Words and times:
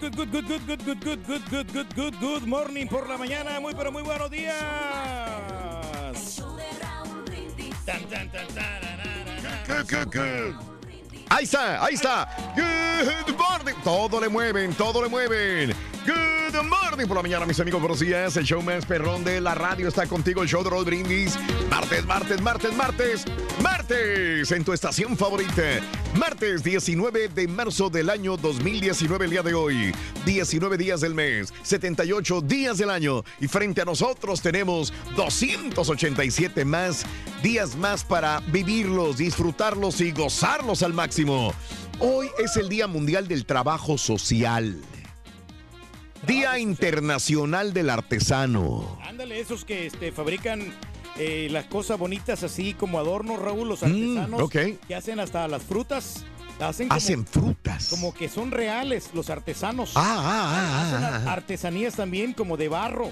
Good, 0.00 0.16
good, 0.16 0.30
good, 0.30 0.46
good, 0.48 0.66
good, 0.66 0.84
good, 0.84 1.00
good, 1.00 1.04
good, 1.04 1.26
good, 1.26 1.50
good, 1.50 1.72
good, 1.72 1.94
good, 1.94 2.20
good 2.20 2.46
morning 2.46 2.88
por 2.88 3.08
la 3.08 3.16
mañana. 3.16 3.60
Muy, 3.60 3.74
pero 3.74 3.90
muy 3.92 4.02
buenos 4.02 4.30
días. 4.30 4.54
Ahí 11.30 11.44
está, 11.44 11.84
ahí 11.84 11.94
está. 11.94 12.28
Good 12.54 13.36
morning. 13.36 13.74
Todo 13.82 14.20
le 14.20 14.28
mueven, 14.28 14.74
todo 14.74 15.02
le 15.02 15.08
mueven. 15.08 15.93
Good 16.06 16.62
morning 16.64 17.06
por 17.06 17.16
la 17.16 17.22
mañana, 17.22 17.46
mis 17.46 17.58
amigos. 17.60 17.80
Buenos 17.80 18.00
días. 18.00 18.36
El 18.36 18.44
show 18.44 18.60
más 18.60 18.84
perrón 18.84 19.24
de 19.24 19.40
la 19.40 19.54
radio 19.54 19.88
está 19.88 20.06
contigo. 20.06 20.42
El 20.42 20.48
show 20.48 20.62
de 20.62 20.68
Roll 20.68 20.84
Brindis. 20.84 21.38
Martes, 21.70 22.04
martes, 22.04 22.42
martes, 22.42 22.74
martes. 22.74 23.24
Martes 23.62 24.52
en 24.52 24.64
tu 24.64 24.74
estación 24.74 25.16
favorita. 25.16 25.62
Martes 26.14 26.62
19 26.62 27.28
de 27.28 27.48
marzo 27.48 27.88
del 27.88 28.10
año 28.10 28.36
2019, 28.36 29.24
el 29.24 29.30
día 29.30 29.42
de 29.42 29.54
hoy. 29.54 29.94
19 30.26 30.76
días 30.76 31.00
del 31.00 31.14
mes, 31.14 31.54
78 31.62 32.42
días 32.42 32.76
del 32.76 32.90
año. 32.90 33.24
Y 33.40 33.48
frente 33.48 33.80
a 33.80 33.86
nosotros 33.86 34.42
tenemos 34.42 34.92
287 35.16 36.66
más 36.66 37.06
días 37.42 37.76
más 37.76 38.04
para 38.04 38.40
vivirlos, 38.48 39.16
disfrutarlos 39.16 40.02
y 40.02 40.12
gozarlos 40.12 40.82
al 40.82 40.92
máximo. 40.92 41.54
Hoy 41.98 42.28
es 42.38 42.56
el 42.56 42.68
Día 42.68 42.86
Mundial 42.86 43.26
del 43.26 43.46
Trabajo 43.46 43.96
Social. 43.96 44.82
Día 46.26 46.58
Internacional 46.58 47.72
del 47.72 47.90
Artesano. 47.90 48.98
Ándale, 49.02 49.40
esos 49.40 49.64
que 49.64 49.86
este, 49.86 50.12
fabrican 50.12 50.72
eh, 51.18 51.48
las 51.50 51.66
cosas 51.66 51.98
bonitas 51.98 52.42
así 52.42 52.74
como 52.74 52.98
adornos, 52.98 53.38
Raúl, 53.40 53.68
los 53.68 53.82
Mm, 53.82 53.84
artesanos 54.18 54.42
ok. 54.42 54.56
que 54.86 54.94
hacen 54.94 55.20
hasta 55.20 55.46
las 55.48 55.62
frutas. 55.62 56.24
Hacen 56.60 56.88
como, 56.88 56.96
Hacen 56.98 57.26
frutas. 57.26 57.88
como 57.90 58.14
que 58.14 58.28
son 58.28 58.50
reales 58.52 59.10
los 59.12 59.28
artesanos. 59.28 59.92
Ah, 59.96 60.02
ah, 60.18 60.82
Hacen 60.82 61.04
ah, 61.04 61.10
ah, 61.14 61.22
ah. 61.26 61.32
artesanías 61.32 61.94
también 61.96 62.32
como 62.32 62.56
de 62.56 62.68
barro, 62.68 63.10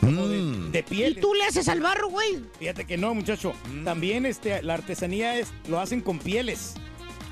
como 0.00 0.28
de, 0.28 0.38
Mm. 0.42 0.72
de 0.72 0.82
piel. 0.82 1.16
¿Y 1.16 1.20
tú 1.20 1.32
le 1.34 1.44
haces 1.44 1.68
al 1.68 1.80
barro, 1.80 2.08
güey? 2.10 2.44
Fíjate 2.58 2.84
que 2.84 2.98
no, 2.98 3.14
muchacho. 3.14 3.54
También 3.84 4.26
este, 4.26 4.62
la 4.62 4.74
artesanía 4.74 5.38
es, 5.38 5.48
lo 5.68 5.80
hacen 5.80 6.00
con 6.02 6.18
pieles. 6.18 6.74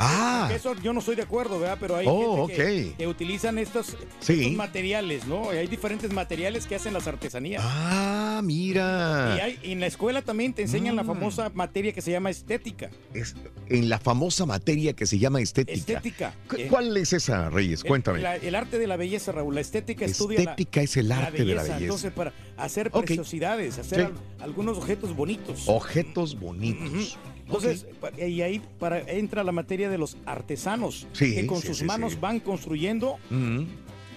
Ah, 0.03 0.49
Eso 0.55 0.75
yo 0.83 0.94
no 0.94 1.00
estoy 1.00 1.15
de 1.15 1.22
acuerdo, 1.22 1.61
¿verdad? 1.61 1.77
Pero 1.78 1.94
hay 1.97 2.06
Oh, 2.09 2.47
gente 2.49 2.94
que, 2.97 3.06
utilizan 3.06 3.59
estos, 3.59 3.97
Sí. 4.21 4.33
estos 4.41 4.53
materiales, 4.53 5.27
¿no? 5.27 5.50
Hay 5.50 5.66
diferentes 5.66 6.11
materiales 6.11 6.66
que 6.66 6.75
hacen 6.75 6.94
las 6.94 7.06
artesanías. 7.06 7.62
ah, 7.65 8.41
mira. 8.43 9.34
Y, 9.37 9.41
hay- 9.41 9.59
y 9.62 9.72
en 9.72 9.81
la 9.81 9.87
escuela 9.87 10.22
también 10.22 10.55
te 10.55 10.62
enseñan 10.62 10.97
la 10.97 11.03
Mm. 11.03 11.06
famosa 11.06 11.50
materia 11.53 11.93
que 11.93 12.00
se 12.00 12.11
llama 12.12 12.31
estética. 12.31 12.88
Es 13.12 13.34
en 13.69 13.91
la 13.91 13.99
famosa 13.99 14.47
materia 14.47 14.94
que 14.94 15.05
se 15.05 15.19
llama 15.19 15.43
estética. 15.43 15.77
Estética. 15.78 16.34
¿Cu- 16.49 16.56
Eh, 16.56 16.67
¿Cuál 16.71 16.97
es 16.97 17.12
esa, 17.12 17.50
Reyes? 17.50 17.82
el- 17.82 17.88
Cuéntame. 17.88 18.21
la- 18.21 18.37
El, 18.37 18.55
arte 18.55 18.78
de 18.78 18.87
la 18.87 18.97
belleza, 18.97 19.32
Raúl. 19.32 19.55
La 19.55 19.61
estética 19.61 20.06
estudia 20.06 20.38
la- 20.43 20.50
Estética 20.53 20.81
es 20.81 20.97
el 20.97 21.09
la, 21.09 21.19
arte 21.27 21.44
de 21.44 21.55
la 21.55 21.62
belleza. 21.62 21.78
Entonces, 21.78 22.11
para 22.12 22.32
hacer 22.56 22.91
preciosidades, 22.91 23.78
hacer 23.78 23.99
Sí. 24.00 24.05
al- 24.06 24.43
algunos 24.44 24.78
objetos 24.78 25.15
bonitos. 25.15 25.65
Objetos 25.69 26.38
bonitos. 26.41 27.19
Entonces, 27.56 27.87
y 28.19 28.43
ahí 28.43 28.61
para, 28.78 29.00
entra 29.11 29.43
la 29.43 29.53
materia 29.53 29.91
de 29.91 29.99
los 29.99 30.16
artesanos, 30.27 31.06
Sí, 31.12 31.34
que 31.34 31.47
con 31.47 31.61
sí, 31.61 31.69
sus 31.69 31.78
sí, 31.78 31.84
manos 31.84 32.21
van 32.21 32.38
construyendo 32.41 33.19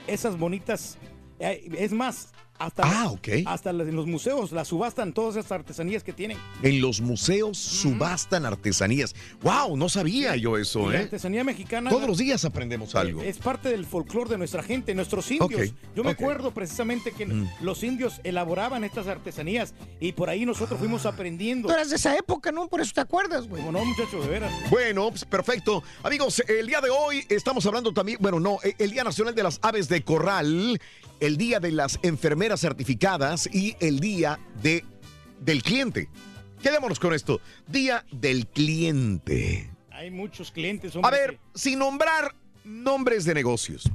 esas 0.07 0.37
bonitas. 0.37 0.97
eh, 1.39 1.67
Es 1.77 1.91
más, 1.91 2.29
hasta, 2.65 2.83
Ah, 2.85 3.11
ok. 3.11 3.27
hasta 3.45 3.69
en 3.71 3.95
los 3.95 4.05
museos 4.07 4.51
las 4.51 4.67
subastan 4.67 5.13
todas 5.13 5.35
esas 5.35 5.51
artesanías 5.51 6.03
que 6.03 6.13
tienen. 6.13 6.37
En 6.61 6.81
los 6.81 7.01
museos 7.01 7.57
subastan 7.57 8.45
artesanías. 8.45 9.15
¡Wow! 9.41 9.75
No 9.77 9.89
sabía 9.89 10.35
yo 10.35 10.57
Y 10.57 10.61
eso, 10.61 10.89
la 10.89 10.99
¿eh? 10.99 11.03
artesanía 11.03 11.43
mexicana 11.43 11.89
Todos 11.89 12.07
los 12.07 12.17
días 12.17 12.45
aprendemos 12.45 12.95
algo. 12.95 13.21
es 13.21 13.37
parte 13.37 13.69
del 13.69 13.85
folclore 13.85 14.29
de 14.31 14.37
nuestra 14.37 14.63
gente, 14.63 14.93
nuestros 14.95 15.29
indios. 15.31 15.73
Yo 15.95 16.03
me 16.03 16.11
acuerdo 16.11 16.51
precisamente 16.51 17.11
que 17.11 17.25
Mm. 17.25 17.47
los 17.61 17.83
indios 17.83 18.19
elaboraban 18.23 18.83
estas 18.83 19.07
artesanías 19.07 19.73
y 19.99 20.11
por 20.13 20.29
ahí 20.29 20.45
nosotros 20.45 20.79
fuimos 20.79 21.05
aprendiendo. 21.05 21.67
Tú 21.67 21.73
eras 21.73 21.89
de 21.89 21.95
esa 21.95 22.15
época, 22.17 22.51
¿no? 22.51 22.67
Por 22.67 22.81
eso 22.81 22.91
te 22.93 23.01
acuerdas, 23.01 23.47
güey. 23.47 23.61
Como 23.63 23.77
no, 23.79 23.85
muchachos, 23.85 24.23
de 24.25 24.29
veras. 24.31 24.51
Bueno, 24.69 25.09
pues, 25.09 25.25
perfecto. 25.25 25.83
Amigos, 26.03 26.41
el 26.47 26.67
día 26.67 26.81
de 26.81 26.89
hoy 26.89 27.25
estamos 27.29 27.65
hablando 27.65 27.93
también, 27.93 28.17
bueno, 28.21 28.39
no, 28.39 28.57
eh, 28.63 28.75
el 28.77 28.91
Día 28.91 29.03
Nacional 29.03 29.33
de 29.35 29.43
las 29.43 29.59
Aves 29.61 29.87
de 29.89 30.03
Corral, 30.03 30.79
el 31.23 31.37
Día 31.37 31.61
de 31.61 31.71
las 31.71 31.99
Enfermeras 32.03 32.59
Certificadas 32.59 33.47
y 33.53 33.77
el 33.79 34.01
Día 34.01 34.39
de, 34.61 34.83
del 35.39 35.63
Cliente. 35.63 36.09
Quedémonos 36.61 36.99
con 36.99 37.13
esto. 37.13 37.39
Día 37.65 38.05
del 38.11 38.45
Cliente. 38.45 39.71
Hay 39.89 40.11
muchos 40.11 40.51
clientes. 40.51 40.93
A 41.01 41.09
ver, 41.09 41.39
sin 41.55 41.79
nombrar 41.79 42.35
nombres 42.65 43.23
de 43.23 43.33
negocios. 43.33 43.89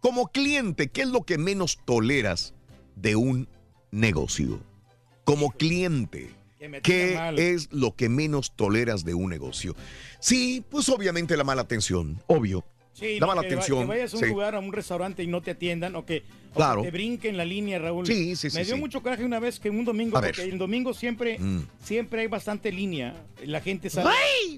Como 0.00 0.26
cliente, 0.26 0.88
¿qué 0.88 1.02
es 1.02 1.08
lo 1.08 1.22
que 1.22 1.38
menos 1.38 1.78
toleras 1.84 2.52
de 2.96 3.14
un 3.14 3.48
negocio? 3.92 4.60
Como 5.24 5.52
cliente. 5.52 6.34
¿Qué 6.82 7.32
es 7.36 7.72
lo 7.72 7.94
que 7.94 8.08
menos 8.08 8.56
toleras 8.56 9.04
de 9.04 9.14
un 9.14 9.30
negocio? 9.30 9.76
Sí, 10.18 10.64
pues 10.68 10.88
obviamente 10.88 11.36
la 11.36 11.44
mala 11.44 11.62
atención, 11.62 12.20
obvio. 12.26 12.64
Sí, 12.98 13.20
llama 13.20 13.34
no, 13.34 13.42
la 13.42 13.48
que 13.48 13.54
atención. 13.54 13.80
Que 13.80 13.84
vayas 13.84 14.14
a 14.14 14.16
un 14.16 14.22
Sí. 14.22 14.28
lugar, 14.30 14.54
a 14.54 14.58
un 14.58 14.72
restaurante 14.72 15.22
y 15.22 15.26
no 15.26 15.42
te 15.42 15.50
atiendan 15.50 15.94
o 15.96 16.06
que, 16.06 16.22
o 16.52 16.56
Claro. 16.56 16.80
que 16.80 16.86
te 16.88 16.92
brinquen 16.92 17.36
la 17.36 17.44
línea, 17.44 17.78
Raúl. 17.78 18.06
Sí, 18.06 18.34
sí, 18.36 18.48
sí, 18.48 18.56
Me 18.56 18.64
dio 18.64 18.74
sí. 18.76 18.80
mucho 18.80 19.02
coraje 19.02 19.22
una 19.22 19.38
vez 19.38 19.60
que 19.60 19.68
un 19.68 19.84
domingo, 19.84 20.16
A 20.16 20.22
ver. 20.22 20.34
porque 20.34 20.50
el 20.50 20.56
domingo 20.56 20.94
siempre, 20.94 21.38
Mm. 21.38 21.60
siempre 21.82 22.22
hay 22.22 22.26
bastante 22.26 22.72
línea. 22.72 23.14
La 23.44 23.60
gente 23.60 23.90
sale, 23.90 24.08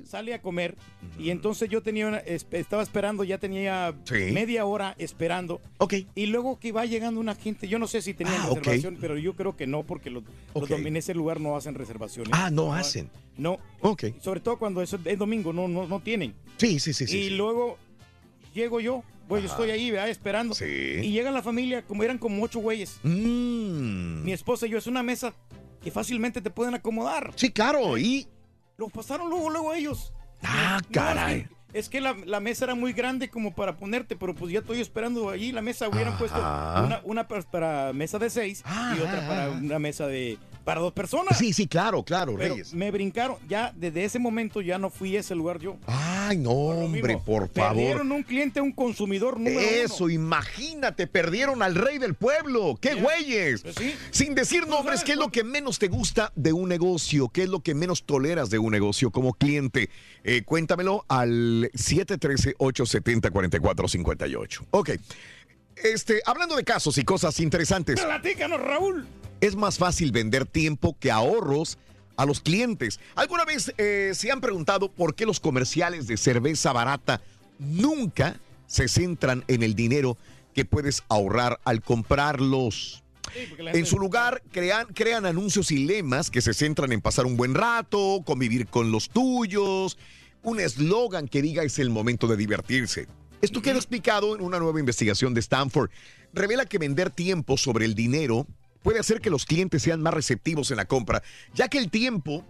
sale 0.04 0.34
a 0.34 0.40
comer 0.40 0.76
y 1.18 1.30
entonces 1.30 1.68
yo 1.68 1.82
tenía 1.82 2.06
una- 2.06 2.18
estaba 2.18 2.80
esperando, 2.84 3.24
ya 3.24 3.38
tenía 3.38 3.92
media 4.32 4.64
hora 4.66 4.94
esperando. 4.98 5.60
Ok. 5.78 5.94
Y 6.14 6.26
luego 6.26 6.60
que 6.60 6.70
va 6.70 6.86
llegando 6.86 7.18
una 7.20 7.34
gente, 7.34 7.66
yo 7.66 7.80
no 7.80 7.88
sé 7.88 8.02
si 8.02 8.14
tenían 8.14 8.36
Ah, 8.42 8.50
reservación, 8.54 8.98
pero 9.00 9.18
yo 9.18 9.34
creo 9.34 9.56
que 9.56 9.66
no, 9.66 9.82
porque 9.82 10.10
los, 10.10 10.22
los 10.54 10.70
en 10.70 10.96
ese 10.96 11.12
lugar 11.12 11.40
no 11.40 11.56
hacen 11.56 11.74
reservaciones. 11.74 12.32
Ah, 12.32 12.50
no 12.52 12.72
hacen. 12.72 13.10
No, 13.36 13.58
Ok. 13.80 14.04
sobre 14.20 14.38
todo 14.38 14.58
cuando 14.58 14.80
es, 14.80 14.94
es 15.04 15.18
domingo, 15.18 15.52
no, 15.52 15.66
no, 15.66 15.88
no 15.88 15.98
tienen. 16.00 16.34
Sí, 16.56 16.78
sí, 16.78 16.92
sí, 16.92 17.06
sí. 17.08 17.16
y 17.18 17.30
luego 17.30 17.78
llego 18.58 18.80
yo, 18.80 19.02
pues 19.28 19.42
yo 19.42 19.48
estoy 19.48 19.70
ahí, 19.70 19.90
¿verdad? 19.90 20.08
esperando. 20.10 20.54
Sí. 20.54 20.64
Y 20.66 21.12
llega 21.12 21.30
la 21.30 21.42
familia, 21.42 21.82
como 21.82 22.02
eran 22.02 22.18
como 22.18 22.42
ocho 22.42 22.60
güeyes. 22.60 22.98
Mm. 23.02 24.24
Mi 24.24 24.32
esposa 24.32 24.66
y 24.66 24.70
yo, 24.70 24.78
es 24.78 24.86
una 24.86 25.02
mesa 25.02 25.32
que 25.82 25.90
fácilmente 25.90 26.40
te 26.40 26.50
pueden 26.50 26.74
acomodar. 26.74 27.32
Sí, 27.36 27.50
claro. 27.50 27.96
Y. 27.98 28.26
Los 28.76 28.92
pasaron 28.92 29.28
luego, 29.28 29.50
luego 29.50 29.74
ellos. 29.74 30.12
Ah, 30.42 30.78
No, 30.80 30.88
caray. 30.92 31.40
es 31.40 31.48
que, 31.48 31.78
es 31.78 31.88
que 31.88 32.00
la, 32.00 32.16
la 32.26 32.38
mesa 32.38 32.64
era 32.66 32.74
muy 32.76 32.92
grande 32.92 33.28
como 33.28 33.52
para 33.54 33.76
ponerte, 33.76 34.14
pero 34.14 34.34
pues 34.36 34.52
ya 34.52 34.60
estoy 34.60 34.80
esperando 34.80 35.30
allí. 35.30 35.50
La 35.50 35.62
mesa 35.62 35.88
hubieran 35.88 36.10
Ajá. 36.14 36.18
puesto 36.18 36.38
una, 36.38 37.00
una 37.04 37.26
para, 37.28 37.42
para 37.42 37.92
mesa 37.92 38.18
de 38.20 38.30
seis 38.30 38.62
y 38.96 39.00
otra 39.00 39.26
para 39.26 39.50
una 39.50 39.78
mesa 39.80 40.06
de 40.06 40.38
para 40.68 40.82
dos 40.82 40.92
personas. 40.92 41.38
Sí, 41.38 41.54
sí, 41.54 41.66
claro, 41.66 42.02
claro, 42.02 42.34
Pero 42.36 42.52
Reyes. 42.52 42.74
me 42.74 42.90
brincaron. 42.90 43.38
Ya 43.48 43.72
desde 43.74 44.04
ese 44.04 44.18
momento 44.18 44.60
ya 44.60 44.78
no 44.78 44.90
fui 44.90 45.16
a 45.16 45.20
ese 45.20 45.34
lugar 45.34 45.58
yo. 45.58 45.78
Ay, 45.86 46.36
no, 46.36 46.50
Lo 46.50 46.56
hombre, 46.80 47.16
por 47.24 47.48
favor. 47.48 47.74
Perdieron 47.74 48.12
un 48.12 48.22
cliente, 48.22 48.60
un 48.60 48.72
consumidor 48.72 49.38
número 49.38 49.58
Eso, 49.60 50.04
uno. 50.04 50.12
imagínate, 50.12 51.06
perdieron 51.06 51.62
al 51.62 51.74
rey 51.74 51.96
del 51.96 52.12
pueblo. 52.12 52.76
¡Qué 52.78 52.96
güeyes! 52.96 53.62
Pues 53.62 53.76
sí. 53.76 53.94
Sin 54.10 54.34
decir 54.34 54.66
nombres, 54.66 55.00
sabes, 55.00 55.04
¿qué 55.04 55.12
es 55.12 55.18
lo 55.18 55.30
que 55.30 55.42
menos 55.42 55.78
te 55.78 55.88
gusta 55.88 56.34
de 56.36 56.52
un 56.52 56.68
negocio? 56.68 57.30
¿Qué 57.30 57.44
es 57.44 57.48
lo 57.48 57.60
que 57.60 57.74
menos 57.74 58.04
toleras 58.04 58.50
de 58.50 58.58
un 58.58 58.70
negocio 58.70 59.10
como 59.10 59.32
cliente? 59.32 59.88
Eh, 60.22 60.42
cuéntamelo 60.42 61.06
al 61.08 61.70
713-870-4458. 61.72 64.66
Ok. 64.72 64.90
Este, 65.76 66.20
hablando 66.26 66.56
de 66.56 66.64
casos 66.64 66.98
y 66.98 67.04
cosas 67.04 67.40
interesantes, 67.40 67.98
Platícanos, 67.98 68.60
Raúl. 68.60 69.06
Es 69.40 69.56
más 69.56 69.78
fácil 69.78 70.12
vender 70.12 70.46
tiempo 70.46 70.96
que 70.98 71.10
ahorros 71.10 71.78
a 72.16 72.26
los 72.26 72.40
clientes. 72.40 72.98
¿Alguna 73.14 73.44
vez 73.44 73.72
eh, 73.78 74.12
se 74.14 74.30
han 74.30 74.40
preguntado 74.40 74.90
por 74.90 75.14
qué 75.14 75.24
los 75.24 75.40
comerciales 75.40 76.06
de 76.06 76.16
cerveza 76.16 76.72
barata 76.72 77.22
nunca 77.58 78.40
se 78.66 78.88
centran 78.88 79.44
en 79.48 79.62
el 79.62 79.74
dinero 79.74 80.18
que 80.54 80.64
puedes 80.64 81.02
ahorrar 81.08 81.60
al 81.64 81.80
comprarlos? 81.82 83.04
Sí, 83.32 83.46
En 83.58 83.86
su 83.86 83.98
lugar, 83.98 84.42
crean, 84.50 84.86
crean 84.86 85.26
anuncios 85.26 85.70
y 85.70 85.84
lemas 85.84 86.30
que 86.30 86.40
se 86.40 86.54
centran 86.54 86.92
en 86.92 87.00
pasar 87.00 87.26
un 87.26 87.36
buen 87.36 87.54
rato, 87.54 88.22
convivir 88.24 88.66
con 88.66 88.90
los 88.90 89.10
tuyos, 89.10 89.98
un 90.42 90.58
eslogan 90.60 91.28
que 91.28 91.42
diga 91.42 91.62
es 91.62 91.78
el 91.78 91.90
momento 91.90 92.26
de 92.26 92.36
divertirse. 92.36 93.06
Esto 93.40 93.62
queda 93.62 93.76
explicado 93.76 94.34
en 94.34 94.42
una 94.42 94.58
nueva 94.58 94.80
investigación 94.80 95.34
de 95.34 95.40
Stanford. 95.40 95.90
Revela 96.32 96.66
que 96.66 96.78
vender 96.78 97.10
tiempo 97.10 97.56
sobre 97.56 97.84
el 97.84 97.94
dinero 97.94 98.46
puede 98.82 98.98
hacer 98.98 99.20
que 99.20 99.30
los 99.30 99.44
clientes 99.44 99.82
sean 99.82 100.00
más 100.00 100.14
receptivos 100.14 100.70
en 100.70 100.76
la 100.76 100.86
compra, 100.86 101.22
ya 101.54 101.68
que 101.68 101.78
el 101.78 101.90
tiempo 101.90 102.44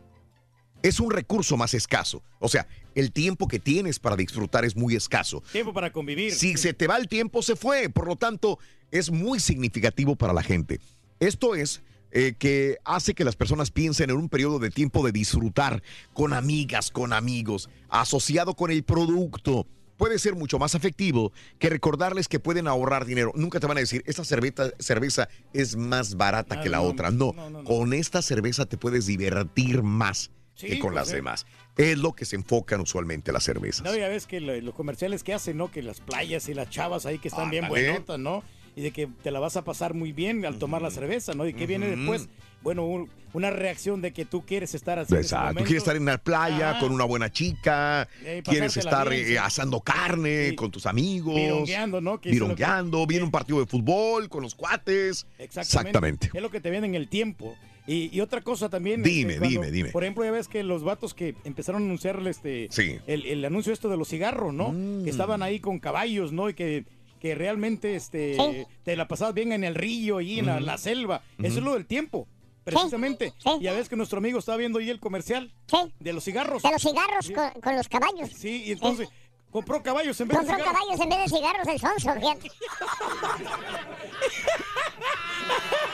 es 0.82 1.00
un 1.00 1.10
recurso 1.10 1.56
más 1.56 1.74
escaso. 1.74 2.22
O 2.38 2.48
sea, 2.48 2.66
el 2.94 3.12
tiempo 3.12 3.48
que 3.48 3.58
tienes 3.58 3.98
para 3.98 4.16
disfrutar 4.16 4.64
es 4.64 4.76
muy 4.76 4.94
escaso. 4.94 5.42
Tiempo 5.52 5.72
para 5.72 5.92
convivir. 5.92 6.32
Si 6.32 6.56
se 6.56 6.72
te 6.72 6.86
va 6.86 6.96
el 6.96 7.08
tiempo, 7.08 7.42
se 7.42 7.56
fue. 7.56 7.88
Por 7.88 8.06
lo 8.06 8.16
tanto, 8.16 8.58
es 8.90 9.10
muy 9.10 9.40
significativo 9.40 10.16
para 10.16 10.32
la 10.32 10.42
gente. 10.42 10.80
Esto 11.20 11.54
es 11.54 11.82
eh, 12.10 12.34
que 12.38 12.78
hace 12.84 13.14
que 13.14 13.24
las 13.24 13.36
personas 13.36 13.70
piensen 13.70 14.10
en 14.10 14.16
un 14.16 14.28
periodo 14.28 14.58
de 14.58 14.70
tiempo 14.70 15.04
de 15.04 15.12
disfrutar 15.12 15.82
con 16.14 16.32
amigas, 16.32 16.90
con 16.90 17.12
amigos, 17.12 17.68
asociado 17.88 18.54
con 18.54 18.70
el 18.70 18.82
producto. 18.82 19.66
Puede 19.98 20.18
ser 20.20 20.36
mucho 20.36 20.58
más 20.58 20.74
efectivo 20.74 21.32
que 21.58 21.68
recordarles 21.68 22.28
que 22.28 22.38
pueden 22.40 22.68
ahorrar 22.68 23.04
dinero. 23.04 23.32
Nunca 23.34 23.60
te 23.60 23.66
van 23.66 23.76
a 23.76 23.80
decir, 23.80 24.02
esta 24.06 24.24
cerveza, 24.24 24.70
cerveza 24.78 25.28
es 25.52 25.76
más 25.76 26.14
barata 26.16 26.54
Ah, 26.58 26.62
que 26.62 26.70
la 26.70 26.78
no, 26.78 26.84
otra. 26.84 27.10
No, 27.10 27.34
con 27.64 27.92
esta 27.92 28.22
cerveza 28.22 28.64
te 28.64 28.78
puedes 28.78 29.04
divertir 29.06 29.82
más 29.82 30.30
Sí, 30.54 30.66
que 30.68 30.78
con 30.78 30.92
pues, 30.92 31.02
las 31.02 31.12
eh. 31.12 31.16
demás. 31.16 31.46
Es 31.76 31.98
lo 31.98 32.12
que 32.14 32.24
se 32.24 32.34
enfocan 32.36 32.80
usualmente 32.80 33.30
las 33.32 33.44
cervezas. 33.44 33.82
No, 33.84 33.94
ya 33.94 34.08
ves 34.08 34.26
que 34.26 34.40
lo- 34.40 34.60
los 34.60 34.74
comerciales 34.74 35.22
que 35.22 35.34
hacen, 35.34 35.56
¿no? 35.56 35.70
Que 35.70 35.82
las 35.82 36.00
playas 36.00 36.48
y 36.48 36.54
las 36.54 36.70
chavas 36.70 37.04
ahí 37.06 37.18
que 37.18 37.28
están 37.28 37.50
bien 37.50 37.64
Ándale. 37.66 37.88
buenotas, 37.90 38.18
¿no? 38.18 38.42
Y 38.78 38.82
de 38.82 38.92
que 38.92 39.08
te 39.24 39.32
la 39.32 39.40
vas 39.40 39.56
a 39.56 39.64
pasar 39.64 39.92
muy 39.92 40.12
bien 40.12 40.46
al 40.46 40.58
tomar 40.60 40.80
la 40.82 40.92
cerveza, 40.92 41.32
¿no? 41.34 41.48
¿Y 41.48 41.52
qué 41.52 41.66
viene 41.66 41.88
después? 41.96 42.28
Bueno, 42.62 42.86
un- 42.86 43.10
una 43.32 43.50
reacción 43.50 44.00
de 44.02 44.12
que 44.12 44.24
tú 44.24 44.46
quieres 44.46 44.72
estar 44.74 45.00
así. 45.00 45.14
en 45.14 45.20
Exacto. 45.20 45.64
Quieres 45.64 45.78
estar 45.82 45.96
en 45.96 46.04
la 46.04 46.18
playa 46.18 46.78
con 46.78 46.92
una 46.92 47.04
buena 47.04 47.28
chica, 47.30 48.08
Eh, 48.24 48.42
quieres 48.44 48.76
estar 48.76 49.08
bien, 49.08 49.32
eh, 49.32 49.38
asando 49.38 49.80
carne 49.80 50.54
con 50.54 50.70
tus 50.70 50.86
amigos. 50.86 51.34
Virongueando, 51.34 52.00
¿no? 52.00 52.18
Virongueando, 52.18 53.04
viene 53.06 53.24
un 53.24 53.32
partido 53.32 53.58
de 53.58 53.66
fútbol 53.66 54.28
con 54.28 54.42
los 54.44 54.54
cuates. 54.54 55.26
Exactamente. 55.38 56.30
Es 56.32 56.40
lo 56.40 56.50
que 56.50 56.60
te 56.60 56.70
vienen 56.70 56.94
el 56.94 57.08
tiempo. 57.08 57.56
Y, 57.86 58.14
y 58.14 58.20
otra 58.20 58.42
cosa 58.42 58.68
también. 58.68 59.02
Dime, 59.02 59.34
este, 59.34 59.38
cuando- 59.40 59.60
dime, 59.62 59.70
dime. 59.72 59.88
Por 59.90 60.04
ejemplo, 60.04 60.22
ya 60.24 60.30
ves 60.30 60.46
que 60.46 60.62
los 60.62 60.84
vatos 60.84 61.14
que 61.14 61.34
empezaron 61.44 61.82
a 61.82 61.84
anunciar 61.86 62.20
este, 62.28 62.68
Sí. 62.70 62.98
el, 63.06 63.24
el 63.26 63.44
anuncio 63.44 63.72
esto 63.72 63.88
de 63.88 63.96
los 63.96 64.08
cigarros, 64.08 64.52
¿no? 64.54 64.72
Mm. 64.72 65.04
Que 65.04 65.10
estaban 65.10 65.42
ahí 65.42 65.58
con 65.58 65.78
caballos, 65.80 66.30
¿no? 66.32 66.48
Y 66.50 66.54
que, 66.54 66.84
que 67.20 67.34
realmente 67.34 67.94
este, 67.96 68.34
Sí. 68.36 68.66
te 68.84 68.96
la 68.96 69.08
pasabas 69.08 69.34
bien 69.34 69.52
en 69.52 69.64
el 69.64 69.74
río 69.74 70.20
y 70.20 70.38
en 70.38 70.46
la, 70.46 70.60
la 70.60 70.78
selva. 70.78 71.22
Eso 71.38 71.58
es 71.58 71.64
lo 71.64 71.74
del 71.74 71.86
tiempo, 71.86 72.26
precisamente. 72.64 73.32
Sí. 73.38 73.50
Y 73.60 73.64
ya 73.64 73.72
ves 73.72 73.88
que 73.88 73.96
nuestro 73.96 74.18
amigo 74.18 74.38
estaba 74.38 74.56
viendo 74.58 74.78
ahí 74.78 74.90
el 74.90 75.00
comercial 75.00 75.52
Sí. 75.66 75.76
de 76.00 76.12
los 76.12 76.24
cigarros. 76.24 76.62
De 76.62 76.70
los 76.70 76.82
cigarros 76.82 77.30
con, 77.30 77.60
con 77.60 77.76
los 77.76 77.88
caballos. 77.88 78.30
Sí, 78.36 78.64
y 78.66 78.72
entonces 78.72 79.08
compró 79.50 79.82
caballos 79.82 80.20
en 80.20 80.28
vez 80.28 80.38
de 80.38 80.46
Compró 80.46 80.56
cigarros. 80.64 80.78
caballos 80.80 81.00
en 81.00 81.08
vez 81.08 81.18
de 81.30 81.36
cigarros 81.36 81.66
el 81.68 81.78
sonso, 81.80 82.14
fíjate. 82.20 82.50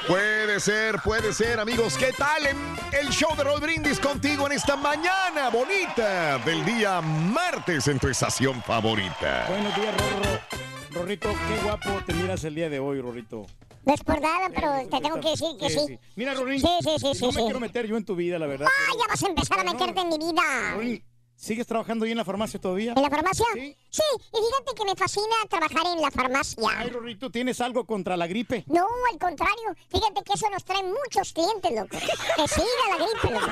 Puede 0.09 0.61
ser, 0.61 0.97
puede 1.03 1.33
ser, 1.33 1.59
amigos. 1.61 1.97
¿Qué 1.97 2.13
tal 2.13 2.47
en 2.47 2.57
el 3.01 3.09
show 3.09 3.35
de 3.37 3.45
Roll 3.45 3.61
Brindis 3.61 3.99
contigo 3.99 4.47
en 4.47 4.53
esta 4.53 4.77
mañana 4.77 5.49
bonita 5.51 6.39
del 6.39 6.65
día 6.65 7.01
martes 7.01 7.89
en 7.89 7.99
tu 7.99 8.09
estación 8.09 8.63
favorita? 8.65 9.47
Buenos 9.49 9.75
días, 9.77 9.95
Rorro. 9.97 10.74
Rorrito, 10.95 11.29
qué 11.29 11.63
guapo 11.65 11.91
te 12.07 12.13
miras 12.15 12.45
el 12.45 12.55
día 12.55 12.69
de 12.69 12.79
hoy, 12.79 13.01
Rorrito. 13.01 13.47
No 13.85 13.95
es 13.95 14.03
por 14.03 14.21
nada, 14.21 14.49
pero 14.55 14.73
te 14.89 15.01
tengo 15.01 15.21
que 15.21 15.31
decir 15.31 15.49
que 15.59 15.69
sí. 15.71 15.99
Mira, 16.17 16.35
Rorín. 16.35 16.61
Sí, 16.61 16.69
sí, 16.83 16.91
sí, 16.99 17.07
no 17.07 17.15
sí, 17.15 17.27
me 17.39 17.45
quiero 17.45 17.61
meter 17.61 17.87
yo 17.87 17.97
en 17.97 18.05
tu 18.05 18.15
vida, 18.17 18.39
la 18.39 18.47
verdad. 18.47 18.67
Ah, 18.71 18.93
ya 18.99 19.07
vas 19.09 19.23
a 19.23 19.27
empezar 19.27 19.61
a 19.61 19.65
meterte 19.65 20.01
en 20.01 20.09
mi 20.09 20.19
vida. 20.19 20.43
Rorín, 20.75 21.05
¿sigues 21.37 21.67
trabajando 21.67 22.05
ahí 22.07 22.13
en 22.13 22.17
la 22.17 22.25
farmacia 22.25 22.59
todavía? 22.61 22.95
¿En 22.97 23.03
la 23.03 23.11
farmacia? 23.11 23.45
Sí. 23.55 23.77
Sí, 23.91 24.03
y 24.33 24.37
fíjate 24.37 24.75
que 24.77 24.85
me 24.87 24.95
fascina 24.95 25.35
trabajar 25.51 25.83
en 25.95 26.01
la 26.01 26.11
farmacia. 26.11 26.63
Ay, 26.79 26.89
Rorrito, 26.91 27.31
¿tienes 27.31 27.61
algo 27.61 27.85
contra 27.85 28.17
la 28.17 28.27
gripe? 28.27 28.65
No, 28.69 28.87
al 29.13 29.19
contrario. 29.19 29.75
Fíjate 29.91 30.23
que 30.25 30.33
eso 30.33 30.49
nos 30.51 30.65
trae 30.65 30.83
muchos 30.83 31.33
clientes, 31.33 31.73
loco. 31.73 31.89
Que 31.91 32.49
siga 32.49 32.67
la 32.91 32.97
gripe, 33.05 33.31
loco. 33.35 33.47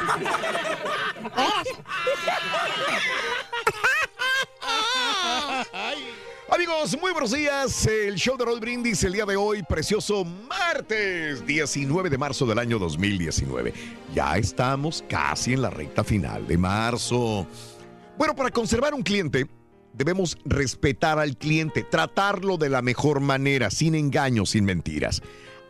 De 1.22 1.28
veras. 1.36 1.68
Amigos, 6.54 6.98
muy 7.00 7.12
buenos 7.12 7.32
días. 7.32 7.86
El 7.86 8.16
show 8.16 8.36
de 8.36 8.44
Roll 8.44 8.60
Brindis 8.60 9.02
el 9.04 9.14
día 9.14 9.24
de 9.24 9.36
hoy, 9.36 9.62
precioso 9.62 10.22
martes 10.22 11.46
19 11.46 12.10
de 12.10 12.18
marzo 12.18 12.44
del 12.44 12.58
año 12.58 12.78
2019. 12.78 13.72
Ya 14.14 14.36
estamos 14.36 15.02
casi 15.08 15.54
en 15.54 15.62
la 15.62 15.70
recta 15.70 16.04
final 16.04 16.46
de 16.46 16.58
marzo. 16.58 17.46
Bueno, 18.18 18.36
para 18.36 18.50
conservar 18.50 18.92
un 18.92 19.00
cliente, 19.02 19.46
debemos 19.94 20.36
respetar 20.44 21.18
al 21.18 21.38
cliente, 21.38 21.84
tratarlo 21.84 22.58
de 22.58 22.68
la 22.68 22.82
mejor 22.82 23.20
manera, 23.20 23.70
sin 23.70 23.94
engaños, 23.94 24.50
sin 24.50 24.66
mentiras. 24.66 25.22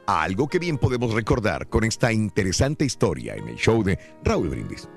Algo 0.09 0.49
que 0.49 0.59
bien 0.59 0.79
podemos 0.79 1.15
recordar 1.15 1.69
con 1.69 1.85
esta 1.85 2.13
interesante 2.13 2.85
historia 2.85 3.37
en 3.37 3.51
el 3.51 3.57
show 3.57 3.85
de 3.85 4.01
Raúl 4.25 4.49
Brindis. 4.49 4.89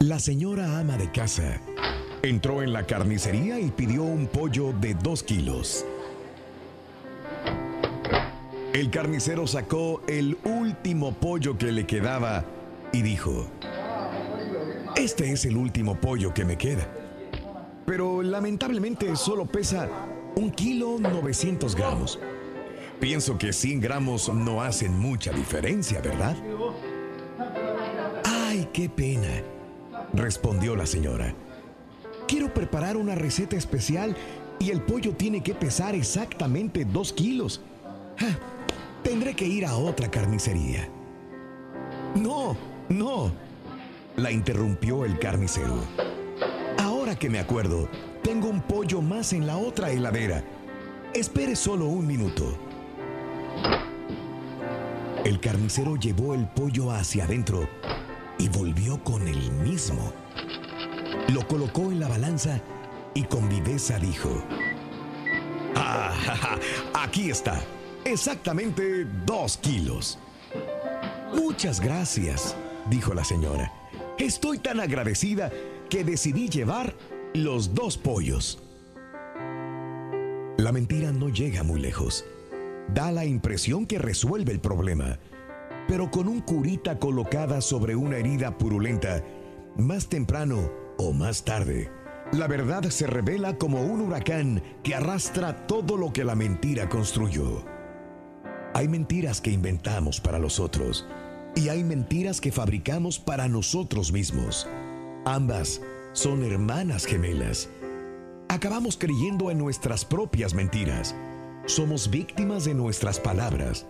La 0.00 0.20
señora 0.20 0.78
ama 0.78 0.96
de 0.96 1.10
casa 1.10 1.60
entró 2.22 2.62
en 2.62 2.72
la 2.72 2.84
carnicería 2.84 3.58
y 3.58 3.72
pidió 3.72 4.04
un 4.04 4.28
pollo 4.28 4.72
de 4.72 4.94
dos 4.94 5.24
kilos. 5.24 5.84
El 8.72 8.90
carnicero 8.90 9.48
sacó 9.48 10.02
el 10.06 10.38
último 10.44 11.12
pollo 11.14 11.58
que 11.58 11.72
le 11.72 11.84
quedaba 11.84 12.44
y 12.92 13.02
dijo, 13.02 13.48
este 14.94 15.32
es 15.32 15.44
el 15.46 15.56
último 15.56 15.96
pollo 15.96 16.32
que 16.32 16.44
me 16.44 16.56
queda. 16.56 16.86
Pero 17.84 18.22
lamentablemente 18.22 19.16
solo 19.16 19.46
pesa 19.46 19.88
un 20.36 20.52
kilo 20.52 20.98
900 21.00 21.74
gramos. 21.74 22.20
Pienso 23.00 23.36
que 23.36 23.52
100 23.52 23.80
gramos 23.80 24.32
no 24.32 24.62
hacen 24.62 24.96
mucha 24.96 25.32
diferencia, 25.32 26.00
¿verdad? 26.00 26.36
¡Ay, 28.24 28.68
qué 28.72 28.88
pena! 28.88 29.57
Respondió 30.12 30.74
la 30.74 30.86
señora. 30.86 31.34
Quiero 32.26 32.52
preparar 32.52 32.96
una 32.96 33.14
receta 33.14 33.56
especial 33.56 34.16
y 34.58 34.70
el 34.70 34.82
pollo 34.82 35.12
tiene 35.14 35.42
que 35.42 35.54
pesar 35.54 35.94
exactamente 35.94 36.84
2 36.84 37.12
kilos. 37.12 37.60
Ah, 38.20 38.36
tendré 39.02 39.34
que 39.34 39.46
ir 39.46 39.64
a 39.64 39.76
otra 39.76 40.10
carnicería. 40.10 40.88
No, 42.14 42.56
no, 42.88 43.30
la 44.16 44.30
interrumpió 44.30 45.04
el 45.04 45.18
carnicero. 45.18 45.76
Ahora 46.78 47.16
que 47.16 47.30
me 47.30 47.38
acuerdo, 47.38 47.88
tengo 48.22 48.48
un 48.48 48.60
pollo 48.62 49.00
más 49.00 49.32
en 49.32 49.46
la 49.46 49.56
otra 49.56 49.90
heladera. 49.90 50.42
Espere 51.14 51.54
solo 51.54 51.86
un 51.86 52.06
minuto. 52.06 52.58
El 55.24 55.40
carnicero 55.40 55.96
llevó 55.96 56.34
el 56.34 56.46
pollo 56.46 56.90
hacia 56.90 57.24
adentro 57.24 57.68
y 58.38 58.48
volvió 58.48 59.02
con 59.04 59.26
el 59.26 59.50
mismo. 59.52 60.12
Lo 61.32 61.46
colocó 61.46 61.92
en 61.92 62.00
la 62.00 62.08
balanza 62.08 62.60
y 63.14 63.24
con 63.24 63.48
viveza 63.48 63.98
dijo, 63.98 64.42
ah, 65.74 66.14
ja, 66.24 66.36
ja, 66.36 66.58
aquí 66.94 67.30
está, 67.30 67.60
exactamente 68.04 69.04
dos 69.26 69.56
kilos. 69.58 70.18
Muchas 71.34 71.80
gracias, 71.80 72.56
dijo 72.88 73.12
la 73.14 73.24
señora. 73.24 73.72
Estoy 74.18 74.58
tan 74.58 74.80
agradecida 74.80 75.50
que 75.90 76.04
decidí 76.04 76.48
llevar 76.48 76.94
los 77.34 77.74
dos 77.74 77.96
pollos. 77.98 78.62
La 80.56 80.72
mentira 80.72 81.12
no 81.12 81.28
llega 81.28 81.62
muy 81.62 81.80
lejos. 81.80 82.24
Da 82.92 83.12
la 83.12 83.24
impresión 83.24 83.86
que 83.86 83.98
resuelve 83.98 84.52
el 84.52 84.60
problema, 84.60 85.18
pero 85.88 86.10
con 86.10 86.28
un 86.28 86.40
curita 86.42 86.98
colocada 86.98 87.62
sobre 87.62 87.96
una 87.96 88.18
herida 88.18 88.56
purulenta, 88.58 89.24
más 89.76 90.08
temprano 90.08 90.70
o 90.98 91.12
más 91.12 91.44
tarde, 91.44 91.90
la 92.32 92.46
verdad 92.46 92.82
se 92.90 93.06
revela 93.06 93.56
como 93.56 93.80
un 93.80 94.02
huracán 94.02 94.62
que 94.84 94.94
arrastra 94.94 95.66
todo 95.66 95.96
lo 95.96 96.12
que 96.12 96.24
la 96.24 96.34
mentira 96.34 96.90
construyó. 96.90 97.64
Hay 98.74 98.86
mentiras 98.86 99.40
que 99.40 99.50
inventamos 99.50 100.20
para 100.20 100.38
los 100.38 100.60
otros 100.60 101.06
y 101.56 101.70
hay 101.70 101.82
mentiras 101.82 102.40
que 102.40 102.52
fabricamos 102.52 103.18
para 103.18 103.48
nosotros 103.48 104.12
mismos. 104.12 104.68
Ambas 105.24 105.80
son 106.12 106.44
hermanas 106.44 107.06
gemelas. 107.06 107.70
Acabamos 108.48 108.98
creyendo 108.98 109.50
en 109.50 109.58
nuestras 109.58 110.04
propias 110.04 110.52
mentiras. 110.52 111.14
Somos 111.64 112.10
víctimas 112.10 112.64
de 112.64 112.74
nuestras 112.74 113.18
palabras. 113.18 113.86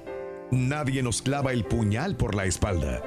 Nadie 0.50 1.02
nos 1.02 1.20
clava 1.20 1.52
el 1.52 1.64
puñal 1.64 2.16
por 2.16 2.34
la 2.34 2.46
espalda. 2.46 3.02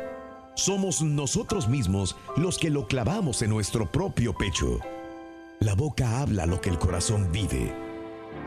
Somos 0.53 1.01
nosotros 1.01 1.67
mismos 1.67 2.15
los 2.37 2.59
que 2.59 2.69
lo 2.69 2.87
clavamos 2.87 3.41
en 3.41 3.49
nuestro 3.49 3.91
propio 3.91 4.35
pecho. 4.35 4.79
La 5.59 5.73
boca 5.73 6.21
habla 6.21 6.45
lo 6.45 6.61
que 6.61 6.69
el 6.69 6.77
corazón 6.77 7.31
vive. 7.31 7.73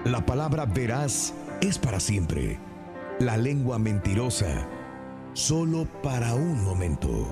La 0.04 0.24
palabra 0.24 0.64
veraz 0.66 1.34
es 1.60 1.78
para 1.78 1.98
siempre. 1.98 2.60
La 3.18 3.36
lengua 3.36 3.78
mentirosa 3.78 4.68
solo 5.32 5.88
para 6.02 6.34
un 6.34 6.62
momento. 6.62 7.28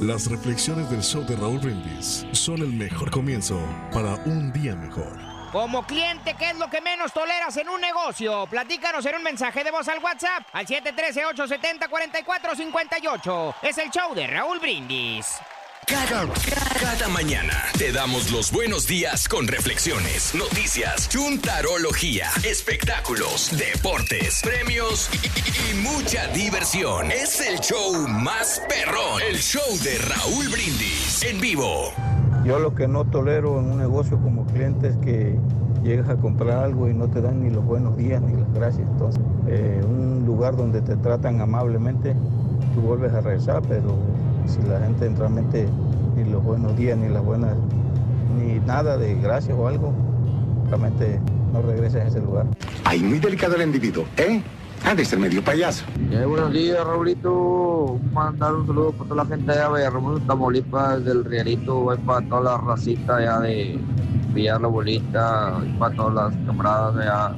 Las 0.00 0.30
reflexiones 0.30 0.88
del 0.88 1.02
show 1.02 1.24
de 1.24 1.34
Raúl 1.34 1.58
Brindis 1.58 2.26
son 2.30 2.60
el 2.60 2.72
mejor 2.72 3.10
comienzo 3.10 3.58
para 3.92 4.14
un 4.24 4.52
día 4.52 4.76
mejor. 4.76 5.31
Como 5.52 5.86
cliente, 5.86 6.34
¿qué 6.38 6.50
es 6.50 6.56
lo 6.56 6.70
que 6.70 6.80
menos 6.80 7.12
toleras 7.12 7.54
en 7.58 7.68
un 7.68 7.78
negocio? 7.78 8.46
Platícanos 8.46 9.04
en 9.04 9.16
un 9.16 9.22
mensaje 9.22 9.62
de 9.62 9.70
voz 9.70 9.86
al 9.86 9.98
WhatsApp 9.98 10.44
al 10.50 10.66
713-870-4458. 10.66 13.56
Es 13.60 13.76
el 13.76 13.90
show 13.90 14.14
de 14.14 14.26
Raúl 14.26 14.60
Brindis. 14.60 15.26
Cada, 15.86 16.26
cada 16.80 17.06
mañana 17.08 17.66
te 17.76 17.92
damos 17.92 18.30
los 18.30 18.50
buenos 18.50 18.86
días 18.86 19.28
con 19.28 19.46
reflexiones, 19.46 20.34
noticias, 20.34 21.10
chuntarología, 21.10 22.30
espectáculos, 22.44 23.54
deportes, 23.54 24.40
premios 24.42 25.10
y 25.70 25.74
mucha 25.74 26.28
diversión. 26.28 27.12
Es 27.12 27.42
el 27.42 27.60
show 27.60 28.08
más 28.08 28.62
perrón, 28.70 29.20
el 29.20 29.38
show 29.38 29.78
de 29.82 29.98
Raúl 29.98 30.48
Brindis 30.48 31.22
en 31.24 31.42
vivo. 31.42 31.92
Yo 32.44 32.58
lo 32.58 32.74
que 32.74 32.88
no 32.88 33.04
tolero 33.04 33.60
en 33.60 33.70
un 33.70 33.78
negocio 33.78 34.18
como 34.18 34.44
cliente 34.46 34.88
es 34.88 34.96
que 34.96 35.36
llegas 35.84 36.08
a 36.08 36.16
comprar 36.16 36.64
algo 36.64 36.88
y 36.88 36.94
no 36.94 37.08
te 37.08 37.20
dan 37.20 37.40
ni 37.42 37.50
los 37.50 37.64
buenos 37.64 37.96
días 37.96 38.20
ni 38.20 38.32
las 38.34 38.52
gracias. 38.52 38.88
Entonces, 38.90 39.22
eh, 39.46 39.80
un 39.88 40.24
lugar 40.26 40.56
donde 40.56 40.80
te 40.80 40.96
tratan 40.96 41.40
amablemente, 41.40 42.14
tú 42.74 42.80
vuelves 42.80 43.12
a 43.12 43.20
regresar, 43.20 43.62
pero 43.68 43.94
si 44.46 44.60
la 44.62 44.80
gente 44.80 45.08
realmente 45.16 45.68
ni 46.16 46.24
los 46.24 46.42
buenos 46.42 46.76
días 46.76 46.98
ni 46.98 47.08
las 47.08 47.24
buenas, 47.24 47.54
ni 48.36 48.58
nada 48.66 48.96
de 48.96 49.14
gracias 49.14 49.56
o 49.56 49.68
algo, 49.68 49.92
realmente 50.68 51.20
no 51.52 51.62
regresas 51.62 52.02
a 52.02 52.08
ese 52.08 52.20
lugar. 52.20 52.46
Ay, 52.84 53.00
muy 53.02 53.20
delicado 53.20 53.54
el 53.54 53.62
individuo, 53.62 54.04
¿eh? 54.16 54.42
De 54.82 55.06
ser 55.06 55.18
medio 55.18 55.42
payaso. 55.42 55.86
Buenos 56.10 56.52
días, 56.52 56.84
Raulito. 56.84 57.98
Mandar 58.12 58.54
un 58.54 58.66
saludo 58.66 58.92
para 58.92 59.08
toda 59.08 59.24
la 59.24 59.30
gente 59.30 59.52
allá 59.52 59.70
de 59.70 59.88
Ramón 59.88 60.20
Tamaulipas, 60.26 61.02
del 61.02 61.24
Rialito, 61.24 61.76
voy 61.80 61.96
para 61.96 62.28
toda 62.28 62.42
la 62.42 62.58
racita 62.58 63.16
allá 63.16 63.40
de 63.40 63.80
Villar 64.34 64.60
La 64.60 64.68
Bolita, 64.68 65.54
para 65.78 65.96
todas 65.96 66.14
las 66.14 66.46
camaradas 66.46 66.96
allá, 66.96 67.34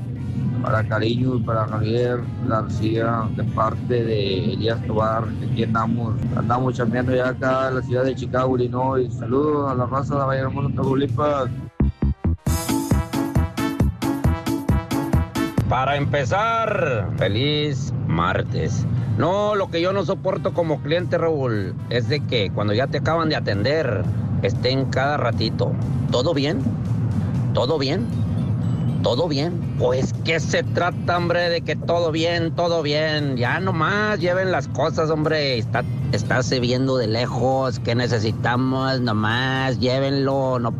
para 0.64 0.88
Cariño, 0.88 1.44
para 1.44 1.68
Javier 1.68 2.24
García, 2.48 3.22
de 3.36 3.44
parte 3.44 4.02
de 4.02 4.54
Elías 4.54 4.84
Tobar, 4.88 5.24
que 5.38 5.46
aquí 5.46 5.62
andamos, 5.62 6.16
andamos 6.34 6.74
chambeando 6.74 7.14
ya 7.14 7.28
acá 7.28 7.68
en 7.68 7.76
la 7.76 7.82
ciudad 7.82 8.02
de 8.02 8.16
Chicago, 8.16 8.58
Illinois. 8.58 9.14
Saludos 9.14 9.70
a 9.70 9.74
la 9.76 9.86
raza 9.86 10.26
de 10.26 10.42
Ramón 10.42 10.74
Tamaulipas. 10.74 11.48
Para 15.74 15.96
empezar, 15.96 17.08
feliz 17.18 17.92
martes. 18.06 18.86
No, 19.18 19.56
lo 19.56 19.72
que 19.72 19.80
yo 19.80 19.92
no 19.92 20.04
soporto 20.04 20.54
como 20.54 20.80
cliente, 20.80 21.18
Raúl, 21.18 21.74
es 21.90 22.08
de 22.08 22.20
que 22.20 22.48
cuando 22.54 22.74
ya 22.74 22.86
te 22.86 22.98
acaban 22.98 23.28
de 23.28 23.34
atender, 23.34 24.04
estén 24.42 24.84
cada 24.84 25.16
ratito. 25.16 25.72
¿Todo 26.12 26.32
bien? 26.32 26.60
¿Todo 27.54 27.76
bien? 27.80 28.06
¿Todo 29.02 29.26
bien? 29.26 29.60
Pues, 29.76 30.14
¿qué 30.24 30.38
se 30.38 30.62
trata, 30.62 31.16
hombre? 31.16 31.48
De 31.50 31.62
que 31.62 31.74
todo 31.74 32.12
bien, 32.12 32.54
todo 32.54 32.80
bien. 32.80 33.36
Ya 33.36 33.58
nomás 33.58 34.20
lleven 34.20 34.52
las 34.52 34.68
cosas, 34.68 35.10
hombre. 35.10 35.58
Está, 35.58 35.82
estáse 36.12 36.60
viendo 36.60 36.98
de 36.98 37.08
lejos. 37.08 37.80
¿Qué 37.80 37.96
necesitamos? 37.96 39.00
Nomás 39.00 39.80
llévenlo. 39.80 40.60
No... 40.60 40.72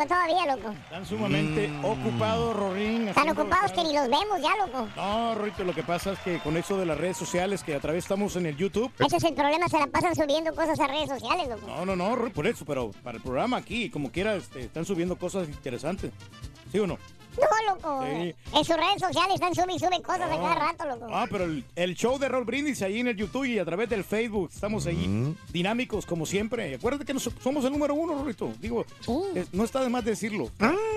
loco, 0.00 0.14
todavía, 0.14 0.56
loco. 0.56 0.74
Están 0.84 1.06
sumamente 1.06 1.70
ocupados, 1.82 2.56
Rorín. 2.56 3.08
Están 3.08 3.28
ocupados 3.30 3.72
que 3.72 3.82
ni 3.82 3.92
los 3.92 4.08
vemos 4.08 4.40
ya, 4.40 4.56
loco. 4.66 4.88
No, 4.96 5.34
Rorito, 5.34 5.64
lo 5.64 5.74
que 5.74 5.82
pasa 5.82 6.12
es 6.12 6.18
que 6.20 6.38
con 6.40 6.56
eso 6.56 6.78
de 6.78 6.86
las 6.86 6.98
redes 6.98 7.16
sociales, 7.16 7.62
que 7.62 7.74
a 7.74 7.80
través 7.80 8.04
estamos 8.04 8.36
en 8.36 8.46
el 8.46 8.56
YouTube. 8.56 8.90
Ese 8.98 9.16
es 9.16 9.24
el 9.24 9.34
problema, 9.34 9.68
se 9.68 9.78
la 9.78 9.86
pasan 9.86 10.14
subiendo 10.14 10.54
cosas 10.54 10.78
a 10.80 10.86
redes 10.86 11.08
sociales, 11.08 11.48
loco. 11.48 11.66
No, 11.66 11.84
no, 11.84 11.96
no, 11.96 12.16
Rory, 12.16 12.30
por 12.30 12.46
eso, 12.46 12.64
pero 12.64 12.90
para 13.02 13.16
el 13.16 13.22
programa 13.22 13.56
aquí, 13.56 13.90
como 13.90 14.10
quiera, 14.10 14.34
este, 14.36 14.60
están 14.60 14.84
subiendo 14.84 15.16
cosas 15.16 15.48
interesantes. 15.48 16.12
¿Sí 16.70 16.78
o 16.78 16.86
no? 16.86 16.98
No, 17.40 17.74
loco. 17.74 18.04
Sí. 18.06 18.34
En 18.58 18.64
sus 18.64 18.76
redes 18.76 19.00
sociales 19.00 19.34
están 19.34 19.54
subiendo 19.54 19.74
y 19.76 19.78
suben 19.78 20.02
cosas 20.02 20.22
a 20.22 20.36
cada 20.36 20.54
rato, 20.54 20.84
loco. 20.86 21.06
Ah, 21.10 21.26
pero 21.30 21.44
el, 21.44 21.64
el 21.76 21.94
show 21.94 22.18
de 22.18 22.28
Roll 22.28 22.44
Brindis 22.44 22.82
ahí 22.82 23.00
en 23.00 23.08
el 23.08 23.16
YouTube 23.16 23.44
y 23.44 23.58
a 23.58 23.64
través 23.64 23.88
del 23.88 24.04
Facebook. 24.04 24.50
Estamos 24.52 24.86
ahí 24.86 25.34
dinámicos 25.52 26.04
como 26.06 26.26
siempre. 26.26 26.74
Acuérdate 26.74 27.04
que 27.04 27.14
nos- 27.14 27.30
somos 27.42 27.64
el 27.64 27.72
número 27.72 27.94
uno, 27.94 28.14
Rorito. 28.22 28.52
Digo, 28.60 28.84
es- 29.34 29.52
no 29.54 29.64
está 29.64 29.82
de 29.82 29.88
más 29.88 30.04
decirlo. 30.04 30.50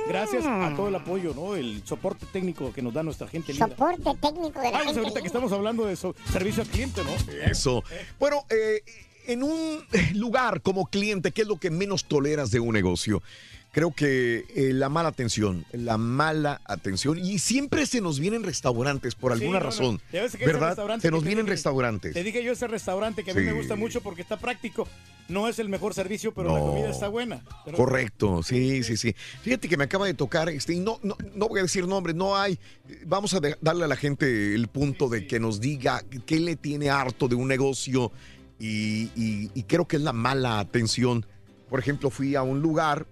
Gracias 0.07 0.45
a 0.45 0.73
todo 0.75 0.87
el 0.89 0.95
apoyo, 0.95 1.33
¿no? 1.33 1.55
El 1.55 1.81
soporte 1.85 2.25
técnico 2.31 2.71
que 2.73 2.81
nos 2.81 2.93
da 2.93 3.03
nuestra 3.03 3.27
gente 3.27 3.53
linda. 3.53 3.67
Soporte 3.67 4.03
técnico 4.21 4.59
de 4.59 4.71
la 4.71 4.77
Ay, 4.79 4.83
pues 4.83 4.85
gente. 4.85 4.99
ahorita 4.99 5.21
que 5.21 5.27
estamos 5.27 5.51
hablando 5.51 5.85
de 5.85 5.93
eso, 5.93 6.15
servicio 6.31 6.63
al 6.63 6.69
cliente, 6.69 7.01
¿no? 7.03 7.11
Eso. 7.49 7.83
Bueno, 8.19 8.43
eh, 8.49 8.81
en 9.27 9.43
un 9.43 9.79
lugar 10.15 10.61
como 10.61 10.85
cliente, 10.87 11.31
¿qué 11.31 11.43
es 11.43 11.47
lo 11.47 11.57
que 11.57 11.69
menos 11.69 12.03
toleras 12.05 12.51
de 12.51 12.59
un 12.59 12.73
negocio? 12.73 13.21
Creo 13.73 13.91
que 13.91 14.45
eh, 14.55 14.71
la 14.71 14.87
mala 14.87 15.09
atención, 15.09 15.65
la 15.71 15.97
mala 15.97 16.61
atención, 16.65 17.17
y 17.17 17.39
siempre 17.39 17.87
se 17.87 18.01
nos 18.01 18.19
vienen 18.19 18.43
restaurantes 18.43 19.15
por 19.15 19.31
alguna 19.31 19.57
Sí, 19.57 19.63
razón, 19.65 20.01
¿verdad? 20.45 20.99
Se 21.01 21.09
nos 21.09 21.23
vienen 21.23 21.47
restaurantes. 21.47 22.13
Te 22.13 22.21
dije 22.23 22.43
yo 22.43 22.51
ese 22.51 22.67
restaurante 22.67 23.23
que 23.23 23.31
a 23.31 23.33
mí 23.33 23.39
Sí. 23.41 23.47
me 23.47 23.53
gusta 23.53 23.75
mucho 23.75 24.01
porque 24.01 24.21
está 24.21 24.37
práctico. 24.37 24.87
No 25.27 25.47
es 25.47 25.57
el 25.57 25.69
mejor 25.69 25.95
servicio, 25.95 26.35
pero 26.35 26.53
la 26.53 26.59
comida 26.59 26.87
está 26.87 27.07
buena. 27.07 27.43
Pero- 27.65 27.75
Correcto, 27.77 28.43
sí, 28.43 28.83
sí, 28.83 28.95
sí. 28.95 29.15
Fíjate 29.41 29.67
que 29.67 29.75
me 29.75 29.85
acaba 29.85 30.05
de 30.05 30.13
tocar, 30.13 30.49
este, 30.49 30.73
y 30.75 30.79
no, 30.79 30.99
no, 31.01 31.17
no 31.33 31.47
voy 31.47 31.57
a 31.59 31.63
decir 31.63 31.87
nombres, 31.87 32.15
no 32.15 32.37
hay. 32.37 32.59
Vamos 33.07 33.33
a 33.33 33.39
darle 33.59 33.85
a 33.85 33.87
la 33.87 33.95
gente 33.95 34.53
el 34.53 34.67
punto 34.67 35.09
de 35.09 35.25
que 35.25 35.39
nos 35.39 35.59
diga 35.59 36.03
qué 36.27 36.39
le 36.39 36.55
tiene 36.57 36.91
harto 36.91 37.27
de 37.27 37.33
un 37.33 37.47
negocio 37.47 38.11
y, 38.59 39.05
y- 39.15 39.49
y 39.55 39.63
creo 39.63 39.87
que 39.87 39.95
es 39.95 40.03
la 40.03 40.13
mala 40.13 40.59
atención. 40.59 41.25
Por 41.69 41.79
ejemplo, 41.79 42.11
fui 42.11 42.35
a 42.35 42.43
un 42.43 42.59
lugar 42.61 43.07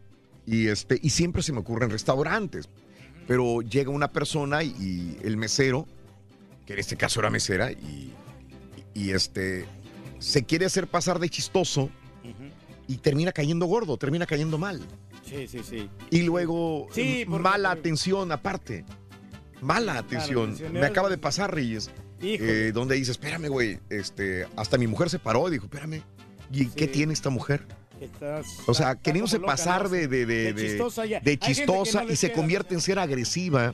y 0.46 0.68
este 0.68 1.00
y 1.02 1.10
siempre 1.12 1.42
se 1.44 1.54
me 1.54 1.60
ocurren 1.60 1.90
restaurantes, 1.90 2.68
pero 3.28 3.62
llega 3.62 3.90
una 3.92 4.12
persona 4.12 4.64
y, 4.64 5.18
el 5.24 5.38
mesero, 5.38 5.88
que 6.66 6.74
en 6.74 6.80
este 6.80 6.98
caso 6.98 7.20
era 7.20 7.30
mesera, 7.30 7.72
y, 7.72 8.14
y- 8.94 9.12
este 9.12 9.66
se 10.20 10.44
quiere 10.44 10.66
hacer 10.66 10.88
pasar 10.88 11.20
de 11.20 11.30
chistoso 11.30 11.90
y 12.88 12.98
termina 12.98 13.32
cayendo 13.32 13.66
gordo, 13.66 13.98
termina 13.98 14.26
cayendo 14.26 14.58
mal. 14.58 14.80
Sí, 15.26 15.48
sí, 15.48 15.60
sí. 15.68 15.90
Y 16.10 16.24
luego 16.24 16.88
Sí, 16.92 17.24
porque- 17.28 17.42
mala 17.44 17.72
atención 17.72 18.32
aparte. 18.32 18.84
Mala 19.62 19.98
atención. 19.98 20.58
Me 20.74 20.86
acaba 20.86 21.10
de 21.10 21.18
pasar, 21.18 21.54
Reyes. 21.54 21.90
Eh, 22.22 22.72
donde 22.74 22.96
dice, 22.96 23.12
espérame, 23.12 23.48
güey. 23.48 23.80
Este, 23.90 24.46
hasta 24.56 24.78
mi 24.78 24.88
mujer 24.88 25.10
se 25.10 25.20
paró 25.20 25.48
y 25.48 25.52
dijo, 25.52 25.66
espérame. 25.66 26.02
¿Y 26.52 26.66
qué 26.68 26.88
tiene 26.88 27.14
esta 27.14 27.30
mujer? 27.30 27.66
Estás- 28.02 28.46
O 28.68 28.74
sea, 28.74 28.96
queriéndose 28.96 29.40
pasar 29.40 29.88
de, 29.90 30.08
de, 30.08 30.26
De 30.26 30.54
de, 30.54 30.68
chistosa 30.68 31.06
ya. 31.06 31.20
de 31.20 31.32
Hay 31.32 31.38
gente 31.38 31.46
que 31.48 31.54
chistosa 31.54 32.04
no 32.04 32.12
y 32.12 32.16
se 32.16 32.32
convierte 32.32 32.74
en 32.74 32.82
ser 32.82 32.98
agresiva 33.00 33.74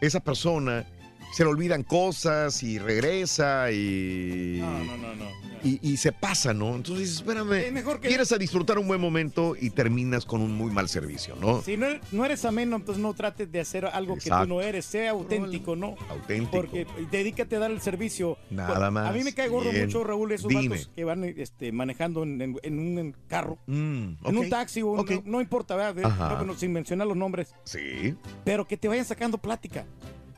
esa 0.00 0.20
persona. 0.20 0.84
Se 1.32 1.44
le 1.44 1.50
olvidan 1.50 1.82
cosas 1.82 2.62
y 2.62 2.78
regresa 2.78 3.70
y, 3.70 4.58
No, 4.60 4.84
no, 4.84 4.96
no, 4.96 5.14
no. 5.14 5.24
y, 5.62 5.78
y 5.92 5.96
se 5.98 6.10
pasa, 6.10 6.52
¿no? 6.54 6.74
Entonces 6.74 6.98
dices, 7.00 7.16
espérame, 7.18 7.52
Es 7.66 7.72
mejor 7.72 8.00
que- 8.00 8.08
quieres 8.08 8.32
a 8.32 8.38
disfrutar 8.38 8.78
un 8.78 8.88
buen 8.88 9.00
momento 9.00 9.54
y 9.60 9.70
terminas 9.70 10.24
con 10.24 10.40
un 10.40 10.52
muy 10.52 10.72
mal 10.72 10.88
servicio, 10.88 11.36
¿no? 11.36 11.60
Si 11.62 11.76
no, 11.76 11.86
no 12.12 12.24
eres 12.24 12.44
ameno, 12.44 12.76
entonces 12.76 13.00
no 13.02 13.12
trates 13.14 13.52
de 13.52 13.60
hacer 13.60 13.84
algo 13.86 14.16
que 14.16 14.30
tú 14.30 14.46
no 14.46 14.60
eres. 14.62 14.86
Sea 14.86 15.10
auténtico, 15.10 15.76
¿no? 15.76 15.96
Auténtico. 16.08 16.50
Porque 16.56 16.86
dedícate 17.10 17.56
a 17.56 17.58
dar 17.60 17.70
el 17.70 17.80
servicio. 17.82 18.38
Nada 18.50 18.90
más. 18.90 19.08
A 19.08 19.12
mí 19.12 19.22
me 19.22 19.34
cae 19.34 19.48
gordo 19.48 19.70
Bien. 19.70 19.84
mucho, 19.86 20.02
Raúl, 20.04 20.32
esos 20.32 20.48
Dime. 20.48 20.68
vatos 20.70 20.90
que 20.96 21.04
van 21.04 21.22
este, 21.24 21.70
manejando 21.72 22.22
en, 22.24 22.40
en- 22.40 22.56
en 22.62 22.78
un 22.78 23.14
carro. 23.28 23.58
Mm, 23.66 24.14
En 24.24 24.38
un 24.38 24.48
taxi 24.48 24.80
o 24.82 24.88
un- 24.92 25.00
Ok. 25.00 25.10
no, 25.10 25.22
no 25.26 25.40
importa, 25.40 25.76
¿verdad? 25.76 26.36
Bueno, 26.38 26.54
sin 26.56 26.72
mencionar 26.72 27.06
los 27.06 27.16
nombres. 27.16 27.54
Sí. 27.64 28.14
Pero 28.44 28.66
que 28.66 28.76
te 28.76 28.88
vayan 28.88 29.04
sacando 29.04 29.38
plática. 29.38 29.84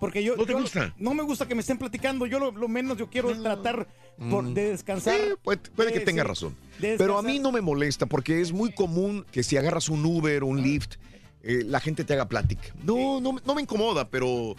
Porque 0.01 0.25
yo. 0.25 0.35
¿No 0.37 0.47
te 0.47 0.53
yo- 0.53 0.61
gusta? 0.61 0.95
No 0.99 1.15
me 1.15 1.23
gusta 1.23 1.47
que 1.47 1.55
me 1.55 1.61
estén 1.61 1.79
platicando. 1.79 2.27
Yo 2.27 2.39
lo, 2.41 2.51
lo 2.51 2.67
menos 2.69 2.97
yo 2.99 3.09
quiero 3.11 3.41
tratar 3.41 3.87
por- 4.31 4.45
Mm. 4.45 4.55
de 4.55 4.71
descansar. 4.71 5.15
Sí, 5.21 5.35
puede, 5.43 5.59
puede 5.77 5.93
que 5.93 5.99
Eh, 5.99 6.05
tenga 6.05 6.23
sí, 6.23 6.29
razón. 6.29 6.57
de 6.79 6.97
Pero 6.97 7.19
a 7.19 7.23
mí 7.23 7.39
no 7.39 7.53
me 7.53 7.61
molesta 7.61 8.07
porque 8.07 8.41
es 8.41 8.53
muy 8.53 8.73
común 8.73 9.25
que 9.31 9.43
si 9.43 9.57
agarras 9.57 9.89
un 9.89 10.05
Uber 10.05 10.43
o 10.43 10.47
un 10.47 10.63
Lyft, 10.63 10.95
eh, 11.43 11.63
la 11.67 11.81
gente 11.81 12.05
te 12.05 12.15
haga 12.15 12.29
plática. 12.29 12.75
No, 12.83 13.21
no, 13.21 13.35
me- 13.35 13.41
no 13.47 13.55
me 13.55 13.63
incomoda, 13.63 14.09
pero 14.11 14.57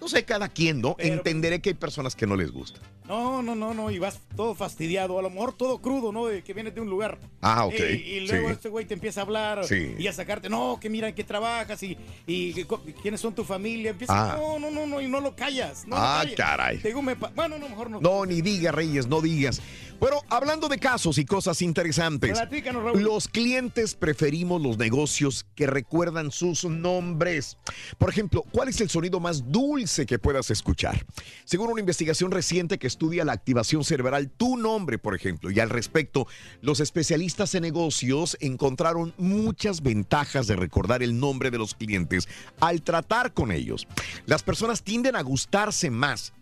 no 0.00 0.08
sé, 0.08 0.24
cada 0.24 0.48
quien, 0.48 0.80
¿no? 0.80 0.96
Pero- 0.96 1.12
Entenderé 1.14 1.60
que 1.60 1.70
hay 1.70 1.74
personas 1.74 2.14
que 2.16 2.26
no 2.26 2.36
les 2.36 2.50
gusta. 2.50 2.80
No, 3.06 3.42
no, 3.42 3.54
no, 3.54 3.74
no, 3.74 3.90
y 3.90 3.98
vas 3.98 4.18
todo 4.34 4.54
fastidiado, 4.54 5.18
a 5.18 5.22
lo 5.22 5.28
mejor 5.28 5.52
todo 5.54 5.78
crudo, 5.82 6.10
¿no? 6.10 6.24
De 6.26 6.42
que 6.42 6.54
vienes 6.54 6.74
de 6.74 6.80
un 6.80 6.88
lugar. 6.88 7.18
Ah, 7.42 7.66
ok, 7.66 7.74
Y, 7.74 7.92
y 8.14 8.20
luego 8.26 8.48
sí. 8.48 8.52
este 8.54 8.68
güey 8.70 8.86
te 8.86 8.94
empieza 8.94 9.20
a 9.20 9.24
hablar 9.24 9.66
Sí. 9.66 9.94
y 9.98 10.06
a 10.06 10.12
sacarte, 10.14 10.48
no, 10.48 10.78
que 10.80 10.88
mira, 10.88 11.14
que 11.14 11.22
trabajas 11.22 11.82
y, 11.82 11.98
y 12.26 12.54
quiénes 13.02 13.20
son 13.20 13.34
tu 13.34 13.44
familia. 13.44 13.90
Empieza, 13.90 14.32
Ah. 14.32 14.36
no, 14.38 14.58
no, 14.58 14.70
no, 14.70 14.86
no, 14.86 15.00
y 15.02 15.06
no 15.08 15.20
lo 15.20 15.36
callas. 15.36 15.86
No 15.86 15.96
lo 15.96 16.02
Ah, 16.02 16.24
caray. 16.34 16.78
Te 16.78 16.88
digo, 16.88 17.02
me 17.02 17.12
bueno, 17.14 17.58
no, 17.58 17.68
mejor 17.68 17.90
no. 17.90 18.00
No, 18.00 18.24
ni 18.24 18.40
diga, 18.40 18.72
Reyes, 18.72 19.06
no 19.06 19.20
digas. 19.20 19.60
Bueno, 20.00 20.20
hablando 20.28 20.68
de 20.68 20.78
casos 20.78 21.18
y 21.18 21.24
cosas 21.24 21.62
interesantes. 21.62 22.36
Raúl. 22.64 23.00
Los 23.02 23.28
clientes 23.28 23.94
preferimos 23.94 24.60
los 24.60 24.76
negocios 24.76 25.46
que 25.54 25.66
recuerdan 25.66 26.30
sus 26.32 26.64
nombres. 26.64 27.56
Por 27.96 28.10
ejemplo, 28.10 28.42
¿cuál 28.50 28.68
es 28.68 28.80
el 28.80 28.90
sonido 28.90 29.20
más 29.20 29.50
dulce 29.52 30.04
que 30.04 30.18
puedas 30.18 30.50
escuchar? 30.50 31.06
Según 31.44 31.70
una 31.70 31.80
investigación 31.80 32.32
reciente 32.32 32.78
que 32.78 32.88
estudia 32.94 33.24
la 33.24 33.32
activación 33.32 33.82
cerebral, 33.82 34.30
tu 34.30 34.56
nombre, 34.56 34.98
por 34.98 35.16
ejemplo, 35.16 35.50
y 35.50 35.58
al 35.58 35.68
respecto, 35.68 36.28
los 36.60 36.78
especialistas 36.78 37.52
en 37.56 37.62
negocios 37.62 38.36
encontraron 38.40 39.12
muchas 39.18 39.82
ventajas 39.82 40.46
de 40.46 40.54
recordar 40.54 41.02
el 41.02 41.18
nombre 41.18 41.50
de 41.50 41.58
los 41.58 41.74
clientes 41.74 42.28
al 42.60 42.82
tratar 42.82 43.34
con 43.34 43.50
ellos. 43.50 43.88
Las 44.26 44.44
personas 44.44 44.84
tienden 44.84 45.16
a 45.16 45.22
gustarse 45.22 45.90
más 45.90 46.32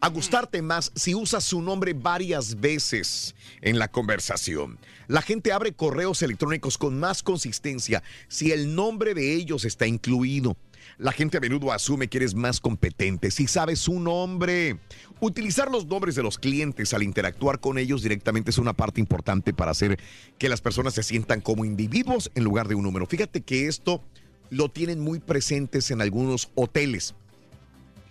a 0.00 0.08
gustarte 0.10 0.62
más 0.62 0.92
si 0.94 1.14
usas 1.14 1.42
su 1.42 1.60
nombre 1.60 1.92
varias 1.92 2.60
veces 2.60 3.34
en 3.60 3.80
la 3.80 3.88
conversación. 3.88 4.78
La 5.08 5.22
gente 5.22 5.50
abre 5.50 5.72
correos 5.72 6.22
electrónicos 6.22 6.78
con 6.78 7.00
más 7.00 7.24
consistencia 7.24 8.02
si 8.28 8.52
el 8.52 8.76
nombre 8.76 9.12
de 9.14 9.34
ellos 9.34 9.64
está 9.64 9.88
incluido. 9.88 10.56
La 10.98 11.12
gente 11.12 11.36
a 11.38 11.40
menudo 11.40 11.70
asume 11.72 12.08
que 12.08 12.18
eres 12.18 12.34
más 12.34 12.60
competente 12.60 13.30
si 13.30 13.46
sabes 13.46 13.78
su 13.78 14.00
nombre. 14.00 14.78
Utilizar 15.20 15.70
los 15.70 15.86
nombres 15.86 16.16
de 16.16 16.24
los 16.24 16.38
clientes 16.38 16.92
al 16.92 17.04
interactuar 17.04 17.60
con 17.60 17.78
ellos 17.78 18.02
directamente 18.02 18.50
es 18.50 18.58
una 18.58 18.72
parte 18.72 19.00
importante 19.00 19.52
para 19.54 19.70
hacer 19.70 19.98
que 20.38 20.48
las 20.48 20.60
personas 20.60 20.94
se 20.94 21.04
sientan 21.04 21.40
como 21.40 21.64
individuos 21.64 22.30
en 22.34 22.42
lugar 22.44 22.66
de 22.66 22.74
un 22.74 22.82
número. 22.82 23.06
Fíjate 23.06 23.42
que 23.42 23.68
esto 23.68 24.02
lo 24.50 24.70
tienen 24.70 24.98
muy 24.98 25.20
presentes 25.20 25.90
en 25.92 26.00
algunos 26.00 26.50
hoteles 26.56 27.14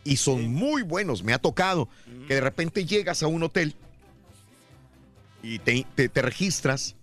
y 0.05 0.15
son 0.15 0.53
muy 0.53 0.83
buenos. 0.83 1.23
Me 1.23 1.33
ha 1.33 1.39
tocado 1.39 1.89
que 2.29 2.35
de 2.35 2.41
repente 2.41 2.85
llegas 2.85 3.21
a 3.21 3.27
un 3.27 3.43
hotel 3.43 3.75
y 5.43 5.59
te, 5.59 5.85
te- 5.95 6.07
te 6.09 6.21
registras. 6.21 6.95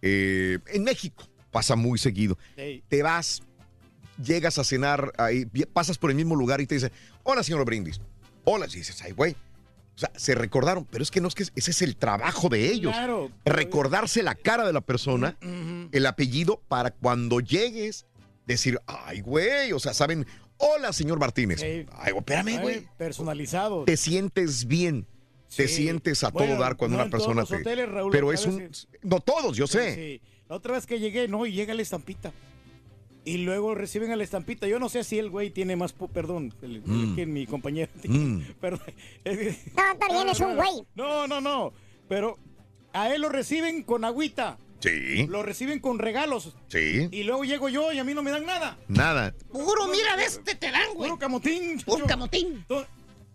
eh, 0.00 0.58
en 0.68 0.84
México 0.84 1.24
pasa 1.50 1.76
muy 1.76 1.98
seguido. 1.98 2.38
Te 2.88 3.02
vas, 3.02 3.42
llegas 4.22 4.58
a 4.58 4.64
cenar, 4.64 5.12
ahí, 5.18 5.46
pasas 5.72 5.98
por 5.98 6.10
el 6.10 6.16
mismo 6.16 6.34
lugar 6.34 6.60
y 6.60 6.66
te 6.66 6.74
dicen, 6.74 6.92
hola, 7.22 7.42
señor 7.42 7.64
Brindis. 7.64 8.00
Hola, 8.44 8.66
y 8.70 8.76
dices, 8.76 9.00
ay, 9.02 9.12
güey. 9.12 9.36
O 9.94 9.98
sea, 9.98 10.10
se 10.16 10.34
recordaron, 10.34 10.86
pero 10.86 11.02
es 11.04 11.10
que 11.10 11.20
no 11.20 11.28
es 11.28 11.34
que 11.34 11.42
ese 11.54 11.70
es 11.70 11.82
el 11.82 11.96
trabajo 11.96 12.48
de 12.48 12.70
ellos. 12.70 12.92
Claro. 12.92 13.30
Recordarse 13.44 14.22
la 14.22 14.34
cara 14.34 14.66
de 14.66 14.72
la 14.72 14.80
persona, 14.80 15.36
el 15.92 16.06
apellido, 16.06 16.62
para 16.66 16.90
cuando 16.90 17.40
llegues, 17.40 18.06
decir, 18.46 18.80
ay, 18.86 19.20
güey, 19.20 19.72
o 19.72 19.78
sea, 19.78 19.92
saben, 19.92 20.26
hola, 20.56 20.92
señor 20.92 21.18
Martínez. 21.18 21.62
Ey. 21.62 21.86
Ay, 21.92 22.12
güey, 22.12 22.18
espérame, 22.20 22.60
güey. 22.62 22.88
Personalizado. 22.96 23.84
Te 23.84 23.96
sientes 23.96 24.66
bien. 24.66 25.06
Te 25.54 25.68
sientes 25.68 26.24
a 26.24 26.30
Bueno, 26.30 26.54
todo 26.54 26.62
dar 26.62 26.76
cuando 26.76 26.96
no 26.96 27.02
una 27.02 27.10
persona 27.10 27.42
los 27.42 27.50
te. 27.50 27.56
hoteles, 27.56 27.86
Raúl, 27.90 28.10
pero 28.10 28.32
es 28.32 28.46
un. 28.46 28.70
No 29.02 29.20
todos, 29.20 29.54
yo 29.54 29.66
sé. 29.66 29.94
Sí. 29.94 30.22
La 30.48 30.56
otra 30.56 30.72
vez 30.72 30.86
que 30.86 30.98
llegué, 30.98 31.28
no, 31.28 31.44
y 31.44 31.52
llega 31.52 31.74
la 31.74 31.82
estampita. 31.82 32.32
Y 33.24 33.38
luego 33.38 33.74
reciben 33.74 34.10
a 34.10 34.16
la 34.16 34.24
estampita. 34.24 34.66
Yo 34.66 34.78
no 34.80 34.88
sé 34.88 35.04
si 35.04 35.18
el 35.18 35.30
güey 35.30 35.50
tiene 35.50 35.76
más. 35.76 35.92
Perdón, 35.92 36.52
el- 36.62 36.76
el- 36.76 36.82
Mm. 36.84 37.14
que 37.16 37.26
mi 37.26 37.46
compañero. 37.46 37.90
Mm. 38.04 38.40
Perdón. 38.60 38.80
No, 39.24 39.32
está 39.32 40.08
bien, 40.10 40.28
es 40.28 40.40
un 40.40 40.56
güey. 40.56 40.84
No, 40.96 41.26
no, 41.28 41.40
no. 41.40 41.72
Pero 42.08 42.36
a 42.92 43.14
él 43.14 43.22
lo 43.22 43.28
reciben 43.28 43.82
con 43.84 44.04
agüita. 44.04 44.58
Sí. 44.80 45.28
Lo 45.28 45.44
reciben 45.44 45.78
con 45.78 46.00
regalos. 46.00 46.56
Sí. 46.66 47.06
Y 47.12 47.22
luego 47.22 47.44
llego 47.44 47.68
yo 47.68 47.92
y 47.92 48.00
a 48.00 48.04
mí 48.04 48.14
no 48.14 48.22
me 48.24 48.32
dan 48.32 48.44
nada. 48.44 48.76
Nada. 48.88 49.32
Puro, 49.52 49.86
mira, 49.86 50.16
de 50.16 50.24
este 50.24 50.56
te 50.56 50.72
dan, 50.72 50.92
güey. 50.94 51.08
Puro 51.08 51.18
camotín. 51.20 51.80
Puro 51.86 52.04
camotín. 52.06 52.64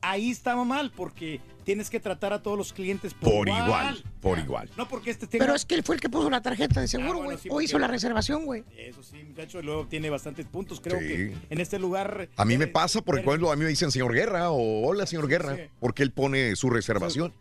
Ahí 0.01 0.29
estaba 0.31 0.63
mal 0.63 0.91
porque 0.95 1.41
tienes 1.63 1.89
que 1.89 1.99
tratar 1.99 2.31
a 2.31 2.41
todos 2.41 2.57
los 2.57 2.71
clientes 2.71 3.13
por, 3.13 3.31
Por 3.33 3.47
igual. 3.49 4.03
Por 4.21 4.39
igual. 4.39 4.69
No 4.77 4.87
porque 4.87 5.09
este 5.09 5.27
tenga... 5.27 5.43
Pero 5.45 5.55
es 5.55 5.65
que 5.65 5.75
él 5.75 5.83
fue 5.83 5.95
el 5.95 6.01
que 6.01 6.07
puso 6.07 6.29
la 6.29 6.41
tarjeta 6.41 6.79
de 6.81 6.87
seguro, 6.87 7.09
Ah, 7.09 7.15
güey. 7.15 7.25
bueno, 7.25 7.39
sí, 7.41 7.49
o 7.51 7.59
hizo 7.61 7.77
la 7.79 7.87
reservación, 7.87 8.45
güey. 8.45 8.63
Eso 8.77 9.01
sí, 9.03 9.23
muchacho, 9.23 9.61
luego 9.61 9.87
tiene 9.87 10.09
bastantes 10.09 10.45
puntos. 10.45 10.79
Creo 10.79 10.99
Sí. 10.99 11.07
que 11.07 11.35
en 11.49 11.59
este 11.59 11.79
lugar... 11.79 12.29
A 12.37 12.45
mí 12.45 12.53
eh, 12.53 12.57
me 12.59 12.67
pasa, 12.67 13.01
por 13.01 13.19
ejemplo, 13.19 13.51
a 13.51 13.55
mí 13.55 13.63
me 13.63 13.69
dicen 13.69 13.91
señor 13.91 14.13
Guerra 14.13 14.51
o 14.51 14.85
hola 14.87 15.05
señor 15.07 15.27
Guerra, 15.27 15.55
Sí. 15.55 15.61
porque 15.79 16.03
él 16.03 16.11
pone 16.11 16.55
su 16.55 16.69
reservación. 16.69 17.33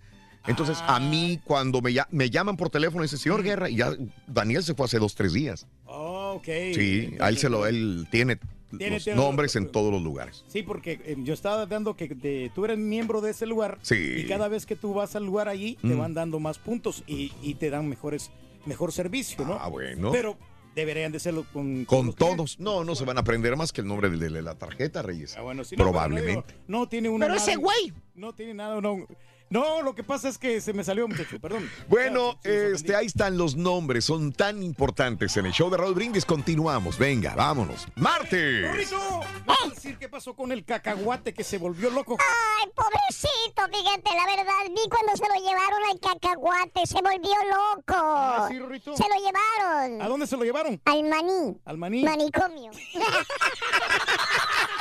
Entonces, 0.49 0.79
a 0.87 0.99
mí 1.01 1.40
cuando 1.45 1.81
me, 1.83 1.92
ya- 1.92 2.09
me 2.11 2.31
llaman 2.31 2.57
por 2.57 2.71
teléfono, 2.71 3.03
dice 3.03 3.16
señor 3.19 3.42
Guerra, 3.42 3.69
y 3.69 3.77
ya 3.77 3.92
Daniel 4.29 4.62
se 4.62 4.75
fue 4.75 4.87
hace 4.87 4.99
dos, 4.99 5.14
tres 5.14 5.33
días. 5.33 5.66
Oh, 5.87 6.35
ok. 6.37 6.47
Sí, 6.75 7.16
a 7.21 7.29
él 7.29 7.37
se 7.38 7.49
lo, 7.49 7.66
él 7.66 8.07
Tiene- 8.11 8.38
los 8.70 9.05
tiene- 9.05 9.16
nombres 9.20 9.55
en 9.57 9.68
todos 9.70 9.92
los 9.92 10.02
lugares. 10.02 10.44
Sí, 10.48 10.62
porque 10.62 11.00
eh, 11.05 11.16
yo 11.18 11.35
estaba 11.35 11.66
dando 11.66 11.96
que 11.96 12.09
de- 12.09 12.50
tú 12.55 12.64
eres 12.64 12.79
miembro 12.79 13.20
de 13.20 13.31
ese 13.31 13.46
lugar. 13.46 13.79
Sí. 13.83 13.94
Y 14.18 14.26
cada 14.26 14.48
vez 14.48 14.66
que 14.66 14.76
tú 14.76 14.92
vas 14.94 15.14
al 15.16 15.24
lugar 15.24 15.48
allí, 15.48 15.76
te 15.81 15.88
Mm. 15.88 15.98
van 15.98 16.14
dando 16.14 16.38
más 16.40 16.59
puntos 16.59 17.02
y, 17.07 17.33
y 17.42 17.55
te 17.55 17.70
dan 17.70 17.88
mejores, 17.88 18.31
mejor 18.64 18.92
servicio, 18.92 19.44
¿no? 19.44 19.55
Ah, 19.61 19.68
bueno. 19.68 20.11
Pero 20.12 20.37
deberían 20.74 21.11
de 21.12 21.20
serlo 21.20 21.46
con... 21.52 21.85
Con 21.87 22.07
los 22.07 22.16
todos. 22.16 22.59
No, 22.61 22.85
no 22.85 22.94
se 22.94 23.05
van 23.05 23.16
a 23.16 23.20
aprender 23.20 23.57
más 23.57 23.72
que 23.72 23.81
el 23.81 23.87
nombre 23.87 24.11
de, 24.11 24.29
de 24.29 24.42
la 24.42 24.57
tarjeta, 24.57 25.00
Reyes. 25.02 25.35
Ah, 25.38 25.42
bueno, 25.42 25.64
sí, 25.64 25.74
no, 25.76 25.85
Probablemente. 25.85 26.33
pero 26.33 26.40
no, 26.42 26.46
digo, 26.46 26.68
no 26.81 26.88
tiene 26.88 27.09
una 27.09 27.26
Pero 27.26 27.38
ese 27.38 27.57
güey. 27.57 27.92
No 28.14 28.35
tiene 28.35 28.52
nada, 28.55 28.79
no. 28.81 29.07
No, 29.48 29.80
lo 29.82 29.94
que 29.94 30.02
pasa 30.02 30.28
es 30.28 30.38
que 30.38 30.61
se 30.61 30.72
me 30.72 30.82
salió, 30.82 31.06
muchacho, 31.06 31.38
perdón. 31.40 31.70
Bueno, 31.88 32.37
este, 32.42 32.96
ahí 32.96 33.06
están 33.06 33.38
los 33.38 33.54
nombres, 33.54 34.04
son 34.04 34.32
tan 34.32 34.61
importantes 34.62 35.37
en 35.37 35.46
el 35.46 35.52
show 35.52 35.70
de 35.70 35.76
Raúl 35.76 35.94
Brindis. 35.94 36.24
Continuamos, 36.24 36.98
venga, 36.98 37.37
vámonos. 37.37 37.87
¡Martes! 37.94 38.66
¡Rorrito! 38.68 39.20
¿Vas 39.46 39.59
a 39.64 39.68
decir 39.68 39.98
qué 39.98 40.09
pasó 40.09 40.35
con 40.35 40.50
el 40.50 40.64
cacahuate 40.64 41.32
que 41.32 41.44
se 41.44 41.59
volvió 41.59 41.90
loco? 41.90 42.16
Ay, 42.18 42.68
pobrecito, 42.74 43.62
fíjate, 43.72 44.11
la 44.16 44.26
verdad, 44.37 44.52
vi 44.68 44.88
cuando 44.88 45.16
se 45.16 45.28
lo 45.28 45.35
llevaron 45.35 45.85
al 45.90 46.00
cacahuate, 46.00 46.85
se 46.87 47.00
volvió 47.00 47.37
loco. 47.48 47.94
Ah, 47.96 48.48
sí, 48.50 48.59
Rorrito. 48.59 48.96
Se 48.96 49.04
lo 49.04 49.14
llevaron. 49.14 50.02
¿A 50.02 50.09
dónde 50.09 50.26
se 50.26 50.37
lo 50.37 50.42
llevaron? 50.42 50.80
Al 50.85 51.04
maní. 51.04 51.56
Al 51.64 51.78
maní. 51.78 52.02
Manicomio. 52.02 52.72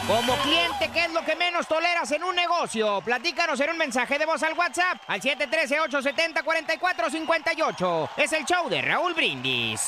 Como 0.07 0.35
cliente, 0.43 0.91
¿qué 0.93 1.05
es 1.05 1.13
lo 1.13 1.25
que 1.25 1.35
menos 1.35 1.67
toleras 1.67 2.11
en 2.11 2.23
un 2.23 2.35
negocio? 2.35 3.01
Platícanos 3.01 3.59
en 3.59 3.71
un 3.71 3.77
mensaje 3.77 4.19
de 4.19 4.27
voz 4.27 4.43
al 4.43 4.53
WhatsApp 4.53 4.99
al 5.07 5.19
713-870-4458. 5.19 8.09
Es 8.17 8.31
el 8.33 8.45
show 8.45 8.69
de 8.69 8.83
Raúl 8.83 9.15
Brindis. 9.15 9.81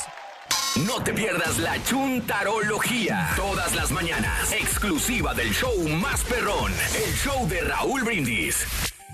No 0.88 1.04
te 1.04 1.14
pierdas 1.14 1.60
la 1.60 1.80
chuntarología. 1.84 3.30
Todas 3.36 3.76
las 3.76 3.92
mañanas. 3.92 4.52
Exclusiva 4.52 5.36
del 5.36 5.54
show 5.54 5.88
más 5.88 6.24
perrón. 6.24 6.74
El 6.96 7.14
show 7.14 7.48
de 7.48 7.62
Raúl 7.62 8.02
Brindis. 8.04 8.66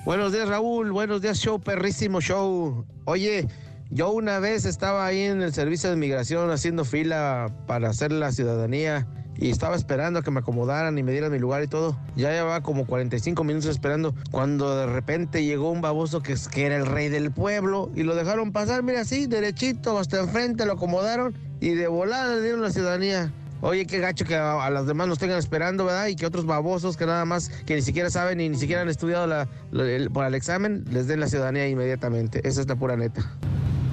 Buenos 0.06 0.34
días, 0.34 0.50
Raúl. 0.50 0.92
Buenos 0.92 1.22
días, 1.22 1.40
show, 1.40 1.62
perrísimo 1.62 2.20
show. 2.20 2.86
Oye, 3.06 3.48
yo 3.90 4.12
una 4.12 4.40
vez 4.40 4.66
estaba 4.66 5.06
ahí 5.06 5.22
en 5.22 5.42
el 5.42 5.54
servicio 5.54 5.90
de 5.90 5.96
migración 5.96 6.52
haciendo 6.52 6.84
fila 6.84 7.50
para 7.68 7.90
hacer 7.90 8.12
la 8.12 8.34
ciudadanía 8.34 9.08
y 9.38 9.50
estaba 9.50 9.78
esperando 9.78 10.20
a 10.20 10.22
que 10.22 10.30
me 10.30 10.42
acomodaran 10.42 10.98
y 10.98 11.04
me 11.04 11.14
dieran 11.14 11.32
mi 11.32 11.40
lugar 11.40 11.64
y 11.64 11.68
todo. 11.68 11.98
Ya 12.18 12.32
llevaba 12.32 12.60
como 12.62 12.86
45 12.86 13.46
minutos 13.46 13.70
esperando 13.70 14.14
cuando 14.30 14.76
de 14.76 14.88
repente 14.88 15.46
llegó 15.46 15.72
un 15.72 15.80
baboso 15.80 16.22
que, 16.22 16.36
que 16.52 16.66
era 16.66 16.76
el 16.76 16.86
rey 16.86 17.08
del 17.08 17.32
pueblo 17.32 17.90
y 17.96 18.04
lo 18.04 18.14
dejaron 18.14 18.52
pasar, 18.52 18.84
mira 18.84 19.00
así, 19.00 19.26
derechito, 19.26 19.98
hasta 19.98 20.20
enfrente, 20.20 20.66
lo 20.66 20.74
acomodaron 20.74 21.34
y 21.62 21.76
de 21.76 21.88
volada 21.88 22.36
le 22.36 22.42
dieron 22.42 22.62
la 22.62 22.72
ciudadanía. 22.72 23.32
Oye, 23.66 23.86
qué 23.86 24.00
gacho 24.00 24.26
que 24.26 24.36
a, 24.36 24.62
a 24.66 24.70
las 24.70 24.88
demás 24.88 25.08
nos 25.08 25.20
tengan 25.20 25.40
esperando, 25.40 25.86
¿verdad? 25.86 26.08
Y 26.08 26.18
que 26.18 26.26
otros 26.26 26.46
babosos 26.46 26.98
que 26.98 27.06
nada 27.06 27.24
más, 27.24 27.48
que 27.66 27.76
ni 27.76 27.82
siquiera 27.82 28.10
saben 28.10 28.42
y 28.42 28.50
ni 28.50 28.58
siquiera 28.58 28.82
han 28.82 28.90
estudiado 28.90 29.26
la, 29.26 29.48
la- 29.72 29.84
el- 29.90 30.12
para 30.12 30.28
el 30.28 30.36
examen, 30.36 30.84
les 30.92 31.08
den 31.08 31.22
la 31.22 31.30
ciudadanía 31.30 31.66
inmediatamente. 31.70 32.46
Esa 32.46 32.60
es 32.60 32.68
la 32.68 32.76
pura 32.76 32.98
neta. 32.98 33.22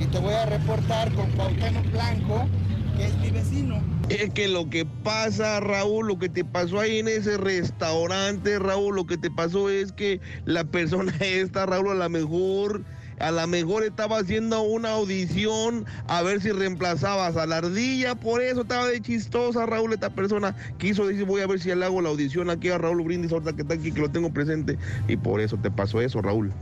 y 0.00 0.06
te 0.06 0.18
voy 0.18 0.35
a 0.35 0.44
reportar 0.46 1.12
con 1.12 1.30
Cuauhtémoc 1.33 1.88
Blanco, 1.92 2.48
que 2.96 3.04
es 3.06 3.16
mi 3.18 3.30
vecino. 3.30 3.80
Es 4.09 4.30
que 4.35 4.48
lo 4.48 4.68
que 4.68 4.87
pasa, 5.04 5.61
Raúl, 5.61 6.09
lo 6.09 6.18
que 6.18 6.28
te 6.28 6.44
pasó 6.44 6.80
ahí 6.80 6.98
en 6.98 7.06
ese 7.06 7.37
restaurante, 7.37 8.59
Raúl, 8.59 8.96
lo 8.96 9.06
que 9.06 9.18
te 9.18 9.30
pasó 9.30 9.70
es 9.70 9.92
que 9.92 10.20
la 10.46 10.64
persona 10.64 11.12
esta, 11.20 11.64
Raúl, 11.66 11.90
a 11.90 11.94
lo 11.94 12.09
mejor, 12.11 12.83
a 13.20 13.30
lo 13.30 13.46
mejor 13.46 13.85
estaba 13.85 14.18
haciendo 14.18 14.62
una 14.62 14.92
audición 14.92 15.85
a 16.09 16.22
ver 16.22 16.40
si 16.40 16.50
reemplazabas 16.50 17.37
a 17.37 17.46
la 17.46 17.59
ardilla, 17.59 18.14
por 18.14 18.42
eso 18.42 18.62
estaba 18.62 18.87
de 18.87 19.00
chistosa, 19.00 19.66
Raúl, 19.66 19.92
esta 19.92 20.11
persona 20.11 20.56
quiso 20.78 21.06
decir, 21.06 21.24
voy 21.24 21.42
a 21.42 21.46
ver 21.46 21.61
si 21.61 21.74
le 21.74 21.85
hago 21.85 22.00
la 22.00 22.09
audición 22.09 22.50
aquí 22.50 22.70
a 22.70 22.78
Raúl 22.78 23.02
Brindis, 23.02 23.33
ahorita 23.33 23.52
que 23.52 23.62
está 23.62 23.74
aquí, 23.74 23.92
que 23.92 24.00
lo 24.00 24.11
tengo 24.11 24.33
presente, 24.33 24.78
y 25.06 25.16
por 25.16 25.40
eso 25.40 25.56
te 25.56 25.70
pasó 25.70 26.00
eso, 26.00 26.22
Raúl. 26.22 26.52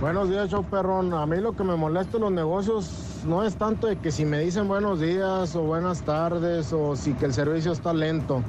Buenos 0.00 0.30
días, 0.30 0.48
show 0.48 0.64
perrón. 0.64 1.12
A 1.12 1.26
mí 1.26 1.36
lo 1.36 1.54
que 1.54 1.62
me 1.62 1.76
molesta 1.76 2.16
en 2.16 2.22
los 2.22 2.32
negocios 2.32 3.09
no 3.24 3.44
es 3.44 3.56
tanto 3.56 3.86
de 3.86 3.96
que 3.96 4.10
si 4.10 4.24
me 4.24 4.40
dicen 4.40 4.68
buenos 4.68 5.00
días 5.00 5.54
o 5.56 5.62
buenas 5.62 6.02
tardes 6.02 6.72
o 6.72 6.96
si 6.96 7.12
que 7.14 7.26
el 7.26 7.34
servicio 7.34 7.72
está 7.72 7.92
lento. 7.92 8.42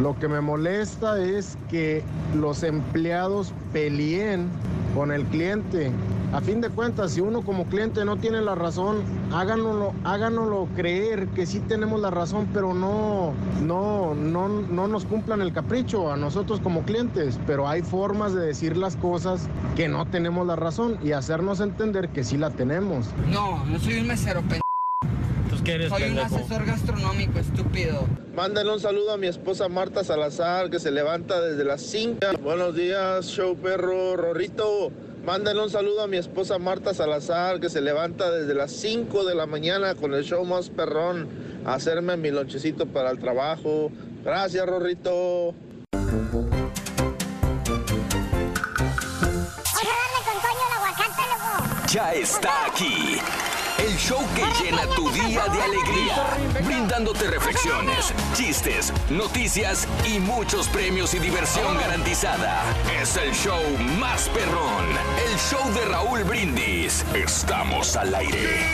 Lo 0.00 0.18
que 0.18 0.28
me 0.28 0.40
molesta 0.40 1.20
es 1.20 1.56
que 1.68 2.02
los 2.34 2.62
empleados 2.62 3.52
peleen 3.72 4.48
con 4.94 5.12
el 5.12 5.24
cliente. 5.26 5.90
A 6.32 6.42
fin 6.42 6.60
de 6.60 6.68
cuentas, 6.68 7.12
si 7.12 7.22
uno 7.22 7.40
como 7.40 7.64
cliente 7.64 8.04
no 8.04 8.18
tiene 8.18 8.42
la 8.42 8.54
razón, 8.54 9.02
háganoslo, 9.32 9.94
háganoslo 10.04 10.68
creer 10.76 11.28
que 11.28 11.46
sí 11.46 11.60
tenemos 11.60 12.00
la 12.00 12.10
razón, 12.10 12.48
pero 12.52 12.74
no, 12.74 13.32
no, 13.62 14.14
no, 14.14 14.48
no 14.48 14.88
nos 14.88 15.06
cumplan 15.06 15.40
el 15.40 15.54
capricho 15.54 16.12
a 16.12 16.18
nosotros 16.18 16.60
como 16.60 16.82
clientes. 16.82 17.40
Pero 17.46 17.66
hay 17.66 17.80
formas 17.80 18.34
de 18.34 18.44
decir 18.44 18.76
las 18.76 18.96
cosas 18.96 19.48
que 19.74 19.88
no 19.88 20.06
tenemos 20.06 20.46
la 20.46 20.54
razón 20.54 20.98
y 21.02 21.12
hacernos 21.12 21.60
entender 21.60 22.10
que 22.10 22.22
sí 22.22 22.36
la 22.36 22.50
tenemos. 22.50 23.06
No, 23.30 23.64
no 23.64 23.78
soy 23.78 23.98
un 24.00 24.06
mesero, 24.06 24.40
pendejo. 24.40 24.62
Soy 25.88 26.10
un 26.12 26.18
asesor 26.18 26.64
gastronómico, 26.64 27.38
estúpido. 27.38 28.06
Mándale 28.34 28.72
un 28.72 28.80
saludo 28.80 29.12
a 29.12 29.16
mi 29.16 29.26
esposa 29.26 29.68
Marta 29.68 30.04
Salazar, 30.04 30.70
que 30.70 30.78
se 30.78 30.90
levanta 30.90 31.40
desde 31.40 31.64
las 31.64 31.82
5. 31.82 32.18
Buenos 32.42 32.74
días, 32.74 33.26
show 33.26 33.56
perro, 33.56 34.16
Rorrito. 34.16 34.90
Mándale 35.28 35.62
un 35.62 35.68
saludo 35.68 36.00
a 36.00 36.06
mi 36.06 36.16
esposa 36.16 36.58
Marta 36.58 36.94
Salazar, 36.94 37.60
que 37.60 37.68
se 37.68 37.82
levanta 37.82 38.30
desde 38.30 38.54
las 38.54 38.72
5 38.72 39.26
de 39.26 39.34
la 39.34 39.44
mañana 39.44 39.94
con 39.94 40.14
el 40.14 40.24
show 40.24 40.42
más 40.46 40.70
perrón, 40.70 41.28
a 41.66 41.74
hacerme 41.74 42.16
mi 42.16 42.30
lonchecito 42.30 42.86
para 42.86 43.10
el 43.10 43.18
trabajo. 43.18 43.92
Gracias, 44.24 44.64
Rorrito. 44.64 45.54
Ya 51.92 52.14
está 52.14 52.64
aquí. 52.64 53.20
El 53.78 53.96
show 53.96 54.18
que 54.34 54.44
llena 54.62 54.86
tu 54.88 55.10
día 55.10 55.44
de 55.46 55.62
alegría, 55.62 56.36
brindándote 56.64 57.28
reflexiones, 57.28 58.12
chistes, 58.34 58.92
noticias 59.08 59.86
y 60.04 60.18
muchos 60.18 60.68
premios 60.68 61.14
y 61.14 61.20
diversión 61.20 61.78
garantizada. 61.78 62.62
Es 63.00 63.16
el 63.16 63.32
show 63.32 63.62
más 63.98 64.28
perrón, 64.30 64.86
el 65.30 65.38
show 65.38 65.72
de 65.72 65.84
Raúl 65.86 66.24
Brindis. 66.24 67.04
Estamos 67.14 67.96
al 67.96 68.14
aire. 68.14 68.66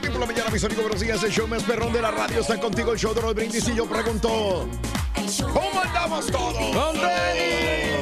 Por 0.00 0.20
la 0.20 0.26
mañana, 0.26 0.50
mis 0.50 0.62
amigos. 0.62 0.84
Buenos 0.84 1.00
días. 1.00 1.22
El 1.24 1.32
show 1.32 1.48
más 1.48 1.64
perrón 1.64 1.92
de 1.92 2.00
la 2.00 2.12
radio 2.12 2.40
está 2.40 2.60
contigo. 2.60 2.92
El 2.92 2.98
show 2.98 3.12
de 3.14 3.20
Raúl 3.20 3.34
Brindis. 3.34 3.66
Y 3.68 3.74
yo 3.74 3.84
pregunto: 3.86 4.68
¿Cómo 5.52 5.80
andamos 5.82 6.26
todos? 6.28 6.54
Muy 6.54 7.93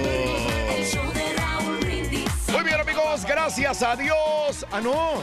Gracias 3.20 3.83
a 3.83 3.94
Dios. 3.94 4.66
Ah, 4.72 4.81
no. 4.81 5.22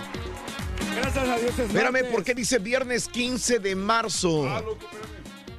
Gracias 0.96 1.28
a 1.28 1.38
Dios 1.40 1.54
es 1.54 1.60
Espérame. 1.60 2.06
¿por 2.12 2.24
qué 2.24 2.36
dice 2.36 2.60
viernes 2.60 3.08
15 3.08 3.58
de 3.58 3.76
marzo? 3.76 4.78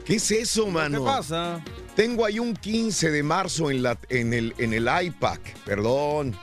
¿Qué 0.05 0.15
es 0.15 0.31
eso, 0.31 0.69
mano? 0.69 1.01
¿Qué 1.01 1.05
pasa? 1.11 1.61
Tengo 1.97 2.25
ahí 2.25 2.39
un 2.39 2.55
15 2.55 3.11
de 3.11 3.23
marzo 3.25 3.69
en, 3.71 3.83
la, 3.83 3.99
en, 4.09 4.33
el, 4.33 4.55
en 4.59 4.73
el 4.75 4.89
iPad. 5.03 5.39
Perdón. 5.65 6.37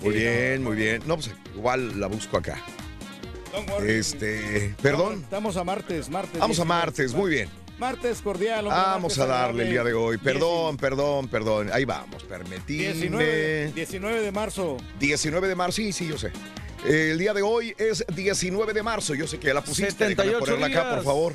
Muy 0.00 0.14
bien, 0.14 0.64
muy 0.64 0.74
bien. 0.76 1.02
No, 1.06 1.14
pues 1.14 1.30
igual 1.54 2.00
la 2.00 2.08
busco 2.08 2.36
acá. 2.36 2.60
Este, 3.86 4.74
perdón. 4.82 5.20
Estamos 5.22 5.56
a 5.56 5.62
martes, 5.62 6.10
martes. 6.10 6.40
Vamos 6.40 6.58
a 6.58 6.64
19. 6.64 6.68
martes, 6.68 7.14
muy 7.14 7.30
bien. 7.30 7.48
Martes 7.78 8.20
cordial. 8.22 8.66
hombre, 8.66 8.80
Vamos 8.80 9.18
martes 9.18 9.18
a 9.18 9.26
darle 9.26 9.64
el 9.64 9.70
día 9.70 9.84
de 9.84 9.94
hoy. 9.94 10.18
Perdón, 10.18 10.76
perdón, 10.76 11.28
perdón. 11.28 11.70
Ahí 11.72 11.84
vamos, 11.84 12.24
permitidme. 12.24 12.92
19, 12.92 13.72
19 13.74 14.20
de 14.20 14.32
marzo. 14.32 14.76
19 14.98 15.48
de 15.48 15.54
marzo, 15.54 15.76
sí, 15.76 15.92
sí, 15.92 16.08
yo 16.08 16.18
sé. 16.18 16.32
El 16.86 17.18
día 17.18 17.34
de 17.34 17.42
hoy 17.42 17.74
es 17.78 18.04
19 18.14 18.72
de 18.72 18.82
marzo. 18.82 19.14
Yo 19.14 19.26
sé 19.26 19.38
que 19.38 19.48
ya 19.48 19.54
la 19.54 19.62
pusiste. 19.62 20.06
déjame 20.08 20.30
78 20.32 20.38
ponerla 20.38 20.66
acá, 20.66 20.94
por 20.94 21.04
favor. 21.04 21.32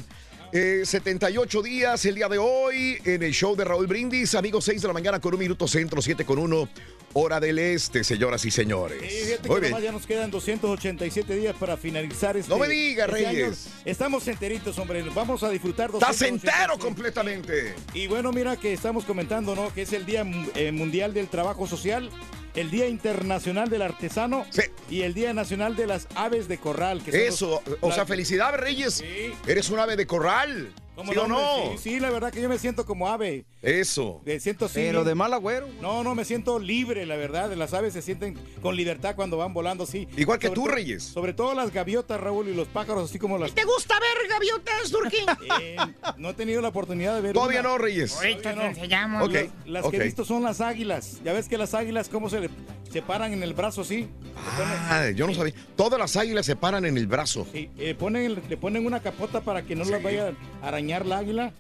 Eh, 0.56 0.84
78 0.86 1.64
días 1.64 2.06
el 2.06 2.14
día 2.14 2.30
de 2.30 2.38
hoy 2.38 3.00
en 3.06 3.24
el 3.24 3.34
show 3.34 3.56
de 3.56 3.64
Raúl 3.66 3.88
Brindis. 3.88 4.36
Amigos, 4.36 4.66
6 4.66 4.84
de 4.84 4.88
la 4.88 4.94
mañana 4.94 5.20
con 5.20 5.34
un 5.34 5.40
minuto 5.40 5.68
centro, 5.68 6.00
7 6.00 6.26
con 6.26 6.38
1, 6.38 6.70
hora 7.14 7.40
del 7.40 7.58
este, 7.58 8.04
señoras 8.04 8.46
y 8.46 8.52
señores. 8.52 9.00
Fíjate 9.02 9.50
Muy 9.50 9.62
bien. 9.62 9.82
ya 9.82 9.92
nos 9.92 10.06
quedan 10.06 10.30
287 10.30 11.36
días 11.36 11.56
para 11.60 11.76
finalizar 11.76 12.38
este 12.38 12.52
No 12.52 12.60
me 12.60 12.68
diga, 12.68 13.06
este 13.06 13.16
Reyes. 13.18 13.66
año. 13.66 13.76
Estamos 13.86 14.28
enteritos, 14.28 14.78
hombre. 14.78 15.02
Vamos 15.16 15.42
a 15.42 15.50
disfrutar. 15.50 15.88
Estás 15.88 16.20
287. 16.20 16.36
entero 16.60 16.78
completamente. 16.78 17.74
Y 17.96 18.06
bueno, 18.06 18.32
mira 18.32 18.56
que 18.56 18.74
estamos 18.74 19.06
comentando, 19.06 19.56
¿no? 19.56 19.74
Que 19.74 19.82
es 19.82 19.94
el 19.94 20.06
Día 20.06 20.24
eh, 20.54 20.72
Mundial 20.72 21.16
del 21.16 21.30
Trabajo 21.30 21.66
Social, 21.66 22.12
el 22.56 22.70
Día 22.72 22.88
Internacional 22.88 23.70
del 23.70 23.82
Artesano 23.82 24.46
y 24.90 25.02
el 25.02 25.14
Día 25.14 25.34
Nacional 25.34 25.76
de 25.76 25.88
las 25.88 26.08
Aves 26.16 26.48
de 26.48 26.58
Corral. 26.58 27.04
Que 27.04 27.28
Eso, 27.28 27.62
los- 27.66 27.78
o 27.82 27.92
sea, 27.92 28.06
felicidades, 28.06 28.60
Reyes. 28.60 29.04
Eres 29.48 29.70
un 29.70 29.80
ave 29.80 29.96
de 29.96 30.06
corral. 30.08 30.72
¿Cómo 30.96 31.12
¿Sí 31.12 31.18
o 31.18 31.24
hombre? 31.24 31.38
no? 31.38 31.72
Sí, 31.78 31.90
sí, 31.90 32.00
la 32.00 32.10
verdad 32.12 32.32
que 32.32 32.42
yo 32.42 32.50
me 32.50 32.60
siento 32.60 32.86
como 32.86 33.08
ave. 33.08 33.46
Eso. 33.62 34.22
Me 34.26 34.40
siento 34.40 34.66
así. 34.66 34.76
Pero 34.76 35.04
de 35.04 35.16
mal 35.16 35.34
agüero. 35.34 35.68
No, 35.82 36.04
no, 36.04 36.14
me 36.14 36.24
siento 36.26 36.60
libre, 36.60 37.06
la 37.06 37.16
verdad. 37.16 37.52
Las 37.54 37.74
aves 37.74 37.94
se 37.94 38.02
sienten 38.02 38.38
con 38.62 38.76
libertad 38.76 39.16
cuando 39.16 39.38
van 39.38 39.54
volando 39.54 39.86
así. 39.86 40.08
Igual 40.18 40.40
que 40.40 40.48
Sobre 40.48 40.62
tú, 40.62 40.68
Reyes. 40.68 41.04
Sobre 41.04 41.34
todo 41.34 41.56
las 41.56 41.74
gaviotas, 41.74 42.20
Raúl, 42.20 42.48
y 42.48 42.54
los 42.54 42.68
pájaros, 42.68 43.10
así 43.10 43.18
como 43.18 43.38
las. 43.38 43.54
¿Te 43.54 43.64
gusta 43.64 43.96
ver 44.00 44.30
gaviotas, 44.30 44.92
Turquín? 44.92 45.26
Eh, 45.62 45.76
no 46.18 46.32
he 46.32 46.34
tenido 46.34 46.62
la 46.62 46.70
oportunidad 46.70 47.16
de 47.16 47.22
ver. 47.22 47.34
Todavía 47.34 47.60
una. 47.60 47.70
no, 47.70 47.78
Reyes. 47.78 48.16
Ahorita 48.16 48.52
enseñamos. 48.52 49.28
Ok, 49.28 49.36
Las 49.66 49.86
que 49.88 49.98
he 49.98 50.04
visto 50.04 50.26
son 50.26 50.44
las 50.44 50.62
águilas. 50.62 51.22
Ya 51.24 51.32
ves 51.34 51.48
que 51.48 51.58
las 51.58 51.74
águilas, 51.74 52.10
cómo 52.10 52.30
se 52.30 52.40
le 52.40 52.50
se 52.94 53.02
paran 53.02 53.34
en 53.34 53.42
el 53.42 53.56
brazo 53.56 53.82
así. 53.82 54.08
Ah, 54.38 55.10
yo 55.16 55.26
no 55.26 55.34
sabía. 55.34 55.54
Todas 55.76 56.00
las 56.00 56.16
águilas 56.16 56.46
se 56.46 56.56
paran 56.56 56.86
en 56.86 56.96
el 56.96 57.08
brazo. 57.08 57.48
Sí, 57.52 57.72
eh, 57.80 57.96
ponen, 57.96 58.40
le 58.48 58.56
ponen 58.56 58.86
una 58.86 59.02
capota 59.02 59.42
para 59.42 59.64
que 59.64 59.76
no 59.76 59.84
las 59.84 60.02
vaya 60.04 60.34
a 60.62 60.72
arañar 60.84 61.06
la 61.06 61.18
águila. 61.20 61.54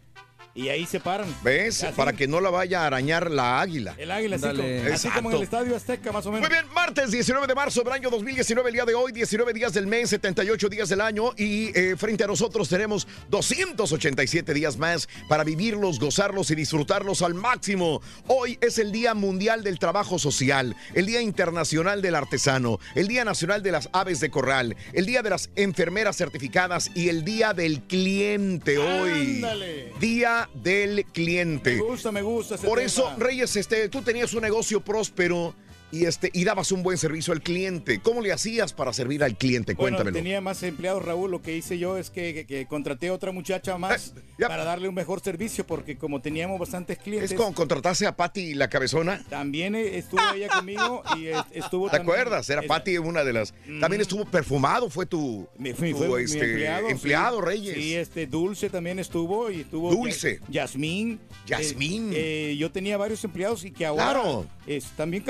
Y 0.55 0.69
ahí 0.69 0.85
se 0.85 0.99
paran. 0.99 1.33
¿Ves? 1.43 1.83
Así. 1.83 1.95
Para 1.95 2.13
que 2.13 2.27
no 2.27 2.39
la 2.39 2.51
vaya 2.51 2.83
a 2.83 2.87
arañar 2.87 3.31
la 3.31 3.59
águila. 3.59 3.95
El 3.97 4.11
águila, 4.11 4.35
así, 4.35 4.45
Dale. 4.45 4.81
como, 4.83 4.93
así 4.93 5.09
como 5.09 5.29
en 5.31 5.35
el 5.37 5.41
Exacto. 5.43 5.57
Estadio 5.63 5.75
Azteca, 5.75 6.11
más 6.11 6.25
o 6.27 6.31
menos. 6.31 6.47
Muy 6.47 6.55
bien, 6.55 6.71
martes 6.73 7.09
19 7.09 7.47
de 7.47 7.55
marzo 7.55 7.81
del 7.81 7.93
año 7.93 8.11
2019, 8.11 8.69
el 8.69 8.73
día 8.73 8.85
de 8.85 8.93
hoy, 8.93 9.11
19 9.11 9.51
días 9.51 9.73
del 9.73 9.87
mes, 9.87 10.11
78 10.11 10.69
días 10.69 10.89
del 10.89 11.01
año 11.01 11.31
y 11.37 11.75
eh, 11.77 11.95
frente 11.97 12.23
a 12.23 12.27
nosotros 12.27 12.69
tenemos 12.69 13.07
287 13.29 14.53
días 14.53 14.77
más 14.77 15.09
para 15.27 15.43
vivirlos, 15.43 15.99
gozarlos 15.99 16.51
y 16.51 16.55
disfrutarlos 16.55 17.23
al 17.23 17.33
máximo. 17.33 18.01
Hoy 18.27 18.59
es 18.61 18.77
el 18.77 18.91
Día 18.91 19.15
Mundial 19.15 19.63
del 19.63 19.79
Trabajo 19.79 20.19
Social, 20.19 20.75
el 20.93 21.07
Día 21.07 21.21
Internacional 21.21 22.03
del 22.03 22.13
Artesano, 22.13 22.79
el 22.93 23.07
Día 23.07 23.25
Nacional 23.25 23.63
de 23.63 23.71
las 23.71 23.89
Aves 23.91 24.19
de 24.19 24.29
Corral, 24.29 24.75
el 24.93 25.07
Día 25.07 25.23
de 25.23 25.31
las 25.31 25.49
Enfermeras 25.55 26.17
Certificadas 26.17 26.91
y 26.93 27.09
el 27.09 27.25
Día 27.25 27.53
del 27.53 27.81
Cliente 27.81 28.77
hoy. 28.77 29.37
Ándale. 29.37 29.93
Día 29.99 30.42
del 30.53 31.05
Cliente. 31.05 31.75
Me 31.75 31.81
gusta, 31.81 32.11
me 32.11 32.21
gusta. 32.21 32.57
Por 32.57 32.79
tema. 32.79 32.81
eso, 32.81 33.13
Reyes, 33.17 33.55
este, 33.55 33.89
tú 33.89 34.01
tenías 34.01 34.33
un 34.33 34.41
negocio 34.41 34.81
próspero 34.81 35.55
y 35.93 36.05
este 36.05 36.31
y 36.33 36.43
dabas 36.43 36.71
un 36.71 36.81
buen 36.81 36.97
servicio 36.97 37.33
al 37.33 37.41
cliente. 37.43 37.99
¿Cómo 38.01 38.19
le 38.19 38.33
hacías 38.33 38.73
para 38.73 38.91
servir 38.93 39.23
al 39.23 39.37
cliente? 39.37 39.75
Bueno, 39.75 39.97
Cuéntamelo. 39.97 40.17
tenía 40.17 40.41
más 40.41 40.63
empleados, 40.63 41.05
Raúl. 41.05 41.29
Lo 41.29 41.41
que 41.43 41.55
hice 41.55 41.77
yo 41.77 41.97
es 41.99 42.09
que, 42.09 42.33
que- 42.33 42.45
que 42.47 42.65
contraté 42.65 43.09
a 43.09 43.13
otra 43.13 43.31
muchacha 43.31 43.77
más 43.77 44.13
Eh, 44.17 44.45
para 44.47 44.63
darle 44.65 44.89
un 44.89 44.95
mejor 44.95 45.21
servicio, 45.21 45.65
porque 45.67 45.95
como 45.95 46.19
teníamos 46.19 46.59
bastantes 46.59 46.97
clientes. 46.97 47.31
Es 47.31 47.37
como 47.37 47.53
contratarse 47.53 48.07
a 48.07 48.15
Patty 48.17 48.55
la 48.55 48.69
cabezona. 48.69 49.23
También 49.29 49.75
eh, 49.75 49.97
estuvo 49.99 50.19
ella 50.35 50.47
conmigo 50.65 51.03
y 51.15 51.27
eh, 51.27 51.35
estuvo 51.51 51.85
¿Te 51.91 51.97
también- 51.97 52.17
acuerdas? 52.19 52.49
Era 52.49 52.61
es- 52.61 52.67
Patty 52.67 52.97
una 52.97 53.23
de 53.23 53.33
las. 53.33 53.53
También 53.79 54.01
estuvo 54.01 54.25
perfumado, 54.25 54.89
fue 54.89 55.05
tu, 55.05 55.47
Mi- 55.59 55.73
fue 55.73 55.93
tu, 55.93 56.17
este, 56.17 56.67
empleado, 56.89 57.37
sí. 57.39 57.45
Reyes. 57.45 57.75
Sí, 57.75 57.93
este 57.95 58.25
Dulce 58.25 58.69
también 58.71 58.97
estuvo 58.97 59.51
y 59.51 59.61
estuvo 59.61 59.91
Dulce. 59.91 60.39
Ya- 60.49 60.63
Yasmín. 60.63 61.19
Yasmín. 61.45 62.11
Eh, 62.13 62.51
eh, 62.51 62.57
yo 62.57 62.71
tenía 62.71 62.97
varios 62.97 63.23
empleados 63.23 63.63
y 63.63 63.71
que 63.71 63.85
ahora 63.85 64.03
Claro. 64.13 64.45
están 64.65 65.11
bien 65.11 65.21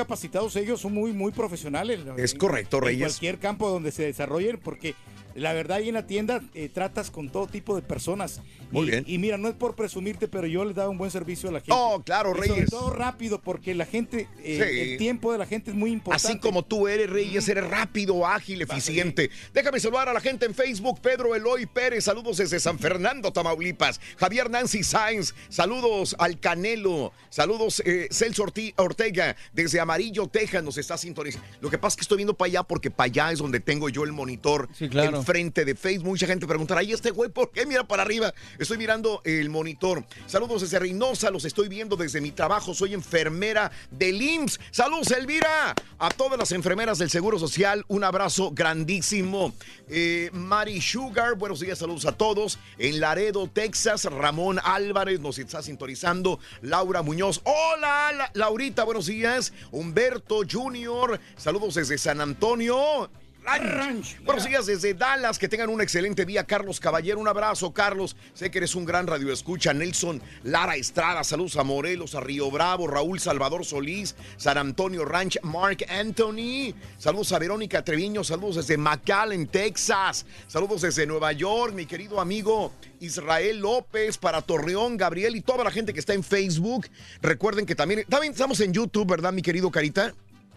ellos, 0.56 0.82
son 0.82 0.94
muy 0.94 1.12
muy 1.14 1.32
profesionales. 1.32 2.00
Es 2.18 2.34
En- 2.34 2.40
correcto, 2.40 2.78
En 2.78 2.84
Reyes. 2.84 3.08
cualquier 3.14 3.40
campo 3.40 3.70
donde 3.70 3.92
se 3.92 4.04
desarrollen 4.04 4.60
porque 4.64 4.96
la 5.36 5.54
verdad 5.54 5.78
ahí 5.78 5.90
en 5.90 5.96
la 5.96 6.06
tienda 6.08 6.42
eh, 6.54 6.70
tratas 6.74 7.10
con 7.12 7.30
todo 7.30 7.48
tipo 7.48 7.76
de 7.76 7.82
personas. 7.82 8.42
Muy 8.72 8.88
Y- 8.88 8.92
bien. 8.92 9.04
Y 9.08 9.18
mira, 9.20 9.38
no 9.38 9.48
es 9.48 9.54
por 9.56 9.76
presumirte, 9.76 10.28
pero 10.28 10.48
yo 10.48 10.66
les 10.66 10.76
daba 10.76 10.90
un 10.90 10.98
buen 10.98 11.12
servicio 11.12 11.50
a 11.50 11.52
la 11.54 11.60
gente. 11.60 11.74
Oh, 11.76 12.02
claro, 12.04 12.32
Y 12.32 12.34
Sobre 12.36 12.50
Reyes. 12.50 12.70
todo 12.70 12.90
rápido 12.92 13.40
porque 13.40 13.76
la 13.76 13.86
gente, 13.86 14.28
eh, 14.44 14.68
Sí. 14.72 14.80
el 14.92 14.98
tiempo 14.98 15.32
de 15.32 15.38
la 15.38 15.46
gente 15.46 15.72
es 15.72 15.78
muy 15.78 15.92
importante. 15.92 16.28
Así 16.28 16.40
como 16.40 16.64
tú 16.64 16.88
eres, 16.88 17.10
Reyes, 17.10 17.48
eres 17.50 17.68
rápido, 17.70 18.26
ágil, 18.26 18.62
eficiente. 18.62 19.30
Déjame 19.54 19.80
saludar 19.80 20.10
a 20.10 20.14
la 20.14 20.22
gente 20.22 20.46
en 20.46 20.56
Facebook. 20.56 21.00
Pedro 21.02 21.36
Eloy 21.36 21.66
Pérez, 21.66 22.04
saludos 22.06 22.38
desde 22.38 22.60
San 22.60 22.80
Fernando, 22.80 23.32
Tamaulipas. 23.32 24.00
Javier 24.18 24.50
Nancy 24.50 24.84
Sáenz, 24.84 25.34
saludos 25.50 26.16
al 26.20 26.40
Canelo. 26.40 27.12
Saludos 27.30 27.82
eh, 27.86 28.08
Celso 28.12 28.44
Ortega, 28.78 29.36
desde 29.54 29.80
Amarillo, 29.80 30.28
Texas, 30.28 30.64
nos 30.64 30.78
está 30.78 30.98
sintonizando. 30.98 31.46
Lo 31.62 31.70
que 31.70 31.78
pasa 31.78 31.94
es 31.94 31.98
que 31.98 32.02
estoy 32.02 32.18
viendo 32.18 32.34
para 32.34 32.48
allá 32.48 32.64
porque 32.64 32.92
para 32.92 33.06
allá 33.06 33.32
es 33.32 33.40
donde 33.40 33.60
tengo 33.60 33.90
yo 33.90 34.04
el 34.04 34.12
monitor 34.12 34.68
claro. 34.90 35.23
Enfrente 35.28 35.64
de 35.64 35.74
Facebook. 35.74 36.10
Mucha 36.10 36.28
gente 36.28 36.46
preguntará, 36.46 36.84
¿y 36.84 36.92
este 36.92 37.12
güey 37.12 37.30
por 37.30 37.50
qué 37.52 37.66
mira 37.66 37.86
para 37.88 38.04
arriba? 38.04 38.34
Estoy 38.60 38.78
mirando 38.78 39.22
el 39.24 39.50
monitor. 39.50 40.04
Saludos 40.28 40.62
desde 40.64 40.80
Reynosa, 40.80 41.32
los 41.32 41.46
estoy 41.46 41.70
viendo 41.70 41.96
desde 41.96 42.20
mi 42.20 42.32
trabajo. 42.32 42.74
Soy 42.74 42.94
enfermera 42.94 43.72
del 43.90 44.22
IMSS. 44.22 44.60
Saludos, 44.72 45.12
Elvira. 45.12 45.74
A 45.98 46.10
todas 46.10 46.38
las 46.38 46.52
enfermeras 46.52 46.98
del 46.98 47.10
Seguro 47.10 47.40
Social, 47.40 47.86
un 47.88 48.04
abrazo 48.04 48.52
grandísimo. 48.54 49.54
Eh, 49.88 50.30
Mari 50.34 50.82
Sugar, 50.82 51.36
buenos 51.36 51.62
días, 51.62 51.78
saludos 51.80 52.06
a 52.06 52.12
todos. 52.12 52.60
En 52.78 53.00
Laredo, 53.00 53.48
Texas, 53.48 54.04
Ramón 54.04 54.60
Álvarez 54.62 55.22
nos 55.22 55.40
está 55.40 55.62
sintonizando. 55.64 56.40
Laura 56.62 57.02
Muñoz, 57.02 57.40
hola, 57.46 58.12
La- 58.14 58.32
Laurita, 58.34 58.84
buenos 58.84 59.06
días. 59.06 59.54
Humberto 59.72 60.42
Junior, 60.52 61.18
saludos 61.38 61.76
desde 61.76 61.98
San 61.98 62.20
Antonio. 62.20 63.10
Ranch. 63.46 64.24
Buenos 64.24 64.46
días 64.46 64.66
desde 64.66 64.94
Dallas, 64.94 65.38
que 65.38 65.50
tengan 65.50 65.70
un 65.70 65.82
excelente 65.82 66.26
día. 66.26 66.46
Carlos 66.46 66.80
Caballero, 66.80 67.20
un 67.20 67.28
abrazo, 67.28 67.74
Carlos. 67.74 68.16
Sé 68.34 68.50
que 68.50 68.60
eres 68.60 68.74
un 68.74 68.86
gran 68.86 69.06
radioescucha. 69.06 69.74
Nelson 69.74 70.22
Lara 70.44 70.76
Estrada, 70.76 71.24
saludos 71.24 71.58
a 71.58 71.64
Morelos, 71.64 72.16
a 72.16 72.22
Río 72.22 72.50
Bravo, 72.50 72.88
Raúl 72.88 73.20
Salvador 73.20 73.66
Solís, 73.66 74.16
San 74.38 74.58
Antonio 74.58 75.04
Ranch, 75.04 75.38
Mark 75.44 75.86
Anthony. 75.90 76.74
Saludos 76.98 77.34
a 77.34 77.40
Verónica 77.40 77.84
Treviño, 77.84 78.24
saludos 78.24 78.56
desde 78.56 78.78
McAllen, 78.78 79.48
Texas. 79.48 80.26
Saludos 80.48 80.82
desde 80.82 81.06
Nueva 81.06 81.34
York, 81.34 81.74
mi 81.74 81.86
querido 81.86 82.22
amigo 82.22 82.72
Israel 83.02 83.60
López, 83.60 84.18
para 84.18 84.42
Torreón, 84.42 84.96
Gabriel 84.96 85.36
y 85.36 85.42
toda 85.42 85.64
la 85.64 85.72
gente 85.72 85.94
que 85.94 86.00
está 86.00 86.14
en 86.14 86.24
Facebook. 86.24 86.88
Recuerden 87.22 87.66
que 87.66 87.76
también, 87.76 88.06
también 88.08 88.32
estamos 88.32 88.60
en 88.62 88.74
YouTube, 88.74 89.10
¿verdad, 89.10 89.34
mi 89.34 89.42
querido 89.42 89.70
Carita? 89.70 90.14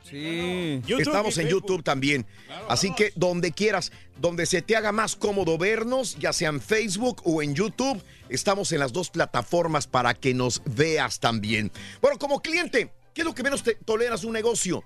Sí. 0.08 0.82
Estamos 0.86 1.36
en 1.38 1.48
YouTube 1.48 1.82
también. 1.82 2.26
Así 2.68 2.94
que 2.94 3.12
donde 3.16 3.50
quieras, 3.50 3.90
donde 4.20 4.46
se 4.46 4.62
te 4.62 4.76
haga 4.76 4.92
más 4.92 5.16
cómodo 5.16 5.58
vernos, 5.58 6.16
ya 6.18 6.32
sea 6.32 6.50
en 6.50 6.60
Facebook 6.60 7.22
o 7.24 7.42
en 7.42 7.54
YouTube, 7.54 8.00
estamos 8.28 8.70
en 8.72 8.78
las 8.78 8.92
dos 8.92 9.10
plataformas 9.10 9.86
para 9.86 10.14
que 10.14 10.32
nos 10.32 10.62
veas 10.64 11.18
también. 11.18 11.72
Bueno, 12.00 12.18
como 12.18 12.40
cliente, 12.40 12.92
¿qué 13.14 13.22
es 13.22 13.24
lo 13.24 13.34
que 13.34 13.42
menos 13.42 13.62
te 13.62 13.74
toleras 13.74 14.20
de 14.20 14.28
un 14.28 14.34
negocio? 14.34 14.84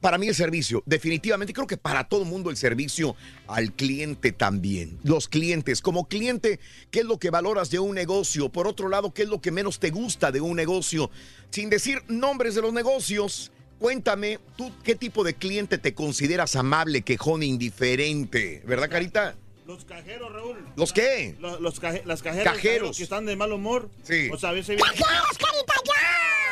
Para 0.00 0.18
mí 0.18 0.26
el 0.26 0.34
servicio, 0.34 0.82
definitivamente, 0.84 1.52
creo 1.52 1.68
que 1.68 1.76
para 1.76 2.08
todo 2.08 2.22
el 2.22 2.28
mundo 2.28 2.50
el 2.50 2.56
servicio 2.56 3.14
al 3.46 3.72
cliente 3.72 4.32
también. 4.32 4.98
Los 5.04 5.28
clientes, 5.28 5.80
como 5.80 6.08
cliente, 6.08 6.58
¿qué 6.90 7.00
es 7.00 7.06
lo 7.06 7.20
que 7.20 7.30
valoras 7.30 7.70
de 7.70 7.78
un 7.78 7.94
negocio? 7.94 8.48
Por 8.48 8.66
otro 8.66 8.88
lado, 8.88 9.14
¿qué 9.14 9.22
es 9.22 9.28
lo 9.28 9.40
que 9.40 9.52
menos 9.52 9.78
te 9.78 9.90
gusta 9.90 10.32
de 10.32 10.40
un 10.40 10.56
negocio? 10.56 11.08
Sin 11.50 11.70
decir 11.70 12.02
nombres 12.08 12.56
de 12.56 12.62
los 12.62 12.72
negocios, 12.72 13.52
cuéntame, 13.82 14.38
¿tú 14.56 14.70
qué 14.84 14.94
tipo 14.94 15.24
de 15.24 15.34
cliente 15.34 15.76
te 15.76 15.92
consideras 15.92 16.54
amable, 16.56 17.02
quejón, 17.02 17.42
indiferente? 17.42 18.62
¿Verdad, 18.64 18.88
Carita? 18.88 19.34
Los 19.66 19.84
cajeros, 19.84 20.32
Raúl. 20.32 20.56
¿Los 20.76 20.92
qué? 20.92 21.34
Los, 21.40 21.60
los 21.60 21.80
caje- 21.80 22.02
las 22.04 22.22
cajeras, 22.22 22.54
Cajeros. 22.54 22.96
que 22.96 23.02
están 23.02 23.26
de 23.26 23.34
mal 23.36 23.52
humor. 23.52 23.90
Sí. 24.04 24.28
O 24.32 24.38
sea, 24.38 24.50
a 24.50 24.52
veces 24.52 24.76
vienen, 24.76 24.94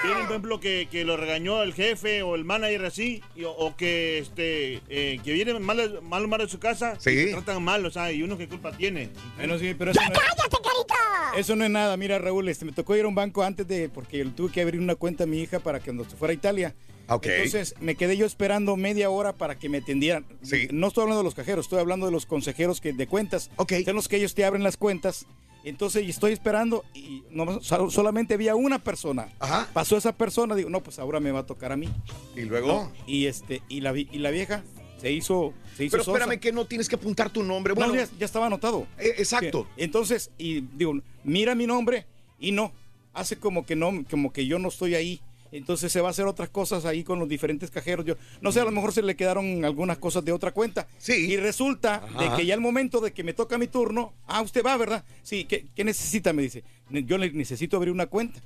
vienen, 0.03 0.23
por 0.27 0.31
ejemplo, 0.33 0.61
que, 0.61 0.89
que 0.91 1.05
lo 1.05 1.17
regañó 1.17 1.63
el 1.63 1.73
jefe 1.75 2.23
o 2.23 2.35
el 2.35 2.45
manager 2.45 2.85
así, 2.87 3.23
y- 3.37 3.45
o, 3.45 3.77
que 3.77 4.19
este 4.19 4.81
eh, 4.89 5.21
que 5.23 5.33
vienen 5.33 5.63
mal, 5.63 6.01
mal 6.03 6.25
humor 6.25 6.41
de 6.43 6.49
su 6.49 6.59
casa 6.59 6.97
Sí. 6.99 7.11
y 7.11 7.15
te 7.27 7.31
tratan 7.33 7.63
mal, 7.63 7.85
o 7.87 7.91
sea, 7.91 8.11
y 8.13 8.23
uno 8.23 8.37
qué 8.39 8.49
culpa 8.49 8.73
tiene. 8.73 9.11
Bueno, 9.37 9.59
sí, 9.59 9.75
pero 9.79 9.91
eso 9.93 10.01
no, 10.01 11.39
eso 11.39 11.57
no 11.57 11.65
es 11.65 11.71
nada. 11.71 11.97
Mira, 11.97 12.19
Raúl, 12.19 12.49
este, 12.49 12.65
me 12.65 12.73
tocó 12.73 12.97
ir 12.97 13.05
a 13.05 13.09
un 13.09 13.15
banco 13.15 13.43
antes 13.43 13.67
de, 13.69 13.89
porque 13.89 14.25
tuve 14.37 14.51
que 14.53 14.63
abrir 14.63 14.81
una 14.81 14.95
cuenta 14.97 15.25
a 15.25 15.27
mi 15.27 15.41
hija 15.41 15.59
para 15.61 15.79
que 15.79 15.87
cuando 15.87 16.05
se 16.05 16.17
fuera 16.17 16.33
a 16.33 16.35
Italia. 16.35 16.75
Entonces 17.37 17.75
me 17.81 17.95
quedé 17.97 18.17
yo 18.17 18.27
esperando 18.27 18.77
media 18.77 19.11
hora 19.11 19.33
para 19.35 19.59
que 19.59 19.69
me 19.69 19.79
atendieran. 19.79 20.25
No 20.73 20.89
estoy 20.89 21.03
hablando 21.03 21.19
de 21.23 21.25
los 21.25 21.35
cajeros, 21.35 21.67
estoy 21.67 21.81
hablando 21.81 22.07
de 22.07 22.13
los 22.13 22.27
consejeros 22.27 22.81
que, 22.81 22.93
de 22.93 23.07
cuentas. 23.07 23.51
Son 23.85 23.95
los 23.97 24.09
que 24.09 24.17
ellos 24.17 24.35
te 24.35 24.45
abren 24.45 24.63
las 24.63 24.77
cuentas. 24.77 25.27
Entonces 25.63 26.09
estoy 26.09 26.33
esperando 26.33 26.85
y 26.95 27.23
no, 27.31 27.61
sol- 27.61 27.93
solamente 27.93 28.33
había 28.35 28.55
una 28.55 28.79
persona. 28.79 29.29
Pasó 29.75 29.97
esa 29.99 30.13
persona, 30.13 30.55
digo, 30.55 30.71
no, 30.71 30.83
pues 30.83 30.99
ahora 30.99 31.21
me 31.21 31.33
va 31.33 31.41
a 31.41 31.47
tocar 31.47 31.71
a 31.73 31.77
mí. 31.77 31.89
¿Y 32.35 32.43
luego? 32.43 32.67
No, 32.67 32.93
y 33.07 33.27
este, 33.27 33.61
y 33.69 33.81
la, 33.83 33.97
y 33.97 34.07
la 34.19 34.31
vieja 34.31 34.63
se 34.99 35.13
hizo, 35.13 35.53
se 35.77 35.85
hizo 35.85 35.93
Pero 35.93 36.05
sosa. 36.05 36.17
espérame 36.19 36.41
que 36.41 36.53
no 36.53 36.65
tienes 36.65 36.89
que 36.89 36.95
apuntar 36.95 37.29
tu 37.31 37.43
nombre. 37.43 37.75
No, 37.75 37.81
Bueno, 37.81 37.95
ya, 37.95 38.09
ya 38.19 38.25
estaba 38.25 38.47
anotado. 38.47 38.87
Eh, 38.99 39.15
exacto. 39.19 39.67
Entonces, 39.77 40.31
y 40.39 40.61
digo, 40.63 40.95
mira 41.25 41.55
mi 41.55 41.67
nombre 41.67 42.07
y 42.39 42.53
no, 42.53 42.73
hace 43.13 43.37
como 43.37 43.67
que 43.67 43.77
no, 43.77 43.93
como 44.11 44.33
que 44.33 44.47
yo 44.47 44.59
no 44.59 44.69
estoy 44.69 44.95
ahí. 44.95 45.21
Entonces 45.53 45.91
se 45.91 46.01
va 46.01 46.09
a 46.09 46.11
hacer 46.11 46.27
otras 46.27 46.49
cosas 46.49 46.85
ahí 46.85 47.03
con 47.03 47.19
los 47.19 47.29
diferentes 47.29 47.71
cajeros. 47.71 48.07
Yo 48.07 48.17
no 48.41 48.53
sé, 48.53 48.61
a 48.61 48.65
lo 48.65 48.71
mejor 48.71 48.93
se 48.93 49.03
le 49.03 49.17
quedaron 49.17 49.65
algunas 49.65 49.99
cosas 49.99 50.25
de 50.25 50.33
otra 50.33 50.53
cuenta. 50.53 50.87
Sí. 50.99 51.13
Y 51.33 51.37
resulta 51.37 52.01
de 52.19 52.27
Ajá. 52.27 52.37
que 52.37 52.47
ya 52.47 52.55
al 52.55 52.61
momento 52.61 53.01
de 53.01 53.13
que 53.13 53.25
me 53.25 53.33
toca 53.33 53.59
mi 53.59 53.67
turno, 53.67 54.13
ah, 54.27 54.43
usted 54.43 54.65
va, 54.65 54.77
¿verdad? 54.77 55.05
Sí, 55.23 55.45
¿qué, 55.45 55.67
qué 55.75 55.85
necesita? 55.85 56.33
Me 56.33 56.43
dice. 56.43 56.63
"Ne- 56.89 57.05
Yo 57.05 57.19
le 57.19 57.31
necesito 57.33 57.77
abrir 57.77 57.93
una 57.93 58.07
cuenta. 58.07 58.41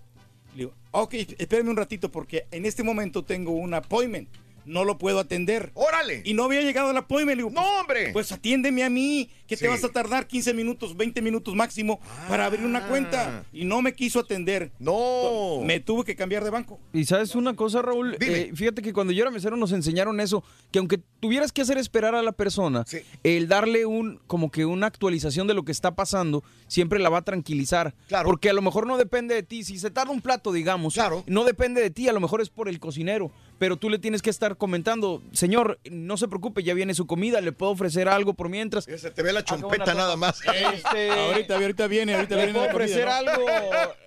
Le 0.54 0.58
digo, 0.60 0.74
ok, 0.92 1.14
espéreme 1.38 1.70
un 1.70 1.76
ratito 1.76 2.10
porque 2.10 2.46
en 2.50 2.64
este 2.64 2.82
momento 2.82 3.22
tengo 3.24 3.50
un 3.52 3.74
appointment. 3.74 4.28
No 4.64 4.84
lo 4.84 4.96
puedo 4.96 5.18
atender. 5.18 5.72
¡Órale! 5.74 6.22
Y 6.24 6.32
no 6.32 6.44
había 6.44 6.62
llegado 6.62 6.90
el 6.90 6.96
appointment. 6.96 7.36
Le 7.36 7.42
digo, 7.42 7.50
no, 7.54 7.80
hombre. 7.80 8.12
Pues 8.14 8.32
atiéndeme 8.32 8.82
a 8.82 8.88
mí. 8.88 9.28
Que 9.46 9.56
Sí. 9.56 9.62
te 9.64 9.68
vas 9.68 9.84
a 9.84 9.88
tardar 9.90 10.26
15 10.26 10.54
minutos, 10.54 10.96
20 10.96 11.20
minutos 11.22 11.54
máximo 11.54 12.00
para 12.28 12.46
abrir 12.46 12.64
una 12.64 12.86
cuenta. 12.88 13.44
Y 13.52 13.64
no 13.64 13.82
me 13.82 13.92
quiso 13.94 14.20
atender. 14.20 14.72
No. 14.78 15.60
Me 15.64 15.80
tuve 15.80 16.04
que 16.04 16.16
cambiar 16.16 16.44
de 16.44 16.50
banco. 16.50 16.80
Y 16.92 17.04
sabes 17.04 17.34
una 17.34 17.54
cosa, 17.54 17.82
Raúl, 17.82 18.16
Eh, 18.20 18.52
fíjate 18.54 18.80
que 18.82 18.92
cuando 18.92 19.12
yo 19.12 19.22
era 19.22 19.30
mesero 19.30 19.56
nos 19.56 19.72
enseñaron 19.72 20.20
eso, 20.20 20.42
que 20.70 20.78
aunque 20.78 21.00
tuvieras 21.20 21.52
que 21.52 21.62
hacer 21.62 21.78
esperar 21.78 22.14
a 22.14 22.22
la 22.22 22.32
persona, 22.32 22.84
el 23.22 23.48
darle 23.48 23.86
un 23.86 24.20
como 24.26 24.50
que 24.50 24.64
una 24.64 24.86
actualización 24.86 25.46
de 25.46 25.54
lo 25.54 25.64
que 25.64 25.72
está 25.72 25.94
pasando, 25.94 26.42
siempre 26.66 26.98
la 26.98 27.10
va 27.10 27.18
a 27.18 27.22
tranquilizar. 27.22 27.94
Porque 28.24 28.50
a 28.50 28.52
lo 28.52 28.62
mejor 28.62 28.86
no 28.86 28.96
depende 28.96 29.34
de 29.34 29.42
ti, 29.42 29.62
si 29.64 29.78
se 29.78 29.90
tarda 29.90 30.10
un 30.12 30.20
plato, 30.22 30.52
digamos, 30.52 30.96
no 31.26 31.44
depende 31.44 31.80
de 31.82 31.90
ti, 31.90 32.08
a 32.08 32.12
lo 32.12 32.20
mejor 32.20 32.40
es 32.40 32.48
por 32.50 32.68
el 32.68 32.80
cocinero, 32.80 33.30
pero 33.58 33.76
tú 33.76 33.90
le 33.90 33.98
tienes 33.98 34.22
que 34.22 34.30
estar 34.30 34.56
comentando, 34.56 35.22
señor, 35.32 35.78
no 35.90 36.16
se 36.16 36.28
preocupe, 36.28 36.62
ya 36.62 36.74
viene 36.74 36.94
su 36.94 37.06
comida, 37.06 37.40
le 37.40 37.52
puedo 37.52 37.72
ofrecer 37.72 38.08
algo 38.08 38.34
por 38.34 38.48
mientras. 38.48 38.84
Se 38.84 39.10
te 39.10 39.22
ve 39.22 39.32
la 39.34 39.44
chompeta 39.44 39.94
nada 39.94 40.16
más. 40.16 40.40
Este, 40.74 41.10
ahorita, 41.10 41.54
ahorita 41.56 41.86
viene, 41.86 42.14
ahorita 42.14 42.36
viene 42.36 42.52
puedo 42.52 42.66
comida, 42.70 42.84
ofrecer 42.84 43.04
¿no? 43.06 43.12
algo 43.12 43.46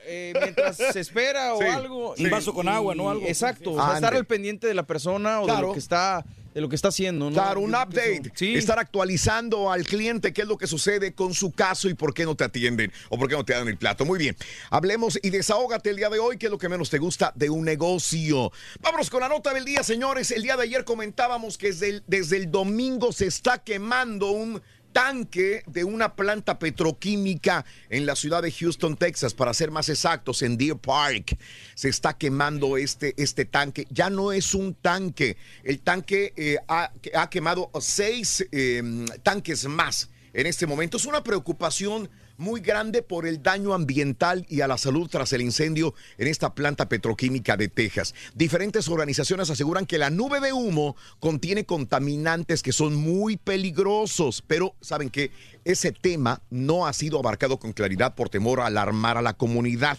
eh, 0.05 0.33
mientras 0.41 0.77
se 0.77 0.99
espera 0.99 1.53
o 1.53 1.59
Sí, 1.61 1.65
algo. 1.67 2.15
un 2.17 2.29
vaso 2.29 2.53
con 2.53 2.67
agua, 2.67 2.95
¿no? 2.95 3.09
Algo. 3.09 3.25
Exacto, 3.27 3.71
Sí. 3.71 3.77
o 3.79 3.85
sea, 3.85 3.95
estar 3.95 4.15
al 4.15 4.25
pendiente 4.25 4.67
de 4.67 4.73
la 4.73 4.83
persona 4.83 5.41
o 5.41 5.47
de 5.47 5.61
lo 5.61 5.73
que 5.73 5.79
está 5.79 6.23
de 6.53 6.61
lo 6.61 6.69
que 6.69 6.75
está 6.75 6.87
haciendo, 6.87 7.25
¿no? 7.29 7.33
Claro, 7.35 7.59
un 7.59 7.69
update. 7.75 8.31
Sí. 8.33 8.55
Estar 8.55 8.79
actualizando 8.79 9.71
al 9.71 9.85
cliente 9.85 10.33
qué 10.33 10.41
es 10.41 10.47
lo 10.47 10.57
que 10.57 10.65
sucede 10.65 11.13
con 11.13 11.35
su 11.35 11.51
caso 11.51 11.87
y 11.87 11.93
por 11.93 12.15
qué 12.15 12.25
no 12.25 12.33
te 12.35 12.45
atienden 12.45 12.91
o 13.09 13.17
por 13.19 13.29
qué 13.29 13.35
no 13.35 13.45
te 13.45 13.53
dan 13.53 13.67
el 13.67 13.77
plato. 13.77 14.05
Muy 14.05 14.17
bien. 14.17 14.35
Hablemos 14.71 15.19
y 15.21 15.29
desahógate 15.29 15.91
el 15.91 15.97
día 15.97 16.09
de 16.09 16.17
hoy, 16.17 16.39
qué 16.39 16.47
es 16.47 16.51
lo 16.51 16.57
que 16.57 16.67
menos 16.67 16.89
te 16.89 16.97
gusta 16.97 17.31
de 17.35 17.51
un 17.51 17.63
negocio. 17.63 18.51
Vámonos 18.81 19.11
con 19.11 19.19
la 19.21 19.29
nota 19.29 19.53
del 19.53 19.65
día, 19.65 19.83
señores. 19.83 20.31
El 20.31 20.41
día 20.41 20.57
de 20.57 20.63
ayer 20.63 20.83
comentábamos 20.83 21.59
que 21.59 21.67
desde 21.67 21.89
el, 21.89 22.03
desde 22.07 22.37
el 22.37 22.49
domingo 22.49 23.11
se 23.11 23.27
está 23.27 23.59
quemando 23.59 24.31
un 24.31 24.59
tanque 24.97 25.61
de 25.67 25.83
una 25.83 26.15
planta 26.15 26.57
petroquímica 26.57 27.63
en 27.91 28.07
la 28.07 28.15
ciudad 28.15 28.41
de 28.41 28.51
Houston, 28.51 28.97
Texas, 28.97 29.35
para 29.35 29.53
ser 29.53 29.69
más 29.69 29.89
exactos, 29.89 30.41
en 30.41 30.57
Deer 30.57 30.75
Park. 30.75 31.37
Se 31.75 31.87
está 31.87 32.17
quemando 32.17 32.77
este, 32.77 33.13
este 33.21 33.45
tanque. 33.45 33.85
Ya 33.91 34.09
no 34.09 34.31
es 34.31 34.55
un 34.55 34.73
tanque. 34.73 35.37
El 35.63 35.81
tanque 35.81 36.33
eh, 36.35 36.57
ha, 36.67 36.91
ha 37.13 37.29
quemado 37.29 37.69
seis 37.79 38.43
eh, 38.51 38.81
tanques 39.21 39.65
más 39.65 40.09
en 40.33 40.47
este 40.47 40.65
momento. 40.65 40.97
Es 40.97 41.05
una 41.05 41.23
preocupación 41.23 42.09
muy 42.37 42.61
grande 42.61 43.01
por 43.01 43.27
el 43.27 43.41
daño 43.41 43.73
ambiental 43.73 44.45
y 44.47 44.61
a 44.61 44.67
la 44.67 44.77
salud 44.77 45.09
tras 45.09 45.33
el 45.33 45.41
incendio 45.41 45.93
en 46.17 46.27
esta 46.27 46.53
planta 46.53 46.87
petroquímica 46.87 47.57
de 47.57 47.67
Texas. 47.67 48.13
Diferentes 48.35 48.87
organizaciones 48.87 49.49
aseguran 49.49 49.85
que 49.85 49.97
la 49.97 50.09
nube 50.09 50.39
de 50.39 50.53
humo 50.53 50.95
contiene 51.19 51.65
contaminantes 51.65 52.61
que 52.61 52.71
son 52.71 52.95
muy 52.95 53.37
peligrosos, 53.37 54.43
pero 54.45 54.75
saben 54.81 55.09
que 55.09 55.31
ese 55.65 55.91
tema 55.91 56.41
no 56.49 56.87
ha 56.87 56.93
sido 56.93 57.19
abarcado 57.19 57.59
con 57.59 57.73
claridad 57.73 58.15
por 58.15 58.29
temor 58.29 58.61
a 58.61 58.67
alarmar 58.67 59.17
a 59.17 59.21
la 59.21 59.33
comunidad. 59.33 59.97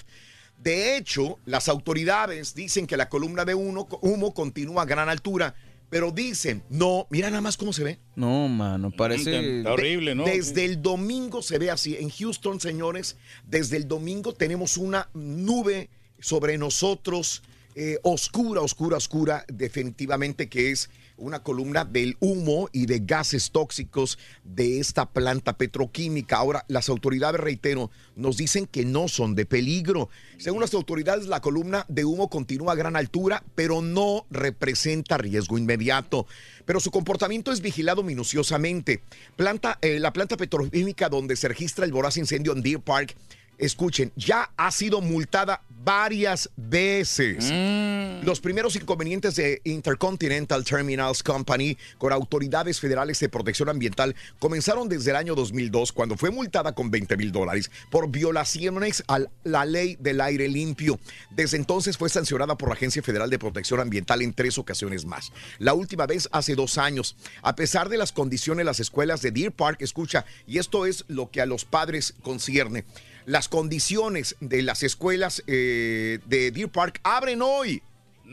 De 0.59 0.96
hecho, 0.96 1.38
las 1.44 1.68
autoridades 1.68 2.55
dicen 2.55 2.87
que 2.87 2.96
la 2.96 3.09
columna 3.09 3.44
de 3.44 3.55
humo, 3.55 3.88
humo 4.01 4.35
continúa 4.35 4.83
a 4.83 4.87
gran 4.87 5.09
altura, 5.09 5.55
pero 5.90 6.11
dicen, 6.12 6.62
no, 6.68 7.07
mira 7.11 7.31
nada 7.31 7.40
más 7.40 7.57
cómo 7.57 7.72
se 7.72 7.85
ve. 7.85 7.98
No, 8.14 8.48
mano, 8.48 8.90
parece 8.90 9.64
horrible, 9.66 10.14
¿no? 10.14 10.24
Desde 10.24 10.64
el 10.64 10.83
domingo 10.83 11.42
se 11.42 11.59
ve 11.59 11.70
así. 11.70 11.96
En 11.96 12.11
Houston, 12.11 12.61
señores, 12.61 13.16
desde 13.46 13.77
el 13.77 13.88
domingo 13.88 14.35
tenemos 14.35 14.77
una 14.77 15.09
nube 15.14 15.88
sobre 16.20 16.59
nosotros, 16.59 17.42
eh, 17.74 17.98
oscura, 18.03 18.61
oscura, 18.61 18.96
oscura, 18.96 19.44
definitivamente 19.48 20.48
que 20.48 20.72
es 20.72 20.90
una 21.18 21.42
columna 21.42 21.85
del 21.85 22.16
humo 22.20 22.68
y 22.72 22.87
de 22.87 23.00
gases 23.00 23.50
tóxicos 23.50 24.18
de 24.44 24.81
esta 24.81 25.11
planta 25.11 25.57
petroquímica. 25.59 26.37
Ahora, 26.37 26.64
las 26.68 26.88
autoridades, 26.88 27.40
reitero, 27.40 27.90
nos 28.16 28.37
dicen 28.37 28.66
que 28.66 28.85
no 28.85 29.09
son 29.09 29.35
de 29.35 29.46
peligro. 29.46 30.09
Según 30.38 30.61
las 30.61 30.74
autoridades, 30.74 31.26
la 31.26 31.40
columna 31.40 31.85
de 31.88 32.04
humo 32.04 32.31
continúa 32.31 32.72
a 32.72 32.76
gran 32.76 32.96
altura, 32.96 33.44
pero 33.54 33.83
no 33.83 34.26
representa 34.31 35.18
riesgo 35.18 35.59
inmediato. 35.59 36.26
Pero 36.64 36.81
su 36.81 36.90
comportamiento 36.90 37.52
es 37.52 37.61
vigilado 37.61 38.02
minuciosamente. 38.02 39.02
Planta, 39.37 39.78
eh, 39.83 39.98
la 39.98 40.12
planta 40.12 40.37
petroquímica 40.37 41.09
donde 41.09 41.37
se 41.37 41.48
registra 41.48 41.85
el 41.85 41.92
voraz 41.92 42.16
incendio 42.16 42.52
en 42.52 42.62
Deer 42.62 42.81
Park 42.81 43.16
escuchen, 43.59 44.12
ya 44.16 44.50
ha 44.57 44.70
sido 44.70 45.00
multada 45.00 45.62
varias 45.88 46.51
veces. 46.55 47.51
Los 48.22 48.40
primeros 48.40 48.77
inconvenientes 48.77 49.37
de 49.37 49.62
Intercontinental 49.64 50.62
Terminals 50.62 51.22
Company 51.22 51.79
con 51.96 52.12
autoridades 52.12 52.79
federales 52.79 53.18
de 53.20 53.31
protección 53.31 53.70
ambiental 53.70 54.14
comenzaron 54.38 54.90
desde 54.90 55.12
el 55.12 55.16
año 55.16 55.35
2002, 55.35 55.92
cuando 55.92 56.18
fue 56.18 56.31
multada 56.31 56.74
con 56.74 56.90
20 56.90 57.16
mil 57.16 57.33
dólares 57.33 57.70
por 57.90 58.11
violaciones 58.11 59.03
a 59.09 59.20
la 59.44 59.64
ley 59.64 59.96
del 59.98 60.20
aire 60.20 60.48
limpio. 60.48 61.01
Desde 61.31 61.57
entonces 61.57 61.96
fue 61.96 62.11
sancionada 62.11 62.59
por 62.59 62.68
la 62.68 62.74
Agencia 62.74 63.03
Federal 63.03 63.31
de 63.31 63.38
Protección 63.38 63.81
Ambiental 63.81 64.20
en 64.20 64.35
tres 64.35 64.59
ocasiones 64.59 65.07
más. 65.07 65.33
La 65.59 65.72
última 65.72 66.05
vez 66.05 66.29
hace 66.33 66.55
dos 66.55 66.77
años. 66.77 67.16
A 67.40 67.57
pesar 67.57 67.88
de 67.88 67.96
las 67.96 68.12
condiciones, 68.12 68.66
las 68.66 68.79
escuelas 68.79 69.22
de 69.22 69.31
Deer 69.31 69.53
Park, 69.53 69.81
escucha, 69.81 70.27
y 70.46 70.59
esto 70.59 70.85
es 70.85 71.07
lo 71.09 71.31
que 71.31 71.40
a 71.40 71.46
los 71.46 71.64
padres 71.64 72.12
concierne. 72.20 72.85
Las 73.29 73.47
condiciones 73.47 74.37
de 74.41 74.62
las 74.62 74.83
escuelas 74.83 75.43
eh, 75.47 76.19
de 76.25 76.51
Deer 76.51 76.71
Park 76.71 76.99
abren 77.03 77.43
hoy. 77.43 77.83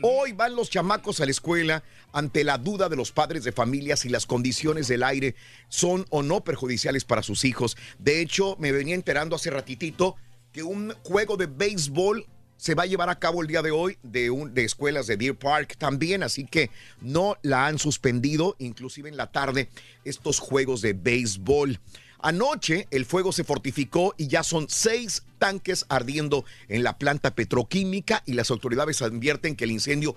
Hoy 0.00 0.32
van 0.32 0.56
los 0.56 0.70
chamacos 0.70 1.20
a 1.20 1.26
la 1.26 1.32
escuela 1.32 1.84
ante 2.14 2.44
la 2.44 2.56
duda 2.56 2.88
de 2.88 2.96
los 2.96 3.12
padres 3.12 3.44
de 3.44 3.52
familia 3.52 3.98
si 3.98 4.08
las 4.08 4.24
condiciones 4.24 4.88
del 4.88 5.02
aire 5.02 5.34
son 5.68 6.06
o 6.08 6.22
no 6.22 6.42
perjudiciales 6.44 7.04
para 7.04 7.22
sus 7.22 7.44
hijos. 7.44 7.76
De 7.98 8.22
hecho, 8.22 8.56
me 8.58 8.72
venía 8.72 8.94
enterando 8.94 9.36
hace 9.36 9.50
ratitito 9.50 10.16
que 10.50 10.62
un 10.62 10.94
juego 11.02 11.36
de 11.36 11.44
béisbol 11.44 12.24
se 12.56 12.74
va 12.74 12.84
a 12.84 12.86
llevar 12.86 13.10
a 13.10 13.18
cabo 13.18 13.42
el 13.42 13.48
día 13.48 13.60
de 13.60 13.72
hoy 13.72 13.98
de, 14.02 14.30
un- 14.30 14.54
de 14.54 14.64
escuelas 14.64 15.06
de 15.06 15.18
Deer 15.18 15.36
Park 15.36 15.76
también, 15.76 16.22
así 16.22 16.46
que 16.46 16.70
no 17.02 17.36
la 17.42 17.66
han 17.66 17.78
suspendido, 17.78 18.56
inclusive 18.58 19.10
en 19.10 19.18
la 19.18 19.30
tarde, 19.30 19.68
estos 20.04 20.38
juegos 20.38 20.80
de 20.80 20.94
béisbol. 20.94 21.80
Anoche 22.20 22.88
el 22.90 23.04
fuego 23.04 23.32
se 23.32 23.44
fortificó 23.44 24.14
y 24.16 24.28
ya 24.28 24.42
son 24.42 24.66
seis 24.68 25.24
tanques 25.38 25.86
ardiendo 25.88 26.44
en 26.68 26.82
la 26.82 26.98
planta 26.98 27.34
petroquímica 27.34 28.22
y 28.26 28.32
las 28.32 28.50
autoridades 28.50 29.02
advierten 29.02 29.56
que 29.56 29.64
el 29.64 29.70
incendio 29.70 30.16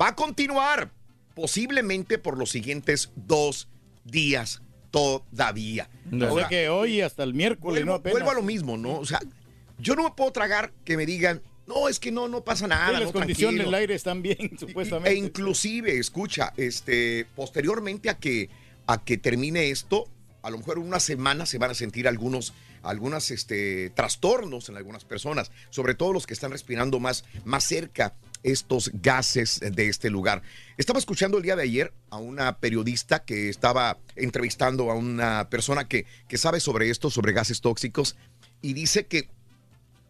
va 0.00 0.08
a 0.08 0.14
continuar 0.14 0.90
posiblemente 1.34 2.18
por 2.18 2.38
los 2.38 2.50
siguientes 2.50 3.10
dos 3.16 3.68
días 4.04 4.62
todavía. 4.90 5.90
O 6.12 6.38
sea 6.38 6.48
que 6.48 6.68
hoy 6.68 7.00
hasta 7.00 7.24
el 7.24 7.34
miércoles, 7.34 7.84
vuelvo, 7.84 7.90
¿no? 7.90 7.94
Apenas. 7.96 8.12
vuelvo 8.12 8.30
a 8.30 8.34
lo 8.34 8.42
mismo, 8.42 8.76
¿no? 8.76 8.98
O 9.00 9.04
sea, 9.04 9.20
yo 9.78 9.96
no 9.96 10.04
me 10.04 10.10
puedo 10.12 10.30
tragar 10.30 10.72
que 10.84 10.96
me 10.96 11.04
digan, 11.04 11.42
no, 11.66 11.88
es 11.88 11.98
que 11.98 12.12
no, 12.12 12.28
no 12.28 12.44
pasa 12.44 12.68
nada. 12.68 12.88
Sí, 12.88 12.92
las 12.92 13.02
no, 13.06 13.12
condiciones 13.12 13.56
tranquilo". 13.56 13.64
del 13.64 13.74
aire 13.74 13.94
están 13.94 14.22
bien, 14.22 14.56
supuestamente. 14.58 15.10
E 15.10 15.14
inclusive, 15.16 15.98
escucha, 15.98 16.52
este, 16.56 17.26
posteriormente 17.34 18.08
a 18.08 18.18
que, 18.18 18.50
a 18.86 19.02
que 19.02 19.16
termine 19.18 19.70
esto, 19.70 20.08
a 20.44 20.50
lo 20.50 20.58
mejor 20.58 20.76
en 20.76 20.84
una 20.84 21.00
semana 21.00 21.46
se 21.46 21.56
van 21.56 21.70
a 21.70 21.74
sentir 21.74 22.06
algunos, 22.06 22.52
este, 23.30 23.90
trastornos 23.90 24.68
en 24.68 24.76
algunas 24.76 25.04
personas, 25.04 25.50
sobre 25.70 25.94
todo 25.94 26.12
los 26.12 26.26
que 26.26 26.34
están 26.34 26.50
respirando 26.50 27.00
más, 27.00 27.24
más 27.46 27.64
cerca 27.64 28.14
estos 28.42 28.90
gases 28.92 29.60
de 29.60 29.88
este 29.88 30.10
lugar. 30.10 30.42
Estaba 30.76 30.98
escuchando 30.98 31.38
el 31.38 31.44
día 31.44 31.56
de 31.56 31.62
ayer 31.62 31.94
a 32.10 32.18
una 32.18 32.58
periodista 32.58 33.24
que 33.24 33.48
estaba 33.48 33.96
entrevistando 34.16 34.90
a 34.90 34.94
una 34.94 35.48
persona 35.48 35.88
que, 35.88 36.04
que 36.28 36.36
sabe 36.36 36.60
sobre 36.60 36.90
esto, 36.90 37.08
sobre 37.08 37.32
gases 37.32 37.62
tóxicos, 37.62 38.14
y 38.60 38.74
dice 38.74 39.06
que 39.06 39.30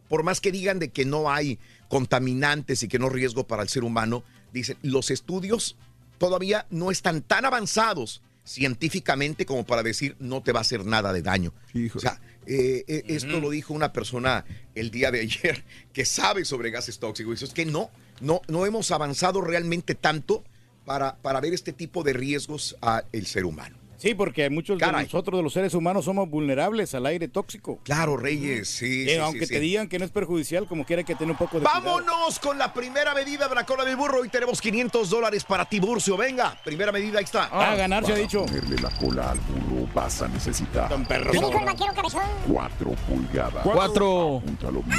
por 0.09 0.25
más 0.25 0.40
que 0.40 0.51
digan 0.51 0.81
de 0.81 0.90
que 0.90 1.05
no 1.05 1.31
hay 1.31 1.61
contaminantes 1.88 2.83
y 2.83 2.88
que 2.88 2.99
no 2.99 3.09
riesgo 3.09 3.47
para 3.47 3.62
el 3.62 3.68
ser 3.68 3.85
humano, 3.85 4.25
dicen, 4.53 4.79
los 4.83 5.12
estudios 5.12 5.77
todavía 6.18 6.66
no 6.70 6.90
están 6.90 7.23
tan 7.23 7.44
avanzados 7.44 8.20
científicamente 8.44 9.46
como 9.46 9.64
para 9.64 9.83
decir 9.83 10.16
no 10.20 10.42
te 10.42 10.52
va 10.52 10.61
a 10.61 10.62
hacer 10.62 10.85
nada 10.85 11.12
de 11.12 11.22
daño. 11.22 11.52
O 11.94 11.98
sea, 11.98 12.20
eh, 12.46 12.85
eh, 12.87 13.04
esto 13.09 13.40
lo 13.40 13.50
dijo 13.50 13.72
una 13.72 13.92
persona 13.92 14.44
el 14.74 14.90
día 14.90 15.11
de 15.11 15.20
ayer 15.20 15.64
que 15.92 16.04
sabe 16.04 16.44
sobre 16.44 16.70
gases 16.70 16.98
tóxicos. 16.98 17.35
Dice, 17.35 17.46
es 17.46 17.54
que 17.54 17.64
no, 17.64 17.90
no, 18.20 18.42
no 18.48 18.66
hemos 18.66 18.90
avanzado 18.90 19.40
realmente 19.40 19.94
tanto 19.94 20.44
para, 20.85 21.16
para 21.16 21.40
ver 21.40 21.54
este 21.54 21.72
tipo 21.72 22.02
de 22.02 22.12
riesgos 22.12 22.76
al 22.80 23.26
ser 23.26 23.46
humano. 23.46 23.84
Sí, 24.05 24.14
porque 24.14 24.51
muchos 24.51 24.79
de 24.79 24.93
nosotros, 24.93 25.38
de 25.38 25.43
los 25.43 25.55
seres 25.55 25.73
humanos, 25.73 26.05
somos 26.05 26.29
vulnerables 26.29 26.95
al 26.95 27.07
aire 27.07 27.27
tóxico. 27.27 27.79
Claro, 27.85 28.19
Reyes, 28.19 28.69
sí. 28.69 29.05
Eh, 29.09 29.14
sí, 29.14 29.17
aunque 29.17 29.47
sí, 29.47 29.55
te 29.55 29.61
sí. 29.61 29.61
digan 29.61 29.88
que 29.88 29.99
no 29.99 30.05
es 30.05 30.11
perjudicial, 30.11 30.67
como 30.67 30.85
quiera 30.85 31.01
hay 31.01 31.07
que 31.07 31.14
tener 31.14 31.31
un 31.31 31.38
poco 31.38 31.59
de 31.59 31.64
cuidado. 31.64 31.83
Vámonos 31.83 32.38
con 32.38 32.59
la 32.59 32.75
primera 32.75 33.14
medida 33.14 33.49
de 33.49 33.55
la 33.55 33.64
cola 33.64 33.83
del 33.83 33.97
burro. 33.97 34.21
Hoy 34.21 34.29
tenemos 34.29 34.61
500 34.61 35.09
dólares 35.09 35.45
para 35.45 35.64
Tiburcio. 35.64 36.19
Venga, 36.19 36.55
primera 36.62 36.93
medida, 36.93 37.17
ahí 37.19 37.25
está. 37.25 37.49
Ah, 37.51 37.75
ganar 37.77 38.05
se 38.05 38.12
ha 38.12 38.17
dicho. 38.17 38.45
Ponerle 38.45 38.77
la 38.77 38.90
cola 38.90 39.31
al 39.31 39.38
burro 39.40 39.88
vas 39.95 40.21
a 40.21 40.29
necesitar 40.29 40.90
¿Qué 41.09 41.31
dijo 41.33 41.59
el 41.59 41.64
vaquero 41.64 41.95
cabezón? 41.95 42.23
cuatro 42.47 42.90
pulgadas. 43.09 43.62
Cuatro. 43.62 44.37
Apúntalo 44.37 44.83
bien. 44.83 44.99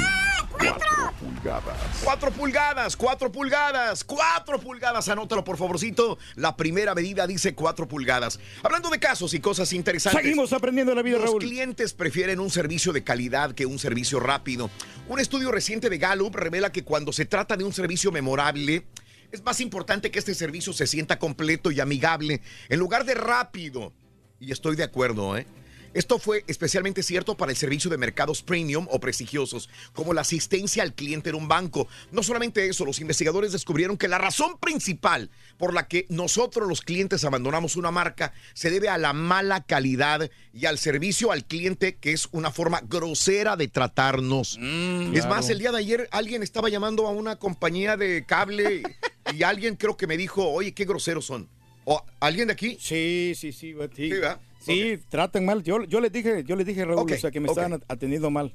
Cuatro 0.58 1.12
pulgadas. 1.20 1.76
Cuatro 2.02 2.30
pulgadas, 2.30 2.96
cuatro 2.96 3.32
pulgadas, 3.32 4.04
cuatro 4.04 4.58
pulgadas. 4.60 5.08
Anótalo, 5.08 5.44
por 5.44 5.56
favorcito. 5.56 6.18
La 6.34 6.56
primera 6.56 6.94
medida 6.94 7.26
dice 7.26 7.54
cuatro 7.54 7.86
pulgadas. 7.86 8.40
Hablando 8.62 8.88
de 8.90 8.98
casos 8.98 9.34
y 9.34 9.40
cosas 9.40 9.72
interesantes. 9.72 10.22
Seguimos 10.22 10.52
aprendiendo 10.52 10.94
la 10.94 11.02
vida, 11.02 11.18
Los 11.18 11.26
Raúl. 11.26 11.40
clientes 11.42 11.92
prefieren 11.92 12.40
un 12.40 12.50
servicio 12.50 12.92
de 12.92 13.04
calidad 13.04 13.52
que 13.52 13.66
un 13.66 13.78
servicio 13.78 14.20
rápido. 14.20 14.70
Un 15.08 15.20
estudio 15.20 15.52
reciente 15.52 15.90
de 15.90 15.98
Gallup 15.98 16.34
revela 16.34 16.72
que 16.72 16.84
cuando 16.84 17.12
se 17.12 17.26
trata 17.26 17.56
de 17.56 17.64
un 17.64 17.72
servicio 17.72 18.10
memorable, 18.10 18.86
es 19.32 19.42
más 19.42 19.60
importante 19.60 20.10
que 20.10 20.18
este 20.18 20.34
servicio 20.34 20.72
se 20.72 20.86
sienta 20.86 21.18
completo 21.18 21.70
y 21.70 21.80
amigable 21.80 22.40
en 22.68 22.78
lugar 22.78 23.04
de 23.04 23.14
rápido. 23.14 23.92
Y 24.40 24.52
estoy 24.52 24.76
de 24.76 24.84
acuerdo, 24.84 25.36
¿eh? 25.36 25.46
Esto 25.96 26.18
fue 26.18 26.44
especialmente 26.46 27.02
cierto 27.02 27.38
para 27.38 27.52
el 27.52 27.56
servicio 27.56 27.88
de 27.90 27.96
mercados 27.96 28.42
premium 28.42 28.86
o 28.90 29.00
prestigiosos, 29.00 29.70
como 29.94 30.12
la 30.12 30.20
asistencia 30.20 30.82
al 30.82 30.92
cliente 30.92 31.30
en 31.30 31.36
un 31.36 31.48
banco. 31.48 31.88
No 32.12 32.22
solamente 32.22 32.68
eso, 32.68 32.84
los 32.84 33.00
investigadores 33.00 33.50
descubrieron 33.52 33.96
que 33.96 34.06
la 34.06 34.18
razón 34.18 34.58
principal 34.58 35.30
por 35.56 35.72
la 35.72 35.88
que 35.88 36.04
nosotros 36.10 36.68
los 36.68 36.82
clientes 36.82 37.24
abandonamos 37.24 37.76
una 37.76 37.92
marca 37.92 38.34
se 38.52 38.70
debe 38.70 38.90
a 38.90 38.98
la 38.98 39.14
mala 39.14 39.62
calidad 39.62 40.30
y 40.52 40.66
al 40.66 40.76
servicio 40.76 41.32
al 41.32 41.46
cliente, 41.46 41.96
que 41.96 42.12
es 42.12 42.28
una 42.30 42.50
forma 42.50 42.82
grosera 42.82 43.56
de 43.56 43.68
tratarnos. 43.68 44.58
es 44.58 45.10
claro. 45.12 45.28
más, 45.30 45.48
el 45.48 45.60
día 45.60 45.72
de 45.72 45.78
ayer 45.78 46.08
alguien 46.12 46.42
estaba 46.42 46.68
llamando 46.68 47.06
a 47.06 47.10
una 47.10 47.36
compañía 47.36 47.96
de 47.96 48.26
cable 48.26 48.82
y 49.32 49.42
alguien 49.44 49.76
creo 49.76 49.96
que 49.96 50.06
me 50.06 50.18
dijo, 50.18 50.46
oye, 50.46 50.72
qué 50.72 50.84
groseros 50.84 51.24
son. 51.24 51.48
¿O 51.86 52.04
alguien 52.20 52.48
de 52.48 52.52
aquí? 52.52 52.76
Sí, 52.78 53.32
sí, 53.34 53.50
sí, 53.50 53.72
güey, 53.72 53.88
sí. 54.66 54.96
Sí, 54.96 54.98
tratan 55.08 55.44
mal. 55.44 55.62
Yo, 55.62 55.84
yo 55.84 56.00
les 56.00 56.12
dije, 56.12 56.44
yo 56.44 56.56
les 56.56 56.66
dije, 56.66 56.84
Raúl, 56.84 57.00
Ok, 57.00 57.12
o 57.12 57.18
sea, 57.18 57.30
que 57.30 57.40
me 57.40 57.48
ok. 57.48 57.56
estaban 57.56 57.82
atendiendo 57.88 58.30
mal. 58.30 58.54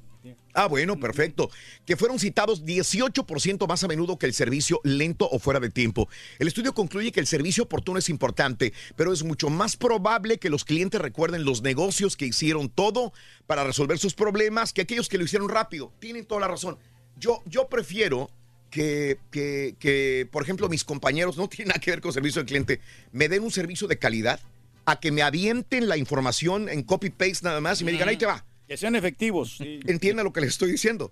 Ah, 0.54 0.68
bueno, 0.68 1.00
perfecto. 1.00 1.50
Que 1.86 1.96
fueron 1.96 2.20
citados 2.20 2.64
18% 2.64 3.68
más 3.68 3.84
a 3.84 3.88
menudo 3.88 4.18
que 4.20 4.28
el 4.28 4.34
servicio 4.34 4.80
lento 4.84 5.28
o 5.32 5.40
fuera 5.40 5.60
de 5.60 5.70
tiempo. 5.70 6.08
El 6.38 6.48
estudio 6.48 6.74
concluye 6.74 7.12
que 7.12 7.20
el 7.20 7.28
servicio 7.28 7.64
oportuno 7.64 7.98
es 7.98 8.10
importante, 8.10 8.74
pero 8.96 9.14
es 9.14 9.24
mucho 9.24 9.50
más 9.50 9.78
probable 9.78 10.38
que 10.38 10.50
los 10.50 10.64
clientes 10.66 11.02
recuerden 11.02 11.46
los 11.46 11.62
negocios 11.64 12.18
que 12.18 12.26
hicieron 12.28 12.70
todo 12.70 13.14
para 13.48 13.64
resolver 13.64 13.98
sus 13.98 14.14
problemas 14.14 14.74
que 14.74 14.82
aquellos 14.82 15.10
que 15.10 15.18
lo 15.18 15.24
hicieron 15.24 15.50
rápido. 15.50 15.92
Tienen 16.00 16.26
toda 16.26 16.42
la 16.42 16.48
razón. 16.48 16.78
Yo, 17.18 17.42
yo 17.46 17.68
prefiero 17.68 18.30
que, 18.70 19.18
que, 19.32 19.76
que, 19.80 20.28
por 20.32 20.44
ejemplo, 20.44 20.70
mis 20.70 20.84
compañeros, 20.84 21.38
no 21.38 21.50
tiene 21.50 21.70
nada 21.70 21.80
que 21.80 21.92
ver 21.92 22.02
con 22.02 22.14
servicio 22.14 22.42
al 22.42 22.46
cliente, 22.48 22.80
me 23.12 23.28
den 23.28 23.44
un 23.44 23.52
servicio 23.52 23.88
de 23.88 23.98
calidad 23.98 24.40
a 24.92 25.00
que 25.00 25.12
me 25.12 25.22
avienten 25.22 25.88
la 25.88 25.96
información 25.96 26.68
en 26.68 26.84
copy-paste 26.84 27.46
nada 27.46 27.62
más 27.62 27.82
y 27.82 27.86
me 27.86 27.92
digan, 27.92 28.10
ahí 28.10 28.18
te 28.18 28.26
va. 28.26 28.46
Que 28.68 28.76
sean 28.78 28.96
efectivos. 28.96 29.58
sí. 29.58 29.80
Entienda 29.86 30.24
lo 30.24 30.34
que 30.34 30.42
les 30.42 30.50
estoy 30.50 30.72
diciendo. 30.72 31.12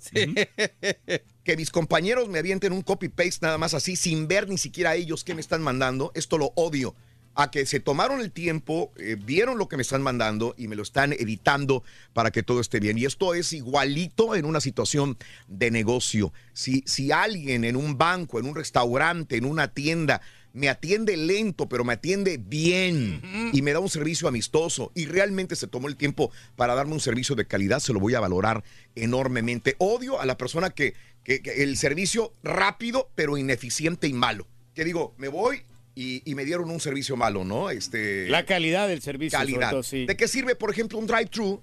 Que 1.43 1.57
mis 1.57 1.71
compañeros 1.71 2.29
me 2.29 2.39
avienten 2.39 2.73
un 2.73 2.81
copy-paste 2.81 3.39
nada 3.41 3.57
más 3.57 3.73
así, 3.73 3.95
sin 3.95 4.27
ver 4.27 4.47
ni 4.47 4.57
siquiera 4.57 4.95
ellos 4.95 5.23
qué 5.23 5.33
me 5.33 5.41
están 5.41 5.61
mandando. 5.61 6.11
Esto 6.13 6.37
lo 6.37 6.51
odio. 6.55 6.93
A 7.35 7.51
que 7.51 7.65
se 7.65 7.79
tomaron 7.79 8.19
el 8.19 8.31
tiempo, 8.31 8.91
eh, 8.97 9.15
vieron 9.17 9.57
lo 9.57 9.69
que 9.69 9.77
me 9.77 9.83
están 9.83 10.01
mandando 10.01 10.55
y 10.57 10.67
me 10.67 10.75
lo 10.75 10.83
están 10.83 11.13
editando 11.13 11.83
para 12.11 12.31
que 12.31 12.43
todo 12.43 12.59
esté 12.59 12.81
bien. 12.81 12.97
Y 12.97 13.05
esto 13.05 13.33
es 13.33 13.53
igualito 13.53 14.35
en 14.35 14.43
una 14.43 14.59
situación 14.59 15.17
de 15.47 15.71
negocio. 15.71 16.33
Si, 16.53 16.83
si 16.85 17.13
alguien 17.13 17.63
en 17.63 17.77
un 17.77 17.97
banco, 17.97 18.39
en 18.39 18.45
un 18.45 18.55
restaurante, 18.55 19.37
en 19.37 19.45
una 19.45 19.69
tienda, 19.69 20.21
me 20.53 20.67
atiende 20.69 21.15
lento, 21.17 21.69
pero 21.69 21.83
me 21.83 21.93
atiende 21.93 22.37
bien 22.37 23.21
y 23.53 23.61
me 23.61 23.71
da 23.73 23.79
un 23.79 23.89
servicio 23.89 24.27
amistoso 24.27 24.91
y 24.95 25.05
realmente 25.05 25.55
se 25.55 25.67
tomó 25.67 25.87
el 25.87 25.95
tiempo 25.95 26.31
para 26.55 26.73
darme 26.75 26.93
un 26.93 26.99
servicio 26.99 27.35
de 27.35 27.45
calidad, 27.45 27.79
se 27.79 27.93
lo 27.93 27.99
voy 27.99 28.15
a 28.15 28.19
valorar 28.19 28.63
enormemente. 28.95 29.75
Odio 29.77 30.19
a 30.19 30.25
la 30.25 30.37
persona 30.37 30.69
que, 30.71 30.93
que- 31.23 31.41
que 31.41 31.63
el 31.63 31.77
servicio 31.77 32.33
rápido, 32.43 33.09
pero 33.15 33.37
ineficiente 33.37 34.07
y 34.07 34.13
malo. 34.13 34.47
Que 34.75 34.83
digo, 34.85 35.13
me 35.17 35.27
voy 35.27 35.61
y, 35.95 36.21
y 36.29 36.35
me 36.35 36.45
dieron 36.45 36.69
un 36.69 36.79
servicio 36.79 37.15
malo, 37.15 37.43
¿no? 37.43 37.69
Este, 37.69 38.27
La 38.29 38.45
calidad 38.45 38.87
del 38.87 39.01
servicio. 39.01 39.37
calidad. 39.37 39.71
todo, 39.71 39.83
sí. 39.83 40.05
¿De 40.05 40.15
qué 40.15 40.27
sirve, 40.27 40.55
por 40.55 40.71
ejemplo, 40.71 40.97
un 40.97 41.07
drive-thru? 41.07 41.61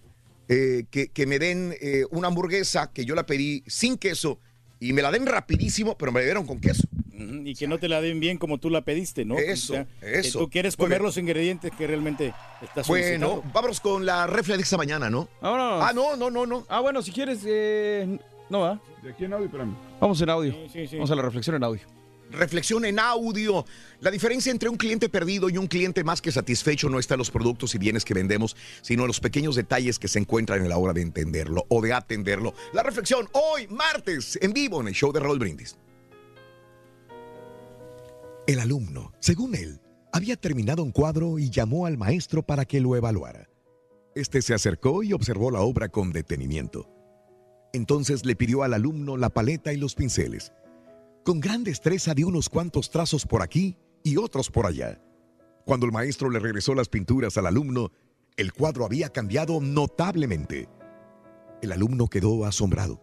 eh, 0.48 0.84
que, 0.92 1.08
que 1.08 1.26
me 1.26 1.40
den 1.40 1.74
eh, 1.80 2.04
una 2.12 2.28
hamburguesa 2.28 2.92
que 2.92 3.04
yo 3.04 3.16
la 3.16 3.26
pedí 3.26 3.64
sin 3.66 3.96
queso 3.98 4.38
y 4.78 4.92
me 4.92 5.02
la 5.02 5.10
den 5.10 5.26
rapidísimo, 5.26 5.98
pero 5.98 6.12
me 6.12 6.20
la 6.20 6.24
dieron 6.26 6.46
con 6.46 6.60
queso. 6.60 6.84
Y 7.18 7.54
que 7.54 7.66
no 7.66 7.78
te 7.78 7.88
la 7.88 8.00
den 8.00 8.20
bien 8.20 8.38
como 8.38 8.58
tú 8.58 8.68
la 8.70 8.82
pediste, 8.82 9.24
¿no? 9.24 9.38
Eso, 9.38 9.74
que 10.00 10.18
eso. 10.18 10.40
tú 10.40 10.50
quieres 10.50 10.76
comer 10.76 11.00
los 11.00 11.16
ingredientes 11.16 11.72
que 11.76 11.86
realmente 11.86 12.34
estás 12.60 12.86
Bueno, 12.86 13.42
vámonos 13.54 13.80
con 13.80 14.04
la 14.04 14.26
reflex 14.26 14.58
de 14.58 14.62
esta 14.64 14.76
mañana, 14.76 15.08
¿no? 15.08 15.28
Vámonos. 15.40 15.82
Ah, 15.82 15.92
no, 15.94 16.16
no, 16.16 16.30
no, 16.30 16.46
no. 16.46 16.66
Ah, 16.68 16.80
bueno, 16.80 17.00
si 17.02 17.12
quieres, 17.12 17.40
eh, 17.46 18.18
no 18.50 18.60
va. 18.60 18.80
De 19.02 19.10
aquí 19.10 19.24
en 19.24 19.32
audio, 19.32 19.46
espérame. 19.46 19.74
Vamos 20.00 20.20
en 20.20 20.30
audio. 20.30 20.52
Sí, 20.52 20.68
sí, 20.72 20.86
sí. 20.88 20.96
Vamos 20.96 21.10
a 21.10 21.16
la 21.16 21.22
reflexión 21.22 21.56
en 21.56 21.64
audio. 21.64 21.82
Reflexión 22.30 22.84
en 22.84 22.98
audio. 22.98 23.64
La 24.00 24.10
diferencia 24.10 24.50
entre 24.50 24.68
un 24.68 24.76
cliente 24.76 25.08
perdido 25.08 25.48
y 25.48 25.58
un 25.58 25.68
cliente 25.68 26.04
más 26.04 26.20
que 26.20 26.32
satisfecho 26.32 26.88
no 26.88 26.98
está 26.98 27.14
en 27.14 27.18
los 27.18 27.30
productos 27.30 27.74
y 27.74 27.78
bienes 27.78 28.04
que 28.04 28.14
vendemos, 28.14 28.56
sino 28.82 29.02
en 29.02 29.08
los 29.08 29.20
pequeños 29.20 29.54
detalles 29.54 29.98
que 29.98 30.08
se 30.08 30.18
encuentran 30.18 30.60
en 30.60 30.68
la 30.68 30.76
hora 30.76 30.92
de 30.92 31.02
entenderlo 31.02 31.64
o 31.68 31.80
de 31.80 31.92
atenderlo. 31.92 32.52
La 32.72 32.82
reflexión 32.82 33.28
hoy, 33.32 33.68
martes, 33.68 34.38
en 34.42 34.52
vivo 34.52 34.80
en 34.80 34.88
el 34.88 34.94
show 34.94 35.12
de 35.12 35.20
Raúl 35.20 35.38
Brindis. 35.38 35.76
El 38.46 38.60
alumno, 38.60 39.12
según 39.18 39.56
él, 39.56 39.80
había 40.12 40.36
terminado 40.36 40.84
un 40.84 40.92
cuadro 40.92 41.40
y 41.40 41.50
llamó 41.50 41.84
al 41.84 41.98
maestro 41.98 42.44
para 42.44 42.64
que 42.64 42.80
lo 42.80 42.94
evaluara. 42.94 43.48
Este 44.14 44.40
se 44.40 44.54
acercó 44.54 45.02
y 45.02 45.12
observó 45.12 45.50
la 45.50 45.62
obra 45.62 45.88
con 45.88 46.12
detenimiento. 46.12 46.88
Entonces 47.72 48.24
le 48.24 48.36
pidió 48.36 48.62
al 48.62 48.74
alumno 48.74 49.16
la 49.16 49.30
paleta 49.30 49.72
y 49.72 49.76
los 49.78 49.96
pinceles. 49.96 50.52
Con 51.24 51.40
gran 51.40 51.64
destreza 51.64 52.14
dio 52.14 52.28
unos 52.28 52.48
cuantos 52.48 52.88
trazos 52.90 53.26
por 53.26 53.42
aquí 53.42 53.76
y 54.04 54.16
otros 54.16 54.48
por 54.48 54.66
allá. 54.66 55.02
Cuando 55.64 55.84
el 55.84 55.92
maestro 55.92 56.30
le 56.30 56.38
regresó 56.38 56.72
las 56.76 56.88
pinturas 56.88 57.36
al 57.38 57.46
alumno, 57.46 57.90
el 58.36 58.52
cuadro 58.52 58.84
había 58.84 59.08
cambiado 59.08 59.60
notablemente. 59.60 60.68
El 61.62 61.72
alumno 61.72 62.06
quedó 62.06 62.44
asombrado. 62.44 63.02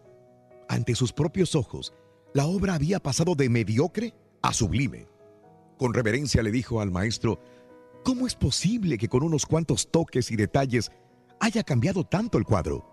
Ante 0.70 0.94
sus 0.94 1.12
propios 1.12 1.54
ojos, 1.54 1.92
la 2.32 2.46
obra 2.46 2.74
había 2.74 2.98
pasado 2.98 3.34
de 3.34 3.50
mediocre 3.50 4.14
a 4.40 4.54
sublime. 4.54 5.06
Con 5.78 5.94
reverencia 5.94 6.42
le 6.42 6.50
dijo 6.50 6.80
al 6.80 6.90
maestro, 6.90 7.40
¿cómo 8.04 8.26
es 8.26 8.34
posible 8.34 8.98
que 8.98 9.08
con 9.08 9.22
unos 9.22 9.46
cuantos 9.46 9.90
toques 9.90 10.30
y 10.30 10.36
detalles 10.36 10.90
haya 11.40 11.62
cambiado 11.62 12.04
tanto 12.04 12.38
el 12.38 12.44
cuadro? 12.44 12.90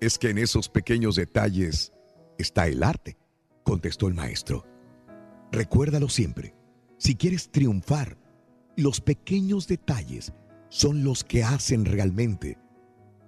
Es 0.00 0.18
que 0.18 0.30
en 0.30 0.38
esos 0.38 0.68
pequeños 0.68 1.16
detalles 1.16 1.92
está 2.38 2.66
el 2.66 2.82
arte, 2.82 3.16
contestó 3.64 4.08
el 4.08 4.14
maestro. 4.14 4.64
Recuérdalo 5.52 6.08
siempre, 6.08 6.54
si 6.98 7.14
quieres 7.14 7.50
triunfar, 7.50 8.16
los 8.76 9.00
pequeños 9.00 9.68
detalles 9.68 10.32
son 10.68 11.04
los 11.04 11.22
que 11.22 11.44
hacen 11.44 11.84
realmente 11.84 12.58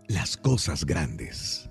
las 0.08 0.36
cosas 0.36 0.84
grandes. 0.84 1.70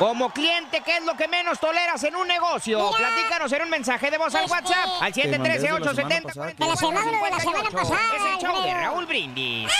Como 0.00 0.30
cliente, 0.32 0.80
¿qué 0.82 0.96
es 0.96 1.04
lo 1.04 1.14
que 1.14 1.28
menos 1.28 1.60
toleras 1.60 2.02
en 2.04 2.16
un 2.16 2.26
negocio? 2.26 2.90
Platícanos 2.96 3.52
en 3.52 3.62
un 3.64 3.68
mensaje 3.68 4.10
de 4.10 4.16
voz 4.16 4.34
al 4.34 4.44
Este- 4.44 4.52
WhatsApp 4.54 4.88
al 4.98 5.00
la 5.00 5.10
713-870. 5.10 5.94
semana 5.94 6.22
pasada. 6.22 6.46
De 6.56 6.66
la 6.66 6.76
semana, 6.76 7.00
de 7.24 7.30
la 7.30 7.38
semana 7.40 7.70
pasada, 7.70 8.00
Es 8.16 8.22
el 8.22 8.38
show 8.48 8.62
de. 8.62 8.72
Raúl 8.74 9.04
Brindis. 9.04 9.70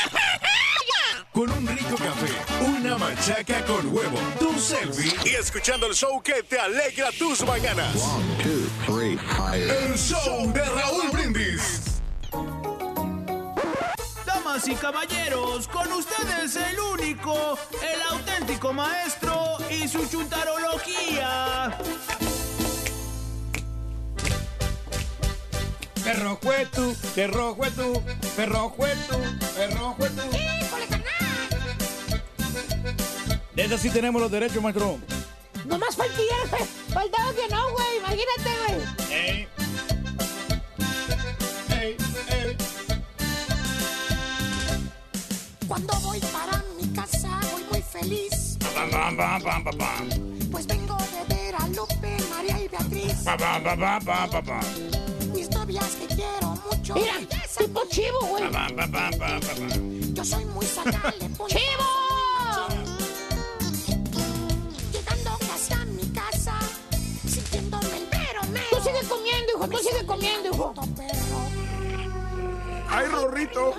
Con 1.33 1.51
un 1.51 1.67
rico 1.67 1.97
café, 1.97 2.65
una 2.67 2.99
machaca 2.99 3.65
con 3.65 3.87
huevo, 3.95 4.19
tu 4.39 4.59
selfie 4.59 5.15
y 5.25 5.37
escuchando 5.37 5.87
el 5.87 5.95
show 5.95 6.21
que 6.23 6.43
te 6.43 6.59
alegra 6.61 7.09
tus 7.19 7.43
mañanas. 7.47 7.95
El 9.55 9.97
show 9.97 10.53
de 10.53 10.65
Raúl 10.65 11.10
Damas 14.61 14.69
y 14.69 14.75
caballeros, 14.75 15.69
con 15.69 15.91
ustedes 15.93 16.57
el 16.57 16.79
único, 16.81 17.59
el 17.83 18.03
auténtico 18.11 18.73
maestro 18.73 19.57
y 19.71 19.89
su 19.89 20.07
chuntarología. 20.07 21.79
Perro 26.05 26.39
fue 26.43 26.67
tú, 26.67 26.95
perro 27.15 27.55
fue 27.55 27.71
tú, 27.71 28.03
perro 28.37 28.75
fue 28.77 28.95
tú, 29.09 29.17
perro 29.57 29.95
fue 29.97 30.11
tú. 30.11 30.23
De 33.55 33.65
eso 33.65 33.79
sí 33.79 33.91
tenemos 33.91 34.21
los 34.21 34.31
derechos, 34.31 34.63
maestro. 34.63 34.99
Nomás 35.65 35.97
faltaba, 35.97 36.23
güey. 36.51 36.65
Faltaba 36.93 37.33
que 37.33 37.49
no, 37.49 37.73
güey. 37.73 37.97
Imagínate, 37.99 38.51
güey. 38.67 39.13
Ey. 39.13 39.60
pam, 48.91 49.17
pam, 49.17 49.43
pam, 49.43 49.65
pam, 49.65 49.79
pam. 49.79 50.09
Pues 50.51 50.67
vengo 50.67 50.97
de 50.97 51.35
ver 51.35 51.55
a 51.55 51.69
Lupe, 51.69 52.17
María 52.29 52.59
y 52.63 52.69
Beatriz. 52.69 53.15
Pam, 53.25 53.39
pam, 53.39 53.63
pam, 53.63 53.79
pam, 53.79 54.05
pam, 54.05 54.31
pam, 54.31 54.45
pam. 54.45 54.65
Mis 55.35 55.51
novias 55.51 55.97
que 55.97 56.07
quiero 56.15 56.49
mucho. 56.69 56.95
Mira, 56.95 57.15
tipo 57.57 57.85
chivo, 57.89 58.21
güey. 58.29 58.51
Pam, 58.51 58.75
pam, 58.77 58.91
pam, 58.91 59.11
pam, 59.19 59.41
pam, 59.41 59.69
pam. 59.69 60.15
Yo 60.15 60.25
soy 60.25 60.45
muy 60.47 60.67
sacale. 60.67 61.31
¡Chivo! 61.47 61.91
Llegando 64.93 65.39
casi 65.39 65.73
a 65.73 65.85
mi 65.87 66.07
casa, 66.13 66.59
sintiéndome 67.27 67.97
el 67.97 68.07
pero 68.11 68.43
mero. 68.53 68.67
Tú 68.71 68.77
sigue 68.83 69.09
comiendo, 69.09 69.53
hijo, 69.53 69.69
tú 69.69 69.79
sigue 69.79 70.07
comiendo, 70.07 70.49
hijo. 70.51 70.75
Ay, 72.89 73.07
Rorrito 73.07 73.75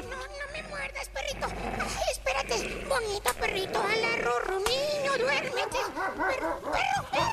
perrito. 1.22 1.48
Ay, 1.48 2.12
espérate. 2.12 2.86
Bonito 2.88 3.34
perrito. 3.40 3.80
Ala, 3.80 4.18
Rorro. 4.24 4.60
Niño, 4.60 5.18
duérmete. 5.18 5.78
Perro, 5.96 6.16
perro, 6.18 6.62
perro. 6.72 7.32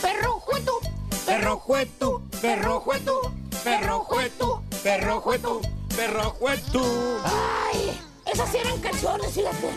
Perro, 0.00 0.40
jueto. 0.40 0.82
Perro 1.24 1.58
jueto, 1.60 2.22
perro 2.42 2.80
jueto, 2.80 3.32
perro 3.64 4.00
jueto, 4.00 4.62
perro 4.82 5.20
jueto, 5.20 5.60
perro 5.96 6.30
jueto. 6.30 7.20
Ay, 7.24 7.98
esas 8.26 8.54
eran 8.54 8.80
canciones, 8.80 9.32
fíjate. 9.32 9.68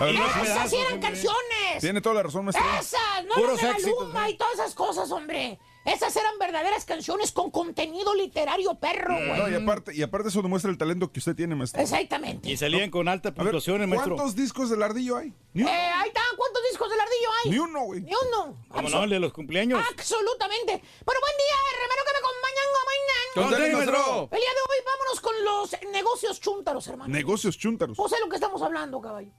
A 0.00 0.04
ver, 0.04 0.14
Esas 0.14 0.32
pedazos, 0.40 0.70
sí 0.70 0.76
eran 0.76 1.00
canciones. 1.00 1.80
Tiene 1.80 2.00
toda 2.00 2.16
la 2.16 2.22
razón, 2.24 2.46
maestro. 2.46 2.64
Esas, 2.80 3.24
no 3.26 3.34
Puros 3.34 3.62
éxitos, 3.62 4.00
Maluma 4.00 4.30
y 4.30 4.36
todas 4.36 4.54
esas 4.54 4.74
cosas, 4.74 5.10
hombre. 5.10 5.58
Esas 5.84 6.16
eran 6.16 6.38
verdaderas 6.38 6.84
canciones 6.84 7.30
con 7.32 7.50
contenido 7.50 8.14
literario 8.14 8.74
perro, 8.76 9.14
güey. 9.14 9.38
No, 9.38 9.48
y 9.48 9.54
aparte, 9.54 9.94
y 9.94 10.02
aparte 10.02 10.28
eso 10.28 10.40
demuestra 10.40 10.70
el 10.70 10.78
talento 10.78 11.12
que 11.12 11.18
usted 11.18 11.36
tiene, 11.36 11.54
maestro. 11.54 11.82
Exactamente. 11.82 12.50
Y 12.50 12.56
salían 12.56 12.90
con 12.90 13.06
altas 13.06 13.32
puntuaciones, 13.32 13.86
maestro. 13.86 14.16
¿Cuántos 14.16 14.34
discos 14.34 14.70
del 14.70 14.82
ardillo 14.82 15.16
hay? 15.16 15.28
Eh, 15.54 15.62
ahí 15.62 16.08
está, 16.08 16.22
¿cuántos 16.36 16.62
discos 16.70 16.88
del 16.88 17.00
ardillo 17.00 17.28
hay? 17.44 17.50
Ni 17.50 17.58
uno, 17.58 17.80
güey. 17.82 18.00
Ni 18.00 18.12
uno. 18.12 18.56
¿Cómo 18.68 18.88
no? 18.88 19.04
El 19.04 19.10
de 19.10 19.20
los 19.20 19.32
cumpleaños. 19.32 19.84
Absolutamente. 19.90 20.72
Bueno, 21.04 21.20
buen 21.20 21.36
día, 21.36 21.56
hermano, 21.82 22.02
que 22.04 22.12
me 22.12 22.18
acompañan 22.18 22.64
mañana. 22.84 23.74
Maestro. 23.76 24.28
El 24.30 24.40
día 24.40 24.50
de 24.50 24.60
hoy 24.60 24.84
vámonos 24.86 25.20
con 25.20 25.44
los 25.44 25.92
negocios 25.92 26.40
chúntaros, 26.40 26.86
hermano. 26.86 27.12
Negocios 27.12 27.58
chúntaros. 27.58 27.96
Pues 27.96 28.12
es 28.12 28.20
lo 28.20 28.28
que 28.28 28.36
estamos 28.36 28.62
hablando, 28.62 29.00
caballo. 29.00 29.30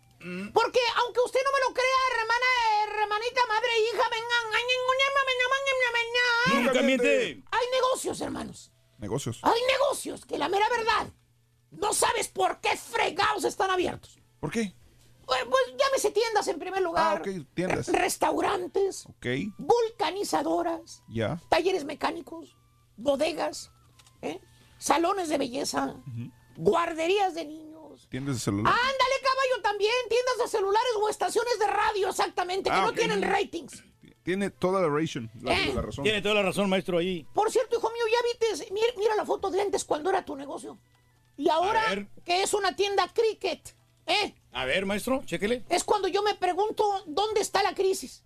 Porque 0.54 0.80
aunque 0.98 1.20
usted 1.26 1.40
no 1.44 1.52
me 1.52 1.60
lo 1.68 1.74
crea, 1.74 2.02
hermana, 2.20 3.02
hermanita, 3.04 3.42
madre, 3.48 3.70
hija, 3.80 4.10
vengan, 4.10 4.46
Nunca 6.64 6.82
miente. 6.82 7.44
hay 7.52 7.66
negocios, 7.72 8.22
hermanos. 8.22 8.72
Negocios. 8.98 9.40
Hay 9.44 9.60
negocios 9.72 10.26
que 10.26 10.38
la 10.38 10.50
mera 10.50 10.68
verdad 10.70 11.08
no 11.72 11.94
sabes 11.94 12.28
por 12.28 12.60
qué 12.62 12.76
fregados 12.78 13.44
están 13.44 13.70
abiertos. 13.70 14.18
¿Por 14.40 14.52
qué? 14.52 14.74
Pues, 15.26 15.44
pues 15.50 15.64
llámese 15.78 16.12
tiendas 16.12 16.48
en 16.48 16.60
primer 16.60 16.82
lugar. 16.82 17.18
Ah, 17.18 17.20
ok, 17.22 17.46
tiendas. 17.54 17.88
Restaurantes, 17.88 19.06
Ok, 19.08 19.26
vulcanizadoras, 19.58 21.04
ya. 21.10 21.42
talleres 21.50 21.84
mecánicos, 21.84 22.56
bodegas, 22.96 23.72
¿eh? 24.22 24.40
salones 24.78 25.30
de 25.30 25.38
belleza, 25.38 25.96
guarderías 26.56 27.34
de 27.34 27.46
niños. 27.46 27.65
Tiendas 28.16 28.36
de 28.38 28.40
celular. 28.42 28.72
Ándale, 28.74 29.16
caballo, 29.22 29.62
también 29.62 29.92
tiendas 30.08 30.38
de 30.38 30.48
celulares 30.58 30.92
o 31.02 31.10
estaciones 31.10 31.60
de 31.60 31.68
radio, 31.68 32.08
exactamente, 32.10 32.70
que 32.70 32.76
Ah, 32.78 32.84
no 32.84 32.94
tienen 32.94 33.22
ratings. 33.22 33.84
Tiene 34.24 34.52
toda 34.52 34.82
la 34.82 34.88
ration, 34.88 35.30
la, 35.42 35.54
Eh. 35.54 35.74
la 35.76 35.82
razón. 35.82 36.04
Tiene 36.06 36.22
toda 36.22 36.36
la 36.36 36.44
razón, 36.44 36.70
maestro, 36.70 36.98
ahí. 36.98 37.28
Por 37.34 37.52
cierto, 37.52 37.76
hijo 37.78 37.92
mío, 37.92 38.06
ya 38.10 38.48
viste, 38.56 38.74
mira, 38.74 38.88
mira 38.98 39.16
la 39.18 39.26
foto 39.26 39.52
de 39.52 39.60
antes 39.62 39.84
cuando 39.84 40.10
era 40.12 40.24
tu 40.24 40.38
negocio. 40.38 40.80
Y 41.36 41.50
ahora 41.50 42.08
que 42.24 42.42
es 42.42 42.54
una 42.54 42.74
tienda 42.74 43.12
cricket, 43.14 43.76
¿eh? 44.08 44.34
A 44.54 44.64
ver, 44.64 44.86
maestro, 44.86 45.22
chéquele. 45.26 45.66
Es 45.68 45.84
cuando 45.84 46.08
yo 46.08 46.24
me 46.24 46.36
pregunto 46.36 47.04
dónde 47.08 47.42
está 47.42 47.64
la 47.64 47.76
crisis. 47.76 48.24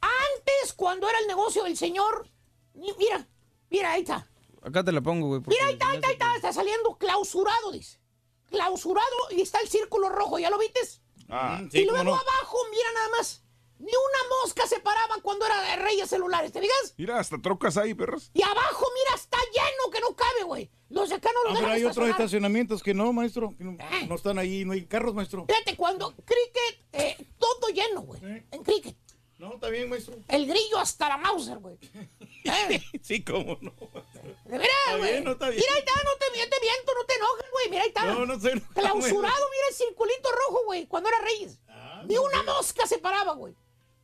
Antes, 0.00 0.72
cuando 0.74 1.08
era 1.08 1.18
el 1.18 1.26
negocio 1.26 1.64
del 1.64 1.76
señor, 1.76 2.28
mi- 2.74 2.92
mira, 2.96 3.26
mira, 3.70 3.90
ahí 3.90 4.02
está. 4.02 4.28
Acá 4.62 4.84
te 4.84 4.92
la 4.92 5.00
pongo, 5.00 5.26
güey. 5.26 5.40
Mira, 5.48 5.66
ahí 5.66 5.72
está, 5.72 5.88
ahí 5.90 5.96
está, 5.96 6.06
ahí 6.06 6.12
está, 6.12 6.36
está 6.36 6.52
saliendo 6.52 6.96
clausurado, 6.96 7.72
dice. 7.72 7.98
Clausurado 8.52 9.06
y 9.30 9.40
está 9.40 9.58
el 9.60 9.68
círculo 9.68 10.08
rojo, 10.10 10.38
¿ya 10.38 10.50
lo 10.50 10.58
viste? 10.58 10.78
Ah, 11.28 11.60
y 11.72 11.84
luego 11.84 12.14
abajo, 12.14 12.58
mira 12.70 12.92
nada 12.94 13.08
más. 13.18 13.42
Ni 13.78 13.88
una 13.88 14.28
mosca 14.44 14.64
se 14.68 14.78
paraba 14.78 15.16
cuando 15.22 15.44
era 15.44 15.60
de 15.62 15.76
Reyes 15.82 16.08
Celulares, 16.08 16.52
¿te 16.52 16.60
digas? 16.60 16.94
Mira, 16.96 17.18
hasta 17.18 17.40
trocas 17.42 17.76
ahí, 17.76 17.94
perros. 17.94 18.30
Y 18.32 18.42
abajo, 18.42 18.86
mira, 18.94 19.16
está 19.16 19.38
lleno 19.52 19.90
que 19.90 20.00
no 20.00 20.14
cabe, 20.14 20.44
güey. 20.44 20.70
Los 20.88 21.08
de 21.08 21.16
acá 21.16 21.30
no 21.34 21.40
Ah, 21.40 21.50
los 21.50 21.58
pero 21.60 21.72
hay 21.72 21.84
otros 21.84 22.08
estacionamientos 22.10 22.80
que 22.80 22.94
no, 22.94 23.12
maestro. 23.12 23.56
que 23.58 23.64
no, 23.64 23.76
no 24.08 24.14
están 24.14 24.38
ahí, 24.38 24.64
no 24.64 24.72
hay 24.72 24.84
carros, 24.86 25.14
maestro. 25.14 25.46
Fíjate, 25.48 25.76
cuando 25.76 26.14
cricket, 26.14 26.84
eh, 26.92 27.26
todo 27.38 27.68
lleno, 27.74 28.02
güey. 28.02 28.20
En 28.52 28.62
cricket. 28.62 28.94
No, 29.38 29.54
está 29.54 29.68
bien, 29.68 29.88
maestro. 29.90 30.14
El 30.28 30.46
grillo 30.46 30.78
hasta 30.78 31.08
la 31.08 31.16
Mauser, 31.16 31.58
güey. 31.58 31.76
Eh, 32.44 32.80
Sí, 33.02 33.22
cómo 33.24 33.58
no. 33.60 33.72
de 34.44 34.58
veras, 34.58 34.98
güey. 34.98 35.22
no. 35.22 35.30
Mira, 35.34 35.46
ahí 35.46 35.58
está, 35.58 35.92
no 36.04 36.10
te, 36.18 36.38
yo 36.38 36.48
te 36.48 36.60
viento, 36.60 36.92
no 36.94 37.04
te 37.06 37.14
enojes, 37.14 37.46
güey. 37.52 37.70
Mira, 37.70 37.82
ahí 37.82 37.88
está. 37.88 38.04
No, 38.06 38.26
no 38.26 38.40
sé. 38.40 38.52
Clausurado, 38.74 39.44
mira 39.50 39.66
el 39.70 39.74
circulito 39.74 40.28
rojo, 40.30 40.64
güey, 40.66 40.86
cuando 40.86 41.08
era 41.08 41.18
Reyes. 41.20 41.58
Ni 42.06 42.16
una 42.18 42.42
mosca 42.42 42.86
se 42.86 42.98
paraba, 42.98 43.34
güey. 43.34 43.54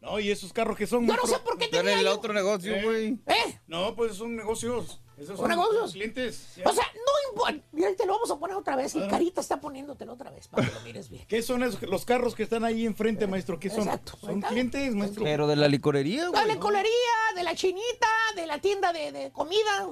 No, 0.00 0.20
¿y 0.20 0.30
esos 0.30 0.52
carros 0.52 0.76
que 0.76 0.86
son? 0.86 1.06
Yo 1.06 1.16
no 1.16 1.26
sé 1.26 1.38
por 1.40 1.58
qué 1.58 1.64
Era 1.64 1.78
tenía 1.78 1.98
el 1.98 2.04
yo- 2.04 2.14
otro 2.14 2.32
negocio, 2.32 2.72
Eh. 2.76 2.82
güey. 2.84 3.06
¿Eh? 3.26 3.60
No, 3.66 3.96
pues 3.96 4.14
son 4.14 4.36
negocios. 4.36 5.00
Esos 5.18 5.38
¿Son 5.38 5.48
negocios? 5.48 5.92
clientes. 5.92 6.48
O 6.64 6.72
sea, 6.72 6.84
no 6.94 7.30
importa. 7.32 7.66
Mira, 7.72 7.94
te 7.96 8.06
lo 8.06 8.12
vamos 8.14 8.30
a 8.30 8.38
poner 8.38 8.56
otra 8.56 8.76
vez. 8.76 8.94
Y 8.94 9.06
Carita 9.08 9.40
está 9.40 9.60
poniéndotelo 9.60 10.12
otra 10.12 10.30
vez 10.30 10.46
para 10.48 10.66
que 10.68 10.74
lo 10.74 10.80
mires 10.82 11.08
bien. 11.10 11.24
¿Qué 11.28 11.42
son 11.42 11.62
esos, 11.64 11.82
los 11.82 12.04
carros 12.04 12.34
que 12.34 12.44
están 12.44 12.64
ahí 12.64 12.86
enfrente, 12.86 13.26
maestro? 13.26 13.58
¿Qué 13.58 13.68
son? 13.70 13.80
Exacto. 13.80 14.16
Son 14.20 14.40
clientes, 14.40 14.94
maestro. 14.94 15.24
Pero 15.24 15.46
de 15.46 15.56
la 15.56 15.66
licorería, 15.68 16.24
De 16.24 16.28
güey. 16.30 16.46
la 16.46 16.58
colería, 16.60 16.90
de 17.34 17.42
la 17.42 17.54
chinita, 17.54 18.06
de 18.36 18.46
la 18.46 18.60
tienda 18.60 18.92
de, 18.92 19.10
de 19.12 19.32
comida. 19.32 19.88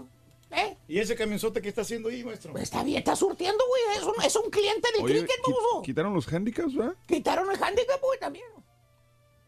¿Eh? 0.53 0.77
¿Y 0.87 1.01
ese 1.01 1.17
camionzote 1.17 1.61
que 1.61 1.69
está 1.69 1.81
haciendo 1.81 2.09
ahí, 2.09 2.23
maestro? 2.23 2.53
Pues 2.53 2.63
está 2.65 2.85
bien, 2.85 2.99
está 2.99 3.17
surtiendo, 3.17 3.65
güey. 3.69 3.97
Es 3.99 4.03
un, 4.05 4.15
es 4.25 4.37
un 4.37 4.49
cliente 4.49 4.89
del 4.95 5.05
Oye, 5.05 5.15
cricket, 5.19 5.37
qui- 5.43 5.53
baboso. 5.53 5.83
quitaron 5.83 6.15
los 6.15 6.33
handicaps, 6.33 6.73
¿verdad? 6.77 6.95
Quitaron 7.09 7.51
el 7.51 7.61
handicap, 7.63 8.01
güey, 8.01 8.21
también. 8.21 8.47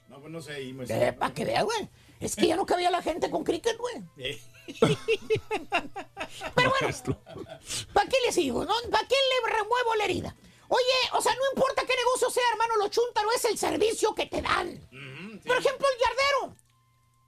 No, 0.09 0.19
pues 0.21 0.33
no 0.33 0.43
sé 0.43 0.55
ahí, 0.55 0.73
maestro. 0.73 0.97
Eh, 1.01 1.13
para 1.13 1.33
que 1.33 1.45
vea, 1.45 1.63
güey. 1.63 1.89
Es 2.19 2.35
que 2.35 2.49
ya 2.49 2.57
no 2.57 2.67
cabía 2.67 2.91
la 2.91 3.01
gente 3.01 3.31
con 3.31 3.45
cricket, 3.45 3.79
güey. 3.79 4.03
Eh. 4.69 4.97
Pero 6.55 6.71
bueno, 6.71 6.95
¿para 7.93 8.09
qué 8.09 8.17
le 8.25 8.33
sigo? 8.33 8.65
no? 8.65 8.75
¿Para 8.91 9.07
qué 9.09 9.15
le 9.15 9.53
remuevo 9.53 9.95
la 9.97 10.05
herida? 10.05 10.37
Oye, 10.69 10.83
o 11.15 11.23
sea, 11.23 11.35
no 11.35 11.41
importa 11.55 11.83
qué 11.87 11.95
negocio 11.97 12.29
sea, 12.31 12.43
hermano, 12.53 12.77
lo 12.77 12.89
chuntaro 12.89 13.29
es 13.33 13.45
el 13.47 13.57
servicio 13.57 14.15
que 14.15 14.27
te 14.27 14.43
dan. 14.43 14.79
Por 15.47 15.57
ejemplo, 15.57 15.87
el 15.89 16.01
yardero. 16.01 16.57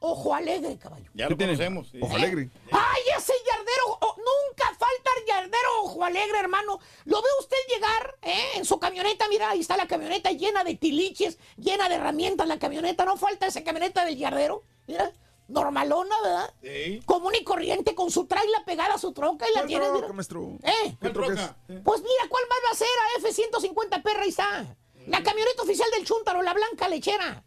Ojo 0.03 0.35
alegre, 0.35 0.79
caballo. 0.79 1.11
Ya 1.15 1.27
¿Qué 1.27 1.31
lo 1.31 1.37
conocemos. 1.39 1.89
sí. 1.91 1.99
Ojo 2.01 2.17
alegre. 2.17 2.49
¡Ay, 2.71 3.03
ese 3.17 3.35
yardero! 3.47 3.99
Oh, 4.01 4.17
nunca 4.17 4.67
falta 4.69 5.11
el 5.19 5.27
yardero 5.27 5.83
ojo 5.83 6.05
alegre, 6.05 6.39
hermano. 6.39 6.79
Lo 7.05 7.21
ve 7.21 7.29
usted 7.39 7.57
llegar 7.69 8.19
¿eh? 8.23 8.53
en 8.55 8.65
su 8.65 8.79
camioneta. 8.79 9.29
Mira, 9.29 9.51
ahí 9.51 9.61
está 9.61 9.77
la 9.77 9.87
camioneta 9.87 10.31
llena 10.33 10.65
de 10.65 10.75
tiliches, 10.75 11.39
llena 11.57 11.89
de 11.89 11.97
herramientas. 11.97 12.49
La 12.49 12.59
camioneta, 12.59 13.05
no 13.05 13.17
falta 13.17 13.47
esa 13.47 13.63
camioneta 13.63 14.05
del 14.05 14.17
yardero. 14.17 14.63
Mira, 14.87 15.13
normalona, 15.51 16.15
¿verdad? 16.23 16.55
Sí. 16.63 17.03
Común 17.05 17.35
y 17.35 17.45
corriente, 17.45 17.95
con 17.95 18.11
su 18.11 18.27
traila 18.27 18.65
pegada 18.65 18.95
a 18.95 18.99
su 18.99 19.13
troca 19.13 19.47
y 19.49 19.53
la 19.55 19.61
¿Cuál 19.61 19.67
tiene. 19.69 20.13
maestro? 20.13 20.59
¿Eh? 20.63 20.97
¿Cuál 21.01 21.13
troca 21.13 21.35
troca? 21.35 21.57
Pues 21.85 22.01
mira, 22.01 22.29
¿cuál 22.29 22.45
más 22.49 22.59
va 22.67 22.71
a 22.73 22.75
ser? 22.75 22.89
A 22.89 23.19
F-150 23.29 24.03
perra, 24.03 24.23
ahí 24.23 24.29
está. 24.31 24.77
La 25.07 25.23
camioneta 25.23 25.63
oficial 25.63 25.91
del 25.91 26.07
Chuntaro, 26.07 26.43
la 26.43 26.55
blanca 26.55 26.89
lechera. 26.89 27.45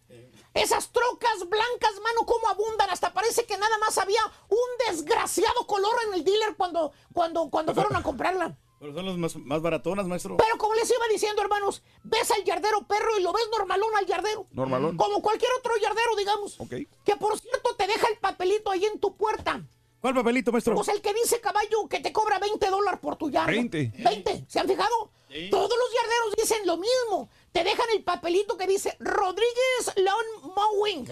Esas 0.53 0.91
trocas 0.91 1.39
blancas, 1.49 1.93
mano, 2.03 2.25
cómo 2.27 2.47
abundan. 2.47 2.89
Hasta 2.89 3.11
parece 3.13 3.45
que 3.45 3.57
nada 3.57 3.77
más 3.79 3.97
había 3.97 4.21
un 4.49 4.57
desgraciado 4.87 5.65
color 5.65 5.93
en 6.07 6.13
el 6.15 6.23
dealer 6.23 6.55
cuando, 6.55 6.91
cuando, 7.11 7.49
cuando 7.49 7.73
fueron 7.75 7.95
a 7.95 8.03
comprarla. 8.03 8.55
Pero 8.83 8.95
son 8.95 9.05
los 9.05 9.17
más, 9.17 9.37
más 9.37 9.61
baratonas, 9.61 10.05
maestro. 10.07 10.35
Pero 10.35 10.57
como 10.57 10.75
les 10.75 10.89
iba 10.89 11.07
diciendo, 11.09 11.41
hermanos, 11.41 11.81
ves 12.03 12.29
al 12.31 12.43
yardero 12.43 12.85
perro 12.85 13.17
y 13.17 13.23
lo 13.23 13.31
ves 13.31 13.45
normalón 13.57 13.95
al 13.95 14.05
yardero. 14.05 14.45
Normalón. 14.51 14.97
Como 14.97 15.21
cualquier 15.21 15.51
otro 15.57 15.71
yardero, 15.81 16.17
digamos. 16.17 16.59
Ok. 16.59 16.73
Que 17.05 17.15
por 17.15 17.39
cierto 17.39 17.77
te 17.77 17.87
deja 17.87 18.09
el 18.09 18.17
papelito 18.17 18.71
ahí 18.71 18.83
en 18.83 18.99
tu 18.99 19.15
puerta. 19.15 19.65
¿Cuál 20.01 20.15
papelito, 20.15 20.51
maestro? 20.51 20.75
Pues 20.75 20.89
el 20.89 21.01
que 21.01 21.13
dice 21.13 21.39
caballo 21.39 21.87
que 21.89 22.01
te 22.01 22.11
cobra 22.11 22.39
20 22.39 22.69
dólares 22.69 22.99
por 23.01 23.15
tu 23.15 23.29
yarda. 23.29 23.53
20. 23.53 23.93
20. 23.99 24.45
¿Se 24.49 24.59
han 24.59 24.67
fijado? 24.67 25.11
Sí. 25.31 25.49
Todos 25.49 25.77
los 25.77 25.93
yarderos 25.93 26.35
dicen 26.35 26.67
lo 26.67 26.75
mismo. 26.75 27.29
Te 27.53 27.63
dejan 27.63 27.87
el 27.95 28.03
papelito 28.03 28.57
que 28.57 28.67
dice 28.67 28.97
Rodríguez 28.99 29.93
Lawn 29.95 30.25
Mowing 30.57 31.07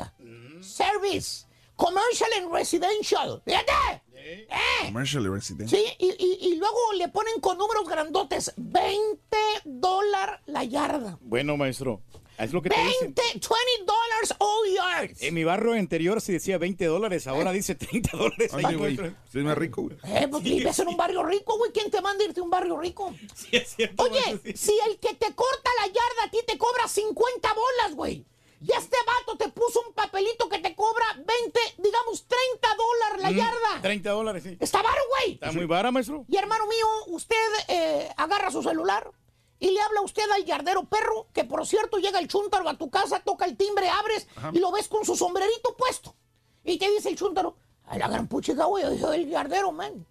Service 0.61 1.45
Commercial 1.81 2.29
and 2.37 2.51
Residential. 2.53 3.41
Fíjate. 3.43 3.71
¿Eh? 4.13 4.47
Commercial 4.85 5.25
resident. 5.33 5.67
Sí, 5.67 5.83
y, 5.97 6.05
y- 6.09 6.37
y 6.51 6.55
luego 6.57 6.77
le 6.95 7.07
ponen 7.09 7.39
con 7.41 7.57
números 7.57 7.87
grandotes 7.89 8.53
20 8.55 9.37
dólares 9.65 10.39
la 10.45 10.63
yarda. 10.63 11.17
Bueno, 11.21 11.57
maestro. 11.57 12.01
Es 12.37 12.53
lo 12.53 12.61
que 12.61 12.69
te 12.69 12.75
dicen. 12.75 13.13
20, 13.15 13.21
20 13.33 13.41
dólares 13.85 14.33
all 14.39 14.69
yards. 14.75 15.21
En 15.23 15.33
mi 15.33 15.43
barrio 15.43 15.73
anterior 15.73 16.21
sí 16.21 16.33
decía 16.33 16.57
20 16.59 16.85
dólares, 16.85 17.25
ahora 17.27 17.51
dice 17.51 17.73
30 17.75 18.15
dólares. 18.17 18.51
Ay, 18.53 18.75
güey. 18.75 18.99
es 18.99 19.35
más 19.43 19.57
rico, 19.57 19.81
güey. 19.83 19.97
Eh, 20.05 20.27
pues 20.29 20.43
vives 20.43 20.77
en 20.79 20.87
un 20.87 20.97
barrio 20.97 21.23
rico, 21.23 21.57
güey. 21.57 21.71
¿Quién 21.71 21.89
te 21.91 21.99
manda 22.01 22.23
a 22.23 22.27
irte 22.27 22.39
a 22.39 22.43
un 22.43 22.49
barrio 22.51 22.77
rico? 22.79 23.13
Sí, 23.35 23.47
es 23.51 23.75
cierto, 23.75 24.03
Oye, 24.03 24.39
si 24.55 24.77
el 24.87 24.97
que 24.99 25.13
te 25.15 25.33
corta 25.35 25.69
la 25.81 25.87
yarda 25.87 26.23
a 26.27 26.31
ti 26.31 26.37
te 26.47 26.57
cobra 26.57 26.87
50 26.87 27.49
bolas, 27.53 27.95
güey. 27.95 28.25
Y 28.63 28.71
este 28.73 28.97
vato 29.07 29.37
te 29.37 29.49
puso 29.49 29.81
un 29.87 29.93
papelito 29.93 30.47
que 30.47 30.59
te 30.59 30.75
cobra 30.75 31.05
20, 31.15 31.59
digamos 31.77 32.25
30 32.27 32.67
dólares 32.77 33.21
la 33.23 33.31
Mm, 33.31 33.35
yarda. 33.35 33.81
30 33.81 34.11
dólares, 34.11 34.43
sí. 34.43 34.57
Está 34.59 34.81
baro, 34.83 35.01
güey. 35.09 35.33
Está 35.33 35.51
muy 35.51 35.65
vara, 35.65 35.91
maestro. 35.91 36.25
Y 36.27 36.37
hermano 36.37 36.65
mío, 36.67 36.87
usted 37.07 37.35
eh, 37.69 38.09
agarra 38.17 38.51
su 38.51 38.61
celular 38.61 39.11
y 39.59 39.71
le 39.71 39.81
habla 39.81 40.01
usted 40.01 40.29
al 40.29 40.45
yardero 40.45 40.83
perro, 40.83 41.27
que 41.33 41.43
por 41.43 41.65
cierto 41.65 41.97
llega 41.97 42.19
el 42.19 42.27
chúntaro 42.27 42.69
a 42.69 42.77
tu 42.77 42.89
casa, 42.91 43.19
toca 43.21 43.45
el 43.45 43.57
timbre, 43.57 43.89
abres 43.89 44.27
y 44.53 44.59
lo 44.59 44.71
ves 44.71 44.87
con 44.87 45.05
su 45.05 45.15
sombrerito 45.15 45.75
puesto. 45.75 46.15
Y 46.63 46.77
te 46.77 46.89
dice 46.91 47.09
el 47.09 47.15
chúntaro, 47.15 47.55
A 47.87 47.97
la 47.97 48.07
gran 48.07 48.27
puchica, 48.27 48.65
güey, 48.65 48.87
dijo 48.91 49.11
el 49.11 49.27
yardero, 49.27 49.71
man. 49.71 50.05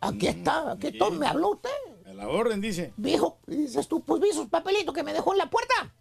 Aquí 0.00 0.26
está, 0.26 0.72
aquí 0.72 0.88
está, 0.88 1.08
me 1.08 1.26
habló 1.26 1.52
usted. 1.52 1.70
A 2.06 2.12
la 2.12 2.28
orden, 2.28 2.60
dice. 2.60 2.92
Y 2.98 3.16
dices 3.56 3.88
tú, 3.88 4.02
pues 4.04 4.20
vi 4.20 4.30
sus 4.32 4.46
papelitos 4.48 4.94
que 4.94 5.02
me 5.02 5.14
dejó 5.14 5.32
en 5.32 5.38
la 5.38 5.48
puerta. 5.48 5.94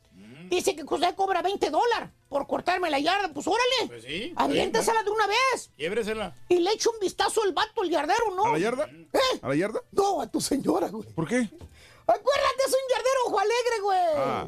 Dice 0.54 0.76
que 0.76 0.84
usted 0.84 1.16
cobra 1.16 1.42
20 1.42 1.72
dólares 1.72 2.10
por 2.30 2.46
cortarme 2.46 2.88
la 2.92 3.00
yarda. 3.00 3.34
Pues 3.34 3.48
órale. 3.48 3.88
Pues 3.88 4.04
sí. 4.04 4.34
Aviéntesela 4.36 5.02
de 5.02 5.10
una 5.10 5.26
vez. 5.26 5.72
Quiébresela. 5.76 6.36
Y 6.48 6.60
le 6.60 6.72
echo 6.74 6.92
un 6.92 7.00
vistazo 7.00 7.42
al 7.42 7.54
vato, 7.54 7.82
el 7.82 7.90
yardero, 7.90 8.36
¿no? 8.36 8.46
¿A 8.46 8.52
la 8.52 8.60
yarda? 8.60 8.86
¿Eh? 8.86 9.40
¿A 9.42 9.50
la 9.50 9.56
yarda? 9.56 9.82
No, 9.92 10.22
a 10.22 10.28
tu 10.28 10.40
señora, 10.40 10.90
güey. 10.90 11.10
¿Por 11.10 11.28
qué? 11.28 11.38
Acuérdate, 11.38 12.64
es 12.68 12.74
un 12.74 12.90
yardero 12.90 13.20
ojo 13.26 13.40
alegre, 13.40 13.80
güey. 13.82 14.00
Ah. 14.16 14.48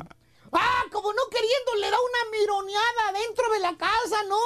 Ah, 0.52 0.84
como 0.92 1.12
no 1.12 1.24
queriendo, 1.32 1.76
le 1.80 1.90
da 1.90 1.98
una 2.00 2.38
mironeada 2.38 3.20
dentro 3.26 3.50
de 3.52 3.60
la 3.60 3.76
casa, 3.76 4.24
¿no? 4.30 4.40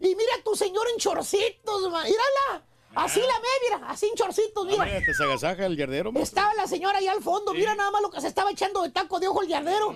Y 0.00 0.12
mira 0.16 0.34
a 0.40 0.42
tu 0.42 0.56
señor 0.56 0.88
en 0.92 0.98
chorcitos, 0.98 1.88
ma. 1.88 2.02
Mírala. 2.02 2.64
Así 2.96 3.20
la 3.20 3.38
ve, 3.38 3.48
mira, 3.62 3.90
así 3.90 4.06
en 4.06 4.14
chorcitos, 4.16 4.66
mira. 4.66 4.84
Mira, 4.84 5.00
te 5.54 5.66
el 5.66 5.76
yardero. 5.76 6.10
Estaba 6.16 6.52
la 6.54 6.66
señora 6.66 6.98
ahí 6.98 7.06
al 7.06 7.22
fondo, 7.22 7.54
mira 7.54 7.76
nada 7.76 7.92
más 7.92 8.02
lo 8.02 8.10
que 8.10 8.20
se 8.20 8.26
estaba 8.26 8.50
echando 8.50 8.82
de 8.82 8.90
taco 8.90 9.20
de 9.20 9.28
ojo 9.28 9.42
el 9.42 9.48
yardero. 9.48 9.94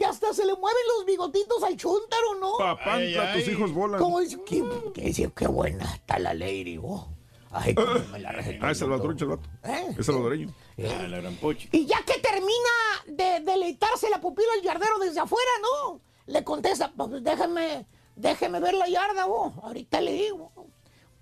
Que 0.00 0.06
hasta 0.06 0.32
se 0.32 0.46
le 0.46 0.54
mueven 0.56 0.82
los 0.96 1.04
bigotitos 1.04 1.62
al 1.62 1.76
chúntaro, 1.76 2.34
¿no? 2.40 2.56
Papantla, 2.56 3.34
tus 3.34 3.48
hijos 3.48 3.70
volan. 3.70 4.00
Como 4.00 4.20
dice, 4.20 4.38
qué, 4.46 4.64
qué, 4.94 5.02
dice, 5.02 5.30
qué 5.36 5.46
buena 5.46 5.84
está 5.92 6.18
la 6.18 6.32
lady, 6.32 6.80
oh. 6.82 7.06
Ay, 7.50 7.74
cómo 7.74 7.92
me 8.10 8.18
la. 8.18 8.30
Ah, 8.62 8.70
es 8.70 8.78
salvadoreño, 8.78 9.24
el 9.24 9.28
vato. 9.28 9.50
¿Eh? 9.62 9.94
Es 9.98 10.06
salvadoreño. 10.06 10.54
Ah, 10.78 11.06
la 11.06 11.18
gran 11.18 11.34
pochi. 11.34 11.68
Y 11.72 11.84
ya 11.84 12.02
que 12.06 12.18
termina 12.18 12.70
de 13.08 13.40
deleitarse 13.40 14.08
la 14.08 14.22
pupila 14.22 14.48
el 14.56 14.62
yardero 14.62 14.98
desde 15.00 15.20
afuera, 15.20 15.50
¿no? 15.60 16.00
Le 16.24 16.44
contesta, 16.44 16.90
pues 16.96 17.22
déjeme, 17.22 17.84
déjeme 18.16 18.58
ver 18.58 18.72
la 18.72 18.88
yarda, 18.88 19.26
vos. 19.26 19.52
Ahorita 19.62 20.00
le 20.00 20.14
digo. 20.14 20.50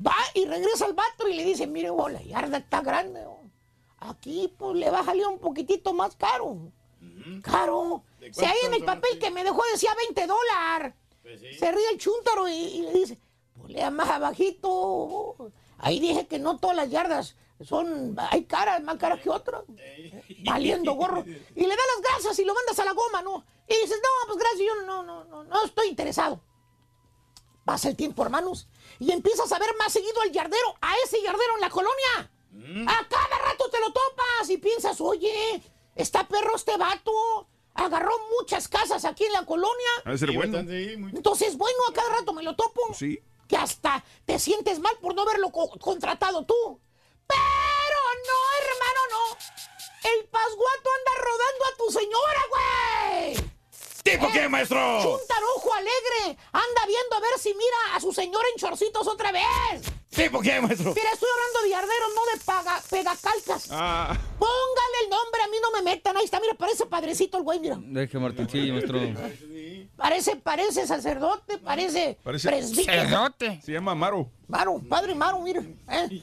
Va 0.06 0.14
y 0.34 0.44
regresa 0.44 0.84
al 0.84 0.94
vato 0.94 1.26
y 1.26 1.34
le 1.34 1.44
dice, 1.44 1.66
mire, 1.66 1.90
vos, 1.90 2.12
la 2.12 2.22
yarda 2.22 2.58
está 2.58 2.80
grande, 2.80 3.24
vos. 3.24 3.40
Aquí, 3.98 4.54
pues, 4.56 4.76
le 4.76 4.88
va 4.88 5.00
a 5.00 5.04
salir 5.04 5.26
un 5.26 5.40
poquitito 5.40 5.92
más 5.92 6.14
caro. 6.14 6.70
Caro. 7.42 8.04
Si 8.32 8.44
ahí 8.44 8.58
en 8.64 8.74
el 8.74 8.84
papel 8.84 9.18
que 9.18 9.30
me 9.30 9.44
dejó 9.44 9.62
decía 9.72 9.94
20 9.94 10.26
dólares. 10.26 10.94
Se 11.58 11.72
ríe 11.72 11.90
el 11.90 11.98
chúntaro 11.98 12.48
y, 12.48 12.52
y 12.52 12.82
le 12.82 12.92
dice, 12.92 13.18
pues 13.56 13.70
lea 13.70 13.90
más 13.90 14.08
abajito. 14.08 15.52
Ahí 15.78 16.00
dije 16.00 16.26
que 16.26 16.38
no 16.38 16.58
todas 16.58 16.76
las 16.76 16.90
yardas 16.90 17.36
son, 17.64 18.16
hay 18.30 18.44
caras 18.44 18.82
más 18.82 18.96
caras 18.96 19.20
que 19.20 19.30
otras. 19.30 19.62
Valiendo 20.44 20.92
gorro. 20.94 21.24
Y 21.26 21.60
le 21.60 21.68
da 21.68 21.82
las 21.94 22.10
gracias 22.10 22.38
y 22.38 22.44
lo 22.44 22.54
mandas 22.54 22.78
a 22.78 22.84
la 22.84 22.92
goma, 22.92 23.22
¿no? 23.22 23.44
Y 23.68 23.74
dices, 23.82 24.00
no, 24.02 24.26
pues 24.26 24.38
gracias, 24.38 24.66
yo 24.66 24.86
no, 24.86 25.02
no, 25.02 25.24
no, 25.24 25.44
no 25.44 25.64
estoy 25.64 25.88
interesado. 25.88 26.40
Pasa 27.64 27.88
el 27.88 27.96
tiempo, 27.96 28.22
hermanos, 28.22 28.68
y 28.98 29.10
empiezas 29.10 29.52
a 29.52 29.58
ver 29.58 29.68
más 29.78 29.92
seguido 29.92 30.20
al 30.22 30.32
yardero, 30.32 30.76
a 30.80 30.94
ese 31.04 31.20
yardero 31.20 31.54
en 31.56 31.60
la 31.60 31.70
colonia. 31.70 32.30
A 32.88 33.08
cada 33.08 33.38
rato 33.44 33.68
te 33.70 33.78
lo 33.78 33.92
topas 33.92 34.48
y 34.48 34.56
piensas, 34.56 35.00
oye, 35.00 35.62
está 35.94 36.26
perro 36.26 36.56
este 36.56 36.76
vato. 36.76 37.12
Agarró 37.78 38.12
muchas 38.40 38.66
casas 38.68 39.04
aquí 39.04 39.24
en 39.24 39.32
la 39.32 39.44
colonia. 39.46 39.90
De 40.04 40.18
ser 40.18 40.32
bueno. 40.32 40.52
bastante, 40.52 40.84
sí, 40.90 40.96
muy- 40.96 41.10
Entonces, 41.14 41.56
bueno, 41.56 41.78
a 41.88 41.92
cada 41.92 42.10
rato 42.10 42.32
me 42.32 42.42
lo 42.42 42.56
topo. 42.56 42.92
Sí. 42.94 43.20
Que 43.46 43.56
hasta 43.56 44.04
te 44.26 44.38
sientes 44.38 44.80
mal 44.80 44.96
por 45.00 45.14
no 45.14 45.22
haberlo 45.22 45.50
co- 45.50 45.70
contratado 45.78 46.44
tú. 46.44 46.80
Pero 47.26 48.00
no, 48.26 48.66
hermano, 48.66 49.00
no. 49.10 50.10
El 50.10 50.24
pasguato 50.28 50.90
anda 50.98 51.22
rodando 51.22 51.64
a 51.64 51.76
tu 51.76 51.90
señora, 51.92 52.42
güey. 52.50 53.50
¿Tipo 54.02 54.26
qué, 54.32 54.48
maestro? 54.48 54.78
Chuntarojo 55.02 55.74
alegre. 55.74 56.38
Anda 56.52 56.86
viendo 56.86 57.16
a 57.16 57.20
ver 57.20 57.38
si 57.38 57.54
mira 57.54 57.76
a 57.94 58.00
su 58.00 58.12
señora 58.12 58.46
en 58.54 58.58
chorcitos 58.60 59.06
otra 59.06 59.30
vez. 59.32 59.82
¿Tipo 60.10 60.40
qué, 60.40 60.60
maestro? 60.60 60.94
Mira, 60.94 61.10
estoy 61.12 61.28
hablando 61.34 61.62
de 61.62 61.70
yarderos, 61.70 62.08
no 62.14 62.38
de 62.38 62.44
paga, 62.44 62.82
pegacalcas. 62.90 63.68
Ah, 63.70 64.16
Póngale 64.38 64.96
el 65.04 65.10
nombre, 65.10 65.42
a 65.42 65.48
mí 65.48 65.56
no 65.62 65.70
me 65.70 65.82
metan. 65.82 66.16
Ahí 66.16 66.24
está, 66.24 66.40
mira, 66.40 66.54
parece 66.54 66.86
padrecito 66.86 67.36
el 67.36 67.42
güey, 67.44 67.60
mira. 67.60 67.76
Deje 67.78 68.18
Martincillo, 68.18 68.72
maestro. 68.74 68.98
Parece, 69.96 70.36
parece 70.36 70.86
sacerdote, 70.86 71.58
parece, 71.58 72.18
parece. 72.22 72.48
presbítero. 72.48 73.34
Se 73.62 73.72
llama 73.72 73.94
Maro. 73.94 74.30
Maro, 74.46 74.80
padre 74.88 75.14
Maro, 75.14 75.40
mira. 75.40 75.60
¿eh? 75.60 76.22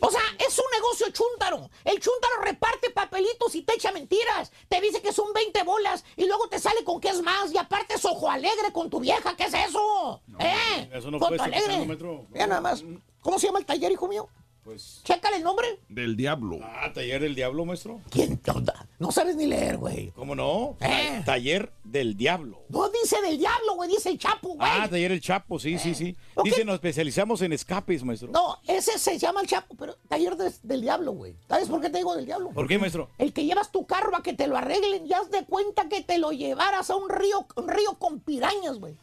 O 0.00 0.10
sea, 0.10 0.20
es 0.38 0.58
un 0.58 0.64
negocio 0.74 1.06
chúntaro. 1.10 1.70
El 1.84 1.98
chúntaro 2.00 2.42
reparte 2.42 2.90
papelitos 2.90 3.54
y 3.54 3.62
te 3.62 3.74
echa 3.74 3.92
mentiras. 3.92 4.52
Te 4.68 4.80
dice 4.80 5.00
que 5.00 5.12
son 5.12 5.32
20 5.32 5.62
bolas 5.62 6.04
y 6.16 6.26
luego 6.26 6.48
te 6.48 6.58
sale 6.58 6.84
con 6.84 7.00
que 7.00 7.08
es 7.08 7.22
más. 7.22 7.52
Y 7.52 7.58
aparte 7.58 7.94
es 7.94 8.04
ojo 8.04 8.30
alegre 8.30 8.72
con 8.72 8.90
tu 8.90 9.00
vieja. 9.00 9.34
¿Qué 9.36 9.44
es 9.44 9.54
eso? 9.54 10.20
¿Eh? 10.38 10.90
eso 10.92 11.10
no 11.10 11.18
puede 11.18 11.36
estar 11.36 11.48
alegre. 11.54 11.86
maestro. 11.86 12.26
Mira 12.30 12.46
nada 12.46 12.60
más. 12.60 12.84
¿Cómo 13.22 13.38
se 13.38 13.46
llama 13.46 13.60
el 13.60 13.64
taller, 13.66 13.90
hijo 13.92 14.08
mío? 14.08 14.28
Pues. 14.64 15.00
Chécale 15.02 15.38
el 15.38 15.42
nombre. 15.42 15.66
Del 15.88 16.16
diablo. 16.16 16.60
Ah, 16.62 16.92
taller 16.94 17.20
del 17.20 17.34
diablo, 17.34 17.64
maestro. 17.64 18.00
¿Quién 18.10 18.38
te 18.38 18.52
onda? 18.52 18.86
No 19.00 19.10
sabes 19.10 19.34
ni 19.34 19.46
leer, 19.46 19.76
güey. 19.76 20.12
¿Cómo 20.12 20.36
no? 20.36 20.76
¿Eh? 20.80 21.20
Taller 21.26 21.72
del 21.82 22.16
diablo. 22.16 22.60
No 22.68 22.88
dice 22.88 23.20
del 23.22 23.38
diablo, 23.38 23.74
güey, 23.74 23.90
dice 23.90 24.08
el 24.10 24.18
chapo, 24.20 24.50
güey. 24.54 24.60
Ah, 24.60 24.86
taller 24.88 25.10
el 25.10 25.20
Chapo, 25.20 25.58
sí, 25.58 25.78
sí, 25.80 25.96
sí. 25.96 26.16
Ok. 26.36 26.44
Dice, 26.44 26.64
nos 26.64 26.74
especializamos 26.74 27.42
en 27.42 27.52
escapes, 27.52 28.04
maestro. 28.04 28.28
No, 28.30 28.56
ese 28.68 29.00
se 29.00 29.18
llama 29.18 29.40
el 29.40 29.48
chapo, 29.48 29.74
pero 29.76 29.96
taller 30.08 30.36
de- 30.36 30.52
del 30.62 30.80
diablo, 30.82 31.10
güey. 31.10 31.34
¿Sabes 31.48 31.68
por 31.68 31.80
qué 31.80 31.90
te 31.90 31.98
digo 31.98 32.14
del 32.14 32.26
diablo? 32.26 32.50
¿Por 32.50 32.68
qué, 32.68 32.78
maestro? 32.78 33.08
El 33.18 33.32
que 33.32 33.44
llevas 33.44 33.72
tu 33.72 33.84
carro 33.84 34.16
a 34.16 34.22
que 34.22 34.32
te 34.32 34.46
lo 34.46 34.56
arreglen, 34.56 35.08
ya 35.08 35.18
haz 35.18 35.30
de 35.32 35.44
cuenta 35.44 35.88
que 35.88 36.02
te 36.02 36.18
lo 36.18 36.30
llevaras 36.30 36.88
a 36.88 36.94
un 36.94 37.08
río, 37.08 37.48
un 37.56 37.66
río 37.68 37.94
con 37.98 38.20
pirañas, 38.20 38.78
güey. 38.78 38.94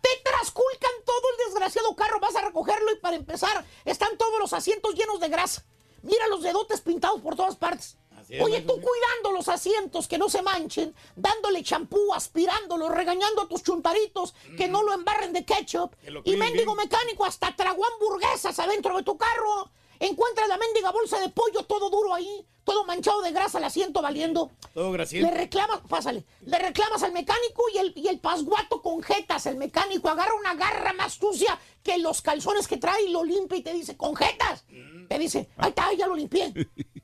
Te 0.00 0.08
trasculcan 0.24 0.90
todo 1.04 1.22
el 1.32 1.46
desgraciado 1.46 1.94
carro, 1.96 2.20
vas 2.20 2.36
a 2.36 2.42
recogerlo 2.42 2.92
y 2.92 2.96
para 2.96 3.16
empezar, 3.16 3.64
están 3.84 4.16
todos 4.16 4.38
los 4.38 4.52
asientos 4.52 4.94
llenos 4.94 5.20
de 5.20 5.28
grasa. 5.28 5.64
Mira 6.02 6.28
los 6.28 6.42
dedotes 6.42 6.80
pintados 6.80 7.20
por 7.20 7.36
todas 7.36 7.56
partes. 7.56 7.96
Es, 8.28 8.42
Oye, 8.42 8.60
tú 8.60 8.74
cuidando 8.74 9.32
los 9.32 9.48
asientos 9.48 10.06
que 10.06 10.18
no 10.18 10.28
se 10.28 10.42
manchen, 10.42 10.94
dándole 11.16 11.62
champú, 11.62 12.12
aspirándolos, 12.12 12.90
regañando 12.90 13.42
a 13.42 13.48
tus 13.48 13.62
chuntaritos 13.62 14.34
que 14.56 14.68
no 14.68 14.82
lo 14.82 14.92
embarren 14.92 15.32
de 15.32 15.46
ketchup. 15.46 15.94
Y 16.24 16.36
mendigo 16.36 16.74
mecánico 16.74 17.24
hasta 17.24 17.56
tragó 17.56 17.82
hamburguesas 17.86 18.58
adentro 18.58 18.96
de 18.98 19.02
tu 19.02 19.16
carro. 19.16 19.70
Encuentra 20.00 20.46
la 20.46 20.56
mendiga 20.58 20.90
bolsa 20.92 21.18
de 21.20 21.28
pollo 21.28 21.64
todo 21.64 21.90
duro 21.90 22.14
ahí, 22.14 22.46
todo 22.64 22.84
manchado 22.84 23.20
de 23.22 23.32
grasa, 23.32 23.58
el 23.58 23.64
asiento 23.64 24.00
valiendo. 24.02 24.50
Todo 24.74 24.86
Le 24.90 24.92
grasiento. 24.92 25.34
reclamas, 25.34 25.80
pásale, 25.88 26.24
le 26.42 26.58
reclamas 26.58 27.02
al 27.02 27.12
mecánico 27.12 27.64
y 27.74 27.78
el, 27.78 27.92
y 27.96 28.08
el 28.08 28.20
pasguato 28.20 28.80
con 28.82 29.02
jetas, 29.02 29.46
el 29.46 29.56
mecánico 29.56 30.08
agarra 30.08 30.34
una 30.34 30.54
garra 30.54 30.92
más 30.92 31.14
sucia 31.14 31.58
que 31.82 31.98
los 31.98 32.22
calzones 32.22 32.68
que 32.68 32.76
trae 32.76 33.02
y 33.04 33.10
lo 33.10 33.24
limpia 33.24 33.58
y 33.58 33.62
te 33.62 33.72
dice, 33.72 33.96
con 33.96 34.14
jetas. 34.14 34.64
Te 35.08 35.18
dice, 35.18 35.48
ahí 35.56 35.70
está, 35.70 35.92
ya 35.94 36.06
lo 36.06 36.14
limpié. 36.14 36.52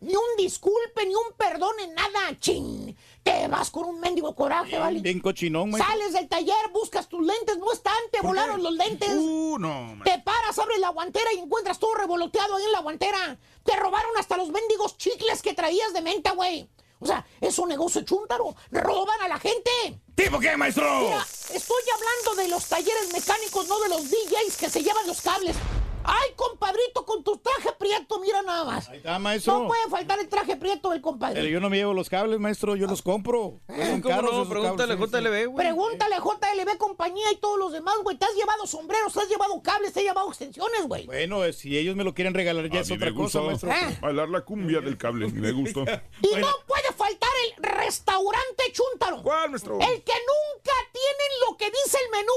Ni 0.00 0.14
un 0.16 0.36
disculpe, 0.38 1.04
ni 1.04 1.14
un 1.14 1.32
perdón 1.36 1.78
en 1.80 1.94
nada, 1.94 2.38
chin. 2.40 2.96
Te 3.22 3.48
vas 3.48 3.70
con 3.70 3.84
un 3.84 4.00
mendigo 4.00 4.34
coraje, 4.34 4.78
¿vale? 4.78 5.00
Bien 5.00 5.20
cochinón, 5.20 5.70
maestro. 5.70 5.92
Sales 5.92 6.12
del 6.14 6.26
taller, 6.26 6.70
buscas 6.72 7.06
tus 7.06 7.24
lentes, 7.24 7.58
no 7.58 7.70
están, 7.70 7.98
te 8.10 8.20
volaron 8.22 8.62
los 8.62 8.72
lentes. 8.72 9.10
Uh, 9.12 9.58
no, 9.58 9.68
man. 9.68 10.02
Te 10.04 10.18
paras, 10.20 10.58
abres 10.58 10.78
la 10.78 10.88
guantera 10.88 11.30
y 11.34 11.38
encuentras 11.38 11.78
todo 11.78 11.94
revoloteado 11.94 12.56
ahí 12.56 12.64
en 12.64 12.72
la 12.72 12.80
guantera. 12.80 13.38
Te 13.62 13.76
robaron 13.76 14.16
hasta 14.18 14.38
los 14.38 14.48
mendigos 14.48 14.96
chicles 14.96 15.42
que 15.42 15.52
traías 15.52 15.92
de 15.92 16.00
menta, 16.00 16.32
güey. 16.32 16.66
O 16.98 17.06
sea, 17.06 17.26
es 17.40 17.58
un 17.58 17.68
negocio 17.68 18.02
chúntaro. 18.02 18.54
Roban 18.70 19.20
a 19.22 19.28
la 19.28 19.38
gente. 19.38 19.70
¿Tipo 20.14 20.38
qué, 20.38 20.56
maestro? 20.56 21.00
Mira, 21.00 21.26
estoy 21.52 21.82
hablando 21.94 22.42
de 22.42 22.48
los 22.48 22.66
talleres 22.66 23.12
mecánicos, 23.12 23.68
no 23.68 23.78
de 23.80 23.88
los 23.90 24.10
DJs 24.10 24.56
que 24.58 24.70
se 24.70 24.82
llevan 24.82 25.06
los 25.06 25.20
cables. 25.20 25.56
Ay, 26.04 26.30
compadrito, 26.36 27.04
con 27.04 27.22
tu 27.22 27.36
traje 27.38 27.70
prieto, 27.78 28.18
mira 28.20 28.42
nada 28.42 28.64
más. 28.64 28.88
Ahí 28.88 28.98
está, 28.98 29.18
maestro. 29.18 29.60
No 29.60 29.68
puede 29.68 29.88
faltar 29.88 30.18
el 30.18 30.28
traje 30.28 30.56
prieto 30.56 30.90
del 30.90 31.00
compadre. 31.00 31.34
Pero 31.34 31.48
yo 31.48 31.60
no 31.60 31.68
me 31.70 31.76
llevo 31.76 31.94
los 31.94 32.08
cables, 32.08 32.40
maestro, 32.40 32.76
yo 32.76 32.86
los 32.86 33.02
compro. 33.02 33.60
Son 33.68 34.00
¿Cómo 34.00 34.14
caros 34.14 34.32
no? 34.32 34.48
Pregúntale. 34.48 34.96
JLB, 34.96 35.50
güey. 35.50 35.66
Pregúntale 35.66 36.14
a 36.14 36.18
JLB 36.20 36.78
compañía 36.78 37.30
y 37.32 37.36
todos 37.36 37.58
los 37.58 37.72
demás, 37.72 37.94
güey. 38.02 38.16
Te 38.16 38.24
has 38.24 38.34
llevado 38.34 38.66
sombreros, 38.66 39.12
te 39.12 39.20
has 39.20 39.28
llevado 39.28 39.62
cables, 39.62 39.92
te 39.92 40.00
has 40.00 40.06
llevado 40.06 40.28
extensiones, 40.28 40.86
güey. 40.86 41.06
Bueno, 41.06 41.44
eh, 41.44 41.52
si 41.52 41.76
ellos 41.76 41.96
me 41.96 42.04
lo 42.04 42.14
quieren 42.14 42.34
regalar 42.34 42.68
ya 42.70 42.78
A 42.78 42.82
es 42.82 42.90
mí 42.90 42.96
otra 42.96 43.10
me 43.10 43.16
cosa, 43.16 43.40
maestro. 43.42 43.70
Ah. 43.72 43.90
Bailar 44.00 44.28
la 44.28 44.40
cumbia 44.42 44.80
del 44.80 44.96
cable. 44.96 45.28
Me 45.28 45.52
gustó. 45.52 45.84
Y 46.22 46.34
no 46.36 46.48
puede 46.66 46.92
faltar 46.96 47.30
el 47.46 47.62
restaurante 47.62 48.64
Chúntaro. 48.72 49.22
¿Cuál, 49.22 49.50
maestro? 49.50 49.74
El 49.80 50.02
que 50.02 50.12
nunca 50.12 50.72
tienen 50.92 51.48
lo 51.48 51.56
que 51.56 51.66
dice 51.66 51.98
el 52.04 52.10
menú. 52.10 52.32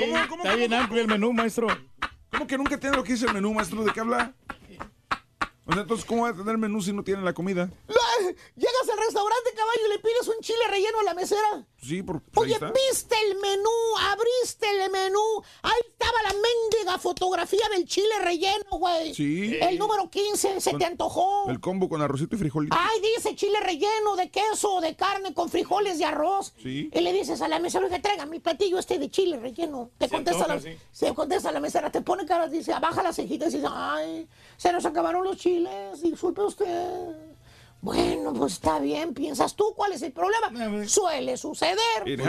¿Cómo, 0.00 0.28
cómo, 0.28 0.42
Está 0.44 0.56
bien 0.56 0.70
cómo, 0.70 0.82
amplio 0.82 1.02
el 1.02 1.08
menú, 1.08 1.32
maestro. 1.32 1.68
¿Cómo 2.34 2.48
que 2.48 2.58
nunca 2.58 2.76
tiene 2.76 2.96
lo 2.96 3.04
que 3.04 3.12
dice 3.12 3.26
el 3.26 3.32
menú, 3.32 3.54
maestro? 3.54 3.84
¿De 3.84 3.92
qué 3.92 4.00
habla? 4.00 4.34
O 5.66 5.72
sea, 5.72 5.82
entonces, 5.82 6.04
¿cómo 6.04 6.24
va 6.24 6.30
a 6.30 6.34
tener 6.34 6.58
menú 6.58 6.82
si 6.82 6.92
no 6.92 7.04
tiene 7.04 7.22
la 7.22 7.32
comida? 7.32 7.70
Llegas 8.56 8.88
al 8.92 8.98
restaurante, 8.98 9.50
caballo, 9.54 9.86
y 9.86 9.90
le 9.90 9.98
pides 10.00 10.26
un 10.26 10.40
chile 10.40 10.58
relleno 10.68 10.98
a 10.98 11.04
la 11.04 11.14
mesera? 11.14 11.64
Sí, 11.86 12.02
por 12.02 12.16
ahí 12.16 12.22
Oye, 12.36 12.52
está. 12.54 12.72
viste 12.72 13.14
el 13.28 13.36
menú, 13.38 13.70
abriste 14.10 14.66
el 14.70 14.90
menú, 14.90 15.20
ahí 15.62 15.80
estaba 15.90 16.18
la 16.22 16.32
mendiga 16.32 16.98
fotografía 16.98 17.68
del 17.74 17.84
chile 17.86 18.18
relleno, 18.22 18.64
güey. 18.78 19.14
Sí. 19.14 19.56
El 19.60 19.78
número 19.78 20.08
15, 20.08 20.60
¿se 20.60 20.70
Con- 20.70 20.78
te 20.78 20.86
antojó? 20.86 21.48
El 21.50 21.60
combo 21.60 21.88
con 21.88 22.00
arrocito 22.00 22.36
y 22.36 22.38
frijolito. 22.38 22.76
Ay, 22.78 23.00
dice 23.16 23.34
chile 23.36 23.58
relleno 23.60 24.16
de 24.16 24.30
queso, 24.30 24.80
de 24.80 24.96
carne, 24.96 25.34
con 25.34 25.48
frijoles 25.50 25.98
de 25.98 26.04
arroz. 26.06 26.54
Sí. 26.62 26.90
Y 26.92 27.00
le 27.00 27.12
dices 27.12 27.40
a 27.42 27.48
la 27.48 27.58
mesera, 27.58 27.84
oiga, 27.84 28.00
traiga 28.00 28.24
mi 28.26 28.40
platillo 28.40 28.78
este 28.78 28.98
de 28.98 29.10
chile 29.10 29.38
relleno. 29.38 29.90
Te 29.98 30.08
contesta, 30.08 30.44
antoja, 30.44 30.54
la, 30.56 30.60
sí. 30.60 30.78
se 30.92 31.12
contesta 31.14 31.52
la 31.52 31.60
mesera, 31.60 31.90
te 31.90 32.00
pone 32.00 32.24
cara, 32.24 32.48
dice, 32.48 32.72
baja 32.80 33.02
las 33.02 33.16
cejitas 33.16 33.52
y 33.52 33.56
dice, 33.58 33.68
ay, 33.70 34.26
se 34.56 34.72
nos 34.72 34.84
acabaron 34.86 35.24
los 35.24 35.36
chiles, 35.36 36.00
disculpe 36.02 36.40
usted. 36.42 37.33
Bueno, 37.84 38.32
pues 38.32 38.54
está 38.54 38.78
bien, 38.78 39.12
piensas 39.12 39.54
tú, 39.54 39.74
¿cuál 39.76 39.92
es 39.92 40.00
el 40.00 40.10
problema? 40.10 40.88
Suele 40.88 41.36
suceder. 41.36 41.76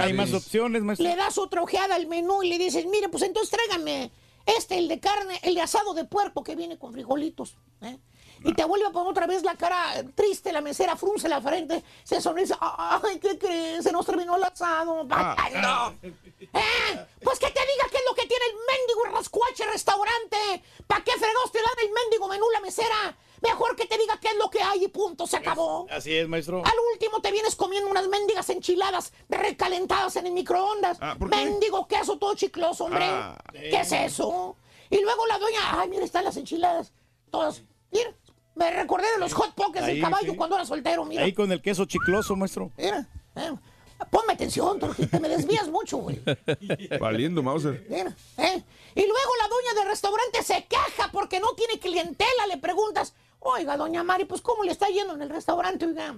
Hay 0.01 0.11
más 0.11 0.33
opciones, 0.33 0.81
maestro. 0.81 1.07
Le 1.07 1.15
das 1.15 1.37
otra 1.37 1.61
ojeada 1.61 1.95
al 1.95 2.07
menú 2.07 2.43
y 2.43 2.49
le 2.49 2.57
dices, 2.57 2.85
mire, 2.85 3.07
pues 3.07 3.23
entonces 3.23 3.51
tráigame 3.51 4.11
este, 4.45 4.77
el 4.77 4.89
de 4.89 4.99
carne, 4.99 5.39
el 5.43 5.55
de 5.55 5.61
asado 5.61 5.93
de 5.93 6.03
puerco 6.03 6.43
que 6.43 6.57
viene 6.57 6.77
con 6.77 6.91
frijolitos. 6.91 7.55
¿eh? 7.79 7.97
Y 8.43 8.53
te 8.53 8.65
vuelve 8.65 8.87
a 8.87 8.89
poner 8.89 9.09
otra 9.09 9.27
vez 9.27 9.43
la 9.43 9.55
cara 9.55 10.03
triste, 10.13 10.51
la 10.51 10.59
mesera 10.59 10.97
frunce 10.97 11.29
la 11.29 11.39
frente, 11.39 11.85
se 12.03 12.19
sonríe, 12.19 12.47
ay, 12.59 13.17
¿qué 13.19 13.37
crees? 13.37 13.85
Se 13.85 13.93
nos 13.93 14.05
terminó 14.05 14.35
el 14.35 14.43
asado. 14.43 15.07
Ay, 15.09 15.53
no. 15.53 15.95
¿Eh? 16.01 17.07
Pues 17.23 17.39
que 17.39 17.47
te 17.47 17.61
diga 17.61 17.85
qué 17.89 17.97
es 17.97 18.03
lo 18.09 18.13
que 18.13 18.27
tiene 18.27 18.43
el 18.49 18.55
mendigo 18.57 19.17
rascuache 19.17 19.65
restaurante. 19.71 20.63
¿Para 20.85 21.01
qué 21.01 21.11
fregados 21.13 21.53
te 21.53 21.59
dan 21.59 21.87
el 21.87 21.93
mendigo 21.93 22.27
menú 22.27 22.43
la 22.51 22.59
mesera? 22.59 23.15
Mejor 23.41 23.75
que 23.75 23.85
te 23.85 23.97
diga 23.97 24.19
qué 24.19 24.29
es 24.29 24.37
lo 24.37 24.49
que 24.49 24.61
hay 24.61 24.83
y 24.83 24.87
punto, 24.87 25.27
se 25.27 25.37
acabó. 25.37 25.87
Así 25.89 26.15
es, 26.15 26.27
maestro. 26.27 26.63
Al 26.65 26.73
último 26.93 27.21
te 27.21 27.31
vienes 27.31 27.55
comiendo 27.55 27.89
unas 27.89 28.07
mendigas 28.07 28.49
enchiladas 28.49 29.13
recalentadas 29.29 30.15
en 30.15 30.27
el 30.27 30.33
microondas. 30.33 30.97
¿por 31.17 31.29
qué? 31.29 31.35
Mendigo 31.35 31.87
queso 31.87 32.17
todo 32.17 32.35
chicloso, 32.35 32.85
hombre. 32.85 33.05
Ah. 33.05 33.37
¿Qué 33.51 33.79
es 33.79 33.91
eso? 33.91 34.55
Y 34.89 35.01
luego 35.01 35.25
la 35.27 35.39
doña, 35.39 35.81
ay, 35.81 35.89
mira, 35.89 36.05
están 36.05 36.23
las 36.23 36.37
enchiladas. 36.37 36.93
Todas. 37.29 37.63
Mira, 37.91 38.13
me 38.55 38.71
recordé 38.71 39.11
de 39.11 39.19
los 39.19 39.33
hot 39.33 39.53
pockets 39.53 39.85
del 39.85 40.01
caballo 40.01 40.31
sí. 40.31 40.37
cuando 40.37 40.55
era 40.55 40.65
soltero, 40.65 41.05
mira. 41.05 41.23
Ahí 41.23 41.33
con 41.33 41.51
el 41.51 41.61
queso 41.61 41.85
chicloso, 41.85 42.35
maestro. 42.35 42.71
Mira, 42.77 43.07
eh, 43.35 43.51
ponme 44.09 44.33
atención, 44.33 44.79
te 44.79 45.19
me 45.19 45.29
desvías 45.29 45.67
mucho, 45.67 45.97
güey. 45.97 46.21
Valiendo, 46.99 47.43
Mauser. 47.43 47.85
Mira, 47.89 48.15
¿eh? 48.37 48.63
Y 48.95 49.01
luego 49.01 49.31
la 49.41 49.47
doña 49.49 49.81
del 49.81 49.89
restaurante 49.89 50.41
se 50.43 50.65
queja 50.65 51.09
porque 51.11 51.39
no 51.39 51.53
tiene 51.53 51.79
clientela. 51.79 52.47
Le 52.47 52.57
preguntas, 52.57 53.13
oiga, 53.45 53.77
doña 53.77 54.03
Mari, 54.03 54.25
pues 54.25 54.41
¿cómo 54.41 54.63
le 54.63 54.71
está 54.71 54.87
yendo 54.87 55.13
en 55.13 55.21
el 55.21 55.29
restaurante? 55.29 55.85
Oiga, 55.85 56.15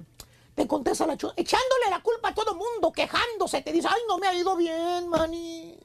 te 0.56 0.68
contesta 0.68 1.06
la 1.06 1.18
chula, 1.18 1.34
echándole 1.36 1.90
la 1.90 2.02
culpa 2.02 2.30
a 2.30 2.34
todo 2.34 2.56
mundo, 2.56 2.92
quejándose. 2.92 3.62
Te 3.62 3.72
dice, 3.72 3.88
ay, 3.90 4.02
no 4.08 4.18
me 4.18 4.28
ha 4.28 4.34
ido 4.34 4.56
bien, 4.56 5.08
mani. 5.08 5.78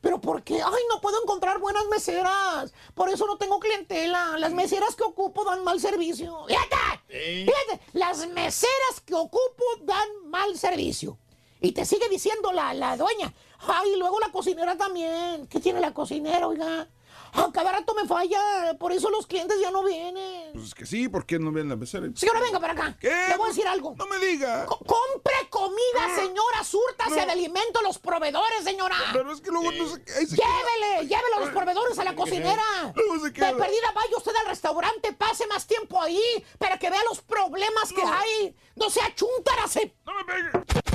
¿Pero 0.00 0.20
por 0.20 0.42
qué? 0.44 0.54
Ay, 0.54 0.82
no 0.88 1.00
puedo 1.00 1.20
encontrar 1.20 1.58
buenas 1.58 1.84
meseras. 1.86 2.72
Por 2.94 3.08
eso 3.10 3.26
no 3.26 3.36
tengo 3.36 3.58
clientela. 3.58 4.38
Las 4.38 4.52
meseras 4.52 4.94
que 4.94 5.02
ocupo 5.02 5.44
dan 5.44 5.64
mal 5.64 5.80
servicio. 5.80 6.46
Fíjate, 6.46 6.76
fíjate, 7.08 7.80
las 7.92 8.26
meseras 8.28 9.00
que 9.04 9.14
ocupo 9.14 9.64
dan 9.82 10.08
mal 10.26 10.56
servicio. 10.56 11.18
Y 11.60 11.72
te 11.72 11.84
sigue 11.84 12.08
diciendo 12.08 12.52
la, 12.52 12.72
la 12.74 12.96
dueña. 12.96 13.34
Ay, 13.58 13.94
y 13.94 13.96
luego 13.96 14.20
la 14.20 14.30
cocinera 14.30 14.76
también. 14.76 15.48
¿Qué 15.48 15.58
tiene 15.58 15.80
la 15.80 15.92
cocinera, 15.92 16.46
oiga? 16.46 16.88
Ah, 17.32 17.50
cada 17.52 17.72
rato 17.72 17.94
me 17.94 18.06
falla. 18.06 18.76
Por 18.78 18.92
eso 18.92 19.10
los 19.10 19.26
clientes 19.26 19.58
ya 19.60 19.70
no 19.70 19.84
vienen. 19.84 20.52
Pues 20.52 20.66
es 20.66 20.74
que 20.74 20.86
sí, 20.86 21.08
¿por 21.08 21.26
qué 21.26 21.38
no 21.38 21.52
ven 21.52 21.68
la 21.68 21.76
mesera? 21.76 22.06
Señora, 22.14 22.40
venga 22.40 22.60
para 22.60 22.72
acá. 22.72 22.96
¿Qué? 23.00 23.08
Le 23.28 23.36
voy 23.36 23.46
a 23.46 23.48
decir 23.48 23.66
algo. 23.66 23.94
No 23.96 24.06
me 24.06 24.18
diga. 24.18 24.66
Co- 24.66 24.78
compre 24.78 25.34
comida, 25.50 26.14
señora. 26.16 26.64
Súrtase 26.64 27.14
de 27.26 27.32
alimento 27.32 27.78
a 27.80 27.82
los 27.82 27.98
proveedores, 27.98 28.64
señora. 28.64 28.96
Pero 29.12 29.32
es 29.32 29.40
que 29.40 29.50
luego 29.50 29.70
no 29.72 29.88
sé 29.88 30.02
qué. 30.04 30.12
ahí 30.14 30.26
se 30.26 30.36
Llévele, 30.36 31.02
llévele 31.08 31.34
a 31.36 31.40
los 31.40 31.50
proveedores 31.50 31.98
a 31.98 32.04
la 32.04 32.14
cocinera. 32.14 32.62
Luego 32.94 33.18
se 33.18 33.26
De 33.26 33.32
queda. 33.32 33.56
perdida 33.56 33.92
vaya 33.94 34.16
usted 34.16 34.32
al 34.36 34.46
restaurante, 34.46 35.12
pase 35.12 35.46
más 35.46 35.66
tiempo 35.66 36.00
ahí 36.00 36.20
para 36.58 36.78
que 36.78 36.90
vea 36.90 37.02
los 37.08 37.20
problemas 37.22 37.92
que 37.92 38.02
hay. 38.02 38.54
No 38.76 38.90
sea 38.90 39.12
chúntarase. 39.14 39.94
No 40.06 40.12
me 40.14 40.24
pegue. 40.24 40.50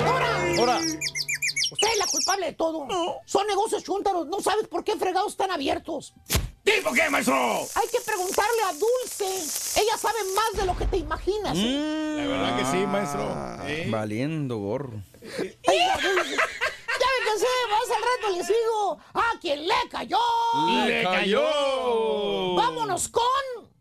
¡Ahora! 0.08 0.54
Ahora. 0.58 0.80
Usted 1.74 1.88
es 1.92 1.98
la 1.98 2.06
culpable 2.06 2.46
de 2.46 2.52
todo. 2.52 2.86
Son 3.26 3.46
negocios 3.48 3.82
chúntaros. 3.82 4.28
No 4.28 4.40
sabes 4.40 4.68
por 4.68 4.84
qué 4.84 4.96
fregados 4.96 5.32
están 5.32 5.50
abiertos. 5.50 6.14
¿Tipo 6.62 6.92
qué, 6.92 7.10
maestro? 7.10 7.34
Hay 7.74 7.88
que 7.90 8.00
preguntarle 8.00 8.62
a 8.62 8.72
Dulce. 8.72 9.80
Ella 9.80 9.98
sabe 9.98 10.18
más 10.36 10.52
de 10.60 10.64
lo 10.66 10.76
que 10.76 10.86
te 10.86 10.98
imaginas. 10.98 11.58
¿eh? 11.58 12.14
La 12.16 12.26
verdad 12.26 12.58
que 12.58 12.64
sí, 12.66 12.86
maestro. 12.86 13.66
¿Eh? 13.66 13.86
Valiendo 13.90 14.58
gorro. 14.58 15.02
Oiga, 15.20 15.96
Dulce, 16.02 16.36
Ya 16.36 17.08
me 17.18 17.26
cansé, 17.26 17.46
más 17.68 17.96
al 17.96 18.02
rato 18.02 18.36
le 18.38 18.44
sigo. 18.44 18.98
¡A 19.14 19.38
quien 19.40 19.66
le 19.66 19.74
cayó! 19.90 20.18
¡Le 20.86 21.02
cayó! 21.02 22.54
¡Vámonos 22.54 23.08
con! 23.08 23.73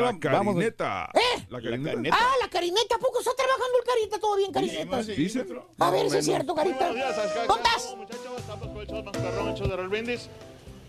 La 0.00 0.18
carineta. 0.18 1.10
¿Eh? 1.14 1.46
La 1.48 1.60
carineta. 1.60 2.16
Ah, 2.16 2.34
la 2.40 2.48
Carineta. 2.48 2.96
¿A 2.96 2.98
poco 2.98 3.18
está 3.20 3.32
trabajando 3.34 3.78
el 3.78 3.84
Carita? 3.84 4.18
¿Todo 4.18 4.36
bien, 4.36 4.52
Carineta? 4.52 5.02
¿Dice? 5.02 5.46
A 5.78 5.90
ver 5.90 6.10
si 6.10 6.16
es 6.18 6.24
cierto, 6.24 6.54
Carita. 6.54 6.86
¿Dónde 6.88 7.02
estás? 7.02 7.94
Muchachos, 7.96 8.38
estamos 8.38 8.68
con 8.68 8.80
el 8.80 8.86
show 9.54 9.64
el 9.64 9.70
de 9.70 9.76
Raúl 9.76 9.88
Brindis. 9.88 10.28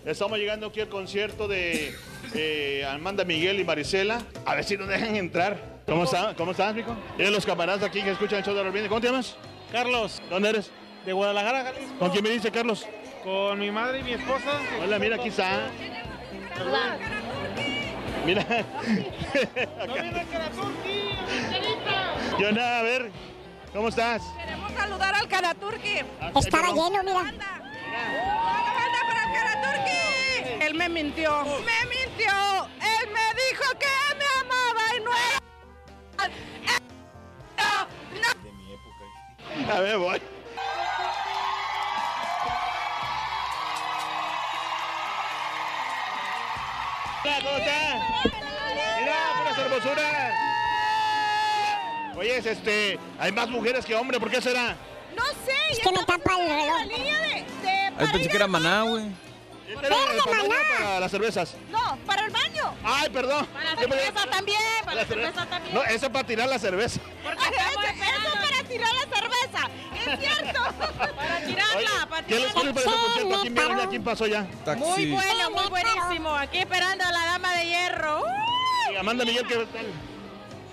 Estamos 0.06 0.38
llegando 0.38 0.68
aquí 0.68 0.82
al 0.82 0.90
concierto 0.90 1.48
de 1.48 1.96
eh, 2.34 2.86
Amanda 2.90 3.24
Miguel 3.24 3.60
y 3.60 3.64
Marisela. 3.64 4.22
A 4.46 4.56
ver 4.56 4.64
si 4.64 4.78
nos 4.78 4.88
dejan 4.88 5.16
entrar. 5.16 5.82
¿Cómo 5.86 6.04
están? 6.06 6.36
¿Cómo 6.36 6.52
estás, 6.52 6.74
mijo? 6.76 6.96
Y 7.18 7.24
los 7.24 7.46
camaradas 7.46 7.84
aquí 7.84 8.02
que 8.02 8.12
escuchan 8.12 8.40
el 8.40 8.46
show 8.46 8.54
de 8.54 8.64
Raúl. 8.64 8.88
¿Cómo 8.88 9.02
te 9.02 9.08
llamas? 9.08 9.36
Carlos, 9.72 10.22
¿Dónde 10.30 10.50
eres? 10.50 10.72
de 11.06 11.14
Guadalajara, 11.14 11.64
Jalisco. 11.64 12.00
¿Con 12.00 12.10
quién 12.12 12.24
me 12.24 12.30
dice, 12.30 12.52
Carlos? 12.52 12.86
Con 13.24 13.60
mi 13.60 13.72
madre 13.72 14.00
y 14.00 14.04
mi 14.04 14.14
esposa. 14.14 14.60
Hola, 14.82 15.00
mira, 15.00 15.16
aquí 15.16 15.30
está. 15.30 15.70
Mira. 18.26 18.44
No 19.88 19.94
viene 19.94 20.26
Karaturki, 20.32 21.12
Yo 22.40 22.52
nada, 22.52 22.80
a 22.80 22.84
ver. 22.84 23.12
¿Cómo 23.74 23.90
estás? 23.90 24.22
Queremos 24.38 24.72
saludar 24.74 25.16
al 25.16 25.28
Karaturki. 25.28 26.00
Estaba 26.36 26.68
lleno, 26.70 27.04
mira. 27.04 27.20
¡Una 27.20 27.34
banda 28.74 29.00
para 29.08 29.24
el 29.24 29.32
Karaturki! 29.34 30.64
Él 30.66 30.74
me 30.76 30.90
mintió. 30.90 31.44
¡Me 31.44 31.86
mintió! 31.90 32.32
Él 32.82 33.10
me 33.12 33.34
dijo 33.44 33.66
que 33.80 34.16
me 34.18 34.26
amaba 34.42 34.84
y 34.96 35.00
no 35.04 35.12
era... 35.12 35.40
No, 37.58 37.74
no. 39.66 39.74
A 39.74 39.80
ver, 39.80 39.98
voy. 39.98 40.22
Es 52.38 52.46
este, 52.46 53.00
hay 53.20 53.32
más 53.32 53.50
mujeres 53.50 53.86
que 53.86 53.96
hombres, 53.96 54.20
¿por 54.20 54.30
qué 54.30 54.42
será? 54.42 54.76
No 55.16 55.24
sé. 55.46 55.54
Es 55.72 55.80
que 55.80 55.92
me 55.92 56.04
tapa 56.04 56.32
el 56.40 56.48
reloj. 56.50 56.78
La 56.80 56.86
línea 56.86 57.20
de... 57.20 57.28
de 57.62 57.70
Ay, 57.98 58.08
pensé 58.12 58.30
que 58.30 58.36
era 58.36 58.48
maná, 58.48 58.84
güey. 58.84 59.06
Este 59.68 59.86
era 59.88 59.96
el 59.96 60.18
tamaño 60.20 60.50
para 60.78 61.00
las 61.00 61.12
cervezas. 61.12 61.56
No, 61.72 61.98
para 62.06 62.26
el 62.26 62.32
baño. 62.32 62.74
Ay, 62.84 63.10
perdón. 63.10 63.46
Para 63.48 63.74
la 63.74 63.82
cerveza 63.82 64.26
también, 64.30 64.60
para 64.84 64.96
la 64.96 65.02
la 65.02 65.08
cerveza- 65.08 65.32
cerveza 65.32 65.46
también. 65.50 65.74
No, 65.76 65.84
eso 65.84 66.06
es 66.06 66.12
para 66.12 66.28
tirar 66.28 66.50
la 66.50 66.60
cerveza. 66.60 67.00
Porque 67.24 67.44
eso, 67.44 67.82
eso 67.82 68.34
para 68.34 68.64
tirar 68.68 68.94
la 68.94 69.16
cerveza. 69.18 69.70
Es 69.96 70.20
cierto. 70.20 70.60
para 71.16 71.40
tirarla, 71.46 71.76
Oye, 71.78 72.08
para 72.10 72.28
¿Qué 72.28 72.40
les, 72.40 72.54
qué 72.54 72.64
les 72.64 72.74
parece 72.74 72.90
el 72.90 72.96
concierto? 72.96 73.36
¿A 73.38 73.42
quién 73.42 73.54
vieron 73.56 73.78
ya? 73.78 73.88
¿Quién 73.90 74.04
pasó 74.04 74.28
ya? 74.28 74.48
Muy 74.76 75.12
bueno, 75.12 75.50
muy 75.52 75.66
buenísimo. 75.70 76.36
Aquí 76.36 76.58
esperando 76.60 77.04
a 77.06 77.12
la 77.12 77.26
dama 77.26 77.56
de 77.56 77.66
hierro. 77.66 78.24
Amanda 79.00 79.26
Miguel, 79.26 79.48
¿qué 79.48 79.56
tal? 79.56 79.68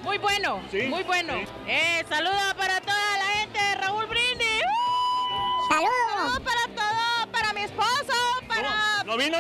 Muy 0.03 0.19
bueno, 0.19 0.63
Sí, 0.71 0.83
muy 0.83 1.03
bueno. 1.03 1.35
Eh, 1.67 2.05
saludos 2.09 2.55
para 2.57 2.81
toda 2.81 3.19
la 3.19 3.25
gente 3.39 3.59
de 3.59 3.75
Raúl 3.77 4.07
Brindis. 4.07 4.63
¡Uh! 4.63 5.69
Saludos. 5.69 5.91
Saludos 6.17 6.41
para 6.41 6.75
todo, 6.75 7.33
para 7.33 7.53
mi 7.53 7.61
esposo, 7.63 8.15
para... 8.49 9.05
¿No 9.05 9.17
vino? 9.17 9.37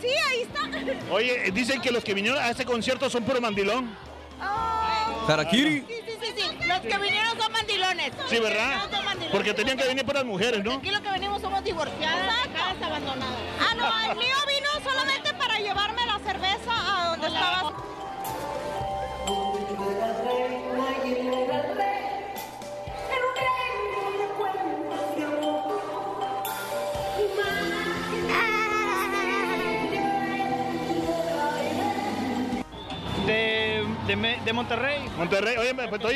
Sí, 0.00 0.08
ahí 0.30 0.42
está. 0.42 0.60
Oye, 1.10 1.50
dicen 1.52 1.80
que 1.80 1.90
los 1.90 2.04
que 2.04 2.12
vinieron 2.12 2.38
a 2.38 2.50
este 2.50 2.64
concierto 2.64 3.08
son 3.08 3.24
puro 3.24 3.40
mandilón. 3.40 3.96
Oh. 4.42 4.84
Sí, 5.50 5.84
sí, 5.88 6.02
sí, 6.20 6.34
sí. 6.36 6.66
Los 6.66 6.80
que 6.80 6.98
vinieron 6.98 7.40
son 7.40 7.50
mandilones. 7.50 8.12
Sí, 8.28 8.38
¿verdad? 8.40 8.90
Mandilones. 8.90 9.30
Porque 9.30 9.54
tenían 9.54 9.78
que 9.78 9.86
venir 9.86 10.04
puras 10.04 10.24
mujeres, 10.24 10.62
¿no? 10.62 10.74
Aquí 10.74 10.90
lo 10.90 11.02
que 11.02 11.10
venimos 11.10 11.40
somos 11.40 11.64
divorciadas, 11.64 12.46
casas 12.48 12.82
abandonadas. 12.82 13.40
Ah, 13.58 13.74
no, 13.74 14.10
el 14.10 14.18
mío 14.18 14.36
vino 14.46 14.90
solamente 14.90 15.32
para 15.34 15.58
llevarme 15.58 16.04
la 16.04 16.18
cerveza 16.18 16.72
a 16.74 17.08
donde 17.10 17.26
estaba. 17.28 17.72
De, 19.84 19.92
de 19.92 20.14
De, 34.14 34.20
Me- 34.20 34.38
de 34.44 34.52
Monterrey. 34.52 35.00
Monterrey, 35.18 35.56
oye, 35.56 35.74
pues, 35.74 36.00
te 36.00 36.06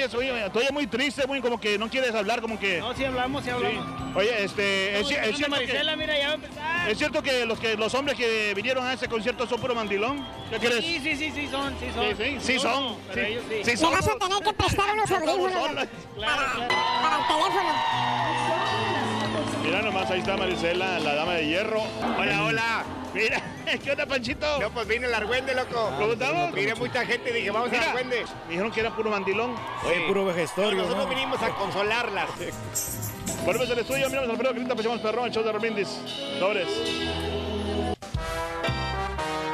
oyes 0.61 0.73
muy 0.73 0.87
triste, 0.87 1.27
muy 1.27 1.41
como 1.41 1.59
que 1.59 1.77
no 1.79 1.91
quieres 1.91 2.15
hablar, 2.15 2.41
como 2.41 2.57
que... 2.57 2.79
No, 2.79 2.95
sí 2.95 3.05
hablamos, 3.05 3.43
sí 3.43 3.51
hablamos. 3.51 3.85
Oye, 4.15 4.45
este, 4.45 5.01
es, 5.01 5.09
cierto 5.09 5.57
que, 5.59 5.97
mira, 5.97 6.17
ya 6.17 6.27
va 6.29 6.31
a 6.31 6.35
empezar. 6.35 6.89
es 6.91 6.97
cierto 6.99 7.23
que 7.25 7.45
los 7.45 7.59
que 7.59 7.77
los 7.77 7.93
hombres 7.95 8.17
que 8.17 8.55
vinieron 8.55 8.87
a 8.87 8.93
ese 8.93 9.09
concierto 9.09 9.49
son 9.49 9.61
puro 9.61 9.75
mandilón. 9.75 10.25
¿Qué 10.49 10.59
crees? 10.59 10.85
Sí, 10.85 11.01
sí, 11.03 11.17
sí, 11.17 11.33
sí 11.35 11.49
son, 11.51 11.75
sí 11.81 11.87
son. 11.93 12.17
Sí, 12.17 12.25
sí, 12.25 12.37
sí 12.41 12.59
son. 12.61 12.97
Pero 13.13 13.27
Sí, 13.27 13.33
ellos 13.33 13.45
sí. 13.49 13.55
sí 13.65 13.71
Me 13.73 13.77
son. 13.77 13.93
vas 13.93 14.09
a 14.09 14.17
tener 14.17 14.43
que 14.45 14.53
prestar 14.53 14.93
unos 14.95 15.11
audífonos 15.11 15.53
para, 15.53 15.89
para 16.21 17.17
el 17.19 17.27
teléfono. 17.27 17.73
Mira 19.69 19.83
nomás, 19.83 20.11
ahí 20.11 20.21
está 20.21 20.35
Marisela, 20.35 20.99
la 20.99 21.15
dama 21.15 21.35
de 21.35 21.47
hierro. 21.47 21.83
Hola, 22.19 22.45
hola. 22.47 22.85
Mira, 23.13 23.43
¿qué 23.85 23.91
onda, 23.91 24.07
Panchito? 24.07 24.59
No, 24.59 24.71
pues 24.71 24.89
vine 24.89 25.05
al 25.05 25.13
Argüende, 25.13 25.55
loco. 25.55 25.93
¿Cómo 25.99 26.15
estamos? 26.15 26.55
Vine 26.55 26.75
mucha 26.75 27.05
gente, 27.05 27.31
dije, 27.31 27.51
vamos 27.51 27.71
Mira, 27.71 27.83
al 27.83 27.89
Argüende. 27.91 28.25
Me 28.47 28.53
dijeron 28.53 28.73
que 28.73 28.81
era 28.81 28.97
puro 28.97 29.11
mandilón. 29.11 29.55
Oye, 29.85 30.07
puro 30.07 30.25
vejestorio. 30.25 30.79
No, 30.79 30.85
nosotros 30.85 31.05
¿no? 31.05 31.15
vinimos 31.15 31.43
a 31.43 31.51
consolarlas. 31.51 32.31
Volvemos 33.45 33.71
al 33.71 33.79
estudio, 33.79 34.09
miramos 34.09 34.31
Alfredo 34.31 34.55
Crita, 34.55 34.75
Pachamos 34.75 35.01
Perrón, 35.03 35.27
el 35.27 35.33
show 35.33 35.45
de 35.45 35.53
Romindis. 35.53 35.89
Sobres. 36.39 36.69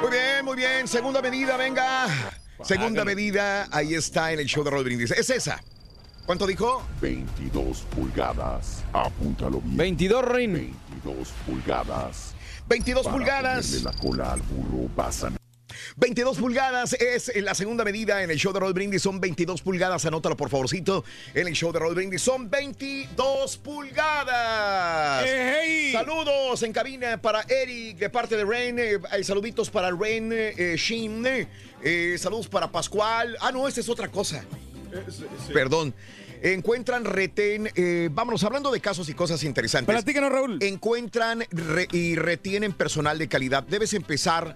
Muy 0.00 0.10
bien, 0.12 0.44
muy 0.44 0.56
bien. 0.56 0.86
Segunda 0.86 1.20
medida, 1.20 1.56
venga. 1.56 2.06
Segunda 2.62 3.04
medida, 3.04 3.66
ahí 3.72 3.94
está 3.94 4.30
en 4.30 4.38
el 4.38 4.46
show 4.46 4.62
de 4.62 4.70
Brindis. 4.70 5.10
Es 5.10 5.28
esa. 5.28 5.60
¿Cuánto 6.26 6.46
dijo? 6.46 6.82
22 7.02 7.80
pulgadas. 7.94 8.82
Apúntalo 8.92 9.60
bien. 9.60 9.76
22, 9.76 10.24
Rin. 10.24 10.52
22 10.54 11.28
pulgadas. 11.46 12.34
22 12.66 13.04
Para 13.04 13.16
pulgadas. 13.16 13.82
la 13.82 13.92
cola 13.92 14.32
al 14.32 14.40
burro 14.40 14.88
a 14.96 15.10
22 15.96 16.38
pulgadas 16.38 16.94
es 16.94 17.30
la 17.36 17.54
segunda 17.54 17.84
medida 17.84 18.22
en 18.22 18.30
el 18.30 18.38
show 18.38 18.52
de 18.54 18.60
Roll 18.60 18.72
Brindis. 18.72 19.02
Son 19.02 19.20
22 19.20 19.60
pulgadas. 19.60 20.06
Anótalo 20.06 20.34
por 20.36 20.48
favorcito. 20.48 21.04
En 21.34 21.46
el 21.46 21.52
show 21.52 21.72
de 21.72 21.78
Roll 21.78 21.94
Brindis 21.94 22.22
son 22.22 22.48
22 22.48 23.58
pulgadas. 23.58 25.26
Saludos 25.92 26.62
en 26.62 26.72
cabina 26.72 27.20
para 27.20 27.42
Eric 27.42 27.98
de 27.98 28.08
parte 28.08 28.34
de 28.36 28.44
Ren. 28.46 28.78
eh, 28.78 28.98
hay 29.10 29.24
saluditos 29.24 29.68
para 29.68 29.90
Ren 29.90 30.30
eh, 30.32 30.74
Shin. 30.78 31.22
eh, 31.82 32.16
saludos 32.18 32.48
para 32.48 32.72
Pascual. 32.72 33.36
Ah, 33.40 33.52
no, 33.52 33.68
esta 33.68 33.80
es 33.80 33.88
otra 33.90 34.08
cosa. 34.08 34.42
Perdón. 35.52 35.94
Encuentran 36.42 37.04
retén, 37.06 37.70
eh, 37.74 38.10
vámonos 38.12 38.44
hablando 38.44 38.70
de 38.70 38.78
casos 38.80 39.08
y 39.08 39.14
cosas 39.14 39.42
interesantes. 39.44 39.94
Platícanos, 39.94 40.30
Raúl. 40.30 40.58
Encuentran 40.60 41.44
re- 41.50 41.88
y 41.90 42.16
retienen 42.16 42.72
personal 42.74 43.18
de 43.18 43.28
calidad. 43.28 43.62
Debes 43.62 43.94
empezar 43.94 44.54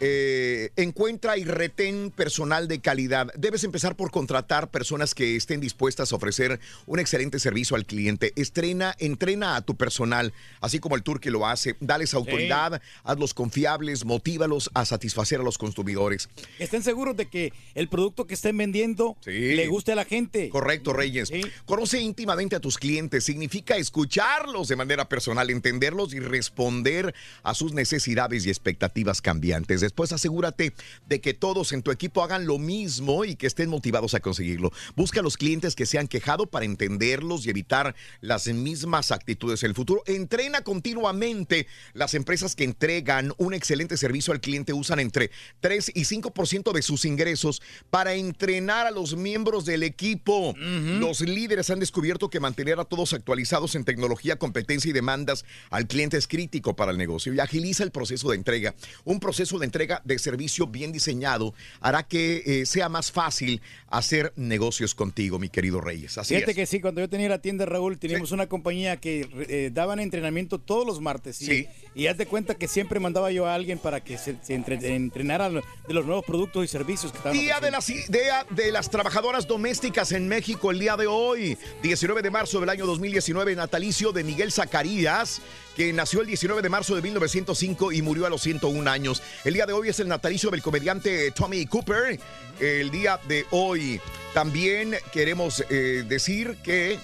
eh, 0.00 0.70
encuentra 0.76 1.36
y 1.36 1.44
retén 1.44 2.10
personal 2.10 2.68
de 2.68 2.80
calidad. 2.80 3.28
Debes 3.36 3.64
empezar 3.64 3.96
por 3.96 4.10
contratar 4.10 4.70
personas 4.70 5.14
que 5.14 5.36
estén 5.36 5.60
dispuestas 5.60 6.12
a 6.12 6.16
ofrecer 6.16 6.58
un 6.86 6.98
excelente 6.98 7.38
servicio 7.38 7.76
al 7.76 7.84
cliente. 7.84 8.32
Estrena, 8.36 8.94
entrena 8.98 9.56
a 9.56 9.60
tu 9.60 9.76
personal, 9.76 10.32
así 10.60 10.78
como 10.78 10.96
el 10.96 11.02
tour 11.02 11.20
que 11.20 11.30
lo 11.30 11.46
hace. 11.46 11.76
Dales 11.80 12.14
autoridad, 12.14 12.80
hazlos 13.04 13.34
confiables, 13.34 14.06
motívalos 14.06 14.70
a 14.72 14.86
satisfacer 14.86 15.40
a 15.40 15.42
los 15.42 15.58
consumidores. 15.58 16.30
Estén 16.58 16.82
seguros 16.82 17.16
de 17.16 17.28
que 17.28 17.52
el 17.74 17.88
producto 17.88 18.26
que 18.26 18.34
estén 18.34 18.56
vendiendo 18.56 19.18
le 19.26 19.66
guste 19.66 19.92
a 19.92 19.96
la 19.96 20.06
gente. 20.06 20.48
Correcto, 20.48 20.94
Reyes. 20.94 21.30
Conoce 21.66 22.00
íntimamente 22.00 22.56
a 22.56 22.60
tus 22.60 22.78
clientes. 22.78 23.24
Significa 23.24 23.76
escucharlos 23.76 24.68
de 24.68 24.76
manera 24.76 25.08
personal, 25.08 25.50
entenderlos 25.50 26.14
y 26.14 26.20
responder 26.20 27.14
a 27.42 27.54
sus 27.54 27.74
necesidades 27.74 28.46
y 28.46 28.48
expectativas 28.48 29.20
cambiantes. 29.20 29.89
Después 29.90 30.12
asegúrate 30.12 30.72
de 31.08 31.20
que 31.20 31.34
todos 31.34 31.72
en 31.72 31.82
tu 31.82 31.90
equipo 31.90 32.22
hagan 32.22 32.46
lo 32.46 32.58
mismo 32.58 33.24
y 33.24 33.34
que 33.34 33.48
estén 33.48 33.68
motivados 33.68 34.14
a 34.14 34.20
conseguirlo. 34.20 34.70
Busca 34.94 35.18
a 35.18 35.22
los 35.24 35.36
clientes 35.36 35.74
que 35.74 35.84
se 35.84 35.98
han 35.98 36.06
quejado 36.06 36.46
para 36.46 36.64
entenderlos 36.64 37.44
y 37.44 37.50
evitar 37.50 37.96
las 38.20 38.46
mismas 38.46 39.10
actitudes 39.10 39.64
en 39.64 39.70
el 39.70 39.74
futuro. 39.74 40.04
Entrena 40.06 40.62
continuamente. 40.62 41.66
Las 41.92 42.14
empresas 42.14 42.54
que 42.54 42.62
entregan 42.62 43.32
un 43.36 43.52
excelente 43.52 43.96
servicio 43.96 44.32
al 44.32 44.40
cliente 44.40 44.72
usan 44.72 45.00
entre 45.00 45.32
3 45.58 45.90
y 45.96 46.02
5% 46.02 46.70
de 46.72 46.82
sus 46.82 47.04
ingresos 47.04 47.60
para 47.90 48.14
entrenar 48.14 48.86
a 48.86 48.92
los 48.92 49.16
miembros 49.16 49.64
del 49.64 49.82
equipo. 49.82 50.54
Los 50.56 51.20
líderes 51.20 51.68
han 51.70 51.80
descubierto 51.80 52.30
que 52.30 52.38
mantener 52.38 52.78
a 52.78 52.84
todos 52.84 53.12
actualizados 53.12 53.74
en 53.74 53.84
tecnología, 53.84 54.36
competencia 54.36 54.88
y 54.88 54.92
demandas 54.92 55.44
al 55.68 55.88
cliente 55.88 56.16
es 56.16 56.28
crítico 56.28 56.76
para 56.76 56.92
el 56.92 56.98
negocio 56.98 57.34
y 57.34 57.40
agiliza 57.40 57.82
el 57.82 57.90
proceso 57.90 58.30
de 58.30 58.36
entrega. 58.36 58.76
Un 59.02 59.18
proceso 59.18 59.58
de 59.58 59.64
entrega 59.64 59.79
de 60.04 60.18
servicio 60.18 60.66
bien 60.66 60.92
diseñado 60.92 61.54
hará 61.80 62.02
que 62.02 62.42
eh, 62.46 62.66
sea 62.66 62.88
más 62.88 63.10
fácil 63.12 63.60
hacer 63.88 64.32
negocios 64.36 64.94
contigo, 64.94 65.38
mi 65.38 65.48
querido 65.48 65.80
Reyes. 65.80 66.16
Así 66.18 66.34
Fíjate 66.34 66.52
es. 66.52 66.56
que 66.56 66.66
sí, 66.66 66.80
cuando 66.80 67.00
yo 67.00 67.08
tenía 67.08 67.28
la 67.28 67.40
tienda 67.40 67.66
Raúl, 67.66 67.98
teníamos 67.98 68.32
una 68.32 68.46
compañía 68.48 68.96
que 68.98 69.28
eh, 69.48 69.70
daban 69.72 69.98
entrenamiento 70.00 70.58
todos 70.58 70.86
los 70.86 71.00
martes. 71.00 71.40
Y, 71.42 71.46
Sí. 71.46 71.66
y 71.94 72.06
haz 72.06 72.16
de 72.16 72.26
cuenta 72.26 72.54
que 72.54 72.68
siempre 72.68 73.00
mandaba 73.00 73.30
yo 73.32 73.46
a 73.46 73.54
alguien 73.54 73.78
para 73.78 74.00
que 74.00 74.16
se, 74.18 74.36
se 74.42 74.54
entre- 74.54 74.94
entrenara 74.94 75.48
de 75.50 75.62
los 75.94 76.06
nuevos 76.06 76.24
productos 76.24 76.64
y 76.64 76.68
servicios 76.68 77.10
que 77.12 77.18
estaban 77.18 77.36
Día 77.38 77.58
de 77.60 77.70
las, 77.70 77.86
día 77.86 78.46
de 78.50 78.70
las 78.72 78.90
trabajadoras 78.90 79.46
domésticas 79.46 80.12
en 80.12 80.28
México, 80.28 80.70
el 80.70 80.78
día 80.78 80.96
de 80.96 81.06
hoy, 81.06 81.56
19 81.82 82.22
de 82.22 82.30
marzo 82.30 82.60
del 82.60 82.68
año 82.68 82.86
2019, 82.86 83.56
natalicio 83.56 84.12
de 84.12 84.22
Miguel 84.24 84.52
Zacarías, 84.52 85.40
que 85.76 85.92
nació 85.92 86.20
el 86.20 86.26
19 86.26 86.62
de 86.62 86.68
marzo 86.68 86.94
de 86.94 87.02
1905 87.02 87.92
y 87.92 88.02
murió 88.02 88.26
a 88.26 88.30
los 88.30 88.42
101 88.42 88.90
años. 88.90 89.22
El 89.44 89.54
día 89.54 89.66
de 89.66 89.72
hoy 89.72 89.88
es 89.88 90.00
el 90.00 90.08
natalicio 90.08 90.50
del 90.50 90.62
comediante 90.62 91.30
Tommy 91.30 91.66
Cooper. 91.66 92.18
El 92.58 92.90
día 92.90 93.18
de 93.28 93.46
hoy 93.50 94.00
también 94.34 94.96
queremos 95.12 95.64
eh, 95.70 96.04
decir 96.06 96.56
que 96.62 96.98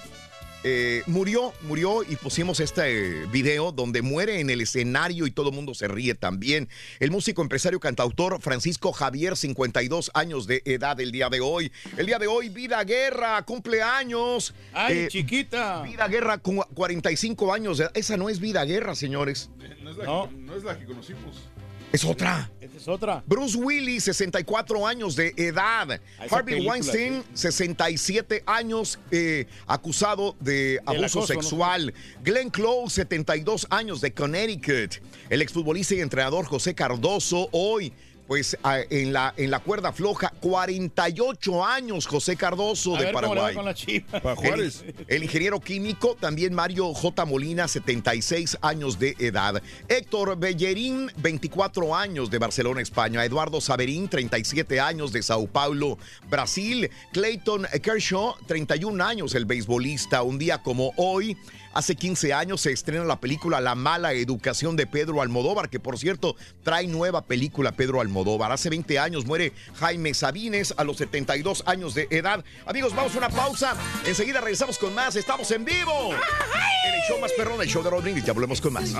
eh, 0.69 1.05
murió, 1.07 1.53
murió 1.63 2.03
y 2.03 2.17
pusimos 2.17 2.59
este 2.59 3.23
eh, 3.23 3.27
video 3.31 3.71
donde 3.71 4.03
muere 4.03 4.41
en 4.41 4.51
el 4.51 4.61
escenario 4.61 5.29
y 5.29 5.31
todo 5.31 5.51
el 5.51 5.55
mundo 5.55 5.75
se 5.75 5.87
ríe 5.87 6.17
también. 6.17 6.69
El 6.99 7.13
músico, 7.13 7.41
empresario, 7.41 7.79
cantautor 7.79 8.41
Francisco 8.41 8.91
Javier, 8.91 9.37
52 9.37 10.11
años 10.13 10.49
de 10.49 10.63
edad 10.65 11.01
el 11.01 11.13
día 11.13 11.29
de 11.29 11.39
hoy. 11.39 11.71
El 11.97 12.07
día 12.07 12.19
de 12.19 12.27
hoy, 12.27 12.49
Vida 12.49 12.83
Guerra, 12.83 13.41
cumpleaños. 13.43 14.55
Ay, 14.73 15.07
chiquita. 15.07 15.83
Vida 15.83 16.09
Guerra, 16.09 16.39
con 16.39 16.57
45 16.57 17.53
años. 17.55 17.79
de 17.79 17.85
edad. 17.85 17.93
Esa 17.95 18.17
no 18.17 18.29
es 18.29 18.41
Vida 18.41 18.65
Guerra, 18.65 18.97
señores. 18.97 19.51
No 19.85 19.91
es 19.93 19.97
la, 19.99 20.05
No. 20.05 20.29
Que, 20.29 20.37
no 20.37 20.57
es 20.57 20.65
la 20.65 20.77
que 20.77 20.85
conocimos. 20.85 21.45
Es 21.93 22.05
otra. 22.05 22.51
Es 22.61 22.89
otra. 22.89 23.23
Bruce 23.27 23.57
Willis, 23.57 24.05
64 24.05 24.87
años 24.87 25.17
de 25.17 25.33
edad. 25.37 26.01
Harvey 26.31 26.67
Weinstein, 26.67 27.25
67 27.33 28.43
años, 28.47 28.99
eh, 29.11 29.47
acusado 29.67 30.37
de 30.41 30.81
abuso 30.85 31.21
acoso, 31.21 31.35
¿no? 31.35 31.43
sexual. 31.43 31.95
Glenn 32.23 32.51
Close, 32.51 32.97
72 32.97 33.67
años 33.71 34.01
de 34.01 34.13
Connecticut. 34.13 34.97
El 35.31 35.43
exfutbolista 35.43 35.95
y 35.95 36.01
entrenador 36.01 36.45
José 36.47 36.75
Cardoso, 36.75 37.49
hoy. 37.53 37.93
Pues 38.27 38.57
en, 38.91 39.13
la, 39.13 39.33
en 39.37 39.51
la 39.51 39.61
cuerda 39.61 39.93
floja, 39.93 40.33
48 40.41 41.65
años 41.65 42.07
José 42.07 42.37
Cardoso 42.37 42.97
A 42.97 42.99
de 42.99 43.05
ver 43.07 43.15
cómo 43.15 43.35
le 43.35 43.41
va 43.41 43.47
Paraguay. 43.47 43.55
con 43.55 43.65
la 43.65 43.75
chiva. 43.75 44.21
Para 44.21 44.35
Juárez. 44.37 44.85
El, 44.87 45.05
el 45.09 45.23
ingeniero 45.25 45.61
químico, 45.61 46.17
también 46.19 46.53
Mario 46.53 46.93
J. 46.93 47.25
Molina, 47.25 47.69
76 47.69 48.59
años 48.63 48.99
de 48.99 49.15
edad. 49.19 49.63
Héctor 49.89 50.37
Bellerín, 50.39 51.11
24 51.19 51.95
años 51.95 52.31
de 52.31 52.39
Barcelona, 52.39 52.81
España. 52.81 53.25
Eduardo 53.25 53.61
Saberín, 53.61 54.09
37 54.09 54.81
años 54.81 55.13
de 55.13 55.23
Sao 55.23 55.47
Paulo, 55.47 55.99
Brasil. 56.29 56.91
Clayton 57.13 57.67
Kershaw, 57.83 58.35
31 58.47 59.05
años, 59.05 59.35
el 59.35 59.45
beisbolista. 59.45 60.23
Un 60.23 60.39
día 60.39 60.63
como 60.63 60.93
hoy, 60.97 61.37
hace 61.77 61.95
15 61.95 62.33
años, 62.33 62.63
se 62.63 62.73
estrena 62.73 63.05
la 63.05 63.21
película 63.21 63.61
La 63.61 63.75
mala 63.75 64.15
educación 64.15 64.77
de 64.77 64.87
Pedro 64.87 65.21
Almodóvar, 65.21 65.69
que 65.69 65.79
por 65.79 65.99
cierto 65.99 66.37
trae 66.63 66.87
nueva 66.87 67.27
película 67.27 67.73
Pedro 67.73 68.01
Almodóvar. 68.01 68.51
Hace 68.51 68.71
20 68.71 68.99
años 68.99 69.27
muere 69.27 69.53
Jaime 69.75 70.15
Sabines 70.15 70.75
a 70.77 70.85
los 70.85 70.97
72 70.97 71.65
años 71.67 71.95
de 71.95 72.09
edad. 72.11 72.45
Amigos, 72.65 72.95
vamos 72.95 73.15
a 73.15 73.19
una 73.19 73.29
pausa. 73.29 73.77
Enseguida 74.07 74.41
regresamos 74.41 74.79
con 74.79 74.95
más. 74.95 75.17
Estamos 75.17 75.51
en 75.51 75.65
vivo. 75.65 76.13
En 76.13 76.95
el 76.95 77.01
show 77.09 77.21
más 77.21 77.33
perrón, 77.33 77.61
el 77.61 77.69
show 77.69 77.83
de 77.83 77.91
Rodríguez. 77.91 78.25
Ya 78.25 78.33
volvemos 78.33 78.61
con 78.61 78.73
más. 78.73 78.93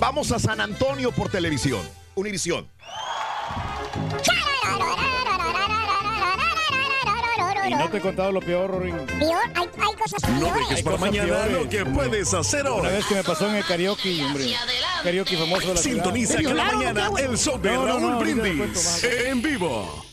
Vamos 0.00 0.32
a 0.32 0.38
San 0.38 0.60
Antonio 0.60 1.12
por 1.12 1.30
televisión. 1.30 1.82
Univisión. 2.14 2.68
Y 7.72 7.74
no 7.74 7.88
te 7.90 7.96
he 7.96 8.00
contado 8.00 8.32
lo 8.32 8.40
peor, 8.40 8.70
Rorín. 8.70 8.94
Peor, 9.18 9.36
hay, 9.54 9.66
hay 9.78 9.96
cosas 9.96 10.30
No 10.30 10.40
peores. 10.46 10.68
dejes 10.68 10.84
para 10.84 10.96
mañana 10.98 11.46
lo 11.46 11.68
que 11.68 11.84
puedes 11.86 12.34
hacer 12.34 12.62
Una 12.62 12.72
hoy. 12.72 12.82
vez 12.88 13.06
que 13.06 13.14
me 13.14 13.24
pasó 13.24 13.48
en 13.48 13.56
el 13.56 13.64
karaoke, 13.64 14.24
hombre. 14.24 14.54
Karaoke 15.02 15.36
famoso 15.36 15.68
de 15.68 15.74
la 15.74 15.80
Sintoniza 15.80 16.38
ciudad. 16.38 16.56
cada 16.56 16.72
mañana 16.72 17.10
el 17.18 17.38
show 17.38 17.58
de 17.60 17.70
No, 17.70 17.80
no, 17.80 17.86
Raúl 17.86 18.02
no, 18.02 18.24
le 18.24 18.32
Brindis 18.34 19.04
en 19.04 19.42
vivo. 19.42 20.04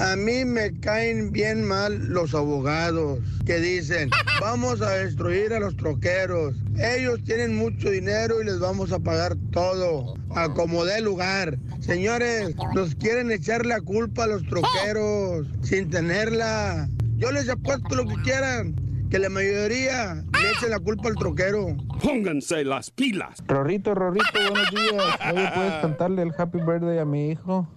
A 0.00 0.16
mí 0.16 0.44
me 0.44 0.80
caen 0.80 1.30
bien 1.30 1.62
mal 1.64 1.96
los 2.08 2.34
abogados 2.34 3.20
que 3.46 3.60
dicen, 3.60 4.10
vamos 4.40 4.80
a 4.80 4.90
destruir 4.90 5.52
a 5.54 5.60
los 5.60 5.76
troqueros. 5.76 6.52
Ellos 6.76 7.20
tienen 7.24 7.54
mucho 7.56 7.90
dinero 7.90 8.42
y 8.42 8.44
les 8.44 8.58
vamos 8.58 8.90
a 8.90 8.98
pagar 8.98 9.36
todo, 9.52 10.16
a 10.34 10.48
como 10.52 10.84
dé 10.84 11.00
lugar. 11.00 11.56
Señores, 11.78 12.56
nos 12.74 12.96
quieren 12.96 13.30
echar 13.30 13.66
la 13.66 13.80
culpa 13.80 14.24
a 14.24 14.26
los 14.26 14.42
troqueros 14.48 15.46
sin 15.62 15.88
tenerla. 15.90 16.88
Yo 17.16 17.30
les 17.30 17.48
apuesto 17.48 17.94
lo 17.94 18.04
que 18.06 18.14
quieran, 18.22 18.74
que 19.10 19.18
la 19.18 19.28
mayoría 19.28 20.14
le 20.14 20.50
echen 20.50 20.70
la 20.70 20.78
culpa 20.80 21.08
al 21.08 21.14
troquero. 21.14 21.76
Pónganse 22.02 22.64
las 22.64 22.90
pilas. 22.90 23.42
Rorrito, 23.46 23.94
Rorrito, 23.94 24.26
buenos 24.50 24.70
días. 24.70 25.04
Oye, 25.32 25.50
¿puedes 25.54 25.72
cantarle 25.80 26.22
el 26.22 26.32
Happy 26.36 26.58
Birthday 26.60 26.98
a 26.98 27.04
mi 27.04 27.30
hijo? 27.30 27.68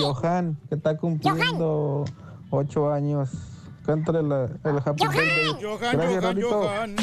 Johan, 0.00 0.56
que 0.68 0.76
está 0.76 0.96
cumpliendo 0.96 2.04
ocho 2.50 2.92
años. 2.92 3.30
Cántale 3.84 4.22
la- 4.22 4.44
el 4.64 4.78
Happy 4.84 5.06
Birthday. 5.06 5.48
Johan, 5.60 5.96
Gracias, 5.96 6.22
Johan, 6.22 6.22
Rorrito. 6.22 6.62
Johan. 6.62 6.96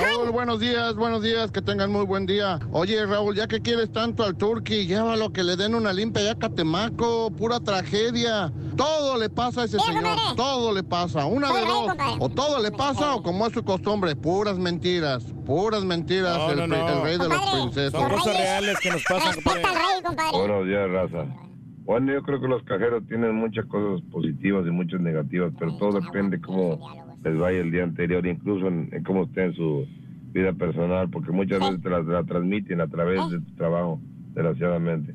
Raúl, 0.00 0.30
buenos 0.30 0.60
días, 0.60 0.94
buenos 0.94 1.22
días, 1.22 1.50
que 1.50 1.60
tengan 1.62 1.90
muy 1.92 2.04
buen 2.04 2.26
día. 2.26 2.58
Oye, 2.72 3.04
Raúl, 3.06 3.34
ya 3.36 3.46
que 3.46 3.60
quieres 3.60 3.92
tanto 3.92 4.24
al 4.24 4.36
Turqui, 4.36 4.86
llévalo 4.86 5.32
que 5.32 5.42
le 5.42 5.56
den 5.56 5.74
una 5.74 5.92
limpia 5.92 6.22
ya 6.22 6.32
a 6.32 6.34
Catemaco, 6.38 7.30
pura 7.30 7.60
tragedia. 7.60 8.52
Todo 8.76 9.18
le 9.18 9.28
pasa 9.28 9.62
a 9.62 9.64
ese 9.64 9.78
señor, 9.78 10.16
todo 10.36 10.72
le 10.72 10.82
pasa, 10.82 11.26
una 11.26 11.52
de 11.52 11.60
dos. 11.66 11.92
O 12.20 12.28
todo 12.28 12.58
le 12.62 12.70
pasa 12.70 13.14
o 13.14 13.22
como 13.22 13.46
es 13.46 13.52
su 13.52 13.62
costumbre, 13.64 14.16
puras 14.16 14.56
mentiras, 14.58 15.24
puras 15.44 15.84
mentiras, 15.84 16.38
No, 16.38 16.50
el, 16.50 16.56
no, 16.56 16.64
pri- 16.74 16.78
no. 16.84 16.88
el 16.88 17.02
rey 17.02 17.18
de 17.18 17.28
los 17.28 17.38
princesos. 17.50 18.00
Son 18.00 18.10
cosas 18.10 18.36
reales 18.36 18.78
que 18.80 18.90
nos 18.90 19.02
pasan, 19.04 19.34
compadre. 19.34 19.62
Buenos 20.32 20.66
días, 20.66 20.90
raza. 20.90 21.26
Bueno, 21.84 22.12
yo 22.12 22.22
creo 22.22 22.40
que 22.40 22.48
los 22.48 22.62
cajeros 22.62 23.06
tienen 23.08 23.34
muchas 23.34 23.66
cosas 23.66 24.00
positivas 24.10 24.66
y 24.66 24.70
muchas 24.70 25.00
negativas, 25.00 25.52
pero 25.58 25.76
todo 25.76 26.00
depende 26.00 26.40
cómo 26.40 26.78
les 27.24 27.38
vaya 27.38 27.60
el 27.60 27.70
día 27.70 27.84
anterior, 27.84 28.24
incluso 28.26 28.68
en, 28.68 28.88
en 28.92 29.02
cómo 29.02 29.24
esté 29.24 29.44
en 29.44 29.54
su 29.54 29.86
vida 30.32 30.52
personal, 30.52 31.10
porque 31.10 31.32
muchas 31.32 31.60
veces 31.60 31.82
te 31.82 31.90
la, 31.90 32.00
la 32.02 32.24
transmiten 32.24 32.80
a 32.80 32.86
través 32.86 33.28
de 33.30 33.40
tu 33.40 33.54
trabajo, 33.56 34.00
desgraciadamente. 34.34 35.14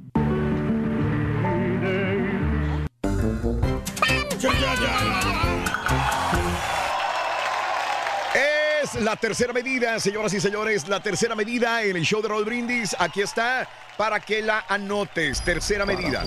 Es 8.96 9.02
la 9.02 9.18
tercera 9.18 9.52
medida, 9.52 10.00
señoras 10.00 10.34
y 10.34 10.40
señores, 10.40 10.88
la 10.88 11.02
tercera 11.02 11.36
medida 11.36 11.84
en 11.84 11.98
el 11.98 12.04
show 12.04 12.22
de 12.22 12.30
Roll 12.30 12.46
Brindis. 12.46 12.96
Aquí 12.98 13.22
está 13.22 13.68
para 13.98 14.20
que 14.20 14.42
la 14.42 14.64
anotes. 14.70 15.42
Tercera 15.42 15.86
medida. 15.86 16.24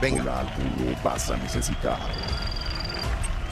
Venga. 0.00 0.44
vas 1.04 1.30
a 1.30 1.36
necesitar 1.36 1.98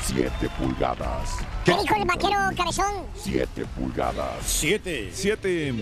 7 0.02 0.32
pulgadas. 0.59 1.36
¿Qué 1.64 1.72
dijo 1.72 1.94
el 1.94 2.04
vaquero 2.04 2.36
cabezón? 2.56 3.06
7 3.14 3.64
pulgadas. 3.76 4.34
Siete. 4.44 5.11
Siete. 5.12 5.74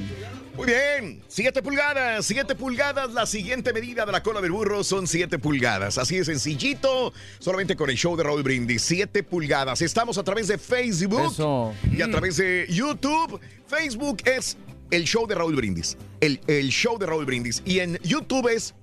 Muy 0.56 0.66
bien. 0.66 1.22
Siete 1.28 1.62
pulgadas. 1.62 2.24
Siete 2.26 2.54
pulgadas. 2.54 3.12
La 3.12 3.26
siguiente 3.26 3.72
medida 3.72 4.06
de 4.06 4.12
la 4.12 4.22
cola 4.22 4.40
del 4.40 4.52
burro 4.52 4.82
son 4.84 5.06
siete 5.06 5.38
pulgadas. 5.38 5.98
Así 5.98 6.16
de 6.16 6.24
sencillito. 6.24 7.12
Solamente 7.38 7.76
con 7.76 7.90
el 7.90 7.96
show 7.96 8.16
de 8.16 8.22
Raúl 8.22 8.42
Brindis. 8.42 8.82
Siete 8.82 9.22
pulgadas. 9.22 9.82
Estamos 9.82 10.18
a 10.18 10.24
través 10.24 10.48
de 10.48 10.58
Facebook 10.58 11.32
Eso. 11.32 11.74
y 11.92 12.00
a 12.02 12.10
través 12.10 12.36
de 12.38 12.66
YouTube. 12.68 13.40
Facebook 13.66 14.18
es 14.24 14.56
el 14.90 15.04
show 15.04 15.26
de 15.26 15.34
Raúl 15.34 15.56
Brindis. 15.56 15.96
El, 16.20 16.40
el 16.46 16.68
show 16.70 16.98
de 16.98 17.06
Raúl 17.06 17.26
Brindis. 17.26 17.62
Y 17.64 17.80
en 17.80 17.98
YouTube 18.02 18.48
es 18.48 18.74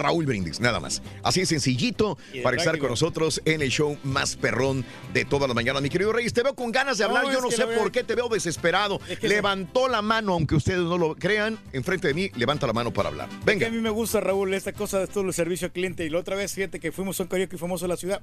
Raúl 0.00 0.26
Brindis, 0.26 0.60
nada 0.60 0.80
más. 0.80 1.02
Así 1.22 1.40
de 1.40 1.46
sencillito 1.46 2.18
para 2.42 2.56
estar 2.56 2.76
con 2.78 2.90
nosotros 2.90 3.40
en 3.44 3.62
el 3.62 3.70
show 3.70 3.96
más 4.02 4.36
perrón 4.36 4.84
de 5.12 5.24
todas 5.24 5.48
las 5.48 5.54
mañanas. 5.54 5.82
Mi 5.82 5.88
querido 5.88 6.12
Reyes, 6.12 6.32
te 6.32 6.42
veo 6.42 6.54
con 6.54 6.72
ganas 6.72 6.98
de 6.98 7.04
No, 7.04 7.16
hablar. 7.16 7.32
Yo 7.32 7.38
es 7.38 7.44
no 7.44 7.50
sé 7.50 7.66
la 7.66 7.78
por 7.78 7.92
qué 7.92 8.02
te 8.04 8.14
veo 8.14 8.28
desesperado. 8.28 9.00
Es 9.08 9.18
que 9.18 9.28
Levantó 9.28 9.88
la 9.88 10.02
mano, 10.02 10.32
aunque 10.32 10.54
ustedes 10.56 10.80
no 10.80 10.98
lo 10.98 11.14
crean, 11.14 11.58
enfrente 11.72 12.08
de 12.08 12.14
mí, 12.14 12.30
levanta 12.34 12.66
la 12.66 12.72
mano 12.72 12.92
para 12.92 13.08
hablar. 13.10 13.28
Que 13.28 13.44
Venga. 13.44 13.66
a 13.68 13.70
mí 13.70 13.78
me 13.78 13.90
gusta, 13.90 14.20
Raúl, 14.20 14.52
esta 14.54 14.72
cosa 14.72 14.98
de 14.98 15.06
todo 15.06 15.24
el 15.24 15.32
servicio 15.32 15.66
al 15.66 15.72
cliente. 15.72 16.04
Y 16.04 16.10
la 16.10 16.18
otra 16.18 16.36
vez, 16.36 16.54
fíjate 16.54 16.80
que 16.80 16.92
fuimos 16.92 17.20
a 17.20 17.24
un 17.24 17.28
karaoke 17.28 17.58
famoso 17.58 17.84
de 17.84 17.88
la 17.88 17.96
ciudad. 17.96 18.22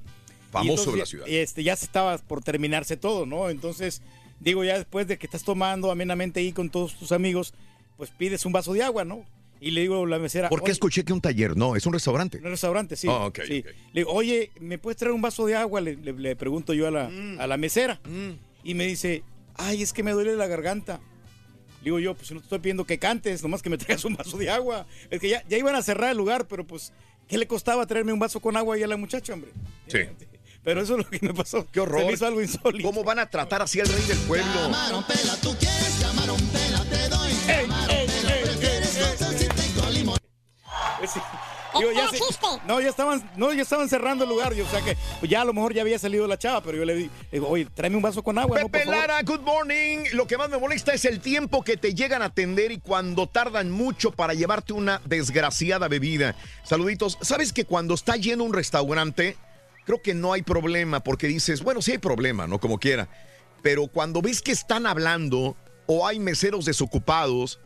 Famoso 0.51 0.71
entonces, 0.71 0.93
de 0.93 0.99
la 0.99 1.05
ciudad. 1.05 1.27
Este, 1.27 1.63
ya 1.63 1.75
se 1.75 1.85
estaba 1.85 2.17
por 2.17 2.43
terminarse 2.43 2.97
todo, 2.97 3.25
¿no? 3.25 3.49
Entonces, 3.49 4.01
digo, 4.39 4.63
ya 4.63 4.77
después 4.77 5.07
de 5.07 5.17
que 5.17 5.25
estás 5.27 5.43
tomando 5.43 5.91
amenamente 5.91 6.39
ahí 6.39 6.51
con 6.53 6.69
todos 6.69 6.95
tus 6.95 7.11
amigos, 7.11 7.53
pues 7.97 8.11
pides 8.11 8.45
un 8.45 8.53
vaso 8.53 8.73
de 8.73 8.83
agua, 8.83 9.03
¿no? 9.03 9.25
Y 9.59 9.71
le 9.71 9.81
digo 9.81 10.03
a 10.03 10.07
la 10.07 10.19
mesera. 10.19 10.49
¿Por 10.49 10.59
qué 10.59 10.65
"Oye, 10.65 10.71
escuché 10.73 11.03
que 11.03 11.13
un 11.13 11.21
taller? 11.21 11.57
No, 11.57 11.75
es 11.75 11.85
un 11.85 11.93
restaurante. 11.93 12.37
Un 12.37 12.43
restaurante, 12.43 12.95
sí. 12.95 13.07
Ah, 13.09 13.25
ok, 13.25 13.39
sí. 13.47 13.59
ok. 13.59 13.65
Le 13.93 14.01
digo, 14.01 14.11
oye, 14.11 14.51
¿me 14.59 14.77
puedes 14.77 14.97
traer 14.97 15.13
un 15.13 15.21
vaso 15.21 15.45
de 15.45 15.55
agua? 15.55 15.81
Le, 15.81 15.95
le- 15.95 16.13
le 16.13 16.35
pregunto 16.35 16.73
yo 16.73 16.87
a 16.87 16.91
la, 16.91 17.09
Mm. 17.09 17.39
a 17.39 17.47
la 17.47 17.57
mesera. 17.57 17.99
Y 18.63 18.73
me 18.75 18.85
dice, 18.85 19.23
ay, 19.55 19.81
es 19.81 19.93
que 19.93 20.03
me 20.03 20.11
duele 20.11 20.35
la 20.35 20.47
garganta. 20.47 20.99
Le 21.81 21.85
digo 21.85 21.99
yo, 21.99 22.13
pues 22.15 22.31
no 22.31 22.39
te 22.39 22.43
estoy 22.45 22.59
pidiendo 22.59 22.85
que 22.85 22.99
cantes, 22.99 23.41
nomás 23.41 23.61
que 23.61 23.69
me 23.69 23.77
traigas 23.97 24.05
un 24.05 24.15
vaso 24.15 24.37
de 24.37 24.49
agua. 24.49 24.85
Es 25.09 25.19
que 25.19 25.29
ya, 25.29 25.43
ya 25.47 25.57
iban 25.57 25.75
a 25.75 25.81
cerrar 25.81 26.11
el 26.11 26.17
lugar, 26.17 26.47
pero 26.47 26.65
pues, 26.67 26.91
¿qué 27.27 27.37
le 27.37 27.47
costaba 27.47 27.85
traerme 27.87 28.13
un 28.13 28.19
vaso 28.19 28.39
con 28.39 28.57
agua 28.57 28.75
ahí 28.75 28.83
a 28.83 28.87
la 28.87 28.97
muchacha, 28.97 29.33
hombre? 29.33 29.51
Sí. 29.87 29.99
Pero 30.63 30.81
eso 30.81 30.97
es 30.99 31.05
lo 31.05 31.09
que 31.09 31.25
me 31.25 31.33
pasó. 31.33 31.65
Qué 31.71 31.79
horror. 31.79 32.01
Se 32.01 32.07
me 32.07 32.11
hizo 32.11 32.27
algo 32.27 32.41
insólito. 32.41 32.85
¿Cómo 32.89 33.01
van 33.05 33.19
a 33.19 33.29
tratar 33.29 33.61
así 33.61 33.79
al 33.79 33.87
rey 33.87 34.03
del 34.05 34.17
pueblo? 34.27 34.45
Pues 35.07 35.25
sí. 41.07 41.19
Digo, 41.77 41.91
ya 41.91 42.07
se- 42.09 42.17
no, 42.65 42.79
ya 42.79 42.89
estaban, 42.89 43.29
no, 43.35 43.51
ya 43.53 43.61
estaban 43.61 43.89
cerrando 43.89 44.23
el 44.23 44.29
lugar. 44.29 44.53
y, 44.55 44.61
o 44.61 44.67
sea 44.67 44.81
que 44.81 44.97
pues, 45.19 45.29
ya 45.29 45.41
a 45.41 45.45
lo 45.45 45.53
mejor 45.53 45.73
ya 45.73 45.81
había 45.81 45.99
salido 45.99 46.25
la 46.25 46.37
chava, 46.39 46.61
pero 46.61 46.77
yo 46.77 46.85
le 46.85 46.95
di- 46.95 47.09
digo, 47.31 47.47
oye, 47.47 47.67
tráeme 47.71 47.97
un 47.97 48.01
vaso 48.01 48.23
con 48.23 48.37
agua, 48.37 48.57
¿no? 48.57 48.63
Por 48.63 48.71
Pepe 48.71 48.85
favor. 48.85 48.99
Lara, 49.01 49.21
good 49.21 49.41
morning. 49.41 50.05
Lo 50.13 50.25
que 50.27 50.37
más 50.37 50.49
me 50.49 50.57
molesta 50.57 50.93
es 50.93 51.03
el 51.05 51.19
tiempo 51.19 51.63
que 51.63 51.75
te 51.77 51.93
llegan 51.93 52.21
a 52.21 52.25
atender 52.25 52.71
y 52.71 52.79
cuando 52.79 53.27
tardan 53.27 53.69
mucho 53.69 54.11
para 54.11 54.33
llevarte 54.33 54.73
una 54.73 55.01
desgraciada 55.05 55.87
bebida. 55.89 56.35
Saluditos. 56.63 57.17
¿Sabes 57.21 57.51
que 57.53 57.65
cuando 57.65 57.93
está 57.95 58.15
lleno 58.15 58.45
un 58.45 58.53
restaurante, 58.53 59.35
creo 59.85 60.01
que 60.01 60.13
no 60.13 60.33
hay 60.33 60.41
problema 60.43 61.01
porque 61.01 61.27
dices, 61.27 61.61
bueno, 61.61 61.81
sí 61.81 61.91
hay 61.91 61.97
problema, 61.99 62.47
¿no? 62.47 62.59
Como 62.59 62.79
quiera. 62.79 63.09
Pero 63.61 63.87
cuando 63.87 64.21
ves 64.21 64.41
que 64.41 64.53
están 64.53 64.87
hablando 64.87 65.55
o 65.85 66.07
hay 66.07 66.17
meseros 66.19 66.63
desocupados 66.65 67.59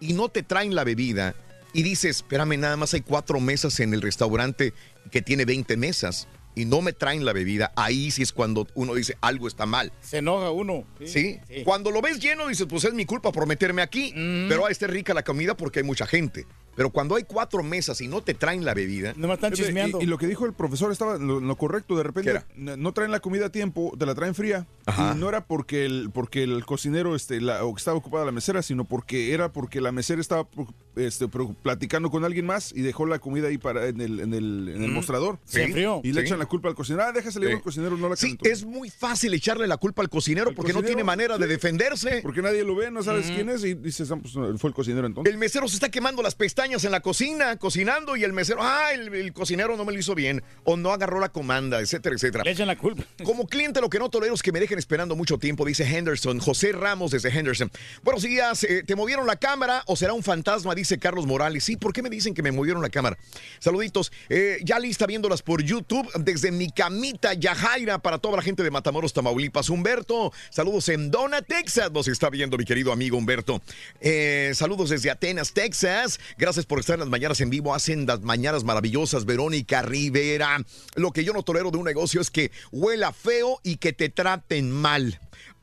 y 0.00 0.12
no 0.12 0.28
te 0.28 0.42
traen 0.44 0.74
la 0.76 0.84
bebida 0.84 1.34
y 1.72 1.82
dices, 1.82 2.16
espérame, 2.16 2.58
nada 2.58 2.76
más 2.76 2.94
hay 2.94 3.00
cuatro 3.02 3.40
mesas 3.40 3.80
en 3.80 3.94
el 3.94 4.02
restaurante 4.02 4.72
que 5.10 5.22
tiene 5.22 5.44
20 5.44 5.76
mesas 5.76 6.28
y 6.54 6.64
no 6.64 6.82
me 6.82 6.92
traen 6.92 7.24
la 7.24 7.32
bebida, 7.32 7.72
ahí 7.76 8.10
sí 8.10 8.22
es 8.22 8.32
cuando 8.32 8.66
uno 8.74 8.94
dice 8.94 9.16
algo 9.20 9.46
está 9.46 9.64
mal. 9.64 9.92
Se 10.00 10.18
enoja 10.18 10.50
uno. 10.50 10.84
Sí. 11.04 11.38
Cuando 11.64 11.92
lo 11.92 12.02
ves 12.02 12.18
lleno, 12.18 12.48
dices, 12.48 12.66
pues 12.68 12.84
es 12.84 12.94
mi 12.94 13.04
culpa 13.04 13.30
por 13.30 13.46
meterme 13.46 13.80
aquí. 13.80 14.12
Pero 14.48 14.66
ah, 14.66 14.70
está 14.70 14.88
rica 14.88 15.14
la 15.14 15.22
comida 15.22 15.56
porque 15.56 15.80
hay 15.80 15.84
mucha 15.84 16.06
gente. 16.06 16.46
Pero 16.78 16.90
cuando 16.90 17.16
hay 17.16 17.24
cuatro 17.24 17.64
mesas 17.64 18.00
y 18.00 18.06
no 18.06 18.22
te 18.22 18.34
traen 18.34 18.64
la 18.64 18.72
bebida. 18.72 19.12
No 19.16 19.26
me 19.26 19.34
están 19.34 19.52
Y, 19.52 20.04
y 20.04 20.06
lo 20.06 20.16
que 20.16 20.28
dijo 20.28 20.46
el 20.46 20.52
profesor 20.52 20.92
estaba 20.92 21.18
lo, 21.18 21.56
correcto. 21.56 21.96
De 21.96 22.04
repente 22.04 22.40
no 22.56 22.92
traen 22.92 23.10
la 23.10 23.18
comida 23.18 23.46
a 23.46 23.50
tiempo, 23.50 23.92
te 23.98 24.06
la 24.06 24.14
traen 24.14 24.36
fría. 24.36 24.64
Ajá. 24.86 25.12
Y 25.14 25.18
no 25.18 25.28
era 25.28 25.44
porque 25.44 25.84
el, 25.84 26.10
porque 26.14 26.44
el 26.44 26.64
cocinero 26.64 27.16
este, 27.16 27.40
la, 27.40 27.64
o 27.64 27.74
que 27.74 27.80
estaba 27.80 27.96
ocupada 27.96 28.24
la 28.24 28.30
mesera, 28.30 28.62
sino 28.62 28.84
porque 28.84 29.32
era 29.34 29.52
porque 29.52 29.80
la 29.80 29.90
mesera 29.90 30.20
estaba 30.20 30.46
este, 30.94 31.26
platicando 31.62 32.10
con 32.10 32.24
alguien 32.24 32.46
más 32.46 32.72
y 32.72 32.82
dejó 32.82 33.06
la 33.06 33.18
comida 33.18 33.48
ahí 33.48 33.58
para, 33.58 33.86
en, 33.88 34.00
el, 34.00 34.20
en, 34.20 34.32
el, 34.34 34.68
en 34.68 34.84
el 34.84 34.90
Mm. 34.92 34.94
mostrador. 34.94 35.40
Se 35.44 35.64
enfrió. 35.64 36.00
Y 36.04 36.12
le 36.12 36.20
Sí. 36.20 36.26
echan 36.28 36.38
la 36.38 36.46
culpa 36.46 36.68
al 36.68 36.76
cocinero. 36.76 37.04
Ah, 37.08 37.12
déjase 37.12 37.40
Sí. 37.40 37.46
al 37.46 37.60
cocinero, 37.60 37.96
no 37.96 38.08
la 38.08 38.14
Sí, 38.14 38.36
calentó. 38.36 38.48
es 38.48 38.64
muy 38.64 38.88
fácil 38.88 39.34
echarle 39.34 39.66
la 39.66 39.78
culpa 39.78 40.02
al 40.02 40.08
cocinero 40.08 40.54
porque 40.54 40.72
no 40.72 40.84
tiene 40.84 41.02
manera 41.02 41.38
de 41.38 41.44
sí. 41.46 41.50
defenderse. 41.50 42.20
Porque 42.22 42.40
nadie 42.40 42.62
lo 42.62 42.76
ve, 42.76 42.92
no 42.92 43.02
sabes 43.02 43.26
quién 43.26 43.48
es 43.48 43.64
y 43.64 43.74
dices, 43.74 44.10
ah, 44.12 44.16
pues 44.16 44.34
fue 44.60 44.70
el 44.70 44.74
cocinero 44.74 45.08
entonces. 45.08 45.32
El 45.32 45.38
mesero 45.40 45.66
se 45.66 45.74
está 45.74 45.88
quemando 45.90 46.22
las 46.22 46.36
pestañas 46.36 46.67
en 46.68 46.90
la 46.90 47.00
cocina, 47.00 47.56
cocinando, 47.56 48.14
y 48.14 48.24
el 48.24 48.34
mesero, 48.34 48.58
ah, 48.62 48.92
el, 48.92 49.14
el 49.14 49.32
cocinero 49.32 49.74
no 49.76 49.86
me 49.86 49.92
lo 49.92 49.98
hizo 49.98 50.14
bien, 50.14 50.42
o 50.64 50.76
no 50.76 50.92
agarró 50.92 51.18
la 51.18 51.30
comanda, 51.30 51.80
etcétera, 51.80 52.14
etcétera. 52.14 52.44
Le 52.44 52.50
echan 52.50 52.66
la 52.66 52.76
culpa. 52.76 53.04
Como 53.24 53.46
cliente, 53.46 53.80
lo 53.80 53.88
que 53.88 53.98
no 53.98 54.10
tolero 54.10 54.34
es 54.34 54.42
que 54.42 54.52
me 54.52 54.60
dejen 54.60 54.78
esperando 54.78 55.16
mucho 55.16 55.38
tiempo, 55.38 55.64
dice 55.64 55.84
Henderson, 55.84 56.40
José 56.40 56.72
Ramos 56.72 57.10
desde 57.10 57.30
Henderson. 57.30 57.70
Buenos 58.02 58.22
días, 58.22 58.64
eh, 58.64 58.82
¿te 58.86 58.94
movieron 58.94 59.26
la 59.26 59.36
cámara 59.36 59.82
o 59.86 59.96
será 59.96 60.12
un 60.12 60.22
fantasma? 60.22 60.74
Dice 60.74 60.98
Carlos 60.98 61.26
Morales. 61.26 61.64
Sí, 61.64 61.76
¿por 61.76 61.94
qué 61.94 62.02
me 62.02 62.10
dicen 62.10 62.34
que 62.34 62.42
me 62.42 62.52
movieron 62.52 62.82
la 62.82 62.90
cámara? 62.90 63.16
Saluditos. 63.60 64.12
Eh, 64.28 64.58
ya 64.62 64.78
lista 64.78 65.06
viéndolas 65.06 65.40
por 65.40 65.62
YouTube 65.62 66.06
desde 66.20 66.52
mi 66.52 66.70
camita 66.70 67.32
Yajaira 67.32 67.98
para 67.98 68.18
toda 68.18 68.36
la 68.36 68.42
gente 68.42 68.62
de 68.62 68.70
Matamoros, 68.70 69.14
Tamaulipas. 69.14 69.70
Humberto, 69.70 70.32
saludos 70.50 70.90
en 70.90 71.10
Dona, 71.10 71.40
Texas. 71.40 71.90
Nos 71.90 72.08
está 72.08 72.28
viendo 72.28 72.58
mi 72.58 72.66
querido 72.66 72.92
amigo 72.92 73.16
Humberto. 73.16 73.62
Eh, 74.00 74.52
saludos 74.54 74.90
desde 74.90 75.10
Atenas, 75.10 75.52
Texas. 75.54 76.20
Gracias 76.36 76.47
por 76.66 76.80
estar 76.80 76.94
en 76.94 77.00
las 77.00 77.08
mañanas 77.08 77.40
en 77.40 77.50
vivo. 77.50 77.74
Hacen 77.74 78.06
las 78.06 78.22
mañanas 78.22 78.64
maravillosas. 78.64 79.24
Verónica 79.24 79.82
Rivera. 79.82 80.64
Lo 80.94 81.12
que 81.12 81.24
yo 81.24 81.32
no 81.32 81.42
tolero 81.42 81.70
de 81.70 81.78
un 81.78 81.84
negocio 81.84 82.20
es 82.20 82.30
que 82.30 82.50
huela 82.72 83.12
feo 83.12 83.60
y 83.62 83.76
que 83.76 83.92
te 83.92 84.08
traten 84.08 84.70
mal. 84.70 85.20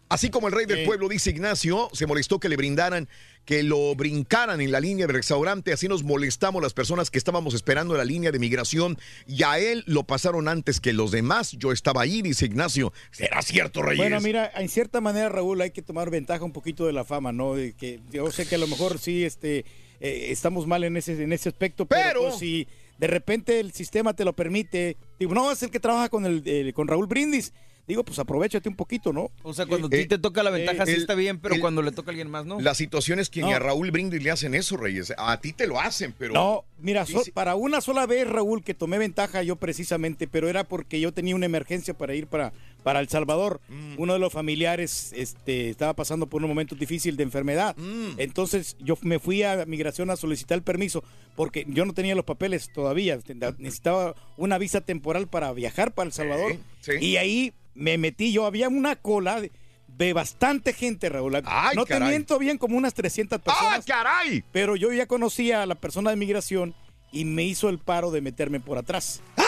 Así 0.08 0.30
como 0.30 0.48
el 0.48 0.54
rey 0.54 0.68
del 0.68 0.86
pueblo, 0.86 1.10
dice 1.10 1.32
Ignacio, 1.32 1.90
se 1.92 2.06
molestó 2.06 2.40
que 2.40 2.48
le 2.48 2.58
brindaran, 2.58 3.10
que 3.44 3.64
lo 3.64 3.96
brincaran 3.96 4.62
en 4.62 4.72
la 4.72 4.80
línea 4.80 5.08
del 5.08 5.16
restaurante. 5.16 5.74
Así 5.74 5.88
nos 5.88 6.04
molestamos 6.04 6.62
las 6.62 6.74
personas 6.74 7.10
que 7.10 7.18
estábamos 7.18 7.56
esperando 7.56 7.96
en 7.96 7.98
la 7.98 8.06
línea 8.06 8.32
de 8.32 8.38
migración 8.38 9.00
y 9.26 9.42
a 9.42 9.58
él 9.58 9.84
lo 9.88 10.04
pasaron 10.04 10.48
antes 10.48 10.80
que 10.80 10.94
los 10.94 11.10
demás. 11.10 11.54
Yo 11.54 11.72
estaba 11.72 12.04
ahí, 12.04 12.22
dice 12.22 12.46
Ignacio. 12.46 12.94
¿Será 13.10 13.42
cierto, 13.42 13.82
Reyes? 13.82 13.98
Bueno, 13.98 14.22
mira, 14.22 14.52
en 14.56 14.70
cierta 14.70 15.02
manera, 15.02 15.30
Raúl, 15.30 15.60
hay 15.62 15.72
que 15.72 15.82
tomar 15.82 16.12
ventaja 16.12 16.46
un 16.46 16.54
poquito 16.54 16.86
de 16.86 16.94
la 16.94 17.04
fama, 17.04 17.32
¿no? 17.32 17.56
Que 17.56 18.00
yo 18.12 18.30
sé 18.30 18.46
que 18.46 18.56
a 18.56 18.60
lo 18.60 18.68
mejor 18.68 19.00
sí, 19.00 19.26
este, 19.26 19.66
eh, 20.06 20.32
estamos 20.32 20.68
mal 20.68 20.84
en 20.84 20.98
ese, 20.98 21.22
en 21.22 21.34
ese 21.34 21.50
aspecto, 21.50 21.86
pero, 21.86 22.02
Pero- 22.04 22.22
pues, 22.24 22.38
si 22.40 22.68
de 22.98 23.08
repente 23.08 23.60
el 23.60 23.72
sistema 23.74 24.14
te 24.14 24.24
lo 24.26 24.34
permite, 24.34 24.98
digo, 25.20 25.34
no, 25.34 25.52
es 25.52 25.62
el 25.64 25.70
que 25.72 25.80
trabaja 25.80 26.10
con, 26.10 26.26
el, 26.26 26.74
con 26.74 26.88
Raúl 26.88 27.08
Brindis, 27.08 27.54
digo, 27.88 28.04
pues 28.04 28.18
aprovechate 28.18 28.68
un 28.68 28.76
poquito, 28.76 29.14
¿no? 29.14 29.30
O 29.44 29.54
sea, 29.54 29.66
cuando 29.68 29.88
a 29.88 29.96
Eh, 29.96 30.04
ti 30.04 30.08
te 30.08 30.18
toca 30.18 30.42
la 30.42 30.50
ventaja, 30.50 30.86
sí 30.88 30.94
el- 30.94 31.02
está 31.02 31.14
bien, 31.14 31.40
pero 31.40 31.56
el- 31.56 31.62
cuando 31.62 31.82
le 31.84 31.92
toca 31.92 32.10
a 32.10 32.12
alguien 32.12 32.30
más, 32.32 32.46
¿no? 32.46 32.60
La 32.60 32.74
situación 32.74 33.20
es 33.20 33.30
que 33.30 33.42
ni 33.44 33.50
No. 33.52 33.56
a 33.58 33.60
Raúl 33.60 33.92
Brindis 33.92 34.24
le 34.24 34.32
hacen 34.32 34.56
eso, 34.56 34.76
Reyes. 34.78 35.14
A 35.18 35.40
ti 35.40 35.54
te 35.54 35.68
lo 35.68 35.80
hacen, 35.80 36.14
pero. 36.18 36.34
No, 36.34 36.64
mira, 36.80 37.06
so- 37.06 37.22
para 37.34 37.56
una 37.56 37.82
sola 37.82 38.06
vez, 38.08 38.28
Raúl, 38.28 38.64
que 38.64 38.74
tomé 38.74 38.98
ventaja 38.98 39.44
yo 39.44 39.56
precisamente, 39.58 40.28
pero 40.28 40.50
era 40.50 40.64
porque 40.64 41.00
yo 41.00 41.12
tenía 41.12 41.36
una 41.36 41.46
emergencia 41.46 41.94
para 41.96 42.16
ir 42.16 42.26
para, 42.28 42.54
para 42.86 43.00
El 43.00 43.10
Salvador. 43.10 43.62
Mm. 43.68 43.96
Uno 43.98 44.14
de 44.14 44.20
los 44.20 44.32
familiares 44.32 45.12
este, 45.16 45.72
estaba 45.72 45.96
pasando 45.96 46.28
por 46.28 46.44
un 46.44 46.48
momento 46.48 46.76
difícil 46.76 47.18
de 47.18 47.24
enfermedad. 47.24 47.76
Mm. 47.78 48.20
Entonces 48.20 48.78
yo 48.80 48.96
me 49.02 49.18
fui 49.18 49.42
a 49.42 49.66
migración 49.66 50.12
a 50.12 50.16
solicitar 50.16 50.56
el 50.56 50.64
permiso 50.64 51.04
porque 51.36 51.66
yo 51.68 51.84
no 51.86 51.94
tenía 51.94 52.14
los 52.14 52.26
papeles 52.26 52.72
todavía. 52.72 53.18
Necesitaba 53.58 54.14
una 54.38 54.60
visa 54.60 54.82
temporal 54.82 55.28
para 55.28 55.52
viajar 55.52 55.96
para 55.96 56.06
El 56.06 56.14
Salvador. 56.14 56.58
sí. 56.82 56.92
Y 57.02 57.18
ahí 57.18 57.54
me 57.74 57.98
metí, 57.98 58.32
yo 58.32 58.46
había 58.46 58.70
una 58.70 58.96
cola 58.96 59.42
de, 59.42 59.52
de 59.88 60.14
bastante 60.14 60.72
gente, 60.72 61.10
Raúl. 61.10 61.42
Ay, 61.44 61.76
no 61.76 61.88
caray. 61.88 62.08
te 62.08 62.10
miento 62.12 62.38
bien, 62.38 62.60
como 62.60 62.78
unas 62.78 62.94
300 62.94 63.42
personas. 63.42 63.80
¡Ah, 63.80 63.84
caray! 63.84 64.44
Pero 64.52 64.76
yo 64.76 64.94
ya 64.94 65.08
conocía 65.08 65.64
a 65.64 65.66
la 65.66 65.74
persona 65.74 66.12
de 66.12 66.18
migración 66.18 66.76
y 67.12 67.26
me 67.26 67.46
hizo 67.46 67.68
el 67.70 67.80
paro 67.80 68.12
de 68.12 68.22
meterme 68.22 68.60
por 68.60 68.78
atrás. 68.78 69.24
Eh, 69.38 69.42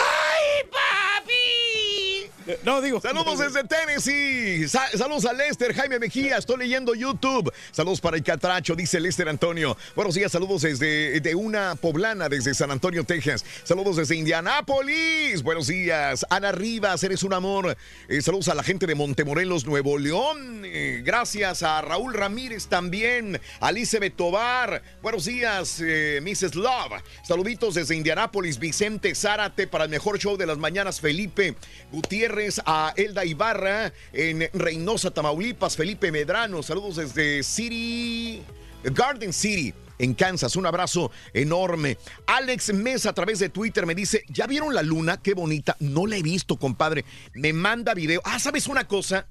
No, 2.64 2.80
digo. 2.80 2.98
Saludos 3.00 3.38
desde 3.38 3.64
Tennessee. 3.64 4.66
Sa- 4.68 4.88
saludos 4.96 5.26
a 5.26 5.34
Lester, 5.34 5.74
Jaime 5.74 5.98
Mejía. 5.98 6.38
Estoy 6.38 6.56
leyendo 6.58 6.94
YouTube. 6.94 7.52
Saludos 7.72 8.00
para 8.00 8.16
el 8.16 8.22
Catracho, 8.22 8.74
dice 8.74 9.00
Lester 9.00 9.28
Antonio. 9.28 9.76
Buenos 9.94 10.14
días, 10.14 10.32
saludos 10.32 10.62
desde 10.62 11.20
de 11.20 11.34
una 11.34 11.74
poblana, 11.74 12.28
desde 12.30 12.54
San 12.54 12.70
Antonio, 12.70 13.04
Texas. 13.04 13.44
Saludos 13.64 13.96
desde 13.96 14.16
Indianápolis. 14.16 15.42
Buenos 15.42 15.66
días. 15.66 16.24
Ana 16.30 16.50
Rivas, 16.52 17.02
eres 17.04 17.22
un 17.22 17.34
amor. 17.34 17.76
Eh, 18.08 18.22
saludos 18.22 18.48
a 18.48 18.54
la 18.54 18.62
gente 18.62 18.86
de 18.86 18.94
Montemorelos, 18.94 19.66
Nuevo 19.66 19.98
León. 19.98 20.62
Eh, 20.64 21.02
gracias 21.04 21.62
a 21.62 21.82
Raúl 21.82 22.14
Ramírez 22.14 22.66
también. 22.68 23.38
A 23.60 23.70
Elizabeth 23.70 24.16
Tobar. 24.16 24.82
Buenos 25.02 25.26
días, 25.26 25.82
eh, 25.84 26.20
Mrs. 26.22 26.54
Love. 26.54 27.02
Saluditos 27.26 27.74
desde 27.74 27.94
Indianápolis, 27.94 28.58
Vicente 28.58 29.14
Zárate 29.14 29.66
para 29.66 29.84
el 29.84 29.90
mejor 29.90 30.18
show 30.18 30.38
de 30.38 30.46
las 30.46 30.56
mañanas, 30.56 31.00
Felipe 31.00 31.54
Gutiérrez, 31.92 32.37
a 32.64 32.92
Elda 32.96 33.24
Ibarra 33.24 33.92
en 34.12 34.48
Reynosa, 34.52 35.10
Tamaulipas, 35.10 35.76
Felipe 35.76 36.12
Medrano. 36.12 36.62
Saludos 36.62 36.96
desde 36.96 37.42
City, 37.42 38.42
Garden 38.84 39.32
City. 39.32 39.74
En 39.98 40.14
Kansas, 40.14 40.54
un 40.54 40.64
abrazo 40.64 41.10
enorme. 41.32 41.98
Alex 42.28 42.72
Mesa 42.72 43.10
a 43.10 43.12
través 43.12 43.40
de 43.40 43.48
Twitter 43.48 43.84
me 43.84 43.96
dice, 43.96 44.22
¿ya 44.28 44.46
vieron 44.46 44.72
la 44.72 44.82
luna? 44.82 45.20
Qué 45.20 45.34
bonita. 45.34 45.76
No 45.80 46.06
la 46.06 46.16
he 46.16 46.22
visto, 46.22 46.56
compadre. 46.56 47.04
Me 47.34 47.52
manda 47.52 47.94
video. 47.94 48.20
Ah, 48.24 48.38
¿sabes 48.38 48.68
una 48.68 48.86
cosa? 48.86 49.26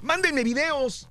Mándenme 0.00 0.44
videos. 0.44 1.08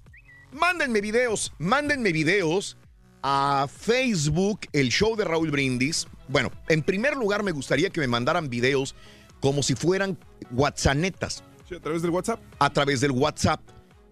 Mándenme 0.54 1.01
videos. 1.01 1.51
Mándenme 1.58 2.14
videos 2.14 2.78
a 3.22 3.68
Facebook, 3.68 4.62
el 4.72 4.89
show 4.89 5.18
de 5.18 5.26
Raúl 5.26 5.51
Brindis. 5.51 6.08
Bueno, 6.30 6.49
en 6.70 6.84
primer 6.84 7.18
lugar 7.18 7.43
me 7.43 7.51
gustaría 7.51 7.89
que 7.89 7.99
me 7.99 8.08
mandaran 8.08 8.49
videos 8.49 8.95
como 9.44 9.62
si 9.62 9.76
fueran 9.76 10.18
WhatsAppetas. 10.52 11.44
Sí, 11.68 11.76
a 11.76 11.80
través 11.82 12.02
del 12.02 12.12
WhatsApp. 12.12 12.39
A 12.60 12.70
través 12.70 13.02
del 13.02 13.12
WhatsApp. 13.12 13.60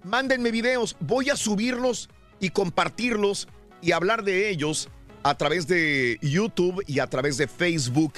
Mándenme 0.03 0.51
videos. 0.51 0.97
Voy 0.99 1.29
a 1.29 1.37
subirlos 1.37 2.09
y 2.41 2.49
compartirlos 2.49 3.47
y 3.81 3.93
hablar 3.93 4.25
de 4.25 4.49
ellos 4.49 4.89
a 5.23 5.37
través 5.37 5.67
de 5.67 6.19
YouTube 6.21 6.83
y 6.85 6.99
a 6.99 7.07
través 7.07 7.37
de 7.37 7.47
Facebook. 7.47 8.15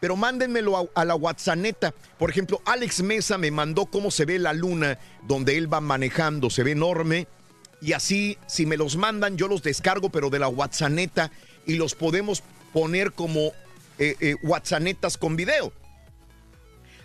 Pero 0.00 0.16
mándenmelo 0.16 0.78
a, 0.78 1.02
a 1.02 1.04
la 1.04 1.14
WhatsApp. 1.16 1.58
Por 2.18 2.30
ejemplo, 2.30 2.62
Alex 2.64 3.02
Mesa 3.02 3.36
me 3.36 3.50
mandó 3.50 3.84
cómo 3.84 4.10
se 4.10 4.24
ve 4.24 4.38
la 4.38 4.54
luna 4.54 4.98
donde 5.28 5.58
él 5.58 5.70
va 5.70 5.82
manejando. 5.82 6.48
Se 6.48 6.62
ve 6.62 6.70
enorme. 6.70 7.28
Y 7.82 7.92
así, 7.92 8.38
si 8.46 8.64
me 8.64 8.78
los 8.78 8.96
mandan, 8.96 9.36
yo 9.36 9.48
los 9.48 9.62
descargo, 9.62 10.08
pero 10.08 10.30
de 10.30 10.38
la 10.38 10.48
WhatsApp 10.48 10.92
y 11.66 11.74
los 11.74 11.94
podemos 11.94 12.42
poner 12.72 13.12
como 13.12 13.52
eh, 13.98 14.16
eh, 14.18 14.36
WhatsAppetas 14.42 15.18
con 15.18 15.36
video. 15.36 15.70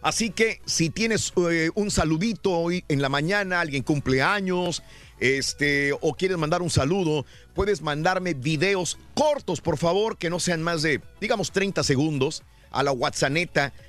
Así 0.02 0.30
que 0.30 0.62
si 0.66 0.89
tienes 0.89 1.34
eh, 1.52 1.72
un 1.76 1.91
saludito 1.91 2.52
hoy 2.52 2.86
en 2.88 3.02
la 3.02 3.10
mañana, 3.10 3.60
alguien 3.60 3.84
cumple 3.84 4.22
años, 4.22 4.82
este, 5.20 5.91
o 6.02 6.14
quieres 6.14 6.38
mandar 6.38 6.62
un 6.62 6.70
saludo, 6.70 7.26
puedes 7.54 7.82
mandarme 7.82 8.34
videos 8.34 8.97
cortos, 9.14 9.60
por 9.62 9.78
favor, 9.78 10.18
que 10.18 10.30
no 10.30 10.39
sean 10.39 10.64
más 10.64 10.82
de, 10.82 11.02
digamos, 11.20 11.52
30 11.52 11.84
segundos 11.84 12.43
a 12.72 12.84
la 12.84 12.91
WhatsApp 12.91 13.32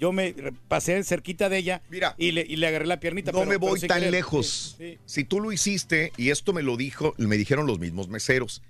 Yo 0.00 0.12
me 0.12 0.34
pasé 0.66 1.04
cerquita 1.04 1.48
de 1.48 1.58
ella 1.58 1.82
y, 2.18 2.32
le, 2.32 2.44
y 2.48 2.56
le 2.56 2.66
agarré 2.66 2.86
la 2.86 2.98
piernita. 2.98 3.30
No 3.32 3.40
pero- 3.40 3.50
me 3.50 3.58
pero 3.58 3.70
voy 3.70 3.80
tan 3.80 3.98
querer. 3.98 4.10
lejos. 4.12 4.74
Sí, 4.78 4.92
sí. 4.94 4.98
Si 5.04 5.24
tú 5.24 5.40
lo 5.40 5.52
hiciste, 5.52 6.12
y 6.16 6.30
esto 6.30 6.52
me 6.52 6.62
lo 6.62 6.76
dijo, 6.76 7.14
me 7.18 7.36
dijeron 7.36 7.66
los 7.66 7.78
mismos 7.78 8.08
meseros, 8.08 8.62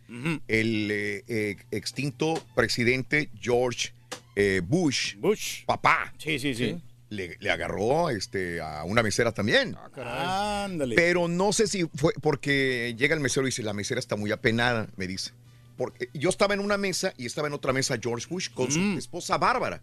el 0.48 0.90
eh, 0.90 1.24
eh, 1.28 1.56
extinto 1.70 2.42
presidente 2.54 3.30
George 3.40 3.92
eh, 4.36 4.60
Bush, 4.64 5.16
Bush, 5.16 5.64
papá, 5.66 6.12
Sí, 6.18 6.38
sí, 6.38 6.54
sí. 6.54 6.76
le, 7.10 7.36
le 7.40 7.50
agarró 7.50 8.10
este, 8.10 8.60
a 8.60 8.84
una 8.84 9.02
mesera 9.02 9.32
también. 9.32 9.76
Ándale. 9.96 10.94
Pero 10.96 11.28
no 11.28 11.52
sé 11.52 11.66
si 11.66 11.84
fue 11.94 12.12
porque 12.20 12.94
llega 12.98 13.14
el 13.14 13.20
mesero 13.20 13.46
y 13.46 13.50
dice, 13.50 13.62
la 13.62 13.72
mesera 13.72 13.98
está 14.00 14.16
muy 14.16 14.30
apenada, 14.32 14.88
me 14.96 15.06
dice. 15.06 15.30
Porque 15.76 16.08
yo 16.12 16.28
estaba 16.28 16.54
en 16.54 16.60
una 16.60 16.76
mesa 16.76 17.14
y 17.16 17.24
estaba 17.26 17.48
en 17.48 17.54
otra 17.54 17.72
mesa 17.72 17.96
George 18.02 18.26
Bush 18.28 18.50
con 18.50 18.70
su 18.70 18.80
esposa 18.98 19.38
Bárbara. 19.38 19.82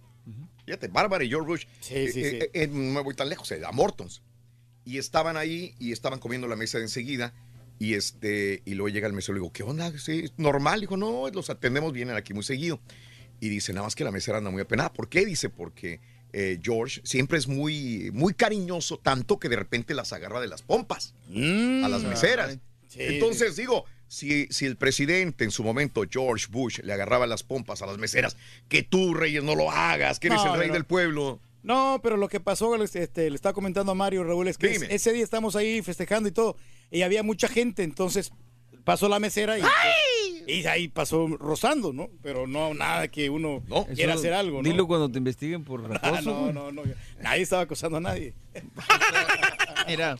Fíjate, 0.67 0.89
Bárbara 0.89 1.23
y 1.23 1.29
George 1.29 1.47
Bush. 1.47 1.65
Sí, 1.79 2.11
sí, 2.11 2.19
Eh, 2.23 2.29
sí. 2.29 2.35
eh, 2.41 2.49
eh, 2.53 2.67
no 2.67 2.75
me 2.93 2.99
voy 3.01 3.15
tan 3.15 3.29
lejos, 3.29 3.49
eh, 3.53 3.61
a 3.65 3.71
Mortons. 3.71 4.21
Y 4.83 4.97
estaban 4.97 5.37
ahí 5.37 5.73
y 5.79 5.93
estaban 5.93 6.19
comiendo 6.19 6.45
la 6.49 6.57
mesa 6.57 6.77
de 6.77 6.83
enseguida. 6.83 7.33
Y 7.79 7.93
este, 7.93 8.61
y 8.65 8.73
luego 8.73 8.89
llega 8.89 9.07
el 9.07 9.13
mesero 9.13 9.33
y 9.33 9.39
le 9.39 9.41
digo, 9.43 9.53
¿qué 9.53 9.63
onda? 9.63 9.97
Sí, 9.97 10.23
¿es 10.25 10.33
normal. 10.37 10.81
Dijo, 10.81 10.97
no, 10.97 11.29
los 11.29 11.49
atendemos, 11.49 11.93
vienen 11.93 12.17
aquí 12.17 12.33
muy 12.33 12.43
seguido. 12.43 12.81
Y 13.39 13.47
dice, 13.47 13.71
nada 13.71 13.85
más 13.85 13.95
que 13.95 14.03
la 14.03 14.11
mesera 14.11 14.39
anda 14.39 14.49
muy 14.49 14.61
apenada. 14.61 14.91
¿Por 14.91 15.07
qué? 15.07 15.25
Dice, 15.25 15.49
porque 15.49 16.01
eh, 16.33 16.59
George 16.61 16.99
siempre 17.05 17.37
es 17.37 17.47
muy, 17.47 18.09
muy 18.13 18.33
cariñoso, 18.33 18.97
tanto 18.97 19.39
que 19.39 19.47
de 19.47 19.55
repente 19.55 19.93
las 19.93 20.11
agarra 20.11 20.41
de 20.41 20.47
las 20.47 20.63
pompas 20.63 21.13
a 21.29 21.87
las 21.87 22.03
meseras. 22.03 22.57
Mm. 22.57 22.59
Sí, 22.89 22.99
Entonces, 23.01 23.55
digo, 23.55 23.85
si, 24.07 24.47
si 24.47 24.65
el 24.65 24.77
presidente 24.77 25.43
en 25.43 25.51
su 25.51 25.63
momento, 25.63 26.03
George 26.09 26.47
Bush, 26.49 26.79
le 26.79 26.93
agarraba 26.93 27.27
las 27.27 27.43
pompas 27.43 27.81
a 27.81 27.85
las 27.85 27.97
meseras, 27.97 28.37
que 28.69 28.83
tú, 28.83 29.13
Reyes, 29.13 29.43
no 29.43 29.55
lo 29.55 29.71
hagas, 29.71 30.19
que 30.19 30.27
eres 30.27 30.43
No, 30.43 30.53
el 30.53 30.59
rey 30.59 30.67
no. 30.69 30.73
del 30.73 30.85
pueblo. 30.85 31.39
No, 31.63 31.99
pero 32.01 32.15
lo 32.15 32.29
que 32.29 32.39
pasó, 32.39 32.75
este, 32.81 33.29
le 33.29 33.35
estaba 33.35 33.53
comentando 33.53 33.91
a 33.91 33.95
Mario 33.95 34.23
Raúl, 34.23 34.47
es 34.47 34.57
que 34.57 34.73
ese 34.89 35.11
día 35.11 35.23
estamos 35.23 35.55
ahí 35.55 35.81
festejando 35.81 36.29
y 36.29 36.31
todo, 36.31 36.55
y 36.91 37.01
había 37.01 37.23
mucha 37.23 37.47
gente, 37.49 37.83
entonces 37.83 38.31
pasó 38.85 39.09
la 39.09 39.19
mesera 39.19 39.59
y, 39.59 39.63
y 40.47 40.65
ahí 40.65 40.87
pasó 40.87 41.27
rozando, 41.27 41.91
¿no? 41.91 42.09
Pero 42.23 42.47
no 42.47 42.73
nada 42.73 43.09
que 43.09 43.29
uno 43.29 43.61
quiera 43.93 44.13
Eso 44.13 44.19
hacer 44.21 44.33
algo, 44.33 44.63
¿no? 44.63 44.69
Dilo 44.69 44.87
cuando 44.87 45.09
te 45.11 45.17
investiguen 45.17 45.65
por 45.65 45.81
no, 46.23 46.53
no, 46.53 46.71
no, 46.71 46.83
nadie 47.21 47.41
estaba 47.41 47.63
acosando 47.63 47.97
a 47.97 48.01
nadie. 48.01 48.33
Mira. 49.87 50.17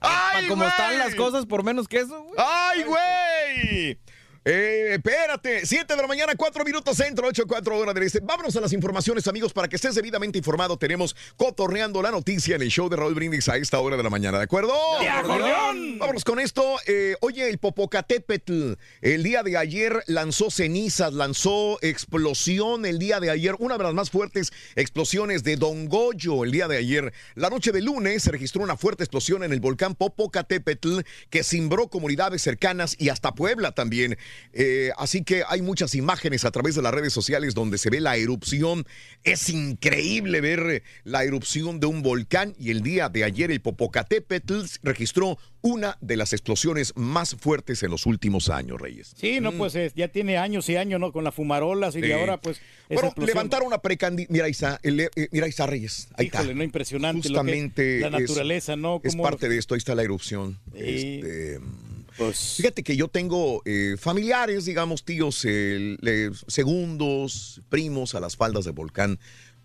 ¡Ay, 0.00 0.48
como 0.48 0.64
están 0.64 0.98
las 0.98 1.14
cosas, 1.14 1.46
por 1.46 1.62
menos 1.62 1.88
que 1.88 1.98
eso, 1.98 2.22
güey. 2.22 2.34
¡Ay, 2.38 2.82
güey! 2.84 3.98
Eh, 4.44 4.94
espérate, 4.94 5.64
7 5.64 5.94
de 5.94 6.02
la 6.02 6.08
mañana, 6.08 6.34
4 6.36 6.64
minutos 6.64 6.96
centro, 6.96 7.28
8, 7.28 7.44
4 7.46 7.78
horas 7.78 7.94
del 7.94 8.02
este. 8.02 8.18
Vámonos 8.20 8.56
a 8.56 8.60
las 8.60 8.72
informaciones, 8.72 9.28
amigos, 9.28 9.52
para 9.52 9.68
que 9.68 9.76
estés 9.76 9.94
debidamente 9.94 10.36
informado. 10.36 10.76
Tenemos 10.76 11.14
cotorreando 11.36 12.02
la 12.02 12.10
noticia 12.10 12.56
en 12.56 12.62
el 12.62 12.68
show 12.68 12.88
de 12.88 12.96
Raúl 12.96 13.14
Brindis 13.14 13.48
a 13.48 13.56
esta 13.56 13.78
hora 13.78 13.96
de 13.96 14.02
la 14.02 14.10
mañana, 14.10 14.38
¿de 14.38 14.44
acuerdo? 14.44 14.74
¡De 15.00 15.08
acordeón! 15.08 16.00
Vámonos 16.00 16.24
con 16.24 16.40
esto. 16.40 16.76
Eh, 16.88 17.14
oye, 17.20 17.48
el 17.48 17.58
Popocatépetl, 17.58 18.72
el 19.00 19.22
día 19.22 19.44
de 19.44 19.56
ayer 19.56 20.02
lanzó 20.08 20.50
cenizas, 20.50 21.12
lanzó 21.12 21.78
explosión 21.80 22.84
el 22.84 22.98
día 22.98 23.20
de 23.20 23.30
ayer, 23.30 23.54
una 23.60 23.78
de 23.78 23.84
las 23.84 23.94
más 23.94 24.10
fuertes 24.10 24.52
explosiones 24.74 25.44
de 25.44 25.54
Don 25.54 25.88
Goyo 25.88 26.42
el 26.42 26.50
día 26.50 26.66
de 26.66 26.78
ayer. 26.78 27.12
La 27.36 27.48
noche 27.48 27.70
de 27.70 27.80
lunes 27.80 28.24
se 28.24 28.32
registró 28.32 28.62
una 28.64 28.76
fuerte 28.76 29.04
explosión 29.04 29.44
en 29.44 29.52
el 29.52 29.60
volcán 29.60 29.94
Popocatépetl 29.94 31.00
que 31.30 31.44
cimbró 31.44 31.86
comunidades 31.86 32.42
cercanas 32.42 32.96
y 32.98 33.08
hasta 33.08 33.36
Puebla 33.36 33.70
también. 33.70 34.18
Eh, 34.52 34.90
así 34.98 35.22
que 35.24 35.42
hay 35.48 35.62
muchas 35.62 35.94
imágenes 35.94 36.44
a 36.44 36.50
través 36.50 36.74
de 36.74 36.82
las 36.82 36.92
redes 36.92 37.12
sociales 37.12 37.54
donde 37.54 37.78
se 37.78 37.90
ve 37.90 38.00
la 38.00 38.16
erupción. 38.16 38.84
Es 39.24 39.48
increíble 39.48 40.40
ver 40.40 40.60
eh, 40.70 40.82
la 41.04 41.24
erupción 41.24 41.80
de 41.80 41.86
un 41.86 42.02
volcán 42.02 42.54
y 42.58 42.70
el 42.70 42.82
día 42.82 43.08
de 43.08 43.24
ayer 43.24 43.50
el 43.50 43.60
Popocatépetl 43.60 44.60
registró 44.82 45.38
una 45.64 45.96
de 46.00 46.16
las 46.16 46.32
explosiones 46.32 46.92
más 46.96 47.36
fuertes 47.36 47.82
en 47.84 47.90
los 47.92 48.04
últimos 48.06 48.48
años, 48.48 48.80
Reyes. 48.80 49.14
Sí, 49.16 49.38
no, 49.40 49.52
pues 49.52 49.76
es- 49.76 49.94
ya 49.94 50.08
tiene 50.08 50.36
años 50.36 50.68
y 50.68 50.74
años, 50.76 50.98
¿no? 50.98 51.12
Con 51.12 51.22
las 51.22 51.34
fumarolas 51.34 51.94
y 51.94 52.02
Sí. 52.02 52.10
ahora, 52.10 52.40
pues. 52.40 52.60
Bueno, 52.88 53.08
explosión. 53.08 53.26
levantaron 53.36 53.68
una 53.68 53.78
precandidatura. 53.78 54.46
Mira, 54.48 54.78
el- 54.82 55.00
eh, 55.00 55.10
mira, 55.30 55.46
está 55.46 55.66
Reyes. 55.66 56.08
Ahí 56.16 56.26
Híjole, 56.26 56.42
está. 56.44 56.54
no, 56.54 56.64
impresionante. 56.64 57.16
lo 57.16 57.22
que- 57.22 57.28
Justamente. 57.28 58.00
la 58.00 58.06
es- 58.08 58.12
naturaleza, 58.22 58.74
¿no? 58.76 59.00
Es 59.04 59.14
parte 59.14 59.48
de 59.48 59.58
esto, 59.58 59.74
ahí 59.74 59.78
está 59.78 59.94
la 59.94 60.02
erupción. 60.02 60.58
Sí. 60.72 60.80
Este, 60.80 61.60
Pues 62.16 62.54
Fíjate 62.56 62.82
que 62.82 62.96
yo 62.96 63.08
tengo 63.08 63.62
eh, 63.64 63.96
familiares, 63.98 64.64
digamos, 64.64 65.04
tíos, 65.04 65.44
eh, 65.44 65.96
le- 66.00 66.30
segundos, 66.46 67.62
primos 67.68 68.14
a 68.14 68.20
las 68.20 68.36
faldas 68.36 68.64
del 68.64 68.74
volcán 68.74 69.18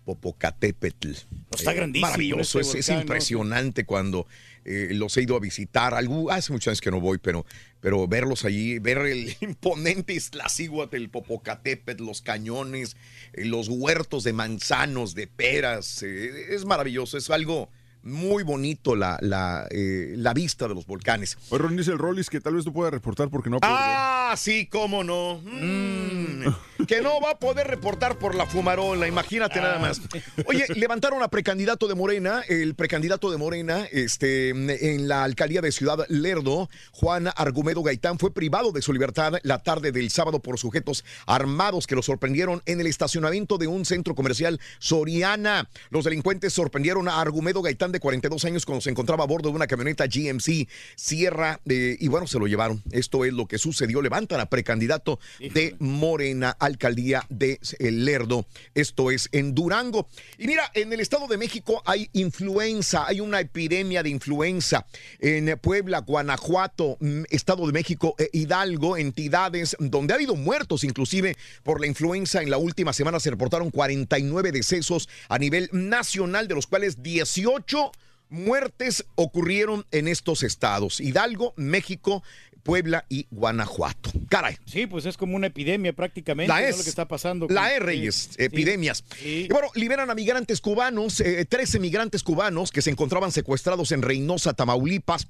Popocatépetl. 0.04 1.10
Está 1.54 1.72
Eh, 1.72 1.74
grandísimo 1.74 2.06
Maravilloso, 2.08 2.60
ese 2.60 2.70
es, 2.70 2.74
es 2.76 2.86
volcán, 2.88 2.96
¿no? 2.96 3.00
impresionante 3.02 3.84
cuando 3.84 4.26
eh, 4.64 4.88
los 4.92 5.16
he 5.16 5.22
ido 5.22 5.36
a 5.36 5.40
visitar. 5.40 5.94
Algo, 5.94 6.30
hace 6.30 6.52
muchos 6.52 6.68
años 6.68 6.80
que 6.80 6.90
no 6.90 7.00
voy, 7.00 7.18
pero, 7.18 7.44
pero 7.80 8.06
verlos 8.08 8.44
allí, 8.44 8.78
ver 8.78 8.98
el 8.98 9.36
imponente 9.40 10.14
Iztaccíhuatl, 10.14 10.96
el 10.96 11.10
Popocatépetl, 11.10 12.04
los 12.04 12.22
cañones, 12.22 12.96
eh, 13.34 13.44
los 13.44 13.68
huertos 13.68 14.24
de 14.24 14.32
manzanos, 14.32 15.14
de 15.14 15.26
peras, 15.26 16.02
eh, 16.02 16.54
es 16.54 16.64
maravilloso, 16.64 17.18
es 17.18 17.28
algo 17.30 17.68
muy 18.08 18.42
bonito 18.42 18.96
la, 18.96 19.18
la, 19.20 19.66
eh, 19.70 20.14
la 20.16 20.34
vista 20.34 20.66
de 20.68 20.74
los 20.74 20.86
volcanes. 20.86 21.38
Ron, 21.50 21.76
dice 21.76 21.92
el 21.92 21.98
Rollis 21.98 22.30
que 22.30 22.40
tal 22.40 22.54
vez 22.54 22.66
no 22.66 22.72
pueda 22.72 22.90
reportar 22.90 23.28
porque 23.28 23.50
no. 23.50 23.58
Ah, 23.62 24.34
sí, 24.36 24.66
cómo 24.66 25.04
no. 25.04 25.40
Mm, 25.44 26.44
que 26.86 27.00
no 27.00 27.20
va 27.20 27.30
a 27.30 27.38
poder 27.38 27.66
reportar 27.66 28.18
por 28.18 28.34
la 28.34 28.46
fumarola, 28.46 29.08
imagínate 29.08 29.60
nada 29.60 29.78
más. 29.78 30.00
Oye, 30.46 30.66
levantaron 30.74 31.22
a 31.22 31.28
precandidato 31.28 31.88
de 31.88 31.94
Morena, 31.94 32.42
el 32.48 32.74
precandidato 32.74 33.30
de 33.30 33.36
Morena, 33.36 33.86
este, 33.90 34.50
en 34.50 35.08
la 35.08 35.24
alcaldía 35.24 35.60
de 35.60 35.72
Ciudad 35.72 36.06
Lerdo, 36.08 36.68
Juan 36.92 37.28
Argumedo 37.36 37.82
Gaitán, 37.82 38.18
fue 38.18 38.32
privado 38.32 38.72
de 38.72 38.82
su 38.82 38.92
libertad 38.92 39.34
la 39.42 39.62
tarde 39.62 39.92
del 39.92 40.10
sábado 40.10 40.40
por 40.40 40.58
sujetos 40.58 41.04
armados 41.26 41.86
que 41.86 41.94
lo 41.94 42.02
sorprendieron 42.02 42.62
en 42.66 42.80
el 42.80 42.86
estacionamiento 42.86 43.58
de 43.58 43.66
un 43.66 43.84
centro 43.84 44.14
comercial 44.14 44.60
Soriana. 44.78 45.68
Los 45.90 46.04
delincuentes 46.04 46.52
sorprendieron 46.52 47.08
a 47.08 47.20
Argumedo 47.20 47.62
Gaitán 47.62 47.92
de 47.92 48.00
42 48.00 48.44
años 48.44 48.66
cuando 48.66 48.80
se 48.80 48.90
encontraba 48.90 49.24
a 49.24 49.26
bordo 49.26 49.50
de 49.50 49.56
una 49.56 49.66
camioneta 49.66 50.06
GMC 50.06 50.68
Sierra 50.96 51.60
eh, 51.68 51.96
y 51.98 52.08
bueno, 52.08 52.26
se 52.26 52.38
lo 52.38 52.46
llevaron. 52.46 52.82
Esto 52.90 53.24
es 53.24 53.32
lo 53.32 53.46
que 53.46 53.58
sucedió. 53.58 54.02
Levantan 54.02 54.40
a 54.40 54.46
precandidato 54.46 55.18
de 55.38 55.76
Morena, 55.78 56.56
alcaldía 56.68 57.24
de 57.28 57.58
El 57.78 58.04
Lerdo. 58.04 58.46
Esto 58.74 59.10
es 59.10 59.28
en 59.32 59.54
Durango. 59.54 60.08
Y 60.38 60.46
mira, 60.46 60.70
en 60.74 60.92
el 60.92 61.00
Estado 61.00 61.26
de 61.26 61.36
México 61.36 61.82
hay 61.84 62.08
influenza, 62.12 63.06
hay 63.06 63.20
una 63.20 63.40
epidemia 63.40 64.02
de 64.02 64.10
influenza. 64.10 64.86
En 65.18 65.58
Puebla, 65.58 66.00
Guanajuato, 66.00 66.96
mm, 67.00 67.24
Estado 67.30 67.66
de 67.66 67.72
México, 67.72 68.14
e 68.18 68.30
Hidalgo, 68.32 68.96
entidades 68.96 69.76
donde 69.78 70.12
ha 70.12 70.16
habido 70.16 70.36
muertos 70.36 70.84
inclusive 70.84 71.36
por 71.62 71.80
la 71.80 71.86
influenza. 71.86 72.42
En 72.42 72.50
la 72.50 72.58
última 72.58 72.92
semana 72.92 73.20
se 73.20 73.30
reportaron 73.30 73.70
49 73.70 74.52
decesos 74.52 75.08
a 75.28 75.38
nivel 75.38 75.68
nacional, 75.72 76.48
de 76.48 76.54
los 76.54 76.66
cuales 76.66 77.02
18 77.02 77.92
muertes 78.30 79.06
ocurrieron 79.14 79.86
en 79.90 80.08
estos 80.08 80.42
estados. 80.42 81.00
Hidalgo, 81.00 81.54
México, 81.56 82.22
Puebla 82.68 83.06
y 83.08 83.26
Guanajuato. 83.30 84.10
Caray. 84.28 84.58
Sí, 84.66 84.86
pues 84.86 85.06
es 85.06 85.16
como 85.16 85.36
una 85.36 85.46
epidemia 85.46 85.94
prácticamente. 85.94 86.52
La 86.52 86.60
¿no? 86.60 86.66
es. 86.66 86.76
Lo 86.76 86.84
que 86.84 86.90
está 86.90 87.08
pasando. 87.08 87.46
La 87.48 87.62
con- 87.62 87.70
E, 87.70 87.72
sí, 87.72 87.78
Reyes, 87.78 88.14
sí. 88.36 88.44
epidemias. 88.44 89.04
Y 89.24 89.48
bueno, 89.48 89.68
liberan 89.74 90.10
a 90.10 90.14
migrantes 90.14 90.60
cubanos, 90.60 91.18
eh, 91.20 91.46
13 91.46 91.78
migrantes 91.80 92.22
cubanos 92.22 92.70
que 92.70 92.82
se 92.82 92.90
encontraban 92.90 93.32
secuestrados 93.32 93.90
en 93.90 94.02
Reynosa, 94.02 94.52
Tamaulipas. 94.52 95.28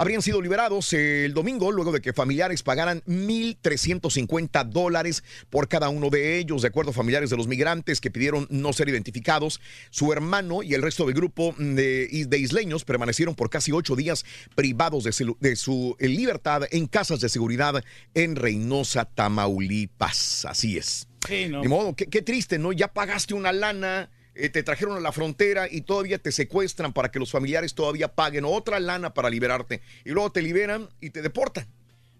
Habrían 0.00 0.22
sido 0.22 0.40
liberados 0.40 0.94
el 0.94 1.34
domingo 1.34 1.70
luego 1.70 1.92
de 1.92 2.00
que 2.00 2.14
familiares 2.14 2.62
pagaran 2.62 3.02
1.350 3.06 4.64
dólares 4.64 5.22
por 5.50 5.68
cada 5.68 5.90
uno 5.90 6.08
de 6.08 6.38
ellos, 6.38 6.62
de 6.62 6.68
acuerdo 6.68 6.92
a 6.92 6.94
familiares 6.94 7.28
de 7.28 7.36
los 7.36 7.46
migrantes 7.46 8.00
que 8.00 8.10
pidieron 8.10 8.46
no 8.48 8.72
ser 8.72 8.88
identificados. 8.88 9.60
Su 9.90 10.10
hermano 10.14 10.62
y 10.62 10.72
el 10.72 10.80
resto 10.80 11.04
del 11.04 11.14
grupo 11.14 11.54
de, 11.58 12.24
de 12.26 12.38
isleños 12.38 12.84
permanecieron 12.86 13.34
por 13.34 13.50
casi 13.50 13.72
ocho 13.72 13.94
días 13.94 14.24
privados 14.54 15.04
de, 15.04 15.12
su- 15.12 15.36
de 15.38 15.54
su 15.54 15.94
libertad 16.00 16.62
en 16.70 16.86
casas 16.86 17.20
de 17.20 17.28
seguridad 17.28 17.84
en 18.14 18.36
Reynosa, 18.36 19.04
Tamaulipas. 19.04 20.46
Así 20.46 20.78
es. 20.78 21.08
Sí, 21.28 21.46
no. 21.50 21.60
Ni 21.60 21.68
modo, 21.68 21.94
qué, 21.94 22.06
qué 22.06 22.22
triste, 22.22 22.58
¿no? 22.58 22.72
Ya 22.72 22.88
pagaste 22.88 23.34
una 23.34 23.52
lana, 23.52 24.08
eh, 24.34 24.48
te 24.48 24.62
trajeron 24.62 24.96
a 24.96 25.00
la 25.00 25.12
frontera 25.12 25.66
y 25.70 25.82
todavía 25.82 26.18
te 26.18 26.32
secuestran 26.32 26.92
para 26.92 27.10
que 27.10 27.18
los 27.18 27.30
familiares 27.30 27.74
todavía 27.74 28.14
paguen 28.14 28.44
otra 28.44 28.80
lana 28.80 29.14
para 29.14 29.30
liberarte. 29.30 29.80
Y 30.04 30.10
luego 30.10 30.32
te 30.32 30.42
liberan 30.42 30.88
y 31.00 31.10
te 31.10 31.22
deportan. 31.22 31.66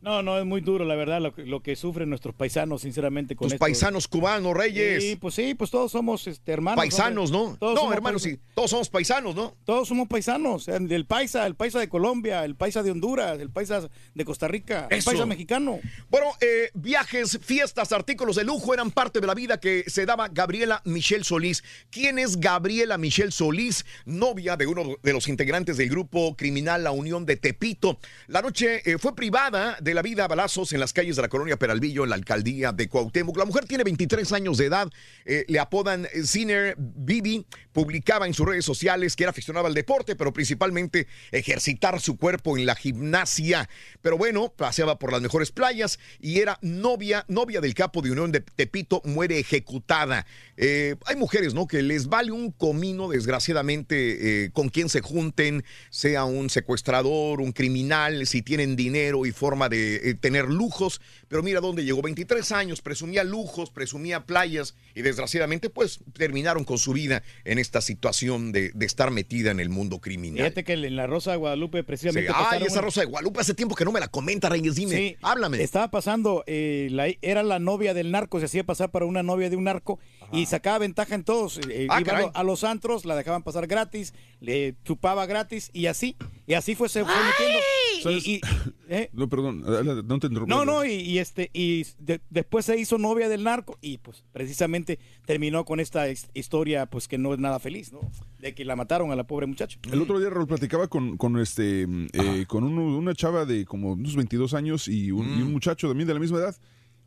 No, 0.03 0.23
no, 0.23 0.39
es 0.39 0.47
muy 0.47 0.61
duro, 0.63 0.85
la 0.85 0.95
verdad, 0.95 1.21
lo, 1.21 1.35
que- 1.35 1.45
lo 1.45 1.61
que 1.63 1.77
sufren 1.77 2.09
nuestros 2.09 2.35
paisanos, 2.35 2.83
sinceramente, 2.83 3.37
con 3.37 3.47
Tus 3.47 3.53
esto. 3.55 3.61
paisanos 3.65 4.09
cubanos, 4.09 4.55
Reyes. 4.57 5.03
Sí, 5.05 5.17
pues 5.17 5.35
sí, 5.35 5.55
pues 5.55 5.71
todos 5.71 5.93
somos 5.93 6.27
este, 6.27 6.53
hermanos. 6.53 6.77
Paisanos. 6.79 7.31
¿no? 7.31 7.57
Todos 7.61 7.75
no, 7.75 7.93
hermanos, 7.93 8.23
sí. 8.23 8.39
Todos 8.55 8.71
somos 8.71 8.89
paisanos, 8.89 9.35
¿no? 9.35 9.55
Todos 9.65 9.87
somos 9.89 10.09
paisanos. 10.09 10.69
El, 10.69 11.05
paisa, 11.07 11.47
el 11.47 11.55
paisa 11.55 11.79
de 11.81 11.89
Colombia, 11.89 12.45
el 12.45 12.57
paisa 12.57 12.83
de 12.83 12.91
Honduras, 12.91 13.39
el 13.41 13.51
paisa 13.51 13.91
de 14.15 14.25
Costa 14.25 14.49
Rica, 14.49 14.87
el 14.91 15.03
paisa 15.03 15.27
mexicano. 15.27 15.79
Bueno, 16.09 16.29
eh, 16.41 16.71
viajes, 16.75 17.39
fiestas, 17.43 17.93
artículos 17.93 18.37
de 18.37 18.45
lujo 18.45 18.73
eran 18.73 18.91
parte 18.91 19.21
de 19.21 19.27
la 19.27 19.35
vida 19.35 19.61
que 19.61 19.85
se 19.87 20.07
daba 20.07 20.29
Gabriela 20.29 20.81
Michelle 20.85 21.25
Solís. 21.25 21.63
¿Quién 21.91 22.19
es 22.19 22.41
Gabriela 22.41 22.97
Michelle 22.97 23.31
Solís? 23.33 23.85
Novia 24.07 24.57
de 24.57 24.67
uno 24.67 24.97
de 25.03 25.13
los 25.13 25.29
integrantes 25.29 25.77
del 25.77 25.91
grupo 25.91 26.35
criminal 26.37 26.83
La 26.85 26.91
Unión 26.93 27.27
de 27.27 27.37
Tepito. 27.37 27.99
La 28.29 28.41
noche 28.41 28.83
eh, 28.91 28.97
fue 28.99 29.15
privada 29.15 29.77
de 29.81 29.90
la 29.95 30.03
vida 30.03 30.25
a 30.25 30.29
balazos 30.29 30.73
en 30.73 30.81
las 30.81 30.93
calles 30.93 31.17
de 31.17 31.23
la 31.23 31.29
colonia 31.29 31.59
Peralvillo, 31.59 32.05
en 32.05 32.11
la 32.11 32.17
alcaldía 32.17 32.73
de 32.73 32.89
Cuauhtémoc. 32.89 33.37
La 33.37 33.45
mujer 33.45 33.67
tiene 33.67 33.85
23 33.85 34.33
años 34.33 34.59
de 34.59 34.67
edad, 34.67 34.91
eh, 35.25 35.45
le 35.49 35.59
apodan 35.59 36.07
eh, 36.13 36.25
Sinner 36.25 36.75
Bibi. 36.79 37.47
Publicaba 37.73 38.27
en 38.27 38.35
sus 38.35 38.47
redes 38.47 38.65
sociales 38.65 39.17
que 39.17 39.25
era 39.25 39.31
aficionada 39.31 39.69
al 39.69 39.75
deporte, 39.75 40.17
pero 40.17 40.33
principalmente 40.33 41.07
ejercitar 41.31 42.01
su 42.01 42.17
cuerpo 42.17 42.57
en 42.57 42.67
la 42.67 42.75
gimnasia. 42.75 43.69
Pero 44.03 44.19
bueno, 44.19 44.53
paseaba 44.57 44.99
por 44.99 45.13
las 45.13 45.23
mejores 45.23 45.53
playas 45.53 45.99
y 46.21 46.41
era 46.41 46.59
novia, 46.63 47.25
novia 47.29 47.61
del 47.61 47.75
capo 47.75 48.03
de 48.03 48.11
Unión 48.11 48.33
de 48.33 48.41
Tepito, 48.41 49.03
muere 49.05 49.39
ejecutada. 49.39 50.27
Eh, 50.57 50.97
hay 51.07 51.17
mujeres, 51.17 51.55
¿no? 51.55 51.67
Que 51.67 51.83
les 51.83 52.09
vale 52.09 52.33
un 52.33 52.51
comino, 52.51 53.09
desgraciadamente, 53.09 54.45
eh, 54.45 54.51
con 54.51 54.69
quien 54.69 54.89
se 54.89 55.01
junten, 55.01 55.65
sea 55.91 56.25
un 56.25 56.51
secuestrador, 56.51 57.41
un 57.41 57.53
criminal, 57.53 58.27
si 58.27 58.43
tienen 58.43 58.77
dinero 58.77 59.27
y 59.27 59.33
forma 59.33 59.69
de 59.69 60.11
eh, 60.11 60.15
tener 60.15 60.47
lujos, 60.47 61.01
pero 61.29 61.43
mira 61.43 61.61
dónde 61.61 61.85
llegó, 61.85 62.03
23 62.03 62.53
años, 62.53 62.83
presumía 62.83 63.25
lujos, 63.25 63.71
presumía 63.71 64.27
playas 64.27 64.75
y 64.95 65.03
desgraciadamente 65.03 65.71
pues 65.71 66.01
terminaron 66.13 66.65
con 66.65 66.79
su 66.79 66.93
vida 66.93 67.23
en 67.45 67.59
esta 67.61 67.81
situación 67.81 68.53
de, 68.53 68.71
de 68.75 68.87
estar 68.87 69.11
metida 69.11 69.51
en 69.51 69.61
el 69.61 69.69
mundo 69.69 70.01
criminal. 70.01 70.39
Fíjate 70.45 70.65
que 70.65 70.73
en 70.75 70.97
la 70.97 71.07
Rosa 71.07 71.31
de 71.33 71.37
Guadalupe 71.37 71.79
Sí, 71.79 71.83
precisamente... 71.85 72.31
Ay, 72.35 72.45
pasaron 72.45 72.63
esa 72.67 72.73
una- 72.75 72.83
Rosa 72.83 73.01
de 73.01 73.07
Guadalupe 73.07 73.41
hace 73.41 73.55
tiempo 73.55 73.75
que 73.75 73.85
no 73.85 73.93
me 73.93 74.01
la 74.01 74.09
comenta, 74.09 74.49
Reyes, 74.49 74.75
dime, 74.75 74.97
Sí, 74.97 75.17
háblame. 75.23 75.63
Estaba 75.63 75.91
pasando, 75.91 76.45
eh, 76.47 76.89
la- 76.91 77.09
era 77.23 77.43
la 77.43 77.59
novia 77.59 77.95
del 77.95 78.11
narco, 78.11 78.39
se 78.41 78.47
hacía 78.47 78.65
pasar 78.65 78.91
para 78.91 79.05
una 79.07 79.23
novia 79.23 79.49
de 79.51 79.57
un 79.57 79.65
narco 79.65 79.99
y 80.33 80.47
sacaba 80.47 80.79
ventaja 80.79 81.15
en 81.15 81.25
todos. 81.25 81.59
eh, 81.69 81.87
Ah, 81.91 82.01
iba 82.01 82.31
a, 82.35 82.45
los 82.45 82.65
antros, 82.65 83.05
la 83.05 83.17
dejaban 83.17 83.43
pasar 83.43 83.67
gratis, 83.67 84.15
le 84.41 84.77
chupaba 84.85 85.27
gratis 85.27 85.71
y 85.73 85.87
así. 85.87 86.17
Y 86.47 86.55
así 86.55 86.75
fue, 86.75 86.89
se 86.89 87.05
fue 87.05 87.15
metiendo. 87.15 87.59
Y- 88.03 88.37
y- 88.37 88.41
¿eh? 88.89 89.11
No, 89.13 89.29
perdón, 89.29 89.61
no 89.61 90.19
te 90.19 90.27
interrumpo. 90.29 90.47
No, 90.47 90.65
no, 90.65 90.85
y, 90.87 90.93
y 90.93 91.19
este 91.19 91.51
y 91.53 91.85
de- 91.99 92.21
después 92.31 92.65
se 92.65 92.79
hizo 92.79 92.97
novia 92.97 93.29
del 93.29 93.45
narco 93.45 93.77
y 93.83 93.99
pues 93.99 94.25
precisamente 94.33 94.99
terminó 95.27 95.65
con 95.67 95.81
esta 95.81 96.09
his- 96.09 96.29
historia 96.33 96.87
pues 96.87 97.07
que 97.09 97.19
no 97.19 97.35
es 97.35 97.39
nada 97.41 97.59
feliz, 97.59 97.93
¿no? 97.93 98.01
De 98.39 98.55
que 98.55 98.65
la 98.65 98.75
mataron 98.75 99.13
a 99.13 99.17
la 99.17 99.25
pobre 99.25 99.47
muchacha. 99.47 99.79
El 99.93 100.01
otro 100.01 100.19
día 100.19 100.31
Raúl 100.31 100.47
platicaba 100.47 100.89
con, 100.89 101.19
con 101.19 101.39
este 101.39 101.83
eh, 102.15 102.47
con 102.49 102.65
uno- 102.65 102.97
una 102.97 103.15
chava 103.15 103.45
de 103.45 103.67
como 103.67 103.93
unos 103.93 104.17
22 104.17 104.55
años 104.55 104.89
y 104.89 105.11
un, 105.11 105.39
y 105.39 105.43
un 105.43 105.53
muchacho 105.53 105.87
también 105.89 106.09
de 106.09 106.15
la 106.15 106.21
misma 106.21 106.39
edad. 106.39 106.57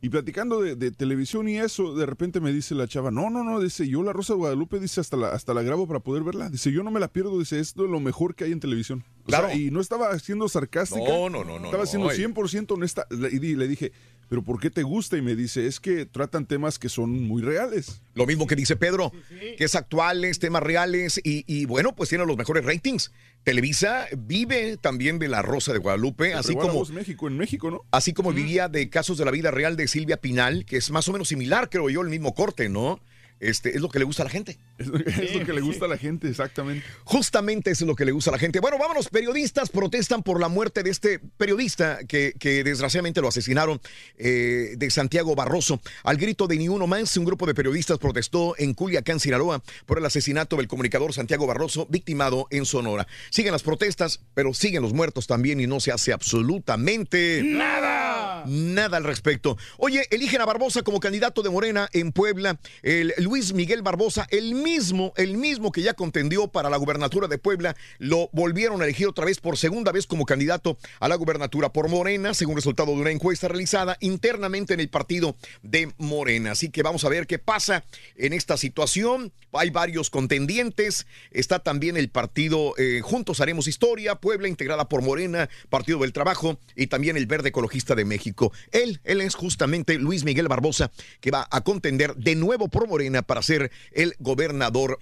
Y 0.04 0.10
platicando 0.10 0.60
de, 0.60 0.76
de 0.76 0.90
televisión 0.90 1.48
y 1.48 1.56
eso, 1.56 1.94
de 1.94 2.04
repente 2.04 2.38
me 2.38 2.52
dice 2.52 2.74
la 2.74 2.86
chava, 2.86 3.10
no, 3.10 3.30
no, 3.30 3.42
no, 3.42 3.58
dice, 3.58 3.88
yo 3.88 4.02
la 4.02 4.12
Rosa 4.12 4.34
de 4.34 4.36
Guadalupe, 4.36 4.78
dice, 4.78 5.00
hasta 5.00 5.16
la, 5.16 5.28
hasta 5.30 5.54
la 5.54 5.62
grabo 5.62 5.86
para 5.88 6.00
poder 6.00 6.22
verla. 6.22 6.50
Dice, 6.50 6.70
yo 6.72 6.82
no 6.82 6.90
me 6.90 7.00
la 7.00 7.08
pierdo, 7.08 7.38
dice, 7.38 7.58
es 7.58 7.74
de 7.74 7.88
lo 7.88 8.00
mejor 8.00 8.34
que 8.34 8.44
hay 8.44 8.52
en 8.52 8.60
televisión. 8.60 9.02
O 9.24 9.30
sea, 9.30 9.40
Claro. 9.40 9.58
y 9.58 9.70
no 9.70 9.80
estaba 9.80 10.18
siendo 10.18 10.46
sarcástica. 10.50 11.08
No, 11.08 11.30
no, 11.30 11.42
no, 11.42 11.58
no, 11.58 11.64
Estaba 11.64 11.84
no, 11.84 11.86
siendo 11.88 12.10
ay. 12.10 12.18
100% 12.18 12.72
honesta. 12.72 13.06
Y 13.10 13.38
le 13.56 13.66
dije, 13.66 13.92
pero 14.34 14.42
¿por 14.42 14.58
qué 14.58 14.68
te 14.68 14.82
gusta? 14.82 15.16
Y 15.16 15.22
me 15.22 15.36
dice, 15.36 15.68
es 15.68 15.78
que 15.78 16.06
tratan 16.06 16.44
temas 16.44 16.80
que 16.80 16.88
son 16.88 17.22
muy 17.22 17.40
reales. 17.40 18.02
Lo 18.14 18.26
mismo 18.26 18.48
que 18.48 18.56
dice 18.56 18.74
Pedro, 18.74 19.12
que 19.56 19.62
es 19.62 19.76
actuales, 19.76 20.40
temas 20.40 20.60
reales 20.60 21.20
y, 21.22 21.44
y, 21.46 21.66
bueno, 21.66 21.94
pues 21.94 22.08
tiene 22.08 22.26
los 22.26 22.36
mejores 22.36 22.64
ratings. 22.64 23.12
Televisa 23.44 24.08
vive 24.18 24.76
también 24.76 25.20
de 25.20 25.28
la 25.28 25.40
Rosa 25.40 25.72
de 25.72 25.78
Guadalupe, 25.78 26.24
Pero 26.30 26.40
así 26.40 26.56
como 26.56 26.84
México, 26.86 27.28
en 27.28 27.38
México, 27.38 27.70
¿no? 27.70 27.82
así 27.92 28.12
como 28.12 28.32
vivía 28.32 28.68
de 28.68 28.90
casos 28.90 29.18
de 29.18 29.24
la 29.24 29.30
vida 29.30 29.52
real 29.52 29.76
de 29.76 29.86
Silvia 29.86 30.16
Pinal, 30.16 30.64
que 30.64 30.78
es 30.78 30.90
más 30.90 31.06
o 31.06 31.12
menos 31.12 31.28
similar, 31.28 31.70
creo 31.70 31.88
yo, 31.88 32.00
el 32.02 32.08
mismo 32.08 32.34
corte, 32.34 32.68
¿no? 32.68 32.98
Este, 33.38 33.76
es 33.76 33.82
lo 33.82 33.88
que 33.88 34.00
le 34.00 34.04
gusta 34.04 34.24
a 34.24 34.24
la 34.24 34.32
gente. 34.32 34.58
Es 34.78 34.86
lo, 34.88 34.98
es 34.98 35.34
lo 35.34 35.46
que 35.46 35.52
le 35.52 35.60
gusta 35.60 35.84
a 35.84 35.88
la 35.88 35.96
gente, 35.96 36.28
exactamente. 36.28 36.84
Justamente 37.04 37.70
es 37.70 37.80
lo 37.82 37.94
que 37.94 38.04
le 38.04 38.12
gusta 38.12 38.30
a 38.30 38.32
la 38.32 38.38
gente. 38.38 38.60
Bueno, 38.60 38.78
vámonos, 38.78 39.08
periodistas 39.08 39.70
protestan 39.70 40.22
por 40.22 40.40
la 40.40 40.48
muerte 40.48 40.82
de 40.82 40.90
este 40.90 41.20
periodista 41.36 41.98
que, 42.08 42.34
que 42.38 42.64
desgraciadamente 42.64 43.20
lo 43.20 43.28
asesinaron 43.28 43.80
eh, 44.18 44.74
de 44.76 44.90
Santiago 44.90 45.34
Barroso. 45.34 45.80
Al 46.02 46.16
grito 46.16 46.46
de 46.46 46.56
ni 46.56 46.68
uno 46.68 46.86
más, 46.86 47.16
un 47.16 47.24
grupo 47.24 47.46
de 47.46 47.54
periodistas 47.54 47.98
protestó 47.98 48.54
en 48.58 48.74
Culiacán, 48.74 49.20
Sinaloa, 49.20 49.62
por 49.86 49.98
el 49.98 50.04
asesinato 50.06 50.56
del 50.56 50.68
comunicador 50.68 51.12
Santiago 51.12 51.46
Barroso, 51.46 51.86
victimado 51.88 52.46
en 52.50 52.64
Sonora. 52.66 53.06
Siguen 53.30 53.52
las 53.52 53.62
protestas, 53.62 54.20
pero 54.34 54.54
siguen 54.54 54.82
los 54.82 54.92
muertos 54.92 55.26
también 55.26 55.60
y 55.60 55.66
no 55.66 55.80
se 55.80 55.92
hace 55.92 56.12
absolutamente 56.12 57.42
¡Nada! 57.44 58.44
Nada 58.46 58.96
al 58.96 59.04
respecto. 59.04 59.56
Oye, 59.78 60.06
eligen 60.10 60.40
a 60.40 60.44
Barbosa 60.44 60.82
como 60.82 61.00
candidato 61.00 61.42
de 61.42 61.50
Morena 61.50 61.88
en 61.92 62.12
Puebla. 62.12 62.58
El 62.82 63.14
Luis 63.18 63.54
Miguel 63.54 63.82
Barbosa, 63.82 64.26
el 64.30 64.54
mismo, 64.64 65.12
el 65.16 65.36
mismo 65.36 65.70
que 65.70 65.82
ya 65.82 65.92
contendió 65.92 66.48
para 66.48 66.70
la 66.70 66.78
gubernatura 66.78 67.28
de 67.28 67.36
Puebla, 67.36 67.76
lo 67.98 68.30
volvieron 68.32 68.80
a 68.80 68.84
elegir 68.84 69.06
otra 69.06 69.26
vez 69.26 69.38
por 69.38 69.58
segunda 69.58 69.92
vez 69.92 70.06
como 70.06 70.24
candidato 70.24 70.78
a 71.00 71.08
la 71.08 71.16
gubernatura 71.16 71.70
por 71.70 71.88
Morena, 71.88 72.32
según 72.32 72.56
resultado 72.56 72.92
de 72.92 73.00
una 73.02 73.10
encuesta 73.10 73.46
realizada 73.46 73.98
internamente 74.00 74.72
en 74.72 74.80
el 74.80 74.88
partido 74.88 75.36
de 75.62 75.92
Morena. 75.98 76.52
Así 76.52 76.70
que 76.70 76.82
vamos 76.82 77.04
a 77.04 77.10
ver 77.10 77.26
qué 77.26 77.38
pasa 77.38 77.84
en 78.16 78.32
esta 78.32 78.56
situación. 78.56 79.32
Hay 79.52 79.68
varios 79.68 80.08
contendientes. 80.08 81.06
Está 81.30 81.58
también 81.58 81.98
el 81.98 82.08
partido 82.08 82.74
eh, 82.78 83.02
Juntos 83.02 83.40
Haremos 83.40 83.68
Historia, 83.68 84.14
Puebla, 84.16 84.48
integrada 84.48 84.88
por 84.88 85.02
Morena, 85.02 85.50
Partido 85.68 85.98
del 85.98 86.14
Trabajo 86.14 86.58
y 86.74 86.86
también 86.86 87.18
el 87.18 87.26
Verde 87.26 87.50
Ecologista 87.50 87.94
de 87.94 88.06
México. 88.06 88.50
Él, 88.72 89.00
él 89.04 89.20
es 89.20 89.34
justamente 89.34 89.98
Luis 89.98 90.24
Miguel 90.24 90.48
Barbosa, 90.48 90.90
que 91.20 91.30
va 91.30 91.46
a 91.50 91.60
contender 91.60 92.16
de 92.16 92.34
nuevo 92.34 92.68
por 92.68 92.88
Morena 92.88 93.20
para 93.20 93.42
ser 93.42 93.70
el 93.92 94.14
gobernador 94.18 94.53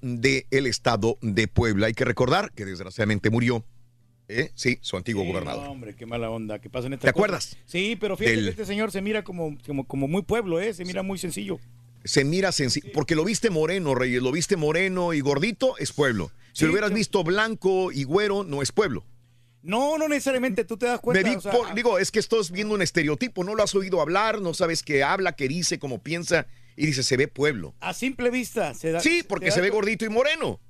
del 0.02 0.66
estado 0.66 1.18
de 1.20 1.48
Puebla. 1.48 1.86
Hay 1.88 1.94
que 1.94 2.04
recordar 2.04 2.52
que 2.52 2.64
desgraciadamente 2.64 3.30
murió. 3.30 3.64
¿eh? 4.28 4.50
Sí, 4.54 4.78
su 4.80 4.96
antiguo 4.96 5.22
Sí, 5.24 5.28
gobernador. 5.28 5.64
no, 5.64 5.70
hombre, 5.72 5.94
qué 5.94 6.06
mala 6.06 6.30
onda 6.30 6.58
que 6.58 6.70
pasen 6.70 6.92
estas 6.94 7.08
¿Te 7.08 7.12
cosas. 7.12 7.18
acuerdas? 7.18 7.56
Sí, 7.66 7.96
pero 8.00 8.16
fíjate 8.16 8.36
Del- 8.36 8.44
que 8.46 8.50
este 8.50 8.64
señor 8.64 8.90
se 8.90 9.02
mira 9.02 9.24
como, 9.24 9.58
como, 9.66 9.86
como 9.86 10.08
muy 10.08 10.22
pueblo, 10.22 10.58
¿eh? 10.60 10.72
Se 10.72 10.84
mira 10.84 11.02
muy 11.02 11.18
sencillo. 11.18 11.58
Se 12.04 12.24
mira 12.24 12.50
sencillo, 12.50 12.88
porque 12.94 13.14
lo 13.14 13.24
viste 13.24 13.50
moreno, 13.50 13.94
Reyes, 13.94 14.22
lo 14.22 14.32
viste 14.32 14.56
moreno 14.56 15.12
y 15.12 15.20
gordito, 15.20 15.76
es 15.78 15.92
pueblo. 15.92 16.32
Si 16.52 16.64
lo 16.64 16.72
hubieras 16.72 16.92
visto 16.92 17.22
blanco 17.24 17.92
y 17.92 18.04
güero, 18.04 18.42
no 18.44 18.62
es 18.62 18.72
pueblo. 18.72 19.04
No, 19.62 19.96
no 19.98 20.08
necesariamente, 20.08 20.64
tú 20.64 20.76
te 20.76 20.86
das 20.86 20.96
Me 20.96 21.00
cuenta. 21.02 21.28
di- 21.30 21.36
o 21.36 21.40
sea, 21.40 21.52
por- 21.52 21.72
digo, 21.74 21.98
es 21.98 22.10
que 22.10 22.18
estás 22.18 22.50
viendo 22.50 22.74
un 22.74 22.82
estereotipo, 22.82 23.44
no 23.44 23.54
lo 23.54 23.62
has 23.62 23.74
oído 23.76 24.00
hablar, 24.00 24.40
no 24.40 24.52
sabes 24.54 24.82
qué 24.82 25.04
habla, 25.04 25.36
qué 25.36 25.46
dice, 25.46 25.78
cómo 25.78 26.02
piensa, 26.02 26.46
y 26.76 26.86
dice, 26.86 27.02
se 27.02 27.16
ve 27.16 27.28
pueblo. 27.28 27.74
a 27.80 27.92
simple 27.94 28.30
vista 28.30 28.74
se 28.74 28.92
da. 28.92 29.00
Sí, 29.00 29.22
porque 29.26 29.50
se 29.50 29.60
ve 29.60 29.70
gordito 29.70 30.04
y 30.04 30.08
moreno. 30.08 30.60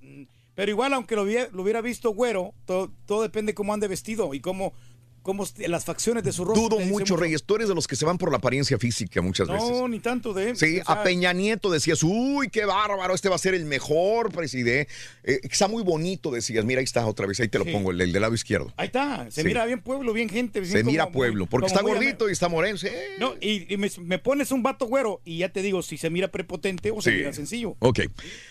Pero 0.54 0.70
igual, 0.70 0.92
aunque 0.92 1.16
lo 1.16 1.22
hubiera, 1.22 1.48
lo 1.52 1.62
hubiera 1.62 1.80
visto 1.80 2.10
güero, 2.10 2.54
todo, 2.66 2.92
todo 3.06 3.22
depende 3.22 3.54
cómo 3.54 3.72
ande 3.72 3.88
vestido 3.88 4.34
y 4.34 4.40
cómo, 4.40 4.74
cómo 5.22 5.46
las 5.68 5.84
facciones 5.84 6.24
de 6.24 6.32
su 6.32 6.44
rostro. 6.44 6.62
Dudo 6.68 6.76
dicen 6.78 6.92
mucho, 6.92 7.16
Reyes, 7.16 7.42
tú 7.44 7.56
eres 7.56 7.68
de 7.68 7.74
los 7.74 7.86
que 7.86 7.96
se 7.96 8.04
van 8.04 8.18
por 8.18 8.30
la 8.30 8.38
apariencia 8.38 8.78
física 8.78 9.22
muchas 9.22 9.48
veces. 9.48 9.70
No, 9.70 9.88
ni 9.88 10.00
tanto 10.00 10.32
de. 10.32 10.54
Sí, 10.56 10.80
o 10.80 10.84
sea, 10.84 10.94
a 10.96 11.02
Peña 11.02 11.32
Nieto 11.32 11.70
decías, 11.70 12.02
uy, 12.02 12.48
qué 12.50 12.64
bárbaro, 12.64 13.14
este 13.14 13.28
va 13.28 13.36
a 13.36 13.38
ser 13.38 13.54
el 13.54 13.64
mejor 13.64 14.32
presidente. 14.32 14.92
Eh, 15.24 15.40
está 15.44 15.68
muy 15.68 15.82
bonito, 15.82 16.30
decías, 16.30 16.64
mira, 16.64 16.80
ahí 16.80 16.84
está 16.84 17.06
otra 17.06 17.26
vez, 17.26 17.38
ahí 17.40 17.48
te 17.48 17.58
lo 17.58 17.64
Sí. 17.64 17.70
pongo, 17.72 17.90
el, 17.92 18.00
el 18.00 18.12
del 18.12 18.22
lado 18.22 18.34
izquierdo. 18.34 18.72
Ahí 18.76 18.86
está, 18.86 19.26
se 19.30 19.42
Sí. 19.42 19.46
mira 19.46 19.64
bien 19.64 19.80
pueblo, 19.80 20.12
bien 20.12 20.28
gente. 20.28 20.60
bien 20.60 20.72
Se 20.72 20.80
como 20.80 20.90
mira 20.90 21.10
pueblo, 21.10 21.46
porque 21.46 21.66
está 21.68 21.82
gordito 21.82 22.28
y 22.28 22.32
está 22.32 22.48
moreno. 22.48 22.76
sí. 22.78 22.88
No, 23.18 23.34
y, 23.40 23.72
y 23.72 23.76
me, 23.76 23.90
me 24.00 24.18
pones 24.18 24.50
un 24.52 24.62
vato 24.62 24.86
güero 24.86 25.20
y 25.24 25.38
ya 25.38 25.48
te 25.50 25.62
digo 25.62 25.82
si 25.82 25.96
se 25.96 26.10
mira 26.10 26.28
prepotente 26.28 26.90
o 26.90 27.00
se 27.00 27.12
mira 27.12 27.32
sencillo. 27.32 27.76
Ok. 27.78 28.00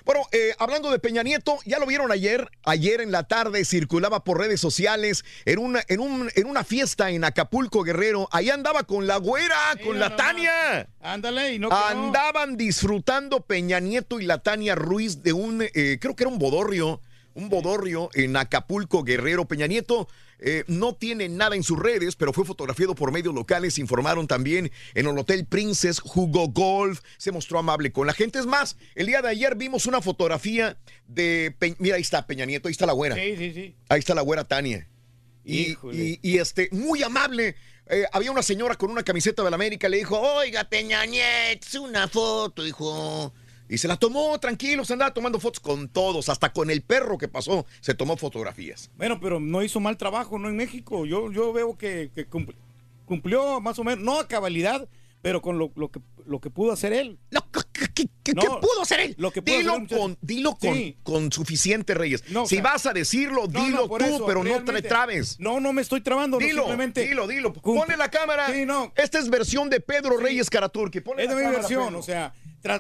Bueno, 0.06 0.22
eh, 0.32 0.52
hablando 0.60 0.90
de 0.92 1.00
Peña 1.00 1.24
Nieto, 1.24 1.58
ya 1.66 1.80
lo 1.80 1.86
vieron 1.86 2.12
ayer. 2.12 2.50
Ayer 2.64 3.02
en 3.02 3.12
la 3.12 3.24
tarde 3.28 3.66
circulaba 3.66 4.24
por 4.24 4.38
redes 4.40 4.62
sociales 4.62 5.26
en 5.46 5.60
una, 5.60 5.82
en 5.88 6.00
un, 6.00 6.30
en 6.36 6.46
una 6.48 6.61
fiesta 6.64 7.10
en 7.12 7.24
Acapulco, 7.24 7.84
Guerrero. 7.84 8.28
Ahí 8.32 8.50
andaba 8.50 8.84
con 8.84 9.08
la 9.08 9.18
güera, 9.18 9.56
con 9.84 10.00
la 10.00 10.16
Tania. 10.16 10.88
Ándale, 11.02 11.54
y 11.56 11.60
no 11.60 11.70
no. 11.70 11.76
Andaban 11.76 12.58
disfrutando 12.58 13.42
Peña 13.42 13.80
Nieto 13.80 14.20
y 14.20 14.26
la 14.26 14.40
Tania 14.40 14.76
Ruiz 14.76 15.24
de 15.24 15.34
un, 15.34 15.62
eh, 15.62 15.98
creo 16.00 16.16
que 16.16 16.24
era 16.24 16.30
un 16.32 16.40
bodorrio, 16.40 17.02
un 17.34 17.50
bodorrio 17.50 18.10
en 18.14 18.36
Acapulco, 18.38 19.04
Guerrero. 19.04 19.46
Peña 19.46 19.68
Nieto 19.68 20.08
eh, 20.44 20.64
no 20.68 20.96
tiene 20.96 21.30
nada 21.30 21.56
en 21.56 21.62
sus 21.64 21.78
redes, 21.80 22.16
pero 22.16 22.34
fue 22.34 22.44
fotografiado 22.46 22.96
por 22.96 23.12
medios 23.12 23.34
locales. 23.34 23.78
Informaron 23.78 24.28
también 24.28 24.72
en 24.96 25.08
el 25.08 25.18
Hotel 25.18 25.46
Princess, 25.46 26.00
jugó 26.00 26.48
golf, 26.50 27.02
se 27.18 27.32
mostró 27.32 27.60
amable 27.60 27.92
con 27.92 28.08
la 28.08 28.14
gente. 28.14 28.40
Es 28.40 28.48
más, 28.48 28.76
el 28.96 29.06
día 29.08 29.22
de 29.22 29.30
ayer 29.30 29.56
vimos 29.56 29.86
una 29.86 30.02
fotografía 30.02 30.78
de, 31.08 31.56
Pe- 31.60 31.76
mira, 31.80 31.96
ahí 31.96 32.02
está 32.02 32.26
Peña 32.26 32.46
Nieto, 32.46 32.68
ahí 32.68 32.72
está 32.72 32.86
la 32.86 32.94
güera. 32.94 33.16
Sí, 33.16 33.36
sí, 33.38 33.54
sí. 33.54 33.76
Ahí 33.88 34.00
está 34.00 34.16
la 34.16 34.22
güera 34.24 34.44
Tania. 34.44 34.88
Y, 35.44 35.72
Híjole. 35.72 36.04
y- 36.04 36.20
y, 36.22 36.38
este, 36.38 36.70
muy 36.72 37.02
amable. 37.04 37.56
Eh, 37.88 38.06
había 38.14 38.32
una 38.32 38.44
señora 38.44 38.76
con 38.76 38.90
una 38.92 39.04
camiseta 39.04 39.44
de 39.44 39.50
la 39.50 39.56
América, 39.56 39.90
le 39.90 39.98
dijo, 39.98 40.20
oiga, 40.20 40.68
Nieto, 41.08 41.82
una 41.82 42.08
foto, 42.08 42.64
dijo. 42.64 43.34
Y 43.68 43.78
se 43.78 43.88
la 43.88 43.96
tomó, 43.98 44.38
tranquilo, 44.40 44.84
se 44.86 44.94
andaba 44.94 45.14
tomando 45.14 45.40
fotos 45.40 45.60
con 45.62 45.88
todos, 45.90 46.28
hasta 46.30 46.52
con 46.52 46.70
el 46.70 46.82
perro 46.82 47.18
que 47.18 47.28
pasó, 47.30 47.66
se 47.80 47.94
tomó 47.94 48.18
fotografías. 48.18 48.92
Bueno, 48.98 49.20
pero 49.22 49.40
no 49.40 49.64
hizo 49.64 49.80
mal 49.80 49.98
trabajo, 49.98 50.38
¿no? 50.38 50.50
En 50.50 50.58
México. 50.58 51.06
Yo, 51.06 51.32
yo 51.32 51.54
veo 51.54 51.78
que, 51.78 52.12
que 52.14 52.30
cumpl- 52.30 52.56
cumplió 53.06 53.62
más 53.62 53.80
o 53.80 53.84
menos, 53.84 54.04
no 54.04 54.20
a 54.20 54.28
cabalidad, 54.28 54.88
pero 55.22 55.42
con 55.42 55.58
lo, 55.58 55.72
lo 55.76 55.90
que, 55.90 56.00
lo 56.26 56.40
que 56.40 56.50
pudo 56.50 56.72
hacer 56.72 56.94
él. 56.94 57.20
¿Qué, 57.94 58.08
qué 58.24 58.34
pudo 58.34 58.82
hacer 58.82 59.00
él? 59.02 59.16
Lo 59.18 59.32
que 59.32 59.42
pudo 59.42 59.58
Dilo 59.58 59.74
hacer 59.76 59.98
con, 59.98 60.18
dilo 60.22 60.56
con, 60.56 60.74
Sí. 60.74 60.98
con 61.04 61.32
suficiente, 61.32 61.94
Reyes. 61.94 62.24
No, 62.30 62.44
o 62.44 62.48
si 62.48 62.56
sea, 62.56 62.64
vas 62.64 62.86
a 62.86 62.94
decirlo, 62.94 63.48
dilo 63.48 63.88
tú, 63.88 63.98
eso, 63.98 64.26
pero 64.26 64.44
no 64.44 64.64
te 64.64 64.82
trabes. 64.82 65.40
No, 65.40 65.60
no 65.60 65.74
me 65.74 65.82
estoy 65.82 66.02
trabando. 66.02 66.38
Dilo, 66.38 66.62
simplemente 66.64 67.02
dilo, 67.08 67.28
dilo. 67.28 67.54
Ponle 67.54 67.98
la 67.98 68.10
cámara. 68.10 68.48
Sí. 68.52 68.66
Esta 68.96 69.20
es 69.20 69.30
versión 69.30 69.70
de 69.70 69.80
Pedro 69.80 70.18
Reyes 70.18 70.50
Caraturque. 70.50 71.02
Ponle 71.02 71.24
Es 71.24 71.30
la 71.30 71.36
de 71.36 71.42
mi 71.42 71.46
cámara, 71.46 71.60
versión, 71.62 71.86
Pedro. 71.88 72.00
o 72.00 72.04
sea, 72.04 72.34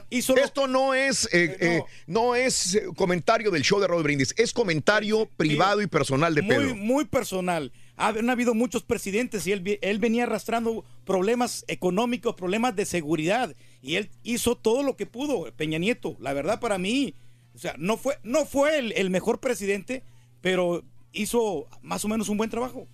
hizo 0.09 0.35
Esto 0.37 0.67
no 0.67 0.93
es, 0.93 1.25
eh, 1.33 1.57
eh, 1.59 1.83
no 2.07 2.35
es 2.35 2.75
eh, 2.75 2.83
comentario 2.95 3.51
del 3.51 3.63
show 3.63 3.79
de 3.79 3.87
Rod 3.87 4.03
Brindis, 4.03 4.33
es 4.37 4.53
comentario 4.53 5.27
privado 5.37 5.81
y 5.81 5.87
personal 5.87 6.33
de 6.35 6.41
muy, 6.43 6.55
Pedro. 6.55 6.75
muy 6.75 7.05
personal. 7.05 7.71
Ha- 8.01 8.09
Han 8.19 8.29
habido 8.29 8.53
muchos 8.53 8.83
presidentes 8.83 9.45
y 9.47 9.51
él, 9.51 9.79
él 9.81 9.99
venía 9.99 10.23
arrastrando 10.23 10.83
problemas 11.05 11.63
económicos, 11.67 12.35
problemas 12.35 12.75
de 12.75 12.85
seguridad. 12.85 13.55
Y 13.81 13.95
él 13.95 14.09
hizo 14.23 14.55
todo 14.55 14.83
lo 14.83 14.95
que 14.97 15.05
pudo, 15.05 15.51
Peña 15.55 15.77
Nieto. 15.77 16.15
La 16.19 16.33
verdad 16.33 16.59
para 16.59 16.77
mí, 16.77 17.13
o 17.53 17.57
sea, 17.57 17.75
no 17.77 17.97
fue, 17.97 18.17
no 18.23 18.45
fue 18.45 18.79
el, 18.79 18.91
el 18.93 19.09
mejor 19.09 19.39
presidente, 19.39 20.03
pero 20.41 20.83
hizo 21.13 21.67
más 21.81 22.03
o 22.05 22.07
menos 22.07 22.29
un 22.29 22.37
buen 22.37 22.49
trabajo. 22.49 22.87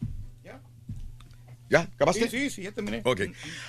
¿Ya? 1.70 1.82
¿Acabaste? 1.82 2.30
Sí, 2.30 2.40
sí, 2.40 2.50
sí, 2.50 2.62
ya 2.64 2.72
terminé. 2.72 3.02
Ok. 3.04 3.22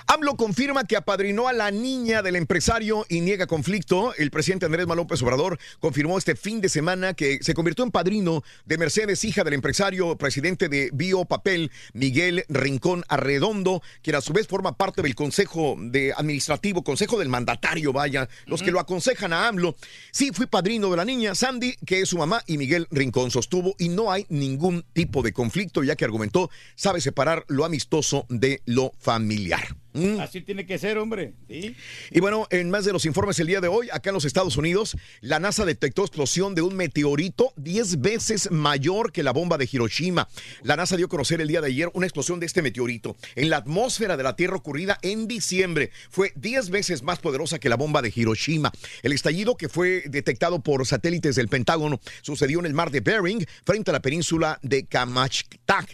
AMLO 0.06 0.36
confirma 0.36 0.84
que 0.84 0.96
apadrinó 0.96 1.48
a 1.48 1.52
la 1.52 1.72
niña 1.72 2.22
del 2.22 2.36
empresario 2.36 3.04
y 3.08 3.20
niega 3.20 3.46
conflicto. 3.48 4.14
El 4.14 4.30
presidente 4.30 4.66
Andrés 4.66 4.86
Manuel 4.86 5.04
López 5.04 5.20
Obrador 5.22 5.58
confirmó 5.80 6.16
este 6.16 6.36
fin 6.36 6.60
de 6.60 6.68
semana 6.68 7.14
que 7.14 7.38
se 7.42 7.54
convirtió 7.54 7.84
en 7.84 7.90
padrino 7.90 8.44
de 8.66 8.78
Mercedes, 8.78 9.24
hija 9.24 9.42
del 9.42 9.54
empresario 9.54 10.16
presidente 10.16 10.68
de 10.68 10.90
Biopapel, 10.92 11.72
Miguel 11.92 12.44
Rincón 12.48 13.04
Arredondo, 13.08 13.82
quien 14.02 14.14
a 14.14 14.20
su 14.20 14.32
vez 14.32 14.46
forma 14.46 14.76
parte 14.76 15.02
del 15.02 15.16
Consejo 15.16 15.76
de 15.78 16.12
Administrativo, 16.16 16.84
Consejo 16.84 17.18
del 17.18 17.28
Mandatario, 17.28 17.92
vaya, 17.92 18.28
los 18.46 18.62
que 18.62 18.70
lo 18.70 18.78
aconsejan 18.78 19.32
a 19.32 19.48
AMLO. 19.48 19.74
Sí, 20.12 20.30
fui 20.32 20.46
padrino 20.46 20.88
de 20.90 20.96
la 20.96 21.04
niña, 21.04 21.34
Sandy, 21.34 21.74
que 21.84 22.00
es 22.00 22.08
su 22.08 22.18
mamá, 22.18 22.42
y 22.46 22.58
Miguel 22.58 22.86
Rincón 22.92 23.32
sostuvo, 23.32 23.74
y 23.78 23.88
no 23.88 24.12
hay 24.12 24.24
ningún 24.28 24.84
tipo 24.92 25.22
de 25.22 25.32
conflicto, 25.32 25.82
ya 25.82 25.96
que 25.96 26.04
argumentó, 26.04 26.48
sabe 26.76 27.00
separar 27.00 27.44
lo 27.48 27.64
amistoso 27.64 27.87
de 28.28 28.60
lo 28.66 28.92
familiar. 28.98 29.76
Mm. 29.94 30.20
Así 30.20 30.42
tiene 30.42 30.66
que 30.66 30.78
ser, 30.78 30.98
hombre. 30.98 31.32
¿Sí? 31.48 31.74
Y 32.10 32.20
bueno, 32.20 32.46
en 32.50 32.70
más 32.70 32.84
de 32.84 32.92
los 32.92 33.06
informes 33.06 33.38
el 33.40 33.46
día 33.46 33.60
de 33.60 33.68
hoy, 33.68 33.88
acá 33.90 34.10
en 34.10 34.14
los 34.14 34.24
Estados 34.24 34.56
Unidos, 34.56 34.96
la 35.20 35.40
NASA 35.40 35.64
detectó 35.64 36.02
explosión 36.02 36.54
de 36.54 36.62
un 36.62 36.76
meteorito 36.76 37.52
10 37.56 38.00
veces 38.00 38.50
mayor 38.50 39.12
que 39.12 39.22
la 39.22 39.32
bomba 39.32 39.58
de 39.58 39.68
Hiroshima. 39.70 40.28
La 40.62 40.76
NASA 40.76 40.96
dio 40.96 41.06
a 41.06 41.08
conocer 41.08 41.40
el 41.40 41.48
día 41.48 41.60
de 41.60 41.68
ayer 41.68 41.90
una 41.94 42.06
explosión 42.06 42.38
de 42.38 42.46
este 42.46 42.62
meteorito 42.62 43.16
en 43.34 43.50
la 43.50 43.56
atmósfera 43.56 44.16
de 44.16 44.22
la 44.22 44.36
Tierra 44.36 44.56
ocurrida 44.56 44.98
en 45.02 45.26
diciembre. 45.26 45.90
Fue 46.10 46.32
10 46.36 46.70
veces 46.70 47.02
más 47.02 47.18
poderosa 47.18 47.58
que 47.58 47.68
la 47.68 47.76
bomba 47.76 48.02
de 48.02 48.12
Hiroshima. 48.14 48.70
El 49.02 49.12
estallido 49.12 49.56
que 49.56 49.68
fue 49.68 50.04
detectado 50.06 50.60
por 50.60 50.86
satélites 50.86 51.34
del 51.34 51.48
Pentágono 51.48 51.98
sucedió 52.20 52.60
en 52.60 52.66
el 52.66 52.74
mar 52.74 52.90
de 52.90 53.00
Bering, 53.00 53.46
frente 53.64 53.90
a 53.90 53.94
la 53.94 54.02
península 54.02 54.58
de 54.62 54.84
Kamchatka 54.84 55.86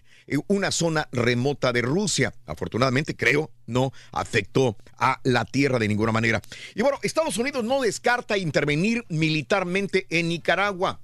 una 0.46 0.70
zona 0.70 1.08
remota 1.12 1.72
de 1.72 1.82
Rusia. 1.82 2.32
Afortunadamente, 2.46 3.16
creo, 3.16 3.50
no 3.66 3.92
afectó 4.12 4.76
a 4.98 5.20
la 5.24 5.44
tierra 5.44 5.78
de 5.78 5.88
ninguna 5.88 6.12
manera. 6.12 6.40
Y 6.74 6.82
bueno, 6.82 6.98
Estados 7.02 7.38
Unidos 7.38 7.64
no 7.64 7.82
descarta 7.82 8.38
intervenir 8.38 9.04
militarmente 9.08 10.06
en 10.10 10.28
Nicaragua. 10.28 11.00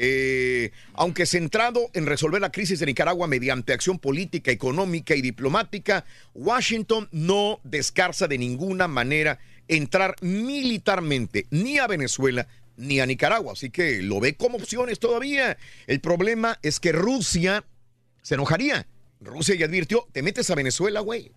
Eh, 0.00 0.70
aunque 0.94 1.26
centrado 1.26 1.90
en 1.92 2.06
resolver 2.06 2.40
la 2.40 2.52
crisis 2.52 2.78
de 2.78 2.86
Nicaragua 2.86 3.26
mediante 3.26 3.72
acción 3.72 3.98
política, 3.98 4.52
económica 4.52 5.16
y 5.16 5.22
diplomática, 5.22 6.04
Washington 6.34 7.08
no 7.10 7.58
descarta 7.64 8.28
de 8.28 8.38
ninguna 8.38 8.86
manera 8.86 9.40
entrar 9.66 10.14
militarmente 10.20 11.46
ni 11.50 11.78
a 11.78 11.88
Venezuela 11.88 12.46
ni 12.76 13.00
a 13.00 13.06
Nicaragua. 13.06 13.54
Así 13.54 13.70
que 13.70 14.00
lo 14.00 14.20
ve 14.20 14.34
como 14.34 14.56
opciones 14.56 15.00
todavía. 15.00 15.58
El 15.88 16.00
problema 16.00 16.60
es 16.62 16.78
que 16.78 16.92
Rusia 16.92 17.64
se 18.28 18.34
enojaría. 18.34 18.86
Rusia 19.22 19.54
ya 19.54 19.64
advirtió, 19.64 20.06
te 20.12 20.22
metes 20.22 20.50
a 20.50 20.54
Venezuela, 20.54 21.00
güey. 21.00 21.32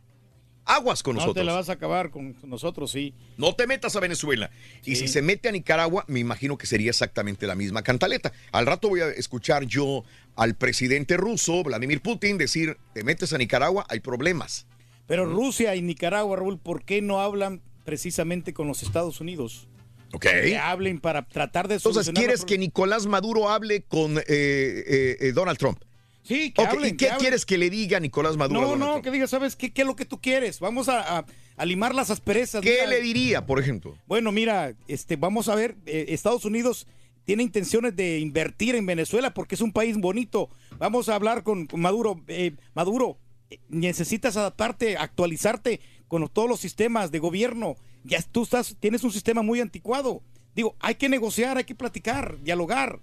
Aguas 0.65 1.01
con 1.01 1.15
nosotros. 1.15 1.38
No 1.38 1.41
te 1.41 1.45
la 1.45 1.53
vas 1.53 1.69
a 1.69 1.73
acabar 1.73 2.11
con 2.11 2.35
nosotros, 2.43 2.91
sí. 2.91 3.13
No 3.38 3.55
te 3.55 3.65
metas 3.65 3.95
a 3.95 4.01
Venezuela. 4.01 4.51
Y 4.84 4.97
si 4.97 5.07
se 5.07 5.22
mete 5.22 5.47
a 5.47 5.53
Nicaragua, 5.53 6.03
me 6.09 6.19
imagino 6.19 6.57
que 6.57 6.68
sería 6.68 6.89
exactamente 6.89 7.47
la 7.47 7.55
misma 7.55 7.81
cantaleta. 7.81 8.34
Al 8.51 8.65
rato 8.65 8.89
voy 8.89 8.99
a 8.99 9.07
escuchar 9.07 9.63
yo 9.63 10.03
al 10.35 10.55
presidente 10.55 11.15
ruso, 11.15 11.63
Vladimir 11.63 12.01
Putin, 12.01 12.38
decir, 12.38 12.77
te 12.93 13.05
metes 13.05 13.31
a 13.31 13.38
Nicaragua, 13.38 13.85
hay 13.88 14.01
problemas. 14.01 14.68
Pero 15.07 15.26
Rusia 15.26 15.73
y 15.77 15.81
Nicaragua, 15.81 16.35
Raúl, 16.35 16.59
¿por 16.59 16.84
qué 16.84 17.01
no 17.01 17.22
hablan 17.22 17.61
precisamente 17.85 18.53
con 18.53 18.68
los 18.68 18.84
Estados 18.84 19.22
Unidos? 19.22 19.69
Ok. 20.11 20.23
Que 20.23 20.57
hablen 20.57 20.99
para 20.99 21.26
tratar 21.26 21.69
de 21.69 21.76
Entonces, 21.76 22.11
¿quieres 22.13 22.43
que 22.43 22.57
Nicolás 22.57 23.05
Maduro 23.05 23.47
hable 23.49 23.84
con 23.84 24.18
eh, 24.18 24.23
eh, 24.27 25.18
eh, 25.22 25.31
Donald 25.31 25.57
Trump? 25.57 25.81
Sí, 26.23 26.52
que 26.52 26.61
hablen, 26.61 26.89
¿Y 26.89 26.91
qué 26.91 26.98
que 26.98 27.06
hablen. 27.07 27.19
quieres 27.19 27.45
que 27.45 27.57
le 27.57 27.69
diga 27.69 27.99
Nicolás 27.99 28.38
Maduro? 28.38 28.61
No, 28.61 28.76
no, 28.76 29.02
que 29.02 29.10
diga, 29.11 29.27
¿sabes 29.27 29.56
qué, 29.56 29.73
qué 29.73 29.81
es 29.81 29.88
lo 29.88 29.95
que 29.95 30.06
tú 30.06 30.22
quieres? 30.22 30.60
Vamos 30.60 30.88
a, 30.89 31.19
a- 31.19 31.26
a 31.57 31.65
limar 31.65 31.93
las 31.95 32.10
asperezas. 32.10 32.61
¿Qué 32.61 32.72
Mira, 32.81 32.88
le 32.88 33.02
diría, 33.02 33.45
por 33.45 33.60
ejemplo? 33.60 33.98
Bueno, 34.07 34.31
mira, 34.31 34.73
este, 34.88 35.15
vamos 35.15 35.48
a 35.49 35.56
ver, 35.56 35.76
eh, 35.85 36.06
Estados 36.10 36.45
Unidos 36.45 36.88
tiene 37.23 37.43
intenciones 37.43 37.95
de 37.95 38.19
invertir 38.19 38.76
en 38.76 38.85
Venezuela 38.85 39.34
porque 39.34 39.56
es 39.56 39.61
un 39.61 39.72
país 39.72 39.98
bonito. 39.98 40.49
Vamos 40.80 41.07
a 41.10 41.15
hablar 41.15 41.43
con, 41.43 41.68
con 41.68 41.80
Maduro. 41.81 42.22
Eh, 42.27 42.53
Maduro, 42.73 43.18
eh, 43.49 43.60
necesitas 43.69 44.38
adaptarte, 44.38 44.98
actualizarte 44.98 45.81
con 46.07 46.27
todos 46.30 46.49
los 46.49 46.60
sistemas 46.60 47.11
de 47.11 47.19
gobierno. 47.19 47.76
Ya 48.03 48.22
tú 48.23 48.43
estás, 48.43 48.76
tienes 48.80 49.03
un 49.03 49.11
sistema 49.11 49.41
muy 49.43 49.60
anticuado. 49.60 50.22
Digo, 50.56 50.76
hay 50.80 50.95
que 50.95 51.10
negociar, 51.10 51.57
hay 51.57 51.64
que 51.64 51.76
platicar, 51.76 52.39
dialogar. 52.41 52.99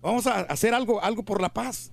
Vamos 0.00 0.26
a 0.26 0.40
hacer 0.42 0.72
algo, 0.74 1.02
algo 1.02 1.24
por 1.24 1.40
la 1.40 1.52
paz. 1.52 1.90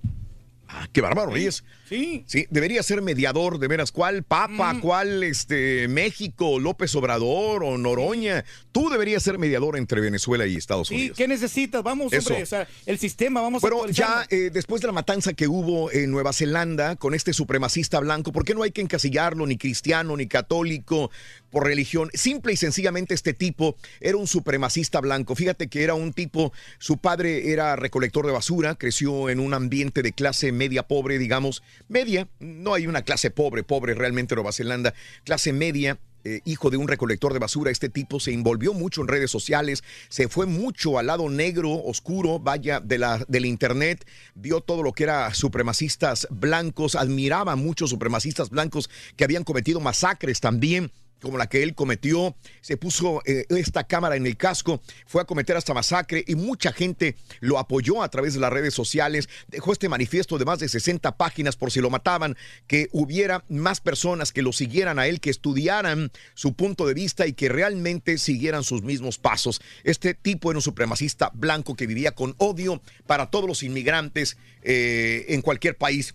Ah, 0.72 0.88
qué 0.92 1.00
bárbaro, 1.00 1.32
Reyes. 1.32 1.64
Sí. 1.88 2.22
Sí, 2.28 2.46
debería 2.50 2.80
ser 2.84 3.02
mediador, 3.02 3.58
de 3.58 3.66
veras. 3.66 3.90
¿Cuál 3.90 4.22
Papa? 4.22 4.78
¿Cuál 4.80 5.24
este, 5.24 5.88
México? 5.88 6.60
¿López 6.60 6.94
Obrador 6.94 7.64
o 7.64 7.76
Noroña? 7.76 8.44
Tú 8.70 8.88
deberías 8.88 9.20
ser 9.24 9.36
mediador 9.38 9.76
entre 9.76 10.00
Venezuela 10.00 10.46
y 10.46 10.54
Estados 10.54 10.86
Sí, 10.88 10.94
Unidos. 10.94 11.16
¿qué 11.18 11.26
necesitas? 11.26 11.82
Vamos, 11.82 12.12
Eso. 12.12 12.28
hombre, 12.28 12.44
o 12.44 12.46
sea, 12.46 12.68
el 12.86 12.98
sistema, 13.00 13.40
vamos 13.40 13.64
a 13.64 13.68
Bueno, 13.68 13.90
ya 13.92 14.24
eh, 14.30 14.50
después 14.52 14.80
de 14.80 14.86
la 14.86 14.92
matanza 14.92 15.32
que 15.32 15.48
hubo 15.48 15.90
en 15.90 16.12
Nueva 16.12 16.32
Zelanda 16.32 16.94
con 16.94 17.14
este 17.14 17.32
supremacista 17.32 17.98
blanco, 17.98 18.30
¿por 18.30 18.44
qué 18.44 18.54
no 18.54 18.62
hay 18.62 18.70
que 18.70 18.80
encasillarlo 18.80 19.44
ni 19.46 19.58
cristiano 19.58 20.16
ni 20.16 20.28
católico 20.28 21.10
por 21.50 21.66
religión? 21.66 22.10
Simple 22.14 22.52
y 22.52 22.56
sencillamente 22.56 23.14
este 23.14 23.34
tipo 23.34 23.76
era 24.00 24.16
un 24.16 24.26
supremacista 24.26 25.00
blanco. 25.00 25.34
Fíjate 25.34 25.68
que 25.68 25.82
era 25.82 25.94
un 25.94 26.12
tipo, 26.12 26.52
su 26.78 26.98
padre 26.98 27.52
era 27.52 27.76
recolector 27.76 28.26
de 28.26 28.32
basura, 28.32 28.74
creció 28.76 29.28
en 29.28 29.40
un 29.40 29.54
ambiente 29.54 30.02
de 30.02 30.12
clase 30.12 30.52
media 30.52 30.84
pobre, 30.84 31.18
digamos, 31.18 31.62
media, 31.88 32.28
no 32.38 32.74
hay 32.74 32.86
una 32.86 33.02
clase 33.02 33.30
pobre, 33.30 33.62
pobre 33.62 33.94
realmente 33.94 34.34
en 34.34 34.36
Nueva 34.36 34.52
Zelanda, 34.52 34.94
clase 35.24 35.52
media, 35.52 35.98
eh, 36.22 36.40
hijo 36.44 36.68
de 36.68 36.76
un 36.76 36.86
recolector 36.86 37.32
de 37.32 37.38
basura, 37.38 37.70
este 37.70 37.88
tipo 37.88 38.20
se 38.20 38.32
envolvió 38.32 38.74
mucho 38.74 39.00
en 39.00 39.08
redes 39.08 39.30
sociales, 39.30 39.82
se 40.10 40.28
fue 40.28 40.44
mucho 40.44 40.98
al 40.98 41.06
lado 41.06 41.30
negro, 41.30 41.72
oscuro, 41.72 42.38
vaya, 42.38 42.78
de 42.80 42.98
la, 42.98 43.24
del 43.28 43.46
internet, 43.46 44.06
vio 44.34 44.60
todo 44.60 44.82
lo 44.82 44.92
que 44.92 45.04
era 45.04 45.32
supremacistas 45.32 46.28
blancos, 46.30 46.94
admiraba 46.94 47.52
a 47.52 47.56
muchos 47.56 47.88
supremacistas 47.88 48.50
blancos 48.50 48.90
que 49.16 49.24
habían 49.24 49.44
cometido 49.44 49.80
masacres 49.80 50.40
también 50.40 50.92
como 51.20 51.38
la 51.38 51.48
que 51.48 51.62
él 51.62 51.74
cometió, 51.74 52.34
se 52.60 52.76
puso 52.76 53.22
eh, 53.24 53.46
esta 53.50 53.84
cámara 53.84 54.16
en 54.16 54.26
el 54.26 54.36
casco, 54.36 54.80
fue 55.06 55.22
a 55.22 55.24
cometer 55.24 55.56
esta 55.56 55.74
masacre 55.74 56.24
y 56.26 56.34
mucha 56.34 56.72
gente 56.72 57.16
lo 57.40 57.58
apoyó 57.58 58.02
a 58.02 58.08
través 58.08 58.34
de 58.34 58.40
las 58.40 58.52
redes 58.52 58.74
sociales, 58.74 59.28
dejó 59.48 59.72
este 59.72 59.88
manifiesto 59.88 60.38
de 60.38 60.44
más 60.44 60.58
de 60.58 60.68
60 60.68 61.16
páginas 61.16 61.56
por 61.56 61.70
si 61.70 61.80
lo 61.80 61.90
mataban, 61.90 62.36
que 62.66 62.88
hubiera 62.92 63.44
más 63.48 63.80
personas 63.80 64.32
que 64.32 64.42
lo 64.42 64.52
siguieran 64.52 64.98
a 64.98 65.06
él, 65.06 65.20
que 65.20 65.30
estudiaran 65.30 66.10
su 66.34 66.54
punto 66.54 66.86
de 66.86 66.94
vista 66.94 67.26
y 67.26 67.32
que 67.32 67.48
realmente 67.48 68.18
siguieran 68.18 68.64
sus 68.64 68.82
mismos 68.82 69.18
pasos. 69.18 69.60
Este 69.84 70.14
tipo 70.14 70.50
era 70.50 70.58
un 70.58 70.62
supremacista 70.62 71.30
blanco 71.34 71.74
que 71.76 71.86
vivía 71.86 72.12
con 72.12 72.34
odio 72.38 72.80
para 73.06 73.30
todos 73.30 73.46
los 73.46 73.62
inmigrantes 73.62 74.36
eh, 74.62 75.26
en 75.28 75.42
cualquier 75.42 75.76
país. 75.76 76.14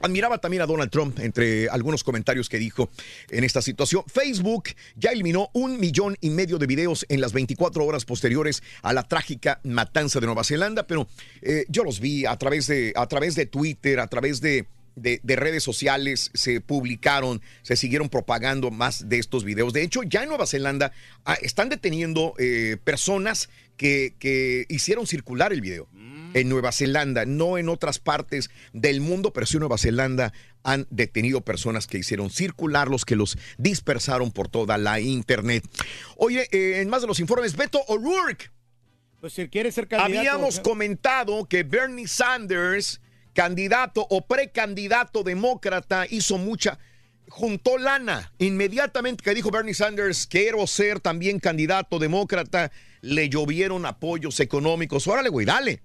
Admiraba 0.00 0.38
también 0.38 0.62
a 0.62 0.66
Donald 0.66 0.90
Trump 0.90 1.18
entre 1.20 1.68
algunos 1.68 2.04
comentarios 2.04 2.48
que 2.48 2.58
dijo 2.58 2.90
en 3.30 3.44
esta 3.44 3.62
situación. 3.62 4.04
Facebook 4.06 4.70
ya 4.96 5.10
eliminó 5.10 5.50
un 5.52 5.78
millón 5.80 6.16
y 6.20 6.30
medio 6.30 6.58
de 6.58 6.66
videos 6.66 7.06
en 7.08 7.20
las 7.20 7.32
24 7.32 7.84
horas 7.84 8.04
posteriores 8.04 8.62
a 8.82 8.92
la 8.92 9.04
trágica 9.04 9.60
matanza 9.64 10.20
de 10.20 10.26
Nueva 10.26 10.44
Zelanda, 10.44 10.86
pero 10.86 11.08
eh, 11.42 11.64
yo 11.68 11.84
los 11.84 12.00
vi 12.00 12.26
a 12.26 12.36
través 12.36 12.66
de, 12.66 12.92
a 12.96 13.06
través 13.06 13.34
de 13.34 13.46
Twitter, 13.46 14.00
a 14.00 14.06
través 14.08 14.40
de, 14.40 14.66
de- 14.96 15.20
de 15.22 15.36
redes 15.36 15.62
sociales, 15.62 16.30
se 16.34 16.60
publicaron, 16.60 17.40
se 17.62 17.76
siguieron 17.76 18.08
propagando 18.08 18.70
más 18.70 19.08
de 19.08 19.18
estos 19.18 19.44
videos. 19.44 19.72
De 19.72 19.82
hecho, 19.82 20.02
ya 20.02 20.22
en 20.22 20.28
Nueva 20.28 20.46
Zelanda 20.46 20.92
ah, 21.24 21.36
están 21.42 21.68
deteniendo 21.68 22.34
eh, 22.38 22.76
personas 22.84 23.48
que, 23.76 24.14
que 24.18 24.66
hicieron 24.68 25.06
circular 25.06 25.52
el 25.52 25.60
video 25.60 25.88
en 26.34 26.48
Nueva 26.48 26.72
Zelanda, 26.72 27.24
no 27.26 27.58
en 27.58 27.68
otras 27.68 27.98
partes 28.00 28.50
del 28.72 29.00
mundo, 29.00 29.32
pero 29.32 29.46
sí 29.46 29.56
en 29.56 29.60
Nueva 29.60 29.78
Zelanda 29.78 30.32
han 30.64 30.86
detenido 30.90 31.42
personas 31.42 31.86
que 31.86 31.98
hicieron 31.98 32.28
circular 32.30 32.88
los 32.88 33.04
que 33.04 33.14
los 33.14 33.38
dispersaron 33.58 34.32
por 34.32 34.48
toda 34.48 34.76
la 34.78 34.98
internet. 35.00 35.64
Oye, 36.16 36.48
eh, 36.50 36.80
en 36.80 36.88
más 36.88 37.02
de 37.02 37.06
los 37.08 37.20
informes, 37.20 37.54
Beto 37.56 37.80
O'Rourke. 37.86 38.50
Pues 39.20 39.32
si 39.32 39.48
quiere 39.48 39.70
ser 39.72 39.86
candidato. 39.88 40.18
Habíamos 40.18 40.58
comentado 40.60 41.46
que 41.46 41.62
Bernie 41.62 42.08
Sanders, 42.08 43.00
candidato 43.34 44.06
o 44.08 44.26
precandidato 44.26 45.22
demócrata, 45.22 46.06
hizo 46.08 46.38
mucha 46.38 46.78
juntó 47.28 47.78
lana. 47.78 48.32
Inmediatamente 48.38 49.22
que 49.22 49.34
dijo 49.34 49.50
Bernie 49.50 49.74
Sanders, 49.74 50.26
quiero 50.26 50.66
ser 50.66 51.00
también 51.00 51.40
candidato 51.40 51.98
demócrata, 51.98 52.70
le 53.00 53.28
llovieron 53.28 53.86
apoyos 53.86 54.40
económicos. 54.40 55.06
Órale, 55.06 55.28
güey, 55.28 55.46
dale. 55.46 55.82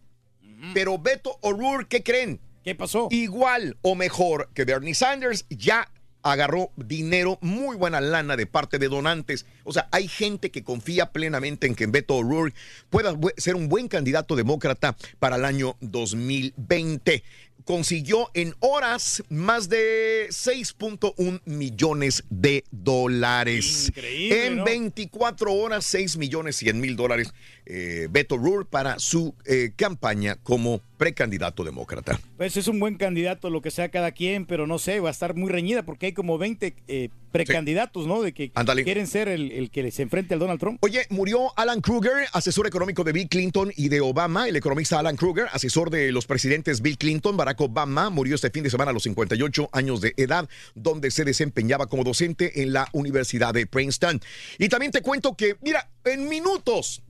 Pero 0.73 0.97
Beto 0.97 1.37
O'Rourke, 1.41 1.87
¿qué 1.87 2.03
creen? 2.03 2.41
¿Qué 2.63 2.75
pasó? 2.75 3.07
Igual 3.11 3.77
o 3.81 3.95
mejor 3.95 4.49
que 4.53 4.65
Bernie 4.65 4.93
Sanders, 4.93 5.45
ya 5.49 5.89
agarró 6.23 6.71
dinero, 6.75 7.37
muy 7.41 7.75
buena 7.75 8.01
lana 8.01 8.35
de 8.35 8.45
parte 8.45 8.79
de 8.79 8.87
donantes. 8.87 9.45
O 9.63 9.73
sea, 9.73 9.87
hay 9.91 10.07
gente 10.07 10.51
que 10.51 10.63
confía 10.63 11.11
plenamente 11.11 11.67
en 11.67 11.75
que 11.75 11.87
Beto 11.87 12.15
O'Rourke 12.15 12.55
pueda 12.89 13.15
ser 13.37 13.55
un 13.55 13.69
buen 13.69 13.87
candidato 13.87 14.35
demócrata 14.35 14.95
para 15.19 15.37
el 15.37 15.45
año 15.45 15.75
2020. 15.81 17.23
Consiguió 17.65 18.29
en 18.33 18.55
horas 18.59 19.23
más 19.29 19.69
de 19.69 20.27
6.1 20.29 21.41
millones 21.45 22.23
de 22.29 22.63
dólares. 22.71 23.89
Increíble, 23.89 24.47
En 24.47 24.55
¿no? 24.57 24.65
24 24.65 25.53
horas, 25.53 25.85
6 25.85 26.17
millones 26.17 26.55
100 26.57 26.79
mil 26.79 26.95
dólares. 26.95 27.33
eh, 27.65 28.07
Beto 28.09 28.35
O'Rourke 28.35 28.69
para 28.69 28.97
su 28.99 29.35
eh, 29.45 29.71
campaña 29.75 30.35
como 30.41 30.81
precandidato 30.97 31.63
demócrata. 31.63 32.19
Pues 32.37 32.57
es 32.57 32.67
un 32.67 32.79
buen 32.79 32.95
candidato, 32.95 33.49
lo 33.49 33.61
que 33.61 33.71
sea 33.71 33.89
cada 33.89 34.11
quien, 34.11 34.45
pero 34.45 34.65
no 34.65 34.79
sé, 34.79 34.99
va 34.99 35.09
a 35.09 35.11
estar 35.11 35.35
muy 35.35 35.49
reñida 35.51 35.83
porque 35.83 36.07
hay 36.07 36.13
como 36.13 36.37
20 36.37 36.75
eh, 36.87 37.09
precandidatos, 37.31 38.07
¿no? 38.07 38.21
De 38.21 38.33
que 38.33 38.51
quieren 38.83 39.07
ser 39.07 39.27
el, 39.27 39.51
el 39.51 39.69
que 39.69 39.89
se 39.91 40.01
enfrente 40.01 40.33
al 40.33 40.39
Donald 40.39 40.59
Trump. 40.59 40.77
Oye, 40.81 41.05
murió 41.09 41.57
Alan 41.57 41.81
Kruger, 41.81 42.27
asesor 42.33 42.67
económico 42.67 43.03
de 43.03 43.11
Bill 43.11 43.29
Clinton 43.29 43.71
y 43.75 43.89
de 43.89 44.01
Obama. 44.01 44.47
El 44.47 44.55
economista 44.55 44.99
Alan 44.99 45.15
Kruger, 45.15 45.47
asesor 45.51 45.89
de 45.89 46.11
los 46.11 46.25
presidentes 46.25 46.81
Bill 46.81 46.97
Clinton, 46.97 47.37
Barack 47.37 47.61
Obama, 47.61 48.09
murió 48.09 48.35
este 48.35 48.49
fin 48.49 48.63
de 48.63 48.69
semana 48.69 48.91
a 48.91 48.93
los 48.93 49.03
58 49.03 49.69
años 49.71 50.01
de 50.01 50.13
edad, 50.17 50.49
donde 50.75 51.11
se 51.11 51.25
desempeñaba 51.25 51.87
como 51.87 52.03
docente 52.03 52.61
en 52.61 52.73
la 52.73 52.87
Universidad 52.91 53.53
de 53.53 53.65
Princeton. 53.65 54.21
Y 54.57 54.69
también 54.69 54.91
te 54.91 55.01
cuento 55.01 55.35
que, 55.35 55.55
mira, 55.61 55.89
en 56.05 56.27
minutos, 56.27 57.01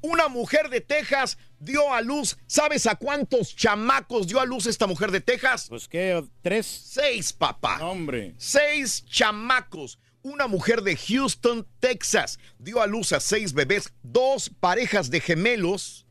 una 0.00 0.28
mujer 0.28 0.70
de 0.70 0.80
Texas 0.80 1.38
dio 1.60 1.92
a 1.92 2.00
luz, 2.00 2.36
¿sabes 2.46 2.86
a 2.86 2.96
cuántos 2.96 3.54
chamacos 3.54 4.26
dio 4.26 4.40
a 4.40 4.46
luz 4.46 4.66
esta 4.66 4.86
mujer 4.86 5.12
de 5.12 5.20
Texas? 5.20 5.66
Pues 5.68 5.86
qué, 5.86 6.24
tres. 6.42 6.66
Seis, 6.66 7.32
papá. 7.32 7.78
hombre. 7.86 8.34
Seis 8.38 9.04
chamacos. 9.06 9.98
Una 10.22 10.48
mujer 10.48 10.82
de 10.82 10.96
Houston, 10.96 11.66
Texas, 11.78 12.38
dio 12.58 12.82
a 12.82 12.86
luz 12.86 13.12
a 13.12 13.20
seis 13.20 13.54
bebés, 13.54 13.92
dos 14.02 14.50
parejas 14.60 15.10
de 15.10 15.20
gemelos 15.20 16.06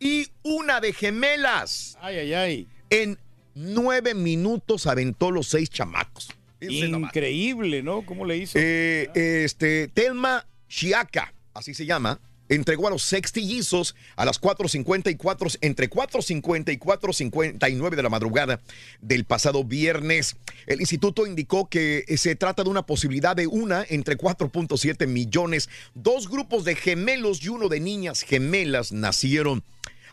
y 0.00 0.28
una 0.42 0.80
de 0.80 0.92
gemelas. 0.92 1.96
Ay, 2.00 2.18
ay, 2.18 2.34
ay. 2.34 2.68
En 2.90 3.18
nueve 3.54 4.14
minutos 4.14 4.88
aventó 4.88 5.30
los 5.30 5.46
seis 5.46 5.70
chamacos. 5.70 6.30
Increíble, 6.60 7.82
¿no? 7.82 8.04
¿Cómo 8.04 8.24
le 8.24 8.38
hizo? 8.38 8.58
Eh, 8.60 9.10
este, 9.14 9.88
Telma 9.88 10.46
Chiaca, 10.68 11.32
así 11.52 11.74
se 11.74 11.86
llama, 11.86 12.20
entregó 12.48 12.88
a 12.88 12.90
los 12.90 13.02
sextillizos 13.02 13.94
a 14.16 14.24
las 14.24 14.40
4.54, 14.40 15.58
entre 15.60 15.90
4.50 15.90 16.72
y 16.72 16.78
4.59 16.78 17.96
de 17.96 18.02
la 18.02 18.08
madrugada 18.08 18.60
del 19.00 19.24
pasado 19.24 19.64
viernes. 19.64 20.36
El 20.66 20.80
instituto 20.80 21.26
indicó 21.26 21.68
que 21.68 22.04
eh, 22.06 22.16
se 22.16 22.36
trata 22.36 22.64
de 22.64 22.70
una 22.70 22.86
posibilidad 22.86 23.36
de 23.36 23.46
una 23.46 23.84
entre 23.88 24.16
4.7 24.16 25.06
millones. 25.06 25.68
Dos 25.94 26.28
grupos 26.28 26.64
de 26.64 26.74
gemelos 26.74 27.42
y 27.42 27.48
uno 27.48 27.68
de 27.68 27.80
niñas 27.80 28.22
gemelas 28.22 28.92
nacieron. 28.92 29.64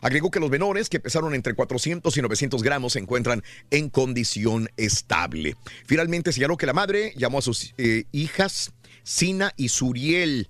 Agregó 0.02 0.32
que 0.32 0.40
los 0.40 0.50
menores, 0.50 0.88
que 0.88 0.98
pesaron 0.98 1.32
entre 1.32 1.54
400 1.54 2.16
y 2.16 2.22
900 2.22 2.62
gramos, 2.64 2.94
se 2.94 2.98
encuentran 2.98 3.44
en 3.70 3.88
condición 3.88 4.68
estable. 4.76 5.56
Finalmente 5.86 6.32
señaló 6.32 6.56
que 6.56 6.66
la 6.66 6.72
madre 6.72 7.14
llamó 7.16 7.38
a 7.38 7.42
sus 7.42 7.72
eh, 7.78 8.04
hijas 8.10 8.72
Sina 9.04 9.52
y 9.56 9.68
Suriel. 9.68 10.48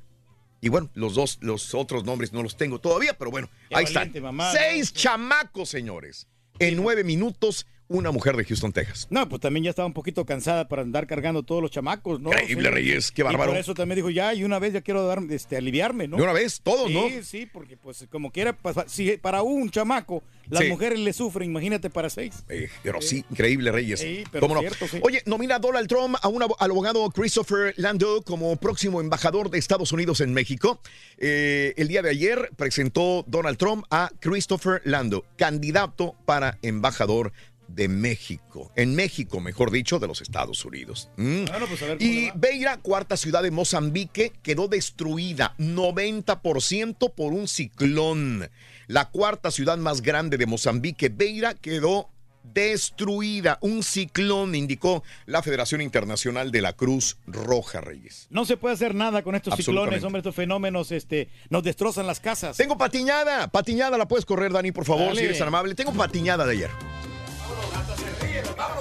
Y 0.63 0.69
bueno, 0.71 0.89
los 0.95 1.15
dos, 1.17 1.39
los 1.43 1.75
otros 1.75 2.05
nombres 2.05 2.33
no 2.33 2.43
los 2.43 2.57
tengo 2.57 2.79
todavía, 2.79 3.19
pero 3.19 3.31
bueno, 3.31 3.51
Qué 3.69 3.75
ahí 3.77 3.85
valiente, 3.85 4.19
están. 4.19 4.23
mamá, 4.23 4.53
Seis 4.53 4.95
chamacos, 4.95 5.69
señores. 5.69 6.29
En 6.61 6.77
nueve 6.77 7.03
minutos, 7.03 7.67
una 7.93 8.11
mujer 8.11 8.37
de 8.37 8.45
Houston, 8.45 8.73
Texas. 8.73 9.07
No, 9.11 9.29
pues 9.29 9.41
también 9.41 9.65
ya 9.65 9.71
estaba 9.71 9.87
un 9.87 9.93
poquito 9.93 10.25
cansada 10.27 10.69
para 10.69 10.83
andar 10.83 11.07
cargando 11.07 11.43
todos 11.43 11.63
los 11.63 11.71
chamacos, 11.71 12.21
¿no? 12.21 12.31
Increíble, 12.31 12.71
Reyes, 12.71 13.13
qué 13.13 13.23
bárbaro. 13.23 13.51
Y 13.51 13.55
por 13.55 13.61
eso 13.61 13.75
también 13.75 13.97
dijo, 13.97 14.11
ya, 14.11 14.35
y 14.35 14.45
una 14.45 14.59
vez 14.59 14.73
ya 14.73 14.81
quiero 14.81 15.07
dar, 15.07 15.21
este, 15.31 15.57
aliviarme, 15.57 16.09
¿no? 16.09 16.17
De 16.17 16.23
una 16.23 16.33
vez, 16.33 16.61
todos, 16.63 16.89
sí, 16.89 16.95
¿no? 16.95 17.09
Sí, 17.09 17.23
sí, 17.23 17.47
porque 17.47 17.77
pues 17.77 18.07
como 18.11 18.31
quiera, 18.31 18.53
pues, 18.55 18.77
si 18.87 19.17
para 19.19 19.43
un 19.43 19.71
chamaco 19.71 20.23
las 20.51 20.65
Sí. 20.65 20.69
mujeres 20.69 20.99
le 20.99 21.13
sufren, 21.13 21.51
imagínate 21.51 21.89
para 21.91 22.11
seis. 22.11 22.45
Eh, 22.49 22.69
pero 22.83 23.01
sí, 23.01 23.25
increíble, 23.31 23.71
Reyes. 23.71 24.01
Sí, 24.01 24.25
pero 24.33 24.43
¿Cómo 24.43 24.55
no? 24.57 24.61
cierto, 24.61 24.89
sí. 24.89 24.99
Oye, 25.03 25.23
nomina 25.27 25.57
a 25.57 25.59
Donald 25.59 25.89
Trump 25.89 26.17
a 26.21 26.29
un 26.29 26.43
abogado 26.43 27.09
Christopher 27.11 27.75
Landau 27.77 28.23
como 28.23 28.57
próximo 28.57 29.01
embajador 29.01 29.51
de 29.51 29.59
Estados 29.59 29.93
Unidos 29.93 30.21
en 30.21 30.33
México. 30.35 30.81
Eh, 31.19 31.75
el 31.77 31.89
día 31.89 32.03
de 32.03 32.11
ayer 32.11 32.51
presentó 32.57 33.25
Donald 33.29 33.57
Trump 33.57 33.85
a 33.91 34.11
Christopher 34.21 34.83
Landau, 34.85 35.25
candidato 35.37 36.17
para 36.25 36.59
embajador 36.63 37.33
de 37.75 37.89
México. 37.89 38.71
En 38.77 38.95
México, 38.95 39.41
mejor 39.41 39.71
dicho, 39.71 39.99
de 39.99 40.07
los 40.07 40.21
Estados 40.21 40.65
Unidos. 40.65 41.09
Mm. 41.17 41.45
Bueno, 41.47 41.67
pues 41.67 41.83
a 41.83 41.87
ver 41.87 41.99
cómo 41.99 42.11
Y. 42.11 42.31
Beira, 42.35 42.77
cuarta 42.79 43.17
ciudad 43.17 43.43
de 43.43 43.51
Mozambique, 43.51 44.33
quedó 44.43 44.69
destruida 44.69 45.55
90% 45.59 47.13
por 47.15 47.33
un 47.33 47.49
ciclón. 47.49 48.49
La 48.87 49.11
cuarta 49.11 49.51
ciudad 49.51 49.79
más 49.79 50.03
grande 50.03 50.37
de 50.37 50.47
Mozambique, 50.47 51.09
Beira, 51.09 51.55
quedó 51.55 52.09
destruida. 52.43 53.59
Un 53.61 53.83
ciclón, 53.83 54.55
indicó 54.55 55.03
la 55.27 55.43
Federación 55.43 55.81
Internacional 55.81 56.51
de 56.51 56.61
la 56.61 56.73
Cruz 56.75 57.17
Roja, 57.27 57.81
Reyes. 57.81 58.27
No 58.31 58.45
se 58.45 58.57
puede 58.57 58.75
hacer 58.75 58.95
nada 58.95 59.23
con 59.23 59.35
estos 59.35 59.57
ciclones, 59.57 60.03
hombre, 60.05 60.21
estos 60.21 60.35
fenómenos, 60.35 60.93
este, 60.93 61.29
nos 61.51 61.63
destrozan 61.63 62.07
las 62.07 62.21
casas. 62.21 62.57
Tengo 62.57 62.77
patiñada, 62.77 63.49
patiñada, 63.49 63.97
la 63.97 64.09
puedes 64.09 64.25
correr, 64.25 64.53
Dani, 64.53 64.73
por 64.73 64.85
favor, 64.85 65.09
Dale. 65.09 65.21
si 65.21 65.25
eres 65.27 65.39
tan 65.39 65.49
amable. 65.49 65.75
Tengo 65.75 65.93
patiñada 65.93 66.45
de 66.45 66.53
ayer. 66.53 66.71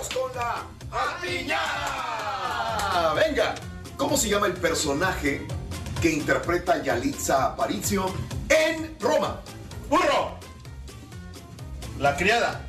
Vámonos 0.02 0.10
con 0.10 0.36
la 0.36 0.66
Ah, 2.94 3.14
venga. 3.16 3.56
¿Cómo 3.98 4.18
se 4.18 4.30
llama 4.30 4.48
el 4.48 4.54
personaje 4.54 5.48
que 6.02 6.10
interpreta 6.12 6.82
Yalitza 6.82 7.46
Aparicio 7.46 8.12
en 8.50 8.98
Roma? 9.00 9.40
¡Burro! 9.90 10.38
La 12.00 12.16
criada. 12.18 12.62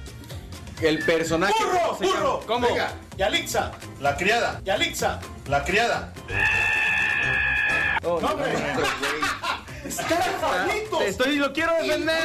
El 0.81 1.05
personaje. 1.05 1.55
¡Burro! 1.59 1.81
¿cómo 1.87 1.99
se 1.99 2.05
llama? 2.05 2.21
¡Burro! 2.21 2.41
¿Cómo? 2.47 2.69
Venga. 2.69 2.93
Yalitza. 3.17 3.73
La 4.01 4.17
criada. 4.17 4.61
Yalitza. 4.65 5.21
La 5.49 5.65
criada. 5.65 6.13
Oh, 8.05 8.21
¡No, 8.21 8.29
hombre! 8.29 8.53
¡Están 9.85 10.19
estoy, 11.07 11.37
lo 11.37 11.53
quiero 11.53 11.73
defender. 11.75 12.25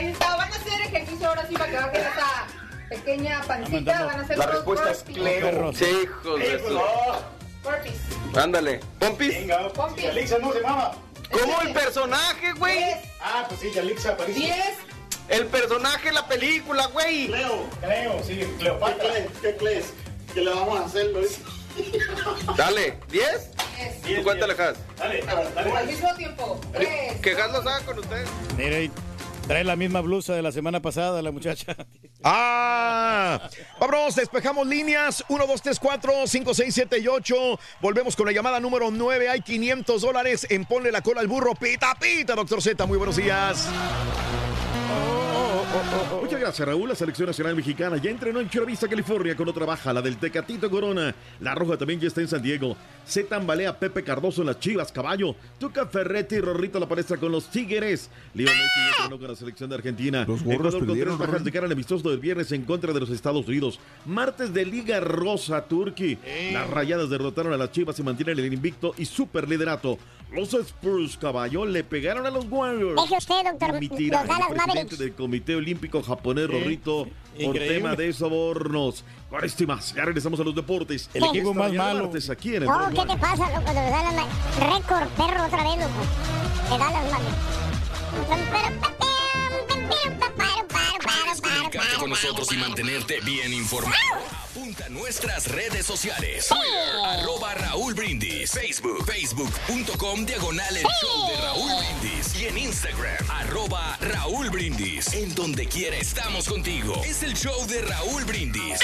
Está, 0.00 0.36
van 0.36 0.52
a 0.52 0.56
hacer 0.56 0.80
ejercicio 0.80 1.28
ahora 1.28 1.46
sí 1.46 1.54
para 1.54 1.70
que 1.70 1.76
bajen 1.76 2.00
esa 2.00 2.46
pequeña 2.88 3.40
pancita, 3.42 4.04
van 4.04 4.20
a 4.20 4.22
hacer 4.22 4.38
La 4.38 4.46
dos 4.46 4.54
respuesta 4.56 4.90
es. 4.90 5.02
Cleo. 5.02 5.72
Sí, 5.72 5.84
hijos 6.04 6.38
de 6.40 6.58
su. 6.60 8.38
Ándale. 8.38 8.80
¿Pompis? 8.98 9.30
Venga, 9.34 9.68
Pompi. 9.72 10.02
Yalitza 10.02 10.38
no 10.38 10.52
se 10.52 10.60
llamaba. 10.60 10.94
¿Cómo 11.32 11.60
el 11.62 11.72
personaje, 11.72 12.52
güey? 12.52 12.84
Ah, 13.20 13.44
pues 13.48 13.60
sí, 13.60 13.70
Yalitza 13.72 14.10
aparece. 14.10 14.38
Diez. 14.38 14.76
El 15.28 15.46
personaje, 15.46 16.12
la 16.12 16.28
película, 16.28 16.86
güey. 16.86 17.26
Cleo. 17.26 17.68
Cleo, 17.80 18.22
sí, 18.24 18.46
Cleopatra. 18.58 19.10
¿Qué 19.42 19.56
crees? 19.56 19.86
¿Qué 20.32 20.42
le 20.42 20.50
vamos 20.54 20.78
a 20.78 20.84
hacer, 20.84 21.06
Luis? 21.06 21.38
Dale, 22.56 22.98
¿10? 23.00 23.08
Diez. 23.08 23.50
¿Tú 24.16 24.22
cuánto 24.22 24.46
le 24.46 24.54
dejas? 24.54 24.76
Dale, 24.96 25.20
Al 25.22 25.54
dale. 25.54 25.84
mismo 25.86 26.14
tiempo. 26.14 26.60
Tres. 26.72 27.20
Que 27.20 27.34
Gas 27.34 27.50
los 27.52 27.66
haga 27.66 27.84
con 27.84 27.98
ustedes. 27.98 28.28
Mira, 28.56 28.92
trae 29.46 29.64
la 29.64 29.76
misma 29.76 30.00
blusa 30.00 30.34
de 30.34 30.42
la 30.42 30.52
semana 30.52 30.80
pasada 30.80 31.22
la 31.22 31.32
muchacha. 31.32 31.74
Ah, 32.28 33.48
vámonos, 33.78 34.16
despejamos 34.16 34.66
líneas. 34.66 35.22
1, 35.28 35.46
2, 35.46 35.62
3, 35.62 35.78
4, 35.78 36.12
5, 36.26 36.54
6, 36.54 36.74
7 36.74 36.98
y 36.98 37.06
8. 37.06 37.36
Volvemos 37.80 38.16
con 38.16 38.26
la 38.26 38.32
llamada 38.32 38.58
número 38.58 38.90
9. 38.90 39.28
Hay 39.28 39.42
500 39.42 40.02
dólares 40.02 40.44
en 40.50 40.64
Ponle 40.64 40.90
la 40.90 41.02
cola 41.02 41.20
al 41.20 41.28
burro. 41.28 41.54
Pita, 41.54 41.94
pita, 41.94 42.34
doctor 42.34 42.60
Z. 42.60 42.84
Muy 42.86 42.98
buenos 42.98 43.14
días. 43.14 43.68
Muchas 46.22 46.40
gracias, 46.40 46.66
Raúl. 46.66 46.88
La 46.88 46.94
selección 46.94 47.26
nacional 47.26 47.54
mexicana 47.54 47.96
ya 47.98 48.10
entrenó 48.10 48.40
en 48.40 48.48
Chula 48.48 48.64
Vista, 48.64 48.88
California, 48.88 49.36
con 49.36 49.48
otra 49.48 49.66
baja, 49.66 49.92
la 49.92 50.00
del 50.00 50.16
Tecatito 50.16 50.70
Corona. 50.70 51.14
La 51.40 51.54
roja 51.54 51.76
también 51.76 52.00
ya 52.00 52.08
está 52.08 52.20
en 52.20 52.28
San 52.28 52.42
Diego. 52.42 52.76
Se 53.04 53.24
tambalea 53.24 53.78
Pepe 53.78 54.02
Cardoso 54.02 54.40
en 54.40 54.46
las 54.46 54.58
Chivas, 54.58 54.90
Caballo. 54.90 55.34
Tuca 55.58 55.86
Ferretti 55.86 56.36
y 56.36 56.40
Rorrito 56.40 56.80
la 56.80 56.88
palestra 56.88 57.16
con 57.18 57.30
los 57.30 57.50
Tigres. 57.50 58.10
Leo 58.34 58.46
Messi 58.46 58.58
ya 58.58 58.90
entrenó 59.02 59.18
con 59.18 59.28
la 59.28 59.36
selección 59.36 59.68
de 59.68 59.76
Argentina. 59.76 60.24
Los 60.26 60.42
gorros 60.42 60.56
Ecuador 60.58 60.78
con 60.78 60.86
perdieron, 60.88 61.18
tres 61.18 61.28
bajas 61.28 61.44
de 61.44 61.52
cara 61.52 61.66
al 61.66 61.72
amistoso 61.72 62.10
del 62.10 62.20
viernes 62.20 62.50
en 62.52 62.62
contra 62.62 62.92
de 62.92 63.00
los 63.00 63.10
Estados 63.10 63.46
Unidos. 63.46 63.78
Martes 64.06 64.54
de 64.54 64.64
Liga 64.64 65.00
Rosa, 65.00 65.62
Turquía. 65.66 66.18
Las 66.52 66.70
rayadas 66.70 67.10
derrotaron 67.10 67.52
a 67.52 67.56
las 67.56 67.70
Chivas 67.72 67.98
y 67.98 68.02
mantienen 68.02 68.38
el 68.38 68.52
invicto 68.52 68.94
y 68.96 69.04
super 69.04 69.48
liderato. 69.48 69.98
Los 70.32 70.52
Spurs, 70.54 71.16
Caballo, 71.16 71.64
le 71.64 71.84
pegaron 71.84 72.26
a 72.26 72.30
los 72.30 72.46
Warriors. 72.50 73.00
Deje 73.00 73.16
usted, 73.16 73.44
doctor, 73.44 73.78
Dimitirá 73.78 74.20
los 74.20 74.28
Dallas 74.28 74.48
el 74.50 74.54
presidente 74.54 74.66
Mavericks. 74.74 74.98
del 74.98 75.14
Comité 75.14 75.54
Olímpico 75.56 76.02
Japonés, 76.02 76.48
Rorrito, 76.50 77.08
por 77.42 77.54
tema 77.56 77.94
de 77.94 78.12
sobornos. 78.12 79.04
Con 79.30 79.44
esto 79.44 79.62
y 79.62 79.66
más, 79.66 79.94
ya 79.94 80.04
regresamos 80.04 80.38
a 80.40 80.44
los 80.44 80.54
deportes. 80.54 81.08
El 81.14 81.24
equipo 81.24 81.54
más 81.54 81.72
malo. 81.72 82.04
martes 82.04 82.28
aquí 82.28 82.50
en 82.56 82.62
el 82.62 82.68
No, 82.68 82.78
Rojo 82.78 82.90
¿qué 82.90 83.12
te 83.14 83.18
pasa, 83.18 83.48
loco? 83.50 83.68
De 83.68 83.74
Dallas 83.74 84.14
Mavericks. 84.14 84.56
Récord, 84.58 85.08
perro, 85.16 85.44
otra 85.46 85.62
vez, 85.62 85.76
loco. 85.78 86.70
De 86.70 86.78
Dallas 86.78 87.10
Mavericks. 87.12 88.76
Con 91.98 92.10
nosotros 92.10 92.50
y 92.52 92.56
mantenerte 92.56 93.20
bien 93.20 93.52
informado, 93.52 93.96
apunta 94.44 94.86
a 94.86 94.88
nuestras 94.88 95.46
redes 95.48 95.84
sociales. 95.84 96.46
Twitter, 96.48 97.04
arroba 97.04 97.54
Raúl 97.54 97.94
Brindis. 97.94 98.50
Facebook, 98.50 99.04
facebook.com 99.04 100.24
diagonal 100.24 100.76
el 100.76 100.84
show 100.84 101.28
de 101.28 101.36
Raúl 101.36 101.72
Brindis. 101.78 102.34
Y 102.40 102.46
en 102.46 102.58
Instagram, 102.58 103.30
arroba 103.30 103.96
Raúl 104.00 104.50
Brindis. 104.50 105.12
En 105.12 105.34
donde 105.34 105.66
quiera 105.66 105.96
estamos 105.96 106.48
contigo. 106.48 107.02
Es 107.04 107.22
el 107.22 107.34
show 107.34 107.66
de 107.66 107.82
Raúl 107.82 108.24
Brindis. 108.24 108.80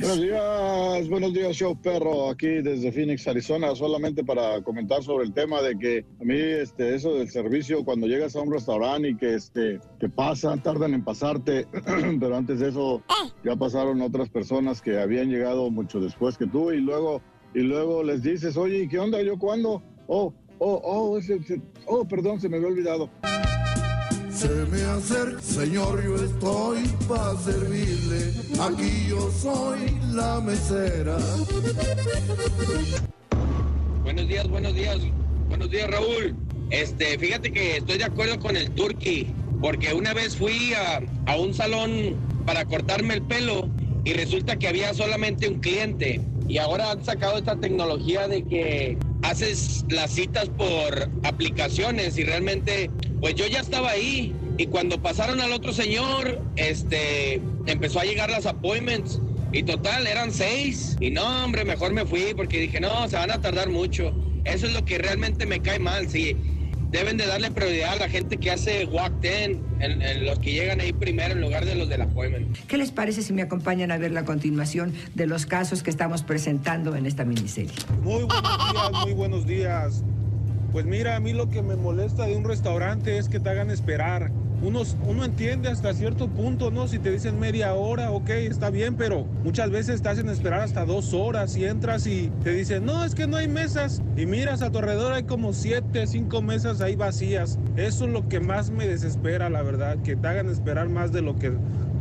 Buenos 0.00 0.20
días, 0.20 1.08
buenos 1.10 1.32
días, 1.34 1.54
show 1.56 1.76
perro, 1.76 2.30
aquí 2.30 2.46
desde 2.46 2.90
Phoenix, 2.90 3.28
Arizona, 3.28 3.74
solamente 3.74 4.24
para 4.24 4.62
comentar 4.62 5.02
sobre 5.02 5.24
el 5.26 5.34
tema 5.34 5.60
de 5.60 5.76
que 5.78 6.06
a 6.20 6.24
mí 6.24 6.34
este, 6.36 6.94
eso 6.94 7.14
del 7.14 7.28
servicio, 7.30 7.84
cuando 7.84 8.06
llegas 8.06 8.34
a 8.34 8.40
un 8.40 8.50
restaurante 8.50 9.10
y 9.10 9.16
que, 9.16 9.34
este, 9.34 9.78
que 9.98 10.08
pasan, 10.08 10.62
tardan 10.62 10.94
en 10.94 11.04
pasarte, 11.04 11.66
pero 12.20 12.34
antes 12.36 12.60
de 12.60 12.70
eso 12.70 13.02
ya 13.44 13.56
pasaron 13.56 14.00
otras 14.00 14.30
personas 14.30 14.80
que 14.80 14.98
habían 14.98 15.28
llegado 15.28 15.70
mucho 15.70 16.00
después 16.00 16.38
que 16.38 16.46
tú 16.46 16.72
y 16.72 16.80
luego, 16.80 17.20
y 17.54 17.60
luego 17.60 18.02
les 18.02 18.22
dices, 18.22 18.56
oye, 18.56 18.84
¿y 18.84 18.88
¿qué 18.88 18.98
onda? 18.98 19.20
¿Yo 19.22 19.38
cuándo? 19.38 19.82
Oh, 20.06 20.32
oh, 20.60 20.80
oh, 20.82 21.18
ese- 21.18 21.60
oh, 21.86 22.06
perdón, 22.08 22.40
se 22.40 22.48
me 22.48 22.56
había 22.56 22.68
olvidado. 22.68 23.10
Se 24.40 24.48
me 24.48 24.80
acerca, 24.84 25.42
señor, 25.42 26.02
yo 26.02 26.16
estoy 26.16 26.78
para 27.06 27.36
servirle. 27.40 28.32
Aquí 28.58 29.06
yo 29.06 29.30
soy 29.32 29.80
la 30.14 30.40
mesera. 30.40 31.18
Buenos 34.02 34.28
días, 34.28 34.48
buenos 34.48 34.74
días, 34.74 34.96
buenos 35.46 35.70
días 35.70 35.90
Raúl. 35.90 36.34
Este, 36.70 37.18
fíjate 37.18 37.52
que 37.52 37.76
estoy 37.76 37.98
de 37.98 38.04
acuerdo 38.04 38.40
con 38.40 38.56
el 38.56 38.70
Turqui, 38.70 39.26
porque 39.60 39.92
una 39.92 40.14
vez 40.14 40.34
fui 40.38 40.72
a, 40.72 41.02
a 41.30 41.36
un 41.36 41.52
salón 41.52 42.16
para 42.46 42.64
cortarme 42.64 43.12
el 43.12 43.22
pelo 43.22 43.68
y 44.06 44.14
resulta 44.14 44.56
que 44.56 44.68
había 44.68 44.94
solamente 44.94 45.48
un 45.48 45.60
cliente. 45.60 46.18
Y 46.48 46.56
ahora 46.56 46.92
han 46.92 47.04
sacado 47.04 47.36
esta 47.36 47.56
tecnología 47.56 48.26
de 48.26 48.42
que 48.44 48.96
haces 49.22 49.84
las 49.90 50.12
citas 50.12 50.48
por 50.48 51.10
aplicaciones 51.24 52.16
y 52.16 52.24
realmente, 52.24 52.90
pues 53.20 53.34
yo 53.34 53.46
ya 53.46 53.60
estaba 53.60 53.90
ahí. 53.90 54.34
Y 54.58 54.66
cuando 54.66 55.00
pasaron 55.00 55.40
al 55.40 55.52
otro 55.52 55.72
señor, 55.72 56.40
este, 56.56 57.40
empezó 57.66 58.00
a 58.00 58.04
llegar 58.04 58.30
las 58.30 58.46
appointments. 58.46 59.20
Y 59.52 59.62
total, 59.62 60.06
eran 60.06 60.32
seis. 60.32 60.96
Y 61.00 61.10
no, 61.10 61.44
hombre, 61.44 61.64
mejor 61.64 61.92
me 61.92 62.04
fui 62.04 62.34
porque 62.36 62.58
dije, 62.60 62.80
no, 62.80 63.08
se 63.08 63.16
van 63.16 63.30
a 63.30 63.40
tardar 63.40 63.68
mucho. 63.68 64.14
Eso 64.44 64.66
es 64.66 64.72
lo 64.72 64.84
que 64.84 64.98
realmente 64.98 65.46
me 65.46 65.60
cae 65.60 65.78
mal, 65.78 66.08
sí. 66.08 66.36
Deben 66.90 67.16
de 67.16 67.26
darle 67.26 67.50
prioridad 67.52 67.92
a 67.92 67.96
la 67.96 68.08
gente 68.08 68.36
que 68.36 68.50
hace 68.50 68.84
walk 68.86 69.20
10, 69.20 69.58
en, 69.80 70.02
en 70.02 70.24
los 70.26 70.40
que 70.40 70.52
llegan 70.52 70.80
ahí 70.80 70.92
primero 70.92 71.34
en 71.34 71.40
lugar 71.40 71.64
de 71.64 71.76
los 71.76 71.88
del 71.88 72.02
appointment. 72.02 72.56
¿Qué 72.66 72.76
les 72.76 72.90
parece 72.90 73.22
si 73.22 73.32
me 73.32 73.42
acompañan 73.42 73.92
a 73.92 73.98
ver 73.98 74.10
la 74.10 74.24
continuación 74.24 74.92
de 75.14 75.26
los 75.26 75.46
casos 75.46 75.82
que 75.84 75.90
estamos 75.90 76.22
presentando 76.22 76.96
en 76.96 77.06
esta 77.06 77.24
miniserie? 77.24 77.72
Muy 78.02 78.24
buenos 78.24 78.72
días, 78.72 79.04
muy 79.04 79.12
buenos 79.12 79.46
días. 79.46 80.02
Pues 80.72 80.86
mira, 80.86 81.16
a 81.16 81.20
mí 81.20 81.32
lo 81.32 81.48
que 81.48 81.62
me 81.62 81.74
molesta 81.74 82.26
de 82.26 82.36
un 82.36 82.44
restaurante 82.44 83.18
es 83.18 83.28
que 83.28 83.40
te 83.40 83.50
hagan 83.50 83.70
esperar. 83.70 84.30
Uno, 84.62 84.82
uno 85.06 85.24
entiende 85.24 85.68
hasta 85.68 85.94
cierto 85.94 86.28
punto, 86.28 86.70
¿no? 86.70 86.86
Si 86.86 86.98
te 86.98 87.10
dicen 87.10 87.40
media 87.40 87.72
hora, 87.74 88.10
ok, 88.10 88.28
está 88.30 88.70
bien, 88.70 88.94
pero 88.94 89.24
muchas 89.42 89.70
veces 89.70 90.02
te 90.02 90.10
hacen 90.10 90.28
esperar 90.28 90.60
hasta 90.60 90.84
dos 90.84 91.14
horas 91.14 91.56
y 91.56 91.64
entras 91.64 92.06
y 92.06 92.30
te 92.44 92.52
dicen, 92.52 92.84
no, 92.84 93.02
es 93.02 93.14
que 93.14 93.26
no 93.26 93.38
hay 93.38 93.48
mesas. 93.48 94.02
Y 94.16 94.26
miras 94.26 94.60
a 94.62 94.70
tu 94.70 94.78
alrededor, 94.78 95.14
hay 95.14 95.24
como 95.24 95.54
siete, 95.54 96.06
cinco 96.06 96.42
mesas 96.42 96.82
ahí 96.82 96.94
vacías. 96.94 97.58
Eso 97.76 98.04
es 98.04 98.12
lo 98.12 98.28
que 98.28 98.38
más 98.38 98.70
me 98.70 98.86
desespera, 98.86 99.48
la 99.48 99.62
verdad, 99.62 99.96
que 100.04 100.14
te 100.14 100.28
hagan 100.28 100.50
esperar 100.50 100.88
más 100.88 101.10
de 101.10 101.22
lo 101.22 101.36
que 101.38 101.52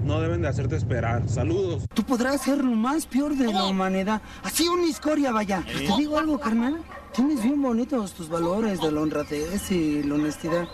no 0.04 0.20
deben 0.20 0.42
de 0.42 0.50
hacerte 0.50 0.76
esperar. 0.76 1.24
Saludos. 1.28 1.86
Tú 1.94 2.04
podrás 2.04 2.42
ser 2.42 2.58
lo 2.58 2.76
más 2.76 3.06
peor 3.06 3.36
de 3.36 3.52
la 3.52 3.66
humanidad. 3.66 4.22
Así 4.44 4.68
una 4.68 4.86
historia, 4.86 5.32
vaya. 5.32 5.64
Sí. 5.78 5.88
Te 5.88 5.98
digo 5.98 6.20
algo, 6.20 6.40
carnal. 6.40 6.78
Tienes 7.14 7.44
bien 7.44 7.62
bonitos 7.62 8.14
tus 8.14 8.30
valores 8.30 8.80
de 8.82 8.92
la 8.92 9.02
honradez 9.02 9.72
y 9.72 10.04
la 10.04 10.16
honestidad. 10.16 10.68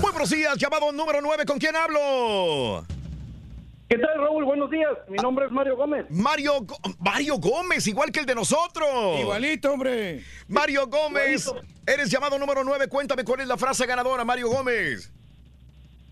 Muy 0.00 0.10
buenos 0.12 0.30
días, 0.30 0.56
llamado 0.58 0.92
número 0.92 1.20
9, 1.20 1.44
¿con 1.44 1.58
quién 1.58 1.74
hablo? 1.76 2.84
¿Qué 3.88 3.96
tal, 3.98 4.20
Raúl? 4.20 4.44
Buenos 4.44 4.70
días. 4.70 4.90
Mi 5.08 5.16
nombre 5.16 5.46
es 5.46 5.50
Mario 5.52 5.76
Gómez. 5.76 6.06
Mario, 6.10 6.60
Go- 6.62 6.76
Mario 6.98 7.38
Gómez, 7.38 7.86
igual 7.86 8.12
que 8.12 8.20
el 8.20 8.26
de 8.26 8.34
nosotros. 8.34 9.18
Igualito, 9.20 9.72
hombre. 9.72 10.22
Mario 10.46 10.86
Gómez, 10.86 11.50
eres 11.86 12.10
llamado 12.10 12.38
número 12.38 12.62
9, 12.64 12.88
cuéntame 12.88 13.24
cuál 13.24 13.40
es 13.40 13.48
la 13.48 13.56
frase 13.56 13.86
ganadora, 13.86 14.24
Mario 14.24 14.48
Gómez. 14.50 15.10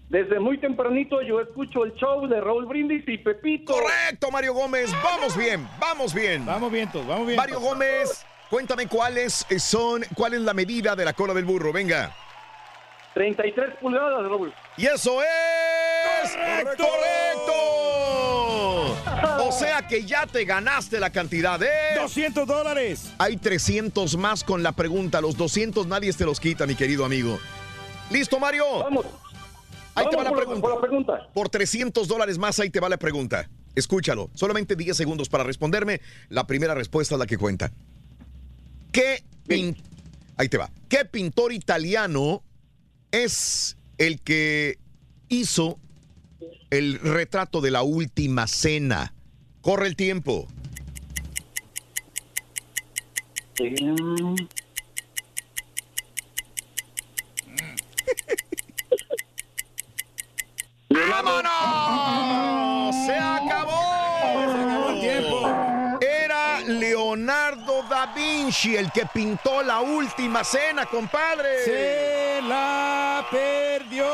Desde 0.09 0.39
muy 0.39 0.59
tempranito 0.59 1.21
yo 1.23 1.41
escucho 1.41 1.85
el 1.85 1.93
show 1.95 2.29
de 2.29 2.41
Raúl 2.41 2.67
Brindis 2.67 3.03
y 3.09 3.19
Pepito. 3.19 3.73
Correcto, 3.73 4.31
Mario 4.31 4.55
Gómez, 4.55 4.93
vamos 5.03 5.37
bien, 5.37 5.67
vamos 5.81 6.15
bien. 6.15 6.47
Vamos 6.47 6.71
bien, 6.71 6.91
todos, 6.93 7.07
vamos 7.07 7.27
bien. 7.27 7.37
Mario 7.37 7.59
Gómez, 7.61 8.25
cuéntame 8.49 8.87
cuáles 8.87 9.45
son, 9.59 10.05
cuál 10.15 10.35
es 10.35 10.41
la 10.43 10.55
medida 10.55 10.95
de 10.95 11.05
la 11.05 11.13
cola 11.13 11.35
del 11.35 11.45
burro, 11.45 11.73
venga. 11.73 12.15
33 13.15 13.77
pulgadas, 13.81 14.29
Raúl. 14.29 14.55
Y 14.77 14.87
eso 14.87 15.21
es 15.23 16.37
correcto. 16.77 16.85
O 19.39 19.53
sea 19.53 19.87
que 19.87 20.05
ya 20.05 20.27
te 20.27 20.45
ganaste 20.45 20.99
la 20.99 21.11
cantidad 21.11 21.59
de 21.59 21.71
200 22.01 22.47
dólares. 22.47 23.15
Hay 23.19 23.37
300 23.37 24.17
más 24.17 24.43
con 24.45 24.63
la 24.63 24.73
pregunta. 24.73 25.21
Los 25.21 25.37
200 25.37 25.87
nadie 25.87 26.13
te 26.13 26.25
los 26.25 26.41
quita, 26.41 26.67
mi 26.67 26.75
querido 26.75 27.05
amigo. 27.05 27.39
¿Listo, 28.11 28.39
Mario? 28.39 28.65
Vamos. 28.81 29.07
Ahí 29.97 30.07
te 30.11 30.17
va 30.17 30.25
la 30.25 30.33
pregunta. 30.33 30.61
por 30.61 30.75
la 30.75 30.81
pregunta. 30.81 31.31
Por 31.35 31.49
300 31.49 32.07
dólares 32.07 32.39
más, 32.39 32.59
ahí 32.61 32.71
te 32.71 32.81
va 32.81 32.89
la 32.89 32.99
pregunta. 32.99 33.49
Escúchalo. 33.75 34.31
Solamente 34.35 34.77
10 34.77 34.97
segundos 34.97 35.29
para 35.29 35.45
responderme. 35.45 36.01
La 36.29 36.47
primera 36.47 36.75
respuesta 36.75 37.15
es 37.15 37.19
la 37.19 37.27
que 37.27 37.39
cuenta. 37.39 37.73
¿Qué 38.93 39.23
pin- 39.47 39.77
Ahí 40.37 40.49
te 40.49 40.59
va. 40.59 40.71
¿Qué 40.89 41.05
pintor 41.07 41.53
italiano 41.53 42.43
es 43.11 43.77
el 43.99 44.21
que 44.21 44.79
hizo 45.29 45.79
el 46.71 46.99
retrato 47.01 47.61
de 47.61 47.71
la 47.71 47.83
última 47.83 48.47
cena? 48.47 49.15
Corre 49.63 49.87
el 49.87 49.97
tiempo. 49.97 50.47
¡Vámonos! 61.11 62.95
¡Se 63.07 63.17
acabó! 63.17 64.89
el 64.91 65.01
tiempo. 65.01 65.99
Era 66.01 66.61
Leonardo 66.61 67.83
da 67.89 68.07
Vinci 68.15 68.77
el 68.77 68.91
que 68.93 69.07
pintó 69.07 69.63
la 69.63 69.81
última 69.81 70.43
cena, 70.45 70.87
compadre. 70.87 71.65
Se 71.65 72.41
la 72.43 73.27
perdió. 73.31 74.07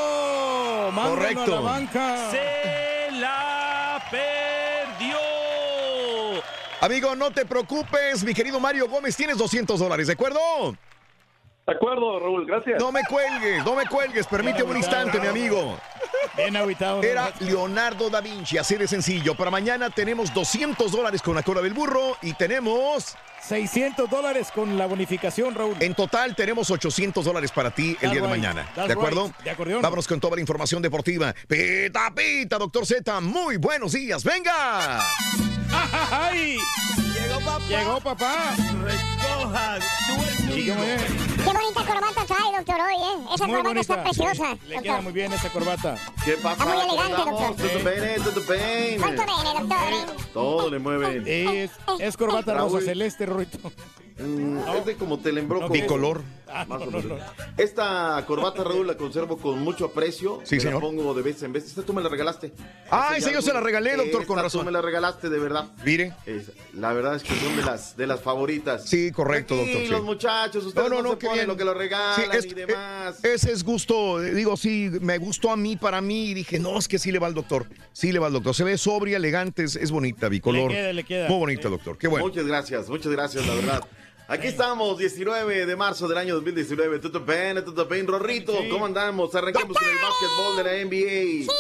Mándalo 0.92 1.16
Correcto. 1.16 1.42
a 1.42 1.48
la 1.48 1.60
banca. 1.60 2.30
Se 2.30 3.10
la 3.12 4.02
perdió. 4.10 5.16
Amigo, 6.80 7.14
no 7.14 7.30
te 7.30 7.46
preocupes, 7.46 8.24
mi 8.24 8.34
querido 8.34 8.59
Mario 8.59 8.88
Gómez, 8.88 9.16
tienes 9.16 9.38
200 9.38 9.78
dólares, 9.78 10.09
¿de 10.09 10.14
acuerdo? 10.14 10.40
De 11.64 11.72
acuerdo, 11.74 12.18
Raúl, 12.18 12.44
gracias. 12.44 12.80
No 12.80 12.90
me 12.90 13.02
cuelgues, 13.09 13.64
no 13.64 13.76
me 13.76 13.86
cuelgues, 13.86 14.26
permíteme 14.26 14.70
un 14.70 14.78
instante, 14.78 15.20
mi 15.20 15.28
amigo. 15.28 15.78
Bien 16.36 16.56
aguitado. 16.56 17.02
Era 17.05 17.32
Leonardo 17.39 18.10
da 18.10 18.20
Vinci, 18.20 18.59
así 18.59 18.74
de 18.74 18.89
sencillo. 18.89 19.36
Para 19.36 19.51
mañana 19.51 19.89
tenemos 19.90 20.34
200 20.34 20.90
dólares 20.90 21.22
con 21.22 21.36
la 21.36 21.43
cola 21.43 21.60
del 21.60 21.72
burro 21.72 22.16
y 22.20 22.32
tenemos... 22.34 23.16
600 23.43 24.09
dólares 24.09 24.51
con 24.52 24.76
la 24.78 24.86
bonificación, 24.86 25.55
Raúl. 25.55 25.76
En 25.80 25.94
total 25.94 26.34
tenemos 26.34 26.70
800 26.70 27.24
dólares 27.24 27.51
para 27.52 27.70
ti 27.70 27.90
el 27.90 27.97
That's 27.97 28.12
día 28.12 28.22
de 28.22 28.28
mañana. 28.28 28.68
That's 28.74 28.89
¿De 28.89 28.94
acuerdo? 28.94 29.26
right. 29.26 29.36
De 29.39 29.51
acordeón. 29.51 29.82
Vámonos 29.82 30.09
con 30.09 30.20
toda 30.20 30.36
la 30.36 30.40
información 30.40 30.80
deportiva. 30.82 31.32
Pita, 31.48 32.12
pita, 32.14 32.59
doctor 32.59 32.86
Z. 32.86 33.20
Muy 33.20 33.56
buenos 33.56 33.93
días. 33.93 34.22
¡Venga! 34.24 35.01
¡Ay! 36.10 36.59
Llegó 37.32 37.40
papá. 37.46 37.60
Llegó 37.68 38.00
papá. 38.00 38.54
Recoja 38.84 39.78
tu 40.06 40.52
¿Y 40.54 40.68
cómo 40.68 40.82
es? 40.84 41.02
Qué 41.02 41.52
bonita 41.52 41.84
corbata 41.86 42.24
trae, 42.26 42.56
doctor, 42.56 42.76
hoy, 42.80 42.94
¿eh? 42.94 43.34
Esa 43.34 43.46
Muy 43.46 43.56
corbata 43.56 43.80
está 43.80 43.96
bonita. 43.96 44.02
preciosa. 44.24 44.59
Le 44.68 44.82
queda 44.82 45.00
muy 45.00 45.12
bien 45.12 45.32
esa 45.32 45.48
corbata. 45.48 45.96
¿Qué 46.24 46.34
Está 46.34 46.50
pasa? 46.56 46.64
muy 46.66 46.74
¿Cómo 46.74 46.92
elegante, 46.92 47.30
doctor. 47.30 47.56
Tutto 47.56 47.84
bene, 47.84 48.14
tutto 48.20 48.42
bene. 48.52 48.98
Molto 48.98 49.22
bene, 49.22 49.60
doctor. 49.60 50.16
Todo 50.34 50.70
le 50.70 50.78
mueve. 50.78 51.62
Es, 51.64 51.70
es 51.98 52.16
corbata 52.18 52.54
rosa 52.54 52.80
celeste, 52.80 53.24
Rorito. 53.26 53.72
Mm, 54.18 54.59
Es 54.76 54.84
de 54.84 54.96
como 54.96 55.18
telembroco. 55.18 55.70
Bicolor. 55.70 56.22
Ah, 56.54 56.66
Más 56.68 56.80
no, 56.80 56.84
o 56.86 56.90
no, 56.90 56.98
menos. 56.98 57.18
no. 57.18 57.24
Esta 57.56 58.22
corbata, 58.26 58.62
Raúl, 58.62 58.86
la 58.86 58.94
conservo 58.98 59.38
con 59.38 59.59
mucho 59.60 59.86
aprecio. 59.86 60.40
Sí, 60.44 60.60
señor. 60.60 60.74
La 60.74 60.80
pongo 60.80 61.14
de 61.14 61.22
vez 61.22 61.42
en 61.42 61.50
vez. 61.54 61.64
Esta 61.66 61.82
tú 61.82 61.94
me 61.94 62.02
la 62.02 62.10
regalaste. 62.10 62.52
Ah, 62.90 63.06
Hace 63.09 63.18
esa 63.18 63.28
ya 63.30 63.32
yo 63.36 63.42
se 63.42 63.54
la 63.54 63.60
regalé, 63.60 63.96
doctor, 63.96 64.26
con 64.26 64.36
Esta 64.36 64.42
razón. 64.42 64.60
Tú 64.60 64.66
me 64.66 64.70
la 64.72 64.82
regalaste, 64.82 65.30
de 65.30 65.38
verdad. 65.38 65.70
Mire. 65.82 66.12
Es- 66.26 66.52
la 66.74 66.92
verdad 66.92 67.16
que 67.22 67.34
son 67.36 67.56
de 67.56 67.62
las, 67.62 67.96
de 67.96 68.06
las 68.06 68.20
favoritas. 68.20 68.84
Sí, 68.88 69.10
correcto, 69.12 69.56
doctor, 69.56 69.82
sí. 69.86 69.94
muchachos, 70.02 70.64
ustedes 70.64 70.90
no, 70.90 70.96
se 70.96 71.18
qué 71.18 71.26
ponen 71.26 71.34
bien. 71.34 71.46
lo 71.48 71.56
que 71.56 71.64
lo 71.64 71.74
regalan 71.74 72.16
Sí, 72.16 72.22
es- 72.36 72.44
y 72.46 72.54
demás. 72.54 73.24
eh, 73.24 73.34
ese 73.34 73.52
es 73.52 73.62
gusto, 73.64 74.20
digo, 74.20 74.56
sí, 74.56 74.90
me 75.00 75.18
gustó 75.18 75.50
a 75.50 75.56
mí, 75.56 75.76
para 75.76 76.00
mí, 76.00 76.30
y 76.30 76.34
dije, 76.34 76.58
no, 76.58 76.78
es 76.78 76.88
que 76.88 76.98
sí 76.98 77.12
le 77.12 77.18
va 77.18 77.26
al 77.26 77.34
doctor, 77.34 77.66
sí 77.92 78.12
le 78.12 78.18
va 78.18 78.26
al 78.28 78.32
doctor. 78.32 78.54
Se 78.54 78.64
ve 78.64 78.76
sobria, 78.78 79.16
elegante, 79.16 79.64
es, 79.64 79.76
es 79.76 79.90
bonita, 79.90 80.28
bicolor. 80.28 80.70
Le 80.70 80.76
queda, 80.76 80.92
le 80.92 81.04
queda. 81.04 81.28
Muy 81.28 81.38
bonita, 81.38 81.68
doctor, 81.68 81.98
qué 81.98 82.08
bueno. 82.08 82.26
Muchas 82.26 82.46
gracias, 82.46 82.88
muchas 82.88 83.12
gracias, 83.12 83.46
la 83.46 83.54
verdad. 83.54 83.84
Aquí 84.28 84.46
estamos, 84.46 84.98
19 84.98 85.66
de 85.66 85.76
marzo 85.76 86.08
del 86.08 86.16
año 86.16 86.34
2019. 86.36 87.00
Todo 87.00 87.20
bien, 87.20 87.62
todo 87.64 87.84
bien, 87.86 88.06
Rorrito. 88.06 88.54
¿Cómo 88.70 88.86
andamos? 88.86 89.34
Arranquemos 89.34 89.76
con 89.76 89.86
el 89.88 89.96
básquetbol 89.96 90.56
de 90.56 90.64
la 90.64 90.84
NBA. 90.84 91.52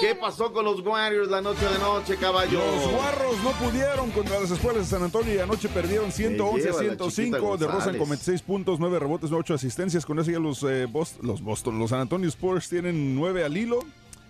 ¿Qué 0.00 0.14
pasó 0.14 0.52
con 0.52 0.64
los 0.64 0.80
Warriors 0.80 1.30
la 1.30 1.40
noche 1.40 1.64
de 1.66 1.78
noche, 1.78 2.16
caballo? 2.16 2.58
Los 2.58 2.90
Guarros 2.92 3.36
no 3.44 3.50
pudieron 3.52 4.10
contra 4.10 4.40
las 4.40 4.50
escuelas 4.50 4.82
de 4.82 4.88
San 4.96 5.02
Antonio 5.04 5.34
y 5.34 5.38
anoche 5.38 5.68
perdieron 5.68 6.10
111 6.12 6.68
a 6.68 6.72
lleva 6.72 6.82
la 6.82 6.88
105. 6.96 7.10
chiquita 7.10 7.36
De 7.36 7.42
González. 7.72 7.98
con 8.00 8.08
26 8.10 8.42
puntos, 8.42 8.78
9 8.80 8.98
rebotes, 8.98 9.30
8 9.32 9.54
asistencias. 9.54 10.04
Con 10.04 10.18
eso 10.18 10.30
ya 10.30 10.38
los, 10.40 10.62
eh, 10.64 10.86
Bos- 10.86 11.16
los 11.22 11.40
Boston, 11.42 11.78
los 11.78 11.90
San 11.90 12.00
Antonio 12.00 12.28
Spurs 12.28 12.68
tienen 12.68 13.14
9 13.14 13.44
al 13.44 13.56
hilo. 13.56 13.78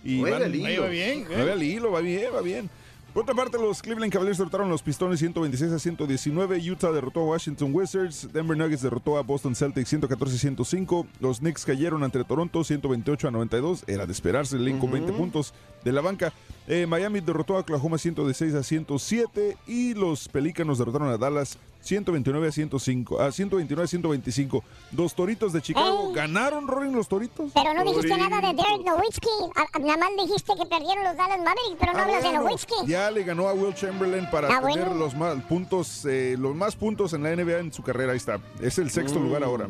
Y 0.05 0.17
Nueve 0.19 0.31
van- 0.37 0.43
al 0.43 0.55
hilo. 0.55 0.81
Va 0.83 0.87
bien, 0.89 1.19
¿eh? 1.23 1.25
9 1.35 1.51
al 1.51 1.63
hilo, 1.63 1.91
va 1.91 1.99
bien, 2.01 2.29
va 2.33 2.41
bien. 2.41 2.69
Por 3.17 3.23
otra 3.23 3.33
parte, 3.33 3.57
los 3.57 3.81
Cleveland 3.81 4.13
Cavaliers 4.13 4.37
derrotaron 4.37 4.67
a 4.67 4.69
los 4.69 4.83
Pistones 4.83 5.17
126 5.17 5.71
a 5.71 5.79
119. 5.79 6.59
Utah 6.69 6.91
derrotó 6.91 7.21
a 7.21 7.25
Washington 7.25 7.71
Wizards. 7.73 8.31
Denver 8.31 8.55
Nuggets 8.55 8.83
derrotó 8.83 9.17
a 9.17 9.23
Boston 9.23 9.55
Celtics 9.55 9.89
114 9.89 10.35
a 10.35 10.37
105. 10.37 11.07
Los 11.19 11.39
Knicks 11.39 11.65
cayeron 11.65 12.03
ante 12.03 12.23
Toronto 12.23 12.63
128 12.63 13.27
a 13.27 13.31
92. 13.31 13.85
Era 13.87 14.05
de 14.05 14.11
esperarse, 14.11 14.59
Lane 14.59 14.77
con 14.77 14.91
20 14.91 15.13
puntos 15.13 15.55
de 15.83 15.93
la 15.93 16.01
banca. 16.01 16.31
Eh, 16.67 16.85
Miami 16.85 17.19
derrotó 17.19 17.57
a 17.57 17.61
Oklahoma 17.61 17.97
116 17.97 18.53
a 18.53 18.61
107. 18.61 19.57
Y 19.65 19.95
los 19.95 20.27
Pelícanos 20.27 20.77
derrotaron 20.77 21.09
a 21.09 21.17
Dallas 21.17 21.57
129 21.81 22.47
a 22.47 22.51
105. 22.51 23.21
A 23.21 23.31
129 23.31 23.83
a 23.83 23.87
125. 23.87 24.63
Los 24.95 25.15
Toritos 25.15 25.53
de 25.53 25.61
Chicago 25.61 26.11
ganaron, 26.13 26.67
Rorin, 26.67 26.93
los 26.93 27.07
Toritos. 27.07 27.51
Pero 27.53 27.73
no 27.73 27.83
dijiste 27.83 28.09
Toritos. 28.09 28.29
nada 28.29 28.47
de 28.47 28.53
Derek 28.55 28.85
Nowitzki. 28.85 29.29
A- 29.55 29.77
a- 29.77 29.79
Nada 29.79 29.97
más 29.97 30.25
dijiste 30.27 30.53
que 30.59 30.65
perdieron 30.65 31.03
los 31.03 31.15
Dallas 31.15 31.37
Mavericks, 31.39 31.77
pero 31.79 31.93
no 31.93 31.99
Ah, 31.99 32.01
hablas 32.03 32.23
de 32.23 32.33
Nowitzki. 32.33 32.73
Ya 32.87 33.09
le 33.11 33.23
ganó 33.23 33.47
a 33.47 33.53
Will 33.53 33.73
Chamberlain 33.73 34.29
para 34.29 34.47
Ah, 34.47 34.59
tener 34.61 34.85
bueno. 34.85 34.95
los 34.95 35.15
más 35.15 35.41
puntos, 35.43 36.03
eh, 36.05 36.35
los 36.37 36.55
más 36.55 36.75
puntos 36.75 37.13
en 37.13 37.23
la 37.23 37.31
NBA 37.31 37.59
en 37.59 37.71
su 37.71 37.83
carrera. 37.83 38.11
Ahí 38.11 38.17
está. 38.17 38.39
Es 38.61 38.77
el 38.79 38.89
sexto 38.89 39.19
Mm. 39.19 39.23
lugar 39.23 39.43
ahora. 39.43 39.69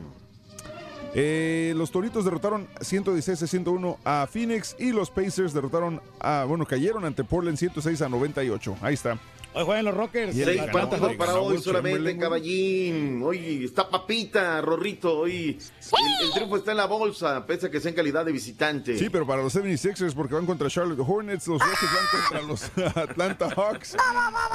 Eh, 1.13 1.73
los 1.75 1.89
Toritos 1.91 2.25
derrotaron 2.25 2.67
116 2.81 3.41
a 3.41 3.47
101 3.47 3.97
a 4.03 4.27
Phoenix 4.31 4.75
y 4.77 4.91
los 4.91 5.09
Pacers 5.09 5.53
derrotaron 5.53 6.01
a, 6.19 6.45
bueno, 6.47 6.65
cayeron 6.65 7.05
ante 7.05 7.23
Portland 7.23 7.57
106 7.57 8.01
a 8.01 8.09
98. 8.09 8.75
Ahí 8.81 8.93
está. 8.93 9.17
Hoy 9.57 9.65
juegan 9.65 9.85
los 9.85 9.95
Rockers. 9.95 10.35
Seis 10.35 10.61
le 10.61 10.67
para 10.67 11.39
hoy 11.39 11.57
solamente, 11.57 11.97
Chamberlain, 11.97 12.19
caballín. 12.19 13.23
Hoy 13.23 13.65
está 13.65 13.89
papita, 13.89 14.61
Rorrito. 14.61 15.17
Hoy 15.17 15.57
el, 15.57 16.25
el 16.27 16.33
triunfo 16.33 16.57
está 16.57 16.71
en 16.71 16.77
la 16.77 16.85
bolsa, 16.85 17.43
pese 17.43 17.65
a 17.65 17.71
que 17.71 17.79
sea 17.79 17.89
en 17.89 17.95
calidad 17.95 18.23
de 18.23 18.31
visitante. 18.31 18.95
Sí, 18.99 19.09
pero 19.09 19.25
para 19.25 19.41
los 19.41 19.55
76ers, 19.55 20.13
porque 20.13 20.35
van 20.35 20.45
contra 20.45 20.69
Charlotte 20.69 20.99
Hornets, 20.99 21.47
los 21.47 21.59
Rockets 21.59 21.91
van 21.91 22.21
contra 22.21 22.47
los 22.47 22.95
Atlanta 22.97 23.49
Hawks, 23.49 23.97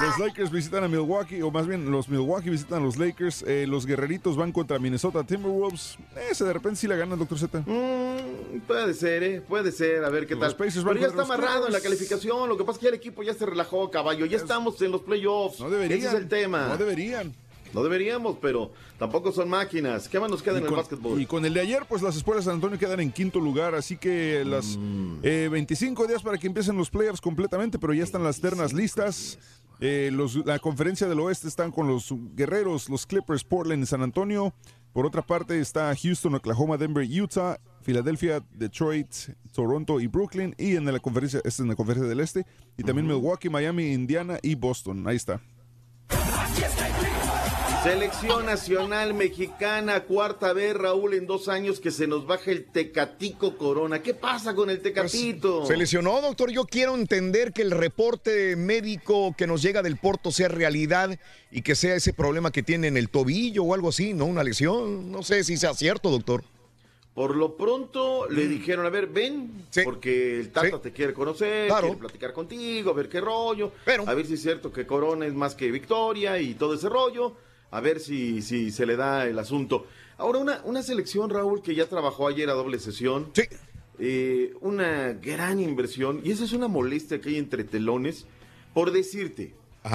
los 0.01 0.19
Lakers 0.21 0.53
visitan 0.53 0.85
a 0.85 0.89
Milwaukee, 0.89 1.43
o 1.43 1.51
más 1.51 1.67
bien 1.67 1.91
los 1.91 2.09
Milwaukee 2.09 2.51
visitan 2.51 2.79
a 2.83 2.85
los 2.85 2.97
Lakers, 2.97 3.43
eh, 3.49 3.67
los 3.67 3.87
Guerreritos 3.87 4.37
van 4.37 4.53
contra 4.53 4.79
Minnesota 4.79 5.25
Timberwolves. 5.25 5.99
Ese 6.31 6.45
de 6.45 6.53
repente 6.53 6.79
sí 6.79 6.87
la 6.87 6.95
gana 6.95 7.15
el 7.15 7.19
Dr. 7.19 7.39
Z. 7.41 7.59
Mm, 7.67 8.61
puede 8.69 8.95
ser, 8.95 9.25
¿eh? 9.25 9.41
Puede 9.41 9.73
ser, 9.73 10.05
a 10.05 10.11
ver 10.11 10.29
qué 10.29 10.37
Los 10.37 10.57
tal. 10.57 10.69
Pero 10.85 10.95
ya 10.95 11.09
está 11.09 11.23
amarrado 11.23 11.67
en 11.67 11.73
la 11.73 11.81
calificación. 11.81 12.49
Lo 12.49 12.57
que 12.57 12.63
pasa 12.63 12.77
es 12.77 12.79
que 12.79 12.85
ya 12.85 12.91
el 12.91 12.95
equipo 12.95 13.25
ya 13.25 13.35
se 13.35 13.47
relajó, 13.47 13.91
caballo. 13.91 14.27
Ya 14.27 14.37
estamos 14.37 14.81
en 14.81 14.92
los 14.93 15.03
playoffs. 15.03 15.59
No 15.61 15.69
deberían. 15.71 15.99
Ese 15.99 16.09
es 16.09 16.15
el 16.15 16.29
tema. 16.29 16.69
No 16.69 16.77
deberían. 16.77 17.33
No 17.75 17.83
deberíamos, 17.83 18.37
pero 18.41 18.71
tampoco 18.99 19.33
son 19.33 19.49
máquinas. 19.49 20.07
¿Qué 20.07 20.21
más 20.21 20.31
nos 20.31 20.43
queda 20.43 20.55
Y 20.55 20.59
en 20.59 20.63
el 20.65 20.69
con, 20.69 20.77
básquetbol? 20.77 21.21
y 21.21 21.25
con 21.27 21.45
el 21.47 21.55
de 21.55 21.61
ayer, 21.61 21.85
pues 21.89 22.03
las 22.03 22.15
escuelas 22.17 22.45
de 22.45 22.51
San 22.51 22.57
Antonio 22.57 22.79
quedan 22.79 23.01
en 23.01 23.11
quinto 23.11 23.41
lugar, 23.41 23.75
así 23.75 23.97
que 23.97 24.45
las 24.45 24.77
Mm. 24.77 25.21
eh, 25.23 25.49
25 25.51 26.07
días 26.07 26.23
para 26.23 26.37
que 26.37 26.47
empiecen 26.47 26.77
los 26.77 26.91
playoffs 26.91 27.21
completamente, 27.23 27.79
pero 27.79 27.95
ya 27.95 28.05
están 28.05 28.23
las 28.23 28.41
ternas 28.43 28.75
listas. 28.75 29.39
Eh, 29.81 30.11
los- 30.13 30.37
la 30.47 30.59
conferencia 30.59 31.09
del 31.09 31.19
oeste 31.21 31.49
están 31.49 31.73
con 31.73 31.89
los 31.89 32.15
guerreros, 32.37 32.89
los 32.91 33.07
Clippers, 33.07 33.43
Portland 33.43 33.83
y 33.83 33.87
San 33.87 34.03
Antonio. 34.03 34.53
Por 34.93 35.07
otra 35.07 35.23
parte 35.23 35.59
está 35.59 35.93
Houston, 35.97 36.35
Oklahoma, 36.35 36.77
Denver, 36.77 37.05
Utah, 37.23 37.59
Filadelfia, 37.83 38.43
Detroit, 38.53 39.13
Toronto 39.53 40.01
y 40.01 40.07
Brooklyn. 40.07 40.55
Y 40.59 40.77
en 40.77 40.85
la 40.85 40.99
conferencia, 41.01 41.41
es 41.45 41.61
en 41.61 41.69
la 41.69 41.77
conferencia 41.77 42.09
del 42.09 42.21
este. 42.21 42.47
Y 42.77 42.83
también 42.83 43.07
Milwaukee, 43.07 43.51
Miami, 43.51 43.93
Indiana 43.93 44.39
y 44.43 44.55
Boston. 44.55 45.07
Ahí 45.07 45.17
está. 45.17 45.41
Selección 47.83 48.47
Nacional 48.47 49.13
Mexicana, 49.13 50.05
cuarta 50.05 50.53
vez, 50.53 50.73
Raúl, 50.73 51.15
en 51.15 51.27
dos 51.27 51.49
años 51.49 51.81
que 51.81 51.91
se 51.91 52.07
nos 52.07 52.29
baja 52.29 52.53
el 52.53 52.65
Tecatico 52.65 53.59
Corona. 53.59 54.01
¿Qué 54.01 54.15
pasa 54.15 54.55
con 54.55 54.71
el 54.71 54.81
Tecatito? 54.81 55.67
Se 55.67 55.77
lesionó, 55.77 56.21
doctor. 56.21 56.53
Yo 56.53 56.65
quiero 56.65 56.95
entender 56.95 57.53
que 57.53 57.63
el 57.63 57.73
reporte 57.73 58.55
médico 58.55 59.35
que 59.37 59.49
nos 59.49 59.63
llega 59.63 59.83
del 59.83 59.97
Porto 59.97 60.31
sea 60.31 60.47
realidad 60.47 61.19
y 61.51 61.63
que 61.63 61.75
sea 61.75 61.97
ese 61.97 62.13
problema 62.13 62.53
que 62.53 62.63
tiene 62.63 62.87
en 62.87 62.97
el 62.97 63.09
tobillo 63.09 63.65
o 63.65 63.75
algo 63.75 63.89
así, 63.89 64.15
¿no? 64.15 64.27
Una 64.27 64.45
lesión. 64.45 65.11
No 65.11 65.25
sé 65.25 65.43
si 65.43 65.57
sea 65.57 65.75
cierto, 65.75 66.09
doctor. 66.09 66.45
Por 67.15 67.37
lo 67.37 67.57
pronto 67.57 68.27
Mm. 68.29 68.33
le 68.35 68.49
dijeron, 68.49 68.87
a 68.87 68.91
ver, 68.91 69.07
ven, 69.09 69.67
porque 69.85 70.41
el 70.41 70.51
Tata 70.51 70.81
te 70.81 70.93
quiere 70.93 71.13
conocer, 71.13 71.67
Claro. 71.69 71.89
quiere 71.89 72.01
platicar 72.01 72.33
contigo, 72.33 72.91
a 72.91 72.95
ver 72.95 73.09
qué 73.09 73.21
rollo, 73.21 73.73
a 74.07 74.15
ver 74.15 74.25
si 74.27 74.35
es 74.35 74.43
cierto 74.43 74.73
que 74.73 74.87
Corona 74.87 75.27
es 75.27 75.35
más 75.35 75.55
que 75.55 75.71
Victoria 75.71 76.39
y 76.41 76.55
todo 76.55 76.75
ese 76.75 76.89
rollo, 76.89 77.35
a 77.71 77.81
ver 77.81 78.01
si, 78.01 78.41
si 78.41 78.71
se 78.71 78.87
le 78.87 78.97
da 78.97 79.27
el 79.27 79.39
asunto. 79.39 79.87
Ahora, 80.17 80.39
una, 80.39 80.63
una 80.65 80.83
selección, 80.83 81.29
Raúl, 81.31 81.63
que 81.63 81.75
ya 81.75 81.87
trabajó 81.87 82.29
ayer 82.29 82.49
a 82.49 82.55
doble 82.55 82.79
sesión. 82.79 83.31
eh, 83.99 84.55
una 84.63 85.13
gran 85.13 85.61
inversión, 85.61 86.23
y 86.25 86.31
esa 86.33 86.45
es 86.45 86.53
una 86.55 86.67
molestia 86.67 87.21
que 87.21 87.29
hay 87.29 87.37
entre 87.37 87.63
telones, 87.63 88.25
por 88.73 88.91
decirte. 88.91 89.55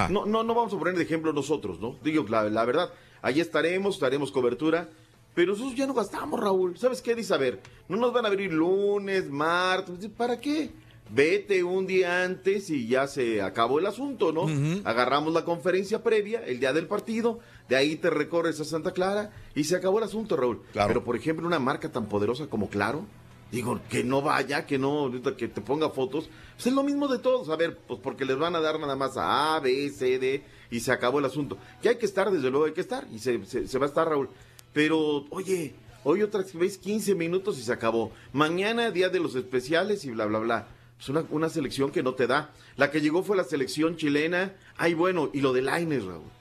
No, 0.09 0.25
no, 0.25 0.43
no 0.43 0.53
vamos 0.53 0.71
a 0.73 0.77
poner 0.77 0.95
de 0.95 1.03
ejemplo 1.03 1.33
nosotros, 1.33 1.79
¿no? 1.79 1.97
Digo, 2.03 2.25
la, 2.29 2.43
la 2.49 2.63
verdad, 2.63 2.93
allí 3.21 3.41
estaremos, 3.41 3.95
estaremos 3.95 4.31
cobertura, 4.31 4.89
pero 5.37 5.51
nosotros 5.51 5.75
ya 5.75 5.85
no 5.85 5.93
gastamos, 5.93 6.39
Raúl. 6.39 6.79
¿Sabes 6.79 6.99
qué? 7.03 7.13
Dice, 7.13 7.31
a 7.31 7.37
ver, 7.37 7.61
no 7.87 7.95
nos 7.97 8.11
van 8.11 8.25
a 8.25 8.29
abrir 8.29 8.51
lunes, 8.51 9.29
martes, 9.29 10.09
¿para 10.17 10.39
qué? 10.41 10.71
Vete 11.11 11.63
un 11.63 11.85
día 11.85 12.23
antes 12.23 12.71
y 12.71 12.87
ya 12.87 13.05
se 13.05 13.43
acabó 13.43 13.77
el 13.77 13.85
asunto, 13.85 14.31
¿no? 14.31 14.47
Agarramos 14.83 15.31
la 15.31 15.45
conferencia 15.45 16.01
previa, 16.01 16.43
el 16.43 16.59
día 16.59 16.73
del 16.73 16.87
partido, 16.87 17.37
de 17.69 17.75
ahí 17.75 17.97
te 17.97 18.09
recorres 18.09 18.59
a 18.61 18.65
Santa 18.65 18.93
Clara 18.93 19.31
y 19.53 19.65
se 19.65 19.75
acabó 19.75 19.99
el 19.99 20.05
asunto, 20.05 20.35
Raúl. 20.37 20.63
Pero, 20.87 21.03
por 21.03 21.15
ejemplo, 21.15 21.45
una 21.45 21.59
marca 21.59 21.87
tan 21.91 22.07
poderosa 22.07 22.47
como 22.47 22.67
Claro, 22.67 23.05
digo, 23.51 23.79
que 23.91 24.03
no 24.03 24.23
vaya, 24.23 24.65
que 24.65 24.79
no, 24.79 25.11
que 25.37 25.47
te 25.47 25.61
ponga 25.61 25.91
fotos, 25.91 26.29
pues 26.55 26.65
es 26.65 26.73
lo 26.73 26.81
mismo 26.81 27.07
de 27.07 27.19
todos, 27.19 27.47
a 27.49 27.55
ver, 27.55 27.77
pues 27.87 27.99
porque 28.01 28.25
les 28.25 28.39
van 28.39 28.55
a 28.55 28.59
dar 28.59 28.79
nada 28.79 28.95
más 28.95 29.17
a 29.17 29.55
A, 29.55 29.59
B, 29.59 29.87
C, 29.91 30.17
D, 30.17 30.43
y 30.71 30.79
se 30.79 30.91
acabó 30.91 31.19
el 31.19 31.25
asunto. 31.25 31.59
Que 31.79 31.89
hay 31.89 31.97
que 31.97 32.07
estar, 32.07 32.31
desde 32.31 32.49
luego 32.49 32.65
hay 32.65 32.73
que 32.73 32.81
estar, 32.81 33.05
y 33.13 33.19
se, 33.19 33.45
se- 33.45 33.67
se 33.67 33.77
va 33.77 33.85
a 33.85 33.89
estar, 33.89 34.09
Raúl. 34.09 34.29
Pero, 34.73 35.25
oye, 35.29 35.75
hoy 36.03 36.21
otra 36.21 36.43
vez 36.53 36.77
15 36.77 37.15
minutos 37.15 37.57
y 37.57 37.63
se 37.63 37.73
acabó. 37.73 38.11
Mañana, 38.33 38.91
día 38.91 39.09
de 39.09 39.19
los 39.19 39.35
especiales 39.35 40.05
y 40.05 40.11
bla, 40.11 40.25
bla, 40.25 40.39
bla. 40.39 40.67
Es 40.99 41.09
una, 41.09 41.25
una 41.29 41.49
selección 41.49 41.91
que 41.91 42.03
no 42.03 42.13
te 42.13 42.27
da. 42.27 42.51
La 42.75 42.91
que 42.91 43.01
llegó 43.01 43.23
fue 43.23 43.37
la 43.37 43.43
selección 43.43 43.97
chilena. 43.97 44.55
Ay, 44.77 44.93
bueno, 44.93 45.29
y 45.33 45.41
lo 45.41 45.53
de 45.53 45.61
Laines, 45.61 46.03
Raúl. 46.05 46.37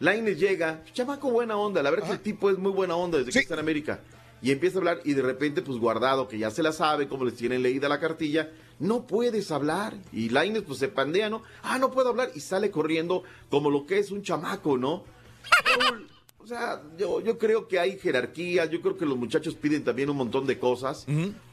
Laines 0.00 0.38
llega, 0.38 0.82
chamaco 0.92 1.30
buena 1.30 1.56
onda, 1.56 1.82
la 1.82 1.90
verdad 1.90 2.06
que 2.08 2.12
el 2.12 2.20
tipo 2.20 2.50
es 2.50 2.58
muy 2.58 2.72
buena 2.72 2.96
onda 2.96 3.18
desde 3.18 3.32
que 3.32 3.38
está 3.38 3.54
en 3.54 3.60
América. 3.60 4.00
Y 4.42 4.50
empieza 4.50 4.76
a 4.76 4.80
hablar 4.80 5.00
y 5.04 5.14
de 5.14 5.22
repente, 5.22 5.62
pues 5.62 5.78
guardado, 5.78 6.28
que 6.28 6.36
ya 6.36 6.50
se 6.50 6.62
la 6.62 6.72
sabe, 6.72 7.08
como 7.08 7.24
les 7.24 7.36
tienen 7.36 7.62
leída 7.62 7.88
la 7.88 8.00
cartilla, 8.00 8.50
no 8.78 9.06
puedes 9.06 9.50
hablar. 9.50 9.94
Y 10.12 10.28
Laines 10.28 10.64
pues 10.64 10.78
se 10.78 10.88
pandea, 10.88 11.30
¿no? 11.30 11.42
Ah, 11.62 11.78
no 11.78 11.90
puedo 11.90 12.10
hablar. 12.10 12.30
Y 12.34 12.40
sale 12.40 12.70
corriendo 12.70 13.22
como 13.48 13.70
lo 13.70 13.86
que 13.86 13.98
es 13.98 14.10
un 14.10 14.22
chamaco, 14.22 14.76
¿no? 14.76 15.04
Raúl, 15.78 16.08
o 16.44 16.46
sea, 16.46 16.82
yo, 16.98 17.22
yo 17.22 17.38
creo 17.38 17.66
que 17.66 17.78
hay 17.78 17.98
jerarquía, 17.98 18.66
yo 18.66 18.82
creo 18.82 18.98
que 18.98 19.06
los 19.06 19.16
muchachos 19.16 19.54
piden 19.54 19.82
también 19.82 20.10
un 20.10 20.18
montón 20.18 20.46
de 20.46 20.58
cosas. 20.58 21.06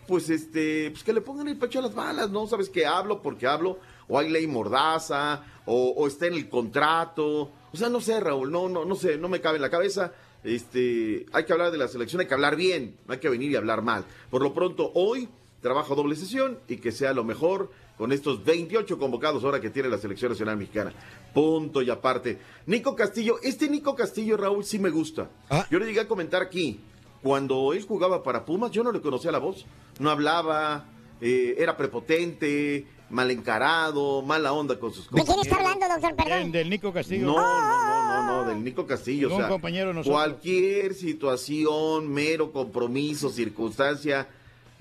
Pues 0.05 0.29
este, 0.29 0.91
pues 0.91 1.01
que 1.03 1.13
le 1.13 1.21
pongan 1.21 1.47
el 1.47 1.57
pecho 1.57 1.79
a 1.79 1.83
las 1.83 1.95
balas, 1.95 2.29
¿no? 2.29 2.45
Sabes 2.45 2.69
que 2.69 2.85
hablo 2.85 3.21
porque 3.21 3.47
hablo, 3.47 3.79
o 4.09 4.19
hay 4.19 4.29
ley 4.29 4.47
mordaza, 4.47 5.45
o, 5.65 5.93
o 5.95 6.07
está 6.07 6.27
en 6.27 6.33
el 6.33 6.49
contrato. 6.49 7.51
O 7.71 7.77
sea, 7.77 7.87
no 7.87 8.01
sé, 8.01 8.19
Raúl, 8.19 8.51
no, 8.51 8.67
no, 8.67 8.83
no 8.83 8.95
sé, 8.95 9.17
no 9.17 9.29
me 9.29 9.39
cabe 9.39 9.55
en 9.55 9.61
la 9.61 9.69
cabeza. 9.69 10.11
Este, 10.43 11.25
hay 11.31 11.45
que 11.45 11.53
hablar 11.53 11.71
de 11.71 11.77
la 11.77 11.87
selección, 11.87 12.19
hay 12.19 12.27
que 12.27 12.33
hablar 12.33 12.57
bien, 12.57 12.97
no 13.07 13.13
hay 13.13 13.19
que 13.19 13.29
venir 13.29 13.49
y 13.51 13.55
hablar 13.55 13.83
mal. 13.83 14.03
Por 14.29 14.41
lo 14.41 14.53
pronto, 14.53 14.91
hoy 14.93 15.29
trabajo 15.61 15.95
doble 15.95 16.17
sesión 16.17 16.59
y 16.67 16.77
que 16.77 16.91
sea 16.91 17.13
lo 17.13 17.23
mejor 17.23 17.71
con 18.01 18.11
estos 18.11 18.43
28 18.43 18.97
convocados 18.97 19.43
ahora 19.43 19.61
que 19.61 19.69
tiene 19.69 19.87
la 19.87 19.99
selección 19.99 20.31
nacional 20.31 20.57
mexicana. 20.57 20.91
Punto 21.35 21.83
y 21.83 21.91
aparte. 21.91 22.39
Nico 22.65 22.95
Castillo, 22.95 23.35
este 23.43 23.69
Nico 23.69 23.93
Castillo, 23.93 24.37
Raúl, 24.37 24.65
sí 24.65 24.79
me 24.79 24.89
gusta. 24.89 25.29
Yo 25.69 25.77
le 25.77 25.85
llegué 25.85 25.99
a 25.99 26.07
comentar 26.07 26.41
aquí, 26.41 26.79
cuando 27.21 27.73
él 27.73 27.85
jugaba 27.87 28.23
para 28.23 28.43
Pumas, 28.43 28.71
yo 28.71 28.81
no 28.83 28.91
le 28.91 29.01
conocía 29.01 29.31
la 29.31 29.37
voz. 29.37 29.67
No 29.99 30.09
hablaba, 30.09 30.85
eh, 31.21 31.53
era 31.59 31.77
prepotente, 31.77 32.87
mal 33.11 33.29
encarado, 33.29 34.23
mala 34.23 34.51
onda 34.51 34.79
con 34.79 34.91
sus 34.91 35.03
¿De 35.03 35.09
quién 35.11 35.25
compañeros. 35.27 35.45
está 35.45 35.57
hablando, 35.59 35.87
doctor? 35.87 36.15
Perdón. 36.15 36.51
Del 36.51 36.69
Nico 36.71 36.91
Castillo. 36.91 37.27
No, 37.27 37.35
no, 37.35 37.43
no, 37.43 38.23
no, 38.23 38.43
no, 38.45 38.49
del 38.49 38.63
Nico 38.63 38.87
Castillo. 38.87 39.31
O 39.31 39.37
sea, 39.37 39.47
compañero 39.47 39.93
nosotros. 39.93 40.11
cualquier 40.19 40.95
situación, 40.95 42.11
mero 42.11 42.51
compromiso, 42.51 43.29
circunstancia, 43.29 44.27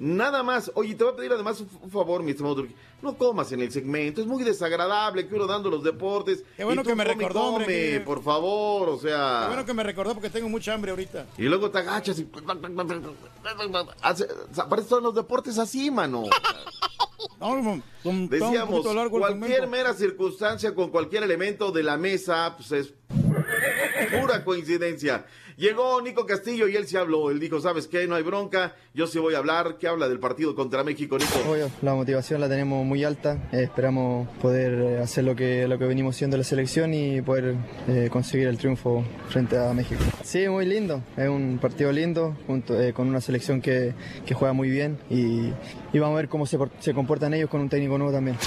nada 0.01 0.43
más. 0.43 0.73
Oye, 0.75 0.95
te 0.95 1.05
voy 1.05 1.13
a 1.13 1.17
pedir 1.17 1.33
además 1.33 1.61
un, 1.61 1.91
favor, 1.91 2.23
mi 2.23 2.31
estimado. 2.31 2.67
No 3.03 3.17
comas 3.17 3.53
en 3.53 3.61
el 3.61 3.71
segmento, 3.71 4.21
es 4.21 4.27
muy 4.27 4.43
desagradable 4.43 5.29
que 5.29 5.35
uno 5.35 5.47
dando 5.47 5.71
los 5.71 5.85
deportes. 5.85 6.43
Qué 6.57 6.65
bueno 6.65 6.81
y 6.81 6.85
tú 6.85 6.91
que 6.91 6.95
me 6.97 7.05
come, 7.05 7.15
recordó, 7.15 7.41
hombre, 7.43 7.65
come, 7.65 7.77
que- 7.77 8.01
por 8.01 8.23
favor, 8.23 8.89
o 8.89 8.99
sea. 8.99 9.41
Qué 9.43 9.47
bueno 9.49 9.65
que 9.67 9.75
me 9.75 9.83
recordó 9.83 10.15
porque 10.15 10.31
tengo 10.31 10.49
mucha 10.49 10.75
hambre 10.75 10.91
ahorita. 10.91 11.27
Y 11.39 11.43
luego 11.43 11.71
te 11.71 11.79
agachas 11.79 12.19
y. 12.19 12.29
Hace- 14.03 14.27
Aparecen 14.57 15.03
los 15.03 15.15
deportes 15.15 15.59
así, 15.59 15.91
mano. 15.91 16.25
Decíamos, 18.29 18.87
cualquier 19.11 19.67
mera 19.69 19.95
circunstancia 19.95 20.75
con 20.75 20.91
cualquier 20.91 21.23
elemento 21.23 21.71
de 21.73 21.83
la 21.83 21.97
mesa, 21.97 22.55
pues 22.57 22.73
es 22.73 22.95
pura 24.21 24.45
coincidencia. 24.45 25.25
Llegó 25.57 26.01
Nico 26.01 26.25
Castillo 26.25 26.69
y 26.69 26.77
él 26.77 26.87
se 26.87 26.97
habló. 26.97 27.31
Él 27.31 27.39
dijo, 27.39 27.61
¿sabes 27.61 27.87
qué? 27.87 28.07
No 28.07 28.15
hay 28.15 28.23
bronca. 28.23 28.75
Yo 28.95 29.07
sí 29.07 29.19
voy 29.19 29.35
a 29.35 29.39
hablar. 29.39 29.77
¿Qué 29.79 29.89
habla 29.89 30.09
del 30.09 30.19
partido 30.19 30.55
contra 30.55 30.83
México, 30.85 31.19
Nico? 31.19 31.51
Obvio, 31.51 31.71
la 31.83 31.95
motivación 31.95 32.41
la 32.41 32.49
tenemos 32.49 32.85
muy 32.87 33.05
alta. 33.05 33.49
Eh, 33.53 33.65
esperamos 33.65 34.27
poder 34.39 34.73
eh, 34.73 34.99
hacer 35.01 35.25
lo 35.25 35.37
que, 35.37 35.69
lo 35.69 35.79
que 35.79 35.85
venimos 35.85 36.17
siendo 36.17 36.39
la 36.39 36.45
selección 36.45 36.95
y 36.95 37.21
poder 37.21 37.57
eh, 37.89 38.09
conseguir 38.11 38.49
el 38.49 38.57
triunfo 38.57 39.05
frente 39.29 39.59
a 39.59 39.73
México. 39.75 40.03
Sí, 40.23 40.49
muy 40.49 40.65
lindo. 40.65 41.03
Es 41.17 41.29
un 41.29 41.59
partido 41.61 41.93
lindo 41.93 42.37
junto, 42.47 42.75
con 42.95 43.09
una 43.09 43.21
selección 43.21 43.61
que, 43.61 43.93
que 44.25 44.33
juega 44.33 44.55
muy 44.55 44.71
bien 44.71 44.99
y, 45.11 45.53
y 45.93 45.99
vamos 45.99 46.15
a 46.15 46.21
ver 46.21 46.29
cómo 46.31 46.47
se, 46.47 46.59
se 46.79 46.95
comportan 46.95 47.35
ellos 47.35 47.51
con 47.51 47.61
un 47.61 47.69
técnico 47.69 47.99
nuevo 47.99 48.13
también. 48.13 48.39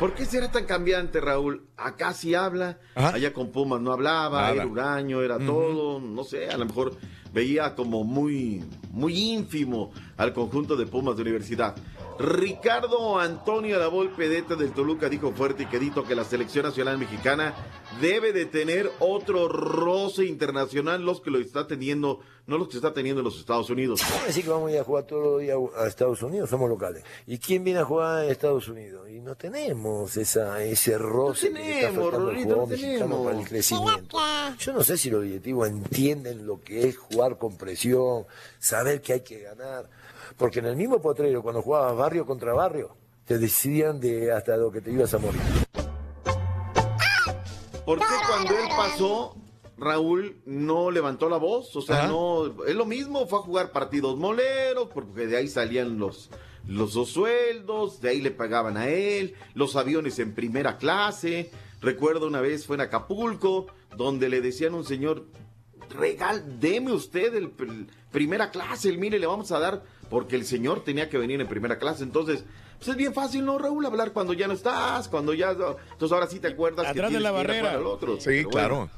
¿Por 0.00 0.14
qué 0.14 0.24
será 0.24 0.50
tan 0.50 0.64
cambiante, 0.64 1.20
Raúl? 1.20 1.66
Acá 1.76 2.14
sí 2.14 2.34
habla, 2.34 2.78
allá 2.94 3.34
con 3.34 3.52
Pumas 3.52 3.82
no 3.82 3.92
hablaba, 3.92 4.40
Nada. 4.40 4.54
era 4.54 4.66
huraño, 4.66 5.20
era 5.20 5.38
todo, 5.38 6.00
no 6.00 6.24
sé, 6.24 6.48
a 6.48 6.56
lo 6.56 6.64
mejor 6.64 6.96
veía 7.34 7.74
como 7.74 8.02
muy, 8.02 8.64
muy 8.90 9.12
ínfimo 9.14 9.92
al 10.16 10.32
conjunto 10.32 10.74
de 10.74 10.86
Pumas 10.86 11.16
de 11.16 11.22
Universidad. 11.22 11.76
Ricardo 12.20 13.18
Antonio 13.18 13.78
La 13.78 13.90
Pedete 14.14 14.54
del 14.54 14.72
Toluca 14.72 15.08
dijo 15.08 15.32
fuerte 15.32 15.62
y 15.62 15.66
quedito 15.66 16.04
que 16.04 16.14
la 16.14 16.22
selección 16.22 16.66
nacional 16.66 16.98
mexicana 16.98 17.54
debe 17.98 18.34
de 18.34 18.44
tener 18.44 18.90
otro 18.98 19.48
roce 19.48 20.26
internacional, 20.26 21.02
los 21.02 21.22
que 21.22 21.30
lo 21.30 21.38
está 21.38 21.66
teniendo, 21.66 22.20
no 22.46 22.58
los 22.58 22.68
que 22.68 22.76
está 22.76 22.92
teniendo 22.92 23.20
en 23.20 23.24
los 23.24 23.38
Estados 23.38 23.70
Unidos. 23.70 24.02
Vamos 24.02 24.24
a 24.24 24.26
decir 24.26 24.44
que 24.44 24.50
vamos 24.50 24.68
a 24.68 24.72
ir 24.74 24.80
a 24.80 24.84
jugar 24.84 25.04
todos 25.04 25.24
los 25.24 25.40
días 25.40 25.56
a 25.78 25.86
Estados 25.86 26.22
Unidos, 26.22 26.50
somos 26.50 26.68
locales. 26.68 27.02
¿Y 27.26 27.38
quién 27.38 27.64
viene 27.64 27.80
a 27.80 27.84
jugar 27.86 28.18
a 28.18 28.26
Estados 28.26 28.68
Unidos? 28.68 29.08
Y 29.08 29.20
no 29.20 29.34
tenemos 29.34 30.14
esa, 30.18 30.62
ese 30.62 30.98
roce 30.98 31.48
tenemos, 31.48 32.12
no 32.12 32.26
mexicano 32.26 32.66
tenemos. 32.66 33.24
para 33.24 33.38
el 33.38 33.48
crecimiento. 33.48 34.18
Yo 34.58 34.74
no 34.74 34.84
sé 34.84 34.98
si 34.98 35.08
los 35.08 35.22
directivos 35.22 35.68
entienden 35.68 36.46
lo 36.46 36.60
que 36.60 36.86
es 36.86 36.98
jugar 36.98 37.38
con 37.38 37.56
presión, 37.56 38.26
saber 38.58 39.00
que 39.00 39.14
hay 39.14 39.20
que 39.20 39.40
ganar. 39.40 39.88
Porque 40.40 40.60
en 40.60 40.64
el 40.64 40.74
mismo 40.76 41.02
potrero, 41.02 41.42
cuando 41.42 41.60
jugabas 41.60 41.94
barrio 41.98 42.24
contra 42.24 42.54
barrio, 42.54 42.96
te 43.26 43.36
decidían 43.36 44.00
de 44.00 44.32
hasta 44.32 44.56
lo 44.56 44.72
que 44.72 44.80
te 44.80 44.90
ibas 44.90 45.12
a 45.12 45.18
morir. 45.18 45.38
¿Por 47.84 47.98
qué 47.98 48.04
cuando 48.26 48.52
él 48.52 48.68
pasó, 48.74 49.36
Raúl 49.76 50.40
no 50.46 50.90
levantó 50.90 51.28
la 51.28 51.36
voz? 51.36 51.76
O 51.76 51.82
sea, 51.82 51.98
Ajá. 52.04 52.08
no, 52.08 52.64
es 52.64 52.74
lo 52.74 52.86
mismo, 52.86 53.26
fue 53.26 53.40
a 53.40 53.42
jugar 53.42 53.70
partidos 53.70 54.16
moleros, 54.16 54.88
porque 54.94 55.26
de 55.26 55.36
ahí 55.36 55.46
salían 55.48 55.98
los, 55.98 56.30
los 56.66 56.94
dos 56.94 57.10
sueldos, 57.10 58.00
de 58.00 58.08
ahí 58.08 58.22
le 58.22 58.30
pagaban 58.30 58.78
a 58.78 58.88
él, 58.88 59.34
los 59.52 59.76
aviones 59.76 60.18
en 60.20 60.34
primera 60.34 60.78
clase. 60.78 61.50
Recuerdo 61.82 62.26
una 62.26 62.40
vez 62.40 62.64
fue 62.66 62.76
en 62.76 62.80
Acapulco, 62.80 63.66
donde 63.94 64.30
le 64.30 64.40
decían 64.40 64.72
a 64.72 64.78
un 64.78 64.84
señor, 64.86 65.26
regal, 65.90 66.58
deme 66.60 66.92
usted 66.92 67.34
el, 67.34 67.54
pr- 67.54 67.88
primera 68.10 68.50
clase, 68.50 68.88
el 68.88 68.96
mire, 68.96 69.18
le 69.18 69.26
vamos 69.26 69.50
a 69.52 69.58
dar, 69.58 69.82
porque 70.10 70.36
el 70.36 70.44
señor 70.44 70.84
tenía 70.84 71.08
que 71.08 71.16
venir 71.16 71.40
en 71.40 71.46
primera 71.48 71.78
clase. 71.78 72.02
Entonces, 72.02 72.44
pues 72.76 72.88
es 72.88 72.96
bien 72.96 73.14
fácil, 73.14 73.44
¿no, 73.44 73.56
Raúl? 73.58 73.86
Hablar 73.86 74.12
cuando 74.12 74.32
ya 74.34 74.46
no 74.48 74.52
estás, 74.54 75.08
cuando 75.08 75.32
ya... 75.32 75.50
Entonces 75.52 76.12
ahora 76.12 76.26
sí 76.26 76.40
te 76.40 76.48
acuerdas 76.48 76.84
que 76.86 76.90
Atrás 76.90 77.12
de 77.12 77.20
la 77.20 77.30
que 77.30 77.34
ir 77.34 77.40
a 77.40 77.42
jugar 77.42 77.46
barrera. 77.62 77.70
al 77.78 77.86
otro. 77.86 78.20
Sí, 78.20 78.42
bueno. 78.44 78.50
claro. 78.50 78.90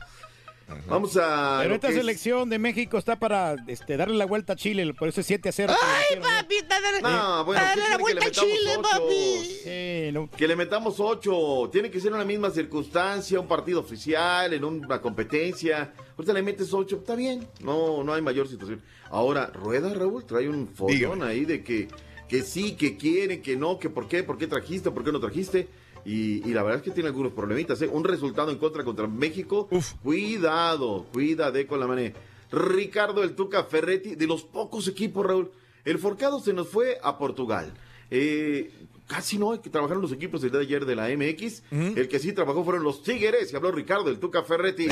Vamos 0.88 1.18
a. 1.18 1.58
Pero 1.60 1.74
esta 1.74 1.88
es- 1.88 1.96
selección 1.96 2.48
de 2.48 2.58
México 2.58 2.96
está 2.96 3.16
para 3.16 3.56
este, 3.66 3.98
darle 3.98 4.16
la 4.16 4.24
vuelta 4.24 4.54
a 4.54 4.56
Chile, 4.56 4.94
por 4.94 5.06
eso 5.08 5.20
es 5.20 5.26
7 5.26 5.50
a 5.50 5.52
0. 5.52 5.74
Ay, 5.78 6.18
papi, 6.18 6.54
dale, 6.66 7.02
No, 7.02 7.44
bueno, 7.44 7.60
dale 7.62 7.82
¿qué 7.82 7.88
la 7.90 7.98
vuelta 7.98 8.26
a 8.26 8.30
Chile, 8.30 8.70
ocho? 8.78 8.82
papi. 8.82 10.30
Que 10.36 10.48
le 10.48 10.56
metamos 10.56 10.98
ocho. 10.98 11.68
Tiene 11.70 11.90
que 11.90 12.00
ser 12.00 12.12
una 12.14 12.24
misma 12.24 12.48
circunstancia, 12.50 13.38
un 13.38 13.48
partido 13.48 13.80
oficial, 13.80 14.54
en 14.54 14.64
una 14.64 15.00
competencia. 15.02 15.92
Ahorita 16.16 16.32
le 16.32 16.42
metes 16.42 16.72
ocho, 16.72 16.96
está 16.96 17.16
bien. 17.16 17.46
No, 17.60 18.02
no 18.02 18.14
hay 18.14 18.22
mayor 18.22 18.48
situación. 18.48 18.80
Ahora, 19.12 19.46
Rueda, 19.46 19.92
Raúl, 19.92 20.24
trae 20.24 20.48
un 20.48 20.66
follón 20.66 21.22
ahí 21.22 21.44
de 21.44 21.62
que, 21.62 21.88
que 22.28 22.42
sí, 22.42 22.76
que 22.76 22.96
quiere, 22.96 23.42
que 23.42 23.56
no, 23.56 23.78
que 23.78 23.90
por 23.90 24.08
qué, 24.08 24.22
por 24.22 24.38
qué 24.38 24.46
trajiste, 24.46 24.90
por 24.90 25.04
qué 25.04 25.12
no 25.12 25.20
trajiste. 25.20 25.68
Y, 26.04 26.48
y 26.48 26.54
la 26.54 26.62
verdad 26.62 26.78
es 26.78 26.82
que 26.82 26.90
tiene 26.90 27.10
algunos 27.10 27.32
problemitas. 27.32 27.80
¿eh? 27.82 27.88
Un 27.92 28.04
resultado 28.04 28.50
en 28.50 28.56
contra 28.56 28.82
contra 28.84 29.06
México. 29.06 29.68
Cuidado, 30.02 31.06
cuidade 31.12 31.66
con 31.66 31.78
la 31.78 31.86
manera. 31.86 32.18
Ricardo 32.50 33.22
El 33.22 33.34
Tuca 33.34 33.64
Ferretti, 33.64 34.14
de 34.14 34.26
los 34.26 34.42
pocos 34.44 34.88
equipos, 34.88 35.24
Raúl. 35.26 35.50
El 35.84 35.98
Forcado 35.98 36.40
se 36.40 36.52
nos 36.52 36.68
fue 36.68 36.98
a 37.02 37.18
Portugal. 37.18 37.72
Eh, 38.10 38.70
casi 39.12 39.38
no, 39.38 39.60
que 39.60 39.68
trabajaron 39.68 40.02
los 40.02 40.12
equipos 40.12 40.42
el 40.42 40.50
día 40.50 40.60
de 40.60 40.64
ayer 40.64 40.86
de 40.86 40.96
la 40.96 41.08
MX. 41.08 41.62
El 41.70 42.08
que 42.08 42.18
sí 42.18 42.32
trabajó 42.32 42.64
fueron 42.64 42.82
los 42.82 43.02
Tigres. 43.02 43.52
Y 43.52 43.56
habló 43.56 43.70
Ricardo 43.70 44.08
El 44.08 44.18
Tuca 44.18 44.42
Ferretti. 44.42 44.88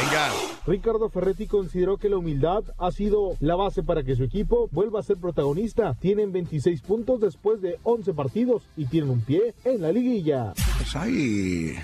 Ricardo 0.67 1.09
Ferretti 1.09 1.47
consideró 1.47 1.97
que 1.97 2.09
la 2.09 2.19
humildad 2.19 2.65
ha 2.79 2.91
sido 2.91 3.37
la 3.41 3.57
base 3.57 3.83
para 3.83 4.03
que 4.03 4.17
su 4.17 4.25
equipo 4.25 4.69
vuelva 4.73 5.01
a 5.01 5.03
ser 5.03 5.17
protagonista. 5.17 5.97
Tienen 6.01 6.33
26 6.33 6.83
puntos 6.83 7.21
después 7.21 7.63
de 7.63 7.79
11 7.83 8.13
partidos 8.13 8.63
y 8.77 8.87
tienen 8.87 9.11
un 9.11 9.21
pie 9.23 9.55
en 9.65 9.81
la 9.81 9.91
liguilla. 9.93 10.53
Pues 10.77 10.95
hay 10.97 11.77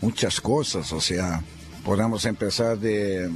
muchas 0.00 0.40
cosas, 0.40 0.92
o 0.92 1.00
sea, 1.00 1.42
podemos 1.84 2.24
empezar 2.24 2.78
de 2.78 3.30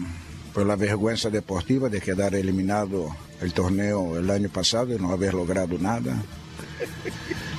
por 0.52 0.66
la 0.66 0.76
vergüenza 0.76 1.30
deportiva 1.30 1.88
de 1.88 2.00
quedar 2.00 2.34
eliminado 2.34 3.08
el 3.40 3.54
torneo 3.54 4.18
el 4.18 4.30
año 4.30 4.48
pasado 4.50 4.94
y 4.94 4.98
no 4.98 5.10
haber 5.10 5.34
logrado 5.34 5.78
nada. 5.78 6.22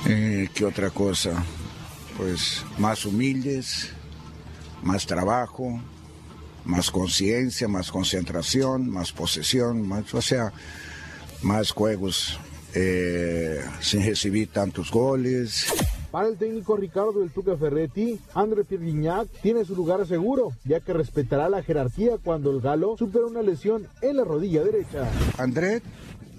Eh, 0.06 0.48
¿Qué 0.54 0.64
otra 0.64 0.90
cosa? 0.90 1.42
Pues 2.16 2.64
más 2.78 3.04
humildes, 3.04 3.90
más 4.82 5.06
trabajo, 5.06 5.80
más 6.64 6.90
conciencia, 6.90 7.68
más 7.68 7.90
concentración, 7.90 8.88
más 8.88 9.12
posesión, 9.12 9.86
más, 9.86 10.12
o 10.14 10.22
sea, 10.22 10.52
más 11.42 11.70
juegos 11.72 12.38
eh, 12.74 13.60
sin 13.80 14.04
recibir 14.04 14.48
tantos 14.48 14.90
goles. 14.90 15.66
Para 16.10 16.28
el 16.28 16.36
técnico 16.36 16.76
Ricardo 16.76 17.20
del 17.20 17.30
Tuca 17.30 17.56
Ferretti, 17.56 18.20
André 18.34 18.64
Pierre 18.64 19.26
tiene 19.42 19.64
su 19.64 19.74
lugar 19.74 20.06
seguro, 20.06 20.52
ya 20.64 20.78
que 20.80 20.92
respetará 20.92 21.48
la 21.48 21.62
jerarquía 21.62 22.18
cuando 22.22 22.52
el 22.52 22.60
galo 22.60 22.96
supera 22.96 23.26
una 23.26 23.42
lesión 23.42 23.88
en 24.00 24.16
la 24.18 24.24
rodilla 24.24 24.62
derecha. 24.62 25.10
André 25.38 25.82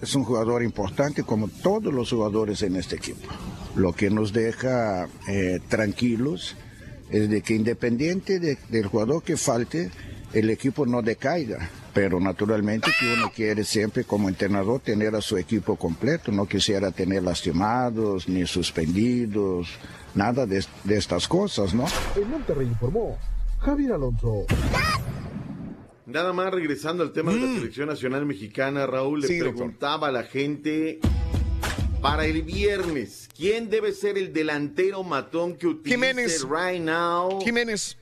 es 0.01 0.15
un 0.15 0.23
jugador 0.23 0.63
importante 0.63 1.23
como 1.23 1.47
todos 1.47 1.93
los 1.93 2.09
jugadores 2.11 2.61
en 2.61 2.75
este 2.75 2.95
equipo. 2.95 3.27
Lo 3.75 3.93
que 3.93 4.09
nos 4.09 4.33
deja 4.33 5.07
eh, 5.27 5.59
tranquilos 5.67 6.55
es 7.09 7.29
de 7.29 7.41
que 7.41 7.55
independiente 7.55 8.39
de- 8.39 8.57
del 8.69 8.87
jugador 8.87 9.23
que 9.23 9.37
falte, 9.37 9.89
el 10.33 10.49
equipo 10.49 10.85
no 10.85 11.01
decaiga. 11.01 11.69
Pero 11.93 12.19
naturalmente 12.19 12.91
uno 13.17 13.31
quiere 13.33 13.63
siempre 13.63 14.03
como 14.03 14.27
entrenador 14.27 14.81
tener 14.81 15.15
a 15.15 15.21
su 15.21 15.37
equipo 15.37 15.77
completo, 15.77 16.29
no 16.33 16.45
quisiera 16.45 16.91
tener 16.91 17.23
lastimados 17.23 18.27
ni 18.27 18.45
suspendidos, 18.45 19.69
nada 20.13 20.45
de, 20.45 20.65
de 20.83 20.97
estas 20.97 21.25
cosas, 21.27 21.73
¿no? 21.73 21.85
En 22.17 22.29
Monterrey 22.29 22.67
informó 22.67 23.17
Javier 23.59 23.93
Alonso. 23.93 24.45
Nada 26.05 26.33
más 26.33 26.53
regresando 26.53 27.01
al 27.03 27.11
tema 27.11 27.33
de 27.33 27.39
la 27.39 27.47
selección 27.55 27.87
nacional 27.87 28.25
mexicana, 28.25 28.85
Raúl, 28.85 29.21
le 29.21 29.27
Mm. 29.27 29.31
Doctor. 29.39 29.55
preguntaba 29.55 30.07
a 30.09 30.11
la 30.11 30.23
gente 30.23 30.99
para 32.01 32.25
el 32.27 32.43
viernes, 32.43 33.27
¿quién 33.35 33.69
debe 33.71 33.91
ser 33.91 34.17
el 34.17 34.31
delantero 34.31 35.03
matón 35.03 35.55
que 35.55 35.65
utilice 35.67 35.95
Jiménez. 35.95 36.43
right 36.43 36.81
now? 36.81 37.41
Jiménez. 37.41 37.97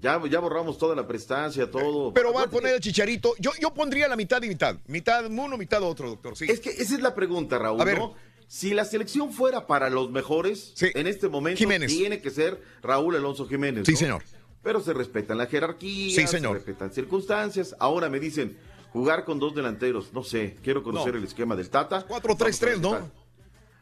Ya, 0.00 0.20
ya 0.28 0.40
borramos 0.40 0.76
toda 0.78 0.94
la 0.96 1.06
prestancia, 1.06 1.70
todo. 1.70 2.12
Pero 2.12 2.32
va 2.32 2.42
a 2.42 2.46
poner 2.50 2.74
el 2.74 2.80
chicharito. 2.80 3.34
Yo, 3.38 3.52
yo 3.60 3.72
pondría 3.72 4.08
la 4.08 4.16
mitad 4.16 4.42
y 4.42 4.48
mitad. 4.48 4.76
Mitad 4.88 5.24
uno, 5.26 5.56
mitad 5.56 5.82
otro, 5.82 6.08
doctor. 6.08 6.36
Sí. 6.36 6.46
Es 6.48 6.60
que 6.60 6.70
esa 6.70 6.94
es 6.94 7.00
la 7.00 7.14
pregunta, 7.14 7.58
Raúl, 7.58 7.80
A 7.80 7.84
ver. 7.84 7.98
¿no? 7.98 8.14
Si 8.48 8.74
la 8.74 8.84
selección 8.84 9.32
fuera 9.32 9.66
para 9.66 9.90
los 9.90 10.10
mejores, 10.10 10.74
en 10.80 11.06
este 11.06 11.28
momento 11.28 11.58
Jiménez. 11.58 11.88
tiene 11.90 12.20
que 12.20 12.30
ser 12.30 12.60
Raúl 12.82 13.16
Alonso 13.16 13.46
Jiménez. 13.48 13.84
Sí, 13.86 13.92
¿no? 13.92 13.98
señor. 13.98 14.22
Pero 14.66 14.80
se 14.80 14.92
respetan 14.92 15.38
la 15.38 15.46
jerarquía, 15.46 16.12
Sí, 16.12 16.26
señor. 16.26 16.54
se 16.54 16.64
respetan 16.64 16.90
circunstancias. 16.92 17.76
Ahora 17.78 18.08
me 18.10 18.18
dicen, 18.18 18.58
jugar 18.92 19.24
con 19.24 19.38
dos 19.38 19.54
delanteros, 19.54 20.12
no 20.12 20.24
sé, 20.24 20.56
quiero 20.60 20.82
conocer 20.82 21.12
No. 21.12 21.18
el 21.20 21.24
esquema 21.24 21.54
del 21.54 21.70
Tata. 21.70 22.04
4-3-3, 22.04 22.80
¿no? 22.80 22.98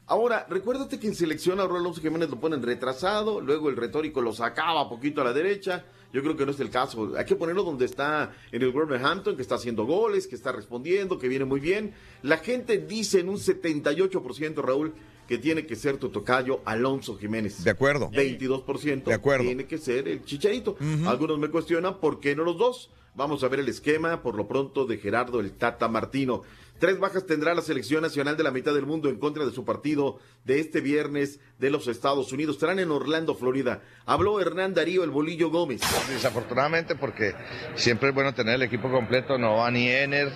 Ahora, 0.07 0.47
recuérdate 0.51 1.01
que 1.01 1.07
en 1.07 1.15
selección 1.15 1.59
a 1.59 1.63
Alonso 1.63 2.03
Jiménez 2.03 2.29
lo 2.29 2.39
ponen 2.39 2.63
retrasado, 2.63 3.41
luego 3.41 3.71
el 3.71 3.77
retórico 3.77 4.21
lo 4.21 4.35
sacaba 4.35 4.87
poquito 4.91 5.23
a 5.23 5.25
la 5.25 5.33
derecha. 5.33 5.87
Yo 6.13 6.21
creo 6.23 6.37
que 6.37 6.45
no 6.45 6.53
es 6.53 6.61
el 6.61 6.69
caso. 6.69 7.15
Hay 7.17 7.25
que 7.25 7.35
ponerlo 7.35 7.63
donde 7.63 7.87
está 7.87 8.31
en 8.53 8.61
el 8.61 8.71
Wolverhampton, 8.71 9.37
que 9.37 9.41
está 9.43 9.55
haciendo 9.55 9.87
goles, 9.87 10.27
que 10.27 10.35
está 10.35 10.53
respondiendo, 10.53 11.19
que 11.19 11.29
viene 11.29 11.47
muy 11.47 11.61
bien. 11.61 11.95
La 12.21 12.37
gente 12.37 12.77
dice 12.77 13.21
en 13.21 13.31
un 13.31 13.39
78%, 13.39 14.61
Raúl, 14.63 14.93
que 15.29 15.39
tiene 15.39 15.67
que 15.67 15.77
ser 15.77 15.97
tu 15.99 16.11
tocayo 16.11 16.61
Alonso 16.65 17.17
Jiménez. 17.17 17.65
De 17.65 17.71
acuerdo. 17.71 18.11
22% 18.11 19.05
De 19.05 19.15
acuerdo. 19.15 19.45
tiene 19.45 19.67
que 19.67 19.79
ser 19.79 20.09
el 20.09 20.25
Chicharito. 20.25 20.77
Algunos 21.07 21.39
me 21.39 21.49
cuestionan 21.49 21.99
por 22.01 22.21
qué 22.21 22.35
no 22.37 22.45
los 22.45 22.59
dos. 22.59 22.91
Vamos 23.17 23.45
a 23.45 23.49
ver 23.49 23.61
el 23.61 23.69
esquema, 23.69 24.23
por 24.23 24.35
lo 24.35 24.49
pronto, 24.49 24.87
de 24.87 24.99
Gerardo 24.99 25.39
el 25.39 25.53
Tata 25.53 25.87
Martino. 25.89 26.43
Tres 26.81 26.99
bajas 26.99 27.25
tendrá 27.25 27.55
la 27.55 27.63
selección 27.63 28.03
nacional 28.03 28.37
de 28.37 28.43
la 28.43 28.51
mitad 28.51 28.75
del 28.75 28.85
mundo 28.87 29.09
en 29.09 29.21
contra 29.21 29.47
de 29.47 29.53
su 29.53 29.65
partido 29.65 30.19
de 30.45 30.59
este 30.59 30.81
viernes 30.81 31.39
de 31.61 31.71
los 31.71 31.87
Estados 31.87 32.33
Unidos. 32.33 32.57
Estarán 32.57 32.81
en 32.81 32.91
Orlando, 32.91 33.37
Florida. 33.37 33.83
Habló 34.05 34.41
Hernán 34.41 34.75
Darío 34.75 35.05
el 35.05 35.11
Bolillo 35.11 35.51
Gómez. 35.51 35.81
Desafortunadamente 36.09 36.97
porque 36.97 37.35
siempre 37.77 38.09
es 38.09 38.15
bueno 38.15 38.35
tener 38.35 38.57
el 38.57 38.63
equipo 38.63 38.91
completo, 38.91 39.39
no 39.39 39.59
va 39.59 39.71
ni 39.71 39.89
Ener, 39.89 40.33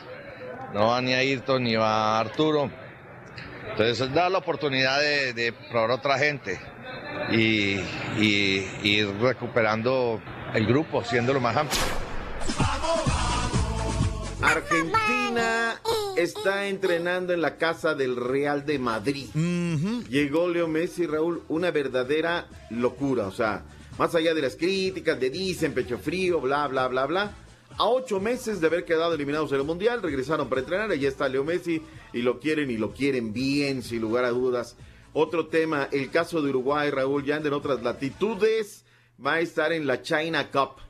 no 0.72 0.86
va 0.86 1.02
ni 1.02 1.12
Ayrton, 1.14 1.64
ni 1.64 1.74
va 1.74 2.20
Arturo. 2.20 2.70
Entonces 3.70 4.00
es 4.00 4.12
dar 4.14 4.30
la 4.30 4.38
oportunidad 4.38 5.00
de, 5.00 5.32
de 5.32 5.52
probar 5.52 5.90
otra 5.92 6.18
gente 6.18 6.58
y, 7.30 7.74
y- 8.18 8.66
y 8.82 8.88
ir 9.00 9.08
recuperando 9.20 10.20
el 10.54 10.66
grupo, 10.66 11.04
siéndolo 11.04 11.40
más 11.40 11.56
amplio. 11.56 11.80
Argentina 14.42 15.80
está 16.16 16.66
entrenando 16.68 17.32
en 17.32 17.42
la 17.42 17.56
casa 17.56 17.94
del 17.94 18.16
Real 18.16 18.64
de 18.64 18.78
Madrid. 18.78 19.26
Llegó 20.08 20.48
Leo 20.48 20.68
Messi, 20.68 21.06
Raúl, 21.06 21.42
una 21.48 21.70
verdadera 21.70 22.46
locura. 22.70 23.26
O 23.26 23.32
sea, 23.32 23.62
más 23.98 24.14
allá 24.14 24.34
de 24.34 24.42
las 24.42 24.54
críticas, 24.56 25.18
de 25.18 25.30
dicen, 25.30 25.74
pecho 25.74 25.98
frío, 25.98 26.40
bla, 26.40 26.66
bla, 26.68 26.86
bla, 26.88 27.06
bla. 27.06 27.32
A 27.76 27.84
ocho 27.86 28.20
meses 28.20 28.60
de 28.60 28.66
haber 28.68 28.84
quedado 28.84 29.14
eliminados 29.14 29.50
en 29.52 29.58
el 29.58 29.64
Mundial, 29.64 30.02
regresaron 30.02 30.48
para 30.48 30.60
entrenar. 30.62 30.90
Allí 30.90 31.06
está 31.06 31.28
Leo 31.28 31.44
Messi 31.44 31.82
y 32.12 32.22
lo 32.22 32.40
quieren 32.40 32.70
y 32.70 32.76
lo 32.76 32.92
quieren 32.92 33.32
bien, 33.32 33.82
sin 33.82 34.00
lugar 34.00 34.24
a 34.24 34.30
dudas. 34.30 34.76
Otro 35.12 35.46
tema, 35.46 35.88
el 35.90 36.10
caso 36.10 36.42
de 36.42 36.50
Uruguay, 36.50 36.90
Raúl, 36.90 37.24
ya 37.24 37.36
en 37.36 37.52
otras 37.52 37.82
latitudes. 37.82 38.84
Va 39.24 39.34
a 39.34 39.40
estar 39.40 39.72
en 39.72 39.86
la 39.86 40.02
China 40.02 40.50
Cup. 40.50 40.80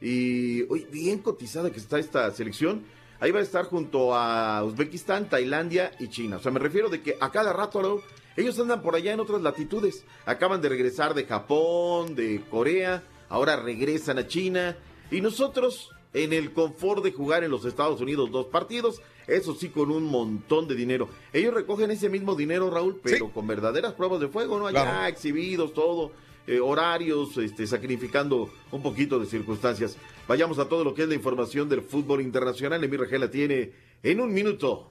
Y 0.00 0.64
uy, 0.64 0.86
bien 0.90 1.18
cotizada 1.20 1.70
que 1.70 1.78
está 1.78 1.98
esta 1.98 2.30
selección. 2.32 2.84
Ahí 3.20 3.30
va 3.30 3.40
a 3.40 3.42
estar 3.42 3.64
junto 3.64 4.14
a 4.14 4.62
Uzbekistán, 4.64 5.28
Tailandia 5.28 5.92
y 5.98 6.08
China. 6.08 6.36
O 6.36 6.40
sea, 6.40 6.52
me 6.52 6.58
refiero 6.58 6.88
de 6.88 7.00
que 7.00 7.16
a 7.20 7.30
cada 7.30 7.52
rato, 7.52 8.02
ellos 8.36 8.58
andan 8.58 8.82
por 8.82 8.94
allá 8.94 9.12
en 9.12 9.20
otras 9.20 9.40
latitudes. 9.40 10.04
Acaban 10.26 10.60
de 10.60 10.68
regresar 10.68 11.14
de 11.14 11.24
Japón, 11.24 12.14
de 12.14 12.42
Corea, 12.50 13.02
ahora 13.28 13.56
regresan 13.56 14.18
a 14.18 14.26
China. 14.26 14.76
Y 15.10 15.20
nosotros, 15.20 15.90
en 16.14 16.32
el 16.32 16.52
confort 16.52 17.02
de 17.04 17.12
jugar 17.12 17.44
en 17.44 17.50
los 17.50 17.64
Estados 17.64 18.00
Unidos 18.00 18.30
dos 18.30 18.46
partidos, 18.46 19.00
eso 19.26 19.54
sí, 19.54 19.68
con 19.70 19.90
un 19.90 20.04
montón 20.04 20.68
de 20.68 20.74
dinero. 20.74 21.08
Ellos 21.32 21.52
recogen 21.52 21.90
ese 21.90 22.08
mismo 22.08 22.34
dinero, 22.34 22.70
Raúl, 22.70 23.00
pero 23.02 23.30
con 23.30 23.46
verdaderas 23.46 23.92
pruebas 23.94 24.20
de 24.20 24.28
fuego, 24.28 24.58
¿no? 24.58 24.66
Allá 24.68 24.82
Claro. 24.82 25.06
exhibidos, 25.08 25.74
todo, 25.74 26.12
eh, 26.46 26.60
horarios, 26.60 27.36
este, 27.38 27.66
sacrificando 27.66 28.48
un 28.70 28.82
poquito 28.82 29.18
de 29.18 29.26
circunstancias. 29.26 29.96
Vayamos 30.28 30.58
a 30.58 30.68
todo 30.68 30.84
lo 30.84 30.94
que 30.94 31.02
es 31.02 31.08
la 31.08 31.14
información 31.16 31.68
del 31.68 31.82
fútbol 31.82 32.20
internacional. 32.20 32.82
Emir 32.84 33.00
Regel 33.00 33.20
la 33.20 33.30
tiene 33.30 33.72
en 34.02 34.20
un 34.20 34.32
minuto. 34.32 34.90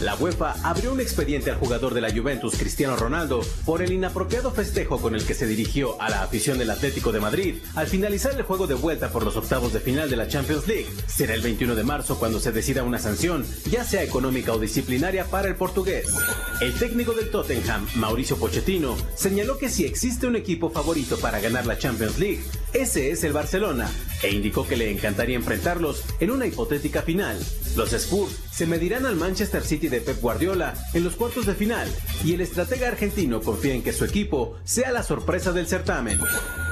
La 0.00 0.14
UEFA 0.14 0.54
abrió 0.62 0.92
un 0.92 1.00
expediente 1.00 1.50
al 1.50 1.58
jugador 1.58 1.92
de 1.92 2.00
la 2.00 2.12
Juventus, 2.12 2.56
Cristiano 2.56 2.94
Ronaldo, 2.94 3.40
por 3.64 3.82
el 3.82 3.90
inapropiado 3.90 4.52
festejo 4.52 5.00
con 5.00 5.16
el 5.16 5.26
que 5.26 5.34
se 5.34 5.46
dirigió 5.46 6.00
a 6.00 6.08
la 6.08 6.22
afición 6.22 6.56
del 6.56 6.70
Atlético 6.70 7.10
de 7.10 7.18
Madrid 7.18 7.56
al 7.74 7.88
finalizar 7.88 8.32
el 8.34 8.42
juego 8.42 8.68
de 8.68 8.74
vuelta 8.74 9.10
por 9.10 9.24
los 9.24 9.36
octavos 9.36 9.72
de 9.72 9.80
final 9.80 10.08
de 10.08 10.16
la 10.16 10.28
Champions 10.28 10.68
League. 10.68 10.86
Será 11.08 11.34
el 11.34 11.40
21 11.40 11.74
de 11.74 11.82
marzo 11.82 12.16
cuando 12.16 12.38
se 12.38 12.52
decida 12.52 12.84
una 12.84 13.00
sanción, 13.00 13.44
ya 13.68 13.84
sea 13.84 14.04
económica 14.04 14.52
o 14.52 14.60
disciplinaria, 14.60 15.24
para 15.24 15.48
el 15.48 15.56
portugués. 15.56 16.06
El 16.60 16.74
técnico 16.74 17.12
del 17.12 17.30
Tottenham, 17.30 17.86
Mauricio 17.96 18.36
Pochettino, 18.36 18.96
señaló 19.16 19.58
que 19.58 19.68
si 19.68 19.84
existe 19.84 20.28
un 20.28 20.36
equipo 20.36 20.70
favorito 20.70 21.18
para 21.18 21.40
ganar 21.40 21.66
la 21.66 21.76
Champions 21.76 22.18
League, 22.18 22.42
ese 22.72 23.10
es 23.10 23.24
el 23.24 23.32
Barcelona, 23.32 23.90
e 24.22 24.30
indicó 24.30 24.66
que 24.66 24.76
le 24.76 24.90
encantaría 24.90 25.36
enfrentarlos 25.36 26.04
en 26.20 26.30
una 26.30 26.46
hipotética 26.46 27.02
final. 27.02 27.36
Los 27.76 27.92
Spurs 27.92 28.36
se 28.50 28.66
medirán 28.66 29.06
al 29.06 29.16
Manchester 29.16 29.62
City 29.62 29.87
de 29.88 30.00
Pep 30.00 30.20
Guardiola 30.20 30.74
en 30.94 31.04
los 31.04 31.16
cuartos 31.16 31.46
de 31.46 31.54
final 31.54 31.88
y 32.24 32.34
el 32.34 32.40
estratega 32.40 32.88
argentino 32.88 33.40
confía 33.40 33.74
en 33.74 33.82
que 33.82 33.92
su 33.92 34.04
equipo 34.04 34.56
sea 34.64 34.92
la 34.92 35.02
sorpresa 35.02 35.52
del 35.52 35.66
certamen. 35.66 36.18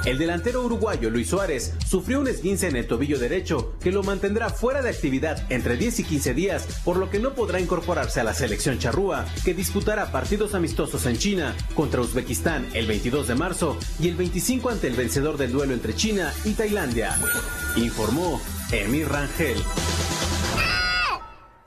El 0.05 0.18
delantero 0.18 0.62
uruguayo 0.62 1.10
Luis 1.10 1.28
Suárez 1.28 1.74
sufrió 1.88 2.20
un 2.20 2.28
esguince 2.28 2.68
en 2.68 2.76
el 2.76 2.86
tobillo 2.86 3.18
derecho 3.18 3.74
que 3.80 3.90
lo 3.90 4.02
mantendrá 4.02 4.51
fuera 4.51 4.80
de 4.82 4.90
actividad 4.90 5.44
entre 5.51 5.76
10 5.76 6.01
y 6.01 6.05
15 6.05 6.34
días, 6.34 6.66
por 6.84 6.97
lo 6.97 7.10
que 7.10 7.18
no 7.18 7.34
podrá 7.34 7.60
incorporarse 7.60 8.20
a 8.20 8.24
la 8.24 8.34
selección 8.34 8.78
charrúa, 8.78 9.26
que 9.44 9.55
disputará 9.55 10.12
partidos 10.12 10.55
amistosos 10.55 11.06
en 11.06 11.18
China 11.18 11.56
contra 11.74 12.01
Uzbekistán 12.01 12.68
el 12.74 12.86
22 12.86 13.28
de 13.28 13.34
marzo 13.34 13.76
y 13.98 14.09
el 14.09 14.16
25 14.16 14.70
ante 14.70 14.86
el 14.86 14.94
vencedor 14.94 15.36
del 15.38 15.52
duelo 15.52 15.74
entre 15.74 15.94
China 15.94 16.32
y 16.44 16.52
Tailandia. 16.52 17.16
Informó 17.76 18.40
Emir 18.70 19.09
Rangel. 19.09 19.56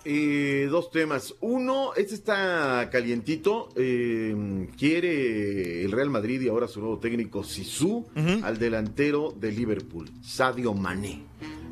Eh, 0.05 0.67
dos 0.71 0.91
temas. 0.91 1.35
Uno, 1.41 1.93
este 1.95 2.15
está 2.15 2.89
calientito. 2.91 3.69
eh, 3.75 4.67
quiere 4.77 5.83
el 5.83 5.91
Real 5.91 6.09
Madrid 6.09 6.41
y 6.41 6.47
ahora 6.47 6.67
su 6.67 6.79
nuevo 6.79 6.99
técnico 6.99 7.43
Sisu 7.43 8.07
al 8.43 8.57
delantero 8.57 9.33
de 9.37 9.51
Liverpool, 9.51 10.09
Sadio 10.21 10.73
Mané. 10.73 11.23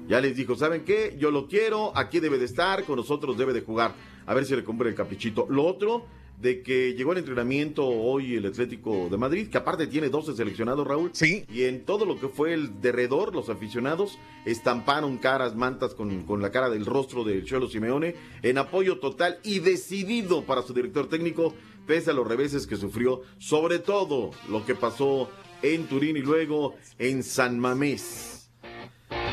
Ya 0.09 0.21
les 0.21 0.35
dijo, 0.35 0.55
¿saben 0.55 0.83
qué? 0.85 1.15
Yo 1.19 1.31
lo 1.31 1.47
quiero, 1.47 1.91
aquí 1.97 2.19
debe 2.19 2.37
de 2.37 2.45
estar, 2.45 2.83
con 2.85 2.95
nosotros 2.97 3.37
debe 3.37 3.53
de 3.53 3.61
jugar. 3.61 3.93
A 4.25 4.33
ver 4.33 4.45
si 4.45 4.55
le 4.55 4.63
compra 4.63 4.89
el 4.89 4.95
caprichito. 4.95 5.47
Lo 5.49 5.65
otro, 5.65 6.05
de 6.37 6.61
que 6.61 6.93
llegó 6.93 7.11
al 7.11 7.17
entrenamiento 7.17 7.85
hoy 7.85 8.35
el 8.35 8.45
Atlético 8.45 9.09
de 9.09 9.17
Madrid, 9.17 9.49
que 9.49 9.57
aparte 9.57 9.87
tiene 9.87 10.09
12 10.09 10.35
seleccionados, 10.35 10.85
Raúl. 10.85 11.09
Sí. 11.13 11.45
Y 11.51 11.63
en 11.63 11.83
todo 11.83 12.05
lo 12.05 12.19
que 12.19 12.27
fue 12.27 12.53
el 12.53 12.79
derredor, 12.79 13.33
los 13.33 13.49
aficionados 13.49 14.17
estamparon 14.45 15.17
caras, 15.17 15.55
mantas 15.55 15.95
con, 15.95 16.23
con 16.23 16.41
la 16.41 16.51
cara 16.51 16.69
del 16.69 16.85
rostro 16.85 17.23
del 17.23 17.43
Cholo 17.43 17.67
Simeone 17.67 18.15
en 18.43 18.57
apoyo 18.59 18.99
total 18.99 19.39
y 19.43 19.59
decidido 19.59 20.43
para 20.43 20.61
su 20.61 20.73
director 20.73 21.09
técnico, 21.09 21.55
pese 21.87 22.11
a 22.11 22.13
los 22.13 22.27
reveses 22.27 22.67
que 22.67 22.75
sufrió, 22.75 23.21
sobre 23.39 23.79
todo 23.79 24.31
lo 24.47 24.63
que 24.65 24.75
pasó 24.75 25.29
en 25.63 25.87
Turín 25.87 26.17
y 26.17 26.21
luego 26.21 26.75
en 26.99 27.23
San 27.23 27.59
Mamés. 27.59 28.49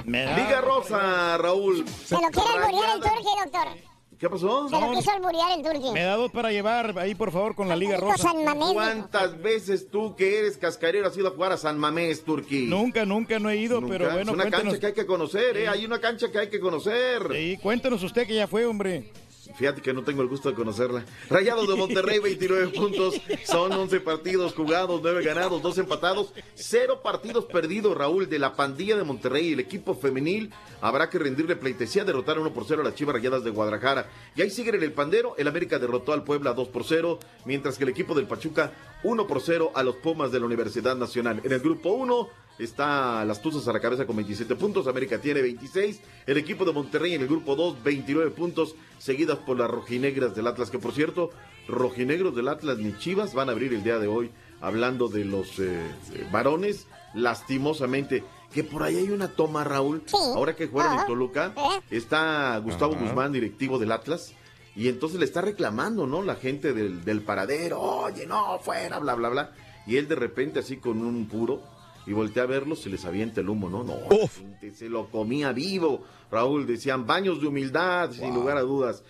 Liga 0.06 0.60
Rosa, 0.60 1.36
Raúl. 1.38 1.84
Se 1.88 2.14
lo 2.14 2.28
quiere 2.30 2.48
alburear 2.48 2.96
el 2.96 3.02
turqui, 3.02 3.28
doctor. 3.44 3.93
¿Qué 4.24 4.30
pasó? 4.30 4.66
Se 4.70 4.80
lo 4.80 4.92
quiso 4.92 5.10
alburear 5.10 5.50
el 5.58 5.62
turqui. 5.62 5.90
Me 5.92 6.02
da 6.02 6.16
dos 6.16 6.30
para 6.30 6.50
llevar 6.50 6.98
ahí, 6.98 7.14
por 7.14 7.30
favor, 7.30 7.54
con 7.54 7.68
la 7.68 7.76
Liga 7.76 7.98
Rosa. 7.98 8.16
San 8.16 8.42
Mamés. 8.42 8.72
¿Cuántas 8.72 9.42
veces 9.42 9.90
tú 9.90 10.16
que 10.16 10.38
eres 10.38 10.56
cascarero 10.56 11.06
has 11.08 11.14
ido 11.18 11.28
a 11.28 11.32
jugar 11.32 11.52
a 11.52 11.58
San 11.58 11.76
Mamés, 11.78 12.24
Turquí? 12.24 12.62
Nunca, 12.66 13.04
nunca 13.04 13.38
no 13.38 13.50
he 13.50 13.58
ido, 13.58 13.82
Nunca. 13.82 13.92
pero 13.92 14.04
bueno, 14.06 14.20
es 14.22 14.28
una 14.28 14.44
cuéntenos. 14.44 14.64
cancha 14.64 14.80
que 14.80 14.86
hay 14.86 14.92
que 14.94 15.04
conocer, 15.04 15.56
¿eh? 15.58 15.68
Hay 15.68 15.84
una 15.84 16.00
cancha 16.00 16.32
que 16.32 16.38
hay 16.38 16.48
que 16.48 16.58
conocer. 16.58 17.22
Sí, 17.32 17.58
cuéntenos 17.62 18.02
usted 18.02 18.26
que 18.26 18.34
ya 18.34 18.46
fue, 18.46 18.64
hombre. 18.64 19.12
Fíjate 19.56 19.82
que 19.82 19.92
no 19.92 20.02
tengo 20.02 20.22
el 20.22 20.28
gusto 20.28 20.48
de 20.48 20.54
conocerla. 20.54 21.04
Rayados 21.28 21.68
de 21.68 21.74
Monterrey, 21.74 22.18
29 22.18 22.68
puntos. 22.68 23.20
Son 23.44 23.72
11 23.72 24.00
partidos 24.00 24.54
jugados, 24.54 25.00
9 25.02 25.22
ganados, 25.22 25.62
2 25.62 25.78
empatados. 25.78 26.32
Cero 26.54 27.00
partidos 27.02 27.44
perdidos, 27.44 27.96
Raúl, 27.96 28.28
de 28.28 28.38
la 28.38 28.56
pandilla 28.56 28.96
de 28.96 29.04
Monterrey. 29.04 29.52
El 29.52 29.60
equipo 29.60 29.94
femenil 29.94 30.50
habrá 30.80 31.10
que 31.10 31.18
rendirle 31.18 31.56
pleitesía. 31.56 32.04
Derrotar 32.04 32.38
1 32.38 32.52
por 32.52 32.64
0 32.66 32.82
a 32.82 32.84
las 32.84 32.94
Chivas 32.94 33.14
Rayadas 33.14 33.44
de 33.44 33.50
Guadalajara. 33.50 34.08
Y 34.34 34.42
ahí 34.42 34.50
siguen 34.50 34.76
en 34.76 34.82
el 34.82 34.92
pandero. 34.92 35.34
El 35.36 35.48
América 35.48 35.78
derrotó 35.78 36.12
al 36.12 36.24
Puebla 36.24 36.54
2 36.54 36.68
por 36.68 36.84
0. 36.84 37.18
Mientras 37.44 37.76
que 37.76 37.84
el 37.84 37.90
equipo 37.90 38.14
del 38.14 38.26
Pachuca 38.26 38.72
1 39.02 39.26
por 39.26 39.40
0 39.40 39.72
a 39.74 39.82
los 39.82 39.96
Pumas 39.96 40.32
de 40.32 40.40
la 40.40 40.46
Universidad 40.46 40.96
Nacional. 40.96 41.40
En 41.44 41.52
el 41.52 41.60
grupo 41.60 41.90
1 41.90 42.43
está 42.58 43.24
las 43.24 43.40
Tuzas 43.42 43.66
a 43.68 43.72
la 43.72 43.80
cabeza 43.80 44.06
con 44.06 44.16
27 44.16 44.54
puntos. 44.56 44.86
América 44.86 45.18
tiene 45.20 45.42
26. 45.42 46.00
El 46.26 46.36
equipo 46.38 46.64
de 46.64 46.72
Monterrey 46.72 47.14
en 47.14 47.22
el 47.22 47.28
grupo 47.28 47.56
2, 47.56 47.82
29 47.82 48.30
puntos. 48.30 48.74
Seguidas 48.98 49.38
por 49.38 49.58
las 49.58 49.70
rojinegras 49.70 50.34
del 50.34 50.46
Atlas. 50.46 50.70
Que 50.70 50.78
por 50.78 50.92
cierto, 50.92 51.30
rojinegros 51.68 52.34
del 52.36 52.48
Atlas 52.48 52.78
ni 52.78 52.96
Chivas 52.98 53.34
van 53.34 53.48
a 53.48 53.52
abrir 53.52 53.72
el 53.74 53.82
día 53.82 53.98
de 53.98 54.06
hoy. 54.06 54.30
Hablando 54.60 55.08
de 55.08 55.24
los 55.24 55.58
eh, 55.58 55.78
eh, 56.14 56.28
varones, 56.32 56.86
lastimosamente. 57.14 58.24
Que 58.52 58.62
por 58.64 58.82
ahí 58.84 58.96
hay 58.96 59.10
una 59.10 59.28
toma, 59.28 59.64
Raúl. 59.64 60.02
Ahora 60.12 60.54
que 60.54 60.68
juegan 60.68 60.92
en 60.94 60.98
Ah. 61.00 61.06
Toluca, 61.06 61.52
¿Eh? 61.56 61.80
está 61.90 62.56
Gustavo 62.58 62.94
Ajá. 62.94 63.02
Guzmán, 63.04 63.32
directivo 63.32 63.78
del 63.78 63.90
Atlas. 63.92 64.32
Y 64.76 64.88
entonces 64.88 65.18
le 65.18 65.24
está 65.24 65.40
reclamando, 65.40 66.06
¿no? 66.06 66.22
La 66.22 66.36
gente 66.36 66.72
del, 66.72 67.04
del 67.04 67.22
paradero, 67.22 67.80
oye, 67.80 68.26
no, 68.26 68.58
fuera, 68.60 68.98
bla, 69.00 69.14
bla, 69.14 69.28
bla. 69.28 69.52
Y 69.86 69.96
él 69.96 70.08
de 70.08 70.14
repente 70.14 70.60
así 70.60 70.78
con 70.78 70.98
un 71.04 71.26
puro 71.26 71.62
y 72.06 72.12
voltea 72.12 72.42
a 72.42 72.46
verlos 72.46 72.80
se 72.80 72.90
les 72.90 73.04
avienta 73.04 73.40
el 73.40 73.48
humo, 73.48 73.70
¿no? 73.70 73.84
No, 73.84 73.98
gente 74.28 74.72
se 74.72 74.88
lo 74.88 75.10
comía 75.10 75.52
vivo. 75.52 76.04
Raúl, 76.30 76.66
decían 76.66 77.06
baños 77.06 77.40
de 77.40 77.46
humildad, 77.46 78.12
sin 78.12 78.34
lugar 78.34 78.56
a 78.56 78.62
dudas. 78.62 79.02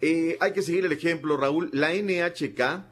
Eh, 0.00 0.36
hay 0.40 0.52
que 0.52 0.62
seguir 0.62 0.84
el 0.84 0.92
ejemplo, 0.92 1.36
Raúl. 1.36 1.70
La 1.72 1.94
NHK 1.94 2.84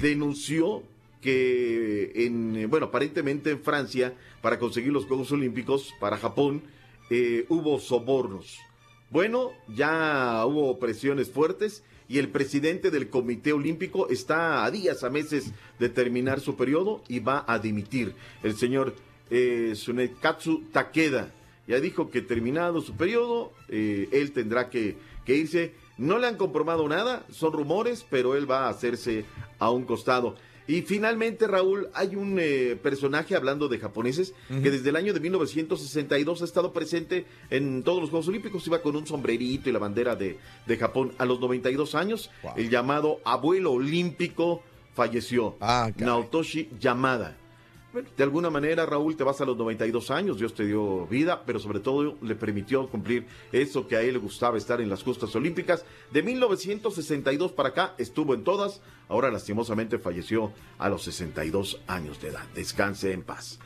denunció 0.00 0.82
que, 1.20 2.12
en, 2.14 2.56
eh, 2.56 2.66
bueno, 2.66 2.86
aparentemente 2.86 3.50
en 3.50 3.60
Francia, 3.60 4.14
para 4.40 4.58
conseguir 4.58 4.92
los 4.92 5.06
Juegos 5.06 5.32
Olímpicos, 5.32 5.92
para 6.00 6.16
Japón, 6.16 6.62
eh, 7.10 7.46
hubo 7.48 7.80
sobornos. 7.80 8.58
Bueno, 9.10 9.50
ya 9.68 10.44
hubo 10.46 10.78
presiones 10.78 11.30
fuertes 11.30 11.82
y 12.10 12.18
el 12.18 12.28
presidente 12.28 12.90
del 12.90 13.08
Comité 13.08 13.52
Olímpico 13.52 14.08
está 14.08 14.64
a 14.64 14.70
días, 14.72 15.04
a 15.04 15.10
meses 15.10 15.52
de 15.78 15.88
terminar 15.88 16.40
su 16.40 16.56
periodo 16.56 17.04
y 17.06 17.20
va 17.20 17.44
a 17.46 17.60
dimitir. 17.60 18.14
El 18.42 18.56
señor 18.56 18.96
eh, 19.30 19.70
Tsunekatsu 19.74 20.64
Takeda 20.72 21.30
ya 21.68 21.78
dijo 21.78 22.10
que 22.10 22.20
terminado 22.20 22.80
su 22.80 22.96
periodo, 22.96 23.52
eh, 23.68 24.08
él 24.10 24.32
tendrá 24.32 24.70
que, 24.70 24.96
que 25.24 25.36
irse. 25.36 25.72
No 25.98 26.18
le 26.18 26.26
han 26.26 26.36
comprobado 26.36 26.88
nada, 26.88 27.24
son 27.30 27.52
rumores, 27.52 28.04
pero 28.10 28.34
él 28.34 28.50
va 28.50 28.66
a 28.66 28.70
hacerse 28.70 29.24
a 29.60 29.70
un 29.70 29.84
costado. 29.84 30.34
Y 30.70 30.82
finalmente, 30.82 31.48
Raúl, 31.48 31.88
hay 31.94 32.14
un 32.14 32.38
eh, 32.38 32.78
personaje 32.80 33.34
hablando 33.34 33.66
de 33.66 33.80
japoneses 33.80 34.34
que 34.48 34.70
desde 34.70 34.90
el 34.90 34.94
año 34.94 35.12
de 35.12 35.18
1962 35.18 36.42
ha 36.42 36.44
estado 36.44 36.72
presente 36.72 37.26
en 37.50 37.82
todos 37.82 38.00
los 38.00 38.10
Juegos 38.10 38.28
Olímpicos. 38.28 38.68
Iba 38.68 38.80
con 38.80 38.94
un 38.94 39.04
sombrerito 39.04 39.68
y 39.68 39.72
la 39.72 39.80
bandera 39.80 40.14
de, 40.14 40.38
de 40.66 40.76
Japón. 40.76 41.10
A 41.18 41.24
los 41.24 41.40
92 41.40 41.96
años, 41.96 42.30
el 42.56 42.70
llamado 42.70 43.18
abuelo 43.24 43.72
olímpico 43.72 44.62
falleció. 44.94 45.56
Naotoshi 45.96 46.68
Yamada. 46.78 47.36
Bueno, 47.92 48.08
de 48.16 48.22
alguna 48.22 48.50
manera, 48.50 48.86
Raúl, 48.86 49.16
te 49.16 49.24
vas 49.24 49.40
a 49.40 49.44
los 49.44 49.56
92 49.56 50.12
años, 50.12 50.38
Dios 50.38 50.54
te 50.54 50.64
dio 50.64 51.06
vida, 51.06 51.42
pero 51.44 51.58
sobre 51.58 51.80
todo 51.80 52.16
le 52.22 52.36
permitió 52.36 52.88
cumplir 52.88 53.26
eso 53.50 53.88
que 53.88 53.96
a 53.96 54.02
él 54.02 54.12
le 54.12 54.18
gustaba 54.20 54.56
estar 54.58 54.80
en 54.80 54.88
las 54.88 55.02
justas 55.02 55.34
olímpicas. 55.34 55.84
De 56.12 56.22
1962 56.22 57.50
para 57.52 57.70
acá 57.70 57.94
estuvo 57.98 58.34
en 58.34 58.44
todas, 58.44 58.80
ahora 59.08 59.30
lastimosamente 59.30 59.98
falleció 59.98 60.52
a 60.78 60.88
los 60.88 61.02
62 61.02 61.80
años 61.88 62.20
de 62.20 62.28
edad. 62.28 62.46
Descanse 62.54 63.12
en 63.12 63.24
paz. 63.24 63.58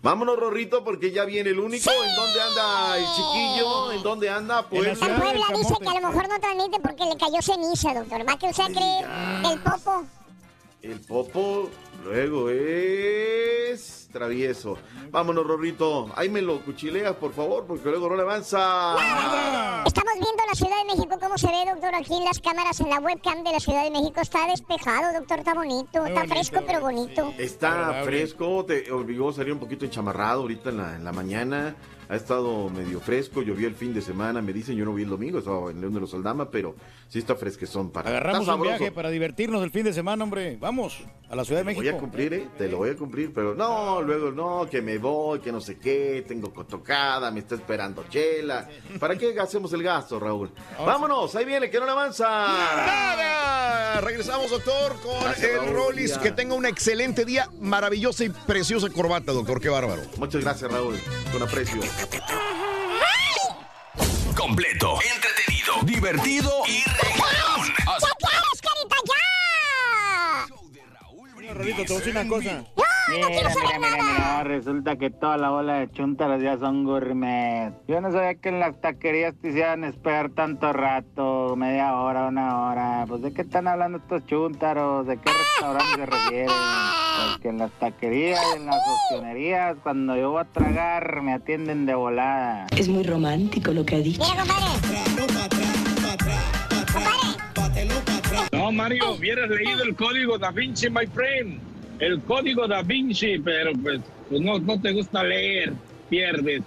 Vámonos, 0.00 0.36
Rorrito, 0.36 0.84
porque 0.84 1.10
ya 1.10 1.24
viene 1.24 1.50
el 1.50 1.58
único. 1.58 1.90
¿En 1.90 2.16
dónde 2.16 2.40
anda 2.40 2.98
el 2.98 3.04
chiquillo? 3.16 3.92
¿En 3.92 4.02
dónde 4.02 4.30
anda? 4.30 4.68
Puebla. 4.68 4.90
En 4.92 4.98
Puebla 4.98 5.46
dice 5.56 5.74
que 5.80 5.88
a 5.88 6.00
lo 6.00 6.08
mejor 6.08 6.28
no 6.28 6.40
transmite 6.40 6.80
porque 6.80 7.04
le 7.04 7.16
cayó 7.16 7.40
ceniza, 7.40 7.94
doctor. 7.94 8.28
¿Va 8.28 8.38
que 8.38 8.46
usted 8.46 8.72
cree 8.72 9.52
el 9.52 9.60
popo? 9.60 10.04
El 10.82 10.98
Popo 10.98 11.70
luego 12.04 12.50
es 12.50 14.08
travieso. 14.12 14.76
Vámonos, 15.10 15.46
Rorrito. 15.46 16.10
Ahí 16.14 16.28
me 16.28 16.42
lo 16.42 16.62
cuchileas, 16.64 17.16
por 17.16 17.32
favor, 17.32 17.64
porque 17.66 17.88
luego 17.88 18.08
no 18.10 18.16
le 18.16 18.22
avanza. 18.22 18.94
Estamos 19.86 20.12
viendo 20.14 20.42
la 20.46 20.54
Ciudad 20.54 20.78
de 20.78 20.94
México, 20.94 21.18
cómo 21.20 21.38
se 21.38 21.46
ve, 21.46 21.70
doctor, 21.70 21.94
aquí 21.94 22.14
en 22.14 22.24
las 22.24 22.38
cámaras, 22.38 22.78
en 22.80 22.90
la 22.90 22.98
webcam 22.98 23.42
de 23.42 23.52
la 23.52 23.60
Ciudad 23.60 23.84
de 23.84 23.90
México. 23.90 24.20
Está 24.20 24.46
despejado, 24.46 25.18
doctor, 25.18 25.38
está 25.40 25.54
bonito. 25.54 26.06
Está 26.06 26.26
fresco, 26.26 26.60
pero 26.66 26.80
bonito. 26.80 27.32
Está 27.38 28.02
fresco, 28.04 28.64
te 28.64 28.92
obligó 28.92 29.30
a 29.30 29.32
salir 29.32 29.52
un 29.52 29.58
poquito 29.58 29.84
enchamarrado 29.84 30.42
ahorita 30.42 30.70
en 30.70 30.76
la, 30.76 30.96
en 30.96 31.04
la 31.04 31.12
mañana. 31.12 31.74
Ha 32.08 32.16
estado 32.16 32.68
medio 32.68 33.00
fresco, 33.00 33.40
llovió 33.40 33.66
el 33.66 33.74
fin 33.74 33.94
de 33.94 34.02
semana, 34.02 34.42
me 34.42 34.52
dicen, 34.52 34.76
yo 34.76 34.84
no 34.84 34.92
vi 34.92 35.04
el 35.04 35.08
domingo, 35.08 35.38
estaba 35.38 35.70
en 35.70 35.80
León 35.80 35.94
de 35.94 36.00
los 36.00 36.12
Aldama, 36.12 36.50
pero 36.50 36.74
sí 37.12 37.18
está 37.18 37.36
fresquezón 37.36 37.90
para... 37.90 38.08
Agarramos 38.08 38.48
un 38.48 38.62
viaje 38.62 38.90
para 38.90 39.10
divertirnos 39.10 39.62
el 39.62 39.70
fin 39.70 39.84
de 39.84 39.92
semana, 39.92 40.24
hombre. 40.24 40.56
Vamos 40.58 40.98
a 41.28 41.36
la 41.36 41.44
Ciudad 41.44 41.60
de 41.60 41.64
Te 41.64 41.66
México. 41.66 41.82
voy 41.82 41.88
a 41.94 41.98
cumplir, 41.98 42.32
¿eh? 42.32 42.48
Te 42.56 42.68
lo 42.68 42.78
voy 42.78 42.88
a 42.88 42.96
cumplir, 42.96 43.34
pero 43.34 43.54
no, 43.54 44.00
luego 44.00 44.30
no, 44.30 44.66
que 44.70 44.80
me 44.80 44.96
voy, 44.96 45.40
que 45.40 45.52
no 45.52 45.60
sé 45.60 45.76
qué, 45.78 46.24
tengo 46.26 46.54
cotocada, 46.54 47.30
me 47.30 47.40
está 47.40 47.56
esperando 47.56 48.06
Chela. 48.08 48.66
¿Para 48.98 49.18
qué 49.18 49.38
hacemos 49.38 49.70
el 49.74 49.82
gasto, 49.82 50.18
Raúl? 50.18 50.52
Vámonos, 50.78 51.36
ahí 51.36 51.44
viene, 51.44 51.68
que 51.68 51.78
no 51.78 51.84
le 51.84 51.92
avanza. 51.92 52.28
Nada. 52.28 54.00
Regresamos, 54.00 54.50
doctor, 54.50 54.98
con 55.02 55.22
Gracias, 55.22 55.50
el 55.50 55.56
Raúl. 55.58 55.74
Rollis. 55.74 56.14
Ya. 56.14 56.20
Que 56.22 56.32
tenga 56.32 56.54
un 56.54 56.64
excelente 56.64 57.26
día. 57.26 57.46
Maravillosa 57.60 58.24
y 58.24 58.30
preciosa 58.30 58.88
corbata, 58.88 59.32
doctor. 59.32 59.60
Qué 59.60 59.68
bárbaro. 59.68 60.00
Muchas 60.16 60.40
gracias, 60.42 60.72
Raúl. 60.72 60.98
Con 61.30 61.42
aprecio. 61.42 61.82
Completo, 64.34 64.98
divertido 65.84 66.50
y 66.66 66.82
regalón. 66.84 68.11
Te 71.52 71.58
voy 71.58 71.72
a 71.72 71.76
decir 71.76 72.10
una 72.10 72.28
cosa. 72.28 72.64
Mira, 73.08 73.28
mira, 73.28 73.50
mira, 73.78 74.02
mira, 74.02 74.44
resulta 74.44 74.96
que 74.96 75.10
toda 75.10 75.36
la 75.36 75.50
bola 75.50 75.74
de 75.80 75.90
chuntaros 75.90 76.40
ya 76.40 76.56
son 76.56 76.84
gourmet. 76.84 77.72
Yo 77.88 78.00
no 78.00 78.12
sabía 78.12 78.36
que 78.36 78.48
en 78.48 78.60
las 78.60 78.80
taquerías 78.80 79.34
te 79.42 79.50
hicieran 79.50 79.84
esperar 79.84 80.30
tanto 80.30 80.72
rato, 80.72 81.54
media 81.56 81.96
hora, 81.96 82.28
una 82.28 82.62
hora. 82.62 83.04
Pues 83.08 83.22
de 83.22 83.32
qué 83.34 83.42
están 83.42 83.66
hablando 83.66 83.98
estos 83.98 84.24
chuntaros, 84.26 85.06
de 85.06 85.16
qué 85.18 85.30
restaurantes 85.30 85.96
se 85.96 86.06
refieren. 86.06 86.56
Porque 87.32 87.48
en 87.48 87.58
las 87.58 87.72
taquerías 87.72 88.40
y 88.54 88.58
en 88.58 88.66
las 88.66 88.80
opcionerías, 88.86 89.76
cuando 89.82 90.16
yo 90.16 90.30
voy 90.30 90.42
a 90.42 90.44
tragar, 90.44 91.22
me 91.22 91.34
atienden 91.34 91.86
de 91.86 91.94
volada. 91.94 92.68
Es 92.76 92.88
muy 92.88 93.02
romántico 93.02 93.72
lo 93.72 93.84
que 93.84 93.96
ha 93.96 93.98
dicho. 93.98 94.22
No, 98.62 98.70
Mario, 98.70 99.14
hubieras 99.14 99.50
leído 99.50 99.82
el 99.82 99.96
código 99.96 100.38
Da 100.38 100.52
Vinci, 100.52 100.88
my 100.88 101.04
friend. 101.08 101.58
El 101.98 102.22
código 102.22 102.68
Da 102.68 102.80
Vinci, 102.82 103.40
pero 103.40 103.72
pues, 103.72 104.00
pues 104.28 104.40
no, 104.40 104.60
no 104.60 104.80
te 104.80 104.92
gusta 104.92 105.24
leer, 105.24 105.72
pierdes. 106.08 106.62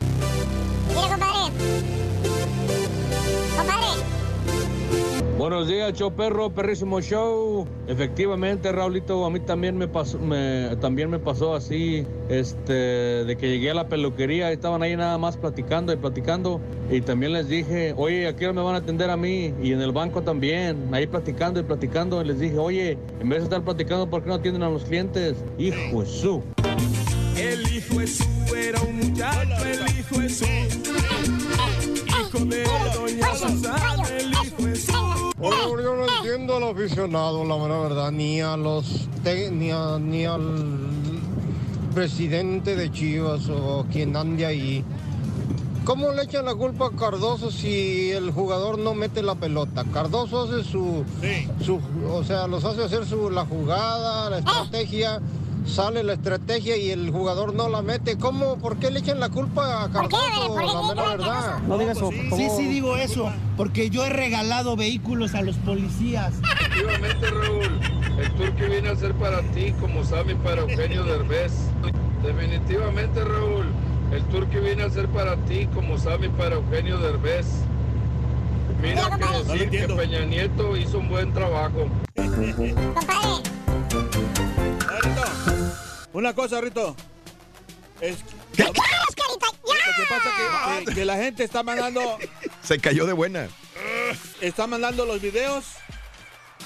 Buenos 5.38 5.68
días, 5.68 5.92
show 5.92 6.14
perro, 6.14 6.50
perrísimo 6.50 7.02
show. 7.02 7.68
Efectivamente, 7.88 8.72
Raulito, 8.72 9.26
a 9.26 9.30
mí 9.30 9.42
también 9.42 9.78
me 9.78 9.86
pasó, 9.86 10.18
me, 10.18 10.78
también 10.80 11.10
me 11.10 11.20
pasó 11.20 11.56
así, 11.56 12.08
este, 12.30 12.72
de 12.72 13.36
que 13.36 13.50
llegué 13.50 13.72
a 13.72 13.74
la 13.74 13.90
peluquería 13.90 14.50
estaban 14.54 14.82
ahí 14.82 14.96
nada 14.96 15.18
más 15.18 15.36
platicando 15.36 15.92
y 15.92 15.98
platicando. 15.98 16.62
Y 16.90 17.02
también 17.02 17.34
les 17.34 17.50
dije, 17.50 17.94
oye, 17.98 18.28
¿a 18.30 18.36
qué 18.38 18.46
hora 18.46 18.54
me 18.54 18.62
van 18.62 18.76
a 18.76 18.78
atender 18.78 19.10
a 19.10 19.18
mí? 19.18 19.54
Y 19.62 19.74
en 19.74 19.82
el 19.82 19.92
banco 19.92 20.22
también, 20.22 20.88
ahí 20.94 21.06
platicando 21.06 21.60
y 21.60 21.64
platicando. 21.64 22.22
Y 22.22 22.26
les 22.26 22.40
dije, 22.40 22.58
oye, 22.58 22.98
en 23.20 23.28
vez 23.28 23.40
de 23.40 23.44
estar 23.44 23.62
platicando, 23.62 24.10
¿por 24.10 24.24
qué 24.24 24.30
no 24.30 24.36
atienden 24.36 24.64
a 24.64 24.70
los 24.70 24.86
clientes? 24.86 25.36
Hijo 25.58 26.00
de 26.02 26.08
su. 26.08 26.44
El 27.38 27.76
hijo 27.76 28.00
de 28.00 28.08
su 28.08 28.24
era 28.56 28.82
un 28.82 29.00
muchacho, 29.00 29.66
el 29.66 30.00
hijo 30.00 30.22
de 30.22 30.30
su. 30.30 30.46
Hijo 32.06 32.46
de 32.46 32.64
doña 32.96 33.36
Susana, 33.36 34.04
el 34.18 34.32
hijo 34.32 34.55
entiendo 36.36 36.58
al 36.58 36.76
aficionado, 36.76 37.46
la 37.46 37.56
mera 37.58 37.80
verdad, 37.80 38.12
ni 38.12 38.42
a 38.42 38.58
los 38.58 39.08
te- 39.24 39.50
ni, 39.52 39.72
a- 39.72 39.98
ni 40.00 40.26
al 40.26 40.42
presidente 41.94 42.76
de 42.76 42.92
Chivas 42.92 43.48
o 43.50 43.86
quien 43.90 44.16
ande 44.18 44.46
ahí. 44.46 44.84
¿Cómo 45.86 46.12
le 46.12 46.24
echan 46.24 46.44
la 46.46 46.54
culpa 46.56 46.88
a 46.88 46.90
Cardoso 46.98 47.52
si 47.52 48.12
el 48.12 48.32
jugador 48.32 48.78
no 48.80 48.94
mete 48.96 49.22
la 49.24 49.36
pelota? 49.36 49.86
Cardoso 49.94 50.44
hace 50.44 50.64
su, 50.70 51.06
su 51.64 51.80
o 52.12 52.24
sea, 52.26 52.48
los 52.48 52.66
hace 52.66 52.84
hacer 52.84 53.06
su 53.06 53.30
la 53.30 53.46
jugada, 53.46 54.30
la 54.30 54.40
estrategia, 54.40 55.22
sale 55.66 56.04
la 56.04 56.14
estrategia 56.14 56.78
y 56.78 56.92
el 56.92 57.10
jugador 57.12 57.54
no 57.54 57.70
la 57.70 57.82
mete. 57.82 58.18
¿Cómo? 58.18 58.58
¿Por 58.58 58.78
qué 58.78 58.92
le 58.92 59.00
echan 59.00 59.20
la 59.20 59.30
culpa 59.30 59.84
a 59.84 59.92
Cardoso? 59.92 60.18
La 60.58 60.94
mera 60.96 61.10
verdad. 61.10 61.60
No 61.68 61.78
digas 61.78 61.98
eso, 61.98 62.06
por 62.08 62.14
Sí, 62.16 62.30
favor. 62.30 62.58
sí, 62.58 62.68
digo 62.68 62.98
eso, 62.98 63.32
porque 63.58 63.90
yo 63.90 64.06
he 64.06 64.10
regalado 64.10 64.76
vehículos 64.76 65.34
a 65.36 65.42
los 65.42 65.56
policías. 65.58 66.34
Efectivamente, 66.60 67.30
Raúl, 67.30 67.80
el 68.20 68.32
turque 68.36 68.68
viene 68.68 68.90
a 68.90 68.96
ser 68.96 69.14
para 69.16 69.42
ti 69.54 69.74
como 69.80 70.04
Sammy 70.04 70.36
para 70.36 70.62
Eugenio 70.62 71.04
Derbez. 71.04 71.52
Definitivamente, 72.24 73.24
Raúl, 73.24 73.66
el 74.12 74.24
turque 74.26 74.60
viene 74.60 74.84
a 74.84 74.90
ser 74.90 75.08
para 75.10 75.36
ti 75.46 75.68
como 75.74 75.98
Sammy 75.98 76.30
para 76.30 76.56
Eugenio 76.56 76.98
Derbez. 77.00 77.46
Mira 78.82 79.10
que 79.18 79.54
decir 79.54 79.70
que 79.70 79.94
Peña 79.94 80.26
Nieto 80.26 80.76
hizo 80.78 81.00
un 81.00 81.10
buen 81.10 81.34
trabajo. 81.34 81.88
Una 86.16 86.34
cosa, 86.34 86.62
Rito. 86.62 86.96
Es 88.00 88.18
Lo 88.58 88.66
que 88.68 88.72
pasa 90.10 90.30
que, 90.80 90.86
que- 90.86 90.94
que 90.96 91.06
la 91.06 91.18
gente 91.18 91.44
está 91.44 91.62
mandando, 91.62 92.18
Se 92.64 92.80
cayó 92.80 93.06
de 93.06 93.12
buena. 93.14 93.50
está 94.40 94.66
mandando 94.66 95.06
los 95.06 95.22
videos. 95.22 95.66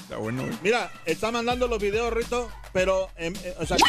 Está 0.02 0.16
bueno, 0.18 0.42
güey. 0.44 0.56
Mira, 0.62 0.90
está 1.04 1.32
mandando 1.32 1.66
los 1.66 1.80
videos, 1.80 2.12
Rito, 2.12 2.48
pero, 2.72 3.10
em, 3.16 3.34
eh, 3.44 3.54
o 3.58 3.66
sea, 3.66 3.76
que 3.76 3.82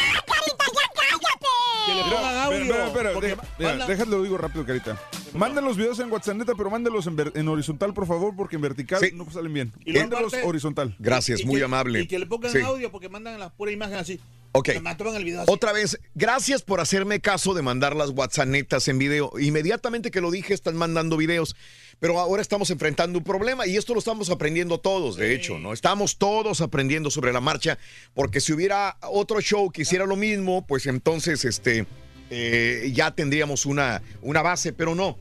le 1.94 2.02
pongan 2.04 2.36
audio. 2.38 2.58
Espera, 2.60 2.86
espera, 2.86 2.88
espera, 2.88 3.12
porque 3.12 3.28
deja- 3.28 3.42
mira, 3.58 3.70
mandan- 3.70 3.88
déjalo, 3.88 4.22
digo 4.22 4.38
rápido, 4.38 4.66
Carita. 4.66 5.00
Manden 5.32 5.64
los 5.64 5.76
videos 5.76 5.98
en 6.00 6.10
WhatsApp, 6.12 6.36
neta, 6.36 6.54
pero 6.56 6.70
mándenlos 6.70 7.06
en, 7.06 7.14
ver- 7.16 7.32
en 7.36 7.46
horizontal, 7.48 7.94
por 7.94 8.06
favor, 8.08 8.34
porque 8.36 8.56
en 8.56 8.62
vertical 8.62 8.98
Sí. 9.00 9.10
no 9.14 9.30
salen 9.30 9.52
bien. 9.52 9.72
Y 9.84 9.92
Mándenlos 9.92 10.32
horizontal. 10.44 10.94
Gracias, 10.98 11.40
Y 11.40 11.44
muy 11.46 11.58
que- 11.58 11.64
amable. 11.64 12.00
Y 12.02 12.08
que 12.08 12.18
le 12.18 12.26
pongan 12.26 12.50
Sí. 12.52 12.58
audio 12.60 12.90
porque 12.90 13.08
mandan 13.08 13.38
la 13.38 13.50
pura 13.50 13.70
imagen 13.72 13.94
así. 13.96 14.20
Ok. 14.52 14.68
El 14.68 15.24
video. 15.24 15.44
Otra 15.46 15.72
vez, 15.72 15.98
gracias 16.14 16.62
por 16.62 16.80
hacerme 16.80 17.20
caso 17.20 17.54
de 17.54 17.62
mandar 17.62 17.96
las 17.96 18.10
WhatsAppetas 18.10 18.86
en 18.88 18.98
video. 18.98 19.32
Inmediatamente 19.38 20.10
que 20.10 20.20
lo 20.20 20.30
dije, 20.30 20.52
están 20.52 20.76
mandando 20.76 21.16
videos. 21.16 21.56
Pero 22.00 22.18
ahora 22.18 22.42
estamos 22.42 22.70
enfrentando 22.70 23.18
un 23.18 23.24
problema 23.24 23.66
y 23.66 23.76
esto 23.76 23.94
lo 23.94 23.98
estamos 23.98 24.28
aprendiendo 24.28 24.78
todos, 24.78 25.16
de 25.16 25.34
hecho, 25.34 25.58
¿no? 25.58 25.72
Estamos 25.72 26.18
todos 26.18 26.60
aprendiendo 26.60 27.10
sobre 27.10 27.32
la 27.32 27.40
marcha, 27.40 27.78
porque 28.12 28.40
si 28.40 28.52
hubiera 28.52 28.98
otro 29.02 29.40
show 29.40 29.70
que 29.70 29.82
hiciera 29.82 30.04
lo 30.04 30.16
mismo, 30.16 30.66
pues 30.66 30.86
entonces 30.86 31.44
este, 31.44 31.86
eh, 32.30 32.90
ya 32.92 33.12
tendríamos 33.12 33.66
una, 33.66 34.02
una 34.20 34.42
base, 34.42 34.72
pero 34.72 34.94
no. 34.94 35.16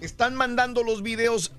Están 0.00 0.34
mandando 0.34 0.82
los 0.82 1.02
videos 1.02 1.52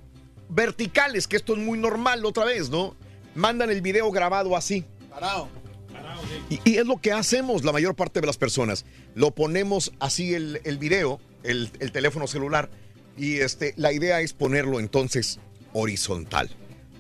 verticales, 0.50 1.28
que 1.28 1.36
esto 1.36 1.54
es 1.54 1.60
muy 1.60 1.78
normal 1.78 2.26
otra 2.26 2.46
vez, 2.46 2.70
¿no? 2.70 2.96
Mandan 3.36 3.70
el 3.70 3.82
video 3.82 4.10
grabado 4.10 4.56
así. 4.56 4.86
Parado. 5.10 5.61
Y, 6.50 6.78
es 6.78 6.86
lo 6.86 6.98
que 6.98 7.12
hacemos 7.12 7.64
la 7.64 7.72
mayor 7.72 7.96
parte 7.96 8.22
de 8.22 8.28
las 8.28 8.38
personas. 8.38 8.86
Lo 9.16 9.32
ponemos 9.32 9.92
así 10.00 10.34
el, 10.34 10.62
el 10.64 10.78
video, 10.78 11.20
el, 11.44 11.70
el 11.80 11.92
teléfono 11.92 12.28
celular, 12.28 12.70
y 13.18 13.38
este, 13.38 13.74
la 13.78 13.94
idea 13.94 14.22
es 14.22 14.34
ponerlo 14.34 14.80
entonces 14.80 15.40
horizontal. 15.74 16.50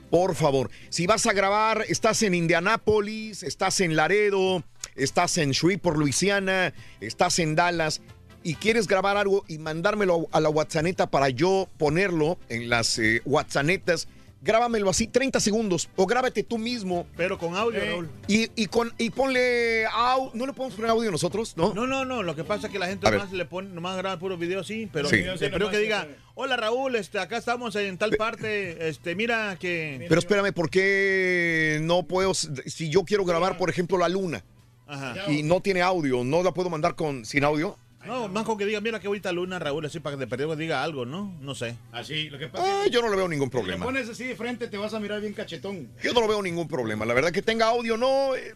Por 0.09 0.35
favor, 0.35 0.69
si 0.89 1.07
vas 1.07 1.25
a 1.25 1.33
grabar, 1.33 1.85
estás 1.87 2.21
en 2.23 2.33
Indianápolis, 2.33 3.43
estás 3.43 3.79
en 3.79 3.95
Laredo, 3.95 4.63
estás 4.95 5.37
en 5.37 5.51
Shreveport, 5.51 5.97
Luisiana, 5.97 6.73
estás 6.99 7.39
en 7.39 7.55
Dallas 7.55 8.01
y 8.43 8.55
quieres 8.55 8.87
grabar 8.87 9.17
algo 9.17 9.45
y 9.47 9.57
mandármelo 9.57 10.27
a 10.31 10.39
la 10.41 10.49
WhatsApp 10.49 11.09
para 11.09 11.29
yo 11.29 11.69
ponerlo 11.77 12.37
en 12.49 12.69
las 12.69 12.99
eh, 12.99 13.21
WhatsAppetas, 13.25 14.07
grábamelo 14.41 14.89
así 14.89 15.07
30 15.07 15.39
segundos 15.39 15.89
o 15.95 16.05
grábate 16.05 16.43
tú 16.43 16.57
mismo. 16.57 17.05
Pero 17.15 17.37
con 17.37 17.55
audio, 17.55 17.79
Raúl. 17.85 18.09
Y, 18.27 18.49
y, 18.55 18.65
con, 18.67 18.91
y 18.97 19.09
ponle 19.11 19.85
audio. 19.85 20.31
¿No 20.33 20.45
le 20.47 20.53
podemos 20.53 20.75
poner 20.75 20.91
audio 20.91 21.11
nosotros? 21.11 21.55
¿No? 21.55 21.73
No, 21.73 21.85
no, 21.87 22.05
no. 22.05 22.23
Lo 22.23 22.35
que 22.35 22.43
pasa 22.43 22.67
es 22.67 22.73
que 22.73 22.79
la 22.79 22.87
gente 22.87 23.07
A 23.07 23.11
ver. 23.11 23.19
nomás 23.19 23.33
le 23.33 23.45
pone, 23.45 23.69
nomás 23.69 23.97
graba 23.97 24.17
puro 24.19 24.37
video 24.37 24.63
sí, 24.63 24.89
pero 24.91 25.07
Sí. 25.09 25.17
de- 25.17 25.49
pero 25.51 25.69
que 25.69 25.77
diga, 25.77 26.07
hola 26.35 26.57
Raúl, 26.57 26.95
este, 26.95 27.19
acá 27.19 27.37
estamos 27.37 27.75
en 27.75 27.97
tal 27.97 28.11
parte, 28.17 28.87
este, 28.89 29.15
mira 29.15 29.57
que. 29.59 30.05
Pero 30.09 30.19
espérame, 30.19 30.51
¿por 30.53 30.69
qué 30.69 31.79
no 31.83 32.03
puedo? 32.03 32.33
Si 32.33 32.89
yo 32.89 33.03
quiero 33.03 33.25
grabar, 33.25 33.57
por 33.57 33.69
ejemplo, 33.69 33.97
la 33.97 34.09
luna 34.09 34.43
Ajá. 34.87 35.31
y 35.31 35.43
no 35.43 35.61
tiene 35.61 35.81
audio, 35.81 36.23
¿no 36.23 36.41
la 36.43 36.51
puedo 36.51 36.69
mandar 36.69 36.95
con 36.95 37.25
sin 37.25 37.43
audio? 37.43 37.77
No, 38.05 38.27
más 38.27 38.43
con 38.45 38.57
que 38.57 38.65
diga, 38.65 38.81
mira 38.81 38.99
qué 38.99 39.07
bonita 39.07 39.31
luna, 39.31 39.59
Raúl, 39.59 39.85
así 39.85 39.99
para 39.99 40.15
que 40.15 40.21
de 40.21 40.27
perdido 40.27 40.55
diga 40.55 40.83
algo, 40.83 41.05
¿no? 41.05 41.33
No 41.41 41.53
sé. 41.55 41.75
Así, 41.91 42.29
lo 42.29 42.39
que 42.39 42.47
pasa 42.47 42.63
Ah, 42.65 42.83
que 42.85 42.89
yo 42.91 43.01
no 43.01 43.09
le 43.09 43.15
veo 43.15 43.27
ningún 43.27 43.47
si 43.47 43.51
problema. 43.51 43.85
pones 43.85 44.09
así 44.09 44.23
de 44.25 44.35
frente 44.35 44.67
te 44.67 44.77
vas 44.77 44.93
a 44.93 44.99
mirar 44.99 45.21
bien 45.21 45.33
cachetón. 45.33 45.87
Yo 46.03 46.13
no 46.13 46.21
lo 46.21 46.27
veo 46.27 46.41
ningún 46.41 46.67
problema. 46.67 47.05
La 47.05 47.13
verdad 47.13 47.31
que 47.31 47.41
tenga 47.41 47.67
audio, 47.67 47.97
no. 47.97 48.35
eh, 48.35 48.55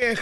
eh, 0.00 0.16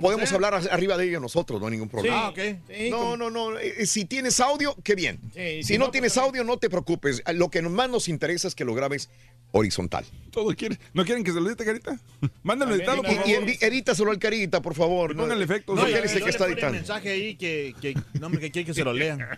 podemos 0.00 0.28
sea. 0.28 0.36
hablar 0.36 0.54
arriba 0.70 0.96
de 0.96 1.08
ello 1.08 1.20
nosotros, 1.20 1.60
no 1.60 1.66
hay 1.66 1.72
ningún 1.72 1.88
problema. 1.90 2.26
Ah, 2.26 2.28
ok. 2.30 2.38
Sí, 2.68 2.88
No, 2.90 2.98
como- 2.98 3.16
no, 3.18 3.30
no. 3.30 3.58
eh, 3.58 3.84
Si 3.86 4.06
tienes 4.06 4.40
audio, 4.40 4.74
qué 4.82 4.94
bien. 4.94 5.20
Sí, 5.34 5.62
si, 5.62 5.62
si 5.64 5.78
no, 5.78 5.86
no, 5.86 5.90
tienes 5.90 6.14
pues, 6.14 6.24
audio, 6.24 6.44
no 6.44 6.56
te 6.56 6.70
preocupes. 6.70 7.22
Lo 7.34 7.50
que 7.50 7.60
más 7.62 7.90
nos 7.90 8.08
interesa 8.08 8.48
es 8.48 8.54
que 8.54 8.64
lo 8.64 8.74
grabes 8.74 9.10
horizontal. 9.52 10.04
Todo 10.30 10.54
quiere. 10.56 10.78
¿No 10.94 11.04
quieren 11.04 11.22
que 11.24 11.32
se 11.32 11.40
lo 11.40 11.48
edite, 11.48 11.64
carita? 11.64 11.98
Editado, 12.74 13.02
de 13.02 13.02
por 13.02 13.10
Y, 13.10 13.30
y 13.30 13.34
favor. 13.34 13.48
edi- 13.48 13.58
edítaselo 13.62 14.10
al 14.10 14.18
carita, 14.18 14.60
por 14.62 14.74
favor. 14.74 15.12
Y 15.12 15.14
póngale 15.14 15.44
efectos. 15.44 15.76
No, 15.76 15.82
No, 15.82 15.88
y- 15.88 15.92
Yo 15.92 16.24
que 16.24 16.30
está 16.30 16.46
editando. 16.46 16.72
mensaje 16.74 17.10
ahí 17.10 17.36
que, 17.36 17.74
que, 17.80 17.94
no, 18.18 18.30
que 18.30 18.50
quiere 18.50 18.64
que 18.66 18.74
se 18.74 18.84
lo 18.84 18.92
lean. 18.92 19.20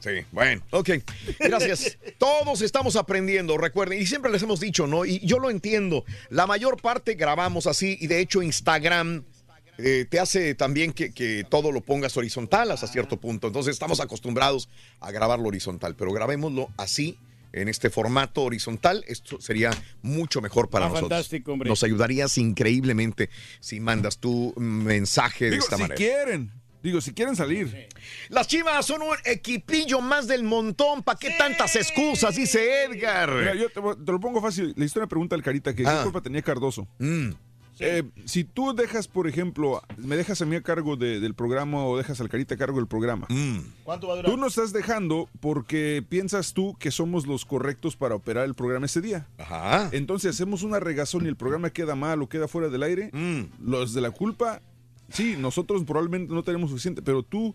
Sí, 0.00 0.10
bueno, 0.32 0.60
ok. 0.70 0.90
Gracias. 1.38 1.96
Todos 2.18 2.60
estamos 2.60 2.94
aprendiendo, 2.94 3.56
recuerden, 3.56 3.98
y 4.02 4.04
siempre 4.04 4.30
les 4.30 4.42
hemos 4.42 4.60
dicho, 4.60 4.86
¿no? 4.86 5.06
Y 5.06 5.18
yo 5.20 5.38
lo 5.38 5.48
entiendo. 5.48 6.04
La 6.28 6.46
mayor 6.46 6.78
parte 6.82 7.14
grabamos 7.14 7.66
así, 7.66 7.96
y 7.98 8.06
de 8.06 8.20
hecho 8.20 8.42
Instagram 8.42 9.24
eh, 9.78 10.04
te 10.06 10.20
hace 10.20 10.54
también 10.56 10.92
que, 10.92 11.12
que 11.14 11.46
todo 11.48 11.72
lo 11.72 11.80
pongas 11.80 12.14
horizontal 12.18 12.70
hasta 12.70 12.86
cierto 12.86 13.16
punto. 13.18 13.46
Entonces 13.46 13.72
estamos 13.72 13.98
acostumbrados 14.00 14.68
a 15.00 15.10
grabarlo 15.10 15.48
horizontal, 15.48 15.96
pero 15.96 16.12
grabémoslo 16.12 16.68
así. 16.76 17.16
En 17.56 17.68
este 17.68 17.88
formato 17.88 18.42
horizontal, 18.42 19.04
esto 19.06 19.40
sería 19.40 19.70
mucho 20.02 20.40
mejor 20.40 20.68
para 20.70 20.86
Ah, 20.86 20.88
nosotros. 20.88 21.10
fantástico, 21.10 21.52
hombre. 21.52 21.68
Nos 21.68 21.84
ayudarías 21.84 22.36
increíblemente 22.36 23.30
si 23.60 23.78
mandas 23.78 24.18
tu 24.18 24.52
mensaje 24.56 25.44
de 25.46 25.50
Digo, 25.52 25.62
esta 25.62 25.76
si 25.76 25.82
manera. 25.82 25.94
quieren. 25.96 26.50
Digo, 26.82 27.00
si 27.00 27.12
quieren 27.14 27.34
salir. 27.36 27.88
Las 28.28 28.46
chivas 28.48 28.84
son 28.84 29.02
un 29.02 29.16
equipillo 29.24 30.00
más 30.02 30.26
del 30.26 30.42
montón. 30.42 31.02
¿Para 31.02 31.18
qué 31.18 31.30
tantas 31.38 31.76
excusas? 31.76 32.36
Dice 32.36 32.84
Edgar. 32.84 33.30
Mira, 33.32 33.54
yo 33.54 33.68
te, 33.70 33.80
te 34.04 34.12
lo 34.12 34.20
pongo 34.20 34.42
fácil. 34.42 34.74
Le 34.76 34.84
hice 34.84 34.98
una 34.98 35.08
pregunta 35.08 35.34
al 35.36 35.42
Carita 35.42 35.74
que 35.74 35.86
Ah. 35.86 35.98
qué 35.98 36.02
culpa 36.02 36.20
tenía 36.20 36.42
Cardoso. 36.42 36.86
Mm. 36.98 37.30
Eh, 37.80 38.04
si 38.24 38.44
tú 38.44 38.72
dejas, 38.74 39.08
por 39.08 39.26
ejemplo, 39.26 39.82
me 39.96 40.16
dejas 40.16 40.40
a 40.40 40.46
mí 40.46 40.54
a 40.56 40.62
cargo 40.62 40.96
de- 40.96 41.18
del 41.18 41.34
programa 41.34 41.84
o 41.84 41.96
dejas 41.96 42.20
al 42.20 42.28
Carita 42.28 42.54
a 42.54 42.58
cargo 42.58 42.76
del 42.78 42.86
programa, 42.86 43.26
Mm. 43.28 43.58
¿Cuánto 43.82 44.06
va 44.08 44.12
a 44.14 44.16
durar? 44.16 44.30
tú 44.30 44.36
nos 44.36 44.56
estás 44.56 44.72
dejando 44.72 45.28
porque 45.40 46.04
piensas 46.08 46.52
tú 46.54 46.76
que 46.78 46.90
somos 46.90 47.26
los 47.26 47.44
correctos 47.44 47.96
para 47.96 48.14
operar 48.14 48.44
el 48.44 48.54
programa 48.54 48.86
ese 48.86 49.00
día. 49.00 49.26
Ajá. 49.38 49.88
Entonces 49.92 50.30
hacemos 50.34 50.62
una 50.62 50.78
regazón 50.78 51.24
y 51.24 51.28
el 51.28 51.36
programa 51.36 51.70
queda 51.70 51.94
mal 51.96 52.22
o 52.22 52.28
queda 52.28 52.46
fuera 52.48 52.68
del 52.68 52.82
aire. 52.84 53.10
Mm. 53.12 53.68
Los 53.70 53.92
de 53.92 54.00
la 54.00 54.10
culpa, 54.12 54.60
sí, 55.08 55.34
nosotros 55.38 55.82
probablemente 55.84 56.32
no 56.32 56.42
tenemos 56.44 56.70
suficiente, 56.70 57.02
pero 57.02 57.22
tú, 57.22 57.54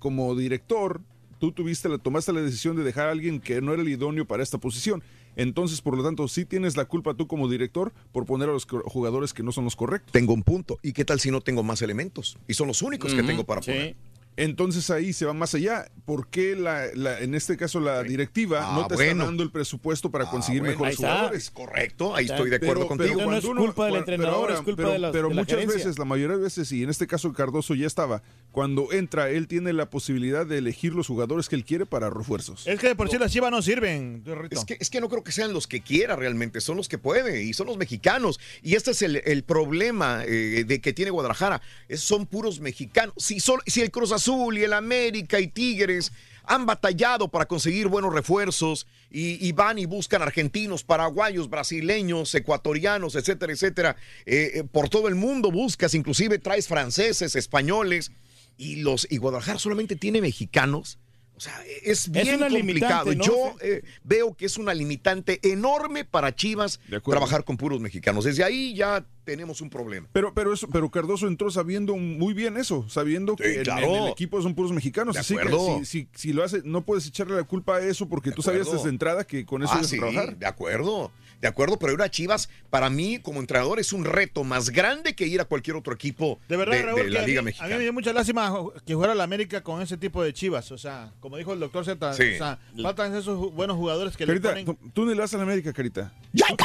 como 0.00 0.34
director, 0.34 1.00
tú 1.38 1.52
tuviste 1.52 1.88
la, 1.88 1.98
tomaste 1.98 2.32
la 2.32 2.40
decisión 2.42 2.76
de 2.76 2.82
dejar 2.82 3.06
a 3.08 3.12
alguien 3.12 3.40
que 3.40 3.60
no 3.60 3.72
era 3.72 3.82
el 3.82 3.88
idóneo 3.88 4.24
para 4.26 4.42
esta 4.42 4.58
posición. 4.58 5.02
Entonces, 5.36 5.80
por 5.80 5.96
lo 5.96 6.02
tanto, 6.02 6.26
sí 6.28 6.44
tienes 6.44 6.76
la 6.76 6.84
culpa 6.84 7.14
tú 7.14 7.26
como 7.26 7.48
director 7.48 7.92
por 8.12 8.26
poner 8.26 8.48
a 8.48 8.52
los 8.52 8.66
jugadores 8.66 9.32
que 9.32 9.42
no 9.42 9.52
son 9.52 9.64
los 9.64 9.76
correctos. 9.76 10.12
Tengo 10.12 10.34
un 10.34 10.42
punto. 10.42 10.78
¿Y 10.82 10.92
qué 10.92 11.04
tal 11.04 11.20
si 11.20 11.30
no 11.30 11.40
tengo 11.40 11.62
más 11.62 11.82
elementos? 11.82 12.38
Y 12.48 12.54
son 12.54 12.68
los 12.68 12.82
únicos 12.82 13.14
que 13.14 13.22
tengo 13.22 13.44
para 13.44 13.62
sí. 13.62 13.70
poner. 13.70 13.96
Entonces 14.36 14.88
ahí 14.90 15.12
se 15.12 15.26
va 15.26 15.34
más 15.34 15.54
allá. 15.54 15.90
¿Por 16.06 16.28
qué 16.28 16.56
la, 16.56 16.86
la- 16.94 17.20
en 17.20 17.34
este 17.34 17.56
caso 17.56 17.78
la 17.78 18.02
directiva 18.02 18.60
Ah, 18.70 18.74
no 18.74 18.86
te 18.86 18.94
bueno. 18.94 19.10
está 19.12 19.24
dando 19.26 19.42
el 19.42 19.50
presupuesto 19.50 20.10
para 20.10 20.24
Ah, 20.24 20.30
conseguir 20.30 20.60
bueno, 20.62 20.72
mejores 20.74 20.90
ahí 20.98 21.04
está. 21.04 21.12
jugadores? 21.14 21.50
Correcto, 21.50 22.16
ahí 22.16 22.24
Está. 22.24 22.36
estoy 22.36 22.50
de 22.50 22.56
acuerdo 22.56 22.86
contigo. 22.88 23.20
no 23.22 23.36
es 23.36 23.44
culpa 23.44 23.84
del 23.86 23.92
pero 23.92 23.98
entrenador, 23.98 24.50
es 24.52 24.60
culpa 24.60 24.76
pero- 24.76 24.90
de 24.92 24.98
la- 24.98 25.12
Pero 25.12 25.28
de 25.28 25.34
la 25.34 25.42
muchas 25.42 25.58
gerencia. 25.58 25.76
veces, 25.84 25.98
la 25.98 26.04
mayoría 26.04 26.36
de 26.36 26.42
veces, 26.42 26.72
y 26.72 26.82
en 26.82 26.90
este 26.90 27.06
caso 27.06 27.32
Cardoso 27.32 27.74
ya 27.74 27.86
estaba, 27.86 28.22
cuando 28.50 28.92
entra, 28.92 29.28
él 29.30 29.46
tiene 29.46 29.72
la 29.72 29.90
posibilidad 29.90 30.46
de 30.46 30.58
elegir 30.58 30.94
los 30.94 31.06
jugadores 31.06 31.48
que 31.48 31.56
él 31.56 31.64
quiere 31.64 31.84
para 31.86 32.08
refuerzos. 32.10 32.66
Es 32.66 32.80
que 32.80 32.88
de 32.88 32.94
por 32.94 33.10
sí 33.10 33.18
las 33.18 33.30
chivas 33.32 33.50
no 33.50 33.60
sirven. 33.62 34.24
Es 34.50 34.64
que, 34.64 34.76
es 34.80 34.90
que 34.90 35.00
no 35.00 35.08
creo 35.08 35.22
que 35.22 35.32
sean 35.32 35.52
los 35.52 35.66
que 35.66 35.80
quiera 35.82 36.16
realmente, 36.16 36.60
son 36.60 36.76
los 36.76 36.88
que 36.88 36.98
puede 36.98 37.42
y 37.44 37.52
son 37.52 37.66
los 37.66 37.76
mexicanos. 37.76 38.40
Y 38.62 38.74
este 38.74 38.92
es 38.92 39.02
el, 39.02 39.16
el 39.24 39.42
problema 39.44 40.22
eh, 40.26 40.64
de 40.66 40.80
que 40.80 40.92
tiene 40.92 41.10
Guadalajara. 41.10 41.60
Es- 41.88 42.00
son 42.00 42.26
puros 42.26 42.60
mexicanos. 42.60 43.14
Si, 43.18 43.38
sol- 43.40 43.62
si 43.66 43.82
el 43.82 43.90
Cruz 43.90 44.12
Azul 44.20 44.58
y 44.58 44.64
el 44.64 44.74
América 44.74 45.40
y 45.40 45.48
Tigres 45.48 46.12
han 46.44 46.66
batallado 46.66 47.28
para 47.28 47.46
conseguir 47.46 47.88
buenos 47.88 48.12
refuerzos 48.12 48.86
y, 49.10 49.50
van 49.52 49.78
y 49.78 49.86
buscan 49.86 50.20
argentinos, 50.20 50.84
paraguayos, 50.84 51.48
brasileños, 51.48 52.34
ecuatorianos, 52.34 53.14
etcétera, 53.14 53.52
etcétera. 53.52 53.96
eh, 54.26 54.50
eh, 54.54 54.64
por 54.64 54.90
todo 54.90 55.08
el 55.08 55.14
mundo 55.14 55.50
buscas, 55.50 55.94
inclusive 55.94 56.38
traes 56.38 56.68
franceses, 56.68 57.34
españoles 57.34 58.12
y 58.58 58.76
los 58.76 59.06
y 59.10 59.16
Guadalajara 59.16 59.58
solamente 59.58 59.96
tiene 59.96 60.20
mexicanos. 60.20 60.98
O 61.40 61.42
sea, 61.42 61.58
es 61.84 62.10
bien 62.10 62.34
una 62.36 62.50
complicado. 62.50 63.12
Yo 63.12 63.56
eh, 63.62 63.82
veo 64.04 64.34
que 64.34 64.44
es 64.44 64.58
una 64.58 64.74
limitante 64.74 65.40
enorme 65.42 66.04
para 66.04 66.34
Chivas 66.34 66.80
trabajar 67.02 67.44
con 67.44 67.56
puros 67.56 67.80
mexicanos. 67.80 68.26
Desde 68.26 68.44
ahí 68.44 68.74
ya 68.74 69.06
tenemos 69.24 69.62
un 69.62 69.70
problema. 69.70 70.06
Pero, 70.12 70.34
pero, 70.34 70.52
eso, 70.52 70.68
pero 70.68 70.90
Cardoso 70.90 71.26
entró 71.28 71.50
sabiendo 71.50 71.96
muy 71.96 72.34
bien 72.34 72.58
eso, 72.58 72.86
sabiendo 72.90 73.36
Sí, 73.38 73.42
que 73.44 73.54
en- 73.54 73.62
claro. 73.62 73.86
en, 73.86 74.02
el 74.04 74.08
equipo 74.10 74.42
son 74.42 74.54
puros 74.54 74.72
mexicanos. 74.72 75.14
De 75.14 75.20
así 75.20 75.34
que 75.34 75.40
acuerdo. 75.40 75.78
si, 75.78 75.84
si, 75.86 76.08
si 76.14 76.32
lo 76.34 76.44
hace, 76.44 76.60
no 76.66 76.82
puedes 76.84 77.06
echarle 77.06 77.36
la 77.36 77.44
culpa 77.44 77.76
a 77.76 77.80
eso 77.80 78.06
porque 78.06 78.28
De 78.28 78.36
tú 78.36 78.42
sabías 78.42 78.70
desde 78.70 78.90
entrada 78.90 79.24
que 79.24 79.46
con 79.46 79.62
eso 79.62 79.72
Ah, 79.72 79.78
ibas 79.78 79.88
sí, 79.88 79.96
a 79.96 80.00
trabajar. 80.00 80.36
de 80.36 80.46
acuerdo, 80.46 81.10
de 81.40 81.48
acuerdo, 81.48 81.78
pero 81.78 81.92
ir 81.92 82.02
a 82.02 82.10
Chivas 82.10 82.48
para 82.70 82.90
mí 82.90 83.18
como 83.18 83.40
entrenador 83.40 83.80
es 83.80 83.92
un 83.92 84.04
reto 84.04 84.44
más 84.44 84.70
grande 84.70 85.14
que 85.14 85.26
ir 85.26 85.40
a 85.40 85.44
cualquier 85.44 85.76
otro 85.76 85.92
equipo 85.94 86.38
De 86.48 86.56
verdad, 86.56 86.74
de, 86.76 86.82
Raúl, 86.82 87.02
de 87.04 87.10
la 87.10 87.22
Liga 87.22 87.40
a, 87.40 87.42
mí, 87.42 87.48
a 87.48 87.52
Mexicana. 87.52 87.68
mí 87.70 87.74
me 87.76 87.82
dio 87.82 87.92
mucha 87.92 88.12
lástima 88.12 88.52
que 88.86 88.94
jugara 88.94 89.14
la 89.14 89.24
América 89.24 89.62
con 89.62 89.80
ese 89.82 89.96
tipo 89.96 90.22
de 90.22 90.32
chivas. 90.32 90.70
O 90.72 90.78
sea, 90.78 91.12
como 91.20 91.36
dijo 91.36 91.52
el 91.52 91.60
doctor 91.60 91.84
Z, 91.84 92.12
Sí. 92.14 92.34
o 92.34 92.38
sea, 92.38 92.58
faltan 92.82 93.14
esos 93.16 93.52
buenos 93.54 93.76
jugadores 93.76 94.16
que 94.16 94.26
le 94.26 94.32
Carita, 94.40 94.50
ponen... 94.50 94.64
tú, 94.66 94.78
tú 94.92 95.04
ni 95.06 95.14
le 95.14 95.20
das 95.20 95.32
a 95.34 95.36
la 95.38 95.44
América, 95.44 95.72
Carita. 95.72 96.12
¡Ya, 96.32 96.46
Tú 96.48 96.56
te, 96.56 96.64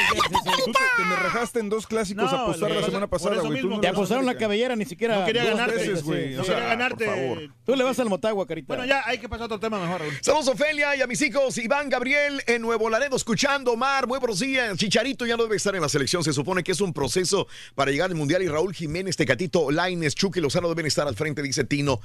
tú 0.66 0.72
te- 0.72 0.80
te 1.04 1.06
me 1.10 1.16
rajaste 1.16 1.60
en 1.60 1.70
dos 1.70 1.88
clásicos 1.88 2.32
No, 2.32 2.38
a 2.38 2.44
apostar 2.44 2.70
la 2.72 2.84
semana 2.84 3.08
pasada, 3.08 3.42
güey. 3.42 3.64
No 3.64 3.76
Te 3.78 3.82
le 3.84 3.88
a 3.88 3.92
apostaron 3.92 4.26
la 4.26 4.36
cabellera, 4.38 4.76
ni 4.76 4.86
siquiera. 4.86 5.20
No 5.22 5.26
quería 5.26 5.44
dos 5.46 5.52
ganarte. 5.52 5.76
veces, 5.76 6.04
güey, 6.04 6.30
sí. 6.30 6.36
No 6.36 6.42
o 6.42 6.46
sea, 6.46 6.56
quería 6.56 6.70
ganarte. 6.70 7.06
por 7.06 7.16
favor. 7.16 7.40
Tú 7.66 7.76
le 7.76 7.84
vas 7.84 8.00
al 8.00 8.10
Motagua, 8.10 8.46
carita. 8.46 8.68
Bueno, 8.68 8.86
ya 8.86 9.02
hay 9.06 9.18
que 9.18 9.28
pasar 9.30 9.44
a 9.44 9.46
otro 9.46 9.60
tema 9.60 9.80
mejor, 9.80 10.02
Raúl. 10.02 10.14
Saludos 10.22 10.48
Ofelia 10.50 10.96
y 10.96 11.02
a 11.02 11.08
mis 11.08 11.22
hijos 11.22 11.58
Iván 11.58 11.90
Gabriel 11.90 12.42
en 12.46 12.62
Nuevo 12.62 12.90
Laredo 12.90 13.16
escuchando 13.16 13.72
Omar, 13.72 14.06
muy 14.08 14.20
buenos 14.20 14.40
días. 14.40 14.65
Chicharito 14.76 15.26
ya 15.26 15.38
no 15.38 15.44
debe 15.44 15.56
estar 15.56 15.76
en 15.76 15.82
la 15.82 15.90
selección. 15.90 16.24
Se 16.24 16.34
supone 16.34 16.64
que 16.64 16.72
es 16.72 16.82
un 16.82 16.94
proceso 16.94 17.48
para 17.76 17.92
llegar 17.92 18.10
al 18.10 18.16
Mundial 18.16 18.42
y 18.44 18.48
Raúl 18.48 18.74
Jiménez, 18.74 19.16
Tecatito, 19.16 19.72
Laines, 19.72 20.16
Chucky 20.16 20.42
Lozano 20.42 20.70
deben 20.70 20.86
estar 20.86 21.08
al 21.08 21.16
frente, 21.16 21.42
dice 21.42 21.64
Tino. 21.64 22.02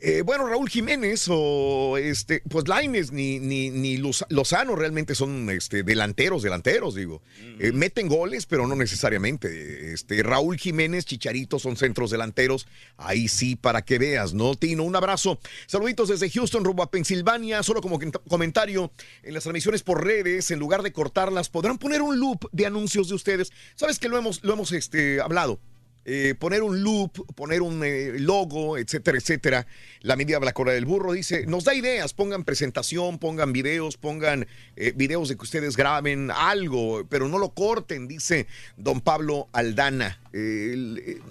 Eh, 0.00 0.22
bueno, 0.22 0.46
Raúl 0.46 0.68
Jiménez 0.68 1.26
o 1.28 1.96
este, 1.98 2.42
pues 2.48 2.68
Laines 2.68 3.12
ni, 3.12 3.38
ni, 3.38 3.70
ni 3.70 3.96
Loz- 3.98 4.26
Lozano 4.28 4.76
realmente 4.76 5.14
son 5.14 5.48
este, 5.50 5.82
delanteros, 5.82 6.42
delanteros, 6.42 6.94
digo. 6.94 7.22
Eh, 7.58 7.72
meten 7.72 8.08
goles, 8.08 8.46
pero 8.46 8.66
no 8.66 8.76
necesariamente. 8.76 9.92
Este, 9.92 10.22
Raúl 10.22 10.58
Jiménez, 10.58 11.04
Chicharito 11.04 11.58
son 11.58 11.76
centros 11.76 12.10
delanteros. 12.10 12.66
Ahí 12.96 13.28
sí, 13.28 13.56
para 13.56 13.82
que 13.82 13.98
veas, 13.98 14.34
¿no? 14.34 14.54
Tino, 14.54 14.82
un 14.84 14.96
abrazo. 14.96 15.38
Saluditos 15.66 16.08
desde 16.08 16.30
Houston, 16.30 16.64
rumbo 16.64 16.82
a 16.82 16.90
Pensilvania. 16.90 17.62
Solo 17.62 17.80
como 17.80 17.98
comentario, 18.28 18.90
en 19.22 19.34
las 19.34 19.42
transmisiones 19.44 19.82
por 19.82 20.04
redes, 20.04 20.50
en 20.50 20.58
lugar 20.58 20.82
de 20.82 20.92
cortarlas, 20.92 21.48
podrán 21.48 21.78
poner 21.78 22.02
un 22.04 22.20
loop 22.20 22.46
de 22.52 22.66
anuncios 22.66 23.08
de 23.08 23.14
ustedes. 23.14 23.52
Sabes 23.74 23.98
que 23.98 24.08
lo 24.08 24.16
hemos, 24.18 24.42
lo 24.44 24.52
hemos 24.52 24.72
este, 24.72 25.20
hablado. 25.20 25.58
Eh, 26.06 26.34
poner 26.38 26.62
un 26.62 26.82
loop, 26.82 27.34
poner 27.34 27.62
un 27.62 27.82
eh, 27.82 28.12
logo, 28.18 28.76
etcétera, 28.76 29.16
etcétera. 29.16 29.66
La 30.02 30.16
media 30.16 30.38
de 30.38 30.44
la 30.44 30.52
cola 30.52 30.72
del 30.72 30.84
burro 30.84 31.12
dice, 31.12 31.46
nos 31.46 31.64
da 31.64 31.74
ideas, 31.74 32.12
pongan 32.12 32.44
presentación, 32.44 33.18
pongan 33.18 33.54
videos, 33.54 33.96
pongan 33.96 34.46
eh, 34.76 34.92
videos 34.94 35.30
de 35.30 35.36
que 35.36 35.42
ustedes 35.42 35.78
graben 35.78 36.30
algo, 36.30 37.06
pero 37.08 37.26
no 37.28 37.38
lo 37.38 37.54
corten, 37.54 38.06
dice 38.06 38.46
don 38.76 39.00
Pablo 39.00 39.48
Aldana. 39.52 40.20
El- 40.34 41.22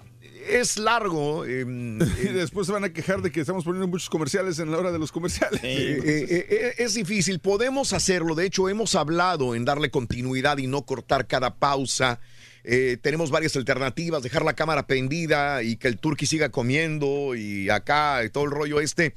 es 0.50 0.78
largo. 0.78 1.46
eh, 1.46 1.66
Y 2.24 2.28
después 2.34 2.68
se 2.68 2.74
van 2.74 2.84
a 2.84 2.94
quejar 2.94 3.22
de 3.22 3.32
que 3.32 3.42
estamos 3.42 3.64
poniendo 3.64 3.88
muchos 3.88 4.10
comerciales 4.10 4.60
en 4.60 4.72
la 4.72 4.78
hora 4.78 4.92
de 4.92 5.00
los 5.00 5.12
comerciales. 5.12 5.62
Eh, 5.64 6.00
eh, 6.04 6.48
eh, 6.50 6.74
es 6.78 6.94
difícil, 6.94 7.40
podemos 7.40 7.94
hacerlo, 7.94 8.36
de 8.36 8.46
hecho 8.46 8.70
hemos 8.70 8.96
hablado 8.96 9.56
en 9.56 9.66
darle 9.66 9.90
continuidad 9.90 10.58
y 10.58 10.68
no 10.68 10.86
cortar 10.86 11.28
cada 11.28 11.56
pausa. 11.56 12.20
Eh, 12.66 12.98
tenemos 13.02 13.30
varias 13.30 13.56
alternativas, 13.58 14.24
dejar 14.24 14.46
la 14.46 14.54
cámara 14.54 14.88
prendida 14.88 15.64
y 15.64 15.76
que 15.76 15.90
el 15.90 15.98
turqui 15.98 16.26
siga 16.26 16.50
comiendo 16.50 17.36
y 17.36 17.70
acá 17.70 18.24
y 18.24 18.30
todo 18.30 18.46
el 18.46 18.52
rollo 18.52 18.80
este. 18.80 19.16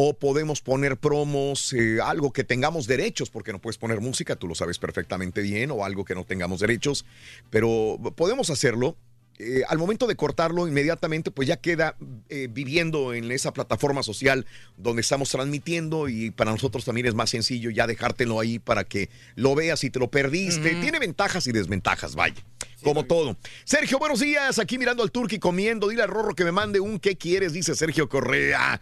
O 0.00 0.16
podemos 0.16 0.60
poner 0.60 0.96
promos, 0.96 1.72
eh, 1.72 1.98
algo 2.00 2.32
que 2.32 2.44
tengamos 2.44 2.86
derechos, 2.86 3.30
porque 3.30 3.52
no 3.52 3.58
puedes 3.58 3.78
poner 3.78 4.00
música, 4.00 4.36
tú 4.36 4.46
lo 4.46 4.54
sabes 4.54 4.78
perfectamente 4.78 5.42
bien, 5.42 5.72
o 5.72 5.84
algo 5.84 6.04
que 6.04 6.14
no 6.14 6.24
tengamos 6.24 6.60
derechos, 6.60 7.04
pero 7.50 7.98
podemos 8.14 8.48
hacerlo. 8.48 8.96
Eh, 9.40 9.62
al 9.68 9.78
momento 9.78 10.08
de 10.08 10.16
cortarlo 10.16 10.66
inmediatamente, 10.66 11.30
pues 11.30 11.46
ya 11.46 11.56
queda 11.56 11.94
eh, 12.28 12.48
viviendo 12.50 13.14
en 13.14 13.30
esa 13.30 13.52
plataforma 13.52 14.02
social 14.02 14.46
donde 14.76 15.02
estamos 15.02 15.30
transmitiendo 15.30 16.08
y 16.08 16.32
para 16.32 16.50
nosotros 16.50 16.84
también 16.84 17.06
es 17.06 17.14
más 17.14 17.30
sencillo 17.30 17.70
ya 17.70 17.86
dejártelo 17.86 18.40
ahí 18.40 18.58
para 18.58 18.82
que 18.82 19.10
lo 19.36 19.54
veas 19.54 19.84
y 19.84 19.90
te 19.90 20.00
lo 20.00 20.10
perdiste. 20.10 20.74
Tiene 20.76 20.98
ventajas 20.98 21.46
y 21.46 21.52
desventajas, 21.52 22.16
vaya. 22.16 22.42
como 22.82 23.04
todo. 23.04 23.36
Sergio, 23.64 24.00
buenos 24.00 24.18
días. 24.18 24.58
Aquí 24.58 24.76
mirando 24.76 25.04
al 25.04 25.12
Turqui 25.12 25.38
comiendo. 25.38 25.88
Dile 25.88 26.02
a 26.02 26.06
Rorro 26.08 26.34
que 26.34 26.44
me 26.44 26.52
mande 26.52 26.80
un 26.80 26.98
¿qué 26.98 27.16
quieres? 27.16 27.52
Dice 27.52 27.76
Sergio 27.76 28.08
Correa. 28.08 28.80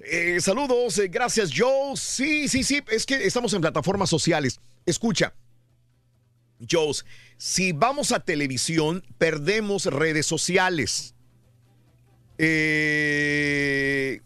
Eh, 0.00 0.38
saludos, 0.40 1.00
gracias 1.08 1.50
Joe. 1.56 1.96
Sí, 1.96 2.48
sí, 2.48 2.62
sí, 2.62 2.82
es 2.88 3.06
que 3.06 3.24
estamos 3.24 3.54
en 3.54 3.62
plataformas 3.62 4.10
sociales. 4.10 4.60
Escucha, 4.84 5.32
Joes, 6.70 7.04
si 7.36 7.72
vamos 7.72 8.12
a 8.12 8.20
televisión, 8.20 9.04
perdemos 9.18 9.86
redes 9.86 10.26
sociales. 10.26 11.14
Eh, 12.38 14.20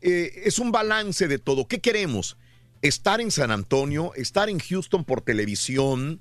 eh, 0.00 0.42
es 0.44 0.58
un 0.58 0.72
balance 0.72 1.28
de 1.28 1.38
todo. 1.38 1.66
¿Qué 1.66 1.80
queremos? 1.80 2.36
Estar 2.82 3.20
en 3.20 3.30
San 3.30 3.50
Antonio, 3.50 4.12
estar 4.14 4.48
en 4.48 4.58
Houston 4.58 5.04
por 5.04 5.22
televisión 5.22 6.20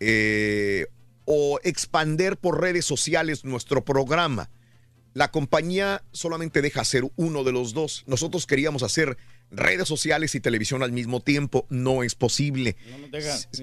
eh, 0.00 0.86
o 1.24 1.60
expander 1.62 2.36
por 2.36 2.60
redes 2.60 2.84
sociales 2.84 3.44
nuestro 3.44 3.84
programa. 3.84 4.50
La 5.14 5.30
compañía 5.30 6.02
solamente 6.10 6.62
deja 6.62 6.80
hacer 6.80 7.04
uno 7.16 7.44
de 7.44 7.52
los 7.52 7.74
dos. 7.74 8.02
Nosotros 8.06 8.46
queríamos 8.46 8.82
hacer 8.82 9.18
redes 9.52 9.86
sociales 9.86 10.34
y 10.34 10.40
televisión 10.40 10.82
al 10.82 10.92
mismo 10.92 11.20
tiempo. 11.20 11.66
No 11.68 12.02
es 12.02 12.14
posible. 12.14 12.76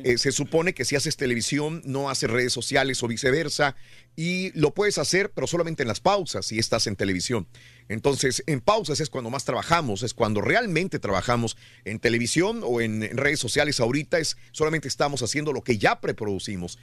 Eh, 0.04 0.18
se 0.18 0.32
supone 0.32 0.74
que 0.74 0.86
si 0.86 0.96
haces 0.96 1.18
televisión, 1.18 1.82
no 1.86 2.10
haces 2.10 2.30
redes 2.30 2.54
sociales 2.54 3.04
o 3.04 3.08
viceversa. 3.08 3.76
Y 4.16 4.52
lo 4.60 4.74
puedes 4.74 4.98
hacer, 4.98 5.32
pero 5.32 5.48
solamente 5.48 5.84
en 5.84 5.88
las 5.88 6.00
pausas 6.00 6.46
si 6.46 6.60
estás 6.60 6.88
en 6.88 6.96
televisión. 6.96 7.48
Entonces, 7.88 8.44
en 8.46 8.62
pausas 8.62 9.00
es 9.00 9.10
cuando 9.10 9.30
más 9.30 9.46
trabajamos, 9.46 10.04
es 10.04 10.14
cuando 10.14 10.42
realmente 10.42 11.00
trabajamos 11.00 11.58
en 11.86 12.00
televisión 12.00 12.62
o 12.64 12.82
en, 12.82 13.02
en 13.02 13.18
redes 13.18 13.40
sociales. 13.40 13.80
Ahorita 13.80 14.20
es 14.20 14.38
solamente 14.52 14.88
estamos 14.88 15.24
haciendo 15.24 15.54
lo 15.54 15.64
que 15.64 15.78
ya 15.78 16.00
preproducimos. 16.02 16.78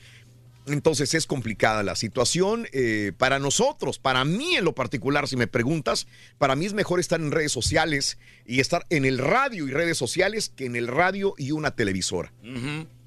Entonces 0.67 1.15
es 1.15 1.27
complicada 1.27 1.83
la 1.83 1.95
situación 1.95 2.67
eh, 2.73 3.13
para 3.17 3.39
nosotros, 3.39 3.99
para 3.99 4.25
mí 4.25 4.57
en 4.57 4.65
lo 4.65 4.75
particular, 4.75 5.29
si 5.29 5.37
me 5.37 5.47
preguntas, 5.47 6.09
para 6.39 6.57
mí 6.57 6.67
es 6.67 6.75
mejor 6.75 6.99
estar 6.99 7.21
en 7.21 7.31
redes 7.31 7.53
sociales 7.53 8.19
y 8.45 8.61
estar 8.61 8.85
en 8.91 9.05
el 9.05 9.19
radio 9.19 9.69
y 9.69 9.71
redes 9.71 9.97
sociales 9.97 10.53
que 10.55 10.67
en 10.67 10.75
el 10.75 10.89
radio 10.89 11.35
y 11.39 11.53
una 11.53 11.71
televisora. 11.71 12.33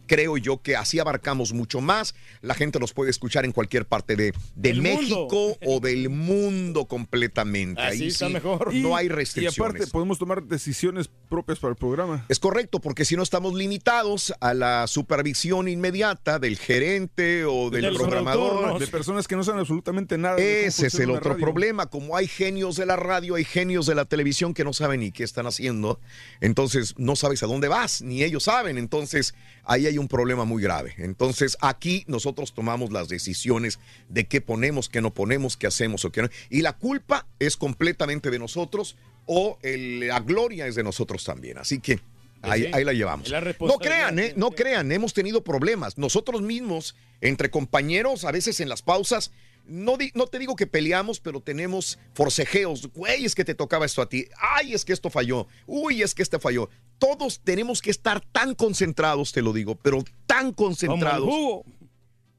Creo 0.09 0.37
yo 0.37 0.59
que 0.63 0.75
así 0.75 0.97
abarcamos 0.97 1.53
mucho 1.53 1.81
más. 1.81 2.15
La 2.41 2.55
gente 2.55 2.79
nos 2.79 2.93
puede 2.93 3.11
escuchar 3.11 3.45
en 3.45 3.51
cualquier 3.51 3.85
parte 3.85 4.15
de, 4.15 4.33
de 4.55 4.73
México 4.73 5.55
o 5.63 5.79
del 5.79 6.09
mundo 6.09 6.85
completamente. 6.87 7.79
Así 7.79 8.01
Ahí 8.03 8.07
está 8.07 8.25
sí, 8.27 8.33
mejor. 8.33 8.73
No 8.73 8.89
Y- 8.89 8.93
hay 8.93 9.05
Y 9.05 9.09
restricciones. 9.09 9.59
aparte 9.59 9.85
podemos 9.91 10.17
tomar 10.17 10.41
decisiones 10.43 11.11
propias 11.29 11.59
para 11.59 11.69
el 11.73 11.77
programa. 11.77 12.25
Es 12.27 12.39
correcto, 12.39 12.79
porque 12.81 13.05
si 13.05 13.15
no 13.15 13.21
estamos 13.21 13.53
limitados 13.53 14.33
a 14.39 14.55
la 14.55 14.87
supervisión 14.87 15.67
inmediata 15.67 16.39
del 16.39 16.57
gerente 16.57 17.45
o 17.45 17.69
del, 17.69 17.93
programador. 17.93 18.49
productores, 18.49 18.79
de 18.79 18.87
personas 18.87 19.27
que 19.27 19.35
no 19.35 19.43
saben 19.43 19.59
absolutamente 19.59 20.17
nada. 20.17 20.37
Ese 20.39 20.87
es 20.87 20.95
el 20.95 21.11
otro 21.11 21.33
radio. 21.33 21.45
problema. 21.45 21.85
Como 21.85 22.17
hay 22.17 22.27
genios 22.27 22.77
de 22.77 22.87
la 22.87 22.95
radio, 22.95 23.35
hay 23.35 23.43
genios 23.45 23.85
de 23.85 23.93
la 23.93 24.05
televisión 24.05 24.55
que 24.55 24.63
no 24.63 24.73
saben 24.73 25.01
ni 25.01 25.11
qué 25.11 25.23
están 25.23 25.45
haciendo. 25.45 25.99
Entonces 26.41 26.95
no 26.97 27.15
sabes 27.15 27.43
a 27.43 27.45
dónde 27.45 27.67
vas, 27.67 28.01
ni 28.01 28.23
ellos 28.23 28.45
saben. 28.45 28.79
Entonces 28.79 29.35
ahí 29.65 29.85
hay 29.85 29.98
un 29.99 30.07
problema 30.07 30.45
muy 30.45 30.61
grave. 30.63 30.93
Entonces 30.97 31.57
aquí 31.61 32.03
nosotros 32.07 32.53
tomamos 32.53 32.91
las 32.91 33.09
decisiones 33.09 33.79
de 34.09 34.25
qué 34.25 34.41
ponemos, 34.41 34.89
qué 34.89 35.01
no 35.01 35.13
ponemos, 35.13 35.57
qué 35.57 35.67
hacemos 35.67 36.05
o 36.05 36.11
qué 36.11 36.21
no. 36.23 36.29
Y 36.49 36.61
la 36.61 36.73
culpa 36.73 37.27
es 37.39 37.57
completamente 37.57 38.29
de 38.31 38.39
nosotros 38.39 38.95
o 39.25 39.57
el- 39.61 40.07
la 40.07 40.19
gloria 40.21 40.67
es 40.67 40.75
de 40.75 40.83
nosotros 40.83 41.23
también. 41.23 41.57
Así 41.57 41.79
que 41.79 41.99
ahí, 42.41 42.63
sí. 42.63 42.69
ahí 42.73 42.83
la 42.83 42.93
llevamos. 42.93 43.29
La 43.29 43.41
No 43.41 43.77
crean, 43.77 44.17
¿eh? 44.19 44.33
No 44.35 44.51
crean, 44.51 44.91
hemos 44.91 45.13
tenido 45.13 45.43
problemas. 45.43 45.97
Nosotros 45.97 46.41
mismos, 46.41 46.95
entre 47.21 47.49
compañeros, 47.49 48.23
a 48.25 48.31
veces 48.31 48.59
en 48.59 48.69
las 48.69 48.81
pausas, 48.81 49.31
no, 49.69 49.95
di- 49.97 50.11
no 50.15 50.27
te 50.27 50.39
digo 50.39 50.55
que 50.55 50.67
peleamos, 50.67 51.19
pero 51.19 51.41
tenemos 51.41 51.97
forcejeos. 52.13 52.87
Güey, 52.93 53.25
es 53.25 53.35
que 53.35 53.45
te 53.45 53.55
tocaba 53.55 53.85
esto 53.85 54.01
a 54.01 54.09
ti. 54.09 54.25
Ay, 54.39 54.73
es 54.73 54.83
que 54.83 54.93
esto 54.93 55.09
falló. 55.09 55.47
Uy, 55.67 56.01
es 56.01 56.13
que 56.15 56.23
este 56.23 56.39
falló. 56.39 56.69
Todos 56.97 57.39
tenemos 57.43 57.81
que 57.81 57.91
estar 57.91 58.19
tan 58.31 58.55
concentrados, 58.55 59.31
te 59.31 59.41
lo 59.41 59.53
digo, 59.53 59.75
pero 59.75 60.03
tan 60.25 60.51
concentrados. 60.53 61.29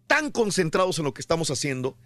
Tan 0.06 0.30
concentrados 0.30 0.98
en 0.98 1.04
lo 1.04 1.14
que 1.14 1.20
estamos 1.20 1.50
haciendo. 1.50 1.96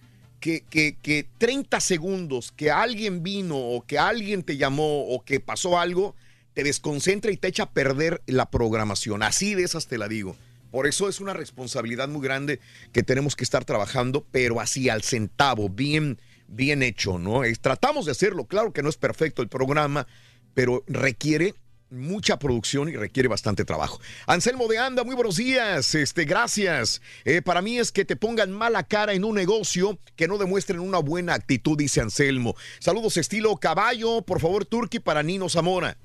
Que, 0.40 0.60
que, 0.68 0.98
que 1.00 1.26
30 1.38 1.80
segundos 1.80 2.52
que 2.52 2.70
alguien 2.70 3.22
vino 3.22 3.56
o 3.56 3.86
que 3.86 3.98
alguien 3.98 4.42
te 4.42 4.58
llamó 4.58 5.06
o 5.08 5.24
que 5.24 5.40
pasó 5.40 5.78
algo, 5.78 6.14
te 6.52 6.62
desconcentra 6.64 7.30
y 7.32 7.38
te 7.38 7.48
echa 7.48 7.62
a 7.62 7.70
perder 7.70 8.20
la 8.26 8.50
programación. 8.50 9.22
Así 9.22 9.54
de 9.54 9.62
esas 9.62 9.86
te 9.86 9.96
la 9.96 10.06
digo. 10.06 10.36
Por 10.74 10.88
eso 10.88 11.08
es 11.08 11.20
una 11.20 11.34
responsabilidad 11.34 12.08
muy 12.08 12.20
grande 12.20 12.58
que 12.90 13.04
tenemos 13.04 13.36
que 13.36 13.44
estar 13.44 13.64
trabajando, 13.64 14.26
pero 14.32 14.60
así 14.60 14.88
al 14.88 15.04
centavo, 15.04 15.68
bien, 15.68 16.20
bien 16.48 16.82
hecho, 16.82 17.16
¿no? 17.16 17.42
Tratamos 17.60 18.06
de 18.06 18.10
hacerlo, 18.10 18.46
claro 18.46 18.72
que 18.72 18.82
no 18.82 18.88
es 18.88 18.96
perfecto 18.96 19.40
el 19.40 19.46
programa, 19.48 20.08
pero 20.52 20.82
requiere 20.88 21.54
mucha 21.90 22.40
producción 22.40 22.88
y 22.88 22.96
requiere 22.96 23.28
bastante 23.28 23.64
trabajo. 23.64 24.00
Anselmo 24.26 24.66
de 24.66 24.78
Anda, 24.78 25.04
muy 25.04 25.14
buenos 25.14 25.36
días, 25.36 25.94
este, 25.94 26.24
gracias. 26.24 27.00
Eh, 27.24 27.40
para 27.40 27.62
mí 27.62 27.78
es 27.78 27.92
que 27.92 28.04
te 28.04 28.16
pongan 28.16 28.50
mala 28.50 28.82
cara 28.82 29.12
en 29.12 29.22
un 29.22 29.36
negocio 29.36 30.00
que 30.16 30.26
no 30.26 30.38
demuestren 30.38 30.80
una 30.80 30.98
buena 30.98 31.34
actitud, 31.34 31.78
dice 31.78 32.00
Anselmo. 32.00 32.56
Saludos 32.80 33.16
estilo 33.16 33.56
caballo, 33.58 34.22
por 34.22 34.40
favor, 34.40 34.64
Turki, 34.64 34.98
para 34.98 35.22
Nino 35.22 35.48
Zamora. 35.48 35.96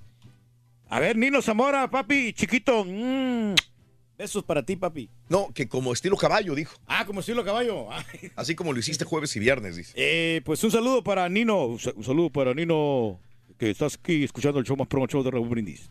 A 0.89 0.99
ver, 0.99 1.17
Nino 1.17 1.41
Zamora, 1.41 1.89
papi, 1.89 2.33
chiquito. 2.33 2.85
mm, 2.85 3.55
Besos 4.19 4.43
para 4.43 4.61
ti, 4.63 4.75
papi. 4.75 5.09
No, 5.29 5.47
que 5.53 5.69
como 5.69 5.93
estilo 5.93 6.17
caballo, 6.17 6.53
dijo. 6.53 6.75
Ah, 6.87 7.05
como 7.05 7.21
estilo 7.21 7.45
caballo. 7.45 7.89
Ah, 7.89 8.03
Así 8.35 8.53
como 8.53 8.73
lo 8.73 8.79
hiciste 8.79 9.05
jueves 9.05 9.33
y 9.37 9.39
viernes, 9.39 9.77
dice. 9.77 9.93
Eh, 9.95 10.41
pues 10.43 10.61
un 10.65 10.71
saludo 10.71 11.01
para 11.01 11.29
Nino. 11.29 11.65
Un 11.65 11.79
sa- 11.79 11.93
un 11.95 12.03
saludo 12.03 12.29
para 12.29 12.53
Nino, 12.53 13.17
que 13.57 13.69
estás 13.69 13.95
aquí 13.95 14.25
escuchando 14.25 14.59
el 14.59 14.65
show 14.65 14.75
más 14.75 14.89
promo 14.89 15.07
show 15.07 15.23
de 15.23 15.31
Raúl 15.31 15.47
Brindis. 15.47 15.89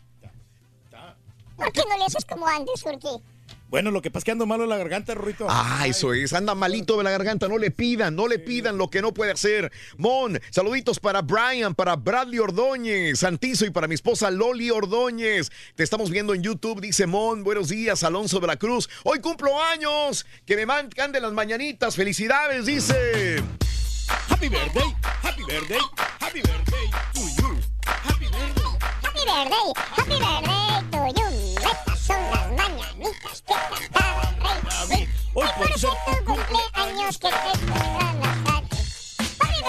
¿Por 1.57 1.71
qué 1.73 1.81
no 1.89 1.97
le 1.97 2.05
haces 2.05 2.23
como 2.23 2.45
antes, 2.47 2.83
Turki? 2.83 3.07
Bueno, 3.69 3.91
lo 3.91 4.01
que 4.01 4.09
pasa 4.09 4.19
es 4.19 4.25
que 4.25 4.31
ando 4.31 4.47
malo 4.47 4.63
en 4.63 4.69
la 4.69 4.77
garganta, 4.77 5.13
Rorrito. 5.13 5.45
Ah, 5.47 5.85
eso 5.85 6.13
es. 6.13 6.33
Anda 6.33 6.55
malito 6.55 6.97
de 6.97 7.03
la 7.03 7.11
garganta. 7.11 7.47
No 7.47 7.57
le 7.57 7.69
pidan, 7.69 8.15
no 8.15 8.27
le 8.27 8.39
pidan 8.39 8.77
lo 8.77 8.89
que 8.89 9.01
no 9.01 9.13
puede 9.13 9.31
hacer. 9.31 9.71
Mon, 9.97 10.39
saluditos 10.49 10.99
para 10.99 11.21
Brian, 11.21 11.75
para 11.75 11.95
Bradley 11.95 12.39
Ordóñez, 12.39 13.19
Santizo 13.19 13.65
y 13.65 13.69
para 13.69 13.87
mi 13.87 13.95
esposa 13.95 14.31
Loli 14.31 14.71
Ordóñez. 14.71 15.51
Te 15.75 15.83
estamos 15.83 16.09
viendo 16.09 16.33
en 16.33 16.41
YouTube, 16.41 16.81
dice 16.81 17.05
Mon. 17.05 17.43
Buenos 17.43 17.69
días, 17.69 18.03
Alonso 18.03 18.39
de 18.39 18.47
la 18.47 18.57
Cruz. 18.57 18.89
Hoy 19.03 19.19
cumplo 19.19 19.61
años. 19.61 20.25
Que 20.45 20.55
me 20.55 20.65
manden 20.65 21.21
las 21.21 21.33
mañanitas. 21.33 21.95
Felicidades, 21.95 22.65
dice. 22.65 23.43
Happy 24.29 24.49
birthday, 24.49 24.95
happy 25.21 25.43
birthday, 25.43 25.79
happy 26.19 26.41
birthday 26.41 26.89
to 27.13 27.21
you. 27.41 27.57
Happy 27.85 28.25
birthday. 28.25 28.69
Happy 29.01 29.25
birthday, 29.25 29.73
happy 29.95 30.19
birthday 30.19 30.91
to 30.91 31.21
you. 31.21 31.48
Son 32.09 32.17
las 32.31 32.49
mañanitas 32.57 33.43
que 33.45 33.53
cantaba 33.53 34.23
el 34.29 34.41
rey 34.41 34.59
David. 34.67 35.09
Hoy 35.35 35.47
por 35.59 35.79
ser 35.79 35.89
tu 36.07 36.25
cumpleaños 36.25 37.17
que 37.19 37.27
te 37.27 37.35
las 37.35 38.43
tardes. 38.43 39.15
Happy 39.39 39.61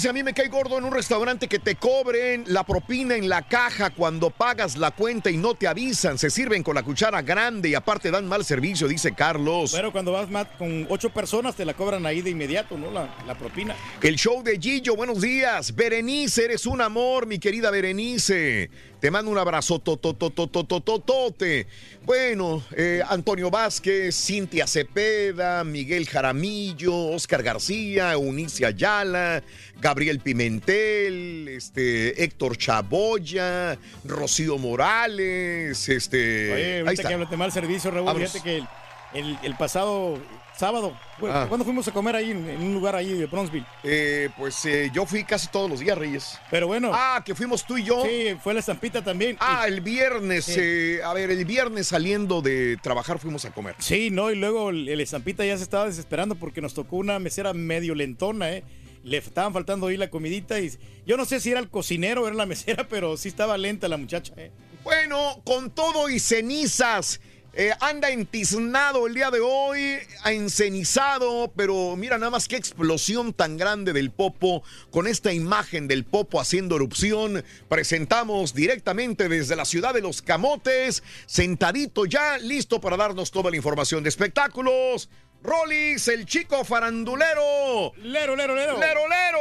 dice, 0.00 0.08
a 0.08 0.14
mí 0.14 0.22
me 0.22 0.32
cae 0.32 0.48
gordo 0.48 0.78
en 0.78 0.84
un 0.84 0.92
restaurante 0.94 1.46
que 1.46 1.58
te 1.58 1.76
cobren 1.76 2.44
la 2.46 2.64
propina 2.64 3.16
en 3.16 3.28
la 3.28 3.46
caja 3.46 3.90
cuando 3.90 4.30
pagas 4.30 4.78
la 4.78 4.92
cuenta 4.92 5.30
y 5.30 5.36
no 5.36 5.54
te 5.54 5.66
avisan. 5.66 6.16
Se 6.16 6.30
sirven 6.30 6.62
con 6.62 6.74
la 6.74 6.82
cuchara 6.82 7.20
grande 7.20 7.68
y 7.68 7.74
aparte 7.74 8.10
dan 8.10 8.26
mal 8.26 8.42
servicio, 8.42 8.88
dice 8.88 9.12
Carlos. 9.12 9.72
Pero 9.74 9.92
cuando 9.92 10.12
vas 10.12 10.30
Matt, 10.30 10.56
con 10.56 10.86
ocho 10.88 11.10
personas 11.10 11.54
te 11.54 11.66
la 11.66 11.74
cobran 11.74 12.06
ahí 12.06 12.22
de 12.22 12.30
inmediato, 12.30 12.78
¿no? 12.78 12.90
La, 12.90 13.14
la 13.26 13.36
propina. 13.36 13.76
El 14.00 14.16
show 14.16 14.42
de 14.42 14.58
Gillo, 14.58 14.96
buenos 14.96 15.20
días. 15.20 15.74
Berenice, 15.74 16.46
eres 16.46 16.64
un 16.64 16.80
amor, 16.80 17.26
mi 17.26 17.38
querida 17.38 17.70
Berenice. 17.70 18.70
Te 19.00 19.10
mando 19.10 19.30
un 19.30 19.38
abrazo 19.38 19.78
tototototototote. 19.78 21.66
Bueno, 22.04 22.62
eh, 22.76 23.00
Antonio 23.08 23.50
Vázquez, 23.50 24.14
Cintia 24.14 24.66
Cepeda, 24.66 25.64
Miguel 25.64 26.06
Jaramillo, 26.06 26.94
Oscar 27.06 27.42
García, 27.42 28.12
Eunice 28.12 28.66
Ayala, 28.66 29.42
Gabriel 29.80 30.20
Pimentel, 30.20 31.48
este, 31.48 32.22
Héctor 32.22 32.58
Chaboya, 32.58 33.78
Rocío 34.04 34.58
Morales, 34.58 35.88
este. 35.88 36.52
Oye, 36.52 36.64
ahí 36.64 36.78
ahorita 36.80 36.92
está. 36.92 37.08
que 37.08 37.14
hablas 37.14 37.30
de 37.30 37.36
mal 37.38 37.52
servicio, 37.52 37.90
Raúl, 37.90 38.16
fíjate 38.20 38.42
que 38.42 38.56
el, 38.58 38.66
el- 39.14 39.38
el 39.42 39.56
pasado 39.56 40.18
sábado, 40.60 40.96
Ah. 41.22 41.46
¿cuándo 41.48 41.64
fuimos 41.64 41.86
a 41.88 41.92
comer 41.92 42.16
ahí 42.16 42.30
en, 42.30 42.48
en 42.48 42.62
un 42.62 42.74
lugar 42.74 42.94
ahí 42.94 43.12
de 43.12 43.26
Bronzeville? 43.26 43.66
Eh, 43.82 44.28
pues 44.38 44.64
eh, 44.64 44.90
yo 44.94 45.04
fui 45.04 45.24
casi 45.24 45.48
todos 45.48 45.68
los 45.68 45.80
días, 45.80 45.98
Reyes. 45.98 46.38
Pero 46.50 46.66
bueno. 46.66 46.92
Ah, 46.94 47.22
que 47.24 47.34
fuimos 47.34 47.64
tú 47.66 47.76
y 47.76 47.84
yo. 47.84 48.04
Sí, 48.06 48.36
fue 48.42 48.54
la 48.54 48.60
estampita 48.60 49.02
también. 49.02 49.36
Ah, 49.40 49.64
el 49.66 49.80
viernes. 49.80 50.44
Sí. 50.44 50.54
eh, 50.58 51.00
a 51.04 51.12
ver, 51.12 51.30
el 51.30 51.44
viernes 51.44 51.88
saliendo 51.88 52.40
de 52.42 52.76
trabajar 52.82 53.18
fuimos 53.18 53.44
a 53.44 53.50
comer. 53.52 53.74
Sí, 53.78 54.10
no, 54.10 54.30
y 54.30 54.36
luego 54.36 54.70
el, 54.70 54.88
el 54.88 55.00
estampita 55.00 55.44
ya 55.44 55.56
se 55.56 55.62
estaba 55.64 55.86
desesperando 55.86 56.36
porque 56.36 56.60
nos 56.60 56.72
tocó 56.74 56.96
una 56.96 57.18
mesera 57.18 57.52
medio 57.52 57.94
lentona, 57.94 58.50
¿eh? 58.52 58.62
Le 59.02 59.16
estaban 59.16 59.52
faltando 59.54 59.86
ahí 59.86 59.96
la 59.96 60.10
comidita 60.10 60.60
y 60.60 60.70
yo 61.06 61.16
no 61.16 61.24
sé 61.24 61.40
si 61.40 61.50
era 61.50 61.58
el 61.60 61.70
cocinero 61.70 62.22
o 62.22 62.26
era 62.28 62.36
la 62.36 62.44
mesera, 62.46 62.86
pero 62.90 63.16
sí 63.16 63.28
estaba 63.28 63.56
lenta 63.58 63.88
la 63.88 63.96
muchacha, 63.96 64.34
¿eh? 64.36 64.52
Bueno, 64.84 65.42
con 65.44 65.70
todo 65.70 66.08
y 66.08 66.18
cenizas. 66.18 67.20
Eh, 67.52 67.72
anda 67.80 68.10
entiznado 68.10 69.08
el 69.08 69.14
día 69.14 69.30
de 69.30 69.40
hoy, 69.40 69.98
encenizado, 70.24 71.52
pero 71.56 71.96
mira 71.96 72.16
nada 72.16 72.30
más 72.30 72.46
qué 72.46 72.56
explosión 72.56 73.32
tan 73.32 73.56
grande 73.56 73.92
del 73.92 74.12
Popo, 74.12 74.62
con 74.90 75.08
esta 75.08 75.32
imagen 75.32 75.88
del 75.88 76.04
Popo 76.04 76.40
haciendo 76.40 76.76
erupción. 76.76 77.44
Presentamos 77.68 78.54
directamente 78.54 79.28
desde 79.28 79.56
la 79.56 79.64
ciudad 79.64 79.94
de 79.94 80.00
los 80.00 80.22
Camotes, 80.22 81.02
sentadito 81.26 82.06
ya, 82.06 82.38
listo 82.38 82.80
para 82.80 82.96
darnos 82.96 83.32
toda 83.32 83.50
la 83.50 83.56
información 83.56 84.04
de 84.04 84.10
espectáculos. 84.10 85.08
Rolis, 85.42 86.06
el 86.08 86.26
chico 86.26 86.64
farandulero. 86.64 87.92
Lero, 87.96 88.36
lero, 88.36 88.54
lero. 88.54 88.78
Lero, 88.78 89.08
lero. 89.08 89.38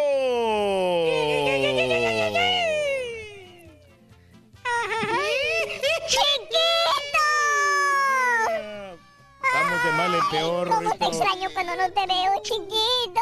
¡Chiquito! 6.07 6.60
Vamos 10.00 10.12
de 10.12 10.18
mal 10.18 10.24
en 10.24 10.30
peor, 10.30 10.70
¿Cómo 10.70 10.92
te 10.96 11.06
extraño 11.06 11.50
cuando 11.54 11.76
no 11.76 11.92
te 11.92 12.08
veo, 12.08 12.32
chiquito? 12.44 13.22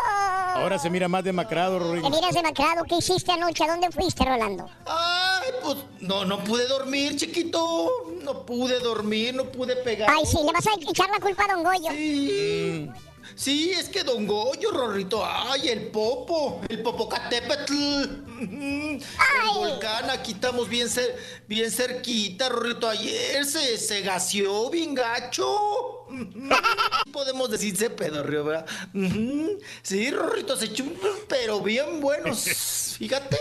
Ahora 0.56 0.78
se 0.80 0.90
mira 0.90 1.08
más 1.08 1.24
demacrado, 1.24 1.78
Te 1.78 1.84
Rorrito. 1.84 2.10
miras 2.10 2.34
demacrado. 2.34 2.84
¿Qué 2.86 2.96
hiciste 2.96 3.32
anoche? 3.32 3.64
¿A 3.64 3.68
dónde 3.68 3.90
fuiste, 3.92 4.24
Rolando? 4.26 4.70
Ay, 4.86 5.50
pues 5.64 5.78
no, 6.02 6.26
no 6.26 6.44
pude 6.44 6.68
dormir, 6.68 7.16
chiquito. 7.18 7.90
No 8.24 8.46
pude 8.46 8.80
dormir, 8.80 9.34
no 9.34 9.46
pude 9.46 9.76
pegar. 9.78 10.10
Ay, 10.10 10.26
sí, 10.26 10.38
le 10.46 10.52
vas 10.52 10.66
a 10.68 10.72
echar 10.90 11.10
la 11.10 11.20
culpa 11.20 11.46
a 11.46 11.54
Don 11.54 11.64
Goyo. 11.64 11.92
Sí. 11.92 12.90
Sí, 13.36 13.72
es 13.72 13.90
que 13.90 14.04
Don 14.04 14.26
Goyo, 14.26 14.72
Rorrito, 14.72 15.24
ay, 15.26 15.68
el 15.70 15.88
Popo, 15.90 16.62
el 16.70 16.82
Popocatépetl, 16.82 17.74
el 18.40 19.02
volcán, 19.54 20.10
aquí 20.10 20.32
estamos 20.32 20.70
bien, 20.70 20.88
cer- 20.88 21.14
bien 21.46 21.70
cerquita, 21.70 22.48
Rorrito, 22.50 22.88
ayer 22.90 23.46
se, 23.46 23.78
se 23.78 24.02
gaseó 24.02 24.70
bien 24.70 24.94
gacho. 24.96 25.97
Podemos 27.12 27.50
decir 27.50 27.76
se 27.78 27.90
pedorreó, 27.90 28.44
¿verdad? 28.46 28.66
Sí, 29.82 30.12
Rorrito, 30.12 30.56
se 30.58 30.66
echó 30.66 30.84
un- 30.84 30.98
pero 31.28 31.62
bien 31.62 32.02
buenos, 32.02 32.40
fíjate. 32.98 33.38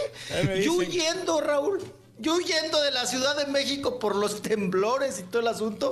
Yo 0.62 0.74
huyendo, 0.74 1.40
Raúl, 1.40 1.82
yo 2.18 2.34
huyendo 2.36 2.80
de 2.82 2.90
la 2.90 3.06
Ciudad 3.06 3.36
de 3.36 3.46
México 3.46 3.98
por 3.98 4.16
los 4.16 4.42
temblores 4.42 5.18
y 5.18 5.22
todo 5.24 5.40
el 5.42 5.48
asunto. 5.48 5.90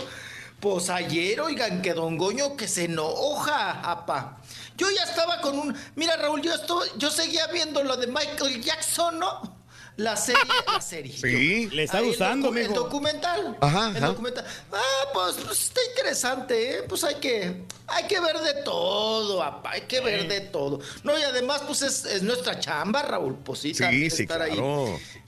Pues 0.61 0.89
ayer, 0.89 1.41
oigan, 1.43 1.83
que 1.83 1.93
Don 1.93 2.17
Goño 2.17 2.57
que 2.57 2.67
se 2.69 2.85
enoja, 2.85 3.81
apa. 3.83 4.39
Yo 4.79 4.87
ya 4.91 5.03
estaba 5.03 5.41
con 5.43 5.59
un. 5.59 5.77
Mira, 5.95 6.17
Raúl, 6.17 6.41
yo, 6.41 6.55
estuve- 6.55 6.87
yo 6.97 7.11
seguía 7.11 7.47
viendo 7.49 7.83
lo 7.85 7.97
de 7.99 8.07
Michael 8.07 8.63
Jackson, 8.63 9.19
¿no? 9.19 9.54
La 9.97 10.17
serie, 10.17 10.41
la 10.73 10.81
serie. 10.81 11.17
Sí. 11.17 11.69
Le 11.71 11.85
está 11.85 11.99
Ahí 11.99 12.05
el 12.05 12.09
gustando, 12.11 12.51
docu- 12.51 12.59
El 12.59 12.75
documental. 12.75 13.57
Ajá, 13.61 13.91
El 13.91 13.97
ajá. 13.99 14.07
documental. 14.09 14.45
Ah, 14.73 15.09
pues, 15.13 15.37
pues, 15.45 15.61
está 15.63 15.81
interesante, 15.91 16.79
¿eh? 16.79 16.83
Pues 16.89 17.05
hay 17.05 17.15
que, 17.17 17.63
hay 17.87 18.05
que 18.09 18.19
ver 18.19 18.39
de 18.41 18.55
todo, 18.65 19.41
apa, 19.43 19.71
hay 19.71 19.83
que 19.83 20.01
ver 20.01 20.27
de 20.27 20.41
todo. 20.41 20.81
No, 21.05 21.17
y 21.17 21.23
además, 21.23 21.63
pues 21.67 21.83
es, 21.83 22.05
es 22.07 22.23
nuestra 22.23 22.59
chamba, 22.59 23.03
Raúl. 23.03 23.37
Pues 23.45 23.61
sí, 23.61 23.73
Sí, 23.73 24.07
estar 24.07 24.43
ahí 24.43 24.59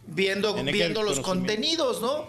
viendo, 0.08 0.54
Tiene 0.54 0.72
viendo 0.72 1.02
los 1.04 1.20
contenidos, 1.20 2.00
¿no? 2.00 2.28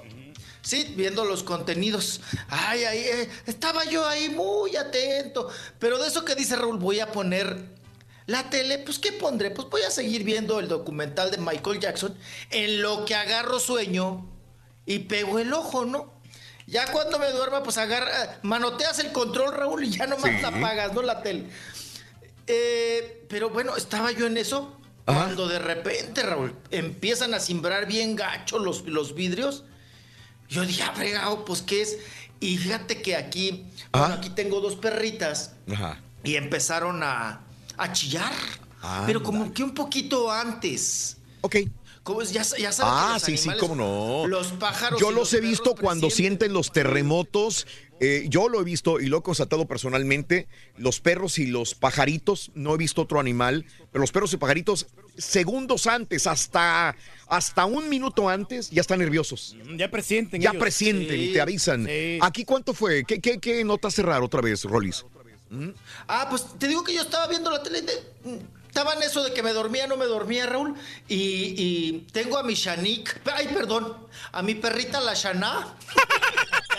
Sí, 0.61 0.93
viendo 0.97 1.23
los 1.25 1.43
contenidos. 1.43 2.19
Ay, 2.49 2.83
ay, 2.83 2.99
eh, 2.99 3.29
estaba 3.47 3.85
yo 3.85 4.05
ahí 4.05 4.29
muy 4.29 4.75
atento. 4.75 5.49
Pero 5.79 5.97
de 5.97 6.07
eso 6.09 6.25
que 6.25 6.35
dice 6.35 6.55
Raúl, 6.57 6.77
voy 6.77 6.99
a 6.99 7.11
poner 7.11 7.57
la 8.27 8.49
tele, 8.49 8.77
pues 8.79 8.99
¿qué 8.99 9.13
pondré? 9.13 9.51
Pues 9.51 9.67
voy 9.69 9.81
a 9.81 9.89
seguir 9.91 10.23
viendo 10.23 10.59
el 10.59 10.67
documental 10.67 11.31
de 11.31 11.37
Michael 11.37 11.79
Jackson 11.79 12.15
en 12.51 12.81
lo 12.81 13.05
que 13.05 13.15
agarro 13.15 13.59
sueño 13.59 14.29
y 14.85 14.99
pego 14.99 15.39
el 15.39 15.51
ojo, 15.53 15.85
¿no? 15.85 16.13
Ya 16.67 16.91
cuando 16.91 17.17
me 17.19 17.29
duerma, 17.31 17.63
pues 17.63 17.77
agarra, 17.77 18.39
manoteas 18.43 18.99
el 18.99 19.13
control, 19.13 19.53
Raúl, 19.55 19.85
y 19.85 19.91
ya 19.91 20.05
nomás 20.05 20.29
Sí. 20.29 20.41
la 20.41 20.49
apagas, 20.49 20.93
¿no? 20.93 21.01
La 21.01 21.23
tele. 21.23 21.45
Eh, 22.47 23.25
pero 23.29 23.49
bueno, 23.49 23.75
estaba 23.75 24.11
yo 24.11 24.27
en 24.27 24.37
eso 24.37 24.73
cuando 25.05 25.47
de 25.47 25.59
repente, 25.59 26.21
Raúl, 26.23 26.53
empiezan 26.69 27.33
a 27.33 27.39
simbrar 27.39 27.85
bien 27.87 28.17
gacho 28.17 28.59
los, 28.59 28.85
los 28.85 29.15
vidrios. 29.15 29.63
Yo 30.49 30.65
dije, 30.65 30.83
ah, 30.83 30.91
fregado, 30.93 31.45
pues 31.45 31.61
¿qué 31.61 31.81
es? 31.81 31.97
Y 32.41 32.57
fíjate 32.57 33.01
que 33.01 33.15
aquí, 33.15 33.67
bueno, 33.93 34.15
aquí 34.15 34.29
tengo 34.31 34.59
dos 34.59 34.75
perritas 34.75 35.53
Ajá. 35.71 36.01
y 36.25 36.35
empezaron 36.35 37.03
a, 37.03 37.46
a 37.77 37.91
chillar. 37.93 38.33
Pero 39.05 39.21
como 39.23 39.53
que 39.53 39.63
un 39.63 39.73
poquito 39.73 40.31
antes. 40.31 41.17
Ok. 41.41 41.57
Como 42.03 42.21
es- 42.21 42.31
ya, 42.31 42.41
ya 42.43 42.71
sabes 42.71 42.77
que 42.77 42.83
Ah, 42.83 43.11
los 43.15 43.23
sí, 43.23 43.37
sí, 43.37 43.49
cómo 43.59 43.75
no. 43.75 44.27
Los 44.27 44.47
pájaros. 44.53 44.99
Yo 44.99 45.11
los 45.11 45.33
he 45.33 45.41
visto 45.41 45.75
cuando 45.75 46.09
sienten 46.09 46.53
los 46.53 46.71
terremotos. 46.71 47.67
eh, 47.99 48.27
yo 48.29 48.47
lo 48.47 48.61
he 48.61 48.63
visto 48.63 48.99
y 48.99 49.07
lo 49.07 49.17
he 49.17 49.21
constatado 49.23 49.67
personalmente. 49.67 50.47
Los 50.77 50.99
perros 51.01 51.39
y 51.39 51.47
los 51.47 51.73
pajaritos, 51.73 52.51
no 52.53 52.75
he 52.75 52.77
visto 52.77 53.01
otro 53.01 53.19
animal, 53.19 53.65
pero 53.91 54.01
los 54.01 54.11
perros 54.11 54.31
y 54.33 54.37
pajaritos, 54.37 54.85
segundos 55.17 55.87
antes, 55.87 56.27
hasta, 56.27 56.95
hasta 57.27 57.65
un 57.65 57.89
minuto 57.89 58.29
antes, 58.29 58.69
ya 58.69 58.81
están 58.81 58.99
nerviosos. 58.99 59.57
Ya 59.75 59.89
presienten. 59.89 60.39
Ya 60.41 60.51
ellos. 60.51 60.61
presienten 60.61 61.19
y 61.19 61.27
Sí, 61.27 61.33
te 61.33 61.41
avisan. 61.41 61.85
sí. 61.87 62.19
¿Aquí 62.21 62.45
cuánto 62.45 62.75
fue? 62.75 63.03
¿Qué, 63.03 63.19
qué, 63.19 63.39
qué 63.39 63.63
nota 63.63 63.89
cerrar 63.89 64.21
otra 64.21 64.41
vez, 64.41 64.63
Rolis? 64.63 65.03
Ah, 66.07 66.27
pues 66.29 66.45
te 66.59 66.67
digo 66.67 66.83
que 66.83 66.93
yo 66.93 67.01
estaba 67.01 67.27
viendo 67.27 67.49
la 67.51 67.61
tele. 67.63 67.81
de- 67.81 68.03
estaba 68.67 68.93
en 68.93 69.01
eso 69.03 69.23
de 69.23 69.33
que 69.33 69.41
me 69.41 69.53
dormía, 69.53 69.87
no 69.87 69.97
me 69.97 70.05
dormía, 70.05 70.45
Raúl. 70.45 70.75
Y, 71.07 71.53
y 71.57 71.91
tengo 72.11 72.37
a 72.37 72.43
mi 72.43 72.53
Shanik. 72.53 73.21
Ay, 73.33 73.47
perdón. 73.47 73.97
A 74.31 74.41
mi 74.43 74.53
perrita, 74.55 74.99
la 74.99 75.13
Shana. 75.15 75.75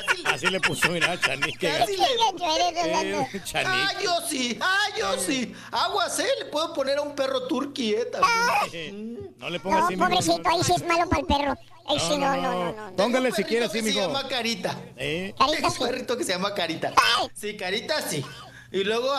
Así 0.08 0.22
Así 0.26 0.46
le 0.46 0.60
puso, 0.60 0.88
mira, 0.90 1.18
chanique. 1.20 1.68
Casi 1.76 1.96
le- 1.96 2.04
Eh, 2.04 3.42
chanique. 3.44 3.66
Ah, 3.66 3.92
yo 4.02 4.12
sí, 4.28 4.58
ah, 4.60 4.86
yo 4.98 5.18
sí. 5.18 5.52
Aguas, 5.72 6.18
¿eh? 6.20 6.28
Le 6.40 6.44
puedo 6.46 6.72
poner 6.72 6.98
a 6.98 7.02
un 7.02 7.14
perro 7.16 7.46
turqui, 7.48 7.94
¿eh? 7.94 8.04
También. 8.06 9.34
No 9.38 9.50
le 9.50 9.58
pongas 9.58 9.80
No, 9.80 9.86
así, 9.86 9.96
mijo. 9.96 10.08
pobrecito, 10.08 10.48
ahí 10.48 10.62
sí 10.62 10.72
es 10.76 10.84
malo 10.86 11.08
para 11.08 11.20
el 11.20 11.26
perro. 11.26 11.54
Ahí 11.86 11.98
sí, 12.00 12.16
no, 12.18 12.36
no, 12.36 12.52
no. 12.52 12.72
no. 12.90 12.96
Póngale 12.96 13.30
si 13.32 13.42
Perrito 13.42 13.48
quiere 13.48 13.64
que 13.64 13.70
así, 13.70 13.78
Se 13.78 13.84
mijo. 13.84 14.00
llama 14.12 14.28
Carita. 14.28 14.76
Eh. 14.96 15.34
Tengo 15.38 15.68
un 15.80 15.88
perrito 15.88 16.16
que 16.18 16.24
se 16.24 16.32
llama 16.32 16.54
Carita. 16.54 16.92
Sí, 17.34 17.56
Carita 17.56 18.02
sí. 18.02 18.22
Y 18.70 18.84
luego 18.84 19.12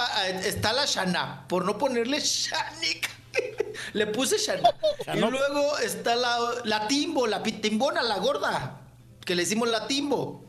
está 0.44 0.74
la 0.74 0.86
Shana, 0.86 1.48
por 1.48 1.66
no 1.66 1.78
ponerle 1.78 2.20
Shanik. 2.20 3.10
Le 3.94 4.08
puse 4.08 4.38
Shana. 4.38 4.70
Y 5.14 5.20
luego 5.20 5.78
está 5.80 6.16
la, 6.16 6.38
la 6.66 6.88
Timbo, 6.88 7.26
la 7.28 7.42
pitimbona, 7.42 8.02
la 8.04 8.18
gorda, 8.18 8.82
que 9.26 9.36
le 9.36 9.44
decimos 9.44 9.70
la 9.70 9.88
Timbo. 9.88 10.44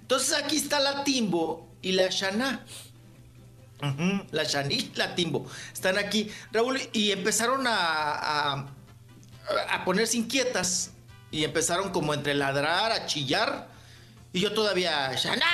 Entonces 0.00 0.34
aquí 0.34 0.56
está 0.56 0.80
la 0.80 1.04
Timbo 1.04 1.68
y 1.82 1.92
la 1.92 2.08
Shana. 2.08 2.64
Ujú, 3.82 4.26
La 4.30 4.44
Shani 4.44 4.92
la 4.94 5.14
Timbo. 5.14 5.46
Están 5.72 5.98
aquí, 5.98 6.30
Raúl, 6.50 6.80
y 6.94 7.12
empezaron 7.12 7.66
a, 7.66 7.74
a, 7.74 8.66
a 9.70 9.84
ponerse 9.84 10.16
inquietas. 10.16 10.92
Y 11.30 11.44
empezaron 11.44 11.90
como 11.90 12.14
entre 12.14 12.34
ladrar, 12.34 12.92
a 12.92 13.04
chillar. 13.04 13.68
Y 14.32 14.40
yo 14.40 14.54
todavía, 14.54 15.12
Shana, 15.14 15.44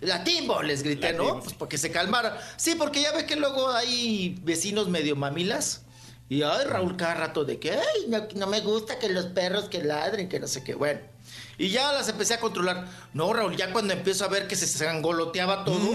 la 0.00 0.24
Timbo, 0.24 0.62
les 0.62 0.82
grité, 0.82 1.12
¿no? 1.12 1.40
Pues 1.40 1.54
porque 1.54 1.78
se 1.78 1.90
calmaran. 1.90 2.34
Sí, 2.56 2.74
porque 2.76 3.02
ya 3.02 3.12
ves 3.12 3.24
que 3.24 3.36
luego 3.36 3.70
hay 3.70 4.38
vecinos 4.42 4.88
medio 4.88 5.16
mamilas. 5.16 5.82
Y 6.28 6.42
ay, 6.42 6.66
Raúl, 6.66 6.96
cada 6.96 7.14
rato 7.14 7.44
de 7.44 7.58
que, 7.58 7.72
ay, 7.72 8.06
no, 8.08 8.28
no 8.34 8.46
me 8.46 8.60
gusta 8.60 8.98
que 8.98 9.08
los 9.08 9.26
perros 9.26 9.68
que 9.68 9.82
ladren, 9.82 10.28
que 10.28 10.38
no 10.38 10.46
sé 10.46 10.62
qué. 10.62 10.74
Bueno. 10.74 11.00
Y 11.56 11.70
ya 11.70 11.92
las 11.92 12.08
empecé 12.08 12.34
a 12.34 12.40
controlar. 12.40 12.86
No, 13.12 13.32
Raúl, 13.32 13.56
ya 13.56 13.72
cuando 13.72 13.92
empiezo 13.92 14.24
a 14.24 14.28
ver 14.28 14.46
que 14.46 14.54
se 14.54 14.66
sangoloteaba 14.66 15.64
todo, 15.64 15.92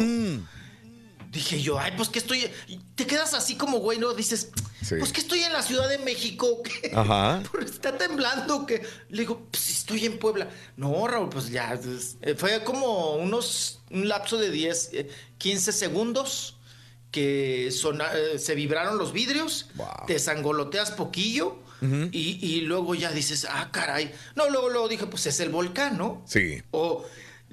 dije 1.33 1.61
yo, 1.61 1.77
ay, 1.79 1.91
pues 1.97 2.07
que 2.09 2.19
estoy. 2.19 2.49
Te 2.95 3.05
quedas 3.05 3.33
así 3.33 3.55
como 3.55 3.79
güey, 3.79 3.97
¿no? 3.99 4.13
Dices, 4.13 4.51
Sí. 4.81 4.95
pues 4.99 5.11
que 5.11 5.19
estoy 5.21 5.39
en 5.41 5.51
la 5.51 5.61
Ciudad 5.63 5.89
de 5.89 5.97
México. 5.97 6.61
que 6.63 6.91
Ajá. 6.95 7.41
Está 7.65 7.97
temblando. 7.97 8.65
que 8.65 8.83
Le 9.09 9.19
digo, 9.21 9.47
pues 9.51 9.69
estoy 9.69 10.05
en 10.05 10.19
Puebla. 10.19 10.49
No, 10.77 11.07
Raúl, 11.07 11.29
pues 11.29 11.49
ya. 11.49 11.77
pues, 11.83 12.17
eh, 12.21 12.35
fue 12.35 12.63
como 12.63 13.15
unos. 13.15 13.79
Un 13.89 14.07
lapso 14.07 14.37
de 14.37 14.49
10, 14.49 14.89
eh, 14.93 15.09
15 15.37 15.71
segundos 15.71 16.57
que 17.11 17.69
sona- 17.71 18.11
eh, 18.15 18.39
se 18.39 18.55
vibraron 18.55 18.97
los 18.97 19.13
vidrios. 19.13 19.67
Te 20.07 20.17
sangoloteas 20.19 20.91
poquillo. 20.91 21.59
y, 22.13 22.39
y 22.41 22.61
luego 22.61 22.95
ya 22.95 23.11
dices, 23.11 23.45
ah, 23.49 23.69
caray. 23.69 24.13
No, 24.35 24.49
luego, 24.49 24.69
luego 24.69 24.87
dije, 24.87 25.05
pues 25.05 25.25
es 25.27 25.37
el 25.41 25.49
volcán, 25.49 25.97
¿no? 25.97 26.23
Sí. 26.25 26.63
O 26.71 27.03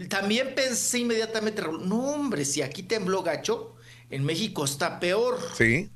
también 0.08 0.54
pensé 0.54 0.98
inmediatamente, 1.00 1.62
Raúl, 1.62 1.88
no, 1.88 2.10
hombre, 2.12 2.44
si 2.44 2.62
aquí 2.62 2.82
tembló 2.82 3.22
gacho, 3.22 3.76
en 4.10 4.24
México 4.24 4.64
está 4.64 4.98
peor. 5.00 5.38
Sí. 5.56 5.90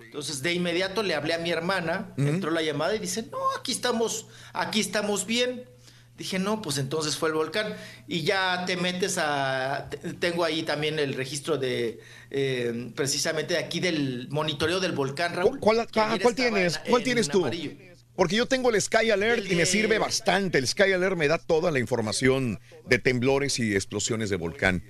Entonces 0.00 0.42
de 0.42 0.52
inmediato 0.52 1.02
le 1.02 1.14
hablé 1.14 1.34
a 1.34 1.38
mi 1.38 1.50
hermana, 1.50 2.12
entró 2.16 2.50
la 2.50 2.62
llamada 2.62 2.94
y 2.94 2.98
dice, 3.00 3.22
no, 3.30 3.38
aquí 3.58 3.72
estamos, 3.72 4.26
aquí 4.52 4.80
estamos 4.80 5.26
bien. 5.26 5.64
Dije, 6.16 6.38
no, 6.38 6.62
pues 6.62 6.78
entonces 6.78 7.16
fue 7.16 7.30
el 7.30 7.34
volcán. 7.34 7.74
Y 8.06 8.22
ya 8.22 8.62
te 8.66 8.76
metes 8.76 9.18
a... 9.18 9.88
te- 9.90 9.96
Tengo 10.14 10.44
ahí 10.44 10.62
también 10.62 11.00
el 11.00 11.14
registro 11.14 11.58
de... 11.58 11.98
eh, 12.30 12.92
precisamente 12.94 13.54
de 13.54 13.60
aquí 13.60 13.80
del 13.80 14.28
monitoreo 14.30 14.78
del 14.78 14.92
volcán, 14.92 15.34
Raúl. 15.34 15.58
¿Cuál, 15.58 15.80
ah, 15.80 16.16
cuál 16.22 16.34
tienes? 16.36 16.76
en- 16.84 16.90
¿Cuál 16.90 17.00
en 17.02 17.04
tienes 17.04 17.28
tú? 17.28 17.40
amarillo. 17.40 17.72
Porque 18.16 18.36
yo 18.36 18.46
tengo 18.46 18.70
el 18.70 18.80
Sky 18.80 19.10
Alert 19.10 19.50
y 19.50 19.56
me 19.56 19.66
sirve 19.66 19.98
bastante. 19.98 20.58
El 20.58 20.68
Sky 20.68 20.92
Alert 20.92 21.16
me 21.16 21.28
da 21.28 21.38
toda 21.38 21.70
la 21.70 21.80
información 21.80 22.60
de 22.86 22.98
temblores 22.98 23.58
y 23.58 23.74
explosiones 23.74 24.30
de 24.30 24.36
volcán. 24.36 24.82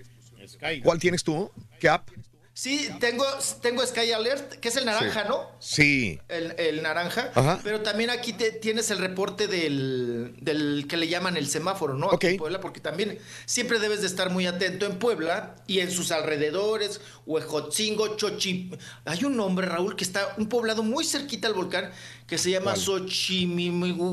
¿Cuál 0.82 0.98
tienes 0.98 1.24
tú? 1.24 1.50
¿Qué 1.80 1.88
app? 1.88 2.08
Sí, 2.56 2.88
tengo, 3.00 3.24
tengo 3.62 3.84
Sky 3.84 4.12
Alert, 4.12 4.54
que 4.60 4.68
es 4.68 4.76
el 4.76 4.84
naranja, 4.84 5.22
Sí. 5.22 5.28
¿no? 5.28 5.50
Sí. 5.58 6.20
El, 6.28 6.54
el 6.56 6.82
naranja. 6.84 7.32
Ajá. 7.34 7.58
Pero 7.64 7.80
también 7.80 8.10
aquí 8.10 8.32
te- 8.32 8.52
tienes 8.52 8.92
el 8.92 8.98
reporte 8.98 9.48
del, 9.48 10.36
del 10.40 10.86
que 10.88 10.96
le 10.96 11.08
llaman 11.08 11.36
el 11.36 11.48
semáforo, 11.48 11.94
¿no? 11.94 12.12
Aquí 12.12 12.28
en 12.28 12.36
Puebla, 12.36 12.60
porque 12.60 12.78
también 12.78 13.18
siempre 13.44 13.80
debes 13.80 14.02
de 14.02 14.06
estar 14.06 14.30
muy 14.30 14.46
atento 14.46 14.86
en 14.86 15.00
Puebla 15.00 15.56
y 15.66 15.80
en 15.80 15.90
sus 15.90 16.12
alrededores, 16.12 17.00
Huejotzingo, 17.26 18.16
Chochi. 18.16 18.70
Hay 19.04 19.24
un 19.24 19.36
nombre, 19.36 19.66
Raúl, 19.66 19.96
que 19.96 20.04
está 20.04 20.34
un 20.38 20.48
poblado 20.48 20.84
muy 20.84 21.04
cerquita 21.04 21.48
al 21.48 21.54
volcán 21.54 21.90
que 22.28 22.38
se 22.38 22.52
llama 22.52 22.76
Xochimilco. 22.76 24.04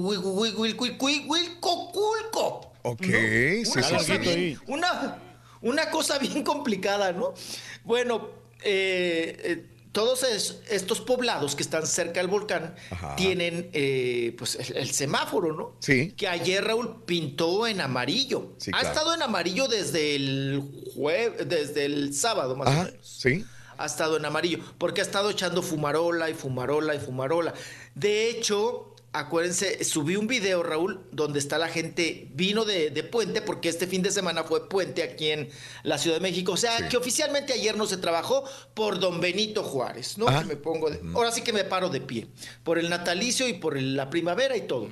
Ok, 2.84 3.02
Una, 3.06 3.20
sí, 3.20 3.66
sí, 3.66 3.74
cosa 3.74 4.00
sí. 4.00 4.18
bien, 4.18 4.60
una, 4.68 5.20
una 5.62 5.90
cosa 5.92 6.18
bien 6.18 6.44
complicada, 6.44 7.12
¿no? 7.12 7.34
Bueno, 7.84 8.30
eh, 8.64 9.38
eh, 9.44 9.66
todos 9.92 10.24
es- 10.24 10.60
estos 10.70 11.02
poblados 11.02 11.56
que 11.56 11.64
están 11.64 11.86
cerca 11.86 12.22
del 12.22 12.28
volcán 12.30 12.76
Ajá. 12.92 13.16
tienen 13.18 13.70
eh, 13.74 14.34
pues 14.38 14.56
el, 14.56 14.78
el 14.78 14.92
semáforo, 14.92 15.54
¿no? 15.54 15.76
Sí. 15.80 16.14
Que 16.14 16.28
ayer 16.28 16.64
Raúl 16.64 17.04
pintó 17.06 17.68
en 17.68 17.82
amarillo. 17.82 18.54
Sí, 18.58 18.72
ha 18.74 18.80
claro. 18.80 18.88
estado 18.88 19.14
en 19.16 19.22
amarillo 19.22 19.68
desde 19.68 20.16
el 20.16 20.64
jueves, 20.96 21.48
desde 21.50 21.86
el 21.86 22.14
sábado 22.14 22.56
más 22.56 22.68
o 22.70 22.72
menos 22.72 22.94
sí. 23.02 23.44
ha 23.78 23.86
estado 23.86 24.16
en 24.16 24.26
amarillo, 24.26 24.60
porque 24.78 25.02
ha 25.02 25.04
estado 25.04 25.30
echando 25.30 25.62
fumarola 25.62 26.30
y 26.30 26.36
fumarola 26.36 26.96
y 26.96 27.00
fumarola. 27.00 27.54
De 27.96 28.30
hecho, 28.30 28.91
acuérdense, 29.14 29.84
subí 29.84 30.16
un 30.16 30.28
video, 30.28 30.64
Raúl, 30.64 31.02
donde 31.12 31.40
está 31.40 31.58
la 31.58 31.68
gente, 31.68 32.30
vino 32.34 32.64
de, 32.66 32.90
de 32.92 33.04
puente, 33.04 33.42
porque 33.42 33.68
este 33.70 33.86
fin 33.88 34.02
de 34.02 34.12
semana 34.12 34.44
fue 34.44 34.70
puente 34.70 35.04
aquí 35.04 35.30
en 35.32 35.50
la 35.84 35.98
Ciudad 35.98 36.18
de 36.18 36.22
México. 36.22 36.54
O 36.54 36.58
sea, 36.58 36.88
que 36.88 36.98
oficialmente 36.98 37.54
ayer 37.54 37.76
no 37.76 37.86
se 37.88 37.98
trabajó 37.98 38.44
por 38.74 39.00
don 39.00 39.20
Benito 39.20 39.64
Juárez, 39.64 40.18
¿no? 40.18 40.28
Que 40.28 40.46
me 40.46 40.56
pongo 40.56 40.90
de- 40.90 41.02
ahora 41.14 41.32
sí 41.32 41.42
que 41.42 41.52
me 41.54 41.64
paro 41.66 41.90
de 41.90 42.00
pie, 42.02 42.28
por 42.64 42.80
el 42.80 42.90
natalicio 42.90 43.48
y 43.48 43.54
por 43.54 43.78
el- 43.78 43.96
la 43.96 44.10
primavera 44.10 44.56
y 44.56 44.62
todo. 44.62 44.88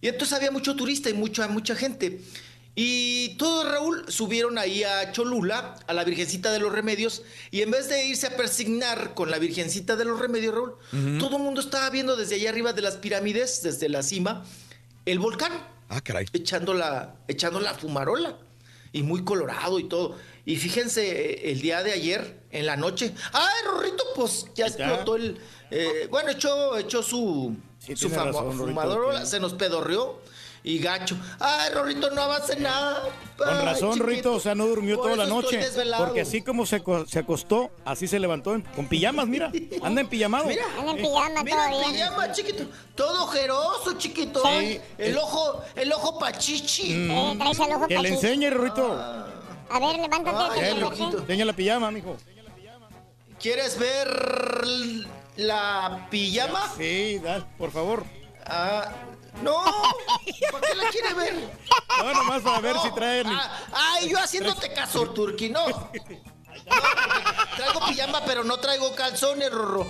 Y 0.00 0.08
entonces 0.08 0.36
había 0.36 0.50
mucho 0.50 0.74
turista 0.76 1.10
y 1.10 1.14
mucha, 1.14 1.46
mucha 1.48 1.74
gente. 1.74 2.20
Y 2.80 3.30
todos, 3.38 3.68
Raúl, 3.68 4.04
subieron 4.06 4.56
ahí 4.56 4.84
a 4.84 5.10
Cholula, 5.10 5.74
a 5.88 5.92
la 5.92 6.04
Virgencita 6.04 6.52
de 6.52 6.60
los 6.60 6.70
Remedios, 6.70 7.22
y 7.50 7.62
en 7.62 7.72
vez 7.72 7.88
de 7.88 8.06
irse 8.06 8.28
a 8.28 8.36
persignar 8.36 9.14
con 9.14 9.32
la 9.32 9.38
Virgencita 9.40 9.96
de 9.96 10.04
los 10.04 10.20
Remedios, 10.20 10.54
Raúl, 10.54 10.74
todo 11.18 11.38
el 11.38 11.42
mundo 11.42 11.60
estaba 11.60 11.90
viendo 11.90 12.14
desde 12.14 12.36
allá 12.36 12.50
arriba 12.50 12.72
de 12.72 12.82
las 12.82 12.94
pirámides, 12.94 13.62
desde 13.64 13.88
la 13.88 14.04
cima, 14.04 14.44
el 15.06 15.18
volcán, 15.18 15.52
Ah, 15.88 16.00
caray. 16.00 16.26
echando 16.32 16.72
la, 16.72 17.16
echando 17.26 17.58
la 17.58 17.74
fumarola, 17.74 18.38
y 18.92 19.02
muy 19.02 19.24
colorado 19.24 19.80
y 19.80 19.88
todo. 19.88 20.16
Y 20.46 20.54
fíjense, 20.56 21.02
eh, 21.48 21.50
el 21.50 21.60
día 21.60 21.82
de 21.82 21.90
ayer, 21.92 22.42
en 22.52 22.64
la 22.64 22.76
noche, 22.76 23.12
¡ay, 23.32 23.64
Rorrito! 23.66 24.04
Pues 24.14 24.46
ya 24.54 24.66
explotó 24.66 25.16
el... 25.16 25.36
eh, 25.72 26.06
bueno, 26.12 26.30
echó, 26.30 26.78
echó 26.78 27.02
su, 27.02 27.56
su 27.96 28.08
razón, 28.08 28.56
fumarola, 28.56 29.20
que- 29.22 29.26
se 29.26 29.40
nos 29.40 29.54
pedorreó. 29.54 30.22
Y 30.64 30.78
gacho. 30.80 31.16
Ay, 31.38 31.70
Rorrito, 31.72 32.10
no 32.10 32.22
avance 32.22 32.56
nada. 32.56 33.02
Con 33.36 33.46
razón, 33.48 33.92
chiquito. 33.92 34.06
Rito, 34.06 34.32
o 34.34 34.40
sea, 34.40 34.54
no 34.54 34.66
durmió 34.66 34.96
Por 34.96 35.04
toda 35.12 35.16
la 35.16 35.26
noche. 35.26 35.60
Porque 35.96 36.22
así 36.22 36.42
como 36.42 36.66
se, 36.66 36.82
se 37.06 37.18
acostó, 37.20 37.70
así 37.84 38.06
se 38.08 38.18
levantó 38.18 38.54
en- 38.54 38.62
con 38.62 38.86
pijamas, 38.88 39.26
mira. 39.28 39.50
Anda 39.82 40.00
en 40.00 40.08
pijamado. 40.08 40.46
Mira, 40.46 40.64
Anda 40.78 40.90
en 40.92 40.96
pijama 40.98 41.42
Mira, 41.44 41.56
todavía. 41.68 41.92
pijama, 41.92 42.32
chiquito. 42.32 42.64
Todo 42.94 43.24
ojeroso, 43.24 43.92
chiquito. 43.96 44.40
Sí. 44.42 44.48
Ay, 44.48 44.80
el 44.98 45.16
ojo, 45.16 45.62
el 45.76 45.92
ojo 45.92 46.18
pachichi. 46.18 46.92
Eh, 47.10 47.36
traes 47.38 47.58
el 47.60 47.72
ojo 47.74 47.86
Que 47.86 47.98
le 47.98 48.08
enseñe, 48.08 48.50
Rito. 48.50 48.92
A 49.70 49.78
ver, 49.80 49.96
levántate. 50.00 50.60
Ay. 50.60 50.82
Enseña 51.18 51.44
la 51.44 51.52
pijama, 51.52 51.90
mijo. 51.90 52.16
¿Quieres 53.40 53.78
ver 53.78 54.08
la 55.36 56.08
pijama? 56.10 56.72
Sí, 56.76 57.20
da, 57.22 57.46
por 57.56 57.70
favor. 57.70 58.04
Ah, 58.44 58.92
no. 59.42 59.62
¿Para 60.52 60.66
qué 60.66 60.74
la 60.74 60.90
quiere 60.90 61.14
ver? 61.14 61.58
No, 61.98 62.12
nomás 62.14 62.42
para 62.42 62.60
ver 62.60 62.76
si 62.80 62.90
trae 62.92 63.20
el- 63.20 63.26
Ah, 63.28 63.58
ay, 63.72 64.08
yo 64.10 64.18
haciéndote 64.18 64.72
caso, 64.72 65.10
Turki, 65.10 65.48
no. 65.50 65.64
Traigo 67.56 67.80
pijama, 67.88 68.20
pero 68.24 68.44
no 68.44 68.58
traigo 68.58 68.94
calzones, 68.94 69.50
Rorro. 69.50 69.86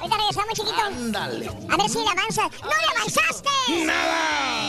Ahorita 0.00 0.16
regresamos, 0.16 0.54
chiquito. 0.54 0.74
Ándale. 0.82 1.48
A 1.68 1.76
ver 1.76 1.88
si 1.88 1.98
le 1.98 2.08
avanzas. 2.08 2.50
¡No 2.62 2.68
le 2.68 2.98
avanzaste! 2.98 3.48
¡Nada! 3.84 4.66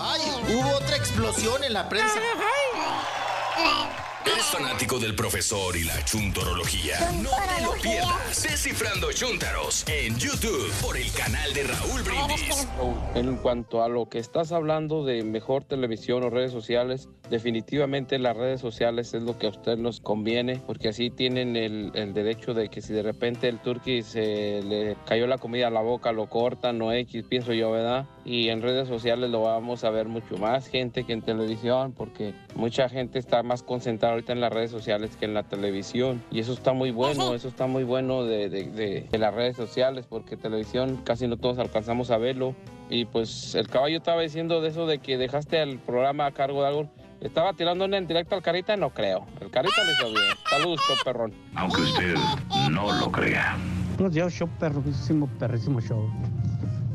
Ay, 0.00 0.20
hubo 0.54 0.76
otra 0.76 0.96
explosión 0.96 1.62
en 1.64 1.72
la 1.72 1.88
prensa. 1.88 2.20
¿Eres 4.26 4.46
fanático 4.46 4.98
del 4.98 5.14
profesor 5.14 5.76
y 5.76 5.84
la 5.84 6.04
chuntorología? 6.04 6.98
No 7.22 7.30
te 7.30 7.62
lo 7.62 7.72
pierdas. 7.80 8.42
Descifrando 8.42 9.12
Chuntaros 9.12 9.84
en 9.88 10.16
YouTube 10.18 10.70
por 10.82 10.96
el 10.96 11.10
canal 11.12 11.52
de 11.54 11.64
Raúl 11.64 12.02
Brindis. 12.02 12.68
En 13.14 13.36
cuanto 13.36 13.82
a 13.82 13.88
lo 13.88 14.08
que 14.08 14.18
estás 14.18 14.52
hablando 14.52 15.04
de 15.04 15.22
mejor 15.22 15.64
televisión 15.64 16.24
o 16.24 16.30
redes 16.30 16.52
sociales, 16.52 17.08
definitivamente 17.30 18.18
las 18.18 18.36
redes 18.36 18.60
sociales 18.60 19.14
es 19.14 19.22
lo 19.22 19.38
que 19.38 19.46
a 19.46 19.50
usted 19.50 19.76
nos 19.76 20.00
conviene, 20.00 20.60
porque 20.66 20.88
así 20.88 21.10
tienen 21.10 21.56
el, 21.56 21.92
el 21.94 22.12
derecho 22.12 22.54
de 22.54 22.68
que 22.68 22.80
si 22.82 22.92
de 22.92 23.02
repente 23.02 23.48
el 23.48 23.58
turqui 23.58 24.02
se 24.02 24.62
le 24.62 24.96
cayó 25.06 25.26
la 25.26 25.38
comida 25.38 25.68
a 25.68 25.70
la 25.70 25.80
boca, 25.80 26.12
lo 26.12 26.28
cortan 26.28 26.80
o 26.82 26.92
X, 26.92 27.24
pienso 27.28 27.52
yo, 27.52 27.70
¿verdad? 27.70 28.06
Y 28.24 28.48
en 28.48 28.62
redes 28.62 28.88
sociales 28.88 29.30
lo 29.30 29.42
vamos 29.42 29.84
a 29.84 29.90
ver 29.90 30.06
mucho 30.08 30.36
más 30.36 30.66
gente 30.68 31.04
que 31.04 31.12
en 31.12 31.22
televisión, 31.22 31.92
porque 31.92 32.34
mucha 32.54 32.88
gente 32.88 33.18
está 33.18 33.42
más 33.42 33.62
concentrada 33.62 34.17
ahorita 34.18 34.32
en 34.32 34.40
las 34.40 34.52
redes 34.52 34.70
sociales 34.70 35.16
que 35.18 35.24
en 35.26 35.34
la 35.34 35.42
televisión. 35.44 36.22
Y 36.30 36.40
eso 36.40 36.52
está 36.52 36.72
muy 36.72 36.90
bueno, 36.90 37.34
eso 37.34 37.48
está 37.48 37.66
muy 37.66 37.84
bueno 37.84 38.24
de, 38.24 38.48
de- 38.48 38.70
de- 38.70 39.06
de 39.10 39.18
las 39.18 39.32
redes 39.34 39.56
sociales, 39.56 40.06
porque 40.08 40.36
televisión 40.36 41.00
casi 41.04 41.26
no 41.28 41.36
todos 41.36 41.58
alcanzamos 41.58 42.10
a 42.10 42.18
verlo. 42.18 42.54
Y 42.90 43.04
pues 43.04 43.54
el 43.54 43.68
caballo 43.68 43.98
estaba 43.98 44.22
diciendo 44.22 44.60
de 44.60 44.68
eso 44.70 44.86
de 44.86 44.98
que 44.98 45.18
dejaste 45.18 45.62
el 45.62 45.78
programa 45.78 46.26
a 46.26 46.32
cargo 46.32 46.62
de 46.62 46.68
algo. 46.68 46.88
¿Estaba 47.20 47.52
tirando 47.52 47.84
en 47.84 48.06
directo 48.06 48.34
al 48.36 48.42
Carita? 48.42 48.76
No 48.76 48.90
creo. 48.90 49.26
El 49.40 49.50
Carita 49.50 49.82
le 49.84 49.92
hizo 49.92 50.06
bien. 50.10 50.36
Saludos, 50.48 50.80
show 50.86 50.96
perrón. 51.04 51.32
Aunque 51.56 51.82
usted 51.82 52.14
no 52.70 52.92
lo 52.98 53.10
crea. 53.10 53.56
Buenos 53.96 54.14
días, 54.14 54.32
show 54.32 54.48
perrísimo, 54.60 55.28
perrísimo 55.38 55.80
show. 55.80 56.08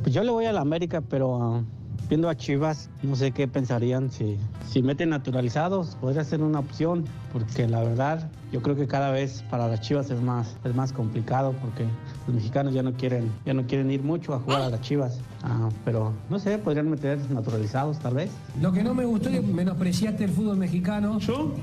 Pues 0.02 0.16
yo 0.16 0.24
le 0.24 0.32
voy 0.32 0.46
a 0.46 0.54
la 0.54 0.62
América, 0.62 1.02
pero 1.02 1.36
ah, 1.42 1.64
viendo 2.10 2.30
a 2.30 2.36
Chivas, 2.36 2.90
no 3.02 3.16
sé 3.16 3.32
qué 3.32 3.48
pensarían 3.48 4.12
si, 4.12 4.38
si 4.70 4.82
meten 4.82 5.10
naturalizados, 5.10 5.96
podría 6.02 6.24
ser 6.24 6.42
una 6.42 6.60
opción, 6.60 7.06
porque 7.32 7.68
la 7.68 7.82
verdad, 7.82 8.30
yo 8.52 8.62
creo 8.62 8.76
que 8.76 8.88
cada 8.88 9.12
vez 9.12 9.44
para 9.50 9.68
las 9.68 9.82
Chivas 9.82 10.10
es 10.10 10.22
más, 10.22 10.56
es 10.64 10.76
más 10.76 10.94
complicado, 10.94 11.54
porque 11.62 11.86
los 12.28 12.36
mexicanos 12.36 12.74
ya 12.74 12.84
no 12.84 12.94
quieren, 12.94 13.32
ya 13.46 13.54
no 13.54 13.66
quieren 13.66 13.90
ir 13.92 14.04
mucho 14.04 14.34
a 14.34 14.40
jugar 14.40 14.62
a 14.62 14.70
las 14.70 14.82
Chivas. 14.82 15.20
Ah, 15.44 15.70
pero 15.86 16.14
no 16.30 16.40
sé, 16.40 16.58
podrían 16.58 16.90
meter 16.90 17.20
naturalizados 17.32 18.00
tal 18.00 18.16
vez. 18.16 18.32
Lo 18.62 18.72
que 18.72 18.84
no 18.84 18.94
me 18.94 19.06
gustó 19.06 19.30
es 19.30 19.40
que 19.40 19.42
menospreciaste 19.42 20.26
el 20.26 20.32
fútbol 20.32 20.58
mexicano. 20.58 21.20
¿Yo? 21.20 21.54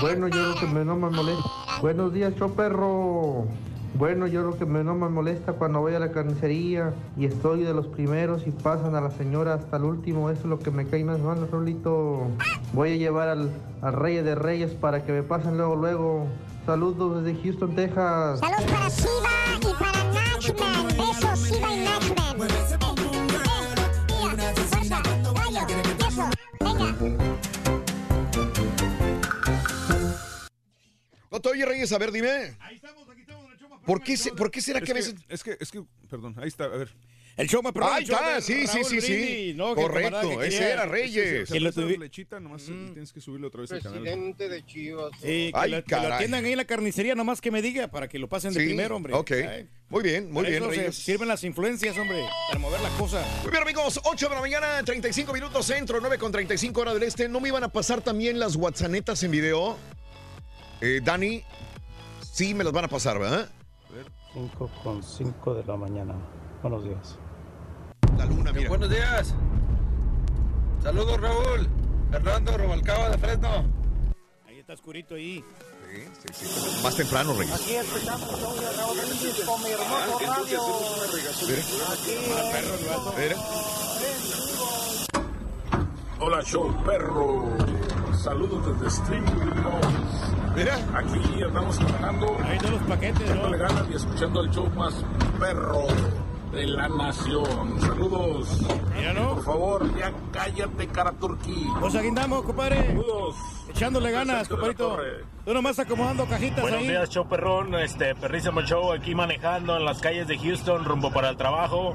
Bueno, 0.00 0.28
yo 0.28 0.48
lo 0.48 0.54
que 0.56 0.66
menos 0.66 0.98
me 0.98 1.08
molesta. 1.08 1.50
Buenos 1.80 2.12
días, 2.12 2.34
show 2.36 2.52
perro. 2.54 3.46
Bueno, 3.96 4.26
yo 4.26 4.42
lo 4.42 4.58
que 4.58 4.66
menos 4.66 4.96
me 4.96 5.08
molesta 5.08 5.52
cuando 5.52 5.80
voy 5.80 5.94
a 5.94 6.00
la 6.00 6.10
carnicería 6.10 6.92
y 7.16 7.26
estoy 7.26 7.62
de 7.62 7.72
los 7.72 7.86
primeros 7.86 8.44
y 8.44 8.50
pasan 8.50 8.96
a 8.96 9.00
la 9.00 9.12
señora 9.12 9.54
hasta 9.54 9.76
el 9.76 9.84
último, 9.84 10.30
eso 10.30 10.40
es 10.40 10.46
lo 10.46 10.58
que 10.58 10.72
me 10.72 10.84
cae 10.86 11.04
más 11.04 11.20
mal, 11.20 11.48
Rolito. 11.48 12.26
Voy 12.72 12.92
a 12.92 12.96
llevar 12.96 13.28
al, 13.28 13.50
al 13.82 13.92
Rey 13.92 14.16
de 14.16 14.34
Reyes 14.34 14.72
para 14.72 15.04
que 15.04 15.12
me 15.12 15.22
pasen 15.22 15.56
luego, 15.56 15.76
luego. 15.76 16.26
Saludos 16.66 17.22
desde 17.22 17.40
Houston, 17.42 17.76
Texas. 17.76 18.40
Saludos 18.40 18.64
para 18.64 18.88
Shiva 18.88 19.30
y 19.60 19.74
para 19.78 20.04
Nachman. 20.12 20.86
Besos, 20.88 21.50
Shiva 21.50 21.72
y 21.72 21.84
Nachman. 21.84 22.40
Eh, 22.40 22.54
eh, 24.40 24.54
fuerza, 24.70 25.02
gallo, 25.02 25.66
eso, 26.08 26.24
venga. 26.58 26.90
No 31.30 31.40
te 31.40 31.48
oye, 31.48 31.64
Reyes, 31.64 31.92
a 31.92 31.98
ver, 31.98 32.10
dime. 32.10 32.56
¿Por 33.86 34.02
qué, 34.02 34.16
se- 34.16 34.32
¿Por 34.32 34.50
qué 34.50 34.60
será 34.60 34.80
que 34.80 34.90
a 34.92 34.94
veces... 34.94 35.14
Es 35.28 35.42
que, 35.42 35.56
es 35.60 35.70
que, 35.70 35.82
perdón, 36.08 36.34
ahí 36.38 36.48
está, 36.48 36.64
a 36.64 36.68
ver. 36.68 36.88
El 37.36 37.48
show 37.48 37.60
más 37.64 37.72
perrón, 37.72 37.90
Ahí 37.92 38.04
está, 38.04 38.36
de 38.36 38.42
sí, 38.42 38.64
sí, 38.68 38.76
Raúl 38.78 38.84
sí, 38.84 39.00
sí. 39.00 39.54
¿no? 39.56 39.74
Correcto, 39.74 40.38
que 40.38 40.46
ese 40.46 40.70
era 40.70 40.86
Reyes. 40.86 41.50
Que 41.50 41.58
lo 41.58 41.72
tuvi- 41.72 41.98
lechita, 41.98 42.38
nomás 42.38 42.62
tienes 42.64 43.12
que 43.12 43.20
subirlo 43.20 43.48
otra 43.48 43.62
vez 43.62 43.72
al 43.72 43.82
canal. 43.82 44.02
Presidente 44.02 44.48
de 44.48 44.64
Chivas. 44.64 45.10
Sí, 45.20 45.26
que, 45.26 45.50
Ay, 45.52 45.70
lo, 45.72 45.82
que 45.84 45.96
lo 45.96 46.14
atiendan 46.14 46.44
ahí 46.44 46.52
en 46.52 46.58
la 46.58 46.64
carnicería, 46.64 47.16
nomás 47.16 47.40
que 47.40 47.50
me 47.50 47.60
diga, 47.60 47.88
para 47.88 48.06
que 48.08 48.20
lo 48.20 48.28
pasen 48.28 48.54
de 48.54 48.60
Sí, 48.60 48.66
primero, 48.66 48.94
hombre. 48.94 49.14
ok. 49.14 49.32
Ay, 49.32 49.68
Muy 49.88 50.04
bien, 50.04 50.26
muy 50.30 50.44
para 50.44 50.48
bien, 50.48 50.62
eso 50.62 50.70
se 50.72 50.78
Reyes. 50.78 50.94
sirven 50.94 51.26
las 51.26 51.42
influencias, 51.42 51.98
hombre, 51.98 52.24
para 52.46 52.60
mover 52.60 52.80
la 52.80 52.90
cosa. 52.90 53.26
Muy 53.42 53.50
bien, 53.50 53.62
amigos, 53.64 54.00
8 54.04 54.28
de 54.28 54.34
la 54.36 54.40
mañana, 54.40 54.82
35 54.84 55.32
minutos 55.32 55.66
centro, 55.66 55.98
9 56.00 56.18
con 56.18 56.30
35 56.30 56.80
horas 56.82 56.94
del 56.94 57.02
este. 57.02 57.28
¿No 57.28 57.40
me 57.40 57.48
iban 57.48 57.64
a 57.64 57.68
pasar 57.68 58.00
también 58.00 58.38
las 58.38 58.54
WhatsAppetas 58.54 59.20
en 59.24 59.32
video? 59.32 59.76
Eh, 60.80 61.00
Dani, 61.02 61.42
sí 62.32 62.54
me 62.54 62.62
las 62.62 62.72
van 62.72 62.84
a 62.84 62.88
pasar, 62.88 63.18
¿verdad? 63.18 63.50
5 64.34 64.70
con 64.82 65.00
5 65.00 65.54
de 65.54 65.64
la 65.64 65.76
mañana. 65.76 66.14
Buenos 66.60 66.82
días. 66.82 67.16
La 68.18 68.24
luna, 68.24 68.52
mira. 68.52 68.68
Buenos 68.68 68.90
días. 68.90 69.32
Saludos, 70.82 71.20
Raúl. 71.20 71.68
Fernando 72.10 72.58
Robalcaba 72.58 73.10
de 73.10 73.18
Fresno. 73.18 73.48
Ahí 74.48 74.58
está 74.58 74.72
oscurito 74.72 75.14
ahí. 75.14 75.44
Sí, 75.92 76.34
sí, 76.34 76.46
sí. 76.46 76.82
Más 76.82 76.96
temprano, 76.96 77.32
Reyes. 77.38 77.54
Aquí 77.54 77.74
escuchamos 77.76 78.60
de 78.60 78.72
Raúl 78.72 78.98
Brindis 78.98 79.44
con 79.46 79.62
mi 79.62 79.70
hermoso 79.70 80.18
radio. 80.26 80.60
Mira. 83.16 83.36
Hola, 86.18 86.42
show 86.42 86.74
perro. 86.84 87.73
Saludos 88.24 88.80
desde 88.80 88.90
String, 88.90 89.24
Mira. 90.56 90.76
Aquí 90.94 91.42
andamos 91.42 91.78
trabajando. 91.78 92.26
Ahí 92.42 92.56
están 92.56 92.70
los 92.72 92.82
paquetes, 92.84 93.20
Echándole 93.20 93.58
ganas 93.58 93.84
y 93.90 93.94
escuchando 93.96 94.40
el 94.40 94.50
show 94.50 94.70
más 94.70 94.94
perro 95.38 95.82
de 96.50 96.66
la 96.68 96.88
nación. 96.88 97.80
Saludos. 97.82 98.62
Mira, 98.96 99.12
¿no? 99.12 99.34
Por 99.34 99.44
favor, 99.44 99.98
ya 99.98 100.10
cállate, 100.32 100.86
cara 100.86 101.12
turquí. 101.12 101.68
Pues 101.78 101.94
aquí 101.96 102.08
andamos, 102.08 102.44
compadre. 102.44 102.86
Saludos. 102.86 103.36
Echándole 103.68 104.10
ganas, 104.10 104.48
compadrito. 104.48 104.96
Tú 105.44 105.52
nomás 105.52 105.78
acomodando 105.78 106.24
cajitas 106.24 106.62
Buenos 106.62 106.80
ahí. 106.80 106.88
días, 106.88 107.10
show 107.10 107.28
perrón, 107.28 107.74
este 107.74 108.14
perrísimo 108.14 108.62
show 108.62 108.92
aquí 108.92 109.14
manejando 109.14 109.76
en 109.76 109.84
las 109.84 110.00
calles 110.00 110.26
de 110.26 110.38
Houston 110.38 110.86
rumbo 110.86 111.12
para 111.12 111.28
el 111.28 111.36
trabajo. 111.36 111.92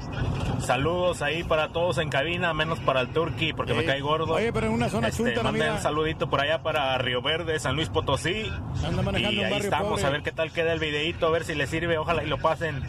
Saludos 0.60 1.20
ahí 1.20 1.42
para 1.42 1.70
todos 1.72 1.98
en 1.98 2.10
cabina, 2.10 2.54
menos 2.54 2.78
para 2.78 3.00
el 3.00 3.08
Turkey 3.08 3.52
porque 3.52 3.74
me 3.74 3.84
cae 3.84 4.00
gordo. 4.02 4.34
Oye, 4.34 4.52
pero 4.52 4.68
en 4.68 4.74
una 4.74 4.88
zona 4.88 5.08
Este, 5.08 5.24
chunta, 5.24 5.42
manden 5.42 5.72
un 5.72 5.80
saludito 5.80 6.30
por 6.30 6.40
allá 6.40 6.62
para 6.62 6.96
Río 6.98 7.22
Verde, 7.22 7.58
San 7.58 7.74
Luis 7.74 7.88
Potosí. 7.88 8.48
Anda 8.86 9.02
manejando 9.02 9.34
y 9.34 9.38
un 9.40 9.44
ahí 9.46 9.50
barrio 9.50 9.64
estamos 9.64 9.90
pobre. 9.90 10.04
a 10.04 10.10
ver 10.10 10.22
qué 10.22 10.30
tal 10.30 10.52
queda 10.52 10.72
el 10.72 10.78
videito, 10.78 11.26
a 11.26 11.30
ver 11.30 11.42
si 11.44 11.56
les 11.56 11.68
sirve, 11.70 11.98
ojalá 11.98 12.22
y 12.22 12.28
lo 12.28 12.38
pasen. 12.38 12.80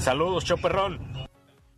Saludos, 0.00 0.44
show 0.44 0.58
perrón. 0.58 0.98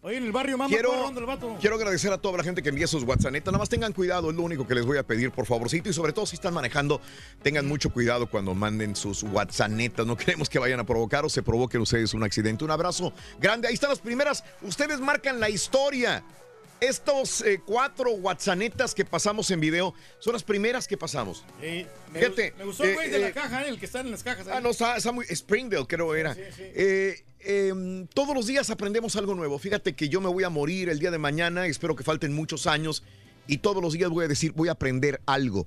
Oye, 0.03 0.17
en 0.17 0.25
el 0.25 0.33
barrio 0.33 0.57
mama 0.57 0.71
Quiero, 0.71 0.93
rondo 0.93 1.21
el 1.21 1.27
vato. 1.27 1.59
quiero 1.61 1.77
agradecer 1.77 2.11
a 2.11 2.17
toda 2.17 2.39
la 2.39 2.43
gente 2.43 2.63
que 2.63 2.71
envía 2.71 2.87
sus 2.87 3.03
WhatsApp. 3.03 3.33
Nada 3.33 3.59
más 3.59 3.69
tengan 3.69 3.93
cuidado, 3.93 4.31
es 4.31 4.37
lo 4.37 4.43
único 4.43 4.67
que 4.67 4.75
les 4.75 4.87
voy 4.87 4.97
a 4.97 5.03
pedir, 5.03 5.31
por 5.31 5.45
favorcito. 5.45 5.91
Y 5.91 5.93
sobre 5.93 6.15
todo 6.15 6.25
si 6.25 6.37
están 6.37 6.55
manejando, 6.55 7.03
tengan 7.43 7.67
mucho 7.67 7.91
cuidado 7.91 8.27
cuando 8.27 8.55
manden 8.55 8.97
sus 8.97 9.23
WhatsApp. 9.23 9.71
No 9.71 10.17
queremos 10.17 10.49
que 10.49 10.59
vayan 10.59 10.81
a 10.81 10.85
provocar 10.85 11.27
o 11.27 11.29
se 11.29 11.43
provoquen 11.43 11.83
ustedes 11.83 12.15
un 12.15 12.23
accidente. 12.23 12.65
Un 12.65 12.71
abrazo 12.71 13.13
grande. 13.39 13.69
Ahí 13.69 13.75
están 13.75 13.91
las 13.91 13.99
primeras. 13.99 14.43
Ustedes 14.63 15.01
marcan 15.01 15.39
la 15.39 15.51
historia. 15.51 16.25
Estos 16.81 17.43
eh, 17.43 17.61
cuatro 17.63 18.13
WhatsAppetas 18.13 18.95
que 18.95 19.05
pasamos 19.05 19.51
en 19.51 19.61
video 19.61 19.93
son 20.19 20.33
las 20.33 20.43
primeras 20.43 20.89
que 20.89 20.97
pasamos. 20.97 21.45
Sí, 21.61 21.87
me, 22.11 22.21
Fíjate, 22.21 22.55
me 22.57 22.65
gustó 22.65 22.85
el 22.85 22.91
eh, 22.91 22.95
güey 22.95 23.11
de 23.11 23.19
la 23.19 23.29
eh, 23.29 23.33
caja, 23.33 23.67
¿eh? 23.67 23.69
el 23.69 23.79
que 23.79 23.85
está 23.85 24.01
en 24.01 24.11
las 24.11 24.23
cajas. 24.23 24.47
ahí. 24.47 24.55
Ah, 24.57 24.61
no, 24.63 24.71
está, 24.71 24.97
está 24.97 25.13
muy. 25.13 25.27
Springdale, 25.27 25.87
creo 25.87 26.15
era. 26.15 26.35
Eh, 26.59 27.23
eh, 27.43 28.07
todos 28.15 28.35
los 28.35 28.47
días 28.47 28.71
aprendemos 28.71 29.17
algo 29.17 29.35
nuevo. 29.35 29.59
Fíjate 29.59 29.95
que 29.95 30.09
yo 30.09 30.21
me 30.21 30.29
voy 30.29 30.45
a 30.45 30.51
morir 30.51 30.89
el 30.89 30.99
día 30.99 31.11
de 31.11 31.19
mañana. 31.19 31.67
Espero 31.67 31.97
que 31.97 32.05
falten 32.05 32.35
muchos 32.35 32.67
años. 32.67 33.03
Y 33.47 33.59
todos 33.59 33.83
los 33.83 33.95
días 33.95 34.11
voy 34.11 34.25
a 34.25 34.29
decir, 34.29 34.53
voy 34.53 34.69
a 34.69 34.73
aprender 34.73 35.21
algo. 35.27 35.67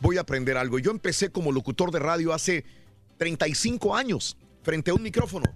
Voy 0.00 0.18
a 0.18 0.22
aprender 0.22 0.56
algo. 0.56 0.78
Yo 0.78 0.90
empecé 0.90 1.30
como 1.30 1.52
locutor 1.52 1.90
de 1.90 1.98
radio 1.98 2.32
hace 2.32 2.64
35 3.18 3.96
años 3.96 4.36
frente 4.62 4.90
a 4.90 4.94
un 4.94 5.02
micrófono. 5.02 5.46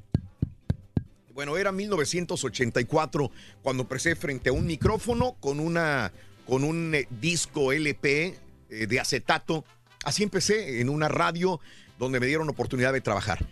Bueno, 1.35 1.57
era 1.57 1.73
1984 1.73 3.31
cuando 3.63 3.83
empecé 3.83 4.17
frente 4.17 4.51
a 4.51 4.53
un 4.53 4.67
micrófono 4.67 5.37
con, 5.41 5.61
una, 5.61 6.13
con 6.47 6.65
un 6.65 6.95
eh, 6.95 7.07
disco 7.21 7.73
LP 7.73 8.39
eh, 8.71 8.87
de 8.87 9.01
acetato. 9.01 9.65
Así 10.05 10.23
empecé 10.23 10.81
en 10.81 10.89
una 10.89 11.09
radio 11.09 11.61
donde 11.99 12.21
me 12.21 12.27
dieron 12.27 12.49
oportunidad 12.49 12.93
de 12.93 13.01
trabajar. 13.01 13.47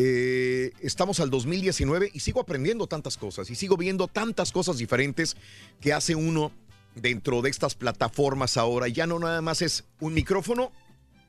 Eh, 0.00 0.70
estamos 0.80 1.18
al 1.18 1.28
2019 1.28 2.10
y 2.14 2.20
sigo 2.20 2.40
aprendiendo 2.40 2.86
tantas 2.86 3.16
cosas 3.16 3.50
y 3.50 3.56
sigo 3.56 3.76
viendo 3.76 4.06
tantas 4.06 4.52
cosas 4.52 4.78
diferentes 4.78 5.36
que 5.80 5.92
hace 5.92 6.14
uno 6.14 6.52
dentro 6.94 7.42
de 7.42 7.50
estas 7.50 7.74
plataformas 7.74 8.56
ahora. 8.56 8.86
Ya 8.86 9.06
no 9.08 9.18
nada 9.18 9.42
más 9.42 9.60
es 9.60 9.84
un 9.98 10.14
micrófono 10.14 10.70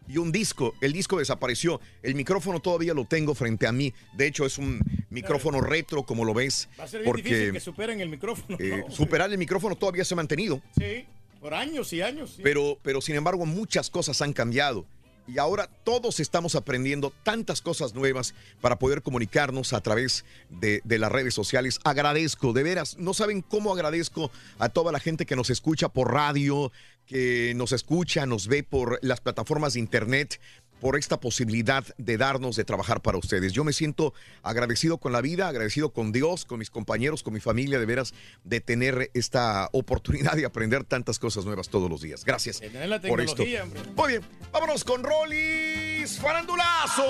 y 0.07 0.17
un 0.17 0.31
disco. 0.31 0.75
El 0.81 0.93
disco 0.93 1.17
desapareció. 1.17 1.81
El 2.03 2.13
micrófono 2.13 2.59
todavía 2.59 2.93
lo 2.93 3.05
tengo 3.05 3.33
frente 3.33 3.65
a 3.65 3.71
mí. 3.71 3.91
De 4.13 4.27
hecho, 4.27 4.45
es 4.45 4.59
un 4.59 4.79
micrófono 5.09 5.61
retro, 5.61 6.03
como 6.03 6.23
lo 6.23 6.35
ves. 6.35 6.69
Va 6.79 6.83
a 6.83 6.87
ser 6.87 7.01
bien 7.01 7.15
difícil 7.15 7.51
que 7.53 7.59
superen 7.59 8.01
el 8.01 8.09
micrófono. 8.09 8.55
eh, 8.59 8.83
¿no? 8.87 8.93
superar 8.93 9.31
el 9.31 9.37
micrófono 9.39 9.75
todavía 9.75 10.05
se 10.05 10.13
ha 10.13 10.17
mantenido. 10.17 10.61
Sí, 10.77 11.05
por 11.39 11.55
años 11.55 11.91
y 11.93 12.01
años. 12.01 12.33
sí. 12.35 12.41
Pero, 12.43 12.77
pero 12.83 13.01
sin 13.01 13.15
embargo, 13.15 13.47
muchas 13.47 13.89
cosas 13.89 14.21
han 14.21 14.33
cambiado. 14.33 14.85
Y 15.33 15.37
ahora 15.37 15.69
todos 15.83 16.19
estamos 16.19 16.55
aprendiendo 16.55 17.13
tantas 17.23 17.61
cosas 17.61 17.93
nuevas 17.93 18.33
para 18.61 18.79
poder 18.79 19.01
comunicarnos 19.01 19.73
a 19.73 19.81
través 19.81 20.25
de, 20.49 20.81
las 20.85 21.11
redes 21.11 21.33
sociales. 21.33 21.79
Agradezco, 21.83 22.53
de 22.53 22.63
veras, 22.63 22.97
no 22.97 23.13
saben 23.13 23.41
cómo 23.41 23.71
agradezco 23.73 24.31
a 24.57 24.69
toda 24.69 24.91
la 24.91 24.99
gente 24.99 25.25
que 25.25 25.35
nos 25.35 25.49
escucha 25.49 25.89
por 25.89 26.11
radio, 26.13 26.71
que 27.05 27.53
nos 27.55 27.71
escucha, 27.71 28.25
nos 28.25 28.47
ve 28.47 28.63
por 28.63 28.99
las 29.01 29.21
plataformas 29.21 29.73
de 29.73 29.79
internet 29.79 30.39
por 30.79 30.97
esta 30.97 31.19
posibilidad 31.19 31.83
de 31.97 32.17
darnos 32.17 32.55
de 32.55 32.63
trabajar 32.63 33.01
para 33.01 33.17
ustedes. 33.17 33.53
Yo 33.53 33.63
me 33.63 33.73
siento 33.73 34.13
agradecido 34.43 34.97
con 34.97 35.11
la 35.11 35.21
vida, 35.21 35.47
agradecido 35.47 35.91
con 35.91 36.11
Dios, 36.11 36.45
con 36.45 36.59
mis 36.59 36.69
compañeros, 36.69 37.23
con 37.23 37.33
mi 37.33 37.39
familia, 37.39 37.79
de 37.79 37.85
veras, 37.85 38.13
de 38.43 38.61
tener 38.61 39.11
esta 39.13 39.69
oportunidad 39.73 40.33
de 40.33 40.45
aprender 40.45 40.83
tantas 40.83 41.19
cosas 41.19 41.45
nuevas 41.45 41.69
todos 41.69 41.89
los 41.89 42.01
días. 42.01 42.25
Gracias 42.25 42.61
la 42.61 43.01
por 43.01 43.21
esto. 43.21 43.43
Hombre. 43.43 43.81
Muy 43.95 44.07
bien, 44.09 44.21
vámonos 44.51 44.83
con 44.83 45.03
Rolis 45.03 46.17
Farandulazo. 46.19 47.03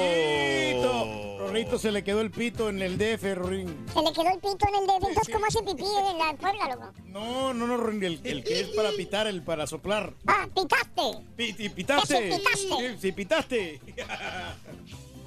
Chiquito. 0.00 1.28
Rorrito 1.38 1.78
se 1.78 1.92
le 1.92 2.02
quedó 2.02 2.20
el 2.20 2.30
pito 2.30 2.68
en 2.68 2.82
el 2.82 2.98
DF, 2.98 3.34
Rorín. 3.36 3.86
Se 3.92 4.02
le 4.02 4.12
quedó 4.12 4.28
el 4.32 4.40
pito 4.40 4.68
en 4.68 4.74
el 4.74 4.86
DF, 4.86 5.08
entonces 5.08 5.34
¿cómo 5.34 5.46
hace 5.46 5.62
pipí 5.62 5.84
en 5.84 6.18
la 6.18 6.36
Puebla, 6.36 6.68
loco? 6.74 6.92
No, 7.06 7.54
no, 7.54 7.66
no, 7.66 7.76
Rorín, 7.76 8.02
el, 8.02 8.20
el, 8.24 8.44
que 8.44 8.60
es 8.60 8.68
para 8.68 8.90
pitar, 8.90 9.26
el 9.26 9.42
para 9.42 9.66
soplar. 9.66 10.14
Ah, 10.26 10.48
pitaste. 10.54 11.24
Pi, 11.36 11.52
pitaste. 11.52 12.20
Pitaste. 12.20 12.28
Sí, 12.52 12.96
sí, 13.00 13.07
pitaste. 13.12 13.80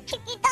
Chiquito. 0.05 0.49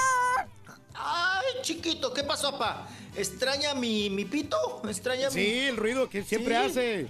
Ay, 0.94 1.46
chiquito, 1.62 2.14
¿qué 2.14 2.24
pasó, 2.24 2.52
papá? 2.52 2.88
¿Extraña 3.16 3.74
mi, 3.74 4.10
mi 4.10 4.26
pito? 4.26 4.82
¿Extraña 4.88 5.30
sí, 5.32 5.40
mi...? 5.40 5.60
el 5.68 5.78
ruido 5.78 6.10
que 6.10 6.24
siempre 6.24 6.56
Sí. 6.56 6.66
hace. 6.66 7.08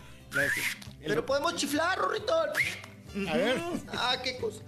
Pero 1.01 1.25
podemos 1.25 1.55
chiflar, 1.55 1.97
Rorrito. 1.97 2.33
A 2.35 3.33
ver. 3.35 3.61
Ah, 3.93 4.15
qué 4.23 4.37
cosa. 4.37 4.59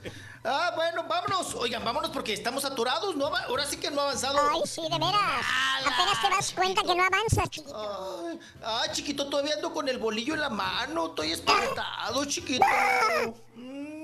Ah, 0.44 0.72
bueno, 0.76 1.04
vámonos. 1.08 1.54
Oigan, 1.54 1.84
vámonos 1.86 2.10
porque 2.10 2.34
estamos 2.34 2.66
atorados, 2.66 3.16
¿no? 3.16 3.28
Ahora 3.28 3.64
sí 3.68 3.78
que 3.78 3.92
no 3.92 4.02
ha 4.02 4.06
avanzado. 4.06 4.40
Ay, 4.52 4.62
sí, 4.66 4.82
de 4.82 4.98
veras. 4.98 5.46
Apenas 5.86 6.20
te 6.22 6.30
das 6.32 6.52
cuenta 6.52 6.82
que 6.82 6.96
no 6.96 7.04
avanzas, 7.04 7.48
chiquito. 7.52 8.28
Ay, 8.28 8.40
ah, 8.64 8.84
chiquito, 8.92 9.30
todavía 9.30 9.54
ando 9.54 9.72
con 9.72 9.88
el 9.88 10.00
bolillo 10.00 10.34
en 10.34 10.40
la 10.42 10.50
mano. 10.50 11.08
Estoy 11.10 11.34
espantado, 11.34 12.26
chiquito. 12.26 12.66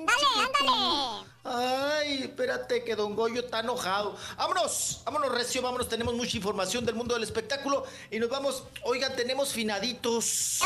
Dale, 0.07 0.45
ándale. 0.45 1.27
Ay, 1.49 2.23
espérate 2.23 2.83
que 2.83 2.93
Don 2.95 3.15
Goyo 3.15 3.39
está 3.39 3.61
enojado. 3.61 4.17
Vámonos, 4.35 5.01
vámonos, 5.05 5.31
Recio, 5.31 5.61
vámonos. 5.61 5.87
Tenemos 5.87 6.13
mucha 6.13 6.35
información 6.35 6.85
del 6.85 6.95
mundo 6.95 7.13
del 7.13 7.23
espectáculo 7.23 7.85
y 8.11 8.19
nos 8.19 8.29
vamos. 8.29 8.65
Oigan, 8.83 9.15
tenemos 9.15 9.53
finaditos. 9.53 10.59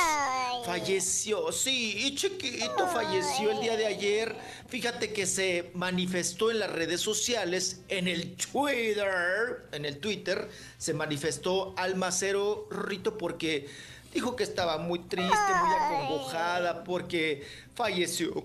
Falleció, 0.65 1.51
sí, 1.51 2.15
chiquito, 2.15 2.87
falleció 2.87 3.51
el 3.51 3.61
día 3.61 3.77
de 3.77 3.85
ayer. 3.85 4.35
Fíjate 4.69 5.13
que 5.13 5.27
se 5.27 5.69
manifestó 5.75 6.49
en 6.49 6.57
las 6.57 6.71
redes 6.71 7.01
sociales, 7.01 7.81
en 7.87 8.07
el 8.07 8.35
Twitter, 8.35 9.67
en 9.71 9.85
el 9.85 9.99
Twitter, 9.99 10.49
se 10.79 10.95
manifestó 10.95 11.75
Almacero 11.77 12.67
Rito 12.71 13.19
porque 13.19 13.69
dijo 14.13 14.35
que 14.35 14.43
estaba 14.43 14.79
muy 14.79 14.99
triste, 14.99 15.53
muy 15.63 15.75
acongojada 15.75 16.83
porque 16.83 17.47
falleció. 17.75 18.43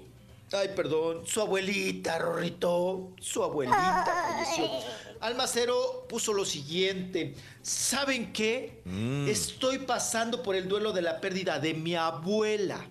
Ay, 0.53 0.69
perdón, 0.77 1.27
su 1.27 1.41
abuelita, 1.41 2.19
Rorrito, 2.19 3.13
su 3.21 3.43
abuelita 3.43 4.05
falleció. 4.07 4.71
Almacero 5.21 6.07
puso 6.09 6.33
lo 6.33 6.45
siguiente, 6.45 7.35
¿saben 7.63 8.33
qué? 8.33 8.81
Mm. 8.85 9.27
Estoy 9.29 9.79
pasando 9.79 10.43
por 10.43 10.55
el 10.55 10.69
duelo 10.69 10.93
de 10.93 11.03
la 11.03 11.21
pérdida 11.21 11.59
de 11.59 11.75
mi 11.75 11.95
abuela. 11.97 12.89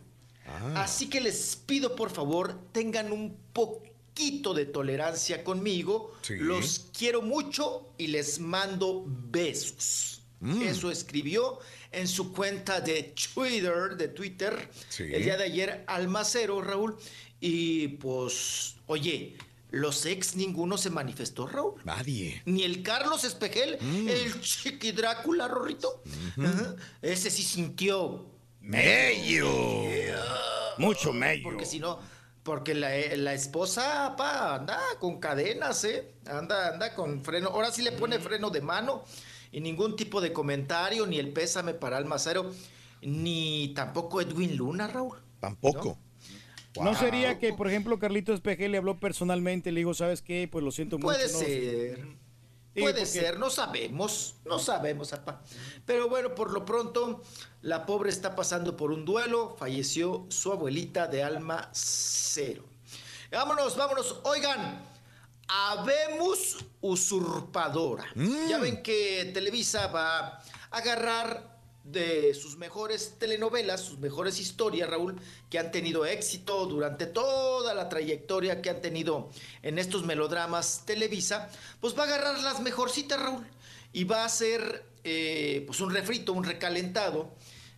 Así 0.76 1.10
que 1.10 1.22
les 1.22 1.56
pido 1.56 1.96
por 1.96 2.12
favor, 2.12 2.60
tengan 2.72 3.12
un 3.12 3.36
poquito 3.54 4.54
de 4.54 4.66
tolerancia 4.66 5.44
conmigo. 5.44 6.14
Sí. 6.22 6.36
Los 6.38 6.88
quiero 6.98 7.22
mucho 7.22 7.90
y 7.98 8.08
les 8.08 8.40
mando 8.40 9.04
besos. 9.08 10.22
Mm. 10.42 10.62
Eso 10.64 10.92
escribió 10.92 11.60
en 11.92 12.08
su 12.08 12.34
cuenta 12.34 12.82
de 12.82 13.14
Twitter, 13.34 13.96
de 13.96 14.10
Twitter, 14.10 14.70
Sí. 14.90 15.04
el 15.12 15.24
día 15.24 15.38
de 15.38 15.46
ayer 15.46 15.84
Almacero, 15.88 16.62
Raúl. 16.62 16.98
Y 17.40 17.90
pues, 17.90 18.76
oye, 18.88 19.38
los 19.72 20.06
ex 20.06 20.36
ninguno 20.36 20.78
se 20.78 20.90
manifestó, 20.90 21.48
Raúl. 21.48 21.74
Nadie. 21.84 22.42
Ni 22.46 22.64
el 22.64 22.82
Carlos 22.82 23.24
Espejel, 23.24 23.78
Mm. 23.82 24.08
el 24.08 24.42
chiqui 24.42 24.92
Drácula, 24.94 25.48
Rorrito. 25.48 26.02
Ese 27.02 27.30
sí 27.30 27.44
sintió. 27.44 28.26
Mello. 28.62 29.50
Mucho 30.78 31.14
mello. 31.14 31.44
Porque 31.44 31.66
si 31.66 31.80
no, 31.80 32.00
porque 32.44 32.74
la, 32.74 32.90
la 33.16 33.34
esposa, 33.34 34.16
pa, 34.18 34.56
anda 34.56 34.80
con 35.00 35.20
cadenas, 35.20 35.84
¿eh? 35.84 36.14
Anda, 36.26 36.70
anda 36.74 36.94
con 36.96 37.24
freno. 37.24 37.50
Ahora 37.50 37.72
sí 37.72 37.82
le 37.82 37.92
pone 37.92 38.20
freno 38.20 38.50
de 38.50 38.62
mano 38.62 39.04
y 39.52 39.62
ningún 39.62 39.96
tipo 39.96 40.20
de 40.22 40.34
comentario, 40.34 41.06
ni 41.06 41.18
el 41.20 41.32
pésame 41.32 41.74
para 41.74 41.98
Almacero, 41.98 42.52
ni 43.02 43.74
tampoco 43.76 44.20
Edwin 44.22 44.56
Luna, 44.58 44.88
Raúl. 44.88 45.18
Tampoco. 45.40 45.90
¿No 45.90 46.05
sería 46.96 47.40
que, 47.40 47.54
por 47.54 47.68
ejemplo, 47.68 47.98
Carlito 48.00 48.34
Espejel 48.34 48.72
le 48.72 48.78
habló 48.78 49.00
personalmente 49.00 49.72
le 49.72 49.80
dijo, 49.82 49.94
¿sabes 49.94 50.22
qué? 50.22 50.48
Pues 50.52 50.64
lo 50.64 50.72
siento 50.72 50.98
mucho. 50.98 51.08
Puede 51.08 51.32
¿no? 51.32 51.40
ser. 51.40 51.96
Sí, 52.76 52.82
Puede 52.82 52.94
porque- 52.94 53.06
ser, 53.06 53.40
no 53.40 53.50
sabemos, 53.50 54.36
no 54.44 54.60
sabemos, 54.60 55.10
papá. 55.10 55.42
Pero 55.86 56.10
bueno, 56.10 56.36
por 56.36 56.52
lo 56.52 56.66
pronto, 56.66 57.24
la 57.62 57.86
pobre 57.86 58.10
está 58.10 58.36
pasando 58.36 58.76
por 58.76 58.92
un 58.92 59.06
duelo. 59.06 59.56
Falleció 59.58 60.26
su 60.30 60.52
abuelita 60.52 61.08
de 61.08 61.24
alma 61.24 61.70
cero. 61.72 62.66
Vámonos, 63.32 63.78
vámonos. 63.78 64.20
Oigan, 64.24 64.82
habemos 65.48 66.66
usurpadora. 66.82 68.06
Ya 68.50 68.58
ven 68.60 68.84
que 68.84 69.32
Televisa 69.34 69.88
va 69.88 70.20
a 70.28 70.44
agarrar 70.72 71.55
de 71.86 72.34
sus 72.34 72.58
mejores 72.58 73.16
telenovelas, 73.20 73.80
sus 73.82 74.00
mejores 74.00 74.40
historias, 74.40 74.90
Raúl, 74.90 75.16
que 75.50 75.60
han 75.60 75.72
tenido 75.72 76.06
éxito 76.06 76.66
durante 76.66 77.06
toda 77.06 77.76
la 77.76 77.90
trayectoria 77.90 78.62
que 78.62 78.72
han 78.72 78.82
tenido 78.82 79.30
en 79.62 79.78
estos 79.78 80.04
melodramas 80.04 80.84
Televisa, 80.86 81.50
pues 81.80 81.98
va 81.98 82.04
a 82.04 82.06
agarrar 82.08 82.40
las 82.42 82.60
mejorcitas, 82.60 83.20
Raúl, 83.20 83.46
y 83.94 84.04
va 84.04 84.24
a 84.24 84.26
hacer 84.26 84.84
eh, 85.04 85.64
pues 85.68 85.80
un 85.80 85.94
refrito, 85.94 86.34
un 86.34 86.44
recalentado 86.44 87.32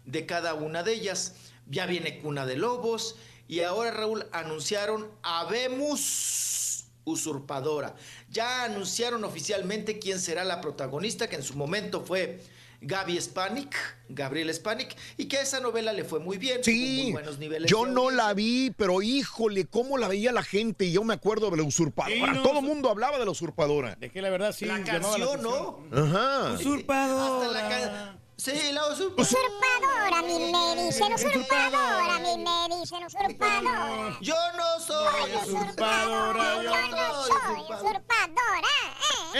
de 0.05 0.25
cada 0.25 0.53
una 0.53 0.83
de 0.83 0.93
ellas. 0.93 1.35
Ya 1.69 1.85
viene 1.85 2.19
Cuna 2.19 2.45
de 2.45 2.55
Lobos, 2.55 3.17
y 3.49 3.61
ahora, 3.61 3.91
Raúl, 3.91 4.25
anunciaron 4.31 5.09
Habemos 5.21 6.85
Usurpadora. 7.03 7.95
Ya 8.29 8.63
anunciaron 8.63 9.23
oficialmente 9.23 9.99
quién 9.99 10.19
será 10.19 10.43
la 10.43 10.59
protagonista, 10.59 11.27
que 11.27 11.37
en 11.37 11.43
su 11.43 11.55
momento 11.55 12.03
fue 12.05 12.41
Gaby 12.79 13.19
Spanik, 13.19 13.75
Gabriel 14.09 14.53
Spanik, 14.53 14.95
y 15.17 15.25
que 15.27 15.37
a 15.37 15.41
esa 15.41 15.59
novela 15.59 15.93
le 15.93 16.03
fue 16.03 16.19
muy 16.19 16.37
bien. 16.37 16.57
muy 16.57 16.63
Sí, 16.63 17.09
buenos 17.11 17.39
niveles 17.39 17.69
yo 17.71 17.85
no 17.87 18.11
la 18.11 18.33
vi, 18.33 18.71
pero 18.77 19.01
híjole, 19.01 19.65
cómo 19.65 19.97
la 19.97 20.07
veía 20.07 20.31
la 20.31 20.43
gente. 20.43 20.91
Yo 20.91 21.03
me 21.03 21.15
acuerdo 21.15 21.49
de 21.49 21.57
la 21.57 21.63
usurpadora. 21.63 22.15
Sí, 22.15 22.37
no, 22.37 22.43
Todo 22.43 22.59
el 22.59 22.65
mundo 22.65 22.89
hablaba 22.89 23.17
de 23.17 23.25
la 23.25 23.31
usurpadora. 23.31 23.97
Es 23.99 24.11
que 24.11 24.21
la 24.21 24.29
verdad 24.29 24.53
sí. 24.55 24.65
La 24.65 24.83
canción. 24.83 25.41
¿no? 25.41 25.79
Ajá. 25.91 26.53
Hasta 26.53 27.47
la 27.51 27.69
ca- 27.69 28.17
Sí, 28.37 28.51
la 28.71 28.85
usurpadora. 28.91 29.23
Usurpadora, 29.23 30.21
mí 30.21 30.51
me 30.51 30.83
dicen 30.85 31.11
usurpadora, 31.13 32.19
mí 32.19 32.37
me 32.37 32.75
dicen 32.79 33.03
usurpadora. 33.03 34.17
Yo 34.21 34.35
no 34.55 34.79
soy 34.85 35.31
usurpadora, 35.43 36.55
yo 36.57 36.63
Yo 36.63 36.87
no 36.91 37.23
soy 37.23 37.61
usurpadora. 37.63 38.61
eh, 38.61 39.39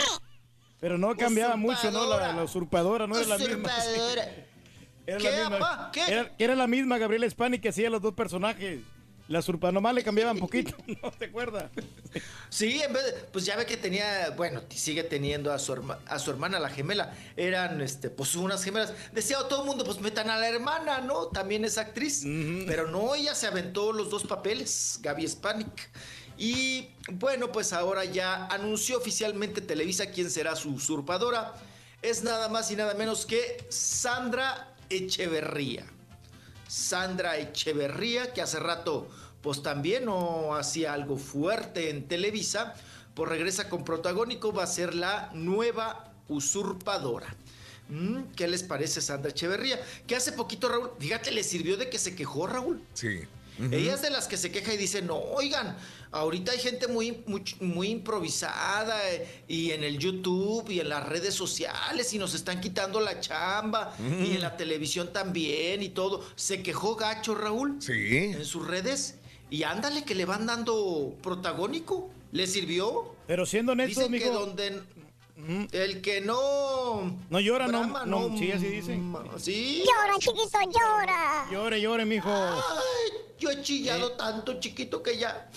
Pero 0.80 0.96
no 0.98 1.16
cambiaba 1.16 1.56
mucho, 1.56 1.90
¿no? 1.90 2.08
La, 2.08 2.32
la 2.32 2.44
usurpadora 2.44 3.06
no 3.06 3.16
era 3.18 3.26
la 3.26 3.38
misma. 3.38 3.70
Era 5.06 5.18
¿Qué, 5.18 5.30
la 5.30 5.38
misma. 5.48 5.58
papá? 5.58 5.90
¿Qué? 5.90 6.02
Era, 6.06 6.32
era 6.38 6.54
la 6.54 6.66
misma 6.66 6.98
Gabriela 6.98 7.28
Spani 7.30 7.58
que 7.58 7.70
hacía 7.70 7.88
los 7.88 8.02
dos 8.02 8.12
personajes. 8.12 8.80
La 9.26 9.38
usurpadora 9.38 9.72
nomás 9.72 9.94
le 9.94 10.02
cambiaban 10.04 10.38
poquito, 10.38 10.74
¿no 11.02 11.10
te 11.12 11.26
acuerdas? 11.26 11.70
Sí, 12.50 12.80
en 12.82 12.92
vez 12.92 13.04
de, 13.04 13.12
pues 13.32 13.46
ya 13.46 13.56
ve 13.56 13.64
que 13.64 13.76
tenía, 13.78 14.30
bueno, 14.36 14.62
sigue 14.68 15.04
teniendo 15.04 15.50
a 15.52 15.58
su, 15.58 15.72
herma- 15.74 15.98
a 16.06 16.18
su 16.18 16.30
hermana, 16.30 16.58
la 16.58 16.68
gemela. 16.68 17.14
Eran, 17.36 17.80
este, 17.80 18.10
pues 18.10 18.34
unas 18.36 18.62
gemelas. 18.62 18.92
Decía 19.12 19.38
todo 19.48 19.62
el 19.62 19.66
mundo, 19.66 19.84
pues 19.84 19.98
metan 20.00 20.28
a 20.28 20.36
la 20.38 20.48
hermana, 20.48 21.00
¿no? 21.00 21.28
También 21.28 21.64
es 21.64 21.78
actriz. 21.78 22.22
Pero 22.66 22.90
no, 22.90 23.14
ella 23.14 23.34
se 23.34 23.46
aventó 23.46 23.92
los 23.94 24.10
dos 24.10 24.24
papeles, 24.24 24.98
Gaby 25.02 25.26
Spanik. 25.26 25.90
Y 26.38 26.90
bueno, 27.12 27.50
pues 27.50 27.72
ahora 27.72 28.04
ya 28.04 28.46
anunció 28.46 28.98
oficialmente 28.98 29.60
Televisa 29.60 30.10
quién 30.10 30.30
será 30.30 30.54
su 30.54 30.70
usurpadora. 30.70 31.54
Es 32.00 32.22
nada 32.22 32.48
más 32.48 32.70
y 32.70 32.76
nada 32.76 32.94
menos 32.94 33.26
que 33.26 33.66
Sandra 33.68 34.74
Echeverría. 34.88 35.84
Sandra 36.68 37.38
Echeverría, 37.38 38.32
que 38.32 38.40
hace 38.40 38.60
rato 38.60 39.08
pues 39.42 39.62
también 39.62 40.04
no 40.04 40.54
hacía 40.54 40.92
algo 40.92 41.16
fuerte 41.16 41.90
en 41.90 42.06
Televisa, 42.06 42.74
pues 43.14 43.28
regresa 43.28 43.68
con 43.68 43.84
protagónico, 43.84 44.52
va 44.52 44.64
a 44.64 44.66
ser 44.66 44.94
la 44.94 45.30
nueva 45.32 46.12
usurpadora. 46.28 47.34
Mm, 47.88 48.32
¿Qué 48.36 48.46
les 48.46 48.62
parece 48.62 49.00
Sandra 49.00 49.30
Echeverría? 49.30 49.80
Que 50.06 50.16
hace 50.16 50.32
poquito 50.32 50.68
Raúl, 50.68 50.90
fíjate, 50.98 51.30
le 51.30 51.42
sirvió 51.42 51.76
de 51.76 51.88
que 51.88 51.98
se 51.98 52.14
quejó 52.14 52.46
Raúl. 52.46 52.82
Sí. 52.94 53.20
Ella 53.58 53.94
es 53.94 54.02
de 54.02 54.10
las 54.10 54.28
que 54.28 54.36
se 54.36 54.50
queja 54.50 54.72
y 54.72 54.76
dice, 54.76 55.02
no, 55.02 55.16
oigan, 55.16 55.76
ahorita 56.12 56.52
hay 56.52 56.58
gente 56.58 56.86
muy, 56.86 57.22
muy, 57.26 57.42
muy 57.60 57.88
improvisada 57.88 58.96
eh, 59.10 59.42
y 59.48 59.72
en 59.72 59.84
el 59.84 59.98
YouTube 59.98 60.70
y 60.70 60.80
en 60.80 60.88
las 60.88 61.06
redes 61.08 61.34
sociales 61.34 62.12
y 62.12 62.18
nos 62.18 62.34
están 62.34 62.60
quitando 62.60 63.00
la 63.00 63.20
chamba 63.20 63.94
y 63.98 64.34
en 64.34 64.40
la 64.40 64.56
televisión 64.56 65.12
también 65.12 65.82
y 65.82 65.88
todo. 65.88 66.24
Se 66.36 66.62
quejó 66.62 66.94
gacho, 66.96 67.34
Raúl. 67.34 67.76
Sí. 67.80 68.16
En 68.16 68.44
sus 68.44 68.66
redes. 68.66 69.16
Y 69.50 69.62
ándale 69.62 70.04
que 70.04 70.14
le 70.14 70.24
van 70.24 70.46
dando 70.46 71.16
protagónico. 71.22 72.10
¿Le 72.30 72.46
sirvió? 72.46 73.14
Pero 73.26 73.46
siendo 73.46 73.72
honesto, 73.72 74.06
Dicen 74.06 74.20
que 74.20 74.30
donde 74.30 74.82
el 75.72 76.00
que 76.00 76.20
no 76.20 77.16
no 77.30 77.40
llora, 77.40 77.66
no, 77.68 77.80
brama, 77.80 78.06
no, 78.06 78.36
sí, 78.36 78.50
así 78.50 78.66
dicen. 78.66 79.14
Sí. 79.38 79.84
Llora, 79.86 80.18
chiquito, 80.18 80.58
llora. 80.62 81.46
Llore, 81.50 81.80
llore, 81.80 82.04
mijo. 82.04 82.30
Ay, 82.30 83.12
yo 83.38 83.50
he 83.50 83.62
chillado 83.62 84.12
tanto, 84.12 84.58
chiquito, 84.58 85.02
que 85.02 85.16
ya. 85.16 85.48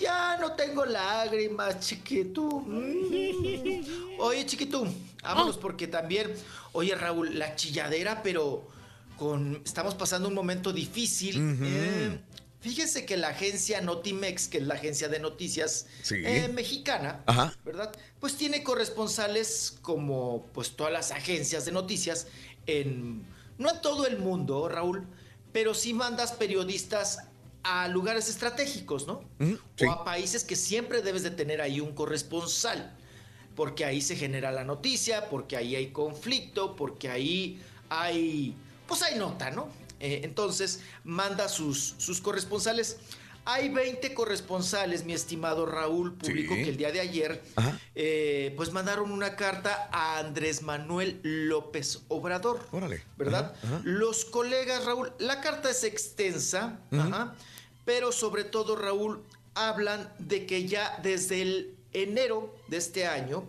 Ya 0.00 0.36
no 0.38 0.52
tengo 0.52 0.84
lágrimas, 0.86 1.80
chiquito. 1.80 2.42
Mm. 2.42 4.20
Oye, 4.20 4.46
chiquito, 4.46 4.86
vámonos 5.22 5.58
porque 5.58 5.88
también. 5.88 6.32
Oye, 6.72 6.94
Raúl, 6.94 7.38
la 7.38 7.56
chilladera, 7.56 8.22
pero 8.22 8.68
con. 9.16 9.60
Estamos 9.64 9.94
pasando 9.94 10.28
un 10.28 10.34
momento 10.34 10.72
difícil. 10.72 11.58
Eh, 11.62 12.20
fíjese 12.68 13.06
que 13.06 13.16
la 13.16 13.28
agencia 13.28 13.80
Notimex, 13.80 14.48
que 14.48 14.58
es 14.58 14.66
la 14.66 14.74
agencia 14.74 15.08
de 15.08 15.18
noticias 15.20 15.86
Sí. 16.02 16.16
eh, 16.24 16.48
mexicana, 16.52 17.22
Ajá. 17.26 17.54
¿verdad? 17.64 17.92
Pues 18.20 18.36
tiene 18.36 18.62
corresponsales 18.62 19.78
como 19.82 20.46
pues 20.52 20.76
todas 20.76 20.92
las 20.92 21.10
agencias 21.10 21.64
de 21.64 21.72
noticias 21.72 22.26
en 22.66 23.24
no 23.58 23.70
en 23.70 23.80
todo 23.80 24.06
el 24.06 24.18
mundo, 24.18 24.68
Raúl, 24.68 25.06
pero 25.52 25.74
sí 25.74 25.92
mandas 25.94 26.32
periodistas 26.32 27.18
a 27.64 27.88
lugares 27.88 28.28
estratégicos, 28.28 29.06
¿no? 29.06 29.22
Sí. 29.40 29.84
O 29.86 29.90
a 29.90 30.04
países 30.04 30.44
que 30.44 30.54
siempre 30.54 31.02
debes 31.02 31.22
de 31.22 31.30
tener 31.30 31.60
ahí 31.60 31.80
un 31.80 31.92
corresponsal, 31.92 32.92
porque 33.56 33.84
ahí 33.84 34.00
se 34.00 34.14
genera 34.14 34.52
la 34.52 34.62
noticia, 34.64 35.28
porque 35.28 35.56
ahí 35.56 35.74
hay 35.74 35.88
conflicto, 35.90 36.76
porque 36.76 37.08
ahí 37.08 37.60
hay 37.88 38.54
pues 38.86 39.02
hay 39.02 39.18
nota, 39.18 39.50
¿no? 39.50 39.68
Eh, 40.00 40.20
entonces 40.24 40.80
manda 41.04 41.48
sus, 41.48 41.94
sus 41.98 42.20
corresponsales. 42.20 42.98
Hay 43.44 43.70
20 43.70 44.12
corresponsales, 44.12 45.04
mi 45.04 45.14
estimado 45.14 45.64
Raúl, 45.64 46.12
publicó 46.14 46.54
Sí. 46.54 46.64
que 46.64 46.68
el 46.68 46.76
día 46.76 46.92
de 46.92 47.00
ayer, 47.00 47.42
eh, 47.94 48.52
pues 48.56 48.72
mandaron 48.72 49.10
una 49.10 49.36
carta 49.36 49.88
a 49.90 50.18
Andrés 50.18 50.60
Manuel 50.60 51.18
López 51.22 52.00
Obrador. 52.08 52.60
Órale. 52.72 53.02
¿Verdad? 53.16 53.54
Ajá, 53.62 53.76
ajá. 53.76 53.80
Los 53.84 54.26
colegas, 54.26 54.84
Raúl, 54.84 55.12
la 55.18 55.40
carta 55.40 55.70
es 55.70 55.82
extensa, 55.84 56.78
ajá, 56.92 57.34
pero 57.86 58.12
sobre 58.12 58.44
todo, 58.44 58.76
Raúl, 58.76 59.22
hablan 59.54 60.12
de 60.18 60.44
que 60.44 60.66
ya 60.68 61.00
desde 61.02 61.40
el 61.40 61.74
enero 61.94 62.54
de 62.68 62.76
este 62.76 63.06
año 63.06 63.46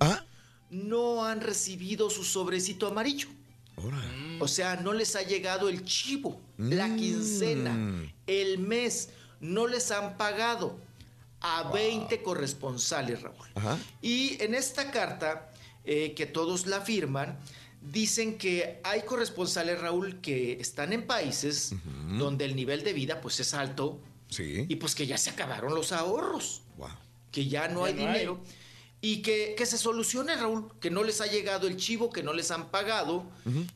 no 0.69 1.25
han 1.25 1.41
recibido 1.41 2.09
su 2.09 2.23
sobrecito 2.23 2.87
amarillo. 2.87 3.27
O 4.39 4.47
sea, 4.47 4.75
no 4.77 4.93
les 4.93 5.15
ha 5.15 5.21
llegado 5.21 5.69
el 5.69 5.83
chivo, 5.83 6.39
la 6.57 6.87
Mm. 6.87 6.97
quincena, 6.97 8.09
el 8.27 8.59
mes, 8.59 9.09
no 9.39 9.67
les 9.67 9.91
han 9.91 10.17
pagado 10.17 10.77
a 11.41 11.71
20 11.71 12.21
corresponsales, 12.21 13.21
Raúl. 13.21 13.47
Ajá. 13.55 13.77
Y 14.01 14.41
en 14.43 14.53
esta 14.55 14.91
carta, 14.91 15.49
eh, 15.85 16.13
que 16.13 16.25
todos 16.25 16.67
la 16.67 16.81
firman, 16.81 17.37
dicen 17.81 18.37
que 18.37 18.81
hay 18.83 19.03
corresponsales, 19.03 19.79
Raúl, 19.79 20.19
que 20.19 20.53
están 20.59 20.91
en 20.91 21.07
países 21.07 21.73
donde 22.17 22.43
el 22.45 22.55
nivel 22.55 22.83
de 22.83 22.91
vida 22.93 23.21
pues 23.21 23.39
es 23.39 23.53
alto 23.53 24.01
Sí. 24.29 24.65
y 24.67 24.75
pues 24.75 24.95
que 24.95 25.07
ya 25.07 25.17
se 25.17 25.29
acabaron 25.29 25.73
los 25.73 25.91
ahorros, 25.93 26.61
Wow. 26.77 26.89
que 27.31 27.47
ya 27.47 27.69
no 27.69 27.87
Ya 27.87 27.93
hay 27.93 27.93
no 27.93 28.09
hay. 28.11 28.27
Y 29.01 29.21
que, 29.21 29.55
que 29.57 29.65
se 29.65 29.77
solucione, 29.77 30.35
Raúl, 30.35 30.71
que 30.81 30.89
no 30.91 31.03
les 31.03 31.21
ha 31.21 31.25
llegado 31.27 31.67
el 31.67 31.77
chivo, 31.77 32.09
que 32.09 32.21
no 32.23 32.33
les 32.33 32.51
han 32.51 32.69
pagado, 32.69 33.23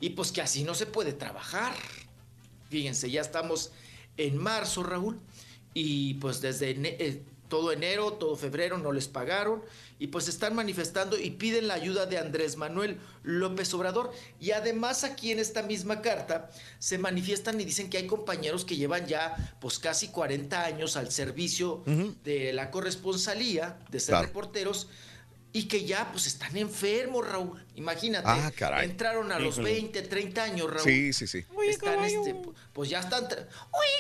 y 0.02 0.10
pues 0.12 0.32
que 0.34 0.42
así 0.42 0.64
no 0.64 0.76
se 0.76 0.86
puede 0.86 1.14
trabajar. 1.14 1.74
Fíjense, 2.70 3.10
ya 3.10 3.22
estamos 3.22 3.72
en 4.18 4.38
marzo, 4.38 4.84
Raúl, 4.84 5.20
y 5.74 6.16
pues 6.16 6.42
desde 6.42 6.76
ene- 6.76 6.96
eh, 7.00 7.22
todo 7.48 7.72
enero, 7.72 8.14
todo 8.14 8.36
febrero 8.36 8.78
no 8.80 8.92
les 8.92 9.08
pagaron, 9.08 9.62
y 10.00 10.08
pues 10.08 10.28
están 10.28 10.56
manifestando 10.56 11.18
y 11.18 11.30
piden 11.32 11.68
la 11.68 11.76
ayuda 11.76 12.06
de 12.08 12.18
Andrés 12.18 12.58
Manuel 12.58 12.98
López 13.22 13.74
Obrador. 13.76 14.12
Y 14.42 14.52
además 14.52 15.04
aquí 15.06 15.32
en 15.32 15.40
esta 15.40 15.62
misma 15.62 16.02
carta 16.02 16.50
se 16.80 16.98
manifiestan 16.98 17.62
y 17.62 17.64
dicen 17.64 17.90
que 17.90 17.98
hay 18.00 18.08
compañeros 18.08 18.66
que 18.66 18.76
llevan 18.76 19.06
ya 19.08 19.56
pues 19.62 19.80
casi 19.80 20.08
40 20.10 20.66
años 20.66 20.98
al 20.98 21.12
servicio 21.12 21.84
de 22.26 22.52
la 22.54 22.72
corresponsalía, 22.72 23.78
de 23.92 24.00
ser 24.00 24.14
Claro. 24.14 24.28
reporteros, 24.28 24.88
y 25.54 25.68
que 25.68 25.86
ya 25.86 26.12
pues 26.12 26.26
están 26.26 26.58
enfermos, 26.58 27.28
Raúl. 27.28 27.64
Imagínate. 27.76 28.28
Ah, 28.28 28.52
caray. 28.58 28.90
Entraron 28.90 29.32
a 29.32 29.38
los 29.40 29.56
Híjole. 29.60 29.74
20, 29.74 30.02
30 30.02 30.44
años, 30.44 30.70
Raúl. 30.70 30.84
Sí, 30.84 31.14
sí, 31.14 31.28
sí. 31.28 31.46
Están, 31.68 32.04
este, 32.04 32.36
pues 32.74 32.90
ya 32.90 33.00
están. 33.00 33.24
Oye, 33.26 33.94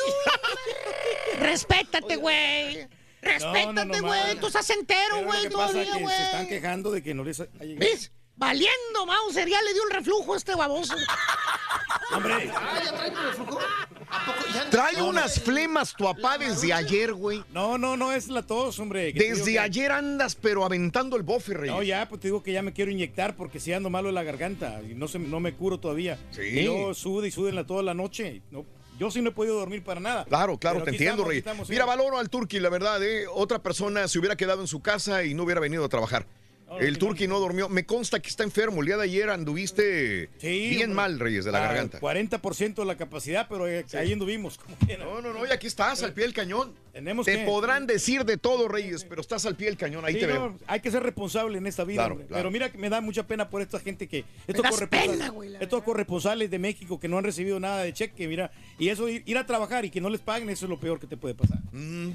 Respétate, 1.40 2.16
güey. 2.16 2.86
Respétate, 3.22 4.00
güey. 4.00 4.38
Tú 4.38 4.46
estás 4.48 4.68
entero, 4.70 5.24
güey, 5.24 5.48
todavía, 5.48 5.96
güey. 5.98 6.16
se 6.16 6.22
están 6.24 6.46
quejando 6.46 6.90
de 6.90 7.02
que 7.02 7.14
no 7.14 7.24
les 7.24 7.40
ha 7.40 7.46
llegado. 7.46 7.78
¿Ves? 7.78 8.12
Valiendo, 8.36 9.04
Mauser, 9.06 9.48
ya 9.48 9.60
le 9.62 9.72
dio 9.74 9.84
el 9.84 9.90
reflujo 9.90 10.34
a 10.34 10.36
este 10.36 10.54
baboso. 10.54 10.94
Hombre. 12.12 12.50
Ah, 12.54 12.80
ya 12.84 12.92
traen 12.92 13.14
reflujo. 13.14 13.60
¿A 14.10 14.26
poco 14.26 14.38
ya? 14.52 14.68
Trae 14.70 14.96
No, 14.96 15.08
unas 15.08 15.40
flemas 15.40 15.94
tu 15.94 16.04
papá 16.04 16.36
desde 16.38 16.72
ayer, 16.72 17.12
güey. 17.12 17.44
No, 17.52 17.78
no, 17.78 17.96
no 17.96 18.12
es 18.12 18.28
la 18.28 18.42
tos, 18.42 18.78
hombre. 18.78 19.12
Desde 19.12 19.52
que- 19.52 19.58
ayer 19.58 19.92
andas, 19.92 20.34
pero 20.34 20.64
aventando 20.64 21.16
el 21.16 21.22
bofe, 21.22 21.54
rey. 21.54 21.70
No, 21.70 21.82
ya, 21.82 22.08
pues 22.08 22.20
te 22.20 22.28
digo 22.28 22.42
que 22.42 22.52
ya 22.52 22.62
me 22.62 22.72
quiero 22.72 22.90
inyectar 22.90 23.36
porque 23.36 23.60
si 23.60 23.72
ando 23.72 23.88
malo 23.90 24.08
en 24.08 24.14
la 24.14 24.22
garganta 24.22 24.80
y 24.82 24.94
no, 24.94 25.06
se, 25.08 25.18
no 25.18 25.38
me 25.40 25.54
curo 25.54 25.78
todavía. 25.78 26.18
Sí. 26.30 26.42
Y 26.42 26.64
yo 26.64 26.92
sude 26.94 27.28
y 27.28 27.30
sude 27.30 27.50
en 27.50 27.56
la- 27.56 27.66
toda 27.66 27.82
la 27.82 27.94
noche. 27.94 28.42
No, 28.50 28.64
yo 28.98 29.10
sí 29.10 29.22
no 29.22 29.30
he 29.30 29.32
podido 29.32 29.54
dormir 29.58 29.82
para 29.82 30.00
nada. 30.00 30.24
Claro, 30.26 30.58
claro, 30.58 30.82
te 30.82 30.90
entiendo, 30.90 31.12
estamos, 31.22 31.28
Rey. 31.28 31.38
estamos, 31.38 31.68
Mira, 31.70 31.84
valoro 31.86 32.18
al 32.18 32.28
Turqui, 32.28 32.58
la 32.60 32.68
verdad, 32.68 33.02
¿eh? 33.02 33.26
Otra 33.32 33.60
persona 33.62 34.06
se 34.08 34.18
hubiera 34.18 34.36
quedado 34.36 34.60
en 34.60 34.66
su 34.66 34.80
casa 34.82 35.24
y 35.24 35.34
no 35.34 35.44
hubiera 35.44 35.60
venido 35.60 35.84
a 35.84 35.88
trabajar. 35.88 36.26
El 36.78 36.98
Turqui 36.98 37.26
no 37.26 37.38
durmió. 37.40 37.68
Me 37.68 37.84
consta 37.84 38.20
que 38.20 38.28
está 38.28 38.44
enfermo. 38.44 38.80
El 38.80 38.86
día 38.86 38.96
de 38.96 39.04
ayer 39.04 39.30
anduviste 39.30 40.30
Sí, 40.38 40.68
bien 40.70 40.90
hombre. 40.90 40.94
mal, 40.94 41.18
Reyes, 41.18 41.44
de 41.44 41.52
la 41.52 41.58
Ah, 41.58 41.62
garganta. 41.68 41.98
40% 42.00 42.82
de 42.82 42.84
la 42.86 42.96
capacidad, 42.96 43.46
pero 43.48 43.66
eh, 43.66 43.84
ahí 43.94 44.12
anduvimos. 44.12 44.58
como 44.58 44.76
quiera. 44.76 45.04
No, 45.04 45.20
no, 45.20 45.32
no, 45.32 45.46
y 45.46 45.50
aquí 45.50 45.66
estás, 45.66 46.02
al 46.02 46.12
pie 46.12 46.24
del 46.24 46.34
cañón. 46.34 46.72
Tenemos 46.92 47.24
Te 47.26 47.38
que- 47.38 47.44
podrán 47.44 47.86
decir 47.86 48.24
de 48.24 48.36
todo, 48.36 48.66
Reyes, 48.68 49.04
pero 49.04 49.20
estás 49.20 49.46
al 49.46 49.54
pie 49.56 49.66
del 49.68 49.76
cañón, 49.76 50.04
ahí 50.04 50.14
Sí, 50.14 50.20
te 50.20 50.26
no, 50.26 50.32
veo. 50.32 50.58
Hay 50.66 50.80
que 50.80 50.90
ser 50.90 51.02
responsable 51.02 51.58
en 51.58 51.66
esta 51.66 51.84
vida, 51.84 52.02
Claro, 52.02 52.16
claro. 52.16 52.28
Pero 52.30 52.50
mira 52.50 52.70
que 52.70 52.78
me 52.78 52.88
da 52.88 53.00
mucha 53.00 53.26
pena 53.26 53.48
por 53.48 53.62
esta 53.62 53.78
gente 53.80 54.08
que. 54.08 54.24
Estos, 54.46 54.62
das 54.62 54.72
corresponsales, 54.72 55.16
pena, 55.18 55.28
güey, 55.30 55.54
estos 55.60 55.82
corresponsales 55.82 56.50
de 56.50 56.58
México 56.58 56.98
que 56.98 57.06
no 57.08 57.18
han 57.18 57.24
recibido 57.24 57.60
nada 57.60 57.82
de 57.84 57.92
cheque, 57.92 58.26
mira. 58.26 58.50
Y 58.78 58.88
eso, 58.88 59.08
ir, 59.08 59.22
ir 59.26 59.38
a 59.38 59.46
trabajar 59.46 59.84
y 59.84 59.90
que 59.90 60.00
no 60.00 60.10
les 60.10 60.20
paguen, 60.20 60.50
eso 60.50 60.66
es 60.66 60.70
lo 60.70 60.80
peor 60.80 60.98
que 60.98 61.06
te 61.06 61.16
puede 61.16 61.34
pasar. 61.34 61.58
Mm, 61.72 62.10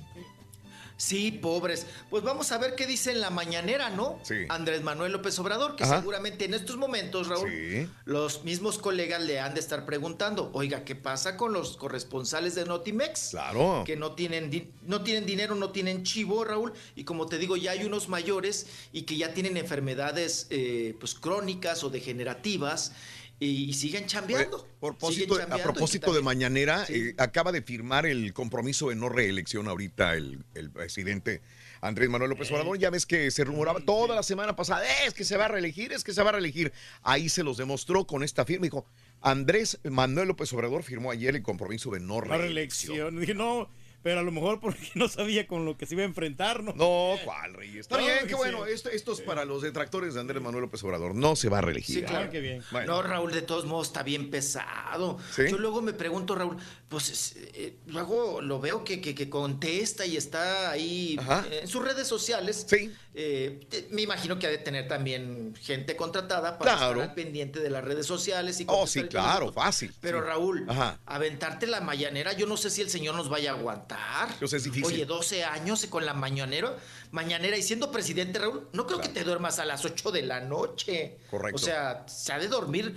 Sí, 0.98 1.32
pobres. 1.32 1.86
Pues 2.10 2.24
vamos 2.24 2.52
a 2.52 2.58
ver 2.58 2.76
qué 2.76 2.88
dice 2.88 3.12
en 3.12 3.20
la 3.22 3.30
mañanera, 3.30 3.90
¿no? 3.90 4.20
Sí. 4.24 4.46
Andrés 4.50 4.82
Manuel 4.82 5.12
López 5.12 5.38
Obrador, 5.40 5.76
que 5.76 5.84
Ajá. 5.84 5.98
seguramente 6.00 6.46
en 6.46 6.54
estos 6.54 6.78
momentos, 6.78 7.28
Raúl, 7.28 7.50
Sí. 7.50 7.88
los 8.06 8.44
mismos 8.46 8.78
colegas 8.78 9.22
le 9.22 9.40
han 9.40 9.54
de 9.54 9.60
estar 9.60 9.86
preguntando, 9.86 10.50
oiga, 10.54 10.86
¿qué 10.86 10.96
pasa 10.96 11.36
con 11.36 11.52
los 11.52 11.76
corresponsales 11.78 12.56
de 12.56 12.66
Notimex? 12.66 13.30
Claro. 13.32 13.84
Que 13.86 13.96
no 13.98 14.14
tienen, 14.14 14.72
no 14.84 15.02
tienen 15.02 15.26
dinero, 15.26 15.56
no 15.56 15.72
tienen 15.72 16.04
chivo, 16.04 16.44
Raúl, 16.46 16.72
y 16.96 17.04
como 17.04 17.26
te 17.26 17.38
digo, 17.38 17.58
ya 17.58 17.72
hay 17.72 17.84
unos 17.84 18.08
mayores 18.08 18.68
y 18.94 19.02
que 19.04 19.18
ya 19.18 19.34
tienen 19.34 19.58
enfermedades 19.58 20.48
eh, 20.50 20.96
pues 21.00 21.14
crónicas 21.16 21.84
o 21.84 21.90
degenerativas 21.90 22.94
y, 23.40 23.66
y 23.70 23.74
siguen 23.74 24.06
chambeando. 24.06 24.58
Oye, 24.58 24.66
por 24.80 24.94
siguen 25.12 25.28
propósito- 25.30 25.36
a 25.36 25.40
chambeando 25.40 25.64
propósito 25.64 26.14
de 26.14 26.22
mañanera, 26.22 26.86
Sí. 26.86 26.94
eh, 27.10 27.16
acaba 27.18 27.52
de 27.52 27.62
firmar 27.62 28.06
el 28.06 28.34
compromiso 28.34 28.90
de 28.90 28.96
no 28.96 29.10
reelección 29.10 29.68
ahorita 29.68 30.14
el, 30.16 30.44
el 30.54 30.72
presidente 30.72 31.42
Andrés 31.82 32.10
Manuel 32.10 32.30
López 32.32 32.50
Obrador. 32.52 32.78
Ya 32.80 32.90
ves 32.90 33.06
que 33.06 33.30
se 33.32 33.44
rumoraba 33.44 33.80
toda 33.82 34.16
la 34.16 34.24
semana 34.24 34.56
pasada, 34.56 34.86
"Eh, 34.86 35.08
es 35.08 35.14
que 35.14 35.24
se 35.26 35.38
va 35.38 35.46
a 35.46 35.50
reelegir, 35.50 35.92
es 35.94 36.04
que 36.04 36.14
se 36.14 36.24
va 36.24 36.30
a 36.30 36.34
reelegir. 36.34 36.72
Ahí 37.04 37.30
se 37.30 37.44
los 37.44 37.58
demostró 37.58 38.08
con 38.08 38.24
esta 38.24 38.46
firma. 38.46 38.64
Dijo, 38.64 38.86
Andrés 39.22 39.80
Manuel 39.84 40.30
López 40.30 40.52
Obrador 40.54 40.84
firmó 40.84 41.12
ayer 41.12 41.36
el 41.36 41.44
compromiso 41.44 41.92
de 41.92 42.00
no 42.00 42.22
La 42.22 42.38
reelección. 42.38 42.94
reelección. 42.96 43.20
Dije, 43.20 43.34
no. 43.34 43.70
Pero 44.06 44.19
a 44.19 44.24
lo 44.24 44.32
mejor 44.32 44.59
porque 44.59 44.88
no 44.93 45.08
sabía 45.09 45.48
con 45.48 45.66
lo 45.66 45.77
que 45.77 45.88
se 45.88 45.95
iba 45.95 46.03
a 46.03 46.06
enfrentar, 46.06 46.61
¿no? 46.61 46.74
No, 46.74 47.16
¿cuál, 47.25 47.56
Rey? 47.56 47.80
Está 47.80 47.98
No, 47.98 48.06
bien, 48.06 48.19
que 48.19 48.27
qué 48.27 48.35
bueno. 48.35 48.64
sí. 48.67 48.72
Esto, 48.72 48.90
esto 48.92 49.14
es 49.14 49.22
para 49.22 49.45
los 49.45 49.64
detractores 49.64 50.14
de 50.14 50.19
Andrés 50.19 50.43
Manuel 50.43 50.61
López 50.66 50.84
Obrador. 50.84 51.16
No 51.16 51.35
se 51.35 51.50
va 51.50 51.58
a 51.58 51.61
reelegir. 51.61 52.01
Sí, 52.01 52.03
claro. 52.03 52.30
qué 52.30 52.40
bien. 52.40 52.61
Bueno. 52.72 52.93
No, 52.93 53.01
Raúl, 53.01 53.32
de 53.32 53.42
todos 53.42 53.66
modos 53.66 53.88
está 53.88 54.03
bien 54.03 54.30
pesado. 54.30 55.17
¿Sí? 55.32 55.50
Yo 55.50 55.58
luego 55.58 55.82
me 55.82 55.93
pregunto, 55.93 56.35
Raúl, 56.35 56.56
pues 56.88 57.10
es- 57.10 57.34
eh, 57.56 57.78
luego 57.88 58.42
lo 58.42 58.60
veo 58.60 58.84
que, 58.84 59.02
que- 59.02 59.16
que 59.16 59.28
contesta 59.30 60.06
y 60.06 60.18
está 60.18 60.70
ahí 60.70 61.16
Ajá. 61.20 61.44
en 61.50 61.68
sus 61.68 61.84
redes 61.84 62.08
sociales. 62.08 62.66
Sí. 62.70 62.92
Eh, 63.16 63.66
te- 63.70 63.88
me 63.90 64.04
imagino 64.04 64.38
que 64.38 64.46
ha 64.46 64.50
de 64.52 64.60
tener 64.60 64.88
también 64.88 65.56
gente 65.60 65.96
contratada 65.96 66.60
para 66.60 66.78
Claro. 66.78 66.92
estar 67.02 67.10
al 67.10 67.16
pendiente 67.16 67.60
de 67.60 67.70
las 67.72 67.84
redes 67.84 68.06
sociales. 68.06 68.60
Y 68.60 68.66
Oh, 68.68 68.86
sí, 68.86 69.04
claro, 69.06 69.52
fácil. 69.52 69.94
Pero 70.00 70.20
Sí. 70.20 70.26
Raúl, 70.28 70.66
Ajá. 70.70 71.00
aventarte 71.08 71.66
la 71.66 71.82
mañanera, 71.82 72.34
yo 72.34 72.46
no 72.46 72.56
sé 72.56 72.70
si 72.70 72.82
el 72.82 72.90
señor 72.92 73.16
nos 73.16 73.30
vaya 73.30 73.52
a 73.54 73.56
aguantar. 73.58 74.30
Yo 74.40 74.48
sé, 74.48 74.58
es 74.58 74.64
difícil. 74.66 74.86
Oye, 74.86 75.06
12 75.06 75.44
años 75.44 75.84
con 75.88 76.06
la 76.06 76.14
mañanera, 76.14 76.78
mañanera 77.12 77.58
y 77.58 77.64
siendo 77.64 77.92
presidente, 77.92 78.38
Raúl, 78.38 78.68
no 78.74 78.86
creo 78.86 79.02
que 79.02 79.10
te 79.10 79.24
duermas 79.24 79.58
a 79.58 79.66
las 79.66 79.84
8 79.86 80.12
de 80.12 80.22
la 80.22 80.40
noche. 80.42 81.18
Correcto. 81.32 81.56
O 81.56 81.66
sea, 81.66 82.06
se 82.08 82.32
ha 82.32 82.38
de 82.38 82.48
dormir, 82.48 82.96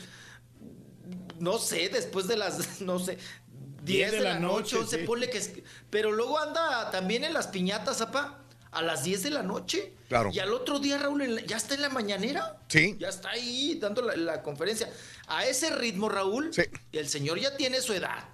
no 1.38 1.58
sé, 1.58 1.88
después 1.88 2.26
de 2.26 2.36
las, 2.36 2.58
no 2.80 2.98
sé, 2.98 3.16
10 3.88 4.12
de, 4.12 4.20
la, 4.20 4.38
noche, 4.38 4.76
11, 4.76 4.98
sí. 5.00 5.04
ponle 5.04 5.28
que 5.30 5.38
es, 5.38 5.52
pero 5.90 6.12
luego 6.12 6.38
anda 6.38 6.90
también 6.90 7.24
en 7.24 7.32
las 7.34 7.48
piñatas, 7.48 8.00
apa, 8.00 8.38
a 8.70 8.82
las 8.82 9.02
10 9.04 9.22
de 9.24 9.30
la 9.30 9.42
noche. 9.42 9.92
Claro. 10.08 10.30
Y 10.32 10.38
al 10.38 10.52
otro 10.52 10.78
día, 10.78 10.98
Raúl, 10.98 11.44
ya 11.46 11.56
está 11.56 11.74
en 11.74 11.82
la 11.82 11.88
mañanera. 11.88 12.58
Sí. 12.68 12.96
Ya 12.98 13.08
está 13.08 13.30
ahí 13.30 13.78
dando 13.80 14.02
la, 14.02 14.16
la 14.16 14.42
conferencia. 14.42 14.88
A 15.26 15.44
ese 15.46 15.70
ritmo, 15.74 16.08
Raúl, 16.08 16.50
el 16.92 17.08
señor 17.08 17.38
ya 17.40 17.56
tiene 17.56 17.80
su 17.80 17.92
edad. 17.92 18.24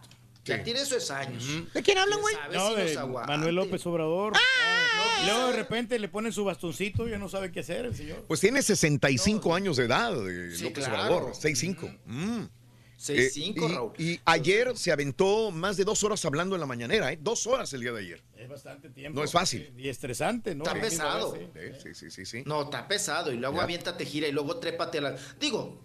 Ya 0.44 0.62
tiene 0.62 0.84
sus 0.84 1.10
años. 1.10 1.42
¿De 1.72 1.82
quién 1.82 1.96
hablan, 1.96 2.20
güey? 2.20 2.34
¿Quién 2.50 2.60
sabe 2.60 2.82
No, 2.84 2.88
si 2.88 2.96
de? 2.96 3.26
Manuel 3.26 3.54
López 3.54 3.86
Obrador. 3.86 4.34
Ah, 4.36 5.22
Y 5.22 5.26
luego 5.26 5.46
de 5.48 5.52
repente 5.56 5.98
le 5.98 6.08
ponen 6.08 6.32
su 6.32 6.44
bastoncito, 6.44 7.08
ya 7.08 7.16
no 7.18 7.30
sabe 7.30 7.50
qué 7.50 7.60
hacer 7.60 7.86
el 7.86 7.96
señor. 7.96 8.24
Pues 8.28 8.40
tiene 8.40 8.60
65 8.60 9.54
años 9.54 9.78
de 9.78 9.84
edad, 9.86 10.12
eh, 10.28 10.54
Sí, 10.54 10.64
López 10.64 10.84
claro. 10.86 11.16
Obrador. 11.16 11.32
6'5". 11.34 11.98
Mm. 12.04 12.42
6'5", 13.04 13.64
Eh, 13.70 13.74
Raúl. 13.74 13.92
y, 13.98 14.20
ayer 14.24 14.76
se 14.76 14.90
aventó 14.92 15.50
más 15.50 15.76
de 15.76 15.84
dos 15.84 16.02
horas 16.04 16.24
hablando 16.24 16.54
en 16.56 16.60
la 16.60 16.66
mañanera, 16.66 17.12
¿eh? 17.12 17.18
Dos 17.20 17.46
horas 17.46 17.72
el 17.72 17.80
día 17.82 17.92
de 17.92 18.00
ayer. 18.00 18.22
Es 18.36 18.48
bastante 18.48 18.88
tiempo. 18.90 19.18
No 19.18 19.24
es 19.24 19.32
fácil. 19.32 19.72
Y 19.76 19.88
estresante, 19.88 20.54
¿no? 20.54 20.64
Está 20.64 20.74
Sí, 20.76 20.80
pesado. 20.80 21.38
Sí, 21.82 21.94
sí, 21.94 22.10
sí, 22.10 22.24
sí. 22.26 22.42
No, 22.46 22.62
está 22.62 22.88
pesado. 22.88 23.32
Y 23.32 23.36
luego 23.36 23.56
Ya. 23.58 23.62
aviéntate 23.64 24.04
gira 24.06 24.26
y 24.28 24.32
luego 24.32 24.56
trépate 24.58 24.98
a 24.98 25.00
la. 25.02 25.16
Digo, 25.38 25.80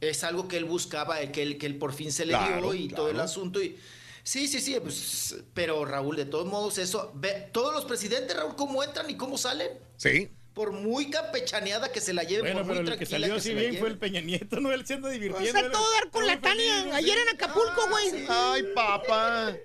es 0.00 0.24
algo 0.24 0.48
que 0.48 0.56
él 0.56 0.64
buscaba, 0.64 1.18
que 1.32 1.42
él, 1.42 1.58
que 1.58 1.66
él 1.66 1.76
por 1.78 1.92
fin 1.92 2.12
se 2.12 2.24
le 2.26 2.32
Claro, 2.32 2.72
dio 2.72 2.74
y 2.74 2.88
todo 2.88 3.08
el 3.10 3.20
asunto. 3.20 3.62
Y, 3.62 3.76
sí, 4.22 4.48
sí, 4.48 4.60
sí. 4.60 4.76
Pues, 4.82 5.36
pero 5.54 5.84
Raúl, 5.84 6.16
de 6.16 6.26
todos 6.26 6.46
modos, 6.46 6.78
eso. 6.78 7.10
Ve, 7.14 7.48
todos 7.52 7.72
los 7.74 7.84
presidentes, 7.84 8.36
Raúl, 8.36 8.54
cómo 8.56 8.82
entran 8.82 9.08
y 9.08 9.16
cómo 9.16 9.38
salen. 9.38 9.70
Sí. 9.96 10.30
Por 10.54 10.70
muy 10.72 11.10
campechaneada 11.10 11.90
que 11.90 12.00
se 12.00 12.12
la 12.14 12.22
lleven, 12.22 12.52
Bueno, 12.54 12.58
por 12.66 12.76
muy 12.76 12.84
pero 12.84 12.92
el 12.92 12.98
que 12.98 13.06
salió 13.06 13.34
así 13.34 13.52
bien 13.54 13.76
fue 13.76 13.88
el 13.88 13.98
Peña 13.98 14.20
Nieto, 14.20 14.60
¿no? 14.60 14.72
Él 14.72 14.86
se 14.86 14.94
anda 14.94 15.08
Pues 15.08 15.20
divirtiendo. 15.20 15.58
a 15.58 15.70
todo 15.70 15.90
dar 15.92 16.10
con 16.10 16.26
la 16.26 16.40
Tania. 16.40 16.94
Ayer 16.94 17.18
en 17.18 17.34
Acapulco, 17.34 17.88
güey. 17.90 18.24
Ay, 18.28 18.62
papá. 18.74 19.56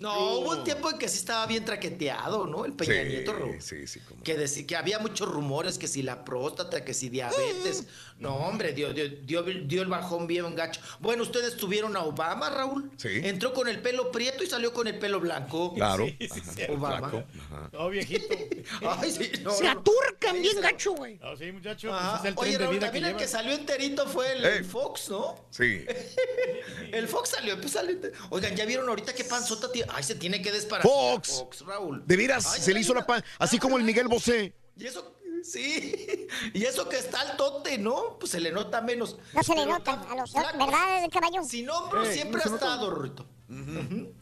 No, 0.00 0.38
hubo 0.38 0.50
un 0.52 0.64
tiempo 0.64 0.90
en 0.90 0.98
que 0.98 1.08
sí 1.08 1.18
estaba 1.18 1.46
bien 1.46 1.64
traqueteado, 1.64 2.46
¿no? 2.46 2.64
El 2.64 2.72
Peña 2.72 3.02
Sí, 3.02 3.08
Nieto, 3.08 3.36
sí, 3.60 3.86
sí. 3.86 4.00
cómo 4.00 4.18
no. 4.18 4.24
Que, 4.24 4.66
que 4.66 4.76
había 4.76 4.98
muchos 4.98 5.28
rumores 5.28 5.78
que 5.78 5.86
si 5.86 6.02
la 6.02 6.24
próstata, 6.24 6.84
que 6.84 6.92
si 6.94 7.08
diabetes. 7.08 7.84
No, 8.20 8.36
hombre, 8.36 8.74
dio, 8.74 8.92
dio, 8.92 9.08
dio, 9.08 9.42
dio 9.42 9.82
el 9.82 9.88
bajón 9.88 10.26
bien 10.26 10.54
gacho. 10.54 10.80
Bueno, 11.00 11.22
ustedes 11.22 11.56
tuvieron 11.56 11.96
a 11.96 12.04
Obama, 12.04 12.50
Raúl. 12.50 12.90
Sí. 12.98 13.08
Entró 13.24 13.54
con 13.54 13.66
el 13.66 13.80
pelo 13.80 14.12
prieto 14.12 14.44
y 14.44 14.46
salió 14.46 14.74
con 14.74 14.86
el 14.86 14.98
pelo 14.98 15.20
blanco. 15.20 15.72
Claro. 15.74 16.04
Sí, 16.06 16.16
sí, 16.20 16.40
Ajá, 16.42 16.52
sí, 16.52 16.62
Obama. 16.68 17.24
Todo 17.72 17.88
viejito. 17.88 18.26
Ay, 18.86 19.10
sí, 19.10 19.32
no, 19.42 19.52
Se 19.52 19.66
aturcan 19.66 20.40
bien 20.40 20.60
gacho, 20.60 20.92
güey. 20.92 21.16
No, 21.16 21.34
sí, 21.34 21.50
muchacho. 21.50 21.88
Ah, 21.94 22.18
pues 22.20 22.24
es 22.24 22.28
el 22.28 22.34
Oye, 22.38 22.50
tren 22.50 22.58
de 22.60 22.64
Raúl, 22.66 22.78
también 22.80 23.04
el 23.06 23.16
que 23.16 23.26
salió 23.26 23.52
enterito 23.54 24.06
fue 24.06 24.32
el, 24.32 24.44
el 24.44 24.64
Fox, 24.66 25.08
¿no? 25.08 25.46
Sí. 25.50 25.84
El 26.92 27.06
Fox 27.06 27.30
salió, 27.30 27.58
pues 27.60 27.72
salió 27.72 27.94
enter- 27.96 28.12
Oigan, 28.30 28.54
¿ya 28.56 28.64
vieron 28.64 28.88
ahorita 28.88 29.14
qué 29.14 29.22
panzota 29.24 29.70
tiene? 29.70 29.90
Ay, 29.94 30.02
se 30.02 30.16
tiene 30.16 30.42
que 30.42 30.50
desparar. 30.50 30.82
Fox. 30.82 31.38
Fox, 31.38 31.60
Raúl. 31.64 32.02
De 32.04 32.16
veras, 32.16 32.52
Ay, 32.52 32.60
se 32.60 32.74
le 32.74 32.80
hizo 32.80 32.92
la 32.92 33.06
pan. 33.06 33.22
Así 33.38 33.58
como 33.58 33.78
el 33.78 33.84
Miguel 33.84 34.08
Bosé. 34.08 34.52
Y 34.76 34.86
eso, 34.86 35.14
sí. 35.44 36.26
Y 36.54 36.64
eso 36.64 36.88
que 36.88 36.96
está 36.98 37.20
al 37.20 37.36
tote, 37.36 37.78
¿no? 37.78 38.18
Pues 38.18 38.32
se 38.32 38.40
le 38.40 38.50
nota 38.52 38.80
menos. 38.80 39.16
No 39.32 39.42
se 39.42 39.54
le 39.54 39.62
Pero 39.62 39.78
nota 39.78 39.92
a 40.10 40.14
los 40.16 40.30
flaco. 40.32 40.58
¿verdad, 40.58 41.08
caballo? 41.12 41.44
Sin 41.44 41.68
hombros 41.68 42.08
Eh, 42.08 42.14
siempre 42.14 42.40
ha 42.44 42.48
estado, 42.48 42.90
Rorrito. 42.90 43.26
Ujú. 43.48 44.12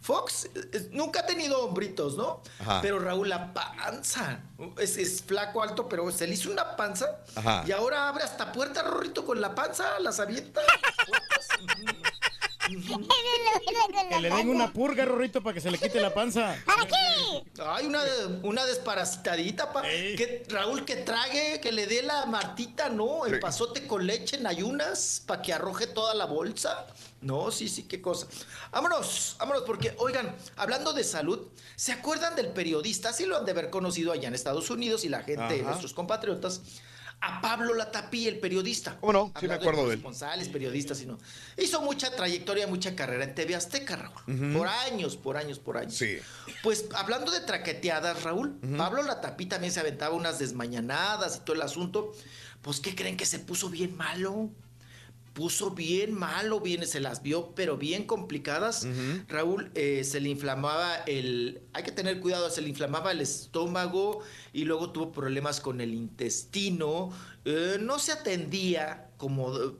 Fox 0.00 0.46
eh, 0.54 0.88
nunca 0.92 1.20
ha 1.20 1.26
tenido 1.26 1.64
hombritos, 1.64 2.16
¿no? 2.16 2.42
Ajá. 2.60 2.80
Pero 2.82 2.98
Raúl, 2.98 3.28
la 3.28 3.52
panza. 3.54 4.40
Es, 4.78 4.96
es 4.96 5.22
flaco, 5.22 5.62
alto, 5.62 5.88
pero 5.88 6.10
se 6.10 6.26
le 6.26 6.34
hizo 6.34 6.50
una 6.50 6.74
panza. 6.76 7.20
Ajá. 7.36 7.62
Y 7.66 7.72
ahora 7.72 8.08
abre 8.08 8.24
hasta 8.24 8.50
puertas, 8.50 8.84
Rorrito, 8.84 9.24
con 9.24 9.40
la 9.40 9.54
panza, 9.54 10.00
las 10.00 10.18
avienta. 10.18 10.60
Que 12.68 14.20
le 14.20 14.30
den 14.30 14.48
una 14.50 14.72
purga, 14.72 15.04
Rorrito, 15.04 15.42
para 15.42 15.54
que 15.54 15.60
se 15.60 15.70
le 15.70 15.78
quite 15.78 16.00
la 16.00 16.12
panza. 16.14 16.56
¿Para 16.64 16.86
qué? 16.86 17.42
Ay, 17.64 17.86
una, 17.86 18.00
una 18.42 18.64
desparasitadita, 18.64 19.72
pa. 19.72 19.88
Ey. 19.88 20.14
Que, 20.16 20.44
Raúl, 20.48 20.84
que 20.84 20.96
trague, 20.96 21.60
que 21.60 21.72
le 21.72 21.86
dé 21.86 22.02
la 22.02 22.26
martita, 22.26 22.88
¿no? 22.88 23.26
El 23.26 23.34
Sí. 23.34 23.40
pasote 23.40 23.86
con 23.86 24.06
leche 24.06 24.36
en 24.36 24.46
ayunas 24.46 25.22
para 25.26 25.42
que 25.42 25.52
arroje 25.52 25.86
toda 25.86 26.14
la 26.14 26.26
bolsa. 26.26 26.86
No, 27.20 27.50
sí, 27.50 27.68
sí, 27.68 27.84
qué 27.84 28.00
cosa. 28.00 28.26
Vámonos, 28.70 29.36
vámonos, 29.38 29.62
porque, 29.64 29.94
oigan, 29.98 30.34
hablando 30.56 30.92
de 30.92 31.04
salud, 31.04 31.48
¿se 31.76 31.92
acuerdan 31.92 32.34
del 32.36 32.48
periodista? 32.48 33.12
Sí 33.12 33.26
lo 33.26 33.36
han 33.36 33.44
de 33.44 33.52
haber 33.52 33.70
conocido 33.70 34.12
allá 34.12 34.28
en 34.28 34.34
Estados 34.34 34.70
Unidos 34.70 35.04
y 35.04 35.08
la 35.08 35.22
gente, 35.22 35.42
Ajá. 35.60 35.62
nuestros 35.70 35.92
compatriotas. 35.94 36.60
A 37.24 37.40
Pablo 37.40 37.72
Latapí, 37.74 38.26
el 38.26 38.40
periodista. 38.40 38.98
¿Cómo 38.98 39.12
no? 39.12 39.32
Sí 39.38 39.46
me 39.46 39.54
acuerdo 39.54 39.82
de 39.86 39.94
él. 39.94 40.00
Responsables, 40.00 40.48
periodistas, 40.48 40.98
sino. 40.98 41.18
Hizo 41.56 41.80
mucha 41.80 42.10
trayectoria, 42.14 42.66
mucha 42.66 42.96
carrera 42.96 43.22
en 43.22 43.34
TV 43.34 43.54
Azteca, 43.54 43.94
Raúl. 43.94 44.52
Por 44.52 44.66
años, 44.66 45.16
por 45.16 45.36
años, 45.36 45.60
por 45.60 45.78
años. 45.78 45.94
Sí. 45.94 46.18
Pues 46.64 46.86
hablando 46.94 47.30
de 47.30 47.40
traqueteadas, 47.40 48.24
Raúl, 48.24 48.58
Pablo 48.76 49.02
Latapí 49.04 49.46
también 49.46 49.72
se 49.72 49.78
aventaba 49.78 50.16
unas 50.16 50.40
desmañanadas 50.40 51.36
y 51.36 51.40
todo 51.40 51.54
el 51.54 51.62
asunto. 51.62 52.12
Pues, 52.60 52.80
¿qué 52.80 52.94
creen 52.94 53.16
que 53.16 53.26
se 53.26 53.38
puso 53.38 53.70
bien 53.70 53.96
malo? 53.96 54.50
Puso 55.32 55.70
bien 55.70 56.12
malo, 56.12 56.60
bien, 56.60 56.86
se 56.86 57.00
las 57.00 57.22
vio, 57.22 57.54
pero 57.54 57.76
bien 57.78 58.04
complicadas. 58.04 58.86
Raúl, 59.28 59.70
eh, 59.74 60.04
se 60.04 60.20
le 60.20 60.28
inflamaba 60.28 60.96
el. 61.06 61.62
Hay 61.72 61.82
que 61.84 61.92
tener 61.92 62.20
cuidado, 62.20 62.50
se 62.50 62.60
le 62.60 62.68
inflamaba 62.68 63.12
el 63.12 63.20
estómago 63.20 64.20
y 64.52 64.64
luego 64.64 64.90
tuvo 64.90 65.10
problemas 65.12 65.60
con 65.60 65.80
el 65.80 65.94
intestino. 65.94 67.10
eh, 67.44 67.78
no 67.80 67.98
se 67.98 68.12
atendía 68.12 69.10
como 69.16 69.56
eh, 69.56 69.72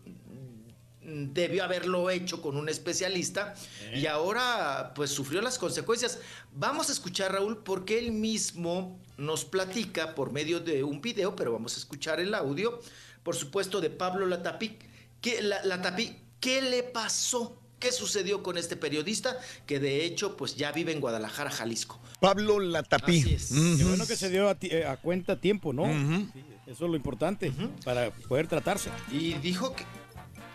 debió 1.04 1.64
haberlo 1.64 2.10
hecho 2.10 2.40
con 2.40 2.56
un 2.56 2.68
especialista 2.68 3.54
y 3.94 4.06
ahora 4.06 4.92
pues 4.94 5.10
sufrió 5.10 5.42
las 5.42 5.58
consecuencias. 5.58 6.18
Vamos 6.54 6.88
a 6.88 6.92
escuchar 6.92 7.32
Raúl 7.32 7.58
porque 7.58 7.98
él 7.98 8.12
mismo 8.12 9.00
nos 9.16 9.44
platica 9.44 10.14
por 10.14 10.32
medio 10.32 10.60
de 10.60 10.84
un 10.84 11.00
video, 11.00 11.34
pero 11.36 11.52
vamos 11.52 11.74
a 11.74 11.78
escuchar 11.78 12.20
el 12.20 12.34
audio, 12.34 12.80
por 13.22 13.36
supuesto 13.36 13.80
de 13.80 13.90
Pablo 13.90 14.26
Latapí. 14.26 14.78
¿Qué, 15.22 15.40
la, 15.40 15.64
Latapí, 15.64 16.16
¿qué 16.40 16.60
le 16.60 16.82
pasó? 16.82 17.56
¿Qué 17.78 17.90
sucedió 17.92 18.42
con 18.42 18.58
este 18.58 18.76
periodista 18.76 19.38
que 19.66 19.80
de 19.80 20.04
hecho 20.04 20.36
pues 20.36 20.56
ya 20.56 20.70
vive 20.72 20.92
en 20.92 21.00
Guadalajara, 21.00 21.50
Jalisco? 21.50 22.00
Pablo 22.20 22.60
Latapí. 22.60 23.20
Así 23.20 23.34
es. 23.34 23.52
Qué 23.78 23.84
bueno 23.84 24.06
que 24.06 24.16
se 24.16 24.30
dio 24.30 24.48
a, 24.48 24.56
eh, 24.60 24.84
a 24.84 24.96
cuenta 24.96 25.32
a 25.34 25.40
tiempo, 25.40 25.72
¿no? 25.72 25.86
Sí, 25.86 26.44
eso 26.66 26.84
es 26.84 26.90
lo 26.90 26.96
importante 26.96 27.52
para 27.84 28.10
poder 28.10 28.46
tratarse. 28.46 28.90
Y 29.10 29.34
dijo 29.34 29.74
que 29.74 29.84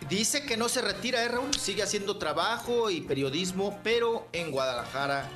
dice 0.09 0.45
que 0.45 0.55
no 0.57 0.69
se 0.69 0.81
retira, 0.81 1.23
¿eh, 1.23 1.27
Raúl? 1.29 1.53
Sigue 1.55 1.83
haciendo 1.83 2.17
trabajo 2.17 2.89
y 2.89 3.01
periodismo, 3.01 3.79
pero 3.83 4.27
en 4.31 4.51
Guadalajara, 4.51 5.29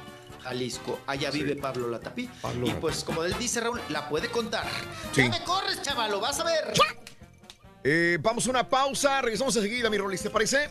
Jalisco. 0.43 0.99
Allá 1.07 1.29
vive 1.31 1.55
Pablo 1.55 1.89
Latapí. 1.89 2.29
Pablo 2.41 2.65
y 2.65 2.67
Latapí. 2.69 2.81
pues, 2.81 3.03
como 3.03 3.23
él 3.23 3.35
dice, 3.37 3.59
Raúl, 3.61 3.81
la 3.89 4.07
puede 4.07 4.29
contar. 4.29 4.65
Sí. 5.13 5.23
Ya 5.23 5.29
me 5.29 5.43
corres, 5.43 5.81
chavalo, 5.81 6.19
vas 6.19 6.39
a 6.39 6.43
ver. 6.45 6.73
Eh, 7.83 8.17
vamos 8.21 8.47
a 8.47 8.49
una 8.49 8.67
pausa. 8.67 9.21
Regresamos 9.21 9.55
enseguida, 9.55 9.89
mi 9.89 9.97
Rolis, 9.97 10.21
¿te 10.21 10.29
parece? 10.29 10.69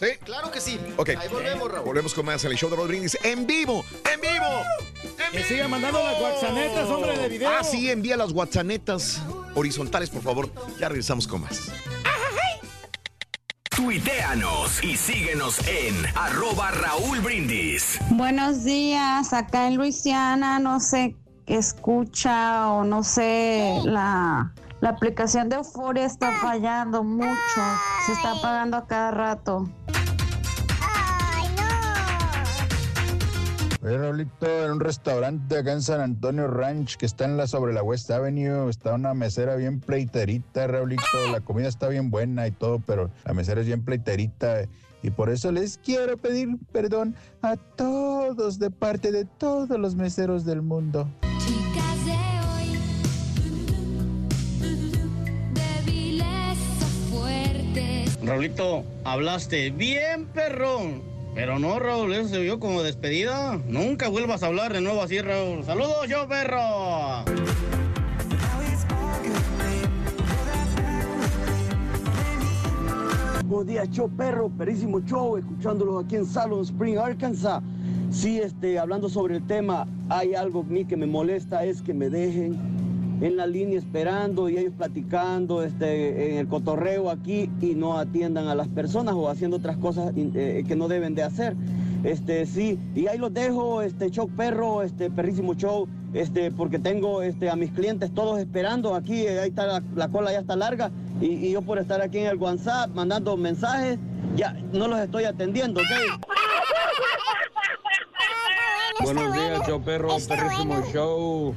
¿Sí? 0.00 0.06
Claro 0.24 0.50
que 0.50 0.60
sí. 0.60 0.80
Ok. 0.96 1.10
Ahí 1.10 1.28
volvemos, 1.28 1.70
Raúl. 1.70 1.86
Volvemos 1.86 2.14
con 2.14 2.26
más 2.26 2.44
en 2.44 2.50
el 2.50 2.56
show 2.56 2.68
de 2.68 2.76
Raúl 2.76 2.88
Brindis 2.88 3.16
en 3.22 3.46
vivo. 3.46 3.84
¡En 4.12 4.20
vivo! 4.20 4.62
¡En 5.26 5.32
Que 5.32 5.44
siga 5.44 5.68
mandando 5.68 6.02
las 6.02 6.18
guaxanetas, 6.18 6.88
hombre, 6.88 7.16
de 7.16 7.28
video. 7.28 7.48
Ah, 7.48 7.62
sí, 7.62 7.90
envía 7.90 8.16
las 8.16 8.32
WhatsAppetas 8.32 9.22
horizontales, 9.54 10.10
por 10.10 10.22
favor. 10.22 10.50
Ya 10.78 10.88
regresamos 10.88 11.26
con 11.26 11.42
más. 11.42 11.70
Tuiteanos 13.74 14.84
y 14.84 14.96
síguenos 14.96 15.58
en 15.66 15.94
arroba 16.14 16.70
Raúl 16.70 17.20
Brindis. 17.20 17.98
Buenos 18.10 18.64
días, 18.64 19.32
acá 19.32 19.66
en 19.66 19.76
Luisiana 19.76 20.58
no 20.58 20.78
sé 20.78 21.16
qué 21.46 21.56
escucha 21.56 22.68
o 22.70 22.84
no 22.84 23.02
sé, 23.02 23.80
la, 23.84 24.54
la 24.82 24.90
aplicación 24.90 25.48
de 25.48 25.56
Euforia 25.56 26.04
está 26.04 26.32
fallando 26.32 27.04
mucho, 27.04 27.30
se 28.04 28.12
está 28.12 28.32
apagando 28.32 28.76
a 28.76 28.86
cada 28.88 29.12
rato. 29.12 29.70
¡Ay, 30.80 31.46
no! 31.56 31.62
Oye, 33.86 33.96
Raulito, 33.96 34.64
en 34.64 34.72
un 34.72 34.80
restaurante 34.80 35.58
acá 35.58 35.70
en 35.70 35.82
San 35.82 36.00
Antonio 36.00 36.48
Ranch 36.48 36.96
que 36.96 37.06
está 37.06 37.26
en 37.26 37.36
la 37.36 37.46
sobre 37.46 37.72
la 37.72 37.84
West 37.84 38.10
Avenue, 38.10 38.68
está 38.68 38.94
una 38.94 39.14
mesera 39.14 39.54
bien 39.54 39.78
pleiterita, 39.78 40.66
Raulito. 40.66 41.04
La 41.30 41.40
comida 41.40 41.68
está 41.68 41.86
bien 41.86 42.10
buena 42.10 42.48
y 42.48 42.50
todo, 42.50 42.80
pero 42.84 43.08
la 43.24 43.34
mesera 43.34 43.60
es 43.60 43.68
bien 43.68 43.84
pleiterita. 43.84 44.62
Y 45.04 45.10
por 45.10 45.30
eso 45.30 45.52
les 45.52 45.78
quiero 45.78 46.16
pedir 46.16 46.58
perdón 46.72 47.14
a 47.42 47.54
todos 47.56 48.58
de 48.58 48.72
parte 48.72 49.12
de 49.12 49.26
todos 49.26 49.78
los 49.78 49.94
meseros 49.94 50.44
del 50.44 50.60
mundo. 50.60 51.08
Chicas 51.38 51.61
Raulito, 58.24 58.84
hablaste 59.04 59.70
bien 59.70 60.26
perrón. 60.26 61.02
Pero 61.34 61.58
no, 61.58 61.78
Raúl, 61.78 62.12
eso 62.12 62.28
se 62.28 62.40
vio 62.40 62.60
como 62.60 62.82
despedida. 62.82 63.58
Nunca 63.66 64.08
vuelvas 64.08 64.42
a 64.42 64.46
hablar 64.46 64.72
de 64.72 64.80
nuevo 64.80 65.02
así, 65.02 65.20
Raúl. 65.20 65.64
¡Saludos, 65.64 66.06
yo 66.08 66.28
perro! 66.28 67.24
Buenos 73.44 73.66
días, 73.66 73.90
show 73.90 74.08
perro, 74.08 74.48
perísimo 74.50 75.00
show, 75.00 75.36
escuchándolos 75.36 76.04
aquí 76.04 76.16
en 76.16 76.24
Salon 76.24 76.62
Spring, 76.62 76.98
Arkansas. 76.98 77.62
Sí, 78.10 78.38
este, 78.40 78.78
hablando 78.78 79.08
sobre 79.08 79.36
el 79.36 79.46
tema, 79.46 79.86
hay 80.08 80.34
algo 80.34 80.60
a 80.60 80.64
mí 80.64 80.84
que 80.84 80.96
me 80.96 81.06
molesta, 81.06 81.64
es 81.64 81.82
que 81.82 81.92
me 81.92 82.08
dejen 82.08 82.71
en 83.22 83.36
la 83.36 83.46
línea 83.46 83.78
esperando 83.78 84.48
y 84.48 84.58
ellos 84.58 84.72
platicando 84.76 85.62
este, 85.62 86.32
en 86.32 86.38
el 86.38 86.48
cotorreo 86.48 87.08
aquí 87.08 87.48
y 87.60 87.76
no 87.76 87.96
atiendan 87.96 88.48
a 88.48 88.56
las 88.56 88.66
personas 88.66 89.14
o 89.14 89.28
haciendo 89.30 89.58
otras 89.58 89.76
cosas 89.76 90.12
eh, 90.16 90.64
que 90.66 90.74
no 90.74 90.88
deben 90.88 91.14
de 91.14 91.22
hacer. 91.22 91.54
Este, 92.02 92.46
sí, 92.46 92.80
y 92.96 93.06
ahí 93.06 93.18
los 93.18 93.32
dejo, 93.32 93.80
este, 93.80 94.10
show 94.10 94.28
perro, 94.28 94.82
este, 94.82 95.08
perrísimo 95.08 95.54
show, 95.54 95.86
este, 96.14 96.50
porque 96.50 96.80
tengo 96.80 97.22
este, 97.22 97.48
a 97.48 97.54
mis 97.54 97.70
clientes 97.70 98.12
todos 98.12 98.40
esperando 98.40 98.96
aquí, 98.96 99.20
eh, 99.20 99.38
ahí 99.38 99.50
está 99.50 99.66
la, 99.66 99.82
la 99.94 100.08
cola 100.08 100.32
ya 100.32 100.40
está 100.40 100.56
larga, 100.56 100.90
y, 101.20 101.26
y 101.26 101.52
yo 101.52 101.62
por 101.62 101.78
estar 101.78 102.02
aquí 102.02 102.18
en 102.18 102.26
el 102.26 102.38
WhatsApp 102.38 102.90
mandando 102.92 103.36
mensajes, 103.36 104.00
ya 104.34 104.52
no 104.72 104.88
los 104.88 104.98
estoy 104.98 105.26
atendiendo, 105.26 105.80
¿ok? 105.80 105.86
Buenos 109.04 109.32
días, 109.34 109.66
show 109.68 109.80
perro, 109.80 110.16
perrísimo 110.28 110.82
show. 110.92 111.54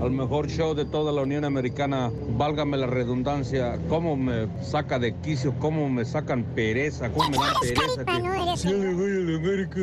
Al 0.00 0.10
mejor 0.10 0.48
show 0.48 0.74
de 0.74 0.84
toda 0.84 1.12
la 1.12 1.22
Unión 1.22 1.44
Americana. 1.44 2.10
Válgame 2.36 2.76
la 2.76 2.86
redundancia. 2.86 3.78
Cómo 3.88 4.16
me 4.16 4.48
saca 4.62 4.98
de 4.98 5.14
quicio, 5.20 5.54
cómo 5.60 5.88
me 5.88 6.04
sacan 6.04 6.42
pereza, 6.54 7.10
cómo 7.10 7.30
me 7.30 7.36
dan 7.36 7.54
pereza. 7.60 8.04
que- 8.04 8.12
Ya 8.12 8.70
le 8.76 8.94
voy 8.94 9.10
a 9.10 9.14
la 9.30 9.36
América, 9.38 9.80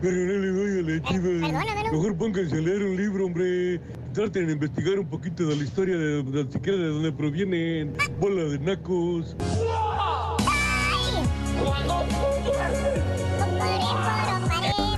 pero 0.00 0.16
no 0.16 0.32
le 0.32 0.52
voy 0.52 0.78
a 0.78 0.82
la 0.96 1.02
Chivas. 1.08 1.92
Mejor 1.92 2.16
pónganse 2.16 2.56
a 2.56 2.60
leer 2.60 2.82
un 2.82 2.96
libro, 2.96 3.26
hombre. 3.26 3.80
Traten 4.14 4.46
de 4.46 4.52
investigar 4.54 4.98
un 4.98 5.06
poquito 5.06 5.44
de 5.46 5.56
la 5.56 5.62
historia 5.64 5.96
de, 5.96 6.22
de 6.22 6.50
siquiera 6.52 6.78
de 6.78 6.88
dónde 6.88 7.12
provienen. 7.12 7.92
Bola 8.18 8.44
de 8.44 8.58
nacos. 8.58 9.36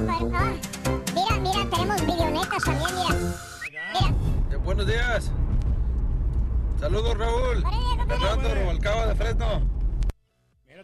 Mira, 0.08 1.36
mira, 1.40 1.70
tenemos 1.70 2.00
videonetas 2.06 2.64
también, 2.64 2.90
mira. 2.94 3.16
Eh, 4.00 4.14
buenos 4.70 4.86
días. 4.86 5.32
Saludos, 6.78 7.18
Raúl. 7.18 7.64
Fernando 8.06 8.54
Rubalcaba 8.54 9.06
de 9.06 9.14
Fresno. 9.16 9.79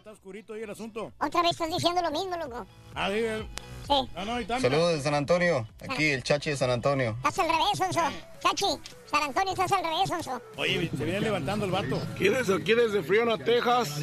Está 0.07 0.13
oscurito 0.13 0.53
ahí 0.53 0.61
el 0.61 0.69
asunto. 0.69 1.11
Otra 1.19 1.41
vez 1.41 1.51
estás 1.51 1.67
diciendo 1.67 2.01
lo 2.01 2.09
mismo, 2.11 2.37
loco. 2.37 2.65
Ah, 2.95 3.09
sí, 3.09 3.17
eh. 3.17 3.45
Sí. 3.85 4.09
No, 4.15 4.23
no. 4.23 4.59
Saludos 4.61 4.93
de 4.93 5.01
San 5.01 5.13
Antonio. 5.13 5.67
Aquí 5.81 6.05
el 6.05 6.23
chachi 6.23 6.51
de 6.51 6.55
San 6.55 6.69
Antonio. 6.69 7.17
Estás 7.17 7.39
al 7.39 7.49
revés, 7.49 7.77
Sonso. 7.77 7.99
Chachi, 8.39 8.65
San 9.05 9.23
Antonio, 9.23 9.51
estás 9.51 9.71
al 9.73 9.83
revés, 9.83 10.07
Sonso. 10.07 10.41
Oye, 10.55 10.89
se 10.97 11.03
viene 11.03 11.19
levantando 11.19 11.65
el 11.65 11.71
vato. 11.71 11.99
¿Quieres 12.17 12.49
aquí 12.49 12.73
desde 12.73 13.03
Friona, 13.03 13.37
Texas? 13.37 13.99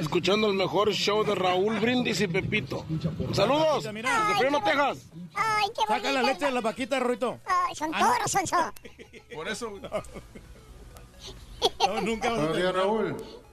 Escuchando 0.00 0.46
el 0.46 0.54
mejor 0.54 0.94
show 0.94 1.22
de 1.24 1.34
Raúl 1.34 1.78
Brindis 1.78 2.22
y 2.22 2.26
Pepito. 2.26 2.86
Saludos 3.34 3.84
desde 3.84 4.38
Friona, 4.38 4.64
Texas. 4.64 5.10
Ay, 5.34 5.68
qué 5.76 5.82
Saca 5.86 6.10
la 6.10 6.22
leche 6.22 6.46
de 6.46 6.52
la 6.52 6.62
vaquita, 6.62 6.98
Rorito. 6.98 7.38
Ay, 7.44 7.74
son 7.74 7.92
toros, 7.92 8.30
Sonso. 8.30 8.72
Por 9.34 9.46
eso. 9.46 9.70
No, 11.86 12.00
nunca 12.00 12.30
vas 12.30 12.38
a 12.38 12.42
Buenos 12.42 12.56
días, 12.56 12.72
terminar. 12.72 12.74
Raúl. 12.74 13.43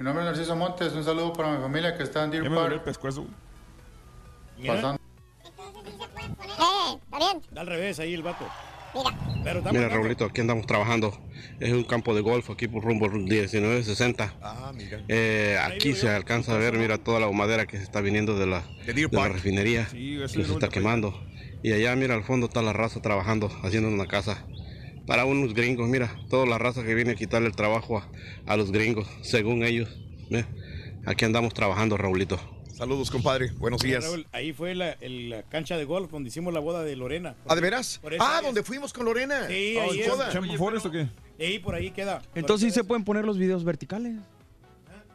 Mi 0.00 0.04
nombre 0.04 0.24
es 0.24 0.30
Narciso 0.30 0.56
Montes. 0.56 0.94
Un 0.94 1.04
saludo 1.04 1.34
para 1.34 1.52
mi 1.52 1.60
familia 1.60 1.94
que 1.94 2.04
está 2.04 2.24
en 2.24 2.30
Deer 2.30 2.48
Park. 2.48 2.84
Pasando. 2.84 3.28
Eh, 4.58 4.66
está 7.02 7.18
bien. 7.18 7.42
Da 7.50 7.60
al 7.60 7.66
revés 7.66 8.00
ahí 8.00 8.14
el 8.14 8.22
vato. 8.22 8.46
Mira. 8.94 9.14
Pero 9.44 9.62
Mira. 9.70 9.90
Raulito, 9.90 10.24
aquí 10.24 10.40
andamos 10.40 10.66
trabajando. 10.66 11.12
Es 11.60 11.74
un 11.74 11.84
campo 11.84 12.14
de 12.14 12.22
golf 12.22 12.48
aquí 12.48 12.66
por 12.66 12.82
rumbo 12.82 13.10
1960. 13.10 14.36
Ah, 14.40 14.72
mira. 14.74 15.04
Eh, 15.06 15.58
aquí 15.62 15.92
se 15.92 16.08
alcanza 16.08 16.54
a 16.54 16.56
ver, 16.56 16.78
mira, 16.78 16.96
toda 16.96 17.20
la 17.20 17.30
madera 17.30 17.66
que 17.66 17.76
se 17.76 17.82
está 17.82 18.00
viniendo 18.00 18.38
de 18.38 18.46
la, 18.46 18.62
De 18.86 19.06
la 19.12 19.28
refinería. 19.28 19.86
Sí, 19.86 20.18
que 20.18 20.28
se 20.28 20.50
está 20.50 20.70
quemando. 20.70 21.12
Y 21.62 21.74
allá, 21.74 21.94
mira, 21.94 22.14
al 22.14 22.24
fondo 22.24 22.46
está 22.46 22.62
la 22.62 22.72
raza 22.72 23.02
trabajando, 23.02 23.50
haciendo 23.62 23.90
una 23.90 24.06
casa. 24.06 24.46
Para 25.06 25.24
unos 25.24 25.54
gringos, 25.54 25.88
mira, 25.88 26.14
toda 26.28 26.46
la 26.46 26.58
raza 26.58 26.84
que 26.84 26.94
viene 26.94 27.12
a 27.12 27.14
quitarle 27.14 27.48
el 27.48 27.56
trabajo 27.56 27.98
a, 27.98 28.08
a 28.46 28.56
los 28.56 28.70
gringos, 28.70 29.08
según 29.22 29.64
ellos. 29.64 29.88
Aquí 31.06 31.24
andamos 31.24 31.52
trabajando, 31.54 31.96
Raulito. 31.96 32.38
Saludos, 32.74 33.10
compadre. 33.10 33.50
Buenos 33.58 33.82
días. 33.82 34.04
Raúl, 34.04 34.26
ahí 34.32 34.52
fue 34.52 34.74
la, 34.74 34.92
el- 35.00 35.30
la 35.30 35.42
cancha 35.42 35.76
de 35.76 35.84
golf 35.84 36.10
donde 36.10 36.28
hicimos 36.28 36.54
la 36.54 36.60
boda 36.60 36.82
de 36.82 36.96
Lorena. 36.96 37.34
¿Ah, 37.46 37.54
de 37.54 37.60
veras? 37.60 38.00
Ah, 38.18 38.38
área. 38.38 38.46
donde 38.48 38.62
fuimos 38.62 38.92
con 38.92 39.04
Lorena. 39.04 39.48
Sí, 39.48 39.76
Oh, 39.78 39.90
ahí 39.90 40.00
es. 40.00 40.08
boda. 40.08 40.30
¿Champo 40.30 40.54
Forest 40.56 40.86
o 40.86 40.90
qué? 40.90 41.08
Ahí 41.38 41.58
por 41.58 41.74
ahí 41.74 41.90
queda. 41.90 42.22
Entonces 42.34 42.68
sí 42.72 42.74
se 42.74 42.84
pueden 42.84 43.04
poner 43.04 43.24
los 43.24 43.36
videos 43.36 43.64
verticales. 43.64 44.14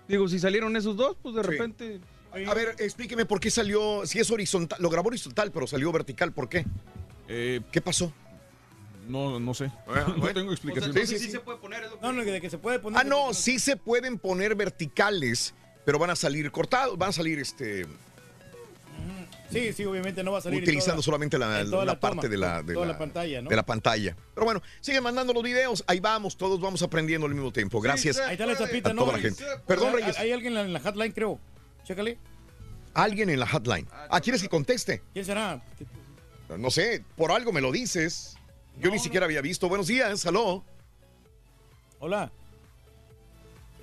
Digo, 0.07 0.27
si 0.27 0.37
salieron 0.37 0.75
esos 0.75 0.95
dos, 0.95 1.15
pues 1.21 1.33
de 1.35 1.41
Sí. 1.43 1.49
repente. 1.49 1.99
A 2.47 2.53
ver, 2.53 2.75
explíqueme 2.79 3.25
por 3.25 3.39
qué 3.39 3.49
salió, 3.49 4.05
si 4.05 4.19
es 4.19 4.29
horizontal, 4.29 4.77
lo 4.81 4.89
grabó 4.89 5.07
horizontal, 5.07 5.51
pero 5.51 5.65
salió 5.67 5.91
vertical, 5.91 6.33
¿por 6.33 6.49
qué? 6.49 6.65
¿Qué 7.27 7.81
pasó? 7.83 8.11
No, 9.07 9.39
no 9.39 9.53
sé. 9.53 9.71
no 10.17 10.27
tengo 10.33 10.51
explicación. 10.51 10.93
Sí, 10.93 11.05
sí, 11.07 11.19
sí. 11.31 11.37
No, 12.01 12.11
no, 12.11 12.23
de 12.23 12.41
que 12.41 12.49
se 12.49 12.57
puede 12.57 12.79
poner. 12.79 12.99
Ah, 12.99 13.03
no, 13.03 13.33
sí 13.33 13.59
se 13.59 13.77
pueden 13.77 14.17
poner 14.19 14.55
verticales, 14.55 15.53
pero 15.85 15.99
van 15.99 16.09
a 16.09 16.15
salir 16.15 16.51
cortados, 16.51 16.97
van 16.97 17.09
a 17.09 17.13
salir 17.13 17.39
este 17.39 17.85
Sí, 19.51 19.71
sí, 19.73 19.85
obviamente 19.85 20.23
no 20.23 20.31
va 20.31 20.39
a 20.39 20.41
salir. 20.41 20.63
utilizando 20.63 20.95
toda- 20.95 21.03
solamente 21.03 21.37
la, 21.37 21.63
toma, 21.69 21.99
parte 21.99 22.27
de 22.27 22.35
la, 22.35 22.63
de 22.63 22.73
toda 22.73 22.85
la- 22.87 22.93
la 22.93 22.97
pantalla, 22.99 23.41
¿no? 23.43 23.49
de 23.49 23.55
la 23.55 23.63
pantalla. 23.65 24.17
Pero 24.33 24.43
bueno, 24.45 24.61
siguen 24.81 25.03
mandando 25.03 25.33
los 25.33 25.43
videos, 25.43 25.83
ahí 25.87 25.99
vamos, 25.99 26.35
todos 26.35 26.59
vamos 26.59 26.81
aprendiendo 26.81 27.27
al 27.27 27.33
mismo 27.35 27.53
tiempo. 27.53 27.79
Gracias 27.79 28.17
Ahí 28.17 28.33
está 28.33 28.45
la 28.47 28.57
chapita, 28.57 28.89
a 28.89 28.93
¿no? 28.93 29.03
toda 29.03 29.13
la 29.17 29.19
gente. 29.19 29.43
Perdón, 29.67 29.89
Hay- 29.89 30.01
Reyes. 30.01 30.17
Hay 30.19 30.31
alguien 30.31 30.57
en 30.57 30.73
la 30.73 30.79
hotline, 30.79 31.11
creo. 31.13 31.39
Chécale. 31.83 32.17
Alguien 32.95 33.29
en 33.29 33.39
la 33.39 33.47
hotline. 33.47 33.87
Ah, 34.09 34.19
¿quieres 34.19 34.41
que 34.41 34.49
conteste? 34.49 35.03
¿Quién 35.13 35.23
será? 35.25 35.61
No 36.57 36.71
sé, 36.71 37.03
por 37.15 37.31
algo 37.31 37.53
me 37.53 37.61
lo 37.61 37.71
dices. 37.71 38.34
Yo 38.79 38.91
ni 38.91 38.99
siquiera 38.99 39.25
había 39.25 39.41
visto. 39.41 39.67
Buenos 39.69 39.87
días, 39.87 40.25
aló. 40.25 40.63
Hola. 41.99 42.31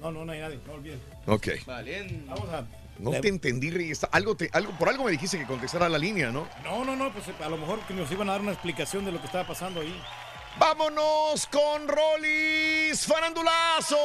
No, 0.00 0.10
no, 0.10 0.24
no 0.24 0.32
hay 0.32 0.40
nadie. 0.40 0.60
No 0.66 0.72
olviden. 0.74 1.00
Ok. 1.26 1.48
Vamos 1.66 2.48
a. 2.50 2.66
No 2.98 3.10
Le- 3.10 3.20
te 3.20 3.28
entendí, 3.28 3.70
Reyes. 3.70 4.06
Algo 4.12 4.36
te, 4.36 4.50
algo, 4.52 4.72
por 4.78 4.88
algo 4.88 5.04
me 5.04 5.10
dijiste 5.12 5.38
que 5.38 5.46
contestara 5.46 5.88
la 5.88 5.98
línea, 5.98 6.30
¿no? 6.30 6.46
No, 6.62 6.84
no, 6.84 6.94
no, 6.94 7.12
pues 7.12 7.24
a 7.40 7.48
lo 7.48 7.56
mejor 7.56 7.80
que 7.86 7.94
nos 7.94 8.10
iban 8.12 8.28
a 8.28 8.32
dar 8.32 8.40
una 8.42 8.52
explicación 8.52 9.04
de 9.04 9.12
lo 9.12 9.18
que 9.20 9.26
estaba 9.26 9.46
pasando 9.46 9.80
ahí. 9.80 9.98
¡Vámonos 10.58 11.46
con 11.46 11.88
Rolis 11.88 13.06
Farandulazo! 13.06 13.96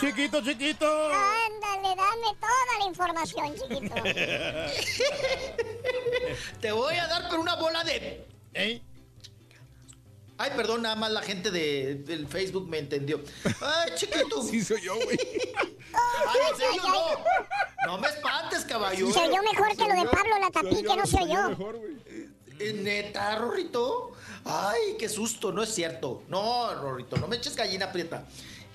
Chiquito, 0.00 0.40
chiquito. 0.42 0.86
Ándale, 0.86 1.94
dame 1.94 2.34
toda 2.40 2.78
la 2.78 2.86
información, 2.86 3.54
chiquito. 3.54 3.94
Te 6.60 6.72
voy 6.72 6.96
a 6.96 7.06
dar 7.06 7.28
con 7.28 7.40
una 7.40 7.56
bola 7.56 7.84
de. 7.84 8.26
Ay, 10.38 10.50
perdón, 10.56 10.80
nada 10.80 10.96
más 10.96 11.10
la 11.10 11.20
gente 11.20 11.50
de, 11.50 11.96
del 11.96 12.26
Facebook 12.26 12.66
me 12.66 12.78
entendió. 12.78 13.20
Ay, 13.60 13.90
chiquito. 13.94 14.42
Sí, 14.50 14.64
soy 14.64 14.80
yo, 14.80 14.94
güey. 14.94 15.18
Ay, 15.92 16.38
en 16.50 16.56
serio, 16.56 16.82
no. 16.88 17.04
No 17.86 17.98
me 17.98 18.08
espantes, 18.08 18.64
caballo. 18.64 19.12
Se 19.12 19.20
oyó 19.20 19.42
mejor 19.42 19.76
que 19.76 19.86
lo 19.86 19.94
de 20.02 20.08
Pablo 20.08 20.38
Latapí, 20.40 20.82
que 20.82 20.96
no 20.96 21.04
se 21.06 21.22
oyó. 21.22 21.50
Eh, 22.58 22.72
Neta, 22.72 23.36
Rorrito. 23.36 24.12
Ay, 24.46 24.96
qué 24.98 25.10
susto, 25.10 25.52
no 25.52 25.62
es 25.62 25.74
cierto. 25.74 26.22
No, 26.28 26.74
Rorrito, 26.74 27.18
no 27.18 27.28
me 27.28 27.36
eches 27.36 27.54
gallina 27.54 27.92
prieta. 27.92 28.24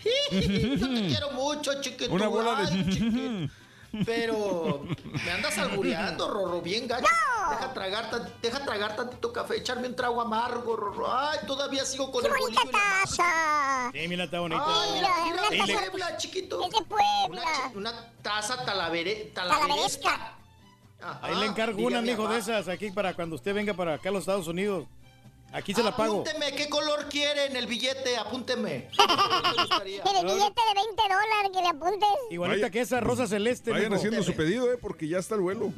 Yo 0.32 0.93
te 0.93 1.08
quiero 1.08 1.32
mucho, 1.32 1.82
chiquito. 1.82 2.14
Una 2.14 2.27
bola 2.27 2.56
de. 2.61 2.67
Ay, 2.67 2.90
chiquito. 2.90 3.53
Pero 4.06 4.84
me 5.24 5.32
andas 5.32 5.58
albureando, 5.58 6.27
Rorro, 6.30 6.61
bien 6.61 6.88
gacho. 6.88 7.06
Deja 7.50 7.74
tragar, 7.74 8.09
deja 8.42 8.59
tragar 8.66 8.95
tantito 8.95 9.32
café, 9.32 9.58
echarme 9.58 9.88
un 9.88 9.95
trago 9.95 10.19
amargo, 10.19 10.75
Rorro. 10.75 11.08
Ay, 11.09 11.40
todavía 11.48 11.85
sigo 11.85 12.11
con 12.11 12.22
¡Qué 12.22 12.27
el 12.27 12.34
bonita 12.38 12.61
taza! 12.72 13.92
Sí, 13.93 14.08
mira, 14.09 14.25
está 14.25 14.40
bonito. 14.40 14.61
Ay, 14.66 14.90
mira, 14.95 15.09
mira, 15.50 15.66
le- 15.66 15.90
Puebla, 15.90 16.17
chiquito. 16.17 16.61
Es 16.66 16.72
de 16.72 16.82
Puebla. 16.82 17.43
Una, 17.74 17.93
taza 18.22 18.66
talavere, 18.66 19.32
talaveresca. 19.34 20.34
Ahí 21.22 21.35
le 21.35 21.45
encargo 21.45 21.85
una, 21.85 22.01
mijo, 22.01 22.27
de 22.27 22.40
esas 22.40 22.67
aquí 22.67 22.90
para 22.92 23.14
cuando 23.14 23.35
usted 23.35 23.53
venga 23.53 23.74
para 23.74 23.93
acá 23.93 24.09
a 24.09 24.11
los 24.11 24.22
Estados 24.22 24.48
Unidos. 24.48 24.88
Aquí 25.56 25.74
se 25.74 25.82
la 25.82 25.95
pago. 25.95 26.22
Apúnteme, 26.22 26.51
¿qué 26.53 26.67
color 26.67 27.06
quiere 27.09 27.45
en 27.45 27.56
el 27.56 27.66
billete? 27.66 28.17
Apúnteme. 28.17 28.90
En 28.90 30.16
el 30.17 30.25
billete 30.25 30.61
de 30.61 30.74
20 30.75 31.01
dólares 31.03 31.51
que 31.53 31.61
le 31.61 31.67
apuntes. 31.69 32.09
Igualita 32.30 32.58
Vaya- 32.66 32.69
que 32.72 32.82
esa 32.82 33.00
rosa 33.00 33.25
celeste. 33.25 33.72
Vayan 33.72 33.85
mijo. 33.90 33.95
haciendo 33.95 34.22
su 34.24 34.34
pedido, 34.34 34.72
eh, 34.74 34.77
porque 34.77 35.08
ya 35.08 35.17
está 35.19 35.35
el 35.35 35.42
vuelo. 35.42 35.72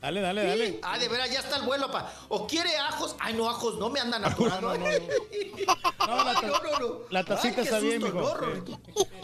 Dale, 0.00 0.20
dale, 0.22 0.40
Sí. 0.42 0.48
dale. 0.48 0.80
Ah, 0.82 0.98
de 0.98 1.08
veras, 1.08 1.30
ya 1.30 1.40
está 1.40 1.56
el 1.56 1.62
vuelo, 1.62 1.90
pa. 1.90 2.10
¿O 2.28 2.46
quiere 2.46 2.74
ajos? 2.78 3.14
Ay, 3.18 3.34
no, 3.34 3.50
ajos, 3.50 3.78
no 3.78 3.90
me 3.90 4.00
andan 4.00 4.24
atorando. 4.24 4.68
No, 4.72 4.78
no, 4.78 4.84
No, 6.06 6.16
la, 6.24 6.30
Ay, 6.30 6.36
ta- 6.40 6.46
no, 6.46 6.62
no, 6.62 6.78
no. 6.78 6.98
la 7.10 7.22
tacita 7.24 7.56
Ay, 7.60 7.64
está 7.64 7.78
bien, 7.80 8.02
mijo. 8.02 8.18
no, 8.18 8.34
Rorrito. 8.34 8.80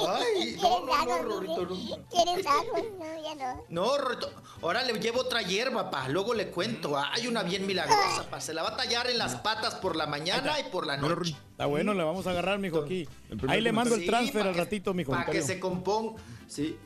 Ay, 0.07 0.57
no, 0.61 0.85
no, 0.85 1.05
no, 1.07 1.23
Rorrito, 1.23 1.63
no. 1.67 2.07
¿Quieres 2.11 2.47
algo? 2.47 2.97
No, 2.99 3.23
ya 3.25 3.35
no. 3.55 3.65
No, 3.71 3.97
Rorrito. 3.99 4.31
Ahora 4.61 4.83
le 4.83 4.93
llevo 5.01 5.21
otra 5.21 5.41
hierba, 5.41 5.91
pa. 5.91 6.09
Luego 6.09 6.35
le 6.35 6.49
cuento. 6.51 6.97
Hay 6.99 7.27
una 7.27 7.43
bien 7.43 7.67
milagrosa, 7.67 8.29
pa. 8.29 8.41
Se 8.43 8.53
la 8.53 8.63
va 8.63 8.71
a 8.71 8.77
tallar 8.77 9.09
en 9.09 9.17
las 9.17 9.37
patas 9.37 9.77
por 9.77 9.97
la 9.97 10.07
mañana 10.07 10.61
y 10.61 10.65
por 10.65 10.87
la 10.87 10.99
noche. 10.99 11.35
Está 11.53 11.65
bueno, 11.65 11.95
le 11.95 12.05
vamos 12.05 12.27
a 12.27 12.31
agarrar, 12.33 12.59
mijo, 12.59 12.81
aquí. 12.81 13.09
Ahí 13.49 13.63
le 13.63 13.73
mando 13.73 13.95
el 13.95 14.03
Sí, 14.03 14.07
transfer 14.07 14.43
pa' 14.43 14.49
al 14.51 14.55
ratito, 14.55 14.93
mijo. 14.93 15.13
Para 15.13 15.25
que 15.25 15.41
se 15.41 15.59
componga. 15.59 16.21
Sí. 16.47 16.77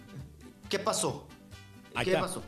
¿Qué 0.69 0.78
pasó? 0.78 1.27
¿Qué 2.05 2.12
pasó? 2.12 2.41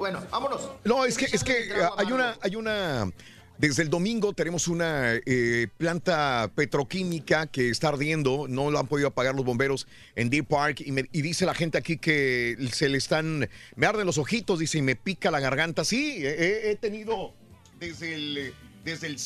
Bueno, 0.00 0.26
vámonos. 0.30 0.62
No, 0.82 1.04
es 1.04 1.18
que, 1.18 1.26
es 1.26 1.44
que 1.44 1.74
hay 1.98 2.10
una, 2.10 2.34
hay 2.40 2.56
una. 2.56 3.12
Desde 3.58 3.82
el 3.82 3.90
domingo 3.90 4.32
tenemos 4.32 4.66
una 4.66 5.12
eh, 5.26 5.68
planta 5.76 6.50
petroquímica 6.54 7.46
que 7.48 7.68
está 7.68 7.88
ardiendo, 7.88 8.46
no 8.48 8.70
lo 8.70 8.78
han 8.78 8.86
podido 8.86 9.08
apagar 9.08 9.34
los 9.34 9.44
bomberos 9.44 9.86
en 10.16 10.30
Deer 10.30 10.44
Park 10.46 10.80
y, 10.80 10.92
me- 10.92 11.06
y 11.12 11.20
dice 11.20 11.44
la 11.44 11.52
gente 11.52 11.76
aquí 11.76 11.98
que 11.98 12.56
se 12.72 12.88
le 12.88 12.96
están, 12.96 13.46
me 13.76 13.86
arden 13.86 14.06
los 14.06 14.16
ojitos, 14.16 14.58
dice, 14.58 14.78
y 14.78 14.82
me 14.82 14.96
pica 14.96 15.30
la 15.30 15.38
garganta. 15.40 15.84
Sí, 15.84 16.24
he, 16.26 16.70
he 16.70 16.76
tenido 16.76 17.34
desde 17.78 18.14
el, 18.14 18.54
desde 18.82 19.06
el, 19.08 19.16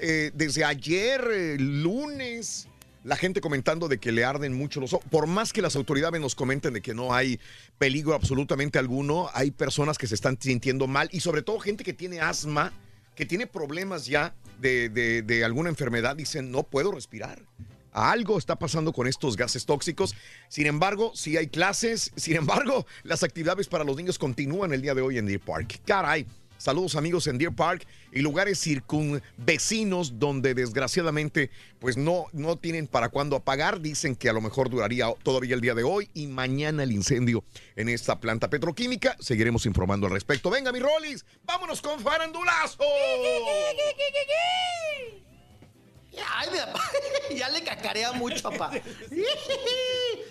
eh, 0.00 0.30
desde 0.32 0.64
ayer, 0.64 1.28
eh, 1.32 1.56
lunes, 1.58 2.68
la 3.04 3.16
gente 3.16 3.40
comentando 3.40 3.88
de 3.88 3.98
que 3.98 4.12
le 4.12 4.24
arden 4.24 4.52
mucho 4.52 4.80
los 4.80 4.92
ojos. 4.92 5.06
Por 5.10 5.26
más 5.26 5.52
que 5.52 5.62
las 5.62 5.76
autoridades 5.76 6.20
nos 6.20 6.34
comenten 6.34 6.74
de 6.74 6.82
que 6.82 6.94
no 6.94 7.14
hay 7.14 7.40
peligro 7.78 8.14
absolutamente 8.14 8.78
alguno, 8.78 9.30
hay 9.32 9.50
personas 9.50 9.96
que 9.98 10.06
se 10.06 10.14
están 10.14 10.36
sintiendo 10.40 10.86
mal 10.86 11.08
y 11.12 11.20
sobre 11.20 11.42
todo 11.42 11.58
gente 11.60 11.82
que 11.84 11.92
tiene 11.94 12.20
asma, 12.20 12.72
que 13.14 13.24
tiene 13.26 13.46
problemas 13.46 14.06
ya 14.06 14.34
de, 14.60 14.88
de- 14.88 15.22
de 15.22 15.44
alguna 15.44 15.70
enfermedad, 15.70 16.16
dicen 16.16 16.50
no 16.50 16.62
puedo 16.62 16.92
respirar. 16.92 17.42
Algo 17.92 18.38
está 18.38 18.56
pasando 18.56 18.92
con 18.92 19.08
estos 19.08 19.36
gases 19.36 19.66
tóxicos. 19.66 20.14
Sin 20.48 20.66
embargo, 20.66 21.10
sí 21.16 21.36
hay 21.36 21.48
clases. 21.48 22.12
Sin 22.14 22.36
embargo, 22.36 22.86
las 23.02 23.24
actividades 23.24 23.66
para 23.66 23.82
los 23.82 23.96
niños 23.96 24.16
continúan 24.16 24.72
el 24.72 24.80
día 24.82 24.94
de 24.94 25.02
hoy 25.02 25.18
en 25.18 25.26
Deer 25.26 25.40
Park. 25.40 25.80
Caray. 25.84 26.24
Saludos 26.60 26.94
amigos 26.94 27.26
en 27.26 27.38
Deer 27.38 27.54
Park 27.54 27.86
y 28.12 28.20
lugares 28.20 28.60
circunvecinos 28.60 30.18
donde 30.18 30.52
desgraciadamente 30.52 31.50
pues 31.78 31.96
no, 31.96 32.26
no 32.34 32.56
tienen 32.56 32.86
para 32.86 33.08
cuándo 33.08 33.34
apagar. 33.34 33.80
Dicen 33.80 34.14
que 34.14 34.28
a 34.28 34.34
lo 34.34 34.42
mejor 34.42 34.68
duraría 34.68 35.10
todavía 35.22 35.54
el 35.54 35.62
día 35.62 35.74
de 35.74 35.84
hoy 35.84 36.10
y 36.12 36.26
mañana 36.26 36.82
el 36.82 36.92
incendio 36.92 37.44
en 37.76 37.88
esta 37.88 38.20
planta 38.20 38.50
petroquímica. 38.50 39.16
Seguiremos 39.20 39.64
informando 39.64 40.06
al 40.06 40.12
respecto. 40.12 40.50
Venga 40.50 40.70
mi 40.70 40.80
Rollis, 40.80 41.24
vámonos 41.46 41.80
con 41.80 41.98
farandulazo. 41.98 42.84
Ay, 46.16 46.50
mi 46.50 46.58
papá, 46.58 46.80
ya 47.36 47.48
le 47.48 47.62
cacarea 47.62 48.12
mucho, 48.12 48.42
papá. 48.42 48.70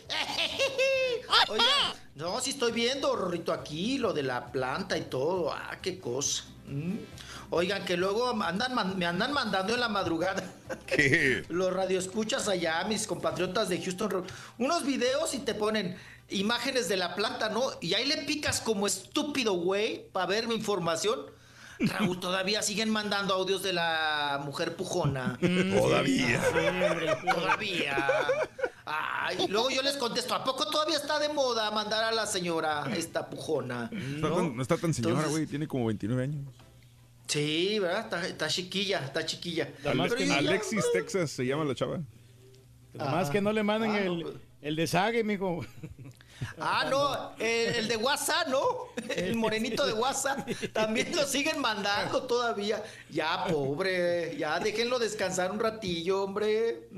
Oiga, 1.50 1.96
no, 2.16 2.40
si 2.42 2.52
estoy 2.52 2.72
viendo, 2.72 3.16
Rorrito, 3.16 3.54
aquí, 3.54 3.98
lo 3.98 4.14
de 4.14 4.24
la 4.24 4.52
planta 4.52 4.98
y 4.98 5.04
todo. 5.04 5.54
Ah, 5.54 5.78
qué 5.82 6.00
cosa. 6.00 6.44
Mm. 6.68 6.98
Oigan, 7.52 7.84
que 7.86 7.98
luego 7.98 8.30
andan, 8.44 8.98
me 8.98 9.06
andan 9.06 9.34
mandando 9.34 9.74
en 9.74 9.80
la 9.80 9.90
madrugada. 9.90 10.44
¿Qué? 10.86 11.44
Los 11.50 11.74
radioescuchas 11.74 12.48
allá, 12.48 12.84
mis 12.84 13.08
compatriotas 13.08 13.70
de 13.70 13.82
Houston, 13.82 14.26
unos 14.60 14.86
videos 14.86 15.34
y 15.34 15.40
te 15.40 15.56
ponen 15.56 15.98
imágenes 16.30 16.88
de 16.90 16.98
la 16.98 17.16
planta, 17.16 17.50
¿no? 17.50 17.72
Y 17.82 17.96
ahí 17.96 18.06
le 18.06 18.18
picas 18.18 18.62
como 18.62 18.86
estúpido, 18.86 19.54
güey, 19.54 20.10
para 20.12 20.28
ver 20.28 20.48
mi 20.48 20.56
información. 20.56 21.20
Raúl, 21.80 22.20
todavía 22.20 22.62
siguen 22.62 22.90
mandando 22.90 23.34
audios 23.34 23.64
de 23.64 23.74
la 23.74 24.42
mujer 24.44 24.76
pujona. 24.76 25.38
Todavía. 25.42 26.42
Todavía. 27.34 28.08
Ay, 28.86 29.48
luego 29.48 29.70
yo 29.70 29.82
les 29.82 29.96
contesto, 29.98 30.34
¿a 30.34 30.44
poco 30.44 30.68
todavía 30.70 30.98
está 30.98 31.20
de 31.20 31.30
moda 31.30 31.70
mandar 31.72 32.04
a 32.04 32.12
la 32.12 32.26
señora 32.26 32.86
esta 32.96 33.30
pujona? 33.30 33.90
¿No? 33.92 34.30
tan- 34.36 34.56
no 34.56 34.62
está 34.62 34.78
tan 34.78 34.94
señora, 34.94 35.28
güey. 35.28 35.46
Tiene 35.46 35.68
como 35.68 35.86
29 35.86 36.24
años. 36.24 36.46
Sí, 37.28 37.78
¿verdad? 37.80 38.00
Está, 38.06 38.28
está 38.28 38.48
chiquilla, 38.48 39.00
está 39.06 39.24
chiquilla. 39.26 39.70
Ya- 39.84 39.92
Alexis, 40.38 40.84
Texas 40.92 41.30
se 41.32 41.46
llama 41.46 41.64
la 41.66 41.76
chava. 41.76 42.00
Nomás 42.94 43.30
que 43.30 43.40
no 43.40 43.54
le 43.54 43.62
manden 43.62 43.92
Ah, 43.92 44.00
no, 44.06 44.14
el, 44.14 44.38
el 44.62 44.76
desague, 44.76 45.24
mijo. 45.24 45.64
Ah, 46.60 46.86
no, 46.90 47.32
el, 47.40 47.76
el 47.76 47.88
de 47.88 47.98
WhatsApp, 47.98 48.48
¿no? 48.48 48.62
El 49.10 49.36
morenito 49.36 49.86
de 49.86 49.94
WhatsApp. 49.94 50.48
También 50.74 51.16
lo 51.16 51.26
siguen 51.26 51.60
mandando 51.60 52.24
todavía. 52.24 52.84
Ya, 53.10 53.46
pobre, 53.46 54.36
ya 54.38 54.60
déjenlo 54.60 55.00
descansar 55.00 55.52
un 55.52 55.60
ratillo, 55.60 56.24
hombre. 56.24 56.90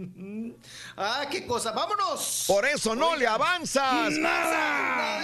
Ah, 0.98 1.26
qué 1.32 1.46
cosa. 1.48 1.72
¡Vámonos! 1.72 2.46
Por 2.48 2.66
eso 2.66 2.96
no 2.96 3.16
le 3.16 3.26
avanzas. 3.28 4.12
¡Nada! 4.14 5.22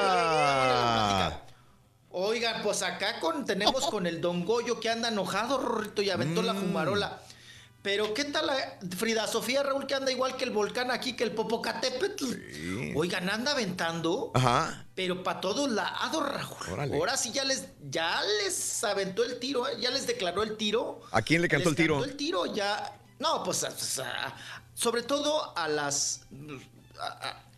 ¡Nada! 0.00 1.42
Oigan, 2.12 2.62
pues 2.62 2.82
acá 2.82 3.20
con, 3.20 3.44
tenemos 3.44 3.86
con 3.86 4.06
el 4.06 4.20
Don 4.20 4.44
Goyo 4.44 4.80
que 4.80 4.90
anda 4.90 5.08
enojado, 5.08 5.58
Rorrito, 5.58 6.02
y 6.02 6.10
aventó 6.10 6.42
Mm. 6.42 6.46
la 6.46 6.54
fumarola. 6.54 7.20
Pero 7.82 8.12
¿qué 8.12 8.24
tal 8.26 8.46
la 8.46 8.78
Frida 8.96 9.26
Sofía 9.26 9.62
Raúl 9.62 9.86
que 9.86 9.94
anda 9.94 10.12
igual 10.12 10.36
que 10.36 10.44
el 10.44 10.50
volcán 10.50 10.90
aquí, 10.90 11.14
que 11.14 11.24
el 11.24 11.32
Popocatépetl? 11.32 12.92
Oigan, 12.94 13.30
anda 13.30 13.52
aventando, 13.52 14.32
Ajá. 14.34 14.84
pero 14.94 15.22
para 15.22 15.40
todos 15.40 15.70
lados, 15.70 16.22
Raúl. 16.28 16.72
Órale. 16.74 16.94
Ahora 16.96 17.16
sí 17.16 17.32
ya 17.32 17.44
les, 17.44 17.68
ya 17.88 18.20
les 18.44 18.84
aventó 18.84 19.24
el 19.24 19.38
tiro, 19.38 19.66
¿eh? 19.66 19.76
ya 19.80 19.90
les 19.90 20.06
declaró 20.06 20.42
el 20.42 20.58
tiro. 20.58 21.00
¿A 21.10 21.22
quién 21.22 21.40
le 21.40 21.48
cantó 21.48 21.70
Les 21.70 21.78
el 21.78 21.84
tiro? 21.84 21.94
cantó 21.94 22.10
el 22.10 22.16
tiro 22.16 22.46
ya. 22.54 22.92
No, 23.18 23.42
pues, 23.42 23.60
pues, 23.60 23.98
a- 24.00 24.34
sobre 24.74 25.02
todo 25.02 25.56
a 25.56 25.66
las. 25.66 26.22
A, 27.00 27.06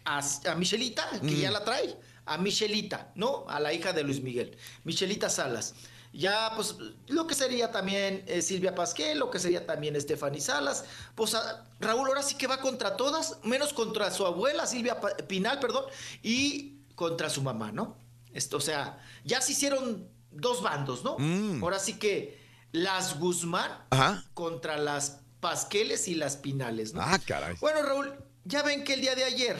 a- 0.04 0.18
a- 0.18 0.50
a 0.52 0.54
Michelita, 0.54 1.08
que 1.20 1.26
Mm. 1.32 1.40
ya 1.40 1.50
la 1.50 1.64
trae. 1.64 1.96
A 2.26 2.38
Michelita, 2.38 3.10
¿no? 3.16 3.44
A 3.48 3.58
la 3.58 3.72
hija 3.72 3.92
de 3.92 4.04
Luis 4.04 4.22
Miguel. 4.22 4.56
Michelita 4.84 5.28
Salas. 5.28 5.74
Ya, 6.12 6.52
pues, 6.54 6.74
lo 7.08 7.26
que 7.26 7.34
sería 7.34 7.72
también 7.72 8.22
eh, 8.26 8.42
Silvia 8.42 8.74
Pasquel, 8.74 9.18
lo 9.18 9.30
que 9.30 9.38
sería 9.38 9.66
también 9.66 9.98
Stephanie 10.00 10.40
Salas. 10.42 10.84
Pues 11.14 11.34
a- 11.34 11.64
Raúl 11.80 12.06
ahora 12.08 12.22
sí 12.22 12.34
que 12.34 12.46
va 12.46 12.58
contra 12.60 12.96
todas, 12.96 13.38
menos 13.44 13.72
contra 13.72 14.10
su 14.10 14.26
abuela, 14.26 14.66
Silvia 14.66 15.00
Pa- 15.00 15.16
Pinal, 15.26 15.58
perdón, 15.58 15.84
y 16.22 16.74
contra 16.94 17.30
su 17.30 17.40
mamá, 17.42 17.72
¿no? 17.72 17.96
Esto, 18.34 18.58
o 18.58 18.60
sea, 18.60 19.02
ya 19.24 19.40
se 19.40 19.52
hicieron 19.52 20.06
dos 20.30 20.62
bandos, 20.62 21.02
¿no? 21.02 21.16
Mm. 21.18 21.62
Ahora 21.62 21.78
sí 21.78 21.94
que 21.98 22.38
las 22.72 23.18
Guzmán 23.18 23.70
Ajá. 23.90 24.24
contra 24.34 24.76
las 24.76 25.20
Pasqueles 25.40 26.08
y 26.08 26.14
las 26.14 26.36
Pinales, 26.36 26.92
¿no? 26.94 27.00
Ah, 27.02 27.18
caray. 27.26 27.56
Bueno, 27.60 27.82
Raúl, 27.82 28.14
ya 28.44 28.62
ven 28.62 28.84
que 28.84 28.94
el 28.94 29.00
día 29.00 29.14
de 29.14 29.24
ayer 29.24 29.56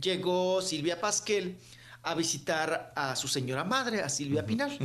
llegó 0.00 0.62
Silvia 0.62 1.00
Pasquel 1.00 1.58
a 2.06 2.14
visitar 2.14 2.92
a 2.94 3.16
su 3.16 3.26
señora 3.26 3.64
madre, 3.64 4.00
a 4.00 4.08
Silvia 4.08 4.46
Pinal. 4.46 4.78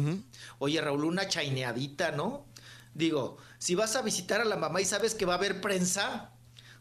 Oye, 0.58 0.82
Raúl, 0.82 1.06
una 1.06 1.27
chaineadita, 1.27 2.11
¿no? 2.11 2.48
Digo, 2.95 3.38
si 3.59 3.75
vas 3.75 3.95
a 3.95 4.01
visitar 4.01 4.41
a 4.41 4.45
la 4.45 4.58
mamá 4.58 4.82
y 4.82 4.85
sabes 4.85 5.14
que 5.14 5.25
va 5.25 5.33
a 5.33 5.38
haber 5.38 5.61
prensa, 5.61 6.32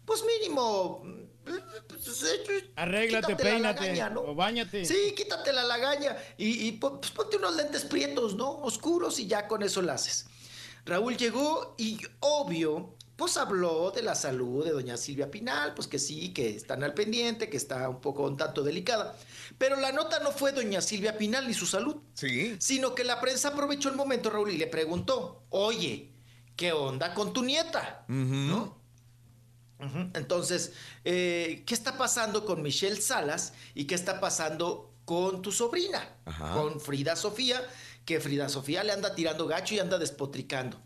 pues 0.07 0.25
mínimo. 0.25 1.05
pues, 1.45 2.23
eh, 2.23 2.73
Arréglate, 2.75 3.27
quítate 3.27 3.45
la 3.45 3.51
peínate, 3.51 3.81
lagaña, 3.83 4.09
¿no? 4.09 4.23
o 4.23 4.35
bañate. 4.35 4.87
Sí, 4.87 5.13
quítate 5.15 5.53
la 5.53 5.65
lagaña 5.65 6.17
y, 6.39 6.73
pues, 6.73 7.11
ponte 7.11 7.37
unos 7.37 7.57
lentes 7.57 7.85
prietos, 7.85 8.35
¿no? 8.35 8.51
Oscuros 8.63 9.21
y 9.21 9.27
ya 9.27 9.47
con 9.47 9.63
eso 9.63 9.83
la 9.83 9.93
haces. 9.93 10.27
Raúl 10.87 11.19
llegó 11.19 11.75
y 11.77 11.99
obvio, 12.21 12.95
pues 13.17 13.37
habló 13.37 13.91
de 13.91 14.01
la 14.03 14.15
salud 14.15 14.65
de 14.65 14.71
doña 14.71 14.97
Silvia 14.97 15.31
Pinal, 15.31 15.75
pues 15.75 15.87
que 15.87 15.99
sí, 15.99 16.33
que 16.33 16.57
están 16.57 16.83
al 16.83 16.95
pendiente, 16.95 17.51
que 17.51 17.59
está 17.59 17.87
un 17.91 18.01
poco 18.01 18.23
un 18.23 18.39
tanto 18.39 18.63
delicada. 18.63 19.15
Pero 19.59 19.77
la 19.77 19.93
nota 19.93 20.19
no 20.21 20.33
fue 20.33 20.53
doña 20.53 20.81
Silvia 20.81 21.19
Pinal 21.19 21.47
ni 21.47 21.55
su 21.55 21.67
salud. 21.67 21.97
Sí. 22.15 22.57
Sino 22.59 22.95
que 22.95 23.05
la 23.05 23.21
prensa 23.21 23.49
aprovechó 23.49 23.89
el 23.89 23.97
momento, 23.97 24.31
Raúl, 24.31 24.51
y 24.51 24.57
le 24.57 24.67
preguntó, 24.67 25.45
oye, 25.51 26.13
¿qué 26.57 26.73
onda 26.73 27.15
con 27.15 27.33
tu 27.33 27.43
nieta? 27.43 28.05
¿No? 28.09 28.79
Entonces, 30.15 30.73
eh, 31.05 31.63
¿qué 31.67 31.73
está 31.75 31.97
pasando 31.97 32.45
con 32.45 32.63
Michelle 32.63 33.01
Salas 33.01 33.55
y 33.75 33.85
qué 33.85 33.95
está 33.95 34.21
pasando 34.21 34.93
con 35.07 35.43
tu 35.43 35.51
sobrina, 35.53 36.17
Ajá. 36.27 36.53
con 36.53 36.81
Frida 36.81 37.17
Sofía, 37.17 37.67
que 38.05 38.21
Frida 38.21 38.49
Sofía 38.49 38.85
le 38.85 38.93
anda 38.93 39.15
tirando 39.15 39.47
gacho 39.47 39.75
y 39.75 39.79
anda 39.79 39.99
despotricando. 39.99 40.81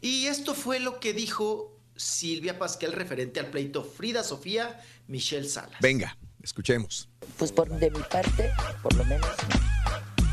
Y 0.00 0.26
esto 0.26 0.54
fue 0.54 0.80
lo 0.80 0.98
que 1.00 1.12
dijo 1.12 1.78
Silvia 1.96 2.58
Pasquel 2.58 2.92
referente 2.92 3.40
al 3.40 3.46
pleito 3.46 3.84
Frida 3.84 4.24
Sofía, 4.24 4.80
Michelle 5.06 5.48
Salas. 5.48 5.80
Venga, 5.80 6.18
escuchemos. 6.42 7.08
Pues 7.38 7.52
por 7.52 7.68
de 7.68 7.90
mi 7.90 8.00
parte, 8.00 8.50
por 8.82 8.94
lo 8.94 9.04
menos, 9.04 9.28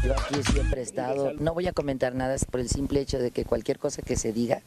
yo 0.03 0.13
aquí 0.13 0.41
siempre 0.51 0.79
he 0.81 0.83
estado. 0.83 1.33
No 1.39 1.53
voy 1.53 1.67
a 1.67 1.73
comentar 1.73 2.15
nada 2.15 2.33
es 2.35 2.45
por 2.45 2.59
el 2.59 2.69
simple 2.69 3.01
hecho 3.01 3.19
de 3.19 3.31
que 3.31 3.45
cualquier 3.45 3.79
cosa 3.79 4.01
que 4.01 4.15
se 4.15 4.31
diga 4.33 4.61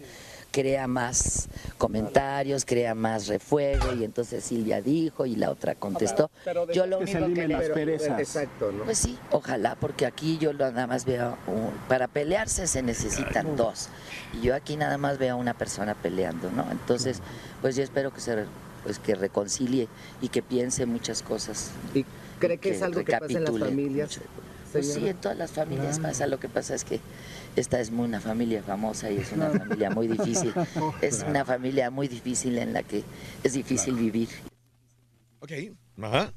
crea 0.51 0.87
más 0.87 1.49
comentarios, 1.79 2.67
crea 2.67 2.95
más 2.95 3.27
refuego 3.27 3.95
y 3.95 4.05
entonces 4.05 4.45
Silvia 4.45 4.83
dijo 4.83 5.25
y 5.25 5.35
la 5.35 5.51
otra 5.51 5.75
contestó. 5.75 6.31
Yo 6.75 6.85
lo 6.85 6.99
Que 6.99 7.07
se 7.07 7.23
único 7.23 7.41
que 7.41 7.49
las 7.49 7.69
perezas. 7.71 8.19
Exacto, 8.21 8.71
¿no? 8.71 8.85
Pues 8.85 8.99
sí, 8.99 9.19
ojalá, 9.31 9.77
porque 9.77 10.05
aquí 10.05 10.37
yo 10.37 10.53
lo- 10.53 10.71
nada 10.71 10.87
más 10.87 11.07
veo 11.07 11.39
un- 11.47 11.73
para 11.89 12.07
pelearse 12.07 12.67
se 12.67 12.83
necesitan 12.83 13.57
dos 13.57 13.89
y 14.35 14.43
yo 14.43 14.55
aquí 14.55 14.77
nada 14.77 14.99
más 14.99 15.17
veo 15.17 15.33
a 15.35 15.39
una 15.39 15.55
persona 15.55 15.95
peleando, 15.95 16.51
¿no? 16.51 16.71
Entonces, 16.71 17.21
pues 17.63 17.75
yo 17.75 17.83
espero 17.83 18.13
que 18.13 18.21
se 18.21 18.45
pues 18.83 18.99
que 18.99 19.15
reconcilie 19.15 19.89
y 20.21 20.29
que 20.29 20.43
piense 20.43 20.87
muchas 20.87 21.23
cosas. 21.23 21.71
¿Y 21.95 22.05
cree 22.39 22.59
que 22.59 22.71
es 22.71 22.83
algo 22.83 23.05
que 23.05 23.13
pasa 23.13 23.27
en 23.27 23.45
las 23.45 23.53
recapitule 23.55 23.71
familias? 23.71 24.21
Pues 24.73 24.93
sí, 24.95 25.07
en 25.07 25.17
todas 25.19 25.37
las 25.37 25.51
familias 25.51 25.99
Ah. 25.99 26.03
pasa. 26.09 26.27
Lo 26.27 26.41
que 26.41 26.49
pasa 26.49 26.75
es 26.75 26.85
que 26.85 26.99
esta 27.57 27.79
es 27.81 27.91
muy- 27.91 28.07
una 28.07 28.21
familia 28.21 28.63
famosa 28.63 29.11
y 29.11 29.19
es 29.19 29.31
una 29.33 29.51
familia 29.51 29.91
muy 29.91 30.09
difícil. 30.09 30.53
Es 31.03 31.23
una 31.29 31.45
familia 31.45 31.91
muy 31.91 32.09
difícil 32.09 32.57
en 32.59 32.73
la 32.73 32.83
que 32.83 33.05
es 33.45 33.53
difícil 33.53 33.95
vivir. 33.97 34.29
Ok. 35.41 35.53
Ajá. 36.01 36.33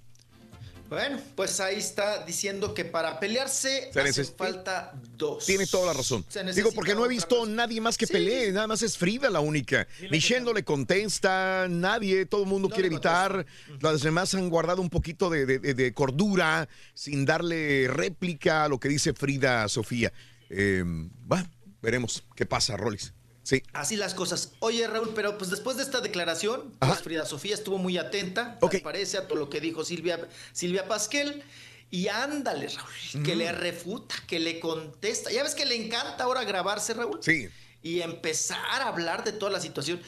Bueno, 0.87 1.19
pues 1.35 1.59
ahí 1.59 1.77
está 1.77 2.23
diciendo 2.25 2.73
que 2.75 2.85
para 2.85 3.19
pelearse 3.19 3.89
Se 3.91 3.99
hace 4.01 4.23
falta 4.25 4.93
dos. 5.17 5.43
Tiene 5.45 5.65
toda 5.65 5.87
la 5.87 5.93
razón. 5.93 6.23
Digo, 6.53 6.71
porque 6.73 6.93
no 6.93 7.03
he 7.05 7.09
visto 7.09 7.45
nadie 7.47 7.81
más 7.81 7.97
que 7.97 8.05
pelee, 8.05 8.51
nada 8.51 8.67
más 8.67 8.83
es 8.83 8.95
Frida 8.95 9.29
la 9.31 9.39
única. 9.39 9.87
Michelle 10.11 10.41
no 10.45 10.53
le 10.53 10.63
contesta, 10.63 11.65
nadie, 11.67 12.27
todo 12.27 12.43
el 12.43 12.47
mundo 12.49 12.69
quiere 12.69 12.87
evitar. 12.87 13.45
Las 13.81 14.03
demás 14.03 14.35
han 14.35 14.47
guardado 14.49 14.81
un 14.81 14.91
poquito 14.91 15.29
de, 15.31 15.47
de- 15.47 15.57
de- 15.59 15.73
de 15.73 15.93
cordura 15.93 16.69
sin 16.93 17.25
darle 17.25 17.87
réplica 17.89 18.63
a 18.65 18.69
lo 18.69 18.79
que 18.79 18.87
dice 18.87 19.13
Frida 19.13 19.67
Sofía. 19.67 20.13
Eh, 20.51 20.83
va, 21.31 21.49
veremos 21.81 22.23
qué 22.35 22.45
pasa, 22.45 22.77
Rolis. 22.77 23.11
Sí. 23.45 23.61
Así 23.73 23.95
las 23.95 24.15
cosas. 24.15 24.53
Oye, 24.59 24.87
Raúl, 24.87 25.11
pero 25.13 25.37
pues 25.37 25.51
después 25.51 25.77
de 25.77 25.83
esta 25.83 26.01
declaración, 26.01 26.73
pues 26.79 27.01
Frida 27.03 27.25
Sofía 27.27 27.53
estuvo 27.53 27.77
muy 27.77 27.97
atenta, 27.99 28.57
me 28.59 28.79
parece, 28.79 29.19
a 29.19 29.27
todo 29.27 29.37
lo 29.37 29.49
que 29.51 29.61
dijo 29.61 29.85
Silvia, 29.85 30.27
Silvia 30.51 30.87
Pasquel. 30.87 31.43
Y 31.91 32.07
ándale, 32.07 32.67
Raúl, 32.69 33.23
que 33.23 33.35
le 33.35 33.51
refuta, 33.51 34.15
que 34.27 34.39
le 34.39 34.59
contesta. 34.59 35.31
Ya 35.31 35.43
ves 35.43 35.53
que 35.53 35.65
le 35.67 35.75
encanta 35.75 36.23
ahora 36.23 36.43
grabarse, 36.43 36.95
Raúl. 36.95 37.19
Sí. 37.21 37.47
Y 37.83 38.01
empezar 38.01 38.81
a 38.81 38.87
hablar 38.87 39.23
de 39.23 39.31
toda 39.31 39.51
la 39.51 39.61
situación. 39.61 40.01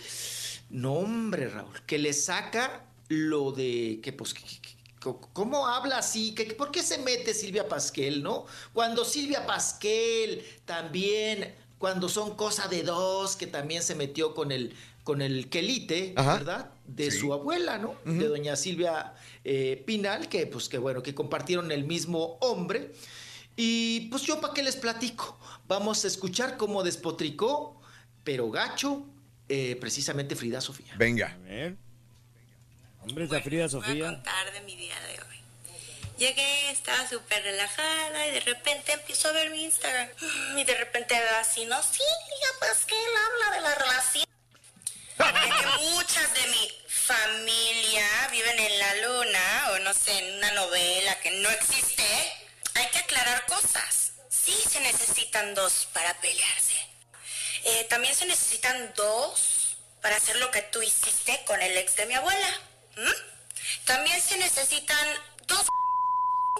No, 0.71 0.93
hombre, 0.95 1.47
Raúl, 1.47 1.79
que 1.85 1.99
le 1.99 2.13
saca 2.13 2.83
lo 3.07 3.51
de 3.51 3.99
que, 4.01 4.11
pues, 4.13 4.33
que- 4.33 4.41
que- 4.43 4.59
que- 4.61 4.77
¿Cómo 5.31 5.67
habla 5.67 5.99
así? 5.99 6.33
¿Que- 6.33 6.47
que- 6.47 6.55
¿Por 6.55 6.71
qué 6.71 6.81
se 6.81 6.97
mete 6.97 7.33
Silvia 7.35 7.69
Pasquel, 7.69 8.23
no? 8.23 8.45
Cuando 8.73 9.05
Silvia 9.05 9.45
Pasquel 9.45 10.43
también, 10.65 11.55
cuando 11.77 12.09
son 12.09 12.35
cosa 12.35 12.67
de 12.67 12.83
dos, 12.83 13.35
que 13.35 13.47
también 13.47 13.83
se 13.83 13.95
metió 13.95 14.33
con 14.33 14.51
el, 14.51 14.75
con 15.03 15.21
el 15.21 15.49
quelite, 15.49 16.13
Ajá. 16.15 16.33
¿verdad? 16.35 16.71
De 16.85 17.11
Sí. 17.11 17.19
su 17.19 17.33
abuela, 17.33 17.77
¿no? 17.77 17.95
De 18.05 18.27
doña 18.27 18.55
Silvia 18.55 19.13
eh, 19.43 19.83
Pinal, 19.85 20.27
que 20.29 20.47
pues 20.47 20.69
que 20.69 20.77
bueno, 20.77 21.03
que 21.03 21.13
compartieron 21.13 21.71
el 21.71 21.83
mismo 21.83 22.37
hombre. 22.41 22.93
Y 23.55 24.01
pues 24.09 24.23
yo 24.23 24.39
para 24.41 24.53
qué 24.53 24.63
les 24.63 24.75
platico. 24.75 25.39
Vamos 25.67 26.03
a 26.05 26.07
escuchar 26.07 26.57
cómo 26.57 26.83
despotricó, 26.83 27.81
pero 28.23 28.49
gacho, 28.51 29.05
eh, 29.49 29.75
precisamente 29.79 30.35
Frida 30.35 30.61
Sofía. 30.61 30.93
Venga. 30.97 31.37
Hombre, 33.01 33.25
esa 33.25 33.39
Frida 33.41 33.61
Voy 33.61 33.65
a 33.65 33.69
Sofía. 33.69 34.05
contar 34.13 34.53
de 34.53 34.61
mi 34.61 34.75
día 34.75 34.95
de 35.07 35.13
hoy. 35.21 35.26
Llegué, 36.17 36.71
estaba 36.71 37.07
súper 37.07 37.43
relajada 37.43 38.27
y 38.27 38.31
de 38.31 38.39
repente 38.39 38.91
empiezo 38.91 39.29
a 39.29 39.33
ver 39.33 39.51
mi 39.51 39.63
Instagram. 39.65 40.09
Y 40.57 40.63
de 40.63 40.75
repente 40.75 41.13
veo 41.13 41.35
así, 41.37 41.65
no, 41.65 41.81
Silvia, 41.83 42.49
pues 42.59 42.85
que 42.85 42.95
él 42.95 43.11
habla 43.25 43.55
de 43.55 43.61
la 43.61 43.75
relación. 43.75 44.25
Que 45.17 45.85
muchas 45.91 46.33
de 46.33 46.47
mi 46.47 46.71
familia 46.87 48.05
viven 48.31 48.59
en 48.59 48.79
la 48.79 48.95
luna 48.95 49.69
o 49.71 49.79
no 49.79 49.93
sé, 49.93 50.17
en 50.17 50.37
una 50.37 50.51
novela 50.51 51.19
que 51.21 51.31
no 51.31 51.49
existe. 51.49 52.03
Hay 52.73 52.87
que 52.87 52.99
aclarar 52.99 53.45
cosas. 53.45 54.13
Sí 54.29 54.57
se 54.69 54.79
necesitan 54.79 55.53
dos 55.53 55.87
para 55.93 56.19
pelearse. 56.19 56.87
Eh, 57.63 57.83
también 57.89 58.15
se 58.15 58.25
necesitan 58.25 58.93
dos 58.95 59.77
para 60.01 60.15
hacer 60.15 60.37
lo 60.37 60.49
que 60.49 60.61
tú 60.63 60.81
hiciste 60.81 61.43
con 61.45 61.61
el 61.61 61.77
ex 61.77 61.95
de 61.95 62.05
mi 62.07 62.15
abuela. 62.15 62.59
También 63.85 64.19
se 64.21 64.37
necesitan 64.37 65.07
dos 65.45 65.67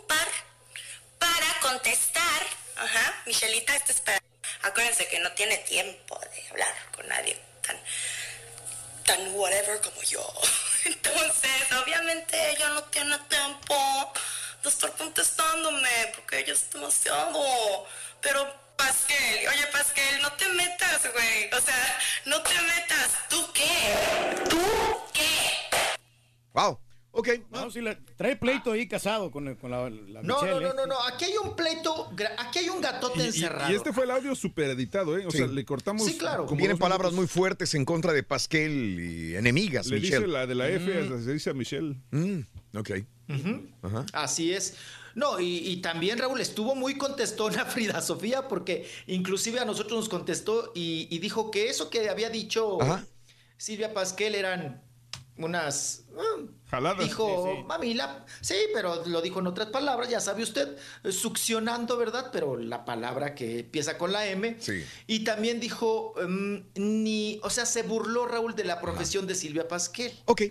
par 0.06 0.28
para 1.20 1.60
contestar. 1.62 2.42
Ajá, 2.78 3.24
Michelita, 3.26 3.76
esto 3.76 3.92
es 3.92 4.02
para... 4.02 4.22
Acuérdense 4.64 5.08
que 5.08 5.20
no 5.20 5.32
tiene 5.34 5.58
tiempo 5.58 6.20
de 6.20 6.50
hablar 6.50 6.74
con 6.96 7.08
nadie 7.08 7.38
tan, 7.62 7.78
tan 9.06 9.36
whatever 9.36 9.80
como 9.82 10.02
yo. 10.04 10.26
Entonces, 10.86 11.72
obviamente 11.84 12.52
ella 12.52 12.70
no 12.70 12.84
tiene 12.86 13.18
tiempo 13.30 14.14
de 14.64 14.70
estar 14.70 14.92
contestándome 14.94 15.90
porque 16.16 16.40
ella 16.40 16.54
es 16.54 16.70
demasiado. 16.70 17.88
Pero 18.22 18.54
Pasquel, 18.76 19.48
oye 19.48 19.68
Pasquel, 19.68 20.22
no 20.22 20.32
te 20.34 20.48
metas, 20.50 21.12
güey. 21.14 21.50
O 21.54 21.62
sea, 21.62 22.00
no 22.26 22.42
te 22.42 22.62
metas. 22.62 23.10
¿Tú 23.30 23.52
qué? 23.54 24.46
¿Tú 24.50 24.62
qué? 25.14 25.98
Wow. 26.54 26.80
Ok. 27.18 27.30
No, 27.52 27.72
sí, 27.72 27.82
la- 27.82 27.98
trae 28.16 28.36
pleito 28.36 28.72
ahí 28.72 28.88
casado 28.88 29.32
con, 29.32 29.56
con 29.56 29.72
la, 29.72 29.90
la 29.90 30.22
No, 30.22 30.36
Michelle, 30.42 30.52
no, 30.54 30.60
no, 30.62 30.68
¿eh? 30.70 30.74
no, 30.78 30.86
no. 30.86 30.96
Aquí 31.08 31.26
hay 31.26 31.34
un 31.44 31.56
pleito, 31.56 32.12
aquí 32.38 32.60
hay 32.60 32.70
un 32.70 32.80
gatote 32.80 33.20
Y, 33.24 33.26
encerrado. 33.28 33.72
y 33.72 33.76
este 33.76 33.92
fue 33.92 34.04
el 34.04 34.12
audio 34.12 34.36
super 34.36 34.70
editado, 34.70 35.18
¿eh? 35.18 35.26
O 35.26 35.32
Sí. 35.32 35.40
sea, 35.40 35.48
le 35.48 35.66
cortamos. 35.66 36.06
Sí, 36.06 36.18
claro. 36.18 36.46
como 36.46 36.58
Vienen 36.60 36.78
palabras 36.78 37.12
minutos. 37.12 37.36
muy 37.36 37.42
fuertes 37.42 37.74
en 37.74 37.86
contra 37.86 38.14
de 38.14 38.22
Pasquel 38.24 39.00
y 39.00 39.36
enemigas, 39.36 39.88
Le 39.88 40.00
Michelle. 40.00 40.18
dice 40.20 40.28
la 40.28 40.46
de 40.46 40.56
la 40.56 40.70
F, 40.70 41.02
Mm. 41.04 41.26
se 41.26 41.34
dice 41.34 41.50
a 41.50 41.54
Michelle. 41.54 41.96
Mm, 42.12 42.40
ok. 42.78 42.92
Ajá. 43.82 44.06
Así 44.14 44.54
es. 44.54 44.76
No, 45.16 45.40
y, 45.40 45.58
y 45.68 45.78
también 45.82 46.20
Raúl 46.20 46.40
estuvo 46.40 46.76
muy 46.76 46.96
contestona 46.98 47.66
Frida 47.66 48.02
Sofía 48.02 48.48
porque 48.48 48.88
inclusive 49.08 49.60
a 49.60 49.66
nosotros 49.66 49.98
nos 50.02 50.10
contestó 50.10 50.72
y, 50.76 51.08
y 51.10 51.18
dijo 51.18 51.50
que 51.50 51.70
eso 51.70 51.90
que 51.90 52.08
había 52.10 52.30
dicho 52.30 52.80
Ajá. 52.82 53.04
Silvia 53.58 53.94
Pasquel 53.94 54.36
eran 54.36 54.84
unas... 55.38 56.06
ah, 56.18 56.42
Jaladas. 56.70 57.06
Dijo, 57.06 57.46
Sí, 57.52 57.58
sí. 57.58 57.64
mamila, 57.66 58.26
sí, 58.42 58.56
pero 58.74 59.06
lo 59.06 59.22
dijo 59.22 59.40
en 59.40 59.48
otras 59.48 59.68
palabras, 59.70 60.10
ya 60.10 60.20
sabe 60.20 60.44
usted, 60.44 60.78
eh, 61.04 61.12
succionando, 61.12 61.98
¿verdad? 61.98 62.30
Pero 62.32 62.58
la 62.58 62.84
palabra 62.86 63.36
que 63.36 63.60
empieza 63.60 63.98
con 63.98 64.12
la 64.12 64.28
M. 64.28 64.58
Sí. 64.60 64.84
Y 65.08 65.24
también 65.24 65.60
dijo, 65.60 66.14
em, 66.20 66.66
ni, 66.76 67.40
o 67.44 67.50
sea, 67.50 67.66
se 67.66 67.84
burló 67.84 68.26
Raúl 68.28 68.56
de 68.56 68.66
la 68.66 68.82
profesión 68.82 69.28
de 69.28 69.36
Silvia 69.36 69.68
Pasquel. 69.68 70.12
Ok. 70.26 70.42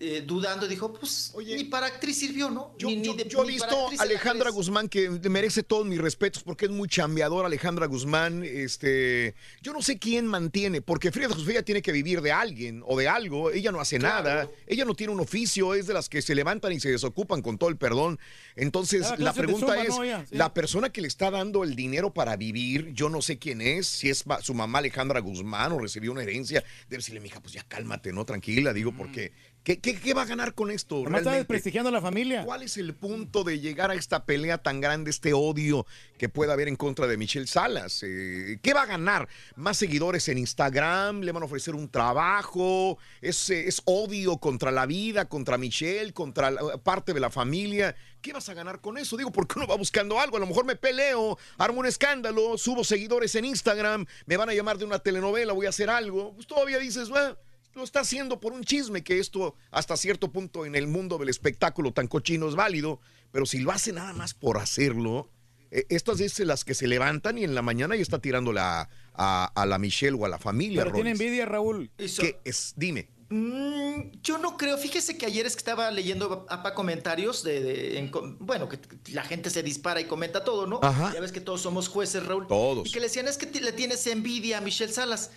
Eh, 0.00 0.22
dudando, 0.26 0.66
dijo, 0.66 0.92
pues, 0.92 1.32
ni 1.36 1.64
para 1.64 1.86
actriz 1.86 2.18
sirvió, 2.18 2.50
¿no? 2.50 2.74
Yo, 2.78 2.88
Ni- 2.88 2.96
ni 2.96 3.04
yo- 3.04 3.14
de- 3.14 3.28
yo 3.28 3.44
he 3.44 3.46
visto 3.46 3.82
actriz 3.84 4.00
a 4.00 4.02
Alejandra. 4.02 4.50
Guzmán 4.50 4.88
que 4.88 5.08
merece 5.30 5.62
todos 5.62 5.86
mis 5.86 6.00
respetos 6.00 6.42
porque 6.42 6.64
es 6.66 6.70
muy 6.70 6.88
chambeadora 6.88 7.46
Alejandra 7.46 7.86
Guzmán. 7.86 8.42
Este, 8.44 9.34
yo 9.62 9.72
no 9.72 9.82
sé 9.82 9.98
quién 9.98 10.26
mantiene, 10.26 10.82
porque 10.82 11.12
Frida 11.12 11.28
Sofía 11.30 11.64
tiene 11.64 11.82
que 11.82 11.92
vivir 11.92 12.20
de 12.22 12.32
alguien 12.32 12.82
o 12.86 12.98
de 12.98 13.08
algo. 13.08 13.50
Ella 13.50 13.72
no 13.72 13.80
hace 13.80 13.98
nada, 13.98 14.48
ella 14.66 14.84
no 14.84 14.94
tiene 14.94 15.12
un 15.12 15.20
oficio, 15.20 15.74
es 15.74 15.86
de 15.86 15.94
las 15.94 16.08
que 16.08 16.22
se 16.22 16.34
levantan 16.34 16.72
y 16.72 16.80
se 16.80 16.90
desocupan 16.90 17.42
con 17.42 17.58
todo 17.58 17.70
el 17.70 17.76
perdón. 17.76 18.18
Entonces, 18.56 19.06
la 19.18 19.32
pregunta 19.32 19.66
suma, 19.74 19.82
es, 19.82 19.88
¿no? 19.90 20.04
Ella, 20.04 20.26
sí. 20.28 20.36
la 20.36 20.52
persona 20.54 20.90
que 20.90 21.00
le 21.00 21.08
está 21.08 21.30
dando 21.30 21.64
el 21.64 21.74
dinero 21.76 22.12
para 22.12 22.36
vivir, 22.36 22.92
yo 22.92 23.08
no 23.08 23.22
sé 23.22 23.38
quién 23.38 23.60
es, 23.60 23.86
si 23.86 24.10
es 24.10 24.24
su 24.42 24.54
mamá 24.54 24.78
Alejandra 24.78 25.20
Guzmán 25.20 25.72
o 25.72 25.78
recibió 25.78 26.12
una 26.12 26.22
herencia, 26.22 26.62
debe 26.88 26.98
decirle, 26.98 27.20
mija, 27.20 27.40
pues 27.40 27.52
ya 27.54 27.62
cálmate, 27.64 28.12
¿no? 28.12 28.24
Tranquila, 28.24 28.72
digo, 28.72 28.92
porque 28.96 29.32
¿qué, 29.64 29.80
qué, 29.80 29.98
qué 29.98 30.14
va 30.14 30.22
a 30.22 30.26
ganar 30.26 30.54
con 30.54 30.70
esto? 30.70 31.02
Nomás 31.02 31.22
está 31.22 31.32
desprestigiando 31.32 31.88
a 31.88 31.92
la 31.92 32.00
familia. 32.00 32.44
¿Cuál 32.44 32.62
es 32.62 32.76
el 32.76 32.94
punto 32.94 33.42
de 33.42 33.58
llegar 33.58 33.90
a 33.90 33.94
esta 33.94 34.24
pelea 34.24 34.58
tan 34.58 34.80
grande, 34.80 35.10
este 35.10 35.32
odio 35.32 35.86
que 36.18 36.28
pueda 36.28 36.52
haber 36.52 36.68
en 36.68 36.76
contra 36.76 37.06
de 37.06 37.16
Michelle 37.16 37.46
Salas? 37.48 38.02
Eh, 38.04 38.58
¿Qué 38.62 38.72
va 38.74 38.82
a 38.82 38.86
ganar? 38.86 39.28
¿Más 39.56 39.76
seguidores 39.76 40.28
en 40.28 40.38
Instagram? 40.38 41.22
¿Le 41.22 41.32
van 41.32 41.42
a 41.42 41.46
ofrecer 41.46 41.74
un 41.74 41.88
trabajo? 41.88 42.98
¿Es, 43.20 43.50
eh, 43.50 43.66
es 43.66 43.82
odio 43.86 44.36
contra 44.38 44.70
la 44.70 44.86
vida, 44.86 45.24
contra 45.28 45.58
Michelle, 45.58 46.12
contra 46.12 46.50
la- 46.50 46.78
parte 46.78 47.12
de 47.12 47.20
la 47.20 47.30
familia? 47.30 47.96
¿Qué 48.20 48.32
vas 48.32 48.48
a 48.48 48.54
ganar 48.54 48.80
con 48.80 48.96
eso? 48.96 49.16
Digo, 49.16 49.30
porque 49.32 49.58
uno 49.58 49.66
va 49.66 49.76
buscando 49.76 50.18
algo. 50.20 50.36
A 50.36 50.40
lo 50.40 50.46
mejor 50.46 50.64
me 50.64 50.76
peleo, 50.76 51.38
armo 51.58 51.80
un 51.80 51.86
escándalo, 51.86 52.56
subo 52.56 52.82
seguidores 52.84 53.34
en 53.34 53.44
Instagram, 53.44 54.06
me 54.26 54.36
van 54.36 54.48
a 54.48 54.54
llamar 54.54 54.78
de 54.78 54.84
una 54.86 54.98
telenovela, 54.98 55.52
voy 55.52 55.66
a 55.66 55.70
hacer 55.70 55.90
algo. 55.90 56.32
Pues 56.34 56.46
todavía 56.46 56.78
dices, 56.78 57.08
"Bueno, 57.10 57.36
lo 57.74 57.82
está 57.84 58.00
haciendo 58.00 58.40
por 58.40 58.52
un 58.52 58.64
chisme, 58.64 59.02
que 59.02 59.18
esto 59.18 59.54
hasta 59.70 59.96
cierto 59.96 60.30
punto 60.30 60.66
en 60.66 60.74
el 60.74 60.86
mundo 60.86 61.18
del 61.18 61.28
espectáculo 61.28 61.92
tan 61.92 62.06
cochino 62.08 62.48
es 62.48 62.54
válido, 62.54 63.00
pero 63.32 63.46
si 63.46 63.58
lo 63.60 63.70
hace 63.72 63.92
nada 63.92 64.12
más 64.12 64.34
por 64.34 64.58
hacerlo, 64.58 65.28
eh, 65.70 65.86
estas 65.88 66.18
veces 66.18 66.46
las 66.46 66.64
que 66.64 66.74
se 66.74 66.86
levantan 66.86 67.36
y 67.38 67.44
en 67.44 67.54
la 67.54 67.62
mañana 67.62 67.96
ya 67.96 68.02
está 68.02 68.18
tirándole 68.20 68.60
a, 68.60 68.88
a- 69.14 69.52
a 69.54 69.66
la 69.66 69.78
Michelle 69.78 70.16
o 70.18 70.24
a 70.24 70.28
la 70.28 70.38
familia. 70.38 70.82
Pero 70.82 70.94
tiene 70.94 71.10
envidia, 71.10 71.46
Raúl. 71.46 71.90
¿Qué 72.22 72.38
es? 72.44 72.74
Dime. 72.76 73.08
Mm, 73.36 74.12
yo 74.22 74.38
no 74.38 74.56
creo, 74.56 74.78
fíjese 74.78 75.18
que 75.18 75.26
ayer 75.26 75.44
es 75.44 75.54
que 75.56 75.58
estaba 75.58 75.90
leyendo 75.90 76.46
apa 76.48 76.72
comentarios 76.72 77.42
de, 77.42 77.60
de- 77.60 77.98
en 77.98 78.08
co- 78.08 78.36
bueno, 78.38 78.68
que 78.68 78.78
la 79.12 79.24
gente 79.24 79.50
se 79.50 79.64
dispara 79.64 80.00
y 80.00 80.04
comenta 80.04 80.44
todo, 80.44 80.68
¿no? 80.68 80.78
Ajá. 80.84 81.12
Ya 81.12 81.20
ves 81.20 81.32
que 81.32 81.40
todos 81.40 81.60
somos 81.60 81.88
jueces, 81.88 82.24
Raúl. 82.24 82.46
Todos. 82.46 82.86
Y 82.88 82.92
que 82.92 83.00
le 83.00 83.06
decían, 83.06 83.26
es 83.26 83.36
que 83.36 83.46
le 83.60 83.72
tienes 83.72 84.06
envidia 84.06 84.58
a 84.58 84.60
Michelle 84.60 84.92
Salas. 84.92 85.32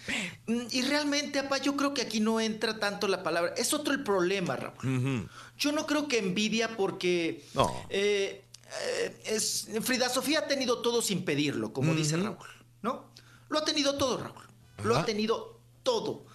Mm, 0.45 0.67
Y 0.69 0.83
realmente, 0.83 1.39
apa, 1.39 1.57
yo 1.57 1.75
creo 1.75 1.95
que 1.95 2.03
aquí 2.03 2.19
no 2.19 2.39
entra 2.39 2.77
tanto 2.77 3.07
la 3.07 3.23
palabra. 3.23 3.55
Es 3.57 3.73
otro 3.73 3.93
el 3.95 4.03
problema, 4.03 4.55
Raúl. 4.55 5.27
Yo 5.57 5.71
no 5.71 5.87
creo 5.87 6.07
que 6.07 6.19
envidia 6.19 6.77
porque... 6.77 7.43
No. 7.55 7.83
eh, 7.89 8.43
eh, 8.85 9.21
es, 9.25 9.69
Frida 9.81 10.07
Sofía 10.09 10.39
ha 10.39 10.47
tenido 10.47 10.83
todo 10.83 11.01
sin 11.01 11.25
pedirlo, 11.25 11.73
como 11.73 11.95
dice 11.95 12.15
Raúl, 12.17 12.37
¿no? 12.83 13.09
Lo 13.49 13.57
ha 13.57 13.65
tenido 13.65 13.97
todo, 13.97 14.17
Raúl. 14.17 14.43
Lo 14.83 14.95
ha 14.97 15.03
tenido 15.05 15.59
todo. 15.81 16.26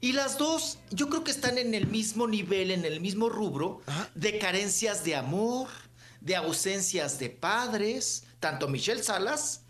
Y 0.00 0.12
las 0.12 0.38
dos, 0.38 0.78
yo 0.90 1.08
creo 1.08 1.24
que 1.24 1.30
están 1.30 1.58
en 1.58 1.74
el 1.74 1.86
mismo 1.86 2.26
nivel, 2.26 2.70
en 2.70 2.84
el 2.84 3.00
mismo 3.00 3.28
rubro, 3.28 3.82
de 4.14 4.38
carencias 4.38 5.04
de 5.04 5.14
amor, 5.14 5.68
de 6.20 6.36
ausencias 6.36 7.18
de 7.18 7.30
padres, 7.30 8.24
tanto 8.38 8.66
Michelle 8.68 9.02
Salas 9.02 9.62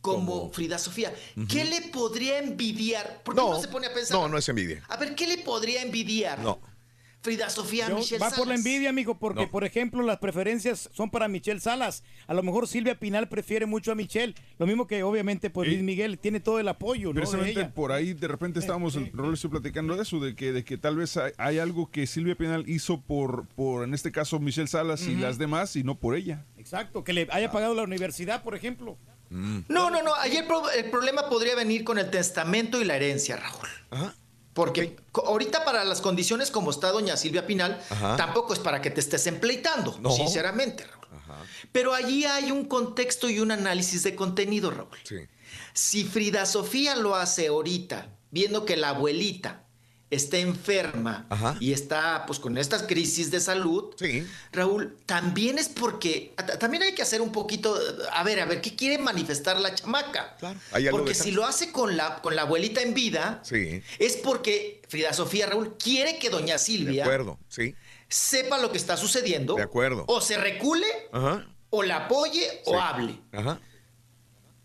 como, 0.00 0.50
Frida 0.52 0.78
Sofía. 0.78 1.14
¿Qué 1.48 1.64
le 1.64 1.82
podría 1.82 2.38
envidiar? 2.38 3.22
Porque 3.24 3.40
No, 3.40 3.48
uno 3.48 3.60
se 3.60 3.68
pone 3.68 3.86
a 3.86 3.94
pensar. 3.94 4.16
no, 4.18 4.28
no 4.28 4.38
es 4.38 4.48
envidia. 4.48 4.82
A 4.88 4.96
ver, 4.96 5.14
¿qué 5.14 5.26
le 5.26 5.38
podría 5.38 5.82
envidiar? 5.82 6.38
No. 6.40 6.60
Frida 7.24 7.48
Sofía 7.48 7.88
Yo- 7.88 7.96
Michelle 7.96 8.18
va 8.20 8.26
Salas. 8.26 8.38
por 8.38 8.48
la 8.48 8.54
envidia, 8.54 8.90
amigo, 8.90 9.18
porque, 9.18 9.44
No. 9.46 9.50
por 9.50 9.64
ejemplo, 9.64 10.02
las 10.02 10.18
preferencias 10.18 10.90
son 10.92 11.10
para 11.10 11.26
Michelle 11.26 11.58
Salas. 11.58 12.04
A 12.26 12.34
lo 12.34 12.42
mejor 12.42 12.68
Silvia 12.68 12.98
Pinal 13.00 13.30
prefiere 13.30 13.64
mucho 13.64 13.92
a 13.92 13.94
Michelle. 13.94 14.34
Lo 14.58 14.66
mismo 14.66 14.86
que, 14.86 15.02
obviamente, 15.02 15.48
pues 15.48 15.66
Luis 15.68 15.80
Miguel 15.82 16.18
tiene 16.18 16.40
todo 16.40 16.60
el 16.60 16.68
apoyo, 16.68 17.08
¿no? 17.08 17.14
De 17.14 17.20
Precisamente 17.22 17.60
ella. 17.60 17.72
por 17.72 17.92
ahí 17.92 18.12
de 18.12 18.28
repente 18.28 18.60
estábamos, 18.60 18.94
el 18.96 19.10
rol 19.12 19.32
estoy 19.32 19.48
platicando 19.48 19.96
de 19.96 20.02
eso, 20.02 20.20
de 20.20 20.36
que, 20.36 20.52
de 20.52 20.64
que 20.64 20.76
tal 20.76 20.96
vez 20.98 21.16
hay, 21.16 21.32
hay 21.38 21.58
algo 21.58 21.90
que 21.90 22.06
Silvia 22.06 22.34
Pinal 22.34 22.68
hizo 22.68 23.00
por, 23.00 23.46
por, 23.56 23.84
en 23.84 23.94
este 23.94 24.12
caso, 24.12 24.38
Michelle 24.38 24.68
Salas 24.68 25.06
y 25.06 25.16
las 25.16 25.38
demás, 25.38 25.76
y 25.76 25.82
no 25.82 25.94
por 25.94 26.16
ella. 26.16 26.44
Exacto, 26.58 27.04
que 27.04 27.14
le 27.14 27.26
haya 27.32 27.50
pagado 27.50 27.72
la 27.74 27.84
universidad, 27.84 28.42
por 28.42 28.54
ejemplo. 28.54 28.98
No, 29.30 29.90
no, 29.90 30.02
no. 30.02 30.14
Ahí 30.16 30.36
el, 30.36 30.46
pro- 30.46 30.70
el 30.70 30.90
problema 30.90 31.28
podría 31.30 31.56
venir 31.56 31.84
con 31.84 31.98
el 31.98 32.10
testamento 32.10 32.82
y 32.82 32.84
la 32.84 32.96
herencia, 32.96 33.36
Raúl. 33.38 34.12
Porque 34.54 34.96
ahorita 35.12 35.64
para 35.64 35.84
las 35.84 36.00
condiciones 36.00 36.50
como 36.50 36.70
está 36.70 36.90
doña 36.92 37.16
Silvia 37.16 37.46
Pinal, 37.46 37.82
Ajá. 37.90 38.16
tampoco 38.16 38.52
es 38.54 38.60
para 38.60 38.80
que 38.80 38.90
te 38.90 39.00
estés 39.00 39.26
empleitando, 39.26 39.96
No. 40.00 40.10
sinceramente, 40.10 40.84
Raúl. 40.86 41.04
Pero 41.72 41.92
allí 41.92 42.24
hay 42.24 42.52
un 42.52 42.64
contexto 42.66 43.28
y 43.28 43.40
un 43.40 43.50
análisis 43.50 44.04
de 44.04 44.14
contenido, 44.14 44.70
Raúl. 44.70 44.96
Sí. 45.02 45.16
Si 45.72 46.04
Frida 46.04 46.46
Sofía 46.46 46.94
lo 46.94 47.16
hace 47.16 47.48
ahorita, 47.48 48.08
viendo 48.30 48.64
que 48.64 48.76
la 48.76 48.90
abuelita 48.90 49.63
está 50.10 50.36
enferma 50.38 51.26
Ajá. 51.28 51.56
y 51.58 51.72
está 51.72 52.24
pues 52.26 52.38
con 52.38 52.56
estas 52.56 52.82
crisis 52.84 53.30
de 53.32 53.40
salud, 53.40 53.94
Raúl, 54.52 54.96
también 55.06 55.58
es 55.58 55.68
porque 55.68 56.32
ta- 56.36 56.58
también 56.58 56.82
hay 56.84 56.94
que 56.94 57.02
hacer 57.02 57.20
un 57.20 57.32
poquito, 57.32 57.76
a 58.12 58.22
ver, 58.22 58.38
a 58.40 58.44
ver, 58.44 58.60
¿qué 58.60 58.76
quiere 58.76 58.98
manifestar 58.98 59.58
la 59.58 59.74
chamaca? 59.74 60.36
Porque 60.90 61.14
si 61.14 61.32
lo 61.32 61.44
hace 61.44 61.72
con 61.72 61.96
la, 61.96 62.20
con 62.22 62.36
la 62.36 62.42
abuelita 62.42 62.80
en 62.82 62.94
vida, 62.94 63.40
Sí. 63.42 63.82
es 63.98 64.16
porque 64.18 64.82
Frida 64.88 65.12
Sofía 65.12 65.46
Raúl 65.46 65.76
quiere 65.78 66.18
que 66.18 66.30
doña 66.30 66.54
De 66.54 66.58
Silvia 66.60 67.02
acuerdo, 67.04 67.38
sí. 67.48 67.74
sepa 68.08 68.58
lo 68.58 68.70
que 68.70 68.78
está 68.78 68.96
sucediendo. 68.96 69.54
De 69.56 69.62
acuerdo. 69.62 70.04
O 70.06 70.20
se 70.20 70.36
recule, 70.36 70.86
Ajá. 71.12 71.44
o 71.70 71.82
la 71.82 71.96
apoye, 72.04 72.62
o 72.66 72.72
Sí. 72.72 72.78
hable. 72.80 73.20
Ajá. 73.32 73.58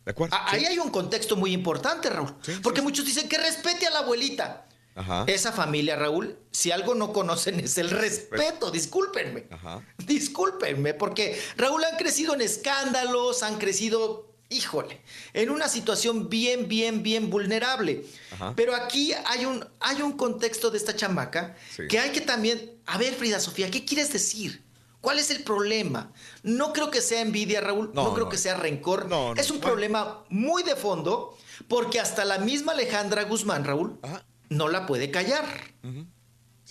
De 0.05 0.11
acuerdo. 0.11 0.35
Ahí 0.47 0.65
hay 0.65 0.77
un 0.79 0.89
contexto 0.91 1.35
muy 1.35 1.53
importante, 1.53 2.09
Raúl. 2.09 2.35
porque 2.61 2.81
muchos 2.81 3.05
dicen 3.05 3.27
que 3.29 3.37
respete 3.37 3.87
a 3.87 3.91
la 3.91 3.99
abuelita. 3.99 4.65
Ajá. 4.99 5.23
Esa 5.27 5.53
familia, 5.53 5.95
Raúl, 5.95 6.37
si 6.51 6.71
algo 6.71 6.93
no 6.93 7.13
conocen 7.13 7.59
es 7.61 7.77
el 7.77 7.89
respeto, 7.89 8.69
discúlpenme. 8.69 9.47
Ajá. 9.49 9.81
Discúlpenme, 9.97 10.93
porque 10.93 11.39
Raúl 11.55 11.83
han 11.85 11.95
crecido 11.95 12.33
en 12.33 12.41
escándalos, 12.41 13.41
han 13.43 13.57
crecido, 13.59 14.33
híjole, 14.49 15.01
en 15.33 15.51
una 15.51 15.69
situación 15.69 16.27
bien, 16.29 16.67
bien, 16.67 17.01
bien 17.01 17.29
vulnerable. 17.29 18.03
Ajá. 18.33 18.53
Pero 18.57 18.75
aquí 18.75 19.13
hay 19.25 19.45
un, 19.45 19.65
hay 19.79 20.01
un 20.01 20.11
contexto 20.17 20.69
de 20.69 20.77
esta 20.77 20.93
chamaca 20.95 21.55
Sí. 21.73 21.87
que 21.87 21.97
hay 21.97 22.09
que 22.11 22.19
también, 22.21 22.73
a 22.85 22.97
ver, 22.97 23.13
Frida 23.13 23.39
Sofía, 23.39 23.71
¿qué 23.71 23.85
quieres 23.85 24.11
decir? 24.11 24.63
¿Cuál 24.99 25.17
es 25.17 25.31
el 25.31 25.43
problema? 25.45 26.11
No 26.43 26.73
creo 26.73 26.91
que 26.91 26.99
sea 26.99 27.21
envidia, 27.21 27.61
Raúl. 27.61 27.91
No, 27.93 28.03
No, 28.03 28.13
creo 28.13 28.25
no. 28.25 28.31
que 28.31 28.37
sea 28.37 28.55
rencor. 28.57 29.07
No, 29.07 29.33
no. 29.33 29.39
Es 29.41 29.49
un 29.49 29.61
problema 29.61 30.25
muy 30.27 30.61
de 30.63 30.75
fondo 30.75 31.37
porque 31.69 32.01
hasta 32.01 32.25
la 32.25 32.37
misma 32.39 32.73
Alejandra 32.73 33.23
Guzmán, 33.23 33.63
Raúl, 33.63 33.97
no 34.49 34.67
la 34.67 34.85
puede 34.85 35.11
callar. 35.11 35.45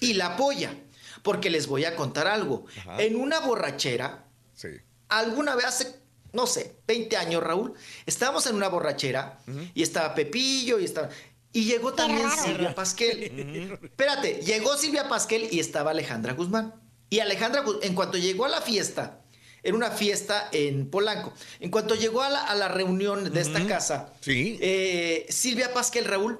Y 0.00 0.14
la 0.14 0.34
apoya. 0.34 0.74
Porque 1.22 1.50
les 1.50 1.66
voy 1.66 1.84
a 1.84 1.96
contar 1.96 2.26
algo. 2.28 2.66
Ajá. 2.78 3.02
En 3.02 3.16
una 3.16 3.40
borrachera, 3.40 4.24
Sí. 4.54 4.68
alguna 5.08 5.54
vez 5.56 5.64
hace, 5.66 5.94
no 6.32 6.46
sé, 6.46 6.76
20 6.86 7.16
años, 7.16 7.42
Raúl, 7.42 7.74
estábamos 8.06 8.46
en 8.46 8.54
una 8.56 8.68
borrachera 8.68 9.38
y 9.74 9.82
estaba 9.82 10.14
Pepillo 10.14 10.78
y 10.78 10.84
estaba... 10.84 11.08
Y 11.52 11.64
llegó 11.64 11.94
también 11.94 12.28
Silvia 12.30 12.74
Pasquel. 12.74 13.22
Espérate, 13.82 14.34
llegó 14.44 14.76
Silvia 14.76 15.08
Pasquel 15.08 15.48
y 15.50 15.60
estaba 15.60 15.90
Alejandra 15.92 16.34
Guzmán. 16.34 16.74
Y 17.10 17.20
Alejandra, 17.20 17.64
en 17.82 17.94
cuanto 17.94 18.18
llegó 18.18 18.44
a 18.44 18.48
la 18.50 18.60
fiesta, 18.60 19.20
era 19.62 19.74
una 19.74 19.90
fiesta 19.90 20.48
en 20.52 20.88
Polanco, 20.90 21.32
en 21.58 21.70
cuanto 21.70 21.94
llegó 21.94 22.22
a 22.22 22.28
la, 22.28 22.44
a 22.44 22.54
la 22.54 22.68
reunión 22.68 23.32
de 23.32 23.40
esta 23.40 23.66
casa, 23.66 24.12
Sí. 24.20 24.58
eh, 24.60 25.26
Silvia 25.30 25.72
Pasquel, 25.72 26.04
Raúl, 26.04 26.38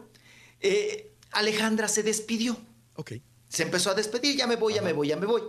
eh, 0.61 1.08
Alejandra 1.33 1.89
se 1.89 2.03
despidió. 2.03 2.57
Ok. 2.97 3.13
Se 3.49 3.63
empezó 3.63 3.91
a 3.91 3.95
despedir, 3.95 4.37
ya 4.37 4.47
me 4.47 4.57
voy, 4.57 4.75
ya 4.75 4.83
me 4.83 4.93
voy, 4.93 5.09
ya 5.09 5.17
me 5.17 5.27
voy. 5.27 5.43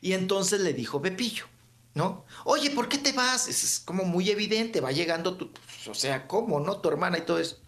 Y 0.00 0.12
entonces 0.12 0.60
le 0.60 0.72
dijo 0.72 1.00
Pepillo, 1.00 1.44
¿no? 1.94 2.24
Oye, 2.44 2.70
¿por 2.70 2.88
qué 2.88 2.98
te 2.98 3.12
vas? 3.12 3.48
Es, 3.48 3.62
es 3.62 3.80
como 3.80 4.04
muy 4.04 4.30
evidente, 4.30 4.80
va 4.80 4.92
llegando 4.92 5.36
tu, 5.36 5.50
o 5.88 5.94
sea, 5.94 6.26
¿cómo, 6.26 6.60
no? 6.60 6.80
Tu 6.80 6.88
hermana 6.88 7.18
y 7.18 7.22
todo 7.22 7.38
eso. 7.38 7.58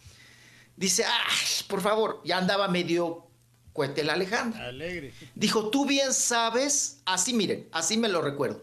Dice, 0.77 1.05
ay, 1.05 1.65
por 1.69 1.81
favor, 1.81 2.21
ya 2.25 2.39
andaba 2.39 2.69
medio 2.69 3.29
cuete 3.73 4.03
la 4.03 4.15
Alejandra. 4.15 4.67
Alegre. 4.67 5.15
Dijo, 5.37 5.71
tú 5.71 5.87
bien 5.87 6.13
sabes, 6.13 7.01
así 7.05 7.33
miren, 7.33 7.69
así 7.71 7.97
me 7.97 8.09
lo 8.09 8.21
recuerdo. 8.21 8.63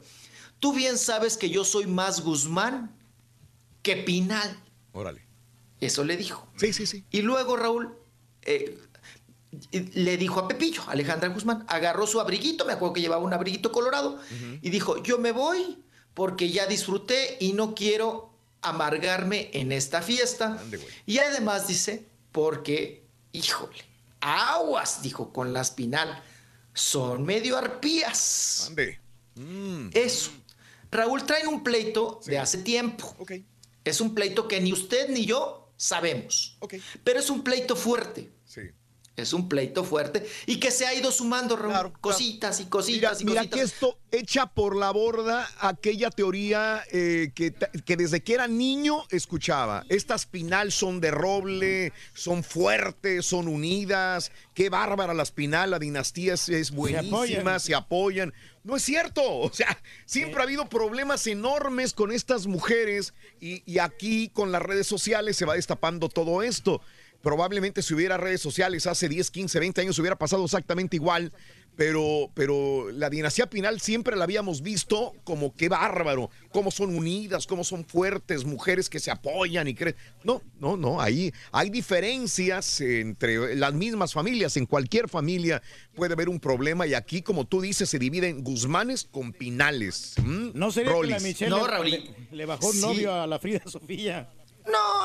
Tú 0.59 0.74
bien 0.74 0.98
sabes 0.98 1.38
que 1.38 1.49
yo 1.49 1.64
soy 1.64 1.88
más 1.88 2.22
Guzmán 2.22 2.93
que 3.82 3.98
Pinal. 3.98 4.61
Órale. 4.91 5.25
Eso 5.80 6.03
le 6.03 6.17
dijo. 6.17 6.48
Sí, 6.57 6.74
sí, 6.74 6.85
sí. 6.85 7.06
Y 7.11 7.22
luego 7.22 7.56
Raúl 7.56 7.98
eh, 8.45 8.77
le 9.72 10.17
dijo 10.17 10.40
a 10.40 10.48
Pepillo, 10.48 10.83
Alejandra 10.88 11.30
Guzmán, 11.30 11.65
agarró 11.67 12.07
su 12.07 12.19
abriguito, 12.19 12.65
me 12.65 12.74
acuerdo 12.74 12.93
que 12.93 13.01
llevaba 13.01 13.24
un 13.24 13.33
abriguito 13.33 13.72
colorado, 13.72 14.19
y 14.61 14.69
dijo, 14.69 15.01
yo 15.03 15.17
me 15.17 15.32
voy 15.32 15.83
porque 16.14 16.49
ya 16.49 16.65
disfruté 16.65 17.38
y 17.40 17.53
no 17.53 17.75
quiero 17.75 18.33
amargarme 18.61 19.49
en 19.53 19.72
esta 19.72 20.01
fiesta. 20.01 20.61
Y 21.06 21.19
además 21.19 21.67
dice, 21.67 22.06
porque, 22.32 23.06
híjole, 23.32 23.77
aguas, 24.22 25.01
dijo 25.01 25.32
con 25.32 25.53
la 25.53 25.61
espinal, 25.61 26.24
son 26.74 27.24
medio 27.24 27.57
arpías. 27.57 28.65
Ande. 28.67 28.99
Mm. 29.35 29.90
Eso. 29.93 30.32
Raúl 30.91 31.25
traen 31.25 31.48
un 31.48 31.64
pleito 31.64 32.22
de 32.25 32.40
hace 32.40 32.59
tiempo. 32.59 33.15
Es 33.83 34.01
un 34.01 34.15
pleito 34.15 34.48
que 34.48 34.59
ni 34.61 34.74
usted 34.74 35.09
ni 35.09 35.25
yo 35.25 35.72
sabemos. 35.77 36.57
Pero 37.03 37.19
es 37.19 37.30
un 37.30 37.43
pleito 37.43 37.75
fuerte. 37.75 38.32
Es 39.18 39.32
un 39.32 39.48
pleito 39.48 39.84
fuerte 39.84 40.27
y 40.45 40.60
que 40.60 40.72
se 40.72 40.85
ha 40.85 40.94
ido 40.94 41.10
sumando, 41.11 41.56
Raúl. 41.56 41.94
cositas 42.02 42.60
y 42.60 42.66
cositas 42.66 43.22
y 43.22 43.26
Mira 43.26 43.42
cositas. 43.42 43.60
que 43.60 43.66
esto 43.66 43.98
echa 44.11 44.48
por 44.48 44.76
la 44.76 44.92
borda 44.92 45.48
aquella 45.60 46.10
teoría 46.10 46.84
eh, 46.92 47.32
que, 47.34 47.53
desde 47.95 48.22
que 48.22 48.34
era 48.34 48.48
niño 48.48 49.06
escuchaba. 49.11 49.85
Estas 49.88 50.26
Pinal 50.26 50.72
son 50.72 51.00
de 51.00 51.11
roble, 51.11 51.94
son 52.14 52.44
fuertes, 52.44 53.26
son 53.26 53.48
unidas. 53.48 54.32
Qué 54.53 54.69
bárbara 54.69 55.14
la 55.14 55.26
Pinal, 55.26 55.72
la 55.72 55.80
dinastía 55.80 56.34
es, 56.34 56.50
es 56.50 56.72
buenísima, 56.72 57.60
se 57.60 57.74
apoyan. 57.74 58.34
No 58.64 58.76
es 58.76 58.84
cierto. 58.84 59.22
O 59.45 59.52
sea, 59.53 59.77
siempre 60.06 60.42
ha 60.42 60.44
habido 60.44 60.68
problemas 60.68 61.26
enormes 61.27 61.94
con 61.94 62.11
estas 62.11 62.48
mujeres 62.48 63.14
y, 63.40 63.64
y 63.66 63.80
aquí 63.80 64.30
con 64.30 64.52
las 64.52 64.61
redes 64.61 64.88
sociales 64.88 65.38
se 65.38 65.45
va 65.45 65.53
destapando 65.53 66.10
todo 66.10 66.42
esto. 66.42 66.82
Probablemente 67.26 67.82
si 67.82 67.95
hubiera 67.95 68.18
redes 68.18 68.40
sociales 68.40 68.86
hace 68.86 69.10
10, 69.10 69.32
15, 69.32 69.60
20 69.60 69.82
años 69.82 69.98
hubiera 69.98 70.16
pasado 70.16 70.45
exactamente 70.45 70.95
igual, 70.95 71.34
pero, 71.76 72.30
pero 72.36 72.92
la 72.92 73.10
dinastía 73.10 73.50
Pinal 73.50 73.82
siempre 73.82 74.16
la 74.16 74.26
habíamos 74.26 74.62
visto 74.62 75.12
como 75.24 75.56
qué 75.56 75.68
bárbaro, 75.68 76.30
cómo 76.52 76.70
son 76.70 76.95
unidas, 76.95 77.48
cómo 77.48 77.64
son 77.64 77.84
fuertes, 77.84 78.45
mujeres 78.45 78.92
que 78.92 79.00
se 79.00 79.10
apoyan 79.10 79.68
y 79.68 79.74
creen. 79.74 79.95
No, 80.24 80.44
no, 80.60 80.78
no, 80.78 81.02
ahí 81.02 81.34
hay 81.52 81.72
diferencias 81.72 82.80
entre 82.80 83.56
las 83.56 83.74
mismas 83.74 84.14
familias, 84.14 84.56
en 84.56 84.68
cualquier 84.68 85.10
familia 85.10 85.64
puede 85.95 86.14
haber 86.14 86.30
un 86.30 86.40
problema 86.40 86.86
y 86.86 86.94
aquí, 86.94 87.24
como 87.24 87.45
tú 87.45 87.60
dices, 87.60 87.90
se 87.90 87.98
dividen 87.98 88.44
Guzmanes 88.44 89.04
con 89.04 89.34
Pinales. 89.34 90.14
¿Mm? 90.24 90.50
¿No 90.54 90.72
sería 90.72 90.92
que 90.92 91.08
la 91.08 91.16
Rolis. 91.18 91.24
Michelle 91.24 91.50
No, 91.50 91.66
le- 91.66 91.72
Raúl. 91.72 91.90
le, 91.90 92.04
le 92.32 92.45
bajó 92.45 92.72
Sí. 92.72 92.82
novio 92.82 93.16
a 93.20 93.26
la 93.26 93.40
Frida 93.40 93.64
Sofía? 93.66 94.30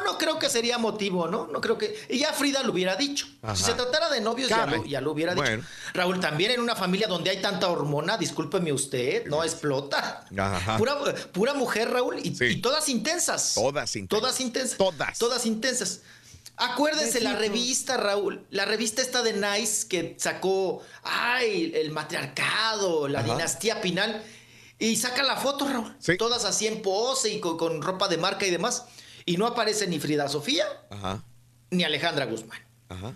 No, 0.01 0.13
no 0.13 0.19
creo 0.19 0.39
que 0.39 0.49
sería 0.49 0.79
motivo, 0.79 1.29
¿no? 1.29 1.47
No 1.47 1.61
creo 1.61 1.77
que. 1.79 1.99
Y 2.09 2.19
ya 2.19 2.33
Frida 2.33 2.63
lo 2.63 2.73
hubiera 2.73 2.97
dicho. 2.97 3.27
Ajá. 3.43 3.57
Si 3.57 3.65
se 3.65 3.75
tratara 3.75 4.09
de 4.11 4.21
novios, 4.21 4.49
ya 4.49 4.67
lo, 4.67 4.85
ya 4.85 5.01
lo 5.01 5.13
hubiera 5.13 5.35
Bueno. 5.35 5.57
dicho. 5.59 5.69
Raúl, 5.95 6.21
también 6.21 6.53
en 6.53 6.61
una 6.61 6.75
familia 6.77 7.07
donde 7.07 7.31
hay 7.31 7.41
tanta 7.41 7.69
hormona, 7.69 8.17
discúlpeme 8.17 8.73
usted, 8.73 9.27
no 9.27 9.45
explota. 9.45 10.27
Ajá. 10.37 10.77
Pura, 10.79 10.97
pura 11.33 11.55
mujer, 11.55 11.91
Raúl, 11.91 12.19
y, 12.23 12.37
y 12.45 12.61
todas 12.61 12.89
intensas. 12.89 13.53
Todas 13.55 13.95
intensas. 13.97 14.21
Todas 14.21 14.41
intensas. 14.41 14.79
Todas. 14.79 15.19
Todas 15.19 15.47
intensas. 15.47 16.01
Acuérdense 16.57 17.23
la 17.23 17.37
revista, 17.37 17.97
Raúl, 17.97 18.45
la 18.51 18.67
revista 18.67 19.01
esta 19.01 19.23
de 19.23 19.33
Nice 19.33 19.89
que 19.89 20.15
sacó, 20.19 20.83
ay, 21.03 21.73
el 21.75 21.91
matriarcado, 21.91 23.09
la 23.09 23.21
Ajá. 23.21 23.33
dinastía 23.33 23.81
Pinal, 23.81 24.23
y 24.79 24.97
saca 24.97 25.23
la 25.23 25.37
foto, 25.37 25.67
Raúl. 25.67 25.97
Todas 26.19 26.45
así 26.45 26.67
en 26.67 26.83
pose 26.83 27.31
y 27.33 27.41
con, 27.41 27.57
con 27.57 27.81
ropa 27.81 28.09
de 28.09 28.19
marca 28.19 28.47
y 28.47 28.51
demás. 28.51 28.85
Y 29.27 29.37
no 29.37 29.47
aparece 29.47 29.87
ni 29.87 29.99
Frida 29.99 30.29
Sofía 30.29 30.65
Ajá, 30.91 31.23
ni 31.71 31.85
Alejandra 31.85 32.27
Guzmán. 32.27 32.61
ajá. 32.89 33.15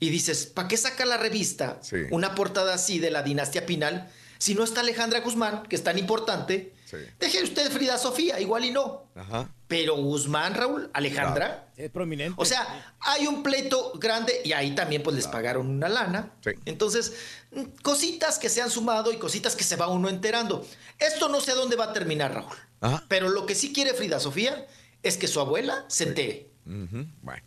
Y 0.00 0.10
dices, 0.10 0.46
¿para 0.46 0.68
qué 0.68 0.76
saca 0.76 1.04
la 1.06 1.16
revista 1.16 1.78
Sí. 1.80 1.96
una 2.10 2.34
portada 2.34 2.74
así 2.74 2.98
de 2.98 3.10
la 3.10 3.22
dinastía 3.22 3.64
Pinal 3.64 4.10
si 4.38 4.54
no 4.54 4.64
está 4.64 4.80
Alejandra 4.80 5.20
Guzmán, 5.20 5.62
que 5.62 5.76
es 5.76 5.82
tan 5.84 5.98
importante? 5.98 6.74
Sí. 6.84 6.96
Deje 7.18 7.42
usted 7.42 7.70
Frida 7.70 7.96
Sofía, 7.96 8.38
igual 8.40 8.64
y 8.66 8.70
no. 8.70 9.06
Ajá. 9.14 9.48
Pero 9.66 9.96
Guzmán, 9.96 10.54
Raúl, 10.54 10.90
Alejandra. 10.92 11.68
Es 11.76 11.90
prominente. 11.90 12.34
O 12.36 12.44
sea, 12.44 12.94
hay 13.00 13.26
un 13.26 13.42
pleito 13.42 13.92
grande 13.94 14.42
y 14.44 14.52
ahí 14.52 14.74
también 14.74 15.02
pues 15.02 15.16
les 15.16 15.26
pagaron 15.26 15.68
una 15.68 15.88
lana. 15.88 16.32
Entonces, 16.66 17.14
mm, 17.52 17.62
cositas 17.82 18.38
que 18.38 18.50
se 18.50 18.60
han 18.60 18.70
sumado 18.70 19.10
y 19.12 19.16
cositas 19.16 19.56
que 19.56 19.64
se 19.64 19.76
va 19.76 19.86
uno 19.88 20.10
enterando. 20.10 20.66
Esto 20.98 21.28
no 21.30 21.40
sé 21.40 21.52
a 21.52 21.54
dónde 21.54 21.76
va 21.76 21.84
a 21.86 21.92
terminar, 21.94 22.34
Raúl. 22.34 22.54
Ajá. 22.82 23.04
Pero 23.08 23.30
lo 23.30 23.46
que 23.46 23.54
sí 23.54 23.72
quiere 23.72 23.94
Frida 23.94 24.20
Sofía 24.20 24.66
es 25.04 25.16
que 25.16 25.28
su 25.28 25.38
abuela 25.40 25.84
se 25.88 26.04
entere. 26.04 26.48
Bueno. 26.64 27.42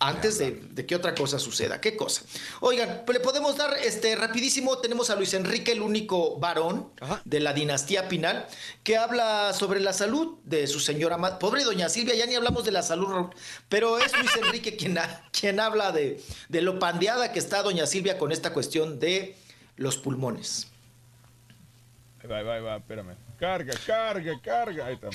Antes 0.00 0.38
de, 0.38 0.50
de 0.50 0.84
que 0.84 0.96
otra 0.96 1.14
cosa 1.14 1.38
suceda. 1.38 1.80
¿Qué 1.80 1.96
cosa? 1.96 2.22
Oigan, 2.60 3.02
pues 3.06 3.16
le 3.16 3.24
podemos 3.24 3.56
dar 3.56 3.72
este 3.78 4.16
rapidísimo. 4.16 4.76
Tenemos 4.78 5.08
a 5.08 5.16
Luis 5.16 5.32
Enrique, 5.32 5.72
el 5.72 5.80
único 5.80 6.38
varón 6.38 6.90
de 7.24 7.40
la 7.40 7.54
dinastía 7.54 8.06
Pinal, 8.08 8.46
que 8.82 8.98
habla 8.98 9.52
sobre 9.54 9.80
la 9.80 9.92
salud 9.94 10.38
de 10.44 10.66
su 10.66 10.80
señora 10.80 11.16
madre. 11.16 11.36
Pobre 11.38 11.64
doña 11.64 11.88
Silvia, 11.88 12.14
ya 12.16 12.26
ni 12.26 12.34
hablamos 12.34 12.64
de 12.64 12.72
la 12.72 12.82
salud, 12.82 13.06
Raúl. 13.06 13.30
Pero 13.70 13.98
es 13.98 14.12
Luis 14.18 14.36
Enrique 14.36 14.76
quien, 14.78 14.98
ha- 14.98 15.22
quien 15.30 15.58
habla 15.60 15.90
de, 15.92 16.20
de 16.50 16.60
lo 16.60 16.78
pandeada 16.78 17.32
que 17.32 17.38
está 17.38 17.62
doña 17.62 17.86
Silvia 17.86 18.18
con 18.18 18.30
esta 18.32 18.52
cuestión 18.52 18.98
de 18.98 19.36
los 19.76 19.96
pulmones. 19.96 20.66
Ahí 22.22 22.28
va, 22.28 22.38
ahí 22.38 22.44
va, 22.44 22.54
ahí 22.56 22.62
va, 22.62 22.76
espérame. 22.76 23.14
Carga, 23.44 23.74
carga, 23.86 24.40
carga. 24.42 24.86
Ahí 24.86 24.94
está. 24.94 25.08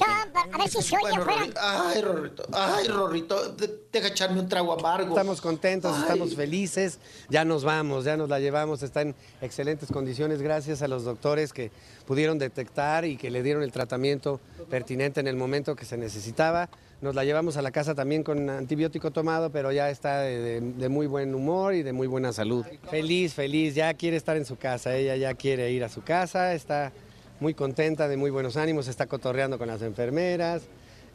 A 0.54 0.58
ver 0.60 0.70
si 0.70 0.82
se 0.84 0.96
oye 0.96 1.02
Bueno, 1.02 1.22
afuera. 1.24 1.40
Rorrito, 1.42 1.60
ay, 1.64 2.02
Rorrito, 2.02 2.44
ay, 2.54 2.88
Rorrito, 2.88 3.50
de- 3.54 3.80
deja 3.92 4.08
echarme 4.10 4.40
un 4.40 4.48
trago 4.48 4.72
amargo. 4.74 5.10
Estamos 5.10 5.42
contentos, 5.42 5.92
Ay. 5.96 6.02
estamos 6.04 6.36
felices, 6.36 7.00
ya 7.28 7.44
nos 7.44 7.64
vamos, 7.64 8.06
ya 8.06 8.18
nos 8.18 8.30
la 8.30 8.40
llevamos, 8.40 8.84
está 8.84 9.02
en 9.02 9.16
excelentes 9.42 9.92
condiciones 9.92 10.44
gracias 10.44 10.84
a 10.84 10.88
los 10.88 11.06
doctores 11.06 11.54
que 11.54 11.72
pudieron 12.06 12.38
detectar 12.38 13.04
y 13.04 13.18
que 13.18 13.32
le 13.32 13.42
dieron 13.42 13.64
el 13.64 13.72
tratamiento 13.72 14.40
pertinente 14.70 15.20
en 15.20 15.28
el 15.28 15.36
momento 15.36 15.76
que 15.76 15.86
se 15.86 15.98
necesitaba. 15.98 16.70
Nos 17.02 17.16
la 17.16 17.24
llevamos 17.24 17.58
a 17.58 17.64
la 17.64 17.72
casa 17.72 17.96
también 17.96 18.22
con 18.24 18.48
antibiótico 18.48 19.10
tomado, 19.10 19.50
pero 19.52 19.72
ya 19.72 19.90
está 19.90 20.22
de, 20.22 20.38
de- 20.40 20.62
de 20.62 20.90
muy 20.90 21.08
buen 21.08 21.34
humor 21.34 21.74
y 21.74 21.82
de 21.82 21.94
muy 21.94 22.06
buena 22.06 22.32
salud. 22.32 22.64
Feliz, 22.92 23.34
feliz, 23.34 23.74
ya 23.74 23.92
quiere 23.96 24.18
estar 24.18 24.38
en 24.38 24.46
su 24.46 24.56
casa, 24.56 24.96
ella 24.96 25.16
ya 25.16 25.34
quiere 25.34 25.72
ir 25.72 25.84
a 25.84 25.90
su 25.90 26.04
casa, 26.04 26.54
está 26.54 26.92
muy 27.40 27.54
contenta, 27.54 28.08
de 28.08 28.18
muy 28.18 28.30
buenos 28.32 28.58
ánimos, 28.58 28.88
está 28.88 29.08
cotorreando 29.08 29.58
con 29.58 29.68
las 29.68 29.82
enfermeras, 29.82 30.64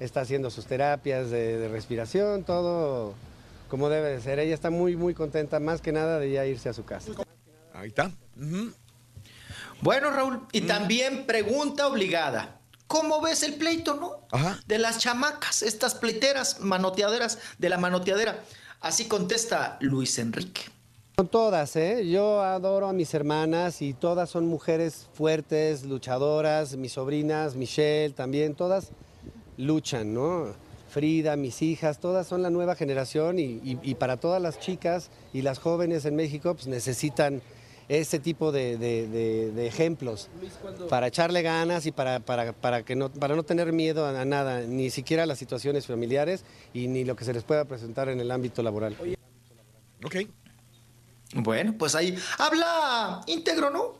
está 0.00 0.20
haciendo 0.22 0.50
sus 0.50 0.66
terapias 0.66 1.30
de, 1.30 1.58
de 1.58 1.68
respiración, 1.68 2.44
todo 2.44 3.14
como 3.68 3.88
debe 3.88 4.10
de 4.10 4.20
ser. 4.20 4.38
Ella 4.38 4.54
está 4.54 4.70
muy, 4.70 4.96
muy 4.96 5.14
contenta, 5.14 5.60
más 5.60 5.80
que 5.80 5.92
nada 5.92 6.18
de 6.18 6.30
ya 6.30 6.46
irse 6.46 6.68
a 6.68 6.72
su 6.72 6.84
casa. 6.84 7.10
Ahí 7.72 7.88
está. 7.88 8.10
Bueno, 9.80 10.10
Raúl, 10.10 10.46
y 10.52 10.62
Mm. 10.62 10.66
también 10.66 11.26
pregunta 11.26 11.86
obligada. 11.86 12.60
¿Cómo 12.86 13.20
ves 13.20 13.42
el 13.42 13.54
pleito, 13.54 13.94
no? 13.94 14.26
De 14.66 14.78
las 14.78 14.98
chamacas, 14.98 15.62
estas 15.62 15.94
pleiteras 15.94 16.60
manoteaderas 16.60 17.38
de 17.58 17.68
la 17.68 17.78
manoteadera. 17.78 18.44
Así 18.80 19.06
contesta 19.08 19.78
Luis 19.80 20.18
Enrique. 20.18 20.62
Son 21.16 21.28
todas, 21.28 21.76
¿eh? 21.76 22.08
Yo 22.08 22.40
adoro 22.40 22.88
a 22.88 22.92
mis 22.92 23.14
hermanas 23.14 23.82
y 23.82 23.94
todas 23.94 24.28
son 24.28 24.48
mujeres 24.48 25.06
fuertes, 25.14 25.84
luchadoras. 25.84 26.76
Mis 26.76 26.94
sobrinas, 26.94 27.54
Michelle 27.54 28.12
también, 28.12 28.56
todas 28.56 28.90
luchan, 29.56 30.12
¿no? 30.12 30.46
Frida, 30.88 31.36
mis 31.36 31.62
hijas, 31.62 32.00
todas 32.00 32.26
son 32.26 32.42
la 32.42 32.50
nueva 32.50 32.74
generación 32.74 33.38
y, 33.38 33.94
para 33.94 34.16
todas 34.16 34.42
las 34.42 34.58
chicas 34.58 35.10
y 35.32 35.42
las 35.42 35.60
jóvenes 35.60 36.04
en 36.04 36.16
México 36.16 36.54
pues 36.54 36.66
necesitan 36.66 37.42
ese 37.88 38.18
tipo 38.18 38.50
de, 38.50 39.66
ejemplos 39.68 40.28
para 40.88 41.06
echarle 41.06 41.42
ganas 41.42 41.86
y 41.86 41.92
para, 41.92 42.18
para, 42.18 42.52
para 42.52 42.84
que 42.84 42.96
no, 42.96 43.08
para 43.12 43.36
no 43.36 43.44
tener 43.44 43.72
miedo 43.72 44.04
a 44.04 44.24
nada, 44.24 44.62
ni 44.62 44.90
siquiera 44.90 45.22
a 45.22 45.26
las 45.26 45.38
situaciones 45.38 45.86
familiares 45.86 46.44
y 46.72 46.88
ni 46.88 47.04
lo 47.04 47.14
que 47.14 47.24
se 47.24 47.32
les 47.32 47.44
pueda 47.44 47.64
presentar 47.66 48.08
en 48.08 48.18
el 48.18 48.32
ámbito 48.32 48.64
laboral. 48.64 48.96
Ok. 50.04 50.16
Bueno, 51.32 51.74
pues 51.78 51.94
ahí 51.94 52.16
habla 52.38 53.22
íntegro, 53.26 53.70
¿no? 53.70 53.96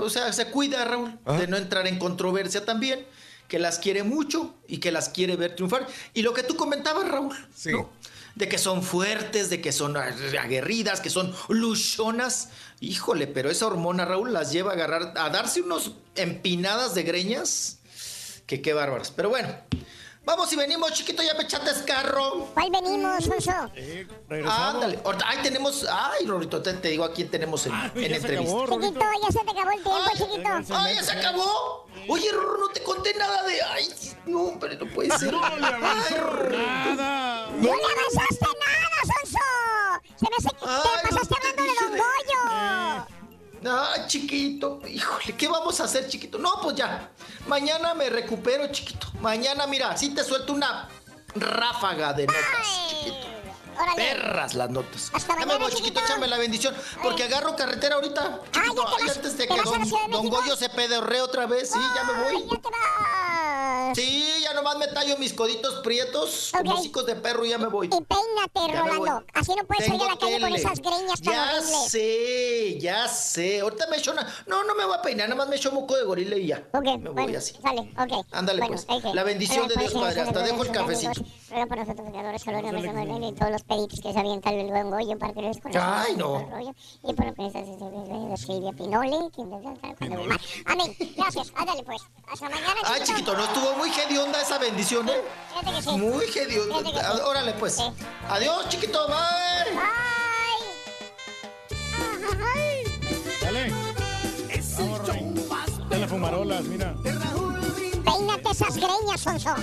O 0.00 0.10
sea, 0.10 0.32
se 0.32 0.50
cuida, 0.50 0.84
Raúl, 0.84 1.18
de 1.38 1.46
no 1.46 1.56
entrar 1.56 1.86
en 1.86 1.98
controversia 1.98 2.64
también, 2.64 3.06
que 3.48 3.58
las 3.58 3.78
quiere 3.78 4.02
mucho 4.02 4.54
y 4.68 4.78
que 4.78 4.90
las 4.92 5.08
quiere 5.08 5.36
ver 5.36 5.54
triunfar. 5.54 5.86
Y 6.12 6.22
lo 6.22 6.34
que 6.34 6.42
tú 6.42 6.56
comentabas, 6.56 7.08
Raúl, 7.08 7.34
¿no? 7.66 7.90
De 8.34 8.48
que 8.48 8.58
son 8.58 8.82
fuertes, 8.82 9.48
de 9.48 9.60
que 9.60 9.70
son 9.70 9.96
aguerridas, 9.96 11.00
que 11.00 11.08
son 11.08 11.32
luchonas. 11.48 12.48
Híjole, 12.80 13.28
pero 13.28 13.48
esa 13.48 13.66
hormona, 13.66 14.04
Raúl, 14.04 14.32
las 14.32 14.50
lleva 14.50 14.72
a 14.72 14.74
agarrar, 14.74 15.14
a 15.16 15.30
darse 15.30 15.62
unos 15.62 15.92
empinadas 16.16 16.94
de 16.94 17.04
greñas. 17.04 17.78
Que 18.46 18.60
qué 18.60 18.74
bárbaras. 18.74 19.10
Pero 19.10 19.30
bueno, 19.30 19.48
vamos 20.24 20.52
y 20.52 20.56
venimos, 20.56 20.92
chiquito, 20.92 21.22
ya 21.22 21.34
me 21.34 21.42
echaste 21.44 21.84
carro. 21.84 22.48
¿Cuál 22.54 22.70
venimos, 22.70 23.24
Sonso? 23.24 23.52
Ándale, 24.48 24.98
ahorita- 25.04 25.28
ahí 25.28 25.38
tenemos, 25.42 25.86
ay, 25.90 26.26
Rorito, 26.26 26.60
te, 26.62 26.72
te 26.74 26.88
digo 26.88 27.04
a 27.04 27.12
quién 27.12 27.30
tenemos 27.30 27.66
en, 27.66 27.72
en 27.74 28.14
entrevista. 28.14 28.54
Chiquito, 28.70 29.00
ya 29.22 29.32
se 29.32 29.44
te 29.44 29.50
acabó 29.50 29.70
el 29.70 29.82
tiempo, 29.82 30.10
chiquito. 30.16 30.74
¡Ay, 30.76 30.94
ya 30.96 31.02
se 31.02 31.12
acabó! 31.12 31.86
Oye, 32.08 32.30
Rorro, 32.32 32.58
no 32.58 32.68
te 32.68 32.82
conté 32.82 33.14
nada 33.14 33.42
de. 33.44 33.62
¡Ay, 33.62 33.88
no, 34.26 34.40
hombre, 34.42 34.76
no 34.76 34.86
puede 34.92 35.10
ser! 35.18 35.32
No 35.32 35.40
le 35.58 35.66
avanzó 35.66 36.16
nada. 36.50 37.46
¡No 37.56 37.62
le 37.62 37.82
avanzaste 37.82 38.46
nada, 38.60 38.98
Sonso! 39.22 39.38
Se 40.16 40.26
me 40.30 40.36
hace 40.36 40.48
que 40.48 40.56
te 40.56 41.08
pasaste 41.08 41.34
hablando 41.36 41.62
de 41.62 41.74
Don 41.80 41.90
Goyo. 41.90 43.06
Ay, 43.66 44.02
chiquito, 44.06 44.80
híjole, 44.86 45.36
¿qué 45.36 45.48
vamos 45.48 45.80
a 45.80 45.84
hacer, 45.84 46.06
chiquito? 46.08 46.38
No, 46.38 46.60
pues 46.62 46.76
ya. 46.76 47.10
Mañana 47.46 47.94
me 47.94 48.10
recupero, 48.10 48.70
chiquito. 48.70 49.06
Mañana, 49.20 49.66
mira, 49.66 49.96
sí 49.96 50.10
te 50.14 50.22
suelto 50.22 50.52
una 50.52 50.88
ráfaga 51.34 52.12
de 52.12 52.26
notas, 52.26 52.88
chiquito. 52.88 53.26
Perras 53.96 54.54
las 54.54 54.70
notas. 54.70 55.10
ya 55.38 55.46
me 55.46 55.56
voy, 55.58 55.72
chiquito, 55.72 56.00
échame 56.00 56.26
la 56.26 56.38
bendición. 56.38 56.74
Porque 57.02 57.24
agarro 57.24 57.56
carretera 57.56 57.96
ahorita. 57.96 58.40
Chiquito, 58.52 58.84
ay, 58.88 59.08
antes 59.14 59.36
de 59.38 59.46
que 59.46 59.54
vas 59.54 59.66
a 59.66 59.70
la 59.72 59.78
don, 59.78 59.86
Ciudad 59.86 60.06
de 60.06 60.12
don 60.12 60.22
México? 60.24 60.40
Goyo 60.42 60.56
se 60.56 60.68
pedorree 60.68 61.20
otra 61.20 61.46
vez. 61.46 61.70
Sí, 61.70 61.78
ya 61.94 62.04
me 62.04 62.24
voy. 62.24 62.42
Ya 62.50 62.60
te 62.60 62.68
vas. 62.70 63.96
Sí, 63.96 64.26
ya 64.42 64.54
nomás 64.54 64.76
me 64.78 64.88
tallo 64.88 65.16
mis 65.18 65.32
coditos 65.34 65.74
prietos, 65.82 66.50
como 66.56 66.74
hocicos 66.74 67.06
de 67.06 67.14
perro 67.16 67.44
y 67.44 67.50
ya 67.50 67.58
me 67.58 67.66
voy. 67.68 67.86
Y 67.86 67.90
peínate, 67.90 68.72
Ya 68.72 68.82
Rolando. 68.82 69.24
Así 69.34 69.54
no 69.54 69.64
puedes 69.64 69.86
salir 69.86 70.02
a 70.02 70.06
la 70.06 70.16
Tengo 70.16 70.20
calle 70.20 70.40
con 70.40 70.50
tele. 70.52 70.58
esas 70.58 70.80
greñas 70.80 71.20
tan 71.20 71.32
Ya 71.34 71.44
horribles. 71.52 71.90
sé, 71.90 72.78
ya 72.80 73.08
sé. 73.08 73.60
Ahorita 73.60 73.86
me 73.88 73.96
echo 73.98 74.12
una... 74.12 74.26
No, 74.46 74.64
no 74.64 74.74
me 74.74 74.84
voy 74.84 74.94
a 74.96 75.02
peinar, 75.02 75.28
nada 75.28 75.38
más 75.38 75.48
me 75.48 75.56
echo 75.56 75.70
moco 75.72 75.96
de 75.96 76.04
gorila 76.04 76.36
y 76.36 76.46
ya. 76.48 76.66
Ok, 76.72 76.84
me 76.84 76.96
voy 76.96 77.12
bueno, 77.24 77.38
así. 77.38 77.54
sale, 77.62 77.80
ok. 77.98 78.26
Ándale, 78.32 78.60
Bueno, 78.60 78.76
pues. 78.86 79.04
ok. 79.04 79.14
La 79.14 79.22
bendición 79.22 79.68
de 79.68 79.74
Bueno, 79.74 79.80
Dios, 79.80 79.92
pues, 79.92 80.04
Padre. 80.04 80.14
sí, 80.14 80.28
Hasta 80.28 80.40
sí, 80.40 80.46
dejo 80.50 80.62
el 80.62 80.68
sí, 80.68 80.72
cafecito. 80.74 81.14
sí, 81.14 81.44
Ruego 81.50 81.68
por 81.68 81.78
nosotros, 81.78 82.06
pecadores, 82.10 82.42
que 82.44 82.50
y 83.28 83.32
todos 83.32 83.52
los 83.52 83.62
peritos 83.66 84.00
que 84.00 84.12
sabían 84.12 84.40
tal 84.40 84.56
vez 84.56 84.68
luego 84.68 84.96
hoyo 84.96 85.18
para 85.18 85.32
que 85.32 85.42
los 85.42 85.58
conozcan. 85.58 86.04
¡Ay, 86.06 86.16
no! 86.16 86.48
Y 87.02 87.12
por 87.14 87.26
lo 87.26 87.34
que 87.34 87.46
estas 87.46 87.66
de 87.66 88.36
Silvia 88.36 88.72
Pinole, 88.72 89.30
quien 89.34 89.50
Pinole. 89.98 90.36
Amén. 90.66 90.96
Gracias. 91.16 91.52
Ándale, 91.56 91.82
pues. 91.82 92.02
Hasta 92.30 92.48
mañana. 92.48 92.80
Ay, 92.84 93.02
chiquito, 93.04 93.34
no 93.36 93.44
estuvo 93.44 93.74
muy 93.76 93.90
hedionda 93.90 94.40
esa 94.40 94.58
bendición, 94.58 95.08
¿eh? 95.08 95.22
Que 95.64 95.82
sí. 95.82 95.90
Muy 95.96 96.24
hedionda. 96.26 96.90
Ah, 97.02 97.26
órale, 97.26 97.52
pues. 97.54 97.78
Adiós, 98.28 98.68
chiquito. 98.68 99.06
Bye. 99.08 99.74
Bye. 99.74 100.04
Dale. 103.40 103.72
Es 104.50 104.78
el 104.78 104.88
show 105.04 105.34
más. 105.48 105.88
De 105.88 106.08
fumarolas, 106.08 106.64
mira. 106.64 106.94
Peínate 108.04 108.50
esas 108.50 108.76
greñas, 108.76 109.20
Sonso. 109.20 109.54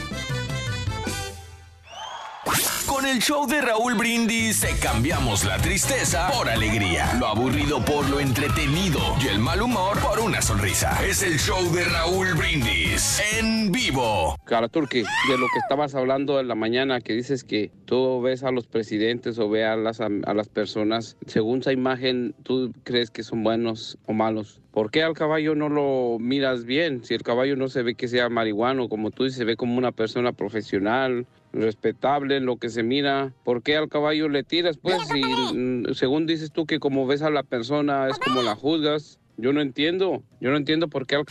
Con 2.87 3.05
el 3.05 3.19
show 3.19 3.45
de 3.45 3.61
Raúl 3.61 3.93
Brindis 3.93 4.61
te 4.61 4.75
cambiamos 4.79 5.45
la 5.45 5.57
tristeza 5.59 6.27
por 6.31 6.49
alegría, 6.49 7.13
lo 7.19 7.27
aburrido 7.27 7.85
por 7.85 8.09
lo 8.09 8.19
entretenido 8.19 8.99
y 9.23 9.27
el 9.27 9.37
mal 9.37 9.61
humor 9.61 9.99
por 9.99 10.19
una 10.19 10.41
sonrisa. 10.41 10.97
Es 11.05 11.21
el 11.21 11.37
show 11.37 11.71
de 11.71 11.85
Raúl 11.85 12.33
Brindis 12.33 13.21
en 13.39 13.71
vivo. 13.71 14.35
Cara 14.43 14.67
Turki, 14.69 15.01
de 15.01 15.37
lo 15.37 15.45
que 15.53 15.59
estabas 15.59 15.93
hablando 15.93 16.39
en 16.39 16.47
la 16.47 16.55
mañana, 16.55 16.99
que 16.99 17.13
dices 17.13 17.43
que 17.43 17.71
tú 17.85 18.21
ves 18.21 18.43
a 18.43 18.51
los 18.51 18.65
presidentes 18.65 19.37
o 19.37 19.47
ves 19.47 19.67
a 19.67 19.75
las, 19.75 20.01
a 20.01 20.33
las 20.33 20.49
personas, 20.49 21.17
según 21.27 21.59
esa 21.59 21.73
imagen, 21.73 22.33
tú 22.41 22.73
crees 22.83 23.11
que 23.11 23.21
son 23.21 23.43
buenos 23.43 23.99
o 24.07 24.13
malos. 24.13 24.61
¿Por 24.71 24.89
qué 24.89 25.03
al 25.03 25.13
caballo 25.13 25.53
no 25.53 25.69
lo 25.69 26.17
miras 26.19 26.65
bien? 26.65 27.03
Si 27.03 27.13
el 27.13 27.21
caballo 27.21 27.55
no 27.55 27.69
se 27.69 27.83
ve 27.83 27.93
que 27.93 28.07
sea 28.07 28.29
marihuano, 28.29 28.89
como 28.89 29.11
tú 29.11 29.25
dices, 29.25 29.37
se 29.37 29.45
ve 29.45 29.55
como 29.55 29.77
una 29.77 29.91
persona 29.91 30.31
profesional, 30.31 31.27
respetable 31.53 32.39
lo 32.39 32.57
que 32.57 32.69
se 32.69 32.83
mira. 32.83 33.33
¿Por 33.43 33.63
qué 33.63 33.77
al 33.77 33.89
caballo 33.89 34.29
le 34.29 34.43
tiras? 34.43 34.77
Pues 34.77 34.97
si 35.07 35.21
mm, 35.21 35.93
según 35.93 36.25
dices 36.25 36.51
tú 36.51 36.65
que 36.65 36.79
como 36.79 37.07
ves 37.07 37.21
a 37.21 37.29
la 37.29 37.43
persona 37.43 38.07
es 38.09 38.19
como 38.19 38.41
la 38.41 38.55
juzgas. 38.55 39.19
Yo 39.37 39.53
no 39.53 39.61
entiendo. 39.61 40.23
Yo 40.39 40.51
no 40.51 40.57
entiendo 40.57 40.87
por 40.87 41.07
qué 41.07 41.15
al 41.15 41.25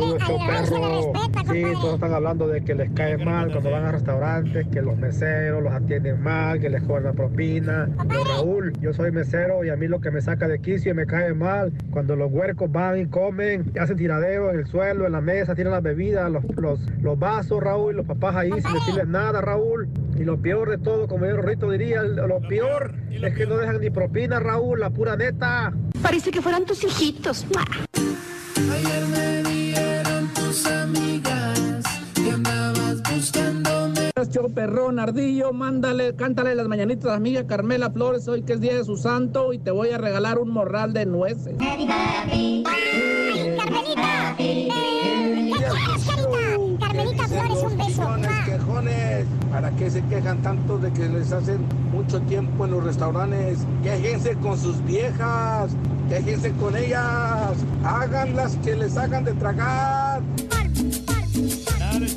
Perro. 0.00 1.12
Sí, 1.52 1.62
todos 1.72 1.94
están 1.94 2.12
hablando 2.12 2.46
de 2.46 2.62
que 2.62 2.74
les 2.74 2.90
cae 2.92 3.18
mal 3.18 3.50
cuando 3.50 3.70
van 3.70 3.84
a 3.84 3.92
restaurantes, 3.92 4.66
que 4.68 4.82
los 4.82 4.96
meseros 4.96 5.62
los 5.62 5.72
atienden 5.72 6.22
mal, 6.22 6.60
que 6.60 6.70
les 6.70 6.82
cobran 6.82 7.04
la 7.04 7.12
propina. 7.12 7.88
Pero 8.08 8.24
Raúl, 8.24 8.72
yo 8.80 8.92
soy 8.92 9.10
mesero 9.10 9.64
y 9.64 9.70
a 9.70 9.76
mí 9.76 9.88
lo 9.88 10.00
que 10.00 10.10
me 10.10 10.20
saca 10.20 10.46
de 10.48 10.60
quicio 10.60 10.92
y 10.92 10.94
me 10.94 11.06
cae 11.06 11.34
mal 11.34 11.72
cuando 11.90 12.16
los 12.16 12.30
huercos 12.30 12.70
van 12.70 13.00
y 13.00 13.06
comen, 13.06 13.72
hacen 13.80 13.96
tiradeo 13.96 14.50
en 14.50 14.60
el 14.60 14.66
suelo, 14.66 15.06
en 15.06 15.12
la 15.12 15.20
mesa, 15.20 15.54
tiran 15.54 15.72
las 15.72 15.82
bebidas, 15.82 16.30
los, 16.30 16.44
los, 16.56 16.80
los 17.02 17.18
vasos, 17.18 17.62
Raúl, 17.62 17.96
los 17.96 18.06
papás 18.06 18.36
ahí 18.36 18.50
sin 18.52 18.72
decirles 18.72 19.08
nada, 19.08 19.40
Raúl. 19.40 19.88
Y 20.18 20.24
lo 20.24 20.40
peor 20.40 20.70
de 20.70 20.78
todo, 20.78 21.08
como 21.08 21.26
yo 21.26 21.36
Rito 21.38 21.70
diría, 21.70 22.02
lo 22.02 22.40
peor 22.40 22.92
es 23.10 23.34
que 23.34 23.46
no 23.46 23.56
dejan 23.56 23.80
ni 23.80 23.90
propina, 23.90 24.38
Raúl, 24.38 24.80
la 24.80 24.90
pura 24.90 25.16
neta. 25.16 25.72
Parece 26.02 26.30
que 26.30 26.40
fueran 26.40 26.64
tus 26.64 26.84
hijitos. 26.84 27.46
Ayer 28.56 29.06
me 29.06 29.39
Yo 34.28 34.48
perrón, 34.48 34.98
ardillo, 34.98 35.54
mándale, 35.54 36.14
cántale 36.14 36.54
las 36.54 36.68
mañanitas 36.68 37.10
a 37.10 37.14
amiga 37.14 37.46
Carmela 37.46 37.90
Flores 37.90 38.28
hoy 38.28 38.42
que 38.42 38.52
es 38.52 38.60
día 38.60 38.74
de 38.74 38.84
su 38.84 38.98
santo 38.98 39.54
y 39.54 39.58
te 39.58 39.70
voy 39.70 39.90
a 39.90 39.98
regalar 39.98 40.38
un 40.38 40.50
morral 40.50 40.92
de 40.92 41.06
nueces. 41.06 41.56
Carmelita! 41.58 42.66
Carmelita 46.80 47.28
Flores, 47.28 47.62
un 47.62 47.78
beso. 47.78 48.02
Quejones, 48.02 48.44
quejones, 48.44 49.26
¿para 49.50 49.70
qué 49.70 49.90
se 49.90 50.02
quejan 50.02 50.42
tanto 50.42 50.76
de 50.76 50.92
que 50.92 51.08
les 51.08 51.32
hacen 51.32 51.66
mucho 51.90 52.20
tiempo 52.22 52.66
en 52.66 52.72
los 52.72 52.84
restaurantes? 52.84 53.60
Quéjense 53.82 54.34
con 54.36 54.58
sus 54.58 54.84
viejas, 54.84 55.74
quéjense 56.10 56.52
con 56.52 56.76
ellas, 56.76 57.56
háganlas 57.82 58.56
que 58.56 58.76
les 58.76 58.98
hagan 58.98 59.24
de 59.24 59.32
tragar. 59.32 60.20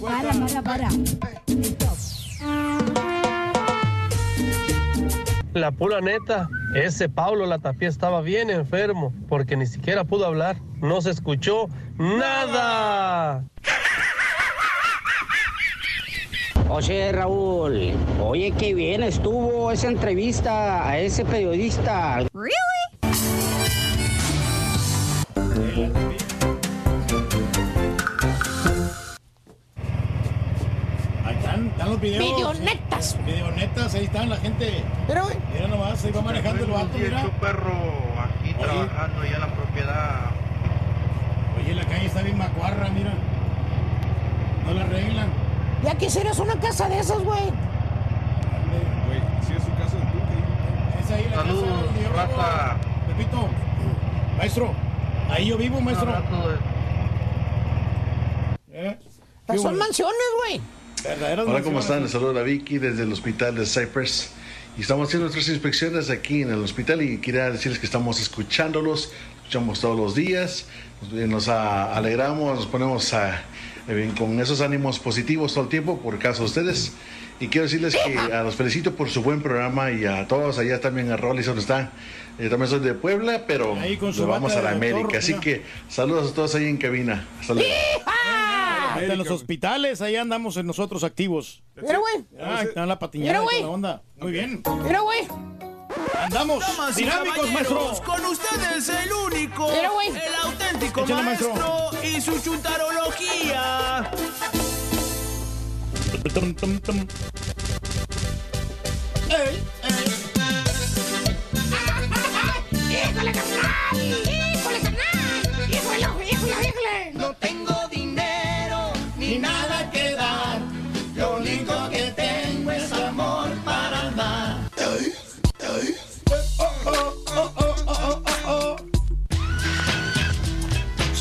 Para, 0.01 0.31
para, 0.31 0.61
para. 0.61 0.89
La 5.53 5.71
pura 5.71 5.99
neta, 5.99 6.49
ese 6.75 7.09
Pablo 7.09 7.45
la 7.45 7.59
tapía 7.59 7.89
estaba 7.89 8.21
bien 8.21 8.49
enfermo 8.49 9.13
porque 9.27 9.57
ni 9.57 9.65
siquiera 9.65 10.05
pudo 10.05 10.25
hablar. 10.25 10.55
No 10.81 11.01
se 11.01 11.11
escuchó 11.11 11.67
nada. 11.97 13.43
Oye, 16.69 17.11
Raúl, 17.11 17.91
oye, 18.21 18.51
qué 18.57 18.73
bien 18.73 19.03
estuvo 19.03 19.69
esa 19.71 19.89
entrevista 19.89 20.87
a 20.87 20.97
ese 20.97 21.25
periodista. 21.25 22.15
Ahí 22.15 22.27
están, 31.83 31.91
los 31.91 32.01
videos. 32.01 32.35
Videonetas. 32.35 33.17
Videonetas, 33.25 33.95
ahí 33.95 34.05
están 34.05 34.29
la 34.29 34.37
gente. 34.37 34.83
Pero, 35.07 35.23
güey. 35.23 35.37
Mira 35.53 35.67
nomás, 35.67 36.03
ahí 36.03 36.11
va 36.11 36.21
manejando 36.21 36.63
el 36.63 36.71
vato, 36.71 36.97
mira. 36.97 37.25
perro 37.41 37.73
aquí 38.23 38.55
Oye. 38.57 38.63
trabajando 38.63 39.23
ya 39.25 39.35
en 39.35 39.39
la 39.41 39.47
propiedad. 39.47 40.19
Oye, 41.59 41.75
la 41.75 41.85
calle 41.85 42.05
está 42.05 42.21
bien 42.21 42.37
macuarra, 42.37 42.89
mira. 42.89 43.13
No 44.65 44.73
la 44.73 44.83
arreglan. 44.85 45.27
Ya 45.83 45.95
quisieras 45.95 46.39
una 46.39 46.55
casa 46.55 46.87
de 46.87 46.99
esas, 46.99 47.19
güey. 47.21 47.41
Güey, 47.41 49.19
si 49.45 49.53
es 49.53 49.63
su 49.63 49.71
casa 49.75 49.97
de. 49.97 51.03
Es 51.03 51.11
ahí 51.11 51.27
la 51.29 51.35
Saludos, 51.37 51.63
casa 51.63 51.83
donde 51.83 52.01
yo 52.01 52.09
vivo. 52.09 52.15
raza. 52.15 52.77
Pepito, 53.07 53.47
maestro, 54.37 54.71
ahí 55.29 55.47
yo 55.47 55.57
vivo, 55.57 55.81
maestro. 55.81 56.13
¿Eh? 58.71 58.97
¿Qué 59.47 59.57
Son 59.57 59.77
mansiones, 59.77 60.15
güey. 60.45 60.61
Verdaderas 61.01 61.47
Hola, 61.47 61.61
¿cómo 61.61 61.79
están? 61.79 62.03
Les 62.03 62.11
saluda 62.11 62.43
Vicky 62.43 62.77
desde 62.77 63.03
el 63.03 63.11
hospital 63.11 63.55
de 63.55 63.65
Cypress. 63.65 64.31
Y 64.77 64.81
estamos 64.81 65.07
haciendo 65.07 65.25
nuestras 65.25 65.47
inspecciones 65.49 66.09
aquí 66.09 66.41
en 66.41 66.51
el 66.51 66.59
hospital 66.63 67.01
y 67.01 67.19
quería 67.19 67.49
decirles 67.51 67.79
que 67.79 67.85
estamos 67.85 68.19
escuchándolos, 68.19 69.11
escuchamos 69.37 69.79
todos 69.79 69.97
los 69.97 70.15
días, 70.15 70.65
nos, 71.01 71.13
eh, 71.13 71.27
nos, 71.27 71.47
ah, 71.47 71.95
alegramos, 71.95 72.55
nos 72.55 72.65
ponemos 72.65 73.13
ah, 73.13 73.43
eh, 73.87 74.11
con 74.17 74.39
esos 74.39 74.61
ánimos 74.61 74.99
positivos 74.99 75.53
todo 75.53 75.65
el 75.65 75.69
tiempo 75.69 75.99
por 75.99 76.17
caso 76.19 76.39
de 76.41 76.45
ustedes. 76.47 76.93
Y 77.39 77.47
quiero 77.47 77.65
decirles 77.65 77.95
que 77.95 78.17
ah, 78.17 78.43
los 78.43 78.55
felicito 78.55 78.95
por 78.95 79.09
su 79.09 79.21
buen 79.21 79.41
programa 79.41 79.91
y 79.91 80.05
a 80.05 80.27
todos 80.27 80.57
allá 80.57 80.79
también 80.79 81.11
a 81.11 81.17
Rollis 81.17 81.45
donde 81.45 81.61
está. 81.61 81.91
Eh, 82.39 82.49
también 82.49 82.69
soy 82.69 82.79
de 82.79 82.93
Puebla, 82.93 83.43
pero 83.45 83.75
Ahí 83.75 83.97
con 83.97 84.13
su 84.13 84.21
nos 84.21 84.29
vamos 84.29 84.53
a 84.53 84.61
la 84.61 84.71
doctor, 84.71 84.89
América. 84.89 85.17
Así 85.19 85.35
que 85.35 85.63
saludos 85.87 86.31
a 86.31 86.35
todos 86.35 86.55
ahí 86.55 86.65
en 86.65 86.77
cabina. 86.77 87.27
Hasta 87.39 87.53
luego. 87.53 87.69
Hasta 88.93 89.13
en 89.13 89.17
los 89.17 89.29
hospitales, 89.31 90.01
ahí 90.01 90.15
andamos 90.15 90.57
en 90.57 90.65
nosotros 90.67 91.03
activos. 91.03 91.63
Mira, 91.81 91.97
güey. 91.99 92.25
Ah, 92.39 92.61
está 92.63 92.85
la 92.85 92.99
patiñada 92.99 93.39
Mira, 93.39 93.41
güey. 93.41 93.61
la 93.61 93.69
onda. 93.69 94.01
Muy 94.17 94.31
bien. 94.31 94.63
Mira, 94.83 94.99
güey. 95.01 95.27
Andamos 96.17 96.59
Damas 96.59 96.95
dinámicos, 96.95 97.51
maestro. 97.51 97.91
Con 98.05 98.25
ustedes 98.25 98.89
el 98.89 99.11
único, 99.13 99.67
Mira, 99.69 99.89
el 100.25 100.35
auténtico 100.43 101.03
Échale, 101.03 101.23
maestro. 101.23 101.49
maestro 101.55 102.03
y 102.03 102.21
su 102.21 102.39
chuntarología. 102.41 104.11
Tum, 106.33 106.53
tum, 106.55 106.79
tum. 106.79 107.07
¡Híjole, 111.69 112.11
carnal! 112.11 112.63
¡Híjole, 112.91 113.31
carnal! 113.31 114.32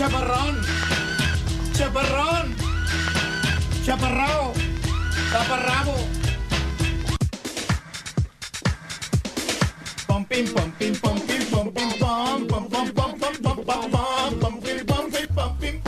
Chaparrón. 0.02 0.60
Chaparrón. 1.74 2.56
Chaparrao. 3.84 4.52
Taparrabo. 5.30 5.94
Pom 10.08 10.24
pim 10.24 10.44
pom 10.52 10.72
pim 10.72 10.92
pom 10.96 11.20
pom 11.20 11.70
pom 11.70 12.46
pom 12.48 12.68
pom 12.68 12.68
pom 12.68 12.90
pom 12.92 13.12
pom 13.14 13.64
pom 13.64 13.90
pom 13.92 14.40
pom 14.40 14.60
pim 14.60 14.84
pom 14.84 15.08
pim 15.08 15.26
pom 15.36 15.56
pim. 15.60 15.80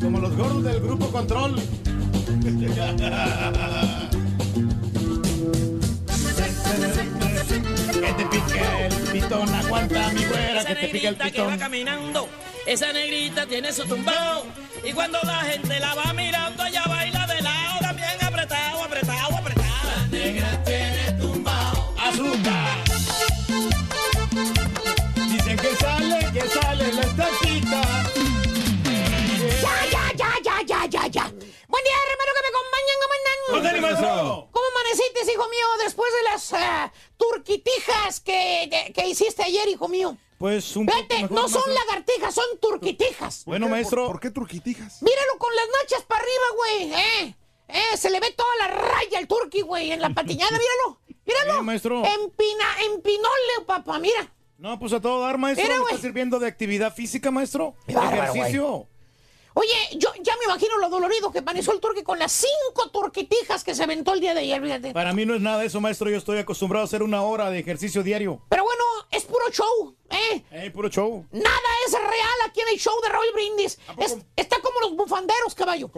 Como 0.00 0.20
los 0.20 0.34
gordos 0.34 0.64
del 0.64 0.80
grupo 0.80 1.12
Control. 1.12 1.60
Que 8.04 8.12
te 8.12 8.26
pique 8.26 8.60
el 8.86 8.94
pitón, 9.12 9.54
aguanta 9.54 10.08
mi 10.10 10.24
güera, 10.26 10.60
Esa 10.60 10.68
que 10.68 10.74
te 10.74 10.88
pique 10.88 11.08
el 11.08 11.16
negrita 11.16 11.30
que 11.30 11.40
va 11.40 11.46
pitón. 11.46 11.58
caminando, 11.58 12.28
esa 12.66 12.92
negrita 12.92 13.46
tiene 13.46 13.72
su 13.72 13.84
tumbao. 13.86 14.44
Y 14.84 14.92
cuando 14.92 15.18
la 15.22 15.38
gente 15.40 15.80
la 15.80 15.94
va 15.94 16.12
mirando, 16.12 16.66
ella 16.66 16.82
baila 16.86 17.26
de 17.26 17.40
lado, 17.40 17.78
también 17.80 18.08
apretado, 18.22 18.84
apretado, 18.84 19.36
apretado. 19.36 19.90
La 19.96 20.06
negra 20.08 20.64
tiene 20.64 21.12
tumbao. 21.18 21.94
Azúcar. 21.98 22.78
Dicen 25.30 25.56
que 25.56 25.74
sale, 25.76 26.32
que 26.32 26.48
sale 26.48 26.92
la 26.92 27.00
estaquita. 27.00 27.82
¡Ya, 29.62 29.76
ya, 29.90 30.12
ya, 30.14 30.30
ya, 30.44 30.62
ya, 30.66 30.86
ya, 30.90 31.06
ya! 31.08 31.22
Buen 31.68 31.84
día, 31.84 31.96
hermano, 32.10 32.30
que 32.36 32.42
me 32.44 32.50
acompañan, 32.52 32.96
¿cómo 33.00 33.14
andan? 33.16 33.38
¿Cómo 34.52 34.63
amanecites, 34.84 35.28
hijo 35.32 35.44
mío, 35.48 35.66
después 35.84 36.10
de 36.12 36.22
las 36.30 36.52
eh, 36.52 36.92
turquitijas 37.16 38.20
que, 38.20 38.68
de- 38.70 38.92
que 38.92 39.06
hiciste 39.08 39.42
ayer, 39.42 39.68
hijo 39.68 39.88
mío. 39.88 40.16
Pues 40.38 40.76
un 40.76 40.86
poco 40.86 40.98
Vete, 40.98 41.22
mejor, 41.22 41.30
no 41.32 41.48
son 41.48 41.62
lagartijas, 41.74 42.34
son 42.34 42.44
turquitijas. 42.60 43.44
Bueno, 43.46 43.68
maestro. 43.68 44.06
¿Por 44.08 44.20
qué 44.20 44.30
turquitijas? 44.30 45.02
Míralo 45.02 45.38
con 45.38 45.54
las 45.54 45.66
nachas 45.80 46.02
para 46.04 46.20
arriba, 46.22 46.44
güey. 46.56 46.92
Eh, 47.00 47.34
eh, 47.68 47.96
se 47.96 48.10
le 48.10 48.20
ve 48.20 48.32
toda 48.36 48.48
la 48.60 48.68
raya 48.68 49.18
al 49.18 49.26
turqui, 49.28 49.62
güey, 49.62 49.92
en 49.92 50.00
la 50.00 50.10
patiñada, 50.10 50.50
míralo. 50.58 51.00
Míralo. 51.24 51.58
Sí, 51.60 51.64
maestro. 51.64 52.02
Empina, 52.04 52.64
empinole, 52.92 53.64
papá, 53.66 53.98
mira. 53.98 54.30
No, 54.58 54.78
pues 54.78 54.92
a 54.92 55.00
todo 55.00 55.20
dar, 55.20 55.38
maestro. 55.38 55.64
Mira, 55.64 55.76
¿Me 55.76 55.82
güey. 55.82 55.94
está 55.94 56.06
sirviendo 56.06 56.38
de 56.38 56.46
actividad 56.48 56.94
física, 56.94 57.30
maestro? 57.30 57.74
Bárbaro, 57.86 58.32
Ejercicio. 58.34 58.88
Oye, 59.56 59.72
yo 59.98 60.08
ya 60.20 60.36
me 60.36 60.44
imagino 60.46 60.76
lo 60.78 60.88
dolorido 60.88 61.30
que 61.30 61.40
pareció 61.40 61.72
el 61.72 61.80
turqui 61.80 62.02
con 62.02 62.18
las 62.18 62.32
cinco 62.32 62.90
turquitijas 62.90 63.62
que 63.62 63.74
se 63.74 63.84
aventó 63.84 64.12
el 64.12 64.20
día 64.20 64.34
de 64.34 64.40
ayer, 64.40 64.60
fíjate. 64.60 64.92
Para 64.92 65.12
mí 65.12 65.24
no 65.24 65.34
es 65.36 65.40
nada 65.40 65.64
eso, 65.64 65.80
maestro. 65.80 66.10
Yo 66.10 66.16
estoy 66.16 66.38
acostumbrado 66.38 66.82
a 66.82 66.86
hacer 66.86 67.02
una 67.04 67.22
hora 67.22 67.50
de 67.50 67.60
ejercicio 67.60 68.02
diario. 68.02 68.42
Pero 68.48 68.64
bueno, 68.64 68.82
es 69.12 69.22
puro 69.24 69.48
show, 69.52 69.94
¿eh? 70.10 70.44
Eh, 70.50 70.70
puro 70.72 70.88
show. 70.88 71.24
Nada 71.30 71.68
es 71.86 71.92
real 71.92 72.38
aquí 72.48 72.62
en 72.62 72.68
el 72.70 72.78
show 72.80 72.94
de 73.00 73.08
Raúl 73.10 73.26
Brindis. 73.32 73.78
Es- 73.96 74.16
está 74.34 74.60
como 74.60 74.80
los 74.80 74.96
bufanderos, 74.96 75.54
caballo. 75.54 75.88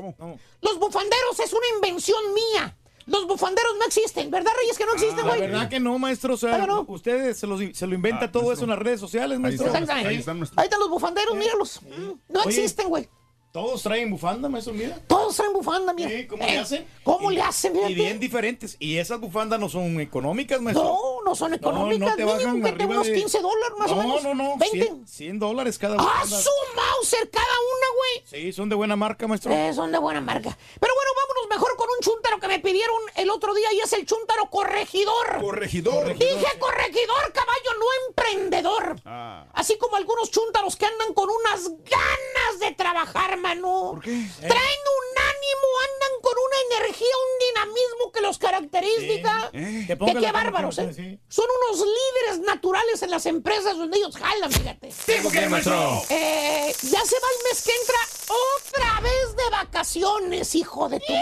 Los 0.60 0.78
bufanderos 0.78 1.40
es 1.40 1.52
una 1.54 1.66
invención 1.76 2.18
mía. 2.34 2.76
Los 3.06 3.26
bufanderos 3.26 3.72
no 3.78 3.86
existen, 3.86 4.30
¿verdad, 4.32 4.50
Reyes? 4.60 4.76
Que 4.76 4.84
no 4.84 4.92
existen, 4.94 5.18
La 5.18 5.36
güey. 5.36 5.40
verdad 5.40 5.68
que 5.70 5.78
no, 5.80 5.96
maestro. 5.98 6.34
O 6.34 6.36
sea, 6.36 6.66
ustedes 6.88 7.38
se, 7.38 7.46
los- 7.46 7.60
se 7.72 7.86
lo 7.86 7.94
inventa 7.94 8.24
Ah, 8.26 8.32
todo 8.32 8.42
maestro. 8.42 8.52
eso 8.54 8.64
en 8.64 8.70
las 8.70 8.78
redes 8.80 9.00
sociales, 9.00 9.38
maestro. 9.38 9.66
Exactamente. 9.68 10.08
Ahí 10.10 10.16
están 10.16 10.38
nuestros. 10.38 10.58
Ahí 10.58 10.64
están 10.64 10.80
los 10.80 10.90
bufanderos, 10.90 11.34
míralos. 11.36 11.80
Mm, 11.82 12.12
No 12.28 12.40
Oye. 12.40 12.48
existen, 12.50 12.88
güey. 12.88 13.08
Todos 13.56 13.82
traen 13.82 14.10
bufanda, 14.10 14.50
maestro, 14.50 14.74
mira. 14.74 14.98
Todos 15.06 15.34
traen 15.34 15.54
bufanda, 15.54 15.94
mira. 15.94 16.10
Sí, 16.10 16.26
¿Cómo 16.26 16.42
Eh, 16.44 16.52
le 16.52 16.58
hacen? 16.58 16.86
¿Cómo 17.02 17.32
Y- 17.32 17.36
le 17.36 17.40
hacen? 17.40 17.72
Y 17.74 17.76
Fíjate. 17.78 17.94
bien 17.94 18.20
diferentes. 18.20 18.76
Y 18.78 18.98
esas 18.98 19.18
bufandas 19.18 19.58
no 19.58 19.70
son 19.70 19.98
económicas, 19.98 20.60
maestro. 20.60 20.84
No, 20.84 20.98
no 21.24 21.34
son 21.34 21.54
económicas. 21.54 22.10
no 22.10 22.16
te 22.16 22.24
bajan 22.24 22.56
que 22.56 22.62
te 22.62 22.68
arriba 22.68 22.90
unos 22.96 23.06
de- 23.06 23.14
15 23.14 23.40
dólares 23.40 23.78
más 23.78 23.90
no, 23.90 23.96
o 23.96 24.00
menos. 24.02 24.22
No, 24.24 24.34
no, 24.34 24.56
20. 24.58 24.82
100, 24.84 25.06
100 25.08 25.38
dólares 25.38 25.78
cada 25.78 25.94
¡Ah, 25.94 26.02
bufanda. 26.02 26.36
su 26.38 26.50
Mauser 26.76 27.30
cada 27.30 27.46
una, 27.46 27.86
güey! 27.96 28.42
Sí, 28.42 28.52
son 28.52 28.68
de 28.68 28.76
buena 28.76 28.94
marca, 28.94 29.26
maestro. 29.26 29.50
Eh, 29.54 29.72
son 29.72 29.90
de 29.90 29.98
buena 29.98 30.20
marca. 30.20 30.50
Pero 30.78 30.92
bueno, 30.94 31.10
mejor 31.48 31.76
con 31.76 31.88
un 31.88 32.00
chúntaro 32.02 32.38
que 32.40 32.48
me 32.48 32.58
pidieron 32.60 33.00
el 33.16 33.30
otro 33.30 33.54
día 33.54 33.72
y 33.72 33.80
es 33.80 33.92
el 33.92 34.06
chúntaro 34.06 34.48
corregidor. 34.50 35.40
Corregidor. 35.40 36.16
Dije 36.16 36.58
corregidor, 36.58 37.32
caballo, 37.32 37.70
no 37.78 37.86
emprendedor. 38.08 38.96
Ah. 39.04 39.46
Así 39.52 39.78
como 39.78 39.96
algunos 39.96 40.30
chúntaros 40.30 40.76
que 40.76 40.86
andan 40.86 41.14
con 41.14 41.28
unas 41.30 41.68
ganas 41.84 42.60
de 42.60 42.72
trabajar, 42.72 43.36
mano. 43.38 43.90
¿Por 43.92 44.02
qué? 44.02 44.10
Traen 44.10 44.50
un 44.50 45.18
ánimo, 45.18 45.68
andan 45.82 46.20
con 46.22 46.34
una 46.38 46.76
energía, 46.76 47.06
un 47.06 47.46
dinamismo 47.48 48.12
que 48.12 48.20
los 48.20 48.38
caracteriza. 48.38 49.50
Eh. 49.52 49.84
Que 49.86 49.86
Que 49.86 49.96
ponga 49.96 50.20
qué 50.20 50.32
bárbaros, 50.32 50.78
¿eh? 50.78 50.92
sí. 50.94 51.18
Son 51.28 51.46
unos 51.64 51.86
líderes 51.86 52.40
naturales 52.46 53.02
en 53.02 53.10
las 53.10 53.26
empresas 53.26 53.76
donde 53.76 53.96
ellos 53.98 54.16
jalan, 54.16 54.50
fíjate. 54.52 54.92
¿Tipo 55.06 55.30
qué, 55.30 55.48
maestro? 55.48 56.02
Eh, 56.10 56.74
ya 56.82 57.04
se 57.04 57.16
va 57.20 57.28
el 57.38 57.44
mes 57.48 57.62
que 57.62 57.72
entra 57.72 57.98
otra 58.28 59.00
vez 59.00 59.36
de 59.36 59.50
vacaciones, 59.50 60.54
hijo 60.54 60.88
de 60.88 61.00
tu. 61.00 61.12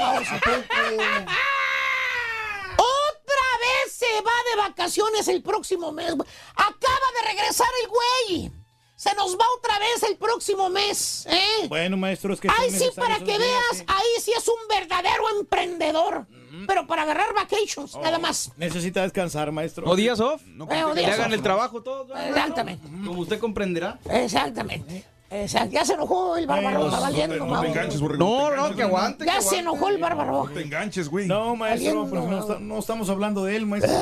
Otra 2.77 3.49
vez 3.61 3.93
se 3.93 4.07
va 4.23 4.33
de 4.51 4.57
vacaciones 4.69 5.29
el 5.29 5.43
próximo 5.43 5.93
mes. 5.93 6.15
güey. 6.15 6.29
Acaba 6.55 7.07
de 7.23 7.29
regresar 7.29 7.69
el 7.83 7.89
güey. 7.89 8.53
Se 8.97 9.13
nos 9.15 9.37
va 9.37 9.45
otra 9.59 9.79
vez 9.81 10.03
el 10.05 10.17
próximo 10.17 10.71
mes, 10.71 11.27
¿eh? 11.29 11.67
Bueno, 11.69 11.97
maestro, 11.97 12.33
es 12.33 12.41
que 12.41 12.49
Ahí 12.49 12.71
sí, 12.71 12.89
para 12.95 13.19
que 13.19 13.25
días, 13.25 13.39
veas, 13.41 13.77
sí. 13.79 13.85
ahí 13.89 14.21
sí 14.23 14.33
es 14.37 14.47
un 14.49 14.69
verdadero 14.69 15.25
emprendedor. 15.39 16.27
Pero 16.69 16.87
para 16.87 17.03
agarrar 17.03 17.35
vacations, 17.35 17.97
nada 17.97 18.19
más. 18.19 18.53
Necesita 18.57 19.03
descansar, 19.03 19.51
maestro. 19.51 19.87
O 19.91 19.97
días 19.97 20.21
off. 20.21 20.41
Eh, 20.71 20.85
o 20.85 20.95
días 20.95 21.11
hagan 21.13 21.27
off. 21.31 21.35
el 21.35 21.43
trabajo 21.43 21.83
todos. 21.83 22.09
¿no? 22.09 22.17
Exactamente. 22.17 22.87
Como 23.05 23.21
usted 23.21 23.41
comprenderá. 23.41 23.99
Exactamente. 24.09 25.05
Exacto. 25.43 25.71
Ya 25.73 25.85
se 25.85 25.95
enojó 25.95 26.37
el 26.37 26.47
bárbaro, 26.47 26.85
Eh, 26.85 26.89
está 26.89 27.11
no 27.11 27.17
te-. 27.17 27.39
No 27.39 27.61
te 27.61 27.67
enganches, 27.69 28.01
borrego. 28.01 28.25
No, 28.25 28.57
no, 28.69 28.77
que 28.77 28.83
aguante. 28.83 29.27
Ya 29.27 29.41
se 29.41 29.59
enojó 29.59 29.89
el 29.89 29.99
bárbaro. 29.99 30.45
No 30.47 30.51
te 30.51 30.63
enganches, 30.63 31.09
güey. 31.09 31.27
No, 31.27 31.57
maestro, 31.57 32.07
pero 32.09 32.59
no, 32.61 32.79
estamos 32.79 33.11
hablando 33.11 33.45
de 33.45 33.57
él, 33.57 33.67
maestro. 33.67 33.93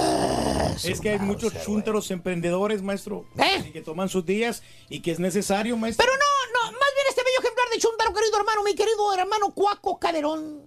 es 0.85 1.01
que 1.01 1.11
hay 1.11 1.19
muchos 1.19 1.53
chúntaros 1.65 2.11
emprendedores, 2.11 2.83
maestro. 2.83 3.25
¿Eh? 3.39 3.65
y 3.69 3.73
que 3.73 3.81
toman 3.81 4.09
sus 4.09 4.25
días 4.27 4.63
y 4.89 5.01
que 5.01 5.11
es 5.13 5.19
necesario, 5.21 5.77
maestro. 5.77 6.05
Pero 6.05 6.17
no, 6.17 6.53
no, 6.67 6.73
más 6.73 6.91
bien 6.95 7.07
este 7.09 7.23
bello 7.23 7.41
ejemplar 7.41 7.67
de 7.73 7.79
Chuntaro, 7.79 8.13
querido 8.13 8.39
hermano, 8.39 8.63
mi 8.63 8.75
querido 8.75 9.15
hermano 9.15 9.53
Cuaco 9.55 9.99
Caderón. 9.99 10.61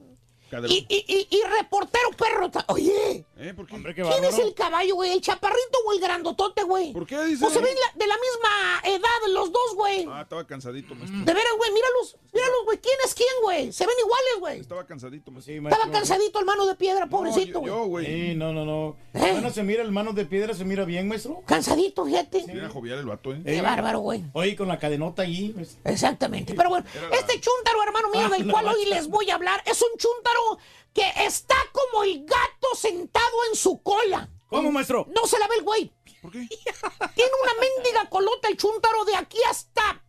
Caderón. 0.49 0.71
Y, 0.71 0.85
y, 0.89 1.05
y, 1.07 1.27
y 1.37 1.41
reportero 1.59 2.09
perro. 2.17 2.49
Oye, 2.67 3.25
¿Eh? 3.37 3.53
¿Por 3.53 3.67
qué? 3.67 3.75
Hombre, 3.75 3.93
qué 3.93 4.01
¿quién 4.01 4.23
es 4.23 4.39
el 4.39 4.53
caballo, 4.53 4.95
güey? 4.95 5.11
¿El 5.11 5.19
chaparrito 5.19 5.77
o 5.85 5.91
el 5.93 5.99
grandotote, 5.99 6.63
güey? 6.63 6.93
¿Por 6.93 7.05
qué 7.05 7.21
dice? 7.25 7.41
Pues 7.41 7.53
se 7.53 7.59
ven 7.61 7.75
la- 7.75 7.99
de 7.99 8.07
la 8.07 8.15
misma 8.15 8.97
edad 8.97 9.33
los 9.33 9.51
dos, 9.51 9.75
güey. 9.75 10.05
Ah, 10.09 10.21
estaba 10.21 10.47
cansadito, 10.47 10.95
maestro. 10.95 11.19
De 11.19 11.33
veras, 11.33 11.51
güey, 11.57 11.71
míralos, 11.73 12.17
míralos, 12.31 12.59
güey. 12.63 12.77
¿Quién 12.79 12.95
es 13.05 13.13
quién, 13.13 13.27
güey? 13.43 13.73
Se 13.73 13.85
ven 13.85 13.95
iguales, 13.99 14.33
güey. 14.39 14.59
Estaba 14.61 14.85
cansadito, 14.85 15.31
maestro. 15.31 15.53
Sí, 15.53 15.59
maestro. 15.59 15.83
Estaba 15.83 15.99
cansadito 15.99 16.39
el 16.39 16.45
mano 16.45 16.65
de 16.65 16.75
piedra, 16.75 17.05
No, 17.05 17.11
pobrecito, 17.11 17.51
yo- 17.53 17.59
güey. 17.59 17.67
yo, 17.73 17.83
güey. 17.85 18.05
Sí, 18.05 18.35
no, 18.35 18.53
no, 18.53 18.63
no. 18.63 18.95
¿Eh? 19.13 19.31
Bueno, 19.33 19.49
se 19.49 19.63
mira 19.63 19.83
el 19.83 19.91
mano 19.91 20.13
de 20.13 20.25
piedra, 20.25 20.53
se 20.53 20.63
mira 20.63 20.85
bien, 20.85 21.07
maestro. 21.09 21.41
Cansadito, 21.45 22.05
fíjate. 22.05 22.45
Mira, 22.47 22.69
jovial 22.69 22.99
el 22.99 23.05
vato, 23.05 23.33
¿eh? 23.33 23.41
Qué 23.45 23.61
bárbaro, 23.61 23.99
güey. 23.99 24.23
Oye, 24.31 24.55
con 24.55 24.69
la 24.69 24.79
cadenota 24.79 25.23
allí. 25.23 25.49
pues. 25.49 25.77
Exactamente. 25.83 26.53
Pero 26.53 26.69
bueno, 26.69 26.85
este 27.11 27.33
chúntaro, 27.41 27.83
hermano 27.83 28.09
mío, 28.11 28.27
Ah, 28.27 28.37
del 28.37 28.47
la 28.47 28.53
cual 28.53 28.67
hoy 28.69 28.85
les 28.85 29.07
voy 29.09 29.29
a 29.29 29.35
hablar, 29.35 29.61
es 29.65 29.81
un 29.81 29.97
chúntaro 29.97 30.57
que 30.95 31.11
está 31.25 31.55
como 31.73 32.03
el 32.03 32.25
gato 32.25 32.73
sentado 32.73 33.35
en 33.49 33.55
su 33.57 33.83
cola. 33.83 34.29
¿Cómo, 34.47 34.71
maestro? 34.71 35.05
No 35.13 35.27
se 35.27 35.37
la 35.37 35.47
ve 35.47 35.55
el 35.57 35.63
güey. 35.63 35.93
¿Por 36.21 36.31
qué? 36.31 36.47
Tiene 37.15 37.31
una 37.43 37.53
mendiga 37.59 38.09
colota 38.09 38.47
el 38.47 38.55
chúntaro 38.55 39.03
de 39.03 39.15
aquí 39.17 39.37
hasta. 39.49 40.01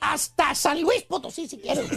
hasta 0.00 0.54
San 0.54 0.82
Luis 0.82 1.04
Potosí, 1.04 1.48
si 1.48 1.58
quieres. 1.58 1.88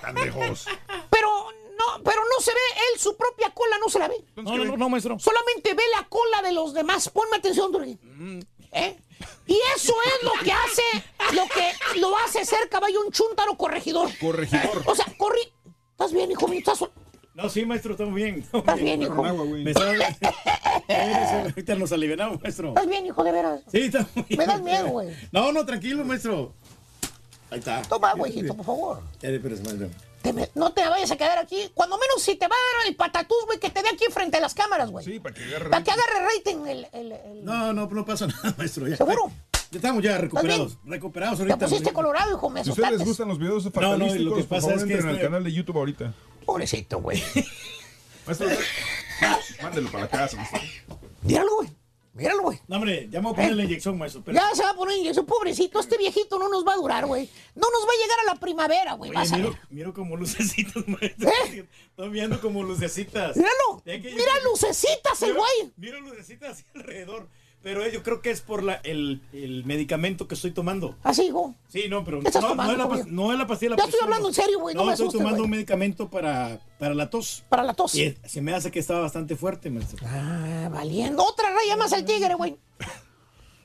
Tan 0.00 0.14
lejos. 0.14 0.66
Pero 1.10 1.50
no, 1.50 2.02
pero 2.04 2.22
no 2.24 2.40
se 2.40 2.52
ve 2.52 2.60
él, 2.92 3.00
su 3.00 3.16
propia 3.16 3.50
cola 3.50 3.76
no 3.78 3.88
se 3.88 3.98
la 3.98 4.06
ve. 4.06 4.24
No, 4.36 4.56
no, 4.56 4.64
no, 4.64 4.76
no, 4.76 4.88
maestro. 4.88 5.18
Solamente 5.18 5.74
ve 5.74 5.82
la 5.96 6.08
cola 6.08 6.42
de 6.42 6.52
los 6.52 6.72
demás. 6.72 7.08
Ponme 7.08 7.38
atención, 7.38 7.72
Turquí. 7.72 7.98
¿Eh? 8.70 8.96
Y 9.48 9.58
eso 9.74 9.94
es 10.04 10.22
lo 10.22 10.32
que 10.44 10.52
hace, 10.52 10.82
lo 11.32 11.48
que 11.48 11.98
lo 11.98 12.16
hace 12.18 12.44
ser 12.44 12.68
caballo 12.68 13.00
un 13.04 13.10
chúntaro 13.10 13.56
corregidor. 13.56 14.16
Corregidor. 14.20 14.84
O 14.86 14.94
sea, 14.94 15.06
corri... 15.16 15.40
¿Estás 15.90 16.12
bien, 16.12 16.30
hijo 16.30 16.46
mío? 16.46 16.60
¿Estás, 16.60 16.84
No, 17.38 17.48
sí, 17.48 17.64
maestro, 17.64 17.92
estamos 17.92 18.16
bien. 18.16 18.40
estamos 18.40 18.64
estás 18.64 18.80
bien, 18.80 19.00
hijo? 19.00 19.24
Agua. 19.24 19.44
Me 19.44 19.72
Ahorita 21.44 21.76
nos 21.76 21.92
alivianamos, 21.92 22.42
maestro. 22.42 22.70
¿Estás 22.70 22.88
bien, 22.88 23.06
hijo, 23.06 23.22
de 23.22 23.30
veras? 23.30 23.60
Sí, 23.70 23.78
estamos 23.82 24.10
bien. 24.12 24.38
Me 24.38 24.44
das 24.46 24.60
miedo, 24.60 24.88
güey. 24.88 25.14
No, 25.30 25.52
no, 25.52 25.64
tranquilo, 25.64 26.04
maestro. 26.04 26.52
Ahí 27.52 27.60
está. 27.60 27.80
Toma 27.82 28.10
agua, 28.10 28.28
hijito, 28.28 28.54
por 28.56 28.66
favor. 28.66 29.02
Pérez, 29.20 29.60
maestro. 29.62 29.88
Me- 30.34 30.50
no 30.56 30.72
te 30.72 30.86
vayas 30.88 31.12
a 31.12 31.16
quedar 31.16 31.38
aquí. 31.38 31.70
Cuando 31.74 31.96
menos 31.96 32.20
si 32.20 32.34
te 32.34 32.48
va 32.48 32.56
a 32.56 32.78
dar 32.80 32.88
el 32.88 32.96
patatús, 32.96 33.38
güey, 33.46 33.60
que 33.60 33.70
te 33.70 33.82
dé 33.82 33.88
aquí 33.88 34.06
frente 34.10 34.38
a 34.38 34.40
las 34.40 34.52
cámaras, 34.54 34.90
güey. 34.90 35.04
Sí, 35.04 35.20
para 35.20 35.32
que 35.36 35.44
agarre. 35.44 35.70
Para 35.70 35.84
que 35.84 35.90
agarre 35.92 36.26
rating 36.34 36.66
el... 36.66 36.88
el- 36.92 37.12
el- 37.12 37.44
No, 37.44 37.72
no, 37.72 37.86
no 37.86 38.04
pasa 38.04 38.26
nada, 38.42 38.52
maestro. 38.58 38.88
Ya, 38.88 38.96
¿Seguro? 38.96 39.30
Ya 39.70 39.76
estamos 39.78 40.02
ya 40.02 40.16
recuperados. 40.18 40.78
Recuperados 40.84 41.38
Te 41.38 41.42
ahorita. 41.44 41.66
pusiste 41.68 41.92
colorado, 41.92 42.32
hijo, 42.36 42.48
me 42.50 42.64
Si 42.64 42.70
ustedes 42.70 42.92
les 42.92 43.04
gustan 43.04 43.28
los 43.28 43.38
videos 43.38 43.64
no, 43.64 43.70
fatalísticos, 43.70 44.16
y 44.20 44.24
lo 44.24 44.34
que 44.34 44.40
por 44.40 44.48
pasa 44.48 44.60
favor, 44.68 44.76
es 44.78 44.84
que 44.84 44.92
entren 44.92 45.08
al 45.08 45.14
este- 45.16 45.26
canal 45.26 45.44
de 45.44 45.52
YouTube 45.52 45.76
ahorita. 45.76 46.14
Pobrecito, 46.46 47.00
güey. 47.00 47.22
Maestro, 48.26 48.48
mándelo 49.62 49.90
para 49.90 50.04
la 50.04 50.10
casa, 50.10 50.36
maestro. 50.36 50.60
Míralo, 51.22 51.54
güey. 51.56 51.68
Míralo, 52.14 52.42
güey. 52.42 52.58
No, 52.66 52.76
hombre, 52.76 53.08
ya 53.10 53.20
me 53.20 53.26
voy 53.26 53.32
a 53.32 53.36
poner 53.36 53.52
la 53.56 53.64
inyección, 53.64 53.96
maestro. 53.96 54.22
pero- 54.24 54.34
Ya 54.36 54.54
se 54.54 54.62
va 54.64 54.70
a 54.70 54.74
poner 54.74 54.96
inyección. 54.98 55.24
Pobrecito, 55.26 55.78
este 55.80 55.96
viejito 55.98 56.38
no 56.38 56.48
nos 56.48 56.66
va 56.66 56.72
a 56.72 56.76
durar, 56.76 57.06
güey. 57.06 57.28
No 57.54 57.68
nos 57.70 57.82
va 57.82 57.90
a 57.92 58.02
llegar 58.02 58.18
a 58.20 58.34
la 58.34 58.40
primavera, 58.40 58.94
güey. 58.94 59.12
Vas 59.12 59.32
a 59.32 59.36
miro, 59.36 59.50
ver. 59.50 59.58
miro 59.70 59.94
como 59.94 60.16
lucecitas, 60.16 60.86
maestro. 60.88 61.28
¿Eh? 61.28 61.66
Estoy 61.90 62.08
viendo 62.08 62.40
como 62.40 62.62
lucecitas. 62.62 63.36
Míralo. 63.36 63.82
Yo- 63.84 63.92
Mira 64.16 64.32
lucecitas 64.44 65.22
el 65.22 65.34
güey. 65.34 65.72
Miro 65.76 66.00
lucecitas 66.00 66.50
así 66.52 66.64
alrededor. 66.74 67.28
Pero 67.68 67.84
eh, 67.84 67.90
yo 67.92 68.02
creo 68.02 68.22
que 68.22 68.30
es 68.30 68.40
por 68.40 68.62
la, 68.62 68.76
el, 68.76 69.20
el 69.34 69.62
medicamento 69.66 70.26
que 70.26 70.34
estoy 70.36 70.52
tomando. 70.52 70.96
Así, 71.02 71.24
hijo. 71.26 71.54
Sí, 71.68 71.82
no, 71.90 72.02
pero 72.02 72.20
¿Qué 72.20 72.28
estás 72.28 72.42
no, 72.42 72.52
es 72.52 72.56
la, 72.78 72.88
pas- 72.88 73.04
no 73.04 73.30
es 73.30 73.38
la 73.38 73.46
pastilla. 73.46 73.72
de 73.72 73.76
la 73.76 73.82
Ya 73.82 73.84
estoy 73.84 73.90
presión, 73.90 74.04
hablando 74.04 74.28
en 74.28 74.34
serio, 74.34 74.58
güey, 74.58 74.74
no 74.74 74.84
me 74.86 74.92
estoy 74.92 75.04
asustes, 75.08 75.18
tomando 75.20 75.36
güey. 75.40 75.44
un 75.44 75.50
medicamento 75.50 76.08
para, 76.08 76.60
para 76.78 76.94
la 76.94 77.10
tos. 77.10 77.44
Para 77.50 77.62
la 77.64 77.74
tos. 77.74 77.94
Y 77.94 78.04
eh, 78.04 78.18
se 78.24 78.40
me 78.40 78.54
hace 78.54 78.70
que 78.70 78.78
estaba 78.78 79.00
bastante 79.00 79.36
fuerte, 79.36 79.68
maestro. 79.68 79.98
Ah, 80.08 80.70
valiendo. 80.72 81.22
Otra 81.22 81.50
raya 81.52 81.76
más 81.76 81.92
al 81.92 82.06
tigre, 82.06 82.34
güey. 82.36 82.56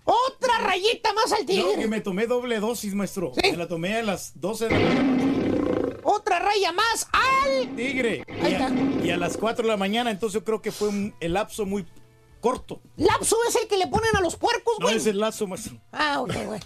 Otra 0.04 0.58
rayita 0.60 1.14
más 1.14 1.32
al 1.32 1.40
No, 1.42 1.46
que 1.48 1.54
tigre. 1.54 1.88
me 1.88 2.02
tomé 2.02 2.28
doble 2.28 2.60
dosis, 2.60 2.94
maestro. 2.94 3.32
Sí. 3.42 3.52
Me 3.52 3.58
la 3.58 3.70
tomé 3.70 3.96
a 3.96 4.04
las 4.04 4.34
12 4.42 4.68
de 4.68 4.72
la 4.80 4.80
mañana. 4.94 6.00
Otra 6.04 6.40
raya 6.40 6.74
más 6.74 7.08
al. 7.14 7.74
Tigre. 7.78 8.26
Ahí 8.42 8.52
Y 8.52 8.56
a, 8.56 8.68
está. 8.68 9.06
y 9.06 9.10
a 9.12 9.18
las 9.18 9.38
4 9.38 9.64
de 9.64 9.70
la 9.70 9.78
mañana, 9.78 10.12
entonces 10.12 10.34
yo 10.42 10.44
creo 10.44 10.62
que 10.62 10.74
fue 10.74 10.90
un- 10.90 11.16
el 11.22 11.34
lapso 11.34 11.66
muy 11.66 11.86
corto. 12.44 12.82
Lapso 12.98 13.38
es 13.48 13.56
el 13.56 13.68
que 13.70 13.78
le 13.78 13.88
ponen 13.88 14.14
a 14.18 14.20
los 14.22 14.36
puercos, 14.36 14.76
No 14.80 14.88
güey. 14.88 14.98
es 14.98 15.06
el 15.08 15.18
lazo, 15.18 15.48
maestro. 15.48 15.78
Ah, 15.94 16.20
ok, 16.22 16.34
güey. 16.46 16.60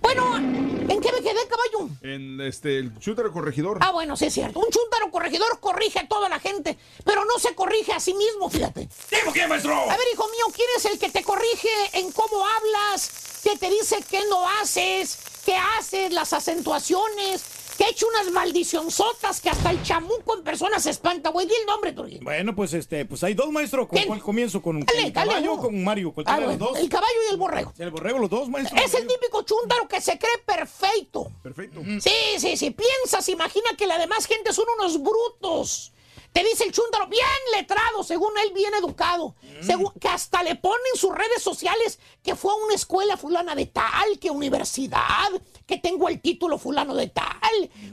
Bueno, 0.00 0.36
¿en 0.36 1.00
qué 1.00 1.12
me 1.12 1.20
quedé, 1.22 1.40
caballo? 1.48 1.90
En 2.02 2.40
este, 2.40 2.78
el 2.78 2.98
chúntaro 2.98 3.30
corregidor. 3.32 3.78
Ah, 3.80 3.90
bueno, 3.92 4.16
sí 4.16 4.26
es 4.26 4.34
cierto. 4.34 4.58
Un 4.60 4.70
chúntaro 4.70 5.10
corregidor 5.10 5.60
corrige 5.60 5.98
a 6.00 6.08
toda 6.08 6.28
la 6.30 6.40
gente, 6.40 6.78
pero 7.04 7.24
no 7.26 7.38
se 7.38 7.54
corrige 7.54 7.92
a 7.92 8.00
sí 8.00 8.12
mismo, 8.14 8.48
fíjate. 8.50 8.88
¿Tipo 9.10 9.32
qué, 9.32 9.46
maestro? 9.46 9.74
A 9.74 9.96
ver, 9.96 10.06
hijo 10.12 10.24
mío, 10.24 10.46
¿quién 10.54 10.68
es 10.76 10.84
el 10.86 10.98
que 10.98 11.10
te 11.10 11.22
corrige 11.22 11.68
en 11.94 12.10
cómo 12.12 12.44
hablas? 12.46 13.40
Que 13.42 13.56
te 13.58 13.68
dice 13.70 14.02
qué 14.10 14.20
no 14.28 14.46
haces, 14.60 15.18
qué 15.44 15.56
haces, 15.56 16.12
las 16.12 16.32
acentuaciones, 16.32 17.42
que 17.76 17.84
echa 17.88 18.06
unas 18.06 18.32
maldicionzotas 18.32 19.40
que 19.40 19.50
hasta 19.50 19.70
el 19.70 19.82
chamuco 19.82 20.36
en 20.36 20.44
persona 20.44 20.78
se 20.80 20.90
espanta, 20.90 21.30
güey. 21.30 21.46
Di 21.46 21.54
el 21.60 21.66
nombre, 21.66 21.92
Turquín. 21.92 22.22
Bueno, 22.24 22.54
pues 22.54 22.72
este, 22.74 23.04
pues 23.04 23.22
hay 23.24 23.34
dos, 23.34 23.50
maestro. 23.50 23.86
¿Con 23.88 24.02
cuál 24.04 24.20
comienzo? 24.20 24.62
¿Con 24.62 24.80
Dale, 24.80 25.10
dale, 25.10 25.12
caballo 25.12 25.52
o 25.54 25.58
con 25.60 25.82
Mario? 25.84 26.12
Cualquiera 26.12 26.36
Ah, 26.36 26.40
de 26.40 26.46
los 26.46 26.58
dos. 26.58 26.78
el 26.78 26.88
caballo 26.88 27.14
y 27.28 27.32
el 27.32 27.36
borrego. 27.36 27.72
El 27.78 27.90
borrego, 27.90 28.18
los 28.18 28.30
dos, 28.30 28.48
maestro. 28.48 28.76
Es 28.82 28.94
el 28.94 29.06
típico 29.06 29.42
chúntaro 29.42 29.86
que 29.88 30.00
se 30.00 30.18
cree 30.18 30.38
perfecto. 30.46 31.30
Perfecto. 31.42 31.80
Sí, 32.00 32.38
sí, 32.38 32.56
sí. 32.56 32.70
Piensas, 32.70 33.28
imagina 33.28 33.70
que 33.76 33.86
la 33.86 33.98
demás 33.98 34.26
gente 34.26 34.52
son 34.52 34.66
unos 34.78 35.00
brutos. 35.02 35.90
Te 36.32 36.42
dice 36.42 36.64
el 36.64 36.72
chúntaro, 36.72 37.06
bien 37.06 37.22
letrado, 37.56 38.02
según 38.02 38.32
él, 38.44 38.52
bien 38.52 38.74
educado. 38.74 39.36
Según, 39.60 39.92
que 40.00 40.08
hasta 40.08 40.42
le 40.42 40.56
pone 40.56 40.82
en 40.92 40.98
sus 40.98 41.14
redes 41.14 41.40
sociales 41.40 42.00
que 42.24 42.34
fue 42.34 42.50
a 42.50 42.56
una 42.56 42.74
escuela 42.74 43.16
fulana 43.16 43.54
de 43.54 43.66
tal, 43.66 44.18
que 44.20 44.30
universidad, 44.30 45.28
que 45.66 45.78
tengo 45.78 46.08
el 46.08 46.20
título 46.20 46.58
fulano 46.58 46.94
de 46.94 47.08
tal. 47.08 47.30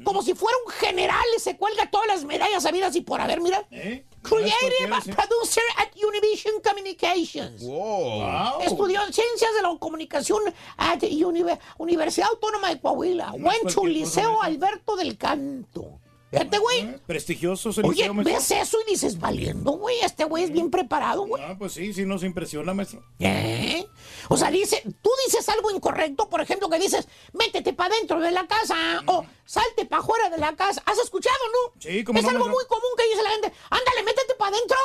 Como 0.04 0.22
si 0.24 0.34
fuera 0.34 0.58
un 0.66 0.72
general 0.74 1.24
y 1.36 1.40
se 1.40 1.58
cuelga 1.58 1.90
todas 1.90 2.08
las 2.08 2.26
medallas 2.26 2.66
habidas 2.66 2.96
y 2.96 3.02
por 3.02 3.22
haber, 3.22 3.42
mira. 3.42 3.66
¿Eh? 3.72 4.06
Creative 4.22 4.88
¿Por 4.90 5.04
qué, 5.04 5.14
producer 5.14 5.64
at 5.78 5.90
Univision 5.96 6.54
Communications. 6.64 7.64
Wow. 7.64 8.62
Estudió 8.62 9.02
ciencias 9.12 9.52
de 9.56 9.62
la 9.64 9.76
comunicación 9.80 10.44
at 10.78 11.02
Unive- 11.02 11.58
Universidad 11.80 12.28
Autónoma 12.30 12.70
de 12.70 12.80
Coahuila. 12.80 13.34
No 13.38 13.48
Went 13.48 13.74
to 13.74 13.86
Liceo. 13.86 14.42
Alberto 14.44 14.96
del 14.96 15.18
Canto. 15.18 16.00
Fíjate, 16.32 16.58
güey. 16.60 16.98
Prestigioso 17.06 17.70
Oye, 17.70 17.90
liceo, 17.90 18.14
maestro. 18.14 18.34
ves 18.36 18.52
eso 18.52 18.78
y 18.88 18.92
dices, 18.92 19.20
valiendo, 19.20 19.72
güey. 19.74 20.00
Este 20.02 20.24
güey 20.24 20.46
es 20.46 20.52
bien 20.52 20.72
preparado, 20.72 21.26
güey. 21.28 21.44
Ah, 21.46 21.56
pues 21.60 21.74
sí, 21.74 21.94
sí 21.94 22.06
nos 22.06 22.24
impresiona, 22.24 22.74
maestro. 22.74 23.04
¿Eh? 23.20 23.86
O 24.30 24.38
sea, 24.38 24.50
dice, 24.50 24.82
tú 25.02 25.10
dices 25.26 25.48
algo 25.50 25.70
incorrecto, 25.72 26.30
por 26.30 26.40
ejemplo, 26.40 26.70
que 26.70 26.80
dices, 26.80 27.08
métete 27.34 27.74
para 27.74 27.94
dentro 27.96 28.20
de 28.22 28.32
la 28.32 28.48
casa 28.48 28.76
o 29.08 29.26
salte 29.46 29.86
para 29.86 30.02
afuera 30.02 30.30
de 30.30 30.38
la 30.38 30.56
casa. 30.56 30.82
¿Has 30.86 31.00
escuchado, 31.00 31.36
no? 31.52 31.82
Sí, 31.82 32.04
cómo 32.06 32.18
Es 32.20 32.24
no, 32.24 32.30
algo 32.32 32.46
maestro. 32.46 32.58
muy 32.58 32.66
común 32.68 32.92
que 32.98 33.10
dice 33.10 33.24
la 33.24 33.30
gente, 33.32 33.52
ándale, 33.70 34.04
métete 34.04 34.34
para 34.36 34.56
adentro. 34.56 34.78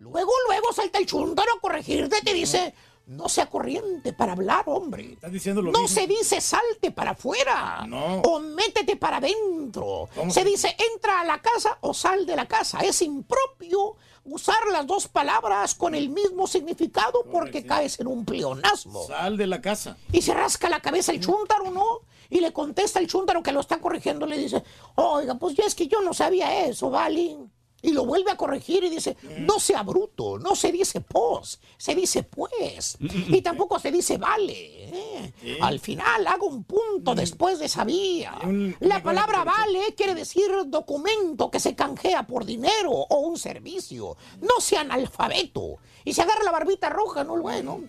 Luego, 0.00 0.32
luego 0.46 0.72
salta 0.72 0.98
el 0.98 1.06
chúntaro 1.06 1.50
a 1.56 1.60
corregirte 1.60 2.18
y 2.20 2.24
te 2.24 2.32
dice, 2.34 2.74
no 3.08 3.28
sea 3.28 3.46
corriente 3.46 4.12
para 4.12 4.32
hablar, 4.32 4.64
hombre. 4.66 5.14
Estás 5.14 5.32
diciendo 5.32 5.62
lo 5.62 5.72
No 5.72 5.82
mismo. 5.82 5.94
se 6.00 6.06
dice 6.06 6.40
salte 6.40 6.90
para 6.90 7.12
afuera 7.12 7.84
No. 7.88 8.20
o 8.20 8.38
métete 8.40 8.96
para 8.96 9.16
adentro. 9.16 10.08
¿Cómo 10.14 10.30
Se 10.30 10.44
dice 10.44 10.76
entra 10.94 11.20
a 11.20 11.24
la 11.24 11.40
casa 11.40 11.78
o 11.80 11.94
sal 11.94 12.26
de 12.26 12.36
la 12.36 12.46
casa. 12.46 12.80
Es 12.80 13.00
impropio 13.02 13.96
usar 14.24 14.58
las 14.72 14.86
dos 14.86 15.08
palabras 15.08 15.74
con 15.74 15.94
el 15.94 16.10
mismo 16.10 16.46
significado 16.46 17.24
porque 17.32 17.64
caes 17.64 17.98
en 17.98 18.08
un 18.08 18.26
pleonasmo. 18.26 19.06
Sal 19.06 19.36
de 19.38 19.46
la 19.46 19.60
casa. 19.62 19.96
Y 20.12 20.20
se 20.20 20.34
rasca 20.34 20.68
la 20.68 20.80
cabeza 20.80 21.12
el 21.12 21.20
chúntaro, 21.20 21.70
¿no? 21.70 22.00
Y 22.28 22.40
le 22.40 22.52
contesta 22.52 23.00
el 23.00 23.06
chúntaro 23.06 23.42
que 23.42 23.52
lo 23.52 23.60
está 23.60 23.78
corrigiendo, 23.80 24.26
le 24.26 24.36
dice, 24.36 24.62
oiga, 24.96 25.36
pues 25.36 25.54
ya 25.56 25.64
es 25.64 25.74
que 25.74 25.88
yo 25.88 26.02
no 26.02 26.12
sabía 26.12 26.66
eso, 26.66 26.90
¿vale? 26.90 27.38
Y 27.80 27.92
lo 27.92 28.04
vuelve 28.04 28.32
a 28.32 28.36
corregir 28.36 28.82
y 28.82 28.90
dice, 28.90 29.16
no 29.38 29.60
sea 29.60 29.82
bruto, 29.84 30.38
no 30.38 30.56
se 30.56 30.72
dice 30.72 31.00
pos, 31.00 31.60
se 31.76 31.94
dice 31.94 32.24
pues. 32.24 32.98
Y 33.28 33.40
tampoco 33.42 33.78
se 33.78 33.92
dice 33.92 34.18
vale. 34.18 34.52
¿eh? 34.52 35.58
Al 35.60 35.78
final 35.78 36.26
hago 36.26 36.46
un 36.46 36.64
punto 36.64 37.14
después 37.14 37.58
de 37.58 37.68
sabía. 37.68 38.34
La 38.80 39.02
palabra 39.02 39.44
vale 39.44 39.94
quiere 39.96 40.14
decir 40.14 40.50
documento 40.66 41.50
que 41.50 41.60
se 41.60 41.74
canjea 41.74 42.26
por 42.26 42.44
dinero 42.44 42.90
o 42.90 43.18
un 43.18 43.38
servicio. 43.38 44.16
No 44.40 44.60
sea 44.60 44.80
analfabeto. 44.80 45.78
Y 46.04 46.14
se 46.14 46.22
agarra 46.22 46.42
la 46.42 46.50
barbita 46.50 46.88
roja, 46.88 47.22
¿no? 47.22 47.36
Bueno. 47.40 47.82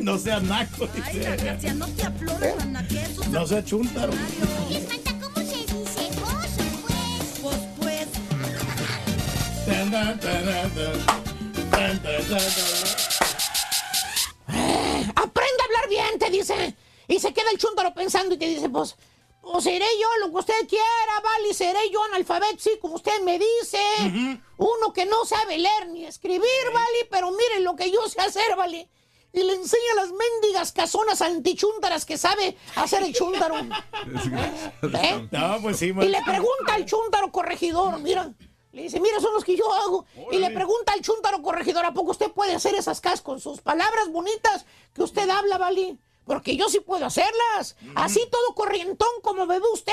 No 0.00 0.18
sea 0.18 0.40
naco. 0.40 0.88
Ay, 1.02 1.18
dice. 1.18 1.74
No 1.74 1.86
te 1.88 2.02
aflores, 2.04 2.54
eso 2.92 3.24
No 3.30 3.46
sea 3.46 3.64
chuntaro. 3.64 4.12
Aprende 15.14 15.62
a 15.62 15.64
hablar 15.64 15.88
bien, 15.88 16.18
te 16.18 16.30
dice. 16.30 16.74
Y 17.06 17.20
se 17.20 17.32
queda 17.32 17.50
el 17.50 17.58
chúntaro 17.58 17.92
pensando 17.94 18.34
y 18.34 18.38
te 18.38 18.46
dice, 18.46 18.68
pues, 18.68 18.96
pues 19.40 19.64
seré 19.64 19.86
yo 20.00 20.26
lo 20.26 20.32
que 20.32 20.38
usted 20.38 20.68
quiera, 20.68 21.20
vale, 21.22 21.54
seré 21.54 21.90
yo 21.90 22.02
analfabeto, 22.04 22.58
sí, 22.58 22.70
como 22.80 22.94
usted 22.94 23.20
me 23.22 23.38
dice. 23.38 24.40
Uno 24.58 24.92
que 24.92 25.06
no 25.06 25.24
sabe 25.24 25.58
leer 25.58 25.88
ni 25.88 26.04
escribir, 26.04 26.42
vale, 26.72 27.08
pero 27.10 27.30
miren 27.30 27.64
lo 27.64 27.76
que 27.76 27.90
yo 27.90 28.06
sé 28.08 28.20
hacer, 28.20 28.56
vale. 28.56 28.88
Y 29.32 29.42
le 29.42 29.54
enseña 29.54 29.94
las 29.96 30.10
mendigas 30.10 30.72
casonas 30.72 31.20
antichúntaras 31.20 32.06
que 32.06 32.16
sabe 32.16 32.56
hacer 32.76 33.02
el 33.02 33.14
chúntaro. 33.14 33.56
¿Eh? 35.02 35.28
No, 35.30 35.58
pues 35.60 35.78
sí, 35.78 35.86
Y 35.86 36.08
le 36.08 36.22
pregunta 36.22 36.74
al 36.74 36.86
chúntaro 36.86 37.30
corregidor, 37.30 38.00
mira. 38.00 38.32
Le 38.72 38.82
dice, 38.82 39.00
mira, 39.00 39.18
son 39.20 39.32
los 39.32 39.44
que 39.44 39.56
yo 39.56 39.72
hago. 39.72 40.04
Y 40.30 40.38
le 40.38 40.50
pregunta 40.50 40.92
al 40.92 41.00
chúntaro 41.00 41.42
corregidor, 41.42 41.84
¿a 41.84 41.94
poco 41.94 42.10
usted 42.10 42.30
puede 42.30 42.54
hacer 42.54 42.74
esas 42.74 43.00
casas 43.00 43.22
con 43.22 43.40
sus 43.40 43.60
palabras 43.60 44.10
bonitas 44.10 44.66
que 44.92 45.02
usted 45.02 45.28
habla, 45.28 45.58
Vali? 45.58 45.98
Porque 46.26 46.56
yo 46.56 46.68
sí 46.68 46.80
puedo 46.80 47.06
hacerlas. 47.06 47.76
Así 47.94 48.20
todo 48.30 48.54
corrientón 48.54 49.08
como 49.22 49.46
me 49.46 49.58
ve 49.58 49.66
usted. 49.72 49.92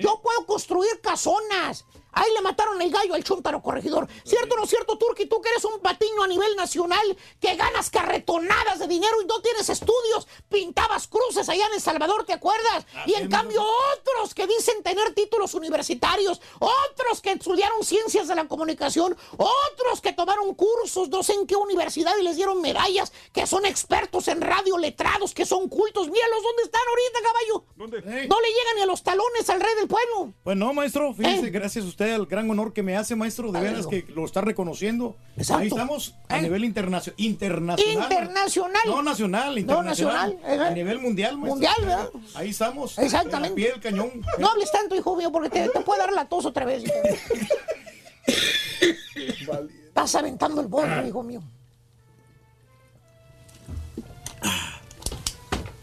Yo 0.00 0.20
puedo 0.22 0.46
construir 0.46 1.00
casonas. 1.02 1.84
Ahí 2.18 2.32
le 2.34 2.40
mataron 2.40 2.82
el 2.82 2.90
gallo 2.90 3.14
al 3.14 3.22
chúntaro 3.22 3.62
corregidor. 3.62 4.08
¿Cierto 4.24 4.56
o 4.56 4.58
no 4.58 4.66
cierto, 4.66 4.98
Turki? 4.98 5.26
Tú 5.26 5.40
que 5.40 5.50
eres 5.50 5.64
un 5.64 5.78
patiño 5.80 6.22
a 6.24 6.26
nivel 6.26 6.56
nacional, 6.56 7.16
que 7.40 7.54
ganas 7.54 7.90
carretonadas 7.90 8.80
de 8.80 8.88
dinero 8.88 9.22
y 9.22 9.26
no 9.26 9.40
tienes 9.40 9.68
estudios. 9.68 10.26
Pintabas 10.48 11.06
cruces 11.06 11.48
allá 11.48 11.66
en 11.68 11.74
El 11.74 11.80
Salvador, 11.80 12.24
¿te 12.26 12.32
acuerdas? 12.32 12.86
Y 13.06 13.14
en 13.14 13.28
cambio 13.30 13.62
otros 13.94 14.34
que 14.34 14.48
dicen 14.48 14.82
tener 14.82 15.14
títulos 15.14 15.54
universitarios, 15.54 16.40
otros 16.58 17.20
que 17.22 17.30
estudiaron 17.32 17.84
ciencias 17.84 18.26
de 18.26 18.34
la 18.34 18.48
comunicación, 18.48 19.16
otros 19.36 20.00
que 20.00 20.12
tomaron 20.12 20.54
cursos, 20.54 21.08
no 21.10 21.22
sé 21.22 21.34
en 21.34 21.46
qué 21.46 21.54
universidad 21.54 22.16
y 22.18 22.24
les 22.24 22.34
dieron 22.36 22.60
medallas, 22.60 23.12
que 23.32 23.46
son 23.46 23.64
expertos 23.64 24.26
en 24.26 24.40
radio, 24.40 24.76
letrados, 24.76 25.34
que 25.34 25.46
son 25.46 25.68
cultos. 25.68 26.08
Míralos, 26.08 26.42
¿dónde 26.42 26.62
están 26.64 26.82
ahorita, 26.88 27.18
caballo? 27.22 27.64
¿Dónde? 27.76 28.26
No 28.26 28.40
le 28.40 28.48
llegan 28.48 28.74
ni 28.76 28.82
a 28.82 28.86
los 28.86 29.02
talones 29.04 29.48
al 29.50 29.60
rey 29.60 29.74
del 29.76 29.86
pueblo. 29.86 30.32
Pues 30.42 30.56
no, 30.56 30.72
maestro, 30.72 31.14
fíjese, 31.14 31.46
Eh. 31.46 31.50
gracias 31.50 31.84
a 31.84 31.88
usted 31.88 32.07
al 32.14 32.26
gran 32.26 32.50
honor 32.50 32.72
que 32.72 32.82
me 32.82 32.96
hace, 32.96 33.14
maestro, 33.16 33.50
de 33.52 33.60
veras 33.60 33.86
que 33.86 34.04
lo 34.14 34.24
está 34.24 34.40
reconociendo. 34.40 35.16
Exacto. 35.36 35.62
Ahí 35.62 35.68
estamos 35.68 36.14
a 36.28 36.38
Eh. 36.38 36.42
nivel 36.42 36.64
internacio- 36.64 37.12
internacional. 37.16 38.02
Internacional. 38.02 38.82
No 38.86 39.02
nacional, 39.02 39.54
No, 39.54 39.58
internacional. 39.60 40.34
nacional, 40.34 40.60
eh. 40.60 40.66
A 40.66 40.70
nivel 40.70 40.98
mundial, 41.00 41.36
maestro. 41.36 41.50
Mundial, 41.54 41.76
¿verdad? 41.80 42.10
Ahí 42.34 42.50
estamos. 42.50 42.98
Exactamente. 42.98 43.54
Pie 43.54 43.70
del 43.72 43.80
cañón. 43.80 44.10
No 44.38 44.48
hables 44.50 44.70
tanto, 44.72 44.94
hijo 44.94 45.16
mío, 45.16 45.30
porque 45.32 45.50
te, 45.50 45.68
te 45.68 45.80
puede 45.80 46.00
dar 46.00 46.12
la 46.12 46.24
tos 46.26 46.44
otra 46.46 46.64
vez. 46.64 46.84
Estás 49.86 50.14
aventando 50.14 50.60
el 50.60 50.66
bollo, 50.68 51.06
hijo 51.06 51.22
mío. 51.22 51.42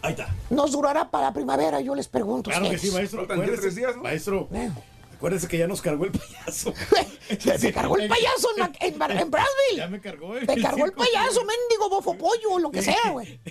Ahí 0.01 0.11
está. 0.11 0.27
Nos 0.51 0.71
durará 0.71 1.09
para 1.09 1.25
la 1.27 1.33
primavera, 1.33 1.81
yo 1.81 1.95
les 1.95 2.07
pregunto. 2.07 2.49
Claro 2.51 2.69
que 2.69 2.77
sí, 2.77 2.91
maestro. 2.91 3.25
Maestro, 4.03 4.47
Eh. 4.53 4.69
Acuérdese 5.15 5.47
que 5.47 5.57
ya 5.57 5.67
nos 5.67 5.81
cargó 5.81 6.05
el 6.05 6.11
payaso. 6.11 6.73
Te 7.27 7.73
cargó 7.73 7.97
el 7.97 8.07
payaso 8.07 8.49
en, 8.57 8.63
en. 8.81 8.99
Ya 9.75 9.87
me 9.87 9.99
cargó. 9.99 10.35
Te 10.35 10.61
cargó 10.61 10.85
el 10.85 10.91
payaso, 10.93 11.43
mendigo, 11.43 11.89
bofo 11.89 12.17
pollo, 12.17 12.59
lo 12.59 12.71
que 12.71 12.81
sea, 12.81 13.09
güey. 13.11 13.39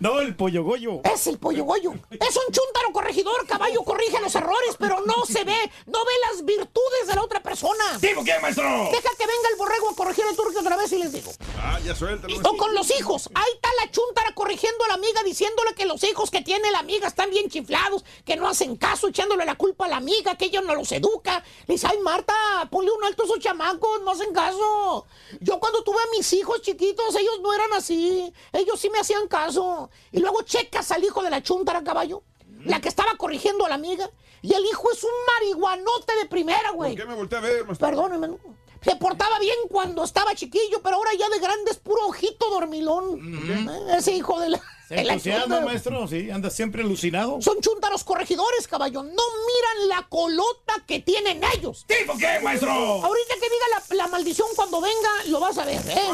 No, 0.00 0.20
el 0.20 0.34
pollo 0.34 0.64
goyo. 0.64 1.00
Es 1.04 1.26
el 1.26 1.38
pollo 1.38 1.64
goyo. 1.64 1.92
Es 2.10 2.36
un 2.36 2.52
chúntaro 2.52 2.92
corregidor, 2.92 3.46
caballo 3.46 3.82
corrige 3.82 4.20
los 4.20 4.34
errores, 4.34 4.76
pero 4.78 5.00
no 5.04 5.26
se 5.26 5.44
ve, 5.44 5.56
no 5.86 5.98
ve 6.04 6.12
las 6.30 6.44
virtudes 6.44 7.06
de 7.06 7.14
la 7.14 7.22
otra 7.22 7.42
persona. 7.42 7.84
¿Tipo 8.00 8.24
qué, 8.24 8.38
maestro? 8.40 8.64
Deja 8.64 9.10
que 9.18 9.26
venga 9.26 9.48
el 9.52 9.56
borrego 9.58 9.90
a 9.90 9.96
corregir 9.96 10.24
el 10.30 10.36
turco 10.36 10.58
otra 10.58 10.76
vez 10.76 10.92
y 10.92 10.98
les 10.98 11.12
digo. 11.12 11.32
Ah, 11.58 11.78
ya 11.84 11.94
suéltalo. 11.94 12.36
O 12.44 12.56
con 12.56 12.74
los 12.74 12.90
hijos. 12.98 13.28
Ahí 13.34 13.50
está 13.54 13.68
la 13.84 13.90
chúntara 13.90 14.32
corrigiendo 14.34 14.84
a 14.84 14.88
la 14.88 14.94
amiga, 14.94 15.22
diciéndole 15.24 15.74
que 15.74 15.86
los 15.86 16.02
hijos 16.04 16.30
que 16.30 16.42
tiene 16.42 16.70
la 16.70 16.78
amiga 16.78 17.08
están 17.08 17.30
bien 17.30 17.50
chiflados, 17.50 18.04
que 18.24 18.36
no 18.36 18.48
hacen 18.48 18.76
caso, 18.76 19.08
echándole 19.08 19.44
la 19.44 19.56
culpa 19.56 19.86
a 19.86 19.88
la 19.88 19.96
amiga, 19.96 20.25
que 20.34 20.46
ella 20.46 20.60
no 20.60 20.74
los 20.74 20.90
educa. 20.92 21.44
Le 21.66 21.74
dice, 21.74 21.86
ay, 21.88 21.98
Marta, 22.00 22.34
ponle 22.70 22.90
un 22.90 23.04
alto 23.04 23.22
a 23.22 23.26
esos 23.26 23.38
chamacos, 23.38 24.02
no 24.02 24.10
hacen 24.10 24.32
caso. 24.32 25.06
Yo 25.40 25.60
cuando 25.60 25.82
tuve 25.84 25.98
a 25.98 26.10
mis 26.16 26.32
hijos 26.32 26.60
chiquitos, 26.62 27.14
ellos 27.14 27.40
no 27.42 27.52
eran 27.52 27.72
así. 27.74 28.32
Ellos 28.52 28.80
sí 28.80 28.90
me 28.90 28.98
hacían 28.98 29.28
caso. 29.28 29.90
Y 30.10 30.18
luego 30.18 30.42
checas 30.42 30.90
al 30.90 31.04
hijo 31.04 31.22
de 31.22 31.30
la 31.30 31.42
chúntara, 31.42 31.84
caballo. 31.84 32.22
La 32.64 32.80
que 32.80 32.88
estaba 32.88 33.14
corrigiendo 33.16 33.64
a 33.64 33.68
la 33.68 33.76
amiga. 33.76 34.10
Y 34.42 34.52
el 34.52 34.64
hijo 34.64 34.90
es 34.90 35.02
un 35.04 35.10
marihuanote 35.34 36.16
de 36.16 36.26
primera, 36.26 36.70
güey. 36.70 36.96
¿Por 36.96 37.02
qué 37.02 37.08
me 37.08 37.14
volteé 37.14 37.38
a 37.38 37.40
ver? 37.40 37.66
Perdóneme, 37.78 38.28
¿no? 38.28 38.38
Se 38.86 38.94
portaba 38.96 39.38
bien 39.40 39.56
cuando 39.68 40.04
estaba 40.04 40.32
chiquillo, 40.36 40.80
pero 40.82 40.96
ahora 40.96 41.10
ya 41.18 41.28
de 41.28 41.40
grande 41.40 41.72
es 41.72 41.76
puro 41.78 42.06
ojito 42.06 42.48
dormilón. 42.50 43.18
Eh, 43.50 43.96
Ese 43.98 44.12
hijo 44.12 44.38
de 44.38 44.50
la... 44.50 44.62
Se 44.88 45.00
entusiasma, 45.00 45.60
maestro, 45.62 46.06
sí, 46.06 46.30
anda 46.30 46.48
siempre 46.48 46.82
alucinado. 46.84 47.42
Son 47.42 47.60
chuntaros 47.60 48.04
corregidores, 48.04 48.68
caballo. 48.68 49.02
No 49.02 49.10
miran 49.10 49.88
la 49.88 50.06
colota 50.08 50.74
que 50.86 51.00
tienen 51.00 51.40
ellos. 51.56 51.84
¿Tipo 51.88 52.16
qué, 52.16 52.38
maestro? 52.40 52.70
Ahorita 52.70 53.34
que 53.34 53.50
diga 53.50 53.66
la, 53.74 53.96
la 53.96 54.06
maldición 54.06 54.46
cuando 54.54 54.80
venga, 54.80 55.10
lo 55.26 55.40
vas 55.40 55.58
a 55.58 55.64
ver, 55.64 55.80
¿eh? 55.88 56.08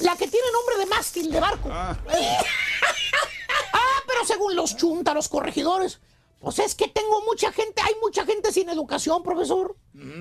La 0.00 0.16
que 0.16 0.26
tiene 0.26 0.46
nombre 0.52 0.76
de 0.78 0.86
mástil 0.86 1.30
de 1.30 1.38
barco. 1.40 1.68
Eh. 1.68 2.36
Ah, 3.72 4.02
pero 4.06 4.24
según 4.24 4.56
los 4.56 4.76
chuntaros 4.76 5.28
corregidores, 5.28 6.00
pues 6.40 6.58
es 6.58 6.74
que 6.74 6.86
tengo 6.88 7.22
mucha 7.22 7.50
gente, 7.50 7.80
hay 7.82 7.94
mucha 8.00 8.24
gente 8.24 8.52
sin 8.52 8.68
educación, 8.68 9.22
profesor. 9.22 9.74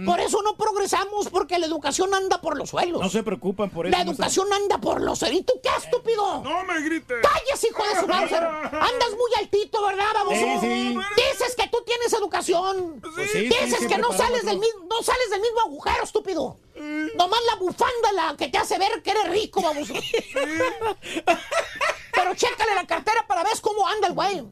Por 0.06 0.22
eso 0.22 0.42
no 0.42 0.56
progresamos, 0.56 1.30
porque 1.30 1.60
la 1.60 1.66
educación 1.66 2.14
anda 2.14 2.40
por 2.40 2.58
los 2.58 2.69
suelos. 2.69 3.02
No 3.02 3.10
se 3.10 3.24
preocupan 3.24 3.69
por 3.69 3.85
eso. 3.85 3.95
La 3.95 4.02
educación 4.03 4.48
anda 4.53 4.77
por 4.77 5.02
los 5.02 5.19
suelos. 5.19 5.40
¿Y 5.40 5.44
tú 5.44 5.53
qué, 5.61 5.69
estúpido? 5.77 6.42
No 6.44 6.64
me 6.64 6.82
grites. 6.82 7.18
¡Cállese, 7.22 7.68
hijo 7.68 7.84
de 7.84 8.00
su 8.00 8.08
Mauser! 8.08 8.42
Andas 8.42 9.11
muy 9.11 9.32
altito, 9.38 9.85
¿verdad, 9.85 10.14
baboso? 10.14 10.38
Sí, 10.38 10.58
sí. 10.61 10.98
Dices 11.18 11.56
que 11.58 11.68
tú 11.68 11.84
tienes 11.85 12.14
educación. 12.14 13.02
Pues 13.02 13.32
sí, 13.32 13.40
sí, 13.40 13.44
Dices 13.50 13.80
sí, 13.82 13.88
que 13.88 13.98
no 13.98 14.14
sales, 14.14 14.45
del 14.45 14.60
mismo, 14.60 14.85
no 14.90 15.03
sales 15.03 15.30
del 15.30 15.42
mismo 15.42 15.60
agujero, 15.60 16.03
estúpido. 16.06 16.58
Nomás 17.16 17.42
la 17.45 17.56
bufanda 17.56 18.11
la 18.14 18.35
que 18.38 18.48
te 18.48 18.58
hace 18.58 18.77
ver 18.80 19.03
que 19.03 19.11
eres 19.11 19.30
rico, 19.30 19.61
baboso. 19.61 19.94
Pero 22.14 22.34
chécale 22.34 22.76
la 22.76 22.88
cartera 22.88 23.27
para 23.27 23.44
ver 23.44 23.60
cómo 23.61 23.85
anda 23.88 24.08
el 24.08 24.14
güey. 24.14 24.45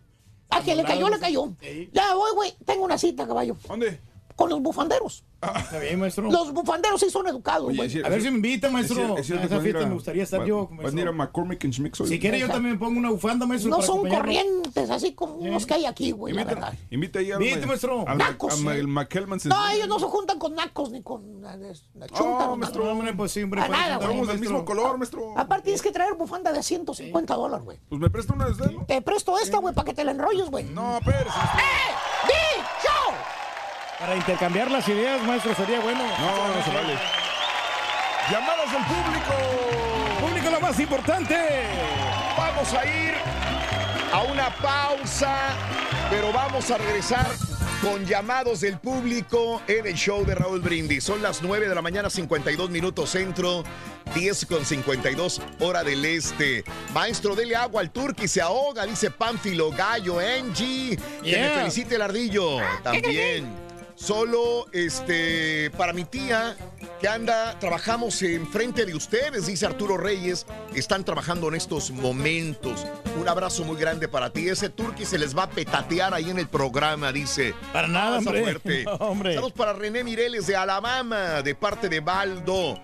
A 0.54 0.62
que 0.64 0.76
le 0.76 0.84
cayó, 0.84 1.10
le 1.10 1.20
cayó. 1.20 1.54
Ya 1.92 2.14
voy, 2.14 2.32
güey. 2.36 2.54
Tengo 2.66 2.86
una 2.86 2.98
cita, 2.98 3.26
caballo. 3.28 3.58
¿Dónde? 3.68 4.00
Con 4.36 4.50
los 4.50 4.62
bufanderos. 4.62 5.24
Está 5.58 5.78
bien, 5.80 6.00
maestro. 6.00 6.32
Los 6.32 6.54
bufanderos 6.54 7.02
sí 7.02 7.10
son 7.10 7.28
educados, 7.28 7.68
Oye, 7.68 7.76
güey. 7.76 7.98
es 8.00 8.06
A 8.06 8.08
ver 8.10 8.20
es 8.20 8.24
si 8.24 8.30
me 8.32 8.38
invita, 8.38 8.70
maestro. 8.70 8.96
es 8.96 9.04
cierto, 9.04 9.18
es 9.20 9.26
cierto 9.28 9.44
a 9.44 9.46
esa 9.46 9.50
que 9.50 9.56
van 9.58 9.66
a 9.66 9.68
ir 9.68 9.74
fiesta 9.74 9.86
a- 9.86 9.90
me 9.90 9.94
gustaría 9.96 10.24
estar 10.24 10.40
van- 10.40 10.48
yo, 10.48 10.68
Van 10.68 10.74
a 10.80 10.82
maestro. 10.84 11.02
ir 11.02 11.08
a 11.08 11.12
McCormick 11.12 11.66
and 11.66 11.74
Schmick 11.74 12.00
hoy. 12.00 12.08
Si 12.08 12.20
quiere 12.20 12.40
yo 12.40 12.48
también 12.48 12.76
me 12.76 12.80
pongo 12.80 12.98
una 12.98 13.10
bufanda, 13.12 13.46
maestro. 13.46 13.70
No 13.70 13.76
para 13.78 13.88
son 13.88 13.98
acompañarlo. 13.98 14.24
corrientes, 14.26 14.90
así 14.90 15.14
como 15.14 15.36
unos 15.36 15.66
que 15.66 15.74
hay 15.74 15.86
aquí, 15.86 16.12
güey, 16.12 16.34
la 16.34 16.42
Invita, 16.44 16.60
verdad. 16.62 16.78
invita 16.92 17.20
ahí 17.20 17.32
al, 17.34 17.44
Invite, 17.44 17.66
maestro. 17.68 18.08
al- 18.08 18.18
Nacos, 18.18 18.54
al- 18.66 18.76
el 18.78 18.88
McKellman's. 18.88 19.46
No, 19.46 19.70
ellos 19.70 19.88
no 19.90 20.00
se 20.00 20.06
juntan 20.06 20.40
con 20.40 20.56
nacos 20.56 20.92
ni 20.92 21.02
con 21.04 21.22
chúntaros. 21.34 21.84
Oh, 22.22 22.40
no. 22.40 22.56
maestro. 22.58 22.90
Hombre, 22.92 23.14
pues 23.14 23.32
sí, 23.34 23.44
hombre. 23.44 23.62
A 23.62 23.68
nada, 23.68 23.98
güey. 23.98 24.08
Somos 24.10 24.28
del 24.30 24.40
mismo 24.40 24.64
color, 24.64 24.98
maestro. 24.98 25.38
Aparte 25.38 25.64
tienes 25.66 25.82
que 25.82 25.92
traer 25.92 26.14
bufanda 26.16 26.54
de 26.54 26.64
150 26.64 27.36
dólares, 27.36 27.66
güey. 27.66 27.80
Pues 27.90 28.00
me 28.00 28.10
presta 28.10 28.34
una 28.34 28.50
de. 28.50 28.78
Te 28.88 29.02
presto 29.02 29.38
esta, 29.38 29.58
güey, 29.58 29.76
para 29.76 29.86
que 29.86 29.94
te 29.94 30.06
la 30.06 30.12
enrolles, 30.12 30.50
güey. 30.50 30.64
No, 30.64 30.98
espérese. 31.00 31.28
¡Eh! 31.28 32.28
¡Dicho! 32.28 32.90
Para 34.04 34.18
intercambiar 34.18 34.70
las 34.70 34.86
ideas, 34.90 35.24
maestro, 35.24 35.56
sería 35.56 35.80
bueno. 35.80 36.04
No, 36.20 36.48
no 36.54 36.62
se 36.62 36.72
vale. 36.72 36.94
Llamadas 38.30 38.70
del 38.70 38.84
público. 38.84 40.20
Público 40.20 40.50
lo 40.50 40.60
más 40.60 40.78
importante. 40.78 41.38
Vamos 42.38 42.74
a 42.74 42.86
ir 42.86 43.14
a 44.12 44.24
una 44.24 44.50
pausa, 44.58 45.38
pero 46.10 46.34
vamos 46.34 46.70
a 46.70 46.80
regresar 46.80 47.28
con 47.82 48.06
llamados 48.06 48.60
del 48.60 48.78
público 48.78 49.62
en 49.68 49.88
el 49.88 49.94
show 49.94 50.26
de 50.26 50.36
Raúl 50.36 50.60
Brindis. 50.60 51.06
Son 51.06 51.22
las 51.22 51.42
9 51.42 51.70
de 51.70 51.76
la 51.76 51.82
mañana, 51.82 52.10
52 52.10 52.70
minutos 52.72 53.10
centro, 53.10 53.64
10 54.14 54.46
con 54.48 54.66
52 54.66 55.42
hora 55.62 55.82
del 55.82 56.04
este. 56.04 56.66
Maestro, 56.94 57.36
dele 57.36 57.56
agua 57.56 57.80
al 57.80 57.92
turqui, 57.92 58.28
se 58.28 58.42
ahoga, 58.42 58.86
dice 58.86 59.12
Pánfilo 59.12 59.72
Gallo, 59.72 60.20
Angie. 60.20 60.98
Que 61.24 61.38
me 61.40 61.50
felicite 61.52 61.96
el 61.96 62.02
ardillo. 62.02 62.58
También. 62.84 63.63
Solo 64.04 64.66
este 64.74 65.72
para 65.78 65.94
mi 65.94 66.04
tía 66.04 66.58
que 67.00 67.08
anda, 67.08 67.58
trabajamos 67.58 68.22
enfrente 68.22 68.86
de 68.86 68.94
ustedes, 68.94 69.46
dice 69.46 69.66
Arturo 69.66 69.96
Reyes. 69.96 70.46
Están 70.76 71.06
trabajando 71.06 71.48
en 71.48 71.56
estos 71.56 71.90
momentos. 71.90 72.86
Un 73.18 73.30
abrazo 73.30 73.64
muy 73.64 73.78
grande 73.78 74.10
para 74.10 74.30
ti. 74.30 74.50
Ese 74.50 74.68
turqui 74.68 75.06
se 75.06 75.18
les 75.18 75.38
va 75.38 75.44
a 75.44 75.50
petatear 75.50 76.14
ahí 76.14 76.30
en 76.30 76.38
el 76.38 76.50
programa, 76.50 77.14
dice. 77.14 77.56
Para 77.72 77.88
nada. 77.88 78.20
No, 78.84 78.94
hombre. 78.96 79.36
Saludos 79.36 79.54
para 79.54 79.72
René 79.72 80.04
Mireles 80.04 80.48
de 80.48 80.58
Alabama, 80.58 81.42
de 81.42 81.56
parte 81.56 81.88
de 81.88 82.02
Baldo. 82.02 82.78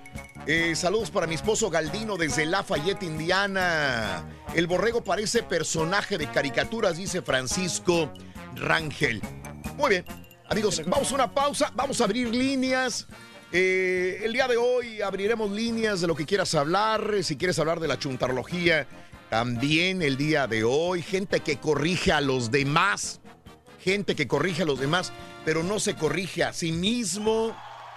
Eh, 0.48 0.74
saludos 0.74 1.12
para 1.12 1.28
mi 1.28 1.36
esposo 1.36 1.70
Galdino 1.70 2.16
desde 2.16 2.46
Lafayette, 2.46 3.04
Indiana. 3.04 4.24
El 4.56 4.68
borrego 4.68 5.04
parece 5.04 5.44
personaje 5.44 6.18
de 6.18 6.28
caricaturas, 6.32 6.96
dice 6.96 7.22
Francisco 7.22 8.10
Rangel. 8.56 9.22
Muy 9.76 9.90
bien, 9.90 10.06
amigos, 10.50 10.82
vamos 10.86 11.12
a 11.12 11.16
una 11.16 11.32
pausa, 11.32 11.72
vamos 11.76 12.02
a 12.02 12.04
abrir 12.04 12.28
líneas. 12.30 13.08
Eh, 13.52 14.22
el 14.24 14.34
día 14.34 14.48
de 14.48 14.58
hoy 14.58 15.02
abriremos 15.02 15.50
líneas 15.52 16.02
de 16.02 16.08
lo 16.08 16.16
que 16.16 16.26
quieras 16.26 16.54
hablar, 16.56 17.24
si 17.24 17.36
quieres 17.36 17.58
hablar 17.60 17.80
de 17.80 17.88
la 17.88 17.98
chuntarología, 17.98 18.88
también 19.30 20.02
el 20.02 20.18
día 20.18 20.48
de 20.48 20.64
hoy, 20.64 21.02
gente 21.02 21.40
que 21.40 21.58
corrige 21.58 22.12
a 22.12 22.22
los 22.22 22.52
demás 22.52 23.22
gente 23.80 24.16
que 24.16 24.28
corrige 24.28 24.64
a 24.64 24.66
los 24.66 24.80
demás, 24.80 25.12
pero 25.46 25.64
no 25.64 25.80
se 25.80 25.96
corrige 25.96 26.44
a 26.44 26.54
sí 26.54 26.72
mismo. 26.72 27.56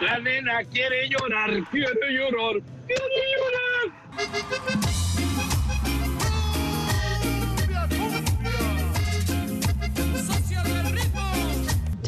La 0.00 0.18
nena 0.18 0.64
quiere 0.64 1.10
llorar, 1.10 1.50
quiere 1.70 2.10
llorar, 2.10 2.54
quiere 2.86 3.02
llorar. 3.36 3.92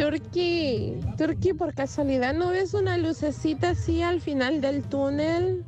Turki, 0.00 0.94
Turki, 1.18 1.52
por 1.52 1.74
casualidad, 1.74 2.32
¿no 2.32 2.48
ves 2.48 2.72
una 2.72 2.96
lucecita 2.96 3.70
así 3.70 4.00
al 4.02 4.22
final 4.22 4.62
del 4.62 4.82
túnel? 4.82 5.62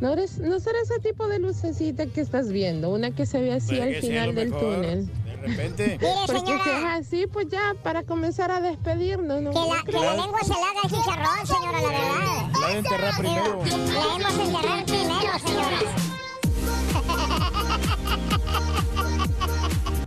¿No, 0.00 0.14
eres, 0.14 0.38
¿No 0.38 0.58
será 0.60 0.78
ese 0.82 0.98
tipo 1.00 1.28
de 1.28 1.38
lucecita 1.40 2.06
que 2.06 2.22
estás 2.22 2.50
viendo? 2.50 2.88
Una 2.88 3.10
que 3.10 3.26
se 3.26 3.38
ve 3.38 3.52
así 3.52 3.76
Puede 3.76 3.96
al 3.96 4.02
final 4.02 4.34
del 4.34 4.48
mejor. 4.48 4.76
túnel. 4.76 5.06
De 5.06 5.36
repente. 5.46 5.98
Porque 6.26 6.46
si 6.46 6.70
es 6.70 6.84
así, 6.86 7.26
pues 7.26 7.48
ya, 7.50 7.74
para 7.82 8.02
comenzar 8.04 8.50
a 8.50 8.62
despedirnos, 8.62 9.42
¿no? 9.42 9.50
Que 9.50 9.58
la, 9.58 9.82
que 9.84 9.92
la 9.92 10.14
lengua 10.14 10.40
se 10.42 10.48
la 10.48 10.56
haga 10.56 10.80
el 10.84 10.90
chicharrón, 10.90 11.46
señora, 11.46 11.80
la 11.82 11.88
verdad. 11.88 12.60
La 12.62 12.68
de 12.68 12.78
enterrar 12.78 13.14
primero. 13.18 13.44
La 13.44 14.30
hemos 14.30 14.48
enterrar 14.48 14.84
primero, 14.86 15.38
señora. 15.44 15.78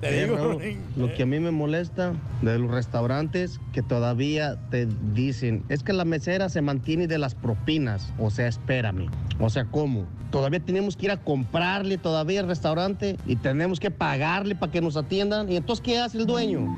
Te 0.04 0.24
digo, 0.24 0.36
Raúl, 0.38 0.62
lo 0.96 1.14
que 1.14 1.24
a 1.24 1.26
mí 1.26 1.40
me 1.40 1.52
molesta 1.52 2.14
de 2.42 2.60
los 2.60 2.70
restaurantes 2.70 3.60
que 3.72 3.82
todavía 3.82 4.58
te 4.70 4.88
dicen 5.14 5.64
es 5.70 5.84
que 5.84 5.94
la 5.94 6.06
mesera 6.06 6.50
se 6.50 6.62
mantiene 6.62 7.08
de 7.08 7.18
las 7.18 7.36
propinas. 7.36 8.12
O 8.20 8.30
sea, 8.30 8.48
espérame. 8.48 9.08
O 9.40 9.50
sea, 9.50 9.66
¿cómo? 9.66 10.06
Todavía 10.32 10.60
tenemos 10.60 10.98
que 10.98 11.06
ir 11.06 11.12
a 11.12 11.18
comprarle 11.18 11.98
todavía 11.98 12.40
al 12.42 12.48
restaurante 12.48 13.18
y 13.26 13.36
tenemos 13.36 13.80
que 13.80 13.92
pagarle 13.92 14.56
para 14.56 14.72
que 14.72 14.82
nos 14.82 14.98
atiendan. 14.98 15.52
¿Y 15.52 15.58
entonces 15.58 15.84
qué 15.84 16.00
hace 16.00 16.18
el 16.18 16.26
dueño? 16.26 16.78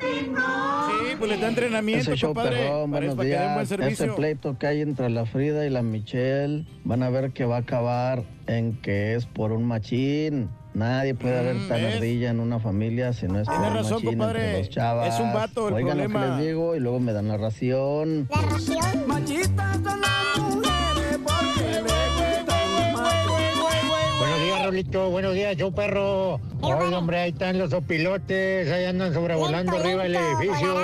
Sí, 0.00 1.16
pues 1.18 1.30
le 1.30 1.38
da 1.38 1.48
entrenamiento, 1.48 2.10
Ese 2.10 2.16
show 2.16 2.34
compadre. 2.34 2.56
perrón, 2.56 2.90
para, 2.90 3.06
buenos 3.06 3.16
para 3.16 3.28
buen 3.28 3.54
días. 3.56 3.68
servicio. 3.68 4.04
Ese 4.06 4.14
pleito 4.14 4.58
que 4.58 4.66
hay 4.66 4.80
entre 4.80 5.08
la 5.10 5.24
Frida 5.26 5.66
y 5.66 5.70
la 5.70 5.82
Michelle, 5.82 6.66
van 6.84 7.02
a 7.02 7.10
ver 7.10 7.32
que 7.32 7.44
va 7.44 7.56
a 7.56 7.60
acabar 7.60 8.24
en 8.46 8.74
que 8.80 9.14
es 9.14 9.26
por 9.26 9.52
un 9.52 9.64
machín. 9.64 10.48
Nadie 10.74 11.14
puede 11.14 11.38
haber 11.38 11.54
Mm, 11.56 11.68
tan 11.68 11.84
ardilla 11.84 12.30
en 12.30 12.40
una 12.40 12.58
familia 12.58 13.12
si 13.12 13.26
no 13.26 13.40
es 13.40 13.46
por 13.46 13.54
Tiene 13.56 13.68
un 13.70 13.74
razón, 13.76 13.92
machín 13.92 14.08
compadre. 14.10 14.44
entre 14.46 14.58
dos 14.58 14.68
chavas. 14.70 15.14
Es 15.14 15.20
un 15.20 15.32
vato 15.34 15.68
el 15.68 15.74
Oigan 15.74 15.98
lo 15.98 16.04
problema. 16.04 16.20
que 16.36 16.42
les 16.42 16.46
digo 16.48 16.74
y 16.76 16.80
luego 16.80 17.00
me 17.00 17.12
dan 17.12 17.28
la 17.28 17.36
ración. 17.36 18.28
La 18.34 18.40
ración. 18.42 19.06
Machistas 19.06 19.76
son 19.82 20.00
las 20.00 20.38
mujeres 20.38 21.18
porque 21.22 21.72
le 21.72 21.80
gustan 21.80 22.72
los 22.74 23.00
machos. 23.00 24.18
Buenos 24.18 24.40
días, 24.44 24.64
Rolito. 24.64 25.10
Buenos 25.10 25.34
días, 25.34 25.56
yo 25.58 25.72
perro. 25.72 26.40
Oye, 26.62 26.94
hombre, 26.96 27.18
ahí 27.18 27.30
están 27.32 27.58
los 27.58 27.72
opilotes. 27.74 28.70
Ahí 28.72 28.84
andan 28.86 29.12
sobrevolando 29.12 29.76
arriba 29.76 30.04
del 30.04 30.12
lento, 30.12 30.40
edificio. 30.40 30.74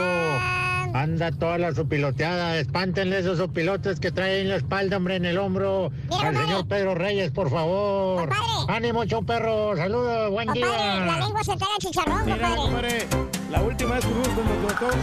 Anda 0.98 1.30
toda 1.30 1.58
la 1.58 1.72
sopiloteada. 1.74 2.58
Espántenle 2.58 3.18
esos 3.20 3.38
opilotes 3.38 4.00
que 4.00 4.10
traen 4.10 4.48
la 4.48 4.56
espalda, 4.56 4.96
hombre, 4.96 5.14
en 5.16 5.26
el 5.26 5.38
hombro. 5.38 5.92
Mira, 6.10 6.28
Al 6.28 6.36
señor 6.36 6.66
Pedro 6.66 6.94
Reyes, 6.96 7.30
por 7.30 7.50
favor. 7.50 8.28
Compadre. 8.28 8.42
Ánimo, 8.76 9.04
show 9.04 9.24
perro. 9.24 9.76
Saludos, 9.76 10.30
buen 10.32 10.48
Compadre, 10.48 10.66
la 10.76 11.04
día. 11.14 11.18
lengua 11.24 11.44
se 11.44 11.52
al 11.52 11.58
chicharrón, 11.78 12.24
Mira, 12.24 12.36
compadre. 12.56 13.06
compadre, 13.06 13.06
la 13.50 13.60
última 13.62 13.94
vez 13.94 14.04
que 14.04 14.10
el 14.10 14.62
doctor, 14.66 14.94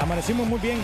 amanecimos 0.00 0.46
muy 0.46 0.58
bien. 0.60 0.78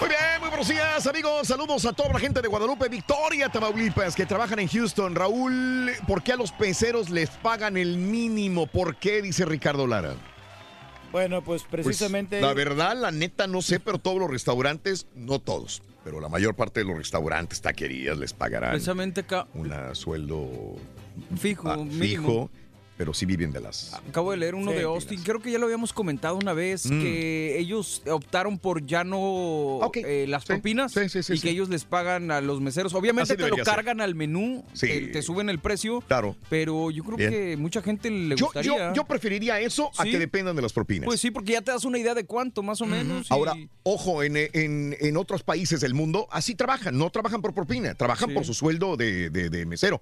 Muy 0.00 0.08
bien, 0.10 0.20
muy 0.40 0.48
buenos 0.50 0.68
días, 0.68 1.06
amigos. 1.06 1.48
Saludos 1.48 1.84
a 1.86 1.92
toda 1.92 2.10
la 2.14 2.18
gente 2.18 2.40
de 2.42 2.48
Guadalupe, 2.48 2.88
Victoria, 2.88 3.48
Tamaulipas, 3.50 4.14
que 4.14 4.24
trabajan 4.26 4.58
en 4.60 4.68
Houston. 4.68 5.14
Raúl, 5.14 5.90
¿por 6.06 6.22
qué 6.22 6.32
a 6.32 6.36
los 6.36 6.52
peceros 6.52 7.08
les 7.10 7.30
pagan 7.30 7.76
el 7.76 7.96
mínimo? 7.98 8.66
¿Por 8.66 8.96
qué? 8.96 9.20
Dice 9.22 9.44
Ricardo 9.44 9.86
Lara. 9.86 10.14
Bueno, 11.16 11.42
pues 11.42 11.62
Pues, 11.62 11.82
precisamente... 11.86 12.42
la 12.42 12.52
verdad, 12.52 12.94
la 12.94 13.10
neta, 13.10 13.46
no 13.46 13.62
sé, 13.62 13.80
pero 13.80 13.96
todos 13.96 14.18
los 14.18 14.30
restaurantes, 14.30 15.06
no 15.14 15.38
todos, 15.38 15.82
pero 16.04 16.20
la 16.20 16.28
mayor 16.28 16.54
parte 16.54 16.80
de 16.80 16.84
los 16.86 16.98
restaurantes, 16.98 17.62
taquerías, 17.62 18.18
les 18.18 18.34
pagarán 18.34 18.72
Precisamente 18.72 19.22
acá, 19.22 19.46
un 19.54 19.72
sueldo 19.94 20.76
fijo, 21.38 21.70
ah, 21.70 21.78
mínimo. 21.78 22.00
fijo, 22.02 22.50
pero 22.96 23.12
sí 23.12 23.26
viven 23.26 23.50
de 23.52 23.60
las... 23.60 23.92
Acabo 24.08 24.30
de 24.30 24.38
leer 24.38 24.54
uno 24.54 24.70
Sí, 24.72 24.78
de 24.78 24.84
Austin. 24.84 25.22
Creo 25.22 25.40
que 25.40 25.50
ya 25.50 25.58
lo 25.58 25.66
habíamos 25.66 25.92
comentado 25.92 26.36
una 26.36 26.52
vez 26.52 26.86
Mm. 26.86 27.00
que 27.02 27.58
ellos 27.58 28.02
optaron 28.10 28.58
por 28.58 28.84
ya 28.86 29.04
no 29.04 29.80
eh, 29.94 30.26
las 30.28 30.44
propinas 30.44 30.96
y 30.96 31.08
sí. 31.22 31.40
que 31.40 31.50
ellos 31.50 31.68
les 31.68 31.84
pagan 31.84 32.30
a 32.30 32.40
los 32.40 32.60
meseros. 32.60 32.94
Obviamente 32.94 33.34
Así 33.34 33.42
te 33.42 33.48
lo 33.48 33.56
ser. 33.56 33.64
cargan 33.64 34.00
al 34.00 34.14
menú, 34.14 34.64
Sí. 34.72 34.86
te, 34.86 35.00
te 35.08 35.22
suben 35.22 35.48
el 35.50 35.58
precio. 35.58 36.00
Claro. 36.06 36.36
Pero 36.48 36.90
yo 36.90 37.04
creo 37.04 37.16
Bien. 37.16 37.30
que 37.30 37.56
mucha 37.56 37.82
gente 37.82 38.10
le 38.10 38.36
Yo, 38.36 38.46
gustaría. 38.46 38.88
yo, 38.88 38.94
yo 38.94 39.04
preferiría 39.04 39.60
eso 39.60 39.90
a 39.98 40.04
Sí. 40.04 40.10
que 40.12 40.18
dependan 40.18 40.56
de 40.56 40.62
las 40.62 40.72
propinas. 40.72 41.04
Pues 41.06 41.20
sí, 41.20 41.30
porque 41.30 41.52
ya 41.52 41.62
te 41.62 41.72
das 41.72 41.84
una 41.84 41.98
idea 41.98 42.14
de 42.14 42.24
cuánto, 42.24 42.62
más 42.62 42.80
o 42.80 42.86
menos. 42.86 43.26
y- 43.30 43.32
Ahora, 43.34 43.54
ojo, 43.82 44.22
en, 44.22 44.36
en- 44.36 44.96
en 45.00 45.16
otros 45.16 45.42
países 45.42 45.80
del 45.80 45.94
mundo 45.94 46.28
así 46.30 46.54
trabajan, 46.54 46.96
no 46.96 47.10
trabajan 47.10 47.42
por 47.42 47.52
propina, 47.54 47.94
trabajan 47.94 48.28
Sí. 48.30 48.34
por 48.34 48.44
su 48.44 48.54
sueldo 48.54 48.96
de, 48.96 49.30
de- 49.30 49.50
de 49.50 49.66
mesero. 49.66 50.00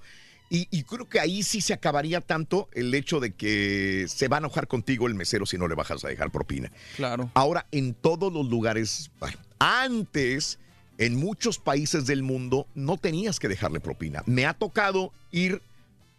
Y, 0.55 0.69
y 0.71 0.85
creo 0.85 1.09
que 1.09 1.19
ahí 1.19 1.43
sí 1.43 1.61
se 1.61 1.73
acabaría 1.73 2.21
tanto 2.21 2.69
el 2.75 2.95
hecho 2.95 3.19
de 3.19 3.33
que 3.35 4.07
se 4.09 4.29
va 4.29 4.37
a 4.37 4.39
enojar 4.39 4.69
contigo 4.69 5.09
el 5.09 5.15
mesero 5.15 5.47
si 5.47 5.59
no 5.59 5.67
le 5.67 5.75
bajas 5.75 6.05
a 6.05 6.09
dejar 6.09 6.31
propina. 6.31 6.71
Claro. 6.95 7.29
Ahora, 7.35 7.67
en 7.73 7.93
todos 7.93 8.33
los 8.33 8.47
lugares, 8.49 9.11
bueno, 9.19 9.37
antes, 9.59 10.61
en 10.99 11.17
muchos 11.17 11.59
países 11.59 12.07
del 12.07 12.23
mundo, 12.23 12.69
no 12.77 12.97
tenías 12.99 13.41
que 13.41 13.49
dejarle 13.49 13.81
propina. 13.81 14.23
Me 14.27 14.47
ha 14.47 14.55
tocado 14.55 15.13
ir 15.33 15.61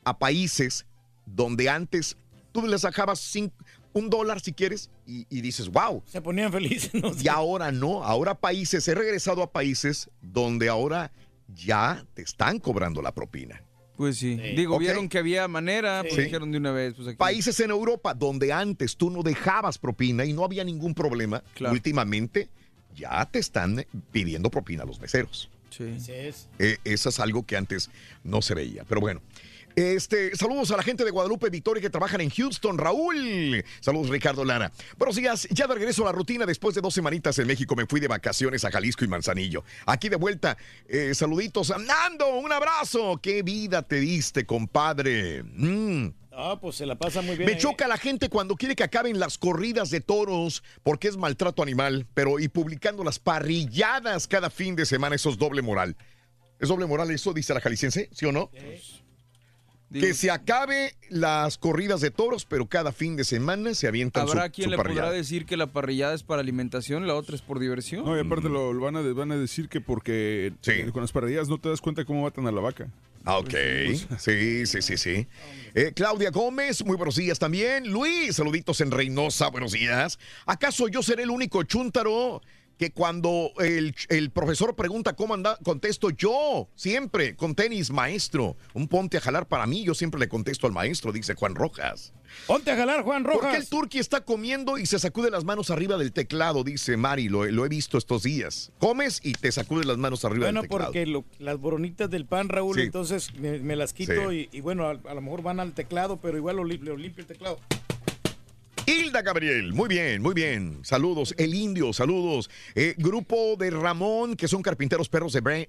a 0.03 0.17
países 0.19 0.85
donde 1.25 1.69
antes 1.69 2.17
tú 2.51 2.67
les 2.67 2.81
dejabas 2.81 3.19
cin- 3.33 3.53
un 3.93 4.09
dólar 4.09 4.41
si 4.41 4.51
quieres 4.51 4.89
y, 5.07 5.25
y 5.29 5.39
dices, 5.39 5.69
wow. 5.69 6.03
Se 6.05 6.21
ponían 6.21 6.51
felices. 6.51 6.93
¿no? 6.93 7.13
Y 7.17 7.29
ahora 7.29 7.71
no, 7.71 8.03
ahora 8.03 8.35
países, 8.35 8.85
he 8.89 8.95
regresado 8.95 9.41
a 9.41 9.51
países 9.53 10.09
donde 10.21 10.67
ahora 10.67 11.13
ya 11.55 12.05
te 12.13 12.21
están 12.21 12.59
cobrando 12.59 13.01
la 13.01 13.13
propina. 13.13 13.61
Pues 13.97 14.17
sí. 14.17 14.35
Digo, 14.35 14.75
Ok. 14.75 14.81
vieron 14.81 15.07
que 15.09 15.17
había 15.17 15.47
manera, 15.47 16.01
pues 16.01 16.15
Sí. 16.15 16.21
dijeron 16.23 16.51
de 16.51 16.57
una 16.57 16.71
vez. 16.71 16.93
Pues 16.95 17.07
aquí. 17.07 17.17
Países 17.17 17.59
en 17.61 17.69
Europa 17.71 18.13
donde 18.13 18.51
antes 18.51 18.97
tú 18.97 19.09
no 19.09 19.23
dejabas 19.23 19.77
propina 19.77 20.25
y 20.25 20.33
no 20.33 20.43
había 20.43 20.63
ningún 20.63 20.93
problema, 20.93 21.43
últimamente 21.71 22.49
ya 22.95 23.25
te 23.25 23.39
están 23.39 23.85
pidiendo 24.11 24.49
propina 24.49 24.83
a 24.83 24.85
los 24.85 24.99
meseros. 24.99 25.49
Sí. 25.69 25.97
Eh, 26.59 26.77
eso 26.83 27.09
es 27.09 27.19
algo 27.19 27.45
que 27.45 27.57
antes 27.57 27.89
no 28.23 28.41
se 28.41 28.53
veía. 28.55 28.83
Pero 28.87 29.01
bueno. 29.01 29.21
Este, 29.75 30.33
saludos 30.37 30.71
a 30.71 30.77
la 30.77 30.83
gente 30.83 31.03
de 31.03 31.11
Guadalupe 31.11 31.49
Victoria 31.49 31.81
que 31.81 31.89
trabajan 31.89 32.21
en 32.21 32.29
Houston. 32.29 32.77
Raúl. 32.77 33.63
Saludos, 33.81 34.09
Ricardo 34.09 34.45
Lara. 34.45 34.71
Buenos 34.97 35.17
días. 35.17 35.47
Ya 35.51 35.67
de 35.67 35.73
regreso 35.73 36.03
a 36.03 36.05
la 36.05 36.11
rutina. 36.13 36.45
Después 36.45 36.75
de 36.75 36.81
dos 36.81 36.93
semanitas 36.93 37.37
en 37.39 37.47
México 37.47 37.75
me 37.75 37.85
fui 37.85 37.99
de 37.99 38.07
vacaciones 38.07 38.63
a 38.63 38.71
Jalisco 38.71 39.03
y 39.03 39.09
Manzanillo. 39.09 39.65
Aquí 39.85 40.07
de 40.07 40.15
vuelta. 40.15 40.57
eh, 40.87 41.13
saluditos. 41.13 41.73
Nando, 41.77 42.37
un 42.37 42.51
abrazo. 42.53 43.19
Qué 43.21 43.43
vida 43.43 43.81
te 43.81 43.99
diste, 43.99 44.45
compadre. 44.45 45.43
Mm. 45.43 46.07
Ah, 46.31 46.57
pues 46.61 46.77
se 46.77 46.85
la 46.85 46.95
pasa 46.95 47.21
muy 47.21 47.35
bien. 47.35 47.45
Me 47.47 47.53
ahí. 47.55 47.59
choca 47.59 47.87
la 47.87 47.97
gente 47.97 48.29
cuando 48.29 48.55
quiere 48.55 48.75
que 48.75 48.83
acaben 48.83 49.19
las 49.19 49.37
corridas 49.37 49.89
de 49.89 49.99
toros 50.01 50.63
porque 50.83 51.07
es 51.09 51.17
maltrato 51.17 51.61
animal, 51.63 52.07
pero 52.13 52.39
y 52.39 52.47
publicando 52.47 53.03
las 53.03 53.19
parrilladas 53.19 54.27
cada 54.27 54.49
fin 54.49 54.75
de 54.75 54.85
semana, 54.85 55.15
eso 55.15 55.29
es 55.29 55.37
doble 55.37 55.61
moral. 55.61 55.95
¿Es 56.59 56.69
doble 56.69 56.85
moral 56.85 57.11
eso, 57.11 57.33
dice 57.33 57.53
la 57.53 57.59
jalisciense? 57.61 58.09
¿Sí 58.13 58.25
o 58.25 58.31
no? 58.31 58.49
Que 59.91 60.13
se 60.13 60.31
acabe 60.31 60.95
las 61.09 61.57
corridas 61.57 62.01
de 62.01 62.11
toros, 62.11 62.45
pero 62.45 62.65
cada 62.65 62.91
fin 62.91 63.15
de 63.15 63.23
semana 63.23 63.73
se 63.75 63.87
avientan 63.87 64.27
Habrá 64.27 64.49
quien 64.49 64.65
su 64.65 64.71
le 64.71 64.77
podrá 64.77 65.11
decir 65.11 65.45
que 65.45 65.57
la 65.57 65.67
parrillada 65.67 66.13
es 66.13 66.23
para 66.23 66.41
alimentación, 66.41 67.07
la 67.07 67.15
otra 67.15 67.35
es 67.35 67.41
por 67.41 67.59
diversión. 67.59 68.03
No, 68.03 68.17
y 68.17 68.19
aparte 68.19 68.49
lo, 68.49 68.73
lo 68.73 68.81
van, 68.81 68.97
a, 68.97 69.01
van 69.01 69.31
a 69.31 69.37
decir 69.37 69.69
que 69.69 69.81
porque 69.81 70.53
eh, 70.65 70.89
con 70.91 71.01
las 71.01 71.11
parrillas 71.11 71.47
no 71.47 71.59
te 71.59 71.69
das 71.69 71.81
cuenta 71.81 72.03
cómo 72.03 72.23
matan 72.23 72.47
a 72.47 72.51
la 72.51 72.61
vaca. 72.61 72.89
Ah, 73.27 73.39
Ok, 73.39 73.53
sí, 74.19 74.65
sí, 74.67 74.81
sí, 74.83 74.97
sí. 74.97 75.27
Eh, 75.73 75.91
Claudia 75.95 76.29
Gómez, 76.29 76.85
muy 76.85 76.95
buenos 76.95 77.15
días 77.15 77.39
también. 77.39 77.91
Luis, 77.91 78.35
saluditos 78.35 78.81
en 78.81 78.91
Reynosa, 78.91 79.49
buenos 79.49 79.71
días. 79.71 80.19
¿Acaso 80.45 80.87
yo 80.89 81.01
seré 81.01 81.23
el 81.23 81.31
único 81.31 81.63
chúntaro 81.63 82.41
que 82.77 82.91
cuando 82.91 83.51
el, 83.59 83.95
el 84.09 84.31
profesor 84.31 84.75
pregunta 84.75 85.15
cómo 85.15 85.33
anda, 85.33 85.57
contesto 85.63 86.09
yo, 86.09 86.67
siempre, 86.75 87.35
con 87.35 87.55
tenis, 87.55 87.91
maestro? 87.91 88.57
Un 88.73 88.87
ponte 88.87 89.17
a 89.17 89.21
jalar 89.21 89.47
para 89.47 89.65
mí, 89.65 89.83
yo 89.83 89.93
siempre 89.93 90.19
le 90.19 90.27
contesto 90.27 90.67
al 90.67 90.73
maestro, 90.73 91.11
dice 91.11 91.35
Juan 91.35 91.55
Rojas. 91.55 92.13
Ponte 92.47 92.71
a 92.71 92.75
jalar, 92.75 93.03
Juan 93.03 93.23
¿Por 93.23 93.33
qué 93.33 93.37
Rojas. 93.39 93.55
el 93.55 93.69
turqui 93.69 93.99
está 93.99 94.21
comiendo 94.25 94.77
y 94.77 94.85
se 94.87 94.99
sacude 94.99 95.31
las 95.31 95.45
manos 95.45 95.69
arriba 95.69 95.97
del 95.97 96.11
teclado? 96.11 96.63
Dice 96.65 96.97
Mari, 96.97 97.29
lo, 97.29 97.45
lo 97.45 97.65
he 97.65 97.69
visto 97.69 97.97
estos 97.97 98.23
días. 98.23 98.71
Comes 98.79 99.21
y 99.23 99.33
te 99.33 99.51
sacudes 99.53 99.85
las 99.85 99.97
manos 99.97 100.25
arriba 100.25 100.47
Bueno, 100.47 100.61
del 100.61 100.69
teclado. 100.69 100.85
porque 100.91 101.05
lo- 101.05 101.23
las 101.39 101.57
boronitas 101.59 102.09
del 102.09 102.25
pan, 102.25 102.49
Raúl, 102.49 102.75
Sí. 102.75 102.81
entonces 102.81 103.33
me, 103.35 103.59
me 103.59 103.75
las 103.77 103.93
quito 103.93 104.31
Sí. 104.31 104.49
y, 104.51 104.57
y 104.57 104.61
bueno, 104.61 104.85
a, 104.85 104.91
a 104.91 105.13
lo 105.13 105.21
mejor 105.21 105.43
van 105.43 105.61
al 105.61 105.73
teclado, 105.73 106.17
pero 106.19 106.37
igual 106.37 106.57
lo, 106.57 106.63
lo 106.65 106.97
limpio 106.97 107.21
el 107.21 107.27
teclado. 107.27 107.57
Hilda 108.87 109.23
Gabriel, 109.23 109.73
muy 109.73 109.89
bien, 109.89 110.21
muy 110.21 110.35
bien. 110.35 110.79
Saludos. 110.83 111.33
El 111.39 111.55
Indio, 111.55 111.91
saludos. 111.91 112.51
Eh, 112.75 112.93
grupo 112.99 113.55
de 113.57 113.71
Ramón, 113.71 114.35
que 114.35 114.47
son 114.47 114.61
carpinteros 114.61 115.09
perros 115.09 115.33
de 115.33 115.65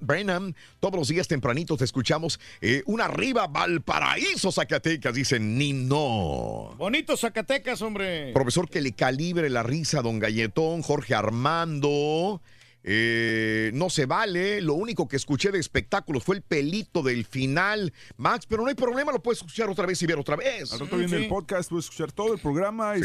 Brenham. 0.00 0.52
Todos 0.80 0.96
los 0.96 1.06
días 1.06 1.28
tempranitos 1.28 1.78
te 1.78 1.84
escuchamos. 1.84 2.40
Eh, 2.60 2.82
una 2.86 3.04
arriba, 3.04 3.46
Valparaíso, 3.46 4.50
Zacatecas, 4.50 5.14
dicen 5.14 5.56
Nino. 5.56 6.74
Bonito 6.76 7.16
Zacatecas, 7.16 7.82
hombre. 7.82 8.32
Profesor 8.32 8.68
que 8.68 8.80
le 8.80 8.92
calibre 8.92 9.48
la 9.48 9.62
risa 9.62 10.02
don 10.02 10.18
Galletón, 10.18 10.82
Jorge 10.82 11.14
Armando. 11.14 12.42
Eh, 12.88 13.72
no 13.74 13.90
se 13.90 14.06
vale. 14.06 14.60
Lo 14.62 14.74
único 14.74 15.08
que 15.08 15.16
escuché 15.16 15.50
de 15.50 15.58
espectáculos 15.58 16.22
fue 16.22 16.36
el 16.36 16.42
pelito 16.42 17.02
del 17.02 17.24
final. 17.24 17.92
Max, 18.16 18.46
pero 18.46 18.62
no 18.62 18.68
hay 18.68 18.76
problema, 18.76 19.10
lo 19.10 19.20
puedes 19.20 19.38
escuchar 19.38 19.68
otra 19.68 19.86
vez 19.86 20.00
y 20.02 20.06
ver 20.06 20.18
otra 20.18 20.36
vez. 20.36 20.72
Al 20.72 20.78
rato 20.78 20.96
viene 20.96 21.16
el 21.16 21.28
podcast, 21.28 21.68
puedes 21.68 21.86
escuchar 21.86 22.12
todo 22.12 22.32
el 22.32 22.38
programa. 22.38 22.94
Sí. 22.94 23.02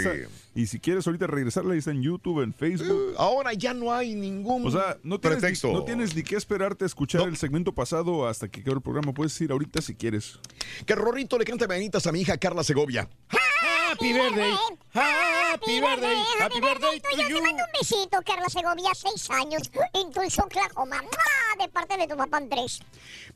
Y 0.54 0.68
si 0.68 0.80
quieres 0.80 1.08
ahorita 1.08 1.26
regresarle, 1.26 1.74
ahí 1.74 1.80
está 1.80 1.92
en 1.92 2.04
YouTube, 2.04 2.44
en 2.44 2.54
Facebook. 2.54 3.16
Ahora 3.18 3.54
ya 3.54 3.74
no 3.74 3.92
hay 3.92 4.14
ningún 4.14 4.68
O 4.68 4.72
sea, 4.72 5.00
no 5.04 5.20
tienes, 5.20 5.38
ni, 5.38 5.42
pretexto. 5.42 5.74
no 5.74 5.84
tienes 5.84 6.16
ni 6.16 6.22
que 6.22 6.36
esperarte 6.36 6.86
a 6.86 6.88
escuchar 6.88 7.28
el 7.28 7.38
segmento 7.38 7.74
pasado 7.74 8.28
hasta 8.28 8.48
que 8.48 8.64
quede 8.64 8.76
el 8.76 8.82
programa. 8.82 9.14
Puedes 9.14 9.40
ir 9.42 9.52
ahorita 9.52 9.82
si 9.82 9.96
quieres. 9.96 10.40
Que 10.86 10.94
Rorrito 10.94 11.40
le 11.40 11.46
canta 11.46 11.68
mañanitas 11.68 12.06
a 12.06 12.12
mi 12.12 12.22
hija 12.22 12.38
Carla 12.38 12.64
Segovia. 12.64 13.10
Happy 13.92 14.14
birthday. 14.14 14.56
Happy 14.94 15.82
birthday. 15.82 16.24
Happy 16.40 16.62
birthday 16.62 17.00
to 17.00 17.10
te 17.18 17.24
you. 17.30 17.42
mando 17.44 17.62
un 17.62 17.72
besito, 17.78 18.22
Carla 18.26 18.48
Segovia, 18.48 18.92
seis 18.96 19.30
años, 19.30 19.70
en 19.94 20.10
Tulsa, 20.14 20.46
Oklahoma. 20.46 21.02
De 21.60 21.68
parte 21.68 21.98
de 21.98 22.08
tu 22.08 22.16
papá 22.16 22.38
Andrés. 22.38 22.80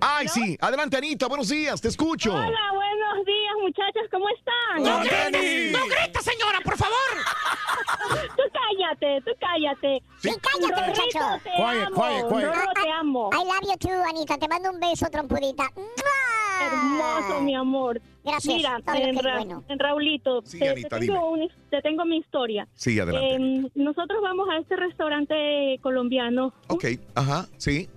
Ay, 0.00 0.28
sí. 0.28 0.56
Adelante, 0.60 0.96
Anita. 0.96 1.26
Buenos 1.26 1.48
días. 1.48 1.80
Te 1.80 1.88
escucho. 1.88 2.32
Hola, 2.34 2.72
buenos 2.74 3.24
días, 3.26 3.54
muchachos, 3.62 4.02
¿cómo 4.10 4.26
están? 4.28 4.82
¡No 4.82 4.98
grites, 5.00 5.72
no 5.72 5.86
grites, 5.86 6.22
señora, 6.24 6.58
por 6.62 6.76
favor! 6.76 6.96
Tú 8.36 8.42
cállate, 8.52 9.20
tú 9.24 9.30
cállate. 9.40 10.02
Sí, 10.20 10.30
cállate, 10.40 10.86
muchacho. 10.88 11.40
te 11.42 11.50
Quiet, 11.50 11.86
amo. 11.86 11.94
quiet, 11.96 12.28
quiet. 12.28 12.44
Rorro, 12.54 12.72
te 12.74 12.90
amo. 12.90 13.30
I 13.32 13.44
love 13.44 13.62
you 13.62 13.76
too, 13.78 14.02
Anita. 14.08 14.38
Te 14.38 14.48
mando 14.48 14.70
un 14.70 14.78
beso, 14.80 15.06
trompudita. 15.10 15.64
¡Mua! 15.74 15.84
Hermoso, 16.64 17.40
mi 17.42 17.54
amor. 17.54 18.00
Gracias, 18.24 18.54
Mira, 18.56 18.76
en, 18.78 18.84
que 18.94 19.10
es 19.10 19.22
Ra- 19.22 19.36
bueno. 19.36 19.64
en 19.68 19.78
Raulito, 19.78 20.42
Sí, 20.44 20.58
te, 20.58 20.68
Anita, 20.68 20.98
te 20.98 21.06
tengo 21.06 21.30
un- 21.30 21.48
te 21.70 21.82
tengo 21.82 22.04
mi 22.04 22.16
historia. 22.18 22.66
Sí, 22.74 22.98
adelante. 22.98 23.34
Eh, 23.36 23.70
nosotros 23.74 24.20
vamos 24.22 24.48
a 24.48 24.58
este 24.58 24.76
restaurante 24.76 25.78
colombiano. 25.82 26.52
Ok. 26.68 26.84
Ajá. 27.14 27.46
Sí. 27.58 27.88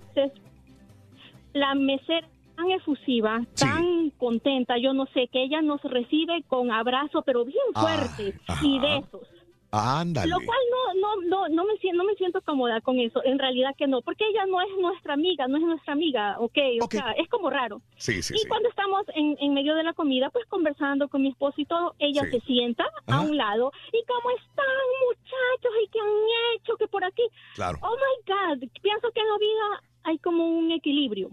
La 1.52 1.74
mesera 1.74 2.28
tan 2.56 2.70
efusiva, 2.70 3.44
tan 3.58 4.10
contenta, 4.18 4.78
yo 4.78 4.92
no 4.92 5.06
sé, 5.14 5.28
que 5.32 5.42
ella 5.42 5.62
nos 5.62 5.82
recibe 5.82 6.44
con 6.46 6.70
abrazo, 6.70 7.22
pero 7.22 7.44
bien 7.44 7.58
Ah, 7.74 7.80
fuerte 7.80 8.34
ajá. 8.46 8.64
y 8.66 8.78
besos. 8.78 9.26
Ándale. 9.72 10.28
Lo 10.30 10.38
cual 10.44 10.58
no, 10.70 10.94
no, 10.94 11.28
no, 11.28 11.48
no 11.48 11.64
me 11.64 11.76
siento, 11.78 12.02
no 12.02 12.04
me 12.04 12.14
siento 12.16 12.40
cómoda 12.42 12.80
con 12.80 12.98
eso. 12.98 13.22
En 13.24 13.38
realidad 13.38 13.74
que 13.76 13.86
no, 13.86 14.02
porque 14.02 14.24
ella 14.28 14.46
no 14.46 14.60
es 14.60 14.68
nuestra 14.80 15.14
amiga, 15.14 15.46
no 15.46 15.58
es 15.58 15.62
nuestra 15.62 15.92
amiga, 15.92 16.36
ok, 16.38 16.58
o 16.82 16.88
sea, 16.90 17.12
es 17.12 17.28
como 17.28 17.50
raro. 17.50 17.80
Sí, 17.96 18.22
sí, 18.22 18.34
y 18.34 18.38
sí. 18.38 18.48
cuando 18.48 18.68
estamos 18.68 19.04
en, 19.14 19.36
en 19.40 19.54
medio 19.54 19.74
de 19.76 19.84
la 19.84 19.92
comida, 19.92 20.30
pues 20.30 20.44
conversando 20.46 21.08
con 21.08 21.22
mi 21.22 21.28
esposo 21.28 21.60
y 21.60 21.66
todo, 21.66 21.94
ella 21.98 22.22
se 22.30 22.40
sienta 22.40 22.84
a 23.06 23.14
Ajá. 23.14 23.20
un 23.20 23.36
lado. 23.36 23.72
¿Y 23.92 24.04
cómo 24.06 24.30
están, 24.30 24.66
muchachos? 25.06 25.72
¿Y 25.84 25.88
qué 25.88 26.00
han 26.00 26.56
hecho? 26.56 26.76
que 26.76 26.88
por 26.88 27.04
aquí? 27.04 27.22
Claro. 27.54 27.78
Oh 27.82 27.94
my 27.94 28.32
God, 28.32 28.68
pienso 28.82 29.10
que 29.12 29.20
en 29.20 29.28
la 29.28 29.38
vida 29.38 29.82
hay 30.04 30.18
como 30.18 30.48
un 30.48 30.72
equilibrio. 30.72 31.30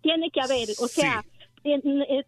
Tiene 0.00 0.30
que 0.30 0.40
haber, 0.40 0.68
o 0.78 0.86
sea, 0.86 1.24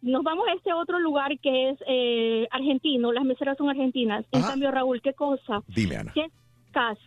nos 0.02 0.23
vamos 0.23 0.47
a 0.49 0.55
este 0.55 0.73
otro 0.73 0.99
lugar 0.99 1.39
que 1.39 1.70
es 1.70 1.78
eh, 1.86 2.49
argentino, 2.50 3.12
las 3.12 3.25
meseras 3.25 3.57
son 3.57 3.70
argentinas. 3.70 4.25
En 4.33 4.42
cambio, 4.42 4.70
Raúl, 4.70 5.00
¿qué 5.02 5.15
cosa? 5.15 5.62
Dime, 5.68 5.97
Ana. 5.97 6.12
Secas, 6.12 6.99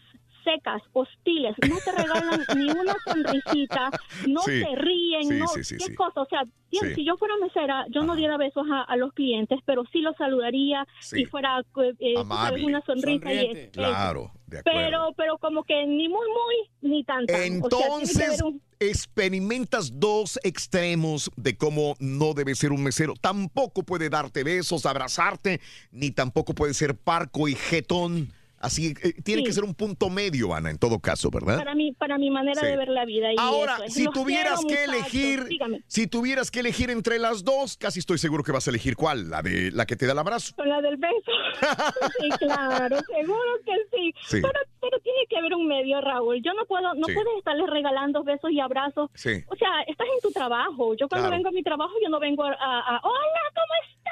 secas, 0.44 0.82
hostiles, 0.94 1.56
no 1.70 1.78
te 1.84 1.92
regalan 1.92 2.42
ni 2.58 2.70
una 2.70 2.96
sonrisita, 3.06 3.90
no 4.28 4.42
Sí. 4.42 4.62
te 4.64 4.76
ríen, 4.76 5.24
Sí, 5.28 5.34
no, 5.40 5.48
sí, 5.48 5.64
sí, 5.64 5.78
qué 5.78 5.86
sí. 5.86 5.96
cosa, 5.96 6.22
o 6.22 6.26
sea, 6.26 6.44
si- 6.72 6.80
Sí. 6.80 6.96
si 6.96 7.06
yo 7.06 7.18
fuera 7.18 7.36
mesera, 7.38 7.86
yo 7.90 8.04
no 8.04 8.16
diera 8.16 8.38
besos 8.38 8.66
a, 8.72 8.82
a 8.84 8.96
los 8.98 9.14
clientes, 9.14 9.60
pero 9.66 9.84
sí 9.92 10.00
los 10.02 10.16
saludaría 10.18 10.86
Sí. 11.02 11.22
y 11.22 11.26
fuera 11.26 11.60
eh, 11.60 11.94
eh, 12.00 12.14
Amable. 12.18 12.66
una 12.66 12.82
sonrisa 12.86 13.32
y 13.34 13.46
es- 13.52 13.70
Claro, 13.72 14.32
de 14.48 14.60
acuerdo. 14.60 14.80
pero, 14.82 15.14
pero 15.16 15.38
como 15.38 15.64
que 15.64 15.86
ni 15.86 16.10
muy, 16.10 16.28
muy, 16.28 16.90
ni 16.92 17.04
tanta. 17.04 17.34
O 17.34 17.36
sea, 17.38 17.44
tiene 17.46 17.60
que 17.60 17.66
Entonces, 17.76 18.42
un- 18.42 18.62
experimentas 18.80 20.00
dos 20.00 20.40
extremos 20.44 21.32
de 21.36 21.56
cómo 21.58 21.96
no 22.00 22.34
debe 22.34 22.56
ser 22.56 22.72
un 22.72 22.84
mesero. 22.84 23.14
Tampoco 23.20 23.84
puede 23.84 24.10
darte 24.10 24.44
besos, 24.44 24.86
abrazarte, 24.86 25.62
ni 25.92 26.12
tampoco 26.12 26.54
puede 26.54 26.74
ser 26.74 26.96
parco 26.96 27.48
y 27.48 27.56
jetón. 27.56 28.34
Así, 28.64 28.94
eh, 29.04 29.14
tiene 29.24 29.42
Sí. 29.42 29.48
que 29.48 29.54
ser 29.54 29.64
un 29.66 29.76
punto 29.76 30.10
medio, 30.10 30.54
Ana, 30.56 30.70
en 30.72 30.78
todo 30.78 31.00
caso, 31.00 31.30
¿verdad? 31.30 31.58
para 31.58 31.76
mi, 31.76 31.92
para 31.92 32.18
mi 32.18 32.30
manera 32.32 32.60
Sí. 32.62 32.66
de 32.66 32.78
ver 32.78 32.88
la 32.88 33.04
vida. 33.06 33.32
Y 33.34 33.36
Ahora, 33.38 33.78
eso 33.84 33.94
si 33.94 34.06
Los 34.06 34.14
tuvieras 34.14 34.62
quiero, 34.62 34.68
que 34.76 34.84
elegir, 34.86 35.44
dígame. 35.46 35.82
si 35.88 36.08
tuvieras 36.08 36.50
que 36.50 36.62
elegir 36.62 36.90
entre 36.90 37.20
las 37.20 37.44
dos, 37.44 37.78
casi 37.78 38.00
estoy 38.00 38.18
seguro 38.18 38.42
que 38.44 38.52
vas 38.54 38.66
a 38.68 38.70
elegir 38.72 38.96
cuál, 38.96 39.30
la 39.30 39.42
de 39.42 39.70
la 39.72 39.86
que 39.86 39.96
te 39.96 40.06
da 40.06 40.14
el 40.14 40.20
abrazo. 40.20 40.56
Con 40.56 40.70
la 40.70 40.82
del 40.82 40.98
beso. 40.98 41.32
sí, 42.20 42.30
claro, 42.40 42.98
seguro 43.16 43.42
que 43.66 43.74
sí. 43.98 44.14
Sí. 44.28 44.38
Pero, 44.42 44.60
pero 44.82 45.00
tiene 45.00 45.20
que 45.30 45.38
haber 45.38 45.54
un 45.56 45.68
medio, 45.68 46.00
Raúl. 46.02 46.42
Yo 46.42 46.54
no 46.54 46.66
puedo, 46.66 46.94
no 46.96 47.06
puedes 47.08 47.38
estarles 47.38 47.70
regalando 47.70 48.24
besos 48.24 48.50
y 48.52 48.60
abrazos. 48.60 49.10
Sí. 49.14 49.44
O 49.48 49.56
sea, 49.56 49.70
estás 49.88 50.08
en 50.08 50.22
tu 50.22 50.32
trabajo. 50.32 50.96
Yo 50.96 51.08
cuando 51.10 51.28
Claro. 51.28 51.36
vengo 51.38 51.50
a 51.50 51.52
mi 51.52 51.64
trabajo, 51.64 51.94
yo 52.02 52.10
no 52.10 52.20
vengo 52.20 52.44
a, 52.44 52.52
a- 52.54 52.96
a, 52.96 53.02
hola, 53.04 53.42
¿cómo 53.54 53.74
están? 53.90 54.03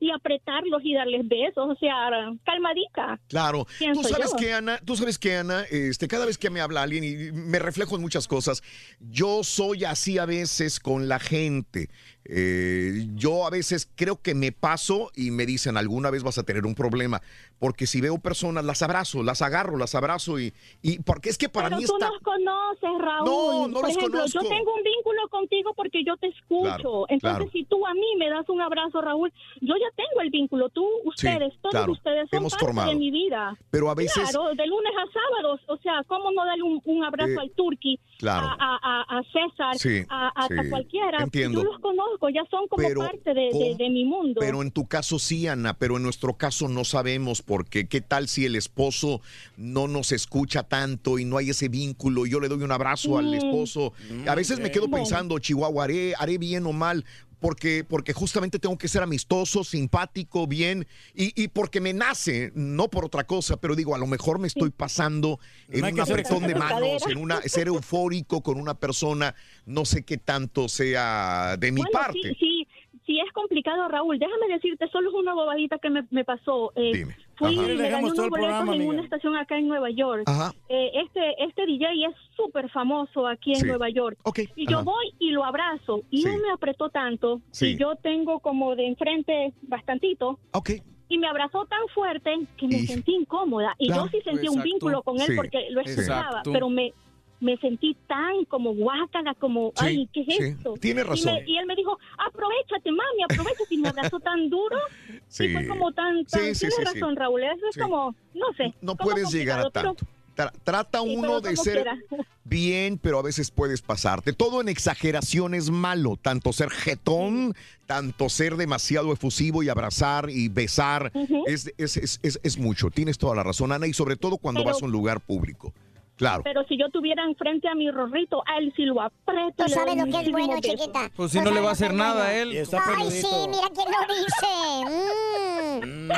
Y, 0.00 0.06
y 0.06 0.10
apretarlos 0.10 0.80
y 0.84 0.94
darles 0.94 1.26
besos. 1.28 1.68
O 1.68 1.74
sea, 1.76 2.10
calmadita. 2.44 3.20
Claro. 3.28 3.66
Tú 3.94 4.02
sabes 4.02 4.32
yo. 4.32 4.36
que, 4.36 4.52
Ana, 4.52 4.78
tú 4.84 4.96
sabes 4.96 5.18
que, 5.18 5.36
Ana, 5.36 5.62
este, 5.70 6.08
cada 6.08 6.26
vez 6.26 6.38
que 6.38 6.50
me 6.50 6.60
habla 6.60 6.82
alguien 6.82 7.04
y 7.04 7.32
me 7.32 7.58
reflejo 7.58 7.96
en 7.96 8.02
muchas 8.02 8.28
cosas, 8.28 8.62
yo 9.00 9.44
soy 9.44 9.84
así 9.84 10.18
a 10.18 10.26
veces 10.26 10.80
con 10.80 11.08
la 11.08 11.18
gente. 11.18 11.88
Eh, 12.30 13.06
yo 13.14 13.46
a 13.46 13.50
veces 13.50 13.90
creo 13.96 14.20
que 14.20 14.34
me 14.34 14.52
paso 14.52 15.10
y 15.16 15.30
me 15.30 15.46
dicen, 15.46 15.76
alguna 15.78 16.10
vez 16.10 16.22
vas 16.22 16.36
a 16.38 16.42
tener 16.42 16.66
un 16.66 16.74
problema. 16.74 17.22
Porque 17.58 17.86
si 17.86 18.00
veo 18.00 18.18
personas, 18.18 18.64
las 18.64 18.82
abrazo, 18.82 19.22
las 19.22 19.42
agarro, 19.42 19.78
las 19.78 19.94
abrazo 19.94 20.38
y, 20.38 20.52
y 20.82 21.00
porque 21.00 21.30
es 21.30 21.38
que 21.38 21.48
para 21.48 21.68
Pero 21.68 21.80
mí 21.80 21.86
tú 21.86 21.94
está... 21.96 22.08
nos 22.10 22.20
conoces, 22.20 22.90
Raúl. 23.04 23.24
No, 23.28 23.68
no 23.68 23.74
Por 23.74 23.88
los 23.88 23.96
ejemplo, 23.96 24.18
conozco. 24.20 24.42
yo 24.42 24.48
tengo 24.48 24.74
un 24.74 24.82
vínculo 24.84 25.28
contigo 25.30 25.72
porque 25.74 26.04
yo 26.04 26.16
te 26.18 26.28
escucho. 26.28 26.62
Claro, 26.62 27.04
Entonces, 27.08 27.36
claro. 27.38 27.50
si 27.52 27.64
tú 27.64 27.84
a 27.86 27.94
mí 27.94 28.06
me 28.18 28.28
das 28.30 28.48
un 28.48 28.60
abrazo, 28.60 29.00
Raúl, 29.00 29.32
yo 29.60 29.74
ya 29.74 29.90
tengo 29.96 30.20
el 30.22 30.30
vínculo. 30.30 30.68
Tú, 30.68 30.86
ustedes, 31.04 31.52
todos 31.60 31.72
claro. 31.72 31.92
ustedes 31.92 32.28
son 32.30 32.38
Hemos 32.40 32.52
parte 32.52 32.64
formado. 32.66 32.90
de 32.90 32.94
mi 32.96 33.10
vida. 33.10 33.56
Pero 33.70 33.90
a 33.90 33.94
veces- 33.94 34.30
Claro, 34.30 34.54
de 34.54 34.66
lunes 34.66 34.92
a 34.96 35.12
sábados. 35.12 35.60
O 35.68 35.76
sea, 35.78 36.02
¿cómo 36.06 36.30
no 36.30 36.44
darle 36.44 36.62
un, 36.62 36.80
un 36.84 37.04
abrazo 37.04 37.32
Eh, 37.32 37.38
al 37.40 37.50
Turqui? 37.52 37.98
claro. 38.18 38.46
A, 38.60 39.04
a- 39.08 39.22
César, 39.32 39.76
Sí, 39.78 40.04
a, 40.08 40.28
a- 40.28 40.44
a 40.44 40.48
sí, 40.48 40.70
cualquiera. 40.70 41.22
entiendo. 41.22 41.62
Yo 41.62 41.72
los 41.72 41.80
conozco, 41.80 42.17
ya 42.28 42.42
son 42.50 42.66
como 42.68 42.82
Pero, 42.86 43.00
parte 43.00 43.32
de, 43.34 43.40
de- 43.40 43.50
¿cómo? 43.52 43.76
de 43.76 43.90
mi 43.90 44.04
mundo. 44.04 44.40
Pero 44.40 44.62
en 44.62 44.70
tu 44.70 44.86
caso 44.86 45.18
sí, 45.18 45.46
Ana, 45.46 45.74
pero 45.74 45.96
en 45.96 46.02
nuestro 46.02 46.34
caso 46.34 46.68
no 46.68 46.84
sabemos 46.84 47.42
porque 47.42 47.86
qué 47.86 48.00
tal 48.00 48.28
si 48.28 48.44
el 48.44 48.56
esposo 48.56 49.20
no 49.56 49.86
nos 49.88 50.12
escucha 50.12 50.62
tanto 50.64 51.18
y 51.18 51.24
no 51.24 51.36
hay 51.36 51.50
ese 51.50 51.68
vínculo 51.68 52.26
y 52.26 52.30
yo 52.30 52.40
le 52.40 52.48
doy 52.48 52.62
un 52.62 52.72
abrazo 52.72 53.18
al 53.18 53.30
Mm. 53.30 53.34
esposo. 53.34 53.92
A 54.26 54.34
veces 54.34 54.58
me 54.60 54.70
quedo 54.70 54.90
pensando, 54.90 55.38
Chihuahua, 55.38 55.84
¿haré, 55.84 56.14
haré 56.18 56.38
bien 56.38 56.66
o 56.66 56.72
mal? 56.72 57.04
Porque, 57.40 57.84
porque 57.84 58.12
justamente 58.12 58.58
tengo 58.58 58.76
que 58.76 58.88
ser 58.88 59.02
amistoso, 59.02 59.62
simpático, 59.62 60.46
bien, 60.46 60.86
y, 61.14 61.40
y 61.40 61.48
porque 61.48 61.80
me 61.80 61.92
nace, 61.92 62.50
no 62.54 62.88
por 62.88 63.04
otra 63.04 63.24
cosa, 63.24 63.60
pero 63.60 63.76
digo, 63.76 63.94
a 63.94 63.98
lo 63.98 64.06
mejor 64.06 64.38
me 64.38 64.48
estoy 64.48 64.70
pasando 64.70 65.38
en 65.68 65.82
No 65.82 65.88
un 65.88 66.00
apretón 66.00 66.46
de 66.46 66.54
manos, 66.54 67.06
en 67.08 67.18
una 67.18 67.40
ser 67.42 67.68
eufórico 67.68 68.42
con 68.42 68.60
una 68.60 68.74
persona, 68.74 69.34
no 69.66 69.84
sé 69.84 70.02
qué 70.02 70.18
tanto 70.18 70.68
sea 70.68 71.56
de 71.58 71.70
mi 71.72 71.80
Bueno, 71.80 71.92
parte. 71.92 72.20
Sí, 72.22 72.36
sí, 72.38 72.68
sí 73.08 73.18
es 73.18 73.32
complicado, 73.32 73.88
Raúl. 73.88 74.18
Déjame 74.18 74.46
decirte, 74.48 74.86
solo 74.88 75.08
es 75.08 75.14
una 75.16 75.32
bobadita 75.34 75.78
que 75.78 75.88
me, 75.88 76.04
me 76.10 76.24
pasó. 76.24 76.72
Eh, 76.76 76.92
Dime. 76.94 77.16
Fui 77.36 77.56
Ajá. 77.58 77.72
y 77.72 77.76
me 77.76 77.88
gané 77.88 78.04
unos 78.04 78.16
boletos 78.16 78.30
programa, 78.30 78.62
en 78.62 78.68
amiga. 78.68 78.90
una 78.90 79.02
estación 79.02 79.36
acá 79.36 79.56
en 79.56 79.66
Nueva 79.68 79.90
York. 79.90 80.24
Ajá. 80.26 80.52
Eh, 80.68 80.90
este, 81.04 81.42
este 81.44 81.64
DJ 81.66 81.86
es 82.06 82.14
súper 82.36 82.68
famoso 82.70 83.26
aquí 83.26 83.52
en 83.52 83.60
Sí. 83.60 83.66
Nueva 83.66 83.88
York. 83.88 84.18
Y 84.56 84.66
yo 84.70 84.84
voy 84.84 85.06
y 85.18 85.30
lo 85.30 85.44
abrazo. 85.44 86.02
Y 86.10 86.22
Sí. 86.22 86.28
no 86.28 86.38
me 86.38 86.50
apretó 86.52 86.90
tanto. 86.90 87.40
Sí. 87.50 87.68
Y 87.68 87.76
yo 87.78 87.96
tengo 87.96 88.40
como 88.40 88.76
de 88.76 88.86
enfrente 88.88 89.54
bastantito. 89.62 90.38
Ok. 90.52 90.70
Y 91.08 91.16
me 91.16 91.26
abrazó 91.28 91.64
tan 91.64 91.80
fuerte 91.94 92.36
que 92.58 92.68
me 92.68 92.76
Y- 92.76 92.86
sentí 92.86 93.14
incómoda. 93.14 93.74
Y 93.78 93.86
Claro. 93.86 94.04
yo 94.04 94.10
sí 94.10 94.18
sentí 94.22 94.48
un 94.48 94.62
vínculo 94.62 95.02
con 95.02 95.16
él 95.20 95.26
Sí. 95.28 95.32
porque 95.36 95.70
lo 95.70 95.80
escuchaba. 95.80 96.26
Exacto. 96.26 96.52
Pero 96.52 96.68
me, 96.68 96.92
me 97.40 97.56
sentí 97.58 97.96
tan 98.06 98.44
como 98.46 98.74
guácala, 98.74 99.34
como, 99.34 99.72
Sí, 99.76 99.84
ay, 99.86 100.08
¿qué 100.12 100.20
es 100.22 100.26
sí. 100.26 100.42
esto? 100.42 100.74
Tienes 100.80 101.04
Y 101.04 101.08
razón. 101.08 101.34
me- 101.34 101.44
Y, 101.50 101.56
él 101.58 101.66
me 101.66 101.76
dijo, 101.76 101.96
aprovechate, 102.18 102.90
mami, 102.90 103.22
aprovechate. 103.24 103.74
Y 103.74 103.78
me 103.78 103.88
abrazó 103.88 104.18
tan 104.20 104.48
duro. 104.50 104.76
Sí. 105.28 105.44
Y 105.44 105.52
fue 105.52 105.66
como 105.68 105.92
tan, 105.92 106.24
tan 106.24 106.54
Sí, 106.54 106.66
sí. 106.70 106.82
razón, 106.84 107.14
Raúl. 107.14 107.42
Eso 107.42 107.66
es 107.70 107.76
como, 107.76 108.14
no 108.34 108.46
sé. 108.56 108.72
No 108.80 108.96
puedes 108.96 109.30
llegar 109.30 109.60
a 109.60 109.70
tanto. 109.70 110.06
Tra- 110.34 110.52
trata 110.64 111.02
uno 111.02 111.40
de 111.40 111.54
ser 111.56 111.82
quiera. 111.82 111.98
bien, 112.44 112.96
pero 112.96 113.18
a 113.18 113.22
veces 113.22 113.50
puedes 113.50 113.82
pasarte. 113.82 114.32
Todo 114.32 114.60
en 114.62 114.68
exageración 114.68 115.52
es 115.54 115.68
malo. 115.70 116.16
Tanto 116.16 116.52
ser 116.52 116.70
jetón, 116.70 117.54
tanto 117.86 118.28
ser 118.28 118.56
demasiado 118.56 119.12
efusivo 119.12 119.62
y 119.62 119.68
abrazar 119.68 120.30
y 120.30 120.48
besar. 120.48 121.12
Es, 121.46 121.72
es, 121.76 121.96
es, 121.98 122.20
es- 122.22 122.40
es 122.42 122.58
mucho. 122.58 122.88
Tienes 122.90 123.18
toda 123.18 123.34
la 123.34 123.42
razón, 123.42 123.72
Ana, 123.72 123.86
y 123.86 123.92
sobre 123.92 124.16
todo 124.16 124.38
cuando 124.38 124.60
Pero- 124.62 124.72
vas 124.72 124.82
a 124.82 124.86
un 124.86 124.92
lugar 124.92 125.20
público. 125.20 125.74
Claro. 126.18 126.42
Pero 126.42 126.64
si 126.64 126.76
yo 126.76 126.90
tuviera 126.90 127.24
enfrente 127.24 127.68
a 127.68 127.76
mi 127.76 127.90
rorrito, 127.92 128.42
a 128.44 128.58
él 128.58 128.72
sí 128.74 128.82
lo 128.84 129.00
aprieto. 129.00 129.64
Tú 129.64 129.68
sabes 129.68 129.96
lo 129.96 130.04
que 130.04 130.20
es 130.20 130.32
bueno, 130.32 130.56
besos. 130.56 130.62
chiquita. 130.62 131.10
Pues 131.14 131.30
si 131.30 131.40
no 131.40 131.52
le 131.52 131.60
va 131.60 131.68
a 131.68 131.72
hacer 131.72 131.94
nada 131.94 132.26
a 132.26 132.34
él. 132.34 132.50
Ay, 132.50 132.66
peludito. 132.66 133.28
sí, 133.28 133.48
mira 133.48 133.68
quién 133.72 133.88
lo 133.88 134.00
dice. 134.14 135.86
Mm. 135.86 136.08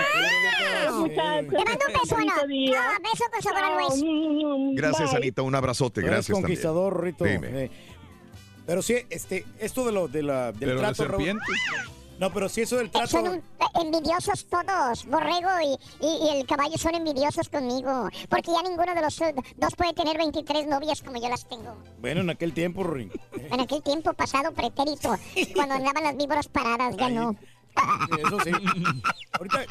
Te 1.51 1.65
mando 1.65 1.85
un 1.87 1.93
beso, 2.03 2.17
Ana. 2.17 2.35
No, 2.35 3.03
beso 3.03 3.25
con 3.31 3.43
sabor 3.43 3.63
a 3.63 3.75
nuez. 3.75 4.75
Gracias, 4.75 5.11
Bye. 5.11 5.17
Anita. 5.19 5.43
Un 5.43 5.55
abrazote. 5.55 6.01
Eres 6.01 6.11
Gracias 6.13 6.39
conquistador, 6.39 6.93
también. 6.95 7.15
Rito. 7.15 7.25
Dime. 7.25 7.65
Eh, 7.65 7.71
pero 8.67 8.83
sí, 8.83 8.97
este, 9.11 9.45
esto 9.59 9.85
de 9.85 9.93
lo 9.93 10.09
de 10.09 10.23
la, 10.23 10.53
del 10.53 10.61
Pero 10.61 10.75
de 10.77 10.79
trato, 10.79 11.05
Raúl. 11.05 11.25
serpiente. 11.25 11.45
No, 12.21 12.31
pero 12.31 12.51
sí 12.51 12.61
eso 12.61 12.77
del 12.77 12.91
trato. 12.91 13.07
Son 13.09 13.27
un- 13.29 13.37
eh, 13.39 13.43
envidiosos 13.83 14.47
todos. 14.47 15.07
Borrego 15.07 15.49
y, 15.65 16.05
y- 16.07 16.27
y 16.27 16.39
el 16.41 16.47
caballo 16.47 16.77
son 16.77 16.95
envidiosos 16.95 17.49
conmigo. 17.49 18.09
Porque 18.29 18.53
ya 18.53 18.63
ninguno 18.63 18.95
de 18.95 19.01
los 19.01 19.19
eh, 19.23 19.35
dos 19.57 19.75
puede 19.75 19.95
tener 19.95 20.19
23 20.19 20.67
novias 20.67 21.01
como 21.01 21.19
yo 21.19 21.31
las 21.31 21.47
tengo. 21.49 21.75
Bueno, 21.99 22.21
en 22.21 22.29
aquel 22.29 22.53
tiempo, 22.53 22.85
Ring. 22.85 23.11
En 23.51 23.59
aquel 23.61 23.83
tiempo 23.83 24.13
pasado 24.13 24.53
pretérito, 24.53 25.17
cuando 25.55 25.75
andaban 25.77 26.05
las 26.05 26.17
víboras 26.19 26.47
paradas, 26.49 26.95
ya 26.97 27.09
no. 27.09 27.35
Eso 28.19 28.39
sí. 28.45 28.51
Ahorita 29.33 29.65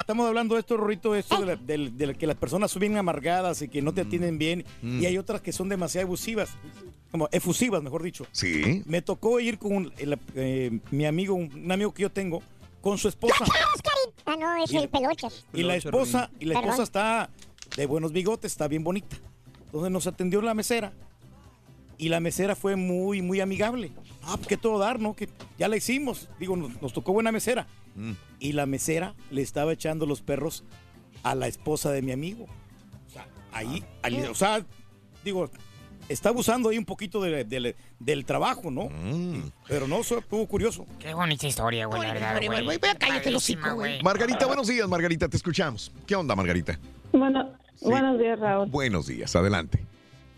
estamos 0.00 0.26
hablando 0.26 0.54
de 0.54 0.60
esto, 0.60 0.76
Rorito, 0.76 1.14
esto 1.14 1.40
de, 1.40 1.46
la- 1.78 1.90
de 1.90 2.06
la 2.06 2.14
que 2.14 2.26
las 2.26 2.36
personas 2.36 2.70
son 2.70 2.80
bien 2.80 2.96
amargadas 2.96 3.62
y 3.62 3.68
que 3.68 3.82
no 3.82 3.92
te 3.94 4.00
atienden 4.02 4.38
bien. 4.38 4.64
Mm. 4.82 5.02
Y 5.02 5.06
hay 5.06 5.18
otras 5.18 5.40
que 5.40 5.52
son 5.52 5.68
demasiado 5.68 6.06
abusivas. 6.06 6.50
Como 7.10 7.28
efusivas, 7.30 7.82
mejor 7.82 8.02
dicho. 8.02 8.26
Sí. 8.32 8.82
Me 8.86 9.02
tocó 9.02 9.38
ir 9.38 9.58
con 9.58 9.92
el- 9.98 10.18
eh, 10.34 10.80
mi 10.90 11.04
amigo, 11.04 11.34
un, 11.34 11.52
un 11.54 11.70
amigo 11.70 11.92
que 11.92 12.02
yo 12.02 12.10
tengo, 12.10 12.42
con 12.80 12.96
su 12.98 13.08
esposa. 13.08 13.44
Ah, 14.24 14.36
no, 14.38 14.56
es 14.64 14.72
el 14.72 14.88
pelochas. 14.88 15.44
Y 15.52 15.62
la 15.62 15.76
esposa, 15.76 16.30
y 16.40 16.46
la 16.46 16.54
Perdón. 16.54 16.70
esposa 16.70 16.82
está 16.84 17.30
de 17.76 17.86
buenos 17.86 18.12
bigotes, 18.12 18.52
está 18.52 18.66
bien 18.66 18.82
bonita. 18.82 19.16
Entonces 19.66 19.90
nos 19.90 20.06
atendió 20.06 20.40
la 20.42 20.54
mesera. 20.54 20.92
Y 21.98 22.08
la 22.08 22.20
mesera 22.20 22.56
fue 22.56 22.76
muy, 22.76 23.22
muy 23.22 23.40
amigable. 23.40 23.92
Ah, 24.22 24.34
pues, 24.36 24.48
que 24.48 24.56
todo 24.56 24.78
dar, 24.78 24.98
¿no? 25.00 25.14
Que 25.14 25.28
ya 25.58 25.68
la 25.68 25.76
hicimos. 25.76 26.28
Digo, 26.40 26.56
nos, 26.56 26.80
nos 26.82 26.92
tocó 26.92 27.12
buena 27.12 27.30
mesera. 27.32 27.66
Mm. 27.94 28.12
Y 28.40 28.52
la 28.52 28.66
mesera 28.66 29.14
le 29.30 29.42
estaba 29.42 29.72
echando 29.72 30.06
los 30.06 30.20
perros 30.22 30.64
a 31.22 31.34
la 31.34 31.46
esposa 31.46 31.92
de 31.92 32.02
mi 32.02 32.10
amigo. 32.12 32.46
O 33.06 33.10
sea, 33.10 33.26
ahí, 33.52 33.84
ahí, 34.02 34.20
o 34.22 34.34
sea, 34.34 34.64
digo, 35.24 35.48
está 36.08 36.30
abusando 36.30 36.70
ahí 36.70 36.78
un 36.78 36.84
poquito 36.84 37.20
de- 37.22 37.44
de- 37.44 37.76
del 38.00 38.24
trabajo, 38.24 38.70
¿no? 38.70 38.88
Mm. 38.88 39.50
Pero 39.68 39.86
no, 39.86 39.98
eso 40.00 40.18
estuvo 40.18 40.46
curioso. 40.48 40.86
Qué 40.98 41.14
bonita 41.14 41.46
historia, 41.46 41.86
güey, 41.86 42.02
la 42.02 42.14
verdad, 42.14 42.40
güey. 42.64 42.78
cállate 42.80 42.98
Padrísima, 43.30 43.72
güey. 43.72 44.02
Margarita, 44.02 44.46
buenos 44.46 44.66
días, 44.66 44.88
Margarita. 44.88 45.28
Te 45.28 45.36
escuchamos. 45.36 45.92
¿Qué 46.06 46.16
onda, 46.16 46.34
Margarita? 46.34 46.78
Bueno, 47.12 47.50
buenos 47.82 48.18
días, 48.18 48.38
Raúl. 48.40 48.68
Buenos 48.70 49.06
días. 49.06 49.36
Adelante. 49.36 49.84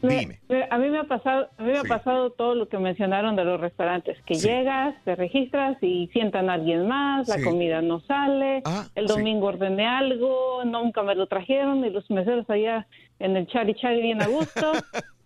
Dime. 0.09 0.39
a 0.71 0.79
mí 0.79 0.89
me 0.91 0.99
ha 0.99 1.05
pasado, 1.05 1.49
a 1.59 1.63
mí 1.63 1.69
me 1.73 1.81
Sí. 1.81 1.87
ha 1.87 1.89
pasado 1.89 2.31
todo 2.31 2.55
lo 2.55 2.69
que 2.69 2.79
mencionaron 2.79 3.37
de 3.37 3.45
los 3.45 3.61
restaurantes, 3.61 4.21
que 4.23 4.35
Sí. 4.35 4.47
llegas, 4.49 4.95
te 5.05 5.15
registras 5.17 5.77
y 5.83 6.09
sientan 6.13 6.51
a 6.51 6.55
alguien 6.55 6.87
más, 6.89 7.29
la 7.29 7.37
Sí. 7.39 7.45
comida 7.45 7.83
no 7.83 8.01
sale, 8.01 8.63
Ah, 8.65 8.87
el 8.95 9.07
domingo 9.07 9.47
ordené 9.47 9.87
algo, 9.87 10.63
nunca 10.65 11.03
me 11.03 11.15
lo 11.15 11.27
trajeron 11.27 11.85
y 11.85 11.91
los 11.91 12.09
meseros 12.11 12.49
allá 12.51 12.87
en 13.19 13.37
el 13.37 13.47
chari 13.47 13.75
chari 13.75 14.03
bien 14.03 14.21
a 14.23 14.27
gusto. 14.29 14.73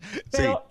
pero 0.32 0.62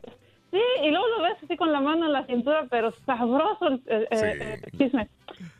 sí. 0.52 0.60
y 0.84 0.90
luego 0.92 1.06
lo 1.18 1.24
ves 1.24 1.38
así 1.44 1.58
con 1.58 1.72
la 1.72 1.82
mano 1.82 2.06
en 2.06 2.14
la 2.14 2.26
cintura, 2.26 2.66
pero 2.70 2.92
sabroso 3.06 3.68
el, 3.68 4.08
el 4.12 4.62
chisme. 4.78 5.08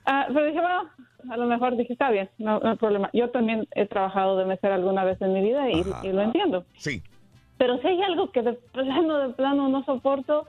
Ah, 0.06 0.26
pero 0.34 0.46
dije, 0.46 0.60
bueno, 0.62 0.90
a 1.30 1.38
lo 1.38 1.46
mejor 1.46 1.76
dije, 1.76 1.92
está 1.94 2.10
bien, 2.10 2.30
no, 2.38 2.60
no 2.60 2.70
hay 2.72 2.78
problema. 2.78 3.10
Yo 3.14 3.30
también 3.30 3.68
he 3.76 3.86
trabajado 3.86 4.38
de 4.38 4.46
mesera 4.46 4.76
alguna 4.76 5.04
vez 5.04 5.22
en 5.22 5.34
mi 5.34 5.42
vida 5.42 5.70
y, 5.70 5.84
y 6.04 6.12
lo 6.14 6.22
entiendo. 6.22 6.64
Sí. 6.78 7.02
Pero 7.58 7.78
si 7.80 7.88
hay 7.88 8.02
algo 8.04 8.32
que 8.32 8.42
de 8.42 8.54
plano, 8.54 9.18
de 9.20 9.34
plano 9.34 9.68
no 9.70 9.84
soporto, 9.86 10.46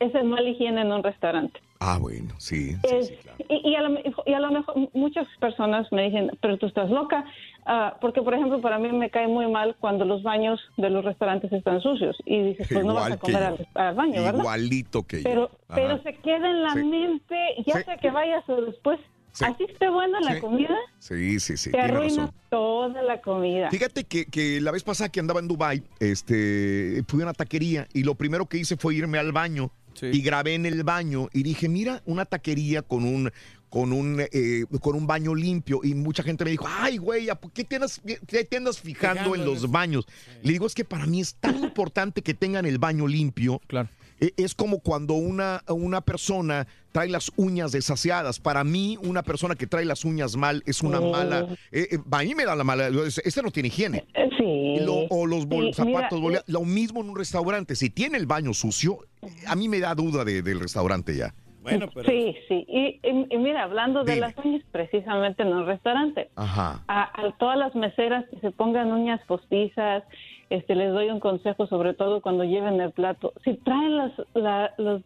es 0.00 0.14
el 0.14 0.24
mal 0.24 0.46
higiene 0.46 0.82
en 0.82 0.92
un 0.92 1.02
restaurante. 1.02 1.60
Ah, 1.80 1.98
bueno, 2.00 2.34
sí. 2.38 2.74
Es- 2.82 3.12
y, 3.50 3.70
y 3.70 3.74
a 3.74 3.82
lo, 3.82 3.98
y 4.24 4.32
a 4.32 4.40
lo 4.40 4.50
mejor 4.50 4.74
muchas 4.94 5.26
personas 5.40 5.90
me 5.92 6.04
dicen, 6.04 6.30
pero 6.40 6.56
tú 6.58 6.66
estás 6.66 6.90
loca, 6.90 7.24
Ah, 7.68 7.96
porque 8.00 8.22
por 8.22 8.32
ejemplo 8.32 8.60
para 8.60 8.78
mí 8.78 8.88
me 8.92 9.10
cae 9.10 9.26
muy 9.26 9.48
mal 9.50 9.74
cuando 9.80 10.04
los 10.04 10.22
baños 10.22 10.60
de 10.76 10.88
los 10.88 11.04
restaurantes 11.04 11.52
están 11.52 11.80
sucios 11.80 12.16
y 12.24 12.40
dices, 12.40 12.68
pues 12.72 12.84
no 12.84 12.94
vas 12.94 13.06
a 13.06 13.14
Igual 13.14 13.18
comer 13.18 13.42
al, 13.42 13.66
al 13.74 13.94
baño, 13.96 14.22
¿verdad? 14.22 14.38
Igualito 14.38 15.02
que 15.02 15.16
yo. 15.16 15.22
Pero, 15.24 15.44
Ajá. 15.68 15.74
pero 15.74 16.02
se 16.04 16.14
queda 16.14 16.48
en 16.48 16.62
la 16.62 16.72
Sí. 16.74 16.84
mente, 16.84 17.36
ya 17.66 17.74
Sí. 17.78 17.82
sea 17.82 17.96
que 17.96 18.10
vayas 18.12 18.48
o 18.48 18.60
después, 18.62 19.00
Sí. 19.36 19.44
así 19.44 19.64
esté 19.68 19.88
buena 19.90 20.20
la 20.20 20.34
Sí. 20.36 20.40
comida, 20.40 20.74
Sí, 20.98 21.38
sí, 21.40 21.56
sí. 21.56 21.70
te 21.70 21.80
arruina 21.80 22.22
razón. 22.26 22.34
toda 22.50 23.02
la 23.02 23.20
comida. 23.20 23.70
Fíjate 23.70 24.04
que, 24.04 24.26
que 24.26 24.60
la 24.60 24.70
vez 24.70 24.82
pasada 24.82 25.10
que 25.10 25.20
andaba 25.20 25.40
en 25.40 25.48
Dubai, 25.48 25.82
este, 26.00 27.02
fui 27.06 27.20
a 27.20 27.24
una 27.24 27.32
taquería 27.34 27.86
y 27.92 28.02
lo 28.02 28.14
primero 28.14 28.46
que 28.46 28.58
hice 28.58 28.76
fue 28.76 28.94
irme 28.94 29.18
al 29.18 29.32
baño 29.32 29.70
y 30.02 30.20
grabé 30.20 30.54
en 30.54 30.66
el 30.66 30.82
baño 30.84 31.28
y 31.32 31.42
dije, 31.42 31.68
mira, 31.68 32.02
una 32.06 32.24
taquería 32.26 32.82
con 32.82 33.04
un 33.04 33.30
con 33.68 33.92
un 33.92 34.20
eh, 34.32 34.64
con 34.80 34.94
un 34.94 35.06
baño 35.06 35.34
limpio 35.34 35.80
y 35.82 35.94
mucha 35.94 36.22
gente 36.22 36.44
me 36.44 36.50
dijo, 36.52 36.66
ay, 36.68 36.98
güey, 36.98 37.28
¿a 37.30 37.34
¿por 37.34 37.50
qué 37.52 37.64
te 37.64 37.76
andas, 37.76 38.00
qué 38.26 38.44
te 38.44 38.56
andas 38.56 38.80
fijando 38.80 39.34
en 39.34 39.44
los 39.44 39.70
baños? 39.70 40.06
Le 40.42 40.52
digo, 40.52 40.66
es 40.66 40.74
que 40.74 40.84
para 40.84 41.06
mí 41.06 41.20
es 41.20 41.34
tan 41.34 41.56
importante 41.64 42.22
que 42.22 42.32
tengan 42.34 42.64
el 42.66 42.78
baño 42.78 43.06
limpio. 43.06 43.60
Claro. 43.66 43.88
Eh, 44.20 44.32
Es 44.36 44.54
como 44.54 44.78
cuando 44.80 45.14
una, 45.14 45.62
una 45.68 46.00
persona 46.00 46.66
trae 46.92 47.08
las 47.08 47.30
uñas 47.36 47.72
desasiadas. 47.72 48.40
Para 48.40 48.64
mí, 48.64 48.96
una 49.02 49.22
persona 49.22 49.54
que 49.54 49.66
trae 49.66 49.84
las 49.84 50.04
uñas 50.04 50.36
mal 50.36 50.62
es 50.66 50.82
una 50.82 51.00
Oh. 51.00 51.10
mala. 51.12 51.46
eh, 51.72 51.88
eh, 51.92 51.98
a 52.10 52.22
mí 52.22 52.34
me 52.34 52.44
da 52.44 52.56
la 52.56 52.64
mala. 52.64 52.88
Este 52.88 53.42
no 53.42 53.50
tiene 53.50 53.68
higiene. 53.68 54.04
Sí. 54.38 54.76
Lo- 54.80 55.06
o 55.10 55.26
los 55.26 55.46
bol- 55.46 55.72
Sí, 55.74 55.82
mira, 55.82 55.98
zapatos, 56.00 56.20
bolea- 56.20 56.44
lo 56.46 56.62
mismo 56.62 57.00
en 57.02 57.10
un 57.10 57.16
restaurante. 57.16 57.74
Si 57.76 57.90
tiene 57.90 58.16
el 58.18 58.26
baño 58.26 58.54
sucio, 58.54 58.98
a 59.46 59.54
mí 59.56 59.68
me 59.68 59.80
da 59.80 59.94
duda 59.94 60.24
de- 60.24 60.42
del 60.42 60.60
restaurante 60.60 61.14
ya. 61.16 61.34
Bueno, 61.62 61.88
Sí, 62.06 62.36
sí. 62.46 62.64
Y, 62.68 63.00
y- 63.02 63.26
y 63.28 63.38
mira, 63.38 63.64
hablando 63.64 64.04
de 64.04 64.16
las 64.20 64.34
uñas, 64.38 64.62
precisamente 64.70 65.42
en 65.42 65.48
un 65.48 65.66
restaurante, 65.66 66.30
Ajá. 66.36 66.84
a, 66.86 67.02
a 67.26 67.36
todas 67.38 67.58
las 67.58 67.74
meseras 67.74 68.24
que 68.30 68.38
se 68.38 68.52
pongan 68.52 68.92
uñas 68.92 69.20
postizas, 69.26 70.04
este, 70.50 70.74
les 70.74 70.92
doy 70.92 71.10
un 71.10 71.20
consejo, 71.20 71.66
sobre 71.66 71.94
todo 71.94 72.20
cuando 72.20 72.44
lleven 72.44 72.80
el 72.80 72.92
plato. 72.92 73.32
Si 73.44 73.54
traen 73.54 73.96
las, 73.96 74.12
la- 74.34 74.72
los- 74.78 75.02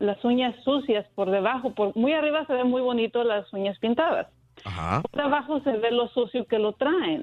las 0.00 0.22
uñas 0.24 0.54
sucias 0.64 1.06
por 1.14 1.30
debajo, 1.30 1.72
por 1.74 1.96
muy 1.96 2.12
arriba 2.12 2.44
se 2.46 2.52
ven 2.54 2.68
muy 2.68 2.82
bonito 2.82 3.22
las 3.24 3.50
uñas 3.52 3.78
pintadas. 3.78 4.26
Ajá. 4.64 5.02
Por 5.10 5.20
abajo 5.20 5.60
se 5.60 5.72
ve 5.78 5.90
lo 5.92 6.08
sucio 6.08 6.46
que 6.46 6.58
lo 6.58 6.72
traen. 6.72 7.22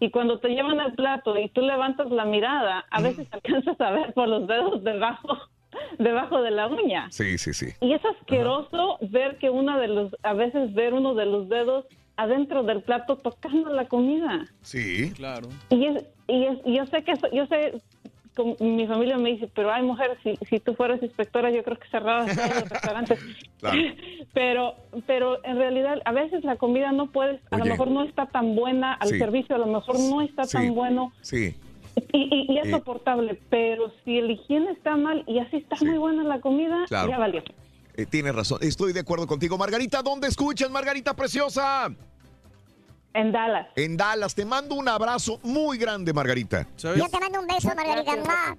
Y 0.00 0.10
cuando 0.10 0.38
te 0.38 0.48
llevan 0.50 0.78
el 0.80 0.92
plato 0.94 1.36
y 1.38 1.48
tú 1.48 1.60
levantas 1.62 2.10
la 2.10 2.24
mirada, 2.24 2.84
a 2.90 3.00
veces 3.00 3.26
alcanzas 3.32 3.80
a 3.80 3.90
ver 3.90 4.12
por 4.14 4.28
los 4.28 4.46
dedos 4.46 4.84
debajo, 4.84 5.38
debajo 5.98 6.42
de 6.42 6.50
la 6.52 6.66
uña. 6.68 7.08
Sí, 7.10 7.38
sí, 7.38 7.52
sí. 7.54 7.66
Y 7.80 7.92
es 7.94 8.02
asqueroso 8.04 8.98
ver 9.00 9.38
que 9.38 9.50
uno 9.50 9.78
de 9.78 9.88
los, 9.88 10.14
a 10.22 10.34
veces 10.34 10.72
ver 10.74 10.94
uno 10.94 11.14
de 11.14 11.26
los 11.26 11.48
dedos 11.48 11.84
adentro 12.16 12.62
del 12.64 12.82
plato 12.82 13.16
tocando 13.16 13.70
la 13.72 13.86
comida. 13.86 14.44
Sí. 14.62 15.12
Claro. 15.14 15.48
Y 15.70 15.86
es, 15.86 16.04
y 16.28 16.44
es, 16.44 16.58
yo 16.64 16.86
sé 16.86 17.02
que, 17.02 17.14
yo 17.32 17.46
sé, 17.46 17.80
con- 18.36 18.54
mi 18.60 18.86
familia 18.86 19.18
me 19.18 19.30
dice, 19.30 19.48
pero 19.52 19.72
hay 19.72 19.82
mujer, 19.82 20.16
si, 20.22 20.36
si 20.48 20.60
tú 20.60 20.74
fueras 20.74 21.02
inspectora, 21.02 21.50
yo 21.50 21.64
creo 21.64 21.76
que 21.78 21.88
cerrabas 21.88 22.34
todos 22.36 22.48
los 22.60 22.68
restaurantes. 22.68 23.18
Pero, 24.34 24.74
pero 25.06 25.44
en 25.44 25.56
realidad, 25.56 26.00
a 26.04 26.12
veces 26.12 26.44
la 26.44 26.54
comida 26.56 26.92
no 26.92 27.10
puedes, 27.10 27.40
a 27.50 27.58
lo 27.58 27.64
mejor 27.64 27.90
no 27.90 28.04
está 28.04 28.26
tan 28.26 28.54
buena, 28.54 28.92
al 28.94 29.08
Sí. 29.08 29.18
servicio 29.18 29.56
a 29.56 29.58
lo 29.58 29.66
mejor 29.66 29.98
no 29.98 30.20
está 30.20 30.44
Sí. 30.44 30.52
tan 30.58 30.74
bueno. 30.74 31.12
Sí. 31.22 31.56
Y, 32.12 32.18
y- 32.22 32.52
y 32.52 32.58
es 32.58 32.66
Eh. 32.66 32.70
soportable, 32.70 33.40
pero 33.50 33.90
si 34.04 34.18
el 34.18 34.30
higiene 34.30 34.70
está 34.70 34.96
mal 34.96 35.24
y 35.26 35.40
así 35.40 35.56
está 35.56 35.76
muy 35.84 35.98
buena 35.98 36.22
la 36.22 36.40
comida, 36.40 36.84
Claro. 36.86 37.08
ya 37.10 37.18
valió. 37.18 37.42
Eh, 37.96 38.06
tienes 38.06 38.32
razón. 38.34 38.58
Estoy 38.62 38.92
de 38.92 39.00
acuerdo 39.00 39.26
contigo. 39.26 39.58
Margarita, 39.58 40.02
¿dónde 40.02 40.28
escuchas, 40.28 40.70
Margarita 40.70 41.14
Preciosa? 41.16 41.88
En 43.14 43.32
Dallas. 43.32 43.66
En 43.76 43.96
Dallas. 43.96 44.34
Te 44.34 44.44
mando 44.44 44.74
un 44.74 44.88
abrazo 44.88 45.40
muy 45.42 45.78
grande, 45.78 46.12
Margarita. 46.12 46.66
¿Sabes? 46.76 46.98
Yo 46.98 47.08
te 47.08 47.18
mando 47.18 47.40
un 47.40 47.46
beso, 47.46 47.68
Margarita. 47.74 48.56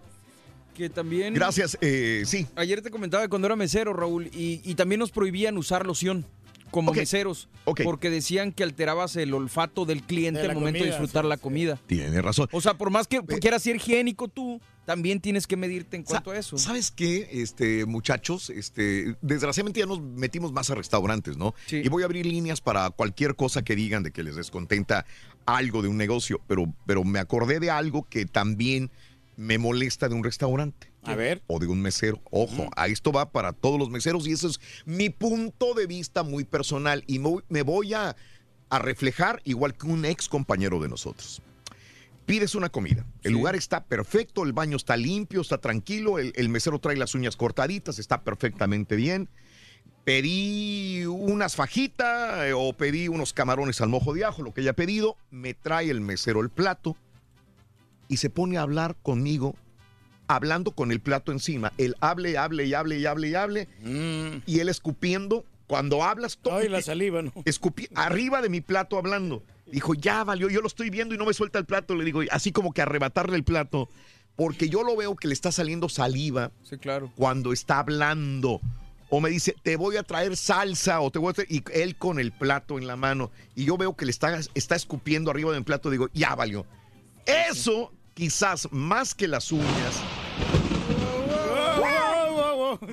Que 0.73 0.89
también. 0.89 1.33
Gracias, 1.33 1.77
eh, 1.81 2.23
sí. 2.25 2.47
Ayer 2.55 2.81
te 2.81 2.89
comentaba 2.89 3.23
que 3.23 3.29
cuando 3.29 3.47
era 3.47 3.55
mesero, 3.55 3.93
Raúl, 3.93 4.27
y, 4.27 4.61
y 4.63 4.75
también 4.75 4.99
nos 4.99 5.11
prohibían 5.11 5.57
usar 5.57 5.85
loción 5.85 6.25
como 6.71 6.93
meseros. 6.93 7.49
Porque 7.83 8.09
decían 8.09 8.51
que 8.51 8.63
alterabas 8.63 9.15
el 9.15 9.33
olfato 9.33 9.85
del 9.85 10.03
cliente 10.03 10.41
De 10.41 10.47
al 10.47 10.55
momento 10.55 10.79
de 10.79 10.87
disfrutar 10.87 11.25
la 11.25 11.37
comida. 11.37 11.79
Tienes 11.85 12.21
razón. 12.23 12.47
O 12.51 12.61
sea, 12.61 12.73
por 12.73 12.89
más 12.89 13.07
que 13.07 13.21
quieras 13.21 13.63
ser 13.63 13.75
higiénico 13.75 14.27
tú, 14.27 14.61
también 14.89 15.21
tienes 15.21 15.45
que 15.45 15.55
medirte 15.55 15.97
en 15.97 16.03
Sa- 16.03 16.09
cuanto 16.13 16.31
a 16.31 16.37
eso. 16.39 16.57
¿Sabes 16.57 16.89
qué, 16.89 17.29
este, 17.31 17.85
muchachos? 17.85 18.49
Este, 18.49 19.15
desgraciadamente 19.21 19.79
ya 19.81 19.85
nos 19.85 20.01
metimos 20.01 20.51
más 20.51 20.71
a 20.71 20.73
restaurantes, 20.75 21.37
¿no? 21.37 21.53
Y 21.69 21.87
voy 21.89 22.01
a 22.01 22.05
abrir 22.07 22.25
líneas 22.25 22.59
para 22.59 22.89
cualquier 22.89 23.35
cosa 23.35 23.61
que 23.61 23.75
digan 23.75 24.01
de 24.01 24.09
que 24.09 24.23
les 24.23 24.35
descontenta 24.35 25.05
algo 25.45 25.83
de 25.83 25.89
un 25.89 25.97
negocio, 25.97 26.41
pero, 26.47 26.73
pero 26.87 27.03
me 27.03 27.19
acordé 27.19 27.59
de 27.59 27.69
algo 27.69 28.07
que 28.09 28.25
también 28.25 28.89
me 29.37 29.59
molesta 29.59 30.09
de 30.09 30.15
un 30.15 30.23
restaurante. 30.23 30.91
A 31.03 31.13
ver. 31.13 31.43
O 31.45 31.59
de 31.59 31.67
un 31.67 31.79
mesero. 31.81 32.19
Ojo, 32.31 32.71
a 32.75 32.87
esto 32.87 33.11
va 33.11 33.31
para 33.31 33.53
todos 33.53 33.77
los 33.77 33.91
meseros 33.91 34.27
y 34.27 34.31
eso 34.31 34.47
es 34.47 34.59
mi 34.85 35.11
punto 35.11 35.75
de 35.75 35.85
vista 35.85 36.23
muy 36.23 36.45
personal 36.45 37.03
y 37.05 37.19
me 37.19 37.29
voy- 37.29 37.43
me 37.47 37.61
voy 37.61 37.93
a, 37.93 38.15
a 38.71 38.79
reflejar 38.79 39.39
igual 39.45 39.75
que 39.77 39.85
un 39.85 40.03
ex 40.05 40.27
compañero 40.27 40.79
de 40.81 40.89
nosotros 40.89 41.43
pides 42.29 42.53
una 42.53 42.69
comida. 42.69 43.05
El 43.23 43.33
lugar 43.33 43.55
está 43.55 43.83
perfecto, 43.85 44.43
el 44.43 44.53
baño 44.53 44.77
está 44.77 44.95
limpio, 44.95 45.41
está 45.41 45.57
tranquilo, 45.57 46.19
el, 46.19 46.31
el 46.35 46.47
mesero 46.49 46.77
trae 46.77 46.95
las 46.95 47.15
uñas 47.15 47.35
cortaditas, 47.35 47.97
está 47.97 48.21
perfectamente 48.21 48.95
bien. 48.95 49.29
pedí 50.03 51.05
unas 51.05 51.55
fajitas 51.55 52.45
eh, 52.45 52.53
o 52.53 52.73
pedí 52.73 53.07
unos 53.07 53.33
camarones 53.33 53.81
al 53.81 53.89
mojo 53.89 54.13
de 54.13 54.25
ajo, 54.25 54.43
lo 54.43 54.53
que 54.53 54.61
haya 54.61 54.73
pedido, 54.73 55.17
me 55.31 55.53
trae 55.55 55.89
el 55.89 56.01
mesero 56.01 56.41
el 56.41 56.49
plato 56.49 56.95
y 58.07 58.17
se 58.17 58.29
pone 58.29 58.57
a 58.57 58.61
hablar 58.61 58.95
conmigo, 59.01 59.55
hablando 60.27 60.71
con 60.71 60.91
el 60.91 60.99
plato 60.99 61.31
encima. 61.31 61.73
Él 61.77 61.95
hable, 61.99 62.37
hable 62.37 62.65
y 62.65 62.73
hable 62.75 62.99
y 62.99 63.05
hable 63.07 63.27
y 63.29 63.35
hable, 63.35 63.67
y 64.45 64.59
él 64.59 64.69
escupiendo. 64.69 65.45
Cuando 65.67 66.03
hablas 66.03 66.39
todo. 66.41 66.55
Mm. 66.55 66.61
Ay, 66.61 66.69
la 66.69 66.81
saliva, 66.81 67.21
¿no? 67.21 67.31
Escupí 67.45 67.87
arriba 67.93 68.41
de 68.41 68.49
mi 68.49 68.59
plato 68.59 68.97
hablando. 68.97 69.43
Dijo, 69.71 69.93
ya 69.93 70.23
valió, 70.23 70.49
yo 70.49 70.61
lo 70.61 70.67
estoy 70.67 70.89
viendo 70.89 71.13
y 71.15 71.17
no 71.17 71.25
me 71.25 71.33
suelta 71.33 71.59
el 71.59 71.65
plato. 71.65 71.95
Le 71.95 72.03
digo, 72.03 72.21
así 72.31 72.51
como 72.51 72.73
que 72.73 72.81
arrebatarle 72.81 73.35
el 73.35 73.43
plato, 73.43 73.89
porque 74.35 74.69
yo 74.69 74.83
lo 74.83 74.95
veo 74.95 75.15
que 75.15 75.27
le 75.27 75.33
está 75.33 75.51
saliendo 75.51 75.89
saliva 75.89 76.51
Sí, 76.63 76.77
claro. 76.77 77.11
cuando 77.15 77.53
está 77.53 77.79
hablando. 77.79 78.61
O 79.11 79.21
me 79.21 79.29
dice, 79.31 79.55
te 79.63 79.75
voy 79.75 79.97
a 79.97 80.03
traer 80.03 80.37
salsa 80.37 81.01
o 81.01 81.09
te 81.09 81.17
voy 81.17 81.31
a 81.31 81.33
traer... 81.33 81.51
Y 81.51 81.63
él 81.73 81.95
con 81.95 82.19
el 82.19 82.31
plato 82.31 82.77
en 82.77 82.85
la 82.85 82.95
mano. 82.95 83.31
Y 83.55 83.65
yo 83.65 83.75
veo 83.75 83.95
que 83.95 84.05
le 84.05 84.11
está, 84.11 84.39
está 84.53 84.75
escupiendo 84.75 85.31
arriba 85.31 85.51
del 85.51 85.63
plato. 85.63 85.89
Digo, 85.89 86.09
ya 86.13 86.35
valió. 86.35 86.65
Eso, 87.25 87.91
quizás 88.13 88.67
más 88.71 89.15
que 89.15 89.27
las 89.27 89.51
uñas. 89.51 90.03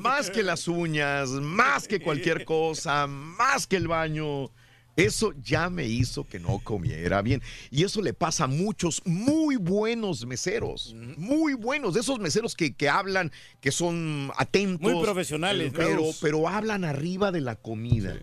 Más 0.01 0.31
que 0.31 0.43
las 0.43 0.69
uñas, 0.69 1.29
más 1.31 1.87
que 1.87 2.01
cualquier 2.01 2.45
cosa, 2.45 3.07
más 3.07 3.67
que 3.67 3.77
el 3.77 3.89
baño. 3.89 4.51
Eso 4.97 5.35
ya 5.43 5.69
me 5.69 5.87
hizo 5.87 6.25
que 6.27 6.41
no 6.41 6.59
comiera 6.59 7.21
bien. 7.23 7.43
Y 7.71 7.85
eso 7.85 8.01
le 8.01 8.15
pasa 8.15 8.45
a 8.45 8.47
muchos 8.47 9.03
muy 9.05 9.57
buenos 9.57 10.25
meseros. 10.27 10.95
Muy 11.19 11.53
buenos. 11.55 11.95
De 11.95 12.01
esos 12.01 12.19
meseros 12.19 12.55
que, 12.57 12.75
que 12.75 12.89
hablan, 12.89 13.31
que 13.61 13.71
son 13.71 14.33
atentos. 14.39 14.81
Muy 14.91 15.03
profesionales, 15.05 15.73
Pero, 15.77 16.03
pero 16.21 16.49
hablan 16.49 16.85
arriba 16.85 17.31
de 17.31 17.43
la 17.43 17.57
comida. 17.57 18.17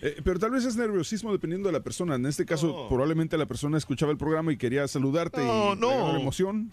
Eh, 0.00 0.16
pero 0.24 0.38
tal 0.38 0.50
vez 0.50 0.64
es 0.64 0.76
nerviosismo 0.76 1.32
dependiendo 1.32 1.68
de 1.68 1.72
la 1.72 1.80
persona. 1.82 2.14
En 2.16 2.26
este 2.26 2.44
caso, 2.44 2.86
probablemente 2.88 3.36
la 3.38 3.46
persona 3.46 3.78
escuchaba 3.78 4.12
el 4.12 4.18
programa 4.18 4.52
y 4.52 4.56
quería 4.56 4.86
saludarte 4.88 5.44
No, 5.44 5.74
y 5.74 5.76
no. 5.78 6.12
la 6.12 6.20
emoción. 6.20 6.70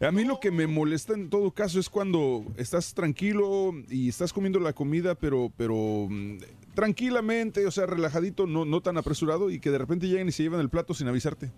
A 0.00 0.12
mí 0.12 0.24
lo 0.24 0.38
que 0.38 0.52
me 0.52 0.68
molesta 0.68 1.14
en 1.14 1.28
todo 1.28 1.50
caso 1.50 1.80
es 1.80 1.88
cuando 1.88 2.44
estás 2.56 2.94
tranquilo 2.94 3.72
y 3.88 4.08
estás 4.08 4.32
comiendo 4.32 4.60
la 4.60 4.72
comida, 4.72 5.16
pero, 5.16 5.52
pero 5.56 6.06
mm, 6.08 6.38
tranquilamente, 6.78 7.66
o 7.66 7.72
sea, 7.72 7.86
relajadito, 7.86 8.46
no, 8.46 8.64
no 8.64 8.80
tan 8.80 8.96
apresurado, 8.98 9.50
y 9.50 9.58
que 9.58 9.72
de 9.72 9.78
repente 9.78 10.06
llegan 10.06 10.28
y 10.28 10.30
se 10.30 10.44
llevan 10.44 10.60
el 10.60 10.70
plato 10.70 10.94
sin 10.94 11.08
avisarte. 11.08 11.50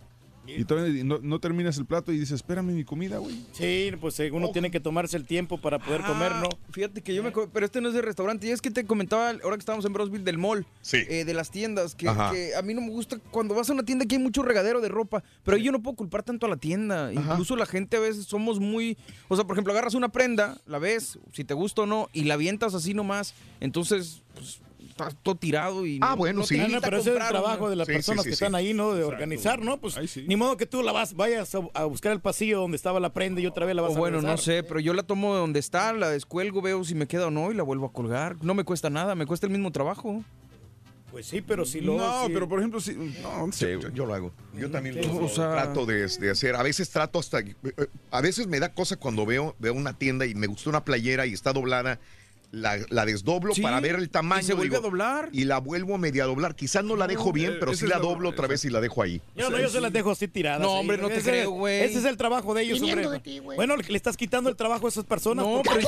Y 0.47 0.65
todavía 0.65 1.05
no, 1.05 1.19
no 1.23 1.39
terminas 1.41 1.77
el 1.77 1.85
plato 1.85 2.11
y 2.11 2.19
dices, 2.19 2.37
espérame 2.37 2.73
mi 2.73 2.85
comida, 2.85 3.19
güey. 3.19 3.45
Sí, 3.53 3.93
pues 4.01 4.19
eh, 4.19 4.31
uno 4.33 4.51
tiene 4.51 4.71
que 4.71 4.81
tomarse 4.81 5.19
el 5.19 5.27
tiempo 5.27 5.59
para 5.59 5.79
poder 5.79 6.01
comer, 6.01 6.33
¿no? 6.37 6.49
Fíjate 6.71 7.03
que 7.03 7.15
yo 7.15 7.23
me... 7.23 7.31
Pero 7.31 7.67
este 7.67 7.83
no 7.83 7.89
es 7.89 7.95
de 7.95 8.01
restaurante. 8.01 8.47
Y 8.47 8.51
es 8.51 8.63
que 8.63 8.71
te 8.71 8.87
comentaba, 8.87 9.29
ahora 9.29 9.57
que 9.57 9.61
estábamos 9.61 9.85
en 9.85 9.93
Brosville, 9.93 10.25
del 10.25 10.39
mall. 10.39 10.67
eh, 10.93 11.25
de 11.27 11.35
las 11.35 11.51
tiendas. 11.51 11.95
Que, 11.95 12.09
a 12.09 12.63
mí 12.65 12.73
no 12.73 12.81
me 12.81 12.91
gusta 12.91 13.19
cuando 13.31 13.55
vas 13.55 13.69
a 13.69 13.75
una 13.75 13.85
tienda 13.85 14.07
que 14.07 14.17
hay 14.17 14.23
mucho 14.23 14.43
regadero 14.43 14.81
de 14.81 14.89
ropa. 14.89 15.23
Pero 15.45 15.59
ahí 15.59 15.63
yo 15.63 15.71
no 15.71 15.83
puedo 15.83 15.97
culpar 15.97 16.23
tanto 16.23 16.47
a 16.47 16.49
la 16.49 16.57
tienda. 16.57 17.13
Incluso 17.13 17.55
la 17.55 17.67
gente 17.67 17.99
a 17.99 18.01
veces 18.01 18.25
somos 18.25 18.59
muy... 18.59 18.97
O 19.29 19.37
sea, 19.37 19.45
por 19.45 19.55
ejemplo, 19.55 19.75
agarras 19.75 19.95
una 19.95 20.09
prenda, 20.09 20.59
la 20.67 20.79
ves, 20.79 21.19
si 21.33 21.45
te 21.45 21.55
gusta 21.55 21.83
o 21.83 21.87
no, 21.87 22.09
y 22.13 22.25
la 22.25 22.35
avientas 22.35 22.75
así 22.75 22.95
nomás. 22.95 23.35
Entonces, 23.61 24.23
pues, 24.35 24.61
está 25.09 25.19
todo 25.23 25.35
tirado 25.37 25.87
y... 25.87 25.99
Ah, 26.03 26.11
no- 26.11 26.17
bueno, 26.17 26.41
no 26.41 26.47
sí. 26.47 26.59
Ah, 26.61 26.69
no, 26.69 26.81
pero 26.81 26.99
ese 26.99 27.11
es 27.11 27.17
el 27.21 27.29
trabajo 27.29 27.69
de 27.71 27.77
las 27.77 27.87
Sí, 27.87 27.93
personas 27.95 28.25
sí, 28.25 28.31
que 28.31 28.37
sí. 28.37 28.45
están 28.45 28.55
ahí, 28.55 28.75
¿no? 28.75 28.95
De 28.95 29.05
organizar, 29.05 29.61
¿no? 29.61 29.79
Pues 29.81 29.97
ni 30.27 30.37
modo 30.37 30.57
que 30.57 30.67
tú 30.67 30.83
la 30.83 30.93
vas, 30.93 31.15
vayas 31.15 31.55
a, 31.55 31.61
a 31.75 31.85
buscar 31.85 32.13
el 32.13 32.21
pasillo 32.21 32.61
donde 32.61 32.77
estaba 32.77 33.01
la 33.01 33.13
prenda 33.13 33.41
y 33.41 33.47
otra 33.47 33.67
vez 33.67 33.75
la 33.77 33.83
vas 33.83 33.93
O 33.93 33.97
a 33.97 33.99
bueno, 33.99 34.21
no 34.23 34.37
sé, 34.37 34.63
pero 34.63 34.81
yo 34.81 34.93
la 34.95 35.03
tomo 35.03 35.35
de 35.35 35.41
donde 35.41 35.61
está, 35.61 35.93
la 35.93 36.09
descuelgo, 36.09 36.61
veo 36.63 36.85
si 36.85 36.95
me 36.95 37.07
queda 37.07 37.27
o 37.29 37.31
no 37.31 37.51
y 37.51 37.55
la 37.55 37.63
vuelvo 37.63 37.87
a 37.87 37.93
colgar. 37.93 38.37
No 38.43 38.55
me 38.55 38.65
cuesta 38.65 38.91
nada, 38.91 39.15
me 39.15 39.27
cuesta 39.27 39.47
el 39.47 39.53
mismo 39.53 39.71
trabajo. 39.73 40.23
Pues 41.11 41.27
sí, 41.27 41.41
pero 41.41 41.65
si 41.65 41.81
lo... 41.81 41.97
No, 41.97 42.27
si- 42.29 42.33
pero 42.33 42.49
por 42.49 42.61
ejemplo, 42.61 42.81
si. 42.81 42.95
No, 42.95 43.49
no 43.49 43.53
sé, 43.53 43.73
Yo, 43.81 43.89
yo 43.89 44.07
lo 44.07 44.15
hago. 44.15 44.33
Yo 44.57 44.71
también 44.71 44.95
Sí, 44.95 45.01
lo, 45.03 45.13
sí. 45.13 45.19
lo 45.19 45.25
O 45.25 45.29
sea- 45.29 45.51
trato 45.51 45.85
de, 45.85 46.07
de 46.07 46.31
hacer. 46.31 46.55
A 46.55 46.63
veces 46.63 46.89
trato 46.91 47.19
hasta. 47.19 47.41
eh, 47.41 47.55
A 48.13 48.21
veces 48.21 48.47
me 48.47 48.61
da 48.61 48.73
cosa 48.73 48.97
cuando 48.97 49.27
veo, 49.27 49.57
veo 49.59 49.75
una 49.75 49.99
tienda 49.99 50.25
y 50.27 50.37
me 50.37 50.47
gustó 50.47 50.71
una 50.71 50.85
playera 50.85 51.27
y 51.27 51.33
está 51.33 51.53
doblada. 51.53 51.99
La, 52.53 52.79
la 52.89 53.05
desdoblo 53.07 53.55
Sí, 53.55 53.63
para 53.63 53.79
ver 53.79 53.95
el 53.95 54.11
tamaño. 54.11 54.41
y 54.43 54.45
se 54.45 54.55
vuelve 54.55 54.75
digo, 54.77 54.81
a 54.87 54.91
doblar. 54.91 55.29
Y 55.31 55.45
la 55.45 55.59
vuelvo 55.59 55.95
a 55.95 55.99
media 55.99 56.25
doblar. 56.25 56.57
Quizás 56.57 56.83
no 56.83 56.97
la 56.97 57.07
dejo 57.07 57.33
bien, 57.33 57.53
eh, 57.53 57.57
pero 57.61 57.75
sí 57.75 57.87
la 57.87 58.01
doblo 58.01 58.29
otra 58.31 58.49
vez 58.49 58.65
y 58.65 58.71
la 58.71 58.81
dejo 58.81 59.03
ahí. 59.03 59.23
Yo 59.37 59.51
no, 59.51 59.59
yo 59.61 59.69
se 59.69 59.81
las 59.81 59.93
dejo 59.93 60.11
así 60.11 60.27
tiradas. 60.27 60.61
No, 60.61 60.73
ahí. 60.75 60.81
hombre, 60.81 60.99
no 60.99 61.07
te 61.09 61.19
Ese- 61.19 61.31
creo, 61.31 61.51
güey. 61.53 61.83
Ese 61.83 61.99
es 62.01 62.05
el 62.07 62.17
trabajo 62.17 62.53
de 62.53 62.63
ellos, 62.63 62.83
hombre. 62.83 63.09
de 63.09 63.21
ti. 63.21 63.39
Bueno, 63.39 63.77
le 63.77 63.97
estás 63.97 64.17
quitando 64.17 64.51
el 64.51 64.57
trabajo 64.57 64.87
a 64.87 64.89
esas 64.89 65.05
personas. 65.05 65.47
No, 65.47 65.63
pero 65.63 65.87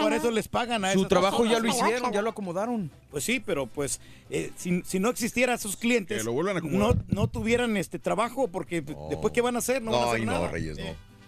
por 0.00 0.12
eso 0.14 0.30
les 0.30 0.48
pagan 0.48 0.84
a 0.86 0.92
Su 0.94 1.00
esas 1.00 1.08
trabajo 1.10 1.44
ya 1.44 1.58
lo 1.58 1.68
hicieron, 1.68 2.10
ya 2.10 2.22
lo 2.22 2.30
acomodaron. 2.30 2.90
Pues 3.10 3.24
sí, 3.24 3.40
pero 3.44 3.66
pues 3.66 4.00
eh, 4.30 4.50
si, 4.56 4.82
si 4.86 4.98
no 5.00 5.10
existiera 5.10 5.52
esos 5.54 5.76
clientes, 5.76 6.16
Que 6.18 6.24
lo 6.24 6.32
vuelvan 6.32 6.56
a 6.56 6.60
no, 6.60 6.66
acomodar. 6.68 6.96
no 7.08 7.26
tuvieran 7.26 7.76
este 7.76 7.98
trabajo, 7.98 8.48
porque 8.48 8.80
después 8.80 9.32
¿qué 9.34 9.42
van 9.42 9.56
a 9.56 9.58
hacer? 9.58 9.82
No, 9.82 9.90
van 9.92 10.00
a 10.00 10.04
hacer 10.04 10.20
Ay, 10.20 10.24
no, 10.26 10.32
nada. 10.32 10.48
Reyes, 10.48 10.78
no. 10.78 10.84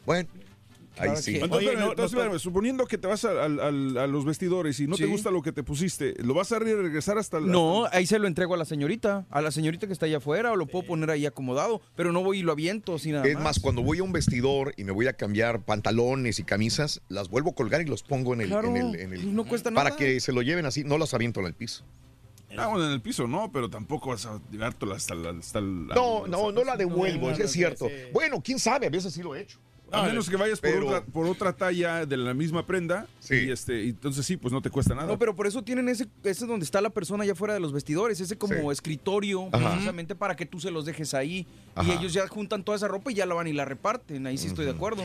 Bueno, 0.07 0.27
ahí 1.01 1.17
sí. 1.17 1.33
que- 1.35 1.41
Entonces, 1.41 1.69
Oye, 1.69 1.77
no, 1.77 1.91
entonces, 1.91 2.13
no- 2.15 2.21
espérame, 2.23 2.39
suponiendo 2.41 2.87
que 2.87 2.99
te 2.99 3.07
vas 3.07 3.25
a, 3.25 3.45
a 3.45 3.51
los 3.51 4.25
vestidores 4.25 4.79
y 4.81 4.87
no 4.87 4.97
te 4.97 5.07
gusta 5.07 5.31
lo 5.31 5.43
que 5.43 5.53
te 5.53 5.63
pusiste, 5.63 6.15
¿lo 6.23 6.35
vas 6.35 6.53
a 6.53 6.59
re- 6.59 6.75
regresar 6.77 7.19
hasta 7.19 7.39
el- 7.39 7.51
No, 7.51 7.87
ahí 7.93 8.07
se 8.07 8.19
lo 8.19 8.27
entrego 8.27 8.55
a 8.55 8.57
la 8.57 8.65
señorita, 8.65 9.27
a 9.31 9.41
la 9.41 9.51
señorita 9.51 9.87
que 9.87 9.93
está 9.93 10.07
allá 10.07 10.19
afuera, 10.19 10.53
o 10.53 10.57
lo 10.57 10.67
puedo 10.67 10.87
poner 10.87 11.11
ahí 11.11 11.27
acomodado, 11.27 11.81
pero 11.97 12.13
no 12.13 12.23
voy 12.23 12.41
y 12.41 12.43
lo 12.43 12.53
aviento 12.53 12.95
así 12.95 13.13
nada 13.13 13.27
Es 13.27 13.39
más, 13.39 13.59
cuando 13.61 13.83
voy 13.83 13.99
a 13.99 14.03
un 14.03 14.13
vestidor 14.13 14.75
y 14.77 14.85
me 14.85 14.93
voy 14.93 15.07
a 15.07 15.13
cambiar 15.15 15.65
pantalones 15.65 16.39
y 16.39 16.45
camisas, 16.45 17.01
las 17.09 17.29
vuelvo 17.29 17.51
a 17.51 17.55
colgar 17.55 17.81
y 17.81 17.85
los 17.87 18.03
pongo 18.03 18.35
en 18.35 18.43
el. 18.43 18.49
Claro, 18.49 18.69
en 18.69 18.77
el, 18.77 18.95
en 19.01 19.13
el- 19.13 19.21
pues 19.23 19.33
no 19.33 19.45
cuesta 19.45 19.71
para 19.71 19.91
nada. 19.91 19.97
que 19.99 20.21
se 20.21 20.33
lo 20.33 20.43
lleven 20.43 20.67
así, 20.67 20.85
no 20.85 20.99
las 20.99 21.15
aviento 21.15 21.41
en 21.41 21.47
el 21.47 21.55
piso. 21.55 21.85
Ah, 22.59 22.67
bueno, 22.67 22.87
en 22.87 22.91
el 22.93 23.01
piso 23.01 23.29
no, 23.29 23.53
pero 23.53 23.71
tampoco 23.71 24.09
vas 24.11 24.27
a 24.27 24.41
llevártela 24.51 24.97
hasta 24.97 25.15
el... 25.15 25.25
Hasta 25.25 25.61
el 25.61 25.87
No, 25.87 26.27
no, 26.27 26.51
no 26.51 26.65
la 26.65 26.77
devuelvo, 26.77 27.27
no, 27.27 27.31
eso 27.31 27.39
no, 27.39 27.45
es 27.45 27.53
cierto. 27.53 27.87
sí, 27.87 27.93
sí. 27.95 28.11
Bueno, 28.13 28.43
quién 28.43 28.59
sabe, 28.59 28.87
a 28.87 28.91
veces 28.91 29.15
sí 29.15 29.23
lo 29.23 29.37
he 29.37 29.43
hecho. 29.43 29.59
A 29.93 30.03
menos 30.03 30.29
que 30.31 30.37
vayas 30.37 30.61
por, 30.61 30.71
Pero- 30.71 30.87
otra, 30.89 31.05
por 31.05 31.27
otra 31.27 31.53
talla 31.53 32.07
de 32.07 32.17
la 32.17 32.33
misma 32.35 32.65
prenda. 32.67 33.07
Sí. 33.19 33.35
Y 33.47 33.51
este, 33.51 33.89
entonces 33.89 34.25
sí, 34.25 34.37
pues 34.37 34.53
no 34.53 34.63
te 34.63 34.71
cuesta 34.71 34.95
nada. 34.95 35.07
No, 35.09 35.19
pero 35.19 35.35
por 35.35 35.47
eso 35.47 35.63
tienen 35.63 35.89
ese, 35.89 36.07
ese 36.25 36.47
donde 36.47 36.65
está 36.65 36.81
la 36.81 36.91
persona 36.91 37.25
allá 37.25 37.33
afuera 37.33 37.55
de 37.55 37.61
los 37.61 37.73
vestidores, 37.73 38.21
ese 38.21 38.39
como 38.39 38.55
Sí. 38.55 38.67
escritorio, 38.73 39.49
Ajá. 39.53 39.71
precisamente 39.73 40.15
para 40.15 40.37
que 40.37 40.47
tú 40.47 40.61
se 40.61 40.71
los 40.71 40.85
dejes 40.85 41.15
ahí. 41.15 41.47
Y 41.85 41.91
ellos 41.91 42.13
ya 42.13 42.27
juntan 42.29 42.63
toda 42.65 42.77
esa 42.77 42.89
ropa 42.89 43.11
y 43.11 43.15
ya 43.15 43.27
la 43.27 43.35
van 43.35 43.47
y 43.47 43.53
la 43.53 43.65
reparten. 43.65 44.27
Ahí 44.27 44.39
sí 44.39 44.47
estoy 44.49 44.65
de 44.65 44.73
acuerdo. 44.73 45.05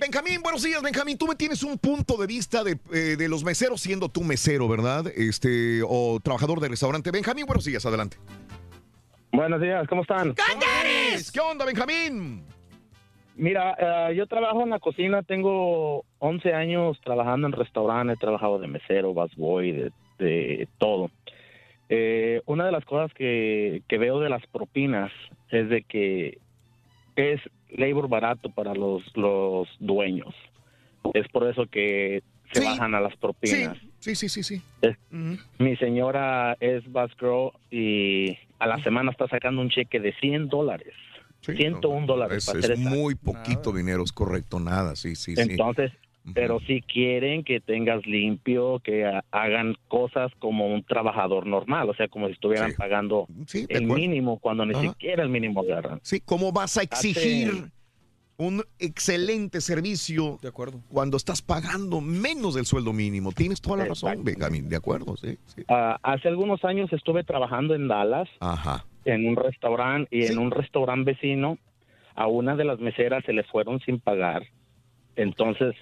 Benjamín, 0.00 0.42
buenos 0.42 0.62
días, 0.64 0.82
Benjamín. 0.82 1.16
Tú 1.16 1.26
me 1.28 1.36
tienes 1.36 1.62
un 1.62 1.78
punto 1.78 2.16
de 2.16 2.26
vista 2.26 2.64
de, 2.64 2.78
eh, 2.92 3.16
de 3.16 3.28
los 3.28 3.44
meseros 3.44 3.80
siendo 3.80 4.08
tú 4.08 4.24
mesero, 4.24 4.66
¿verdad? 4.68 5.06
Este, 5.14 5.82
o 5.86 6.18
trabajador 6.20 6.58
de 6.60 6.68
restaurante. 6.68 7.10
Benjamín, 7.12 7.46
buenos 7.46 7.64
días, 7.64 7.86
adelante. 7.86 8.16
Buenos 9.32 9.60
días, 9.60 9.86
¿cómo 9.88 10.02
están? 10.02 10.34
¿Qué 11.32 11.40
onda, 11.40 11.64
Benjamín? 11.64 12.44
Mira, 13.42 13.74
eh, 14.10 14.14
yo 14.14 14.28
trabajo 14.28 14.62
en 14.62 14.70
la 14.70 14.78
cocina, 14.78 15.24
tengo 15.24 16.04
11 16.20 16.54
años 16.54 16.96
trabajando 17.02 17.48
en 17.48 17.52
restaurantes, 17.52 18.16
he 18.16 18.20
trabajado 18.20 18.60
de 18.60 18.68
mesero, 18.68 19.12
busboy, 19.12 19.72
de, 19.72 19.90
de 20.20 20.68
todo. 20.78 21.10
Eh, 21.88 22.40
una 22.46 22.64
de 22.66 22.70
las 22.70 22.84
cosas 22.84 23.12
que, 23.14 23.82
que 23.88 23.98
veo 23.98 24.20
de 24.20 24.28
las 24.30 24.46
propinas 24.46 25.10
es 25.50 25.68
de 25.68 25.82
que 25.82 26.38
es 27.16 27.40
labor 27.70 28.08
barato 28.08 28.48
para 28.48 28.74
los, 28.74 29.02
los 29.16 29.66
dueños. 29.80 30.32
Es 31.12 31.26
por 31.28 31.48
eso 31.50 31.66
que 31.66 32.22
se 32.52 32.60
Sí. 32.60 32.64
bajan 32.66 32.94
a 32.94 33.00
las 33.00 33.16
propinas. 33.16 33.76
sí, 33.98 34.14
sí, 34.14 34.28
sí, 34.28 34.42
sí. 34.44 34.62
Es-. 34.82 34.96
Mi 35.58 35.74
señora 35.78 36.56
es 36.60 36.86
bus 36.86 37.10
girl 37.18 37.50
y 37.72 38.38
a 38.60 38.68
la 38.68 38.80
semana 38.84 39.10
está 39.10 39.26
sacando 39.26 39.60
un 39.62 39.68
cheque 39.68 39.98
de 39.98 40.12
100 40.12 40.48
dólares. 40.48 40.94
Sí, 41.42 41.54
101 41.56 42.06
dólares. 42.06 42.38
Es, 42.38 42.46
para 42.46 42.74
es 42.74 42.78
muy 42.78 43.14
poquito 43.14 43.72
dinero, 43.72 44.02
es 44.04 44.12
correcto, 44.12 44.58
nada, 44.60 44.96
sí, 44.96 45.14
sí, 45.16 45.34
sí. 45.36 45.42
Entonces, 45.42 45.92
pero 46.34 46.60
si 46.60 46.82
quieren 46.82 47.42
que 47.42 47.60
tengas 47.60 48.06
limpio, 48.06 48.78
que 48.78 49.04
ha- 49.04 49.24
hagan 49.32 49.74
cosas 49.88 50.30
como 50.38 50.72
un 50.72 50.84
trabajador 50.84 51.46
normal, 51.46 51.90
o 51.90 51.94
sea, 51.94 52.06
como 52.06 52.28
si 52.28 52.34
estuvieran 52.34 52.70
Sí. 52.70 52.76
pagando 52.78 53.26
Sí, 53.46 53.66
el 53.68 53.84
acuerdo. 53.84 53.94
mínimo 53.96 54.38
cuando 54.38 54.64
ni 54.64 54.72
Ajá. 54.74 54.82
siquiera 54.90 55.24
el 55.24 55.28
mínimo 55.30 55.62
agarran. 55.62 55.98
Sí, 56.04 56.20
¿cómo 56.20 56.52
vas 56.52 56.76
a 56.78 56.82
exigir 56.82 57.70
un 58.38 58.62
excelente 58.78 59.60
servicio 59.60 60.38
De 60.42 60.48
acuerdo. 60.48 60.80
cuando 60.88 61.16
estás 61.16 61.42
pagando 61.42 62.00
menos 62.00 62.54
del 62.54 62.66
sueldo 62.66 62.92
mínimo? 62.92 63.32
Tienes 63.32 63.60
toda 63.60 63.78
la 63.78 63.84
razón. 63.86 64.22
Benjamín, 64.22 64.68
de 64.68 64.76
acuerdo, 64.76 65.16
sí. 65.16 65.36
sí. 65.46 65.62
Ah, 65.68 65.98
hace 66.04 66.28
algunos 66.28 66.64
años 66.64 66.92
estuve 66.92 67.24
trabajando 67.24 67.74
en 67.74 67.88
Dallas 67.88 68.28
Ajá. 68.38 68.86
En 69.04 69.26
un 69.28 69.36
restaurante 69.36 70.08
y 70.16 70.22
Sí. 70.22 70.32
en 70.32 70.38
un 70.38 70.50
restaurante 70.50 71.12
vecino 71.12 71.58
a 72.14 72.26
una 72.26 72.56
de 72.56 72.64
las 72.64 72.78
meseras 72.78 73.24
se 73.24 73.32
le 73.32 73.42
fueron 73.44 73.80
sin 73.80 73.98
pagar. 73.98 74.42
Entonces, 75.16 75.74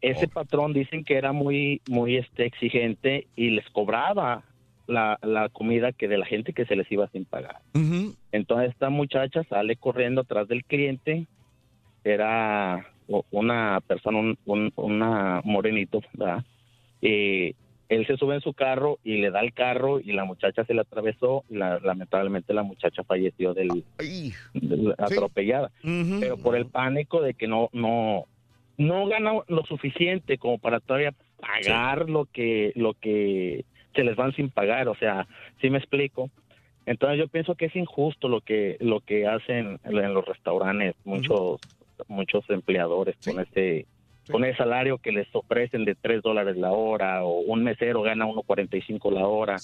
ese 0.00 0.26
patrón 0.28 0.72
dicen 0.72 1.04
que 1.04 1.14
era 1.16 1.32
muy 1.32 1.80
muy 1.86 2.16
este 2.16 2.44
exigente 2.46 3.26
y 3.36 3.50
les 3.50 3.68
cobraba 3.70 4.42
la, 4.88 5.18
la 5.22 5.48
comida 5.48 5.92
que 5.92 6.08
de 6.08 6.18
la 6.18 6.26
gente 6.26 6.52
que 6.52 6.64
se 6.66 6.74
les 6.76 6.90
iba 6.90 7.06
sin 7.08 7.24
pagar. 7.24 7.58
Entonces 8.32 8.70
esta 8.70 8.90
muchacha 8.90 9.44
sale 9.44 9.76
corriendo 9.76 10.22
atrás 10.22 10.48
del 10.48 10.64
cliente, 10.64 11.26
era 12.04 12.86
una 13.30 13.80
persona, 13.86 14.18
un, 14.18 14.38
un- 14.46 14.72
una 14.76 15.40
morenito, 15.44 16.00
¿verdad? 16.14 16.44
Y 17.00 17.54
él 17.94 18.06
se 18.06 18.16
sube 18.16 18.34
en 18.34 18.40
su 18.40 18.52
carro 18.54 18.98
y 19.04 19.18
le 19.18 19.30
da 19.30 19.40
el 19.40 19.52
carro 19.52 20.00
y 20.00 20.12
la 20.12 20.24
muchacha 20.24 20.64
se 20.64 20.74
le 20.74 20.80
atravesó 20.82 21.44
y 21.48 21.56
la- 21.56 21.78
lamentablemente 21.80 22.54
la 22.54 22.62
muchacha 22.62 23.02
falleció 23.04 23.54
del, 23.54 23.84
del- 24.54 24.94
atropellada. 24.98 25.70
Pero 26.20 26.36
por 26.36 26.56
el 26.56 26.66
pánico 26.66 27.20
de 27.22 27.34
que 27.34 27.46
no 27.48 27.68
no 27.72 28.24
no 28.78 29.06
gana 29.06 29.32
lo 29.48 29.62
suficiente 29.64 30.38
como 30.38 30.58
para 30.58 30.80
todavía 30.80 31.12
pagar 31.40 32.08
lo 32.08 32.24
que 32.26 32.72
lo 32.74 32.94
que 32.94 33.64
se 33.94 34.04
les 34.04 34.16
van 34.16 34.32
sin 34.34 34.48
pagar, 34.50 34.88
o 34.88 34.94
sea, 34.94 35.26
¿sí 35.60 35.68
me 35.68 35.78
explico? 35.78 36.30
Entonces 36.86 37.18
yo 37.18 37.28
pienso 37.28 37.54
que 37.54 37.66
es 37.66 37.76
injusto 37.76 38.28
lo 38.28 38.40
que 38.40 38.76
lo 38.80 39.00
que 39.00 39.26
hacen 39.26 39.78
en 39.84 40.14
los 40.14 40.24
restaurantes 40.24 40.94
muchos 41.04 41.60
muchos 42.08 42.48
empleadores 42.50 43.16
con 43.24 43.38
con 44.30 44.44
ese 44.44 44.58
salario 44.58 44.98
que 44.98 45.12
les 45.12 45.26
ofrecen 45.34 45.84
de 45.84 45.94
3 45.94 46.22
dólares 46.22 46.56
la 46.56 46.70
hora 46.70 47.24
o 47.24 47.40
un 47.40 47.64
mesero 47.64 48.02
gana 48.02 48.26
1.45 48.26 49.12
la 49.12 49.26
hora. 49.26 49.56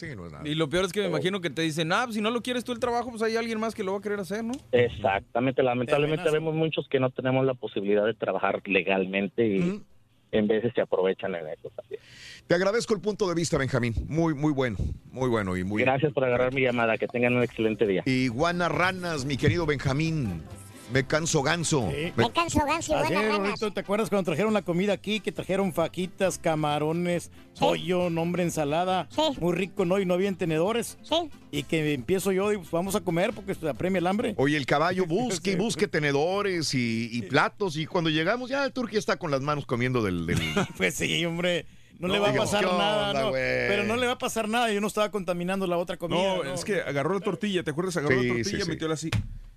Y 0.45 0.55
lo 0.55 0.69
peor 0.69 0.85
es 0.85 0.93
que 0.93 1.01
me 1.01 1.09
imagino 1.09 1.41
que 1.41 1.51
te 1.51 1.63
dicen, 1.63 1.93
ah, 1.93 2.07
si 2.11 2.21
no 2.21 2.31
lo 2.31 2.43
quieres 2.43 2.65
tú 2.65 2.73
el 2.73 2.81
trabajo, 2.81 3.11
pues 3.11 3.23
hay 3.23 3.37
alguien 3.37 3.61
más 3.61 3.75
que 3.75 3.85
lo 3.85 3.93
va 3.93 3.99
a 3.99 4.03
querer 4.03 4.21
hacer, 4.21 4.45
¿no? 4.45 4.55
Exactamente, 4.73 5.63
lamentablemente 5.63 6.31
vemos 6.31 6.55
muchos 6.55 6.89
que 6.89 6.99
no 6.99 7.11
tenemos 7.11 7.45
la 7.45 7.55
posibilidad 7.55 8.05
de 8.05 8.15
trabajar 8.15 8.61
legalmente 8.67 9.47
y 9.47 9.83
en 10.33 10.47
veces 10.47 10.73
se 10.75 10.81
aprovechan 10.81 11.35
en 11.35 11.47
eso 11.49 11.71
también. 11.75 12.01
Te 12.47 12.55
agradezco 12.55 12.95
el 12.95 13.01
punto 13.01 13.29
de 13.29 13.35
vista, 13.35 13.59
Benjamín. 13.59 13.95
Muy, 14.09 14.35
muy 14.35 14.53
bueno. 14.53 14.77
Muy 15.13 15.29
bueno 15.29 15.57
y 15.57 15.65
muy. 15.65 15.83
Gracias 15.83 16.13
por 16.13 16.25
agarrar 16.25 16.53
mi 16.53 16.63
llamada, 16.63 16.97
que 16.97 17.07
tengan 17.07 17.37
un 17.37 17.43
excelente 17.43 17.87
día. 17.87 18.03
Iguana 18.07 18.69
ranas, 18.69 19.25
mi 19.25 19.37
querido 19.37 19.67
Benjamín. 19.67 20.43
Me 20.93 21.05
canso 21.07 21.43
ganso. 21.43 21.87
Me- 21.87 22.13
canso 22.33 22.61
ganso 22.65 22.93
y 22.93 23.15
Ayer, 23.15 23.73
¿te 23.75 23.81
acuerdas 23.81 24.09
cuando 24.09 24.25
trajeron 24.31 24.55
la 24.55 24.63
comida 24.63 24.95
aquí? 24.95 25.21
Que 25.21 25.33
trajeron 25.33 25.73
fajitas, 25.73 26.39
camarones, 26.39 27.31
pollo, 27.59 28.09
nombre, 28.11 28.43
ensalada. 28.43 29.09
Muy 29.41 29.53
rico, 29.55 29.85
¿no? 29.85 29.99
Y 29.99 30.07
no 30.07 30.15
había 30.15 30.33
tenedores. 30.33 30.97
Sí. 31.03 31.17
Y 31.51 31.63
que 31.65 31.93
empiezo 31.93 32.33
yo, 32.33 32.49
digo, 32.51 32.63
pues 32.63 32.73
vamos 32.73 32.95
a 32.95 33.01
comer 33.01 33.33
porque 33.35 33.55
se 33.55 33.69
apremia 33.69 33.99
el 33.99 34.07
hambre. 34.07 34.35
Oye, 34.39 34.57
el 34.57 34.67
caballo 34.67 35.05
busque 35.09 35.53
y 35.53 35.57
busque 35.57 35.89
tenedores 35.89 36.73
y, 36.75 37.11
y 37.13 37.23
platos. 37.23 37.77
Y 37.77 37.87
cuando 37.87 38.09
llegamos, 38.11 38.49
ya 38.51 38.65
el 38.65 38.73
turquía 38.73 38.99
está 38.99 39.17
con 39.17 39.31
las 39.31 39.41
manos 39.43 39.67
comiendo 39.67 40.03
del. 40.03 40.27
del- 40.27 40.39
Pues 40.77 40.95
sí, 40.95 41.25
hombre. 41.27 41.67
No, 41.99 42.07
No, 42.09 42.15
le 42.15 42.21
va 42.21 42.31
a 42.31 42.35
pasar 42.35 42.65
¿qué 42.65 42.71
nada, 42.71 43.13
no. 43.13 43.33
Pero 43.33 43.83
no 43.85 43.97
le 43.97 44.07
va 44.07 44.13
a 44.13 44.19
pasar 44.19 44.49
nada. 44.49 44.73
Yo 44.73 44.81
no 44.81 44.87
estaba 44.87 45.11
contaminando 45.11 45.67
la 45.67 45.77
otra 45.79 45.97
comida. 45.97 46.19
No, 46.37 46.45
es 46.55 46.65
que 46.65 46.81
agarró 46.81 47.15
la 47.15 47.21
tortilla, 47.21 47.63
¿te 47.65 47.73
acuerdas? 47.73 47.97
Agarró 47.97 48.21
Sí, 48.21 48.29
la 48.29 48.35
tortilla, 48.35 48.59
sí, 48.59 48.63
sí. 48.63 48.69
metióla 48.69 48.95
así. 48.95 49.11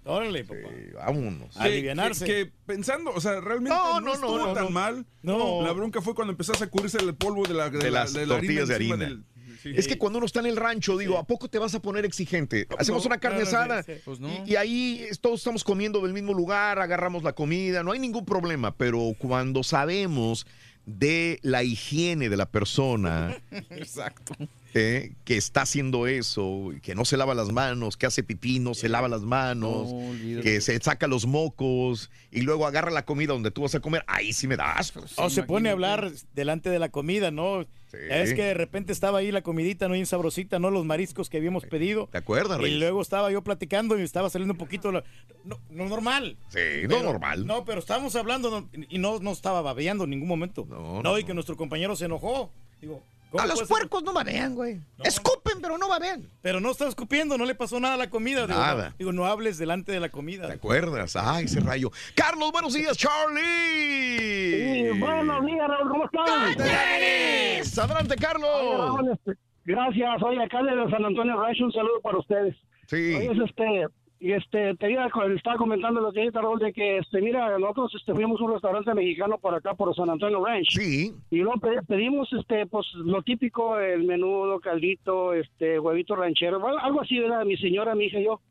Órale, 0.04 0.44
papá. 0.44 0.60
vámonos. 1.06 1.56
Que- 1.56 1.62
Alivianarse. 1.64 2.26
Que, 2.26 2.46
que 2.48 2.52
pensando, 2.66 3.12
o 3.14 3.22
sea, 3.22 3.40
realmente 3.42 3.70
No, 3.78 4.00
no, 4.00 4.08
no, 4.08 4.14
estuvo 4.16 4.38
no, 4.40 4.48
no, 4.48 4.54
tan 4.54 4.64
no. 4.66 4.70
mal. 4.72 5.06
No. 5.22 5.62
La 5.64 5.72
bronca 5.74 6.02
fue 6.02 6.16
cuando 6.16 6.32
empezó 6.32 6.54
a 6.54 6.58
sacudirse 6.58 6.98
el 6.98 7.14
polvo 7.14 7.44
de, 7.46 7.54
la, 7.54 7.70
de, 7.70 7.78
de 7.78 7.92
la- 7.92 8.00
las 8.02 8.14
de 8.14 8.26
la 8.26 8.36
tortillas 8.36 8.68
de 8.70 8.76
harina. 8.76 8.96
del- 8.98 9.24
sí. 9.62 9.74
Es 9.76 9.88
que 9.88 10.00
cuando 10.00 10.18
uno 10.18 10.26
está 10.26 10.40
en 10.40 10.48
el 10.48 10.58
rancho, 10.58 10.98
digo, 10.98 11.20
¿a 11.20 11.24
poco 11.28 11.48
te 11.48 11.60
vas 11.60 11.76
a 11.76 11.80
poner 11.84 12.04
exigente? 12.06 12.66
Hacemos 12.80 13.04
no, 13.04 13.10
una 13.10 13.20
carne 13.20 13.44
claro, 13.44 13.58
asada 13.76 13.84
sí, 13.84 13.94
sí. 13.94 14.02
Pues 14.04 14.20
no. 14.20 14.28
y, 14.44 14.54
y 14.54 14.56
ahí 14.56 15.08
todos 15.22 15.42
estamos 15.42 15.64
comiendo 15.64 16.02
del 16.02 16.14
mismo 16.14 16.34
lugar, 16.34 16.80
agarramos 16.80 17.22
la 17.22 17.34
comida, 17.34 17.84
no 17.84 17.92
hay 17.92 18.00
ningún 18.00 18.26
problema, 18.26 18.76
pero 18.76 19.14
cuando 19.20 19.62
sabemos 19.62 20.48
de 20.86 21.40
la 21.42 21.64
higiene 21.64 22.30
de 22.30 22.38
la 22.38 22.48
persona 22.50 23.38
Exacto. 23.70 24.36
eh, 24.74 25.14
que 25.26 25.38
está 25.38 25.62
haciendo 25.62 26.08
eso, 26.08 26.72
que 26.82 26.96
no 26.96 27.06
se 27.06 27.18
lava 27.18 27.36
las 27.36 27.52
manos, 27.52 27.98
que 27.98 28.06
hace 28.06 28.24
pipí, 28.24 28.60
no 28.60 28.74
se 28.74 28.90
lava 28.90 29.08
las 29.08 29.22
manos, 29.22 29.92
No, 29.94 30.42
que 30.42 30.62
se 30.62 30.80
saca 30.80 31.08
los 31.08 31.26
mocos 31.28 32.10
y 32.32 32.42
luego 32.42 32.66
agarra 32.66 32.92
la 32.92 33.06
comida 33.06 33.34
donde 33.34 33.52
tú 33.52 33.62
vas 33.62 33.76
a 33.76 33.80
comer, 33.80 34.04
ahí 34.08 34.34
sí 34.34 34.48
me 34.48 34.58
da 34.58 34.74
asco. 34.74 35.04
O 35.18 35.30
se 35.30 35.44
pone 35.44 35.70
a 35.70 35.74
hablar 35.74 36.12
delante 36.34 36.70
de 36.70 36.80
la 36.80 36.90
comida, 36.90 37.32
¿no? 37.32 37.66
Es 37.94 38.34
que 38.34 38.44
de 38.44 38.54
repente 38.54 38.92
estaba 38.94 39.20
ahí 39.20 39.32
la 39.32 39.42
comidita, 39.42 39.88
¿no? 39.88 39.94
Bien 39.94 40.06
sabrosita, 40.06 40.60
¿no? 40.60 40.72
Los 40.72 40.86
mariscos 40.86 41.30
que 41.30 41.38
habíamos 41.38 41.66
pedido. 41.66 42.08
¿Te 42.12 42.18
acuerdas, 42.18 42.60
Y 42.60 42.64
Reyes? 42.64 42.80
luego 42.80 43.02
estaba 43.02 43.32
yo 43.32 43.42
platicando 43.44 44.00
y 44.00 44.04
estaba 44.04 44.30
saliendo 44.30 44.54
un 44.54 44.58
poquito. 44.58 44.92
la- 44.92 45.04
No, 45.44 45.60
no 45.70 45.86
normal. 45.90 46.38
Sí, 46.50 46.60
no 46.88 47.02
normal. 47.04 47.46
No, 47.46 47.66
pero 47.66 47.80
estábamos 47.80 48.16
hablando 48.16 48.50
no, 48.52 48.70
y 48.90 48.98
no, 49.00 49.20
no 49.20 49.32
estaba 49.32 49.62
babeando 49.62 50.04
en 50.06 50.12
ningún 50.12 50.28
momento. 50.28 50.66
No, 50.70 51.18
y 51.20 51.24
que 51.24 51.34
nuestro 51.34 51.58
compañero 51.58 51.96
se 51.96 52.06
enojó. 52.06 52.52
Digo, 52.82 52.94
¿cómo 52.96 53.04
A 53.40 53.46
los 53.46 53.54
puede 53.56 53.58
ser? 53.68 53.68
puercos 53.68 54.04
no 54.04 54.14
babean, 54.14 54.56
güey. 54.56 54.82
Escupen, 55.04 55.62
pero 55.62 55.78
no 55.78 55.88
babean. 55.88 56.30
Pero 56.42 56.60
no 56.60 56.72
estaba 56.72 56.90
escupiendo, 56.90 57.38
no 57.38 57.46
le 57.46 57.56
pasó 57.56 57.80
nada 57.80 57.94
a 57.94 57.98
la 57.98 58.10
comida. 58.10 58.46
Digo, 58.46 58.60
Nada. 58.60 58.90
no, 58.90 58.96
digo, 58.98 59.12
no 59.14 59.26
hables 59.26 59.58
delante 59.58 59.92
de 59.92 60.00
la 60.02 60.10
comida. 60.10 60.48
¿Te 60.48 60.54
acuerdas? 60.54 61.16
Ay, 61.16 61.46
ese 61.46 61.60
rayo. 61.62 61.92
Carlos, 62.16 62.52
buenos 62.52 62.74
días, 62.74 62.98
Charlie. 62.98 64.92
buenos 65.00 65.46
días, 65.46 65.68
Raúl, 65.68 65.90
¿cómo 65.90 66.06
estás? 66.06 67.78
Adelante, 67.78 68.16
Carlos. 68.18 68.50
Oye, 68.54 68.78
Raúl, 68.78 69.12
este, 69.14 69.32
gracias, 69.66 70.24
oye, 70.24 70.44
acá 70.44 70.62
de 70.64 70.92
San 70.92 71.06
Antonio 71.06 71.42
Rancho, 71.42 71.66
un 71.66 71.72
saludo 71.72 72.02
para 72.02 72.18
ustedes. 72.18 72.56
Sí. 72.88 73.16
Oye, 73.16 73.32
este, 73.46 73.88
y 74.22 74.34
este, 74.34 74.76
te 74.76 74.92
iba, 74.92 75.08
estaba 75.36 75.58
comentando 75.58 76.00
lo 76.00 76.12
que 76.12 76.30
Raúl, 76.32 76.60
de 76.60 76.72
que, 76.72 77.00
este, 77.00 77.22
mira, 77.22 77.58
nosotros 77.58 77.92
este, 77.96 78.14
fuimos 78.14 78.40
a 78.40 78.44
un 78.44 78.54
restaurante 78.54 78.94
mexicano 78.94 79.40
por 79.40 79.56
acá, 79.56 79.74
por 79.74 79.94
San 79.96 80.12
Antonio 80.12 80.46
Ranch. 80.46 80.70
Sí. 80.70 81.12
Y 81.32 81.38
luego 81.38 81.60
pe- 81.60 81.82
pedimos, 81.88 82.32
este, 82.32 82.68
pues, 82.68 82.86
lo 82.94 83.24
típico, 83.24 83.80
el 83.80 84.04
menudo, 84.04 84.60
caldito, 84.60 85.34
este, 85.34 85.80
huevito 85.80 86.16
ranchero, 86.16 86.60
bueno, 86.60 86.78
algo 86.78 87.02
así, 87.02 87.18
¿verdad? 87.18 87.44
Mi 87.46 87.58
señora, 87.58 87.96
mi 87.96 88.06
hija 88.06 88.20
y 88.20 88.26
yo, 88.26 88.42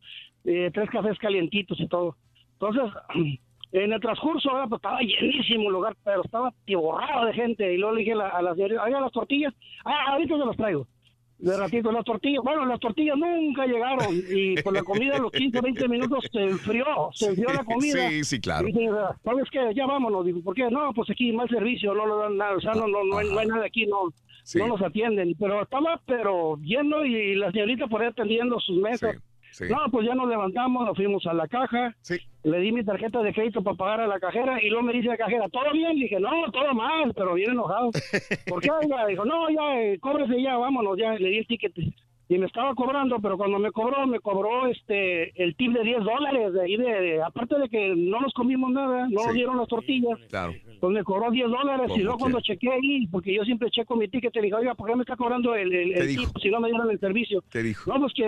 eh, 0.44 0.70
tres 0.74 0.90
cafés 0.90 1.16
calientitos 1.18 1.78
y 1.78 1.86
todo. 1.86 2.16
Entonces, 2.55 2.92
en 3.73 3.92
el 3.92 4.00
transcurso, 4.00 4.52
¿verdad? 4.52 4.68
pues 4.68 4.78
estaba 4.81 5.00
llenísimo 5.00 5.68
el 5.68 5.73
lugar, 5.74 5.94
pero 6.02 6.23
estaba 6.24 6.52
tiborrado 6.65 7.26
de 7.26 7.32
gente. 7.32 7.73
Y 7.73 7.76
luego 7.76 7.94
le 7.94 8.00
dije 8.00 8.12
a 8.15 8.16
la, 8.16 8.28
a 8.31 8.42
la 8.42 8.55
señora, 8.57 8.82
oiga, 8.82 9.00
las 9.00 9.12
tortillas, 9.12 9.55
ah, 9.84 10.15
ahorita 10.15 10.36
se 10.36 10.44
las 10.47 10.57
traigo. 10.57 10.86
De 11.41 11.57
ratito, 11.57 11.91
las 11.91 12.05
tortillas, 12.05 12.43
bueno, 12.44 12.67
las 12.67 12.78
tortillas 12.81 13.17
nunca 13.17 13.67
llegaron. 13.67 14.15
Y 14.31 14.60
por 14.62 14.75
la 14.75 14.83
comida, 14.83 15.17
a 15.17 15.19
los 15.19 15.33
15, 15.33 15.60
20 15.60 15.89
minutos 15.89 16.25
se 16.31 16.39
enfrió, 16.39 16.85
se 17.15 17.28
enfrió 17.28 17.49
la 17.52 17.65
comida. 17.65 18.10
Sí, 18.10 18.25
sí, 18.25 18.41
claro. 18.41 18.69
Y 18.69 18.73
dije, 18.73 18.91
¿sabes 19.25 19.44
qué? 19.51 19.73
Ya 19.75 19.86
vámonos. 19.86 20.27
Digo, 20.27 20.43
¿por 20.43 20.55
qué? 20.55 20.70
No, 20.70 20.93
pues 20.93 21.09
aquí 21.10 21.33
mal 21.33 21.49
servicio, 21.49 21.94
no 21.94 22.05
lo 22.05 22.19
dan 22.19 22.36
nada. 22.36 22.57
O 22.57 22.60
sea, 22.60 22.73
no, 22.75 22.86
no, 22.86 23.05
no, 23.05 23.19
hay, 23.19 23.28
no 23.31 23.39
hay 23.39 23.47
nada 23.47 23.65
aquí, 23.65 23.86
no, 23.86 24.12
no 24.55 24.69
nos 24.69 24.83
atienden. 24.83 25.35
Pero 25.39 25.62
estaba, 25.62 26.01
pero 26.07 26.59
lleno 26.62 27.05
y 27.05 27.35
la 27.36 27.51
señorita 27.52 27.86
por 27.86 28.02
ahí 28.02 28.09
atendiendo 28.09 28.60
sus 28.60 28.77
mesas. 28.78 29.17
sí. 29.17 29.23
No, 29.68 29.90
pues 29.90 30.06
ya 30.06 30.14
nos 30.14 30.28
levantamos, 30.28 30.86
nos 30.86 30.96
fuimos 30.96 31.26
a 31.26 31.34
la 31.34 31.48
caja. 31.48 31.94
Le 32.42 32.58
di 32.58 32.72
mi 32.72 32.84
tarjeta 32.84 33.22
de 33.22 33.32
crédito 33.32 33.62
para 33.62 33.76
pagar 33.76 34.00
a 34.02 34.06
la 34.06 34.18
cajera 34.18 34.62
y 34.62 34.70
luego 34.70 34.84
me 34.84 34.92
dice 34.92 35.08
la 35.08 35.16
cajera, 35.16 35.48
¿todo 35.48 35.72
bien? 35.72 35.96
Le 35.96 36.04
dije, 36.04 36.20
no, 36.20 36.50
todo 36.52 36.72
mal, 36.74 37.12
pero 37.14 37.34
bien 37.34 37.50
enojado. 37.50 37.90
¿Por 38.48 38.62
qué? 38.62 38.70
oiga? 38.70 39.06
Dijo, 39.06 39.24
no, 39.24 39.50
ya, 39.50 39.80
eh, 39.80 39.98
cóbrese 40.00 40.40
ya, 40.40 40.56
vámonos, 40.56 40.96
ya. 40.96 41.12
Le 41.14 41.28
di 41.28 41.38
el 41.38 41.46
ticket 41.46 41.74
y 42.31 42.39
me 42.39 42.47
estaba 42.47 42.75
cobrando, 42.76 43.18
pero 43.20 43.36
cuando 43.36 43.59
me 43.59 43.73
cobró, 43.73 44.07
me 44.07 44.20
cobró 44.20 44.67
este 44.68 45.33
el 45.42 45.57
tip 45.57 45.73
de 45.73 45.83
10 45.83 46.05
dólares. 46.05 46.52
De 46.52 46.62
ahí 46.62 46.76
de, 46.76 46.84
de- 47.00 47.23
aparte 47.23 47.59
de 47.59 47.68
que 47.68 47.92
no 47.97 48.20
nos 48.20 48.33
comimos 48.33 48.70
nada, 48.70 49.09
no 49.10 49.25
nos 49.25 49.34
dieron 49.34 49.57
las 49.59 49.67
tortillas. 49.67 50.17
Claro. 50.28 50.52
Pues 50.78 50.92
me 50.92 51.02
cobró 51.02 51.31
10 51.31 51.49
dólares 51.50 51.86
y 51.86 51.91
¿Cómo 51.91 52.02
luego 52.05 52.18
cuando 52.20 52.41
chequé 52.41 52.70
ahí, 52.70 53.07
porque 53.09 53.34
yo 53.34 53.42
siempre 53.44 53.68
checo 53.70 53.97
mi 53.97 54.07
ticket, 54.07 54.33
le 54.36 54.42
dije, 54.42 54.55
oiga, 54.55 54.75
¿por 54.76 54.89
qué 54.89 54.94
me 54.94 55.02
está 55.02 55.17
cobrando 55.17 55.55
el, 55.57 55.73
el, 55.75 55.92
¿Qué 55.92 56.00
el 56.00 56.17
tip 56.17 56.28
si 56.41 56.50
no 56.50 56.60
me 56.60 56.68
dieron 56.68 56.89
el 56.89 57.00
servicio? 57.00 57.42
¿Qué 57.50 57.62
dijo? 57.65 57.92
No, 57.92 57.99
pues 58.00 58.12
que 58.15 58.25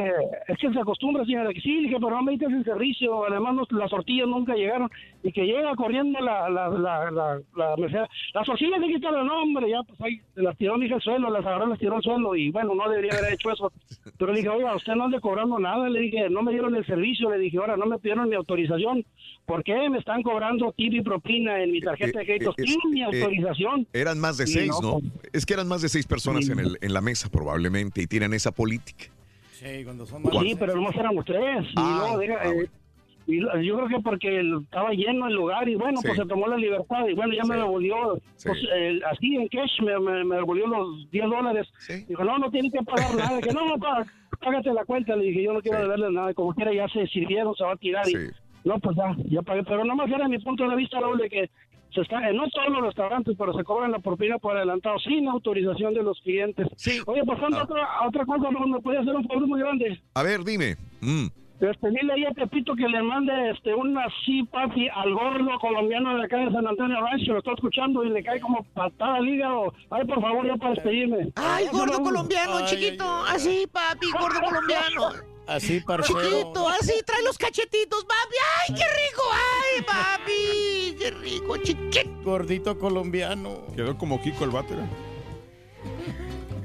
es 0.49 0.59
que 0.59 0.73
se 0.73 0.81
acostumbra, 0.81 1.25
señora, 1.25 1.53
que 1.55 1.61
sí, 1.61 1.83
dije, 1.83 1.95
pero 2.01 2.11
no 2.11 2.23
me 2.25 2.33
dices 2.33 2.51
el 2.51 2.65
servicio, 2.65 3.25
además 3.25 3.55
no- 3.55 3.79
las 3.79 3.89
tortillas 3.91 4.27
nunca 4.27 4.55
llegaron, 4.57 4.91
y 5.23 5.31
que 5.31 5.45
llega 5.47 5.77
corriendo 5.77 6.19
la, 6.19 6.51
la, 6.51 6.69
la, 6.69 7.11
la, 7.13 7.41
la 7.57 7.77
mesera, 7.77 8.09
las 8.35 8.45
tortillas 8.47 8.81
de 8.81 8.89
quitar 8.89 9.15
el 9.15 9.27
nombre, 9.27 9.71
ya, 9.71 9.83
pues 9.85 10.01
ahí, 10.01 10.21
las 10.35 10.57
tiró 10.59 10.77
mi 10.77 10.87
hija 10.87 10.97
al 10.97 11.03
suelo, 11.03 11.31
las 11.31 11.47
agarró, 11.47 11.67
las 11.67 11.79
tiró 11.79 11.95
al 11.95 12.03
suelo, 12.03 12.35
y 12.35 12.51
bueno, 12.51 12.75
no 12.75 12.89
debería 12.91 13.13
haber 13.17 13.35
hecho 13.35 13.51
eso, 13.53 13.73
pero 14.19 14.33
le 14.33 14.39
dije, 14.39 14.49
oiga, 14.49 14.75
usted 14.77 14.95
no 14.95 15.05
ande 15.05 15.21
cobrando 15.21 15.59
nada, 15.59 15.89
le 15.89 16.01
dije, 16.01 16.29
no 16.31 16.43
me 16.43 16.53
dieron 16.53 16.75
el 16.75 16.85
servicio, 16.87 17.31
le 17.31 17.39
dije, 17.39 17.59
ahora 17.59 17.77
no 17.77 17.87
me 17.87 17.99
pidieron 17.99 18.29
mi 18.29 18.35
autorización, 18.35 19.05
¿por 19.47 19.62
qué 19.65 19.89
me 19.91 19.99
están 19.99 20.23
cobrando 20.23 20.73
tip 20.77 20.93
y 20.93 21.01
propina 21.03 21.62
en 21.62 21.73
mi 21.73 21.81
tarjeta 21.81 22.21
de 22.21 22.25
crédito 22.27 22.55
eh, 22.57 22.65
sin 22.67 22.79
mi 22.91 23.01
eh, 23.01 23.05
autorización? 23.05 23.87
Eran 23.93 24.19
más 24.19 24.37
de 24.39 24.47
seis, 24.47 24.71
no, 24.83 25.01
¿no? 25.01 25.01
Es 25.33 25.47
que 25.47 25.55
eran 25.55 25.69
más 25.69 25.83
de 25.83 25.89
seis 25.89 26.07
personas 26.07 26.49
en, 26.49 26.59
el, 26.59 26.79
en 26.81 26.93
la 26.93 27.01
mesa 27.01 27.29
probablemente 27.31 28.03
y 28.03 28.07
tienen 28.07 28.33
esa 28.35 28.53
política. 28.53 29.07
Sí, 29.53 29.85
cuando 29.85 30.05
son 30.07 30.23
Sí, 30.41 30.57
pero 30.59 30.75
nomás 30.75 30.95
éramos 30.97 31.25
tres. 31.25 31.65
Y 31.67 31.73
Ah, 31.77 31.99
luego, 32.01 32.19
deja, 32.19 32.53
eh, 32.53 32.69
y 33.26 33.41
yo 33.41 33.76
creo 33.76 33.89
que 33.89 34.01
porque 34.02 34.41
estaba 34.41 34.91
lleno 34.92 35.28
el 35.28 35.34
lugar 35.34 35.68
y 35.68 35.75
bueno, 35.76 35.99
Sí. 36.01 36.09
pues 36.09 36.18
se 36.18 36.26
tomó 36.26 36.47
la 36.49 36.57
libertad 36.57 37.07
y 37.09 37.15
bueno, 37.15 37.33
ya 37.34 37.44
me 37.44 37.57
devolvió, 37.57 38.18
Sí. 38.36 38.49
pues, 38.49 38.60
así 39.10 39.36
en 39.36 39.49
cash 39.49 39.81
me, 39.83 39.99
me, 40.01 40.25
me 40.25 40.36
devolvió 40.36 40.67
los 40.67 41.10
10 41.10 41.25
dólares. 41.31 41.68
Dijo, 42.09 42.25
no, 42.25 42.39
no 42.39 42.51
tiene 42.51 42.70
que 42.70 42.83
pagar 42.83 43.15
nada. 43.15 43.41
que 43.41 43.52
no, 43.52 43.76
pá- 43.78 44.05
págate 44.41 44.73
la 44.73 44.84
cuenta. 44.84 45.15
Le 45.17 45.25
dije, 45.26 45.42
yo 45.44 45.52
no 45.52 45.60
quiero 45.60 45.81
deberle 45.81 46.10
nada. 46.10 46.34
Como 46.34 46.52
quiera 46.55 46.73
ya 46.75 46.89
se 46.89 47.07
sirvieron, 47.07 47.55
se 47.55 47.65
va 47.65 47.73
a 47.73 47.76
tirar. 47.76 48.09
Y, 48.09 48.15
no, 48.65 48.78
pues 48.78 48.97
ya, 48.97 49.15
ya 49.28 49.42
pagué. 49.42 49.62
Pero 49.65 49.84
nomás 49.84 50.10
era 50.10 50.28
mi 50.28 50.39
punto 50.39 50.68
de 50.68 50.76
vista, 50.76 51.01
Raúl, 51.01 51.18
de 51.18 51.28
que 51.28 51.51
se 51.94 52.01
está, 52.01 52.28
en 52.28 52.36
no 52.36 52.49
todos 52.49 52.70
los 52.70 52.83
restaurantes, 52.86 53.36
pero 53.39 53.52
se 53.52 53.62
cobran 53.65 53.92
la 53.92 53.99
propina 53.99 54.39
por 54.39 54.57
adelantado 54.57 54.99
sin 55.01 55.28
autorización 55.28 55.92
de 55.94 56.02
los 56.02 56.20
clientes. 56.23 56.67
Oye, 57.07 57.23
pasando 57.25 57.59
a 57.59 57.65
otra, 57.65 57.84
a 57.84 58.09
otra 58.09 58.25
cosa, 58.25 58.49
Raúl, 58.51 58.70
¿me 58.70 58.81
puede 58.81 58.99
hacer 58.99 59.15
un 59.15 59.25
favor 59.28 59.47
muy 59.47 59.60
grande? 59.60 60.01
A 60.15 60.23
ver, 60.23 60.42
dime. 60.42 60.76
Mm. 61.02 61.26
Este, 61.63 61.91
dile 61.91 62.13
ahí 62.13 62.25
a 62.25 62.33
Pepito 62.33 62.75
que 62.75 62.89
le 62.89 63.01
mande 63.03 63.51
este, 63.51 63.73
una 63.73 64.05
sí, 64.27 64.43
papi, 64.51 64.89
al 64.89 65.15
gordo 65.15 65.61
colombiano 65.61 66.17
de 66.17 66.25
acá 66.25 66.39
de 66.39 66.51
San 66.51 66.67
Antonio 66.67 67.01
Rancho, 67.01 67.27
que 67.27 67.33
lo 67.33 67.39
está 67.39 67.53
escuchando 67.53 68.03
y 68.03 68.11
le 68.11 68.25
cae 68.25 68.41
como 68.41 68.65
patada 68.75 69.15
al 69.15 69.29
hígado. 69.29 69.73
Ay, 69.91 70.05
por 70.05 70.21
favor, 70.21 70.45
ya 70.45 70.57
para 70.57 70.75
despedirme. 70.75 71.33
Ay, 71.37 71.69
gordo 71.71 72.03
colombiano, 72.03 72.57
Ay, 72.57 72.65
chiquito. 72.65 73.05
Así, 73.29 73.69
papi, 73.71 74.11
gordo 74.11 74.41
colombiano. 74.41 75.11
Así, 75.47 75.79
parcero. 75.81 76.21
Chiquito, 76.21 76.69
así, 76.69 76.95
trae 77.07 77.23
los 77.23 77.39
cachetitos, 77.39 78.05
papi. 78.07 78.37
¡Ay, 78.61 78.75
qué 78.75 78.85
rico! 78.85 79.23
¡Ay, 79.33 79.83
papi! 79.83 80.97
¡Qué 80.99 81.11
rico, 81.13 81.57
chiquito! 81.59 82.11
Gordito 82.25 82.77
colombiano. 82.77 83.59
Quedó 83.77 83.97
como 83.97 84.21
Kiko 84.21 84.45
el 84.45 84.51
váter. 84.51 84.79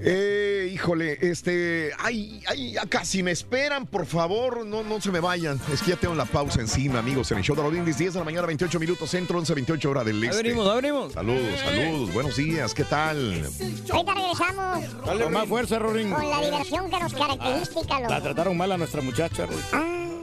Eh, 0.10 0.70
híjole, 0.74 1.18
este, 1.20 1.92
ay, 2.00 2.42
ay, 2.48 2.72
ya 2.74 2.86
casi 2.86 3.24
me 3.24 3.32
esperan, 3.32 3.86
por 3.86 4.06
favor, 4.06 4.66
no, 4.66 4.82
no 4.84 5.02
se 5.02 5.12
me 5.12 5.20
vayan. 5.20 5.60
Es 5.74 5.82
que 5.82 5.92
ya 5.92 5.98
tengo 5.98 6.16
la 6.16 6.24
pausa 6.24 6.62
encima, 6.62 7.00
amigos, 7.00 7.30
en 7.32 7.40
el 7.40 7.44
show 7.44 7.58
de 7.58 7.62
Brindis, 7.64 7.98
10 7.98 8.14
de 8.14 8.20
la 8.20 8.24
mañana, 8.26 8.48
28 8.48 8.80
minutos 8.80 9.10
centro, 9.10 9.38
11, 9.38 9.54
28 9.54 9.90
hora 9.90 10.04
del 10.06 10.24
este. 10.24 10.44
venimos, 10.44 10.66
ahí 10.70 10.76
venimos. 10.82 11.12
Saludos, 11.12 11.60
saludos, 11.60 12.14
buenos 12.14 12.36
días, 12.38 12.74
¿qué 12.74 12.86
tal? 12.86 13.44
Ahorita 13.92 14.14
regresamos 14.14 15.06
Dale 15.06 15.24
con 15.26 15.34
más 15.34 15.48
fuerza, 15.48 15.78
Rorín. 15.80 16.10
con 16.12 16.30
la 16.30 16.40
diversión 16.42 16.90
que 16.90 17.00
nos 17.00 17.14
caracteriza, 17.14 17.82
La 17.90 18.00
loco. 18.00 18.22
trataron 18.24 18.56
mal 18.58 18.72
a 18.72 18.78
nuestra 18.78 19.02
muchacha, 19.02 19.46
Rorín. 19.46 20.17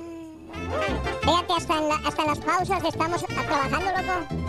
Fíjate, 1.23 1.52
hasta 1.57 1.78
en, 1.78 1.89
la- 1.89 1.94
hasta 2.08 2.23
en 2.23 2.28
las 2.28 2.39
pausas 2.39 2.84
estamos 2.84 3.24
trabajando, 3.26 3.78
loco. 3.78 4.44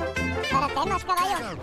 Para 0.52 0.68
temas, 0.68 1.04
caballo. 1.04 1.60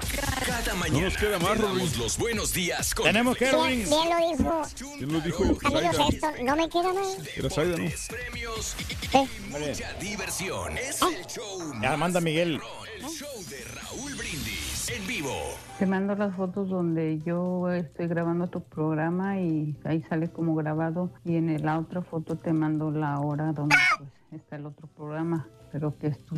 Cada 0.47 0.75
mañana 0.75 1.05
nos 1.05 1.17
queda 1.17 1.39
más, 1.39 1.59
damos 1.61 1.97
los 1.97 2.19
buenos 2.19 2.53
días 2.53 2.95
con 2.95 3.05
Tenemos 3.07 3.37
que, 3.37 3.45
Bien, 3.51 3.89
bien 3.89 3.89
lo 3.89 4.37
dijo. 4.37 4.63
¿Quién 4.99 5.13
lo 5.13 5.21
dijo? 5.21 5.45
Amigos, 5.65 5.97
esto 6.13 6.27
no 6.43 6.57
me 6.57 6.69
queda 6.69 6.93
mal. 6.93 7.29
Era 7.37 7.51
Zaida, 7.51 7.77
¿no? 7.77 7.91
premios 8.09 8.75
¿Eh? 9.13 9.27
mucha 9.49 9.93
diversión. 10.01 10.77
Es 10.79 11.01
el 11.03 11.27
show 11.27 11.73
Ya 11.81 11.97
manda 11.97 12.21
Miguel. 12.21 12.61
el 12.97 13.09
show 13.09 13.45
de 13.49 13.65
Raúl 13.65 14.15
Brindis 14.15 14.42
en 14.91 15.07
vivo. 15.07 15.31
Te 15.79 15.87
mando 15.87 16.15
las 16.15 16.35
fotos 16.35 16.69
donde 16.69 17.21
yo 17.21 17.71
estoy 17.71 18.09
grabando 18.09 18.49
tu 18.49 18.63
programa 18.63 19.39
y 19.39 19.77
ahí 19.85 20.03
sale 20.09 20.29
como 20.29 20.55
grabado 20.55 21.11
y 21.25 21.37
en 21.37 21.63
la 21.65 21.79
otra 21.79 22.03
foto 22.03 22.37
te 22.37 22.53
mando 22.53 22.91
la 22.91 23.21
hora 23.21 23.53
donde 23.53 23.77
pues, 23.99 24.11
está 24.33 24.57
el 24.57 24.67
otro 24.67 24.89
programa, 24.89 25.47
pero 25.71 25.97
que 25.99 26.09
es 26.09 26.19
tu, 26.25 26.37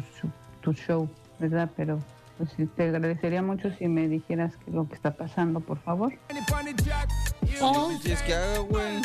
tu 0.60 0.73
show, 0.73 1.08
¿verdad? 1.39 1.70
Pero 1.76 1.98
pues 2.38 2.50
sí, 2.56 2.66
te 2.66 2.84
agradecería 2.88 3.42
mucho 3.42 3.70
si 3.78 3.86
me 3.88 4.08
dijeras 4.08 4.56
qué 4.58 4.70
es 4.70 4.74
lo 4.74 4.88
que 4.88 4.94
está 4.94 5.12
pasando, 5.16 5.60
por 5.60 5.78
favor. 5.80 6.12
Que 8.24 8.32
haga, 8.34 8.58
güey. 8.60 9.00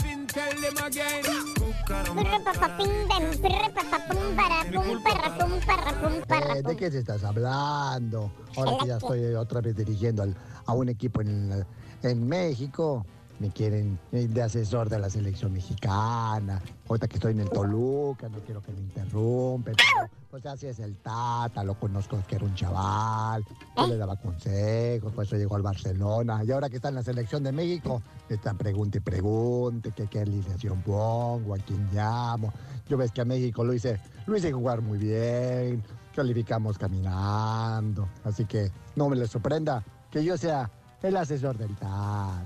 Eh, 6.58 6.64
¿De 6.64 6.76
qué 6.76 6.92
se 6.92 7.00
estás 7.00 7.24
hablando? 7.24 8.32
Ahora 8.58 8.72
que 8.82 8.88
ya 8.88 8.98
estoy 8.98 9.26
otra 9.36 9.62
vez 9.62 9.76
dirigiendo 9.76 10.24
al- 10.24 10.36
a 10.66 10.74
un 10.74 10.90
equipo 10.90 11.22
en, 11.22 11.66
en 12.04 12.28
México. 12.28 13.06
Me 13.40 13.50
quieren 13.52 13.98
eh, 14.12 14.28
de 14.28 14.42
asesor 14.42 14.90
de 14.90 15.00
la 15.00 15.10
selección 15.10 15.54
mexicana. 15.54 16.62
Ahorita 16.88 17.08
que 17.08 17.16
estoy 17.16 17.32
en 17.32 17.40
el 17.40 17.50
Toluca, 17.50 18.28
no 18.28 18.40
quiero 18.40 18.62
que 18.62 18.72
me 18.74 18.80
interrumpen. 18.80 19.76
pero, 19.76 20.10
pues 20.30 20.46
así 20.46 20.68
es 20.68 20.80
el 20.80 20.98
Tata, 20.98 21.64
lo 21.64 21.74
conozco 21.80 22.22
que 22.28 22.36
era 22.36 22.46
un 22.46 22.54
chaval. 22.54 23.46
Yo 23.78 23.88
le 23.88 23.98
daba 23.98 24.18
consejos, 24.18 25.14
por 25.14 25.24
eso 25.24 25.38
llegó 25.38 25.56
al 25.56 25.62
Barcelona. 25.62 26.44
Y 26.44 26.52
ahora 26.52 26.70
que 26.70 26.76
está 26.76 26.90
en 26.90 26.96
la 26.96 27.04
selección 27.04 27.42
de 27.44 27.52
México, 27.52 28.02
están 28.28 28.58
pregunte 28.58 28.98
y 28.98 29.02
pregunte 29.02 29.92
que 29.92 30.08
qué 30.08 30.20
alineación 30.20 30.82
pongo, 30.82 31.56
a 31.56 31.58
quién 31.60 31.90
llamo. 31.94 32.54
Yo 32.90 32.98
ves 32.98 33.12
que 33.12 33.22
a 33.22 33.26
México 33.26 33.64
lo 33.64 33.74
hice, 33.74 34.00
lo 34.28 34.36
hice 34.36 34.52
jugar 34.52 34.82
muy 34.82 34.98
bien, 34.98 35.82
calificamos 36.14 36.78
caminando. 36.78 38.10
Así 38.24 38.46
que 38.46 38.72
no 38.96 39.08
me 39.08 39.16
les 39.16 39.30
sorprenda 39.30 39.84
que 40.12 40.24
yo 40.24 40.38
sea 40.38 40.70
el 41.02 41.16
asesor 41.16 41.58
del 41.58 41.76
Tata. 41.76 42.46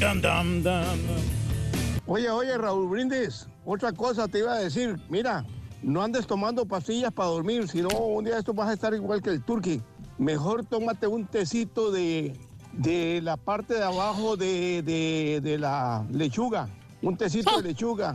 Dum, 0.00 0.20
dum, 0.20 0.62
dum. 0.62 1.00
Oye, 2.06 2.30
oye, 2.30 2.56
Raúl 2.58 2.88
Brindis, 2.88 3.48
otra 3.64 3.92
cosa 3.92 4.28
te 4.28 4.38
iba 4.40 4.52
a 4.54 4.58
decir. 4.58 4.96
Mira, 5.08 5.44
no 5.82 6.02
andes 6.02 6.26
tomando 6.26 6.64
pastillas 6.66 7.12
para 7.12 7.30
dormir, 7.30 7.66
si 7.68 7.82
no, 7.82 7.88
un 7.88 8.24
día 8.24 8.38
esto 8.38 8.52
vas 8.54 8.68
a 8.68 8.74
estar 8.74 8.94
igual 8.94 9.20
que 9.22 9.30
el 9.30 9.42
turqui. 9.42 9.82
Mejor 10.18 10.64
tómate 10.64 11.06
un 11.06 11.26
tecito 11.26 11.90
de, 11.90 12.38
de 12.72 13.20
la 13.22 13.36
parte 13.36 13.74
de 13.74 13.82
abajo 13.82 14.36
de, 14.36 14.82
de- 14.82 15.40
de 15.42 15.58
la 15.58 16.06
lechuga. 16.10 16.68
Un 17.02 17.16
tecito 17.16 17.56
de 17.60 17.62
lechuga. 17.68 18.14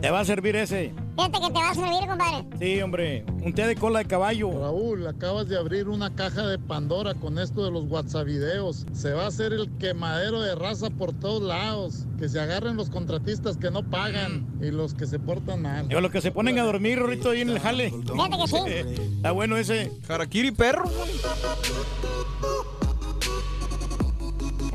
Te 0.00 0.10
va 0.10 0.20
a 0.20 0.24
servir 0.24 0.56
ese. 0.56 0.92
Fíjate 1.18 1.40
que 1.40 1.46
te 1.52 1.58
va 1.58 1.70
a 1.70 1.74
servir, 1.74 2.08
compadre. 2.08 2.44
Sí, 2.60 2.80
hombre. 2.80 3.24
Un 3.42 3.52
té 3.52 3.66
de 3.66 3.74
cola 3.74 3.98
de 3.98 4.04
caballo. 4.04 4.52
Raúl, 4.52 5.04
acabas 5.08 5.48
de 5.48 5.58
abrir 5.58 5.88
una 5.88 6.14
caja 6.14 6.46
de 6.46 6.60
Pandora 6.60 7.14
con 7.14 7.40
esto 7.40 7.64
de 7.64 7.72
los 7.72 7.90
WhatsApp 7.90 8.24
videos. 8.24 8.86
Se 8.92 9.10
va 9.10 9.24
a 9.24 9.26
hacer 9.26 9.52
el 9.52 9.68
quemadero 9.78 10.40
de 10.40 10.54
raza 10.54 10.90
por 10.90 11.12
todos 11.12 11.42
lados. 11.42 12.06
Que 12.20 12.28
se 12.28 12.38
agarren 12.38 12.76
los 12.76 12.88
contratistas 12.88 13.56
que 13.56 13.72
no 13.72 13.82
pagan 13.82 14.46
y 14.62 14.70
los 14.70 14.94
que 14.94 15.08
se 15.08 15.18
portan 15.18 15.62
mal. 15.62 15.88
Yo, 15.88 16.00
los 16.00 16.12
que 16.12 16.20
se 16.20 16.30
ponen 16.30 16.56
a 16.60 16.62
dormir, 16.62 17.00
Rorito, 17.00 17.30
ahí 17.30 17.40
en 17.40 17.50
el 17.50 17.58
jale. 17.58 17.90
Fíjate 17.90 18.36
que 18.38 18.46
sí. 18.46 19.02
Está 19.16 19.32
bueno 19.32 19.56
ese. 19.56 19.90
Harakiri 20.08 20.52
perro. 20.52 20.84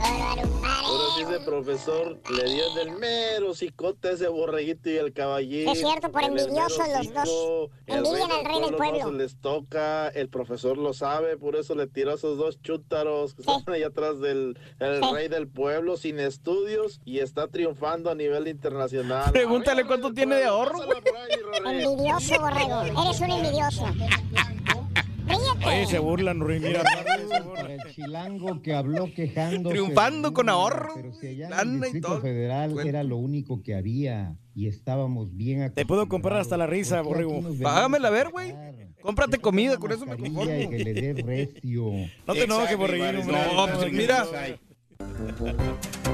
Ahora 0.05 1.03
sí 1.15 1.21
ese 1.23 1.39
profesor 1.45 2.19
le 2.29 2.43
dio 2.53 2.73
del 2.73 2.91
mero 2.91 3.53
cicote 3.55 4.09
a 4.09 4.11
ese 4.11 4.27
borreguito 4.27 4.89
y 4.89 4.97
el 4.97 5.13
caballito. 5.13 5.71
Es 5.71 5.79
cierto, 5.79 6.11
por 6.11 6.23
envidiosos 6.23 6.87
los 6.89 7.13
dos. 7.13 7.69
Envidian 7.87 8.31
al 8.31 8.45
rey 8.45 8.61
del 8.61 8.71
no 8.71 8.77
pueblo. 8.77 9.05
se 9.05 9.11
les 9.13 9.35
toca, 9.37 10.09
el 10.09 10.29
profesor 10.29 10.77
lo 10.77 10.93
sabe, 10.93 11.37
por 11.37 11.55
eso 11.55 11.73
le 11.75 11.87
tiró 11.87 12.11
a 12.11 12.15
esos 12.15 12.37
dos 12.37 12.61
chútaros 12.61 13.33
que 13.33 13.41
están 13.43 13.63
ahí 13.73 13.83
atrás 13.83 14.19
del 14.19 14.57
el 14.79 15.01
Sí. 15.03 15.09
rey 15.13 15.27
del 15.29 15.47
pueblo 15.47 15.95
sin 15.97 16.19
estudios 16.19 16.99
y 17.05 17.19
está 17.19 17.47
triunfando 17.47 18.09
a 18.11 18.15
nivel 18.15 18.47
internacional. 18.47 19.31
Pregúntale 19.31 19.85
cuánto 19.85 20.13
tiene 20.13 20.35
de 20.35 20.45
ahorro. 20.45 20.79
Envidioso, 21.65 22.39
borrego. 22.41 22.81
Eres 23.03 23.19
un 23.21 23.31
envidioso. 23.31 23.85
Oye, 25.65 25.85
se 25.87 25.99
burlan, 25.99 26.39
Rorín. 26.39 26.61
Mira, 26.63 26.83
Para 27.55 27.73
el 27.73 27.93
chilango 27.93 28.61
que 28.61 28.73
habló 28.73 29.11
quejándose. 29.13 29.75
Triunfando 29.75 30.33
con 30.33 30.49
ahorro. 30.49 30.93
Pero 30.95 31.13
si 31.13 31.27
allá 31.27 31.47
en 31.47 31.53
el 31.69 31.77
y 31.77 31.79
Distrito 31.81 32.07
todo. 32.09 32.21
Federal 32.21 32.79
era 32.85 33.03
lo 33.03 33.17
único 33.17 33.61
que 33.63 33.75
había 33.75 34.35
y 34.55 34.67
estábamos 34.67 35.35
bien 35.35 35.71
Te 35.73 35.85
puedo 35.85 36.07
comprar 36.09 36.39
hasta 36.39 36.57
la 36.57 36.67
risa, 36.67 37.01
borrego. 37.01 37.41
Págamela 37.61 38.09
a 38.09 38.11
ver, 38.11 38.29
güey. 38.29 38.53
Cómprate 39.01 39.37
comida, 39.39 39.77
con 39.77 39.91
eso 39.91 40.05
me 40.05 40.17
conformo. 40.17 40.53
y 40.53 40.67
que 40.69 40.79
le 40.79 40.93
dé 40.93 41.13
recio. 41.21 41.91
No 42.27 42.33
te 42.33 42.43
enojes, 42.43 42.75
hombre. 42.75 43.23
No, 43.23 43.67
pues 43.73 43.91
mira, 43.91 44.25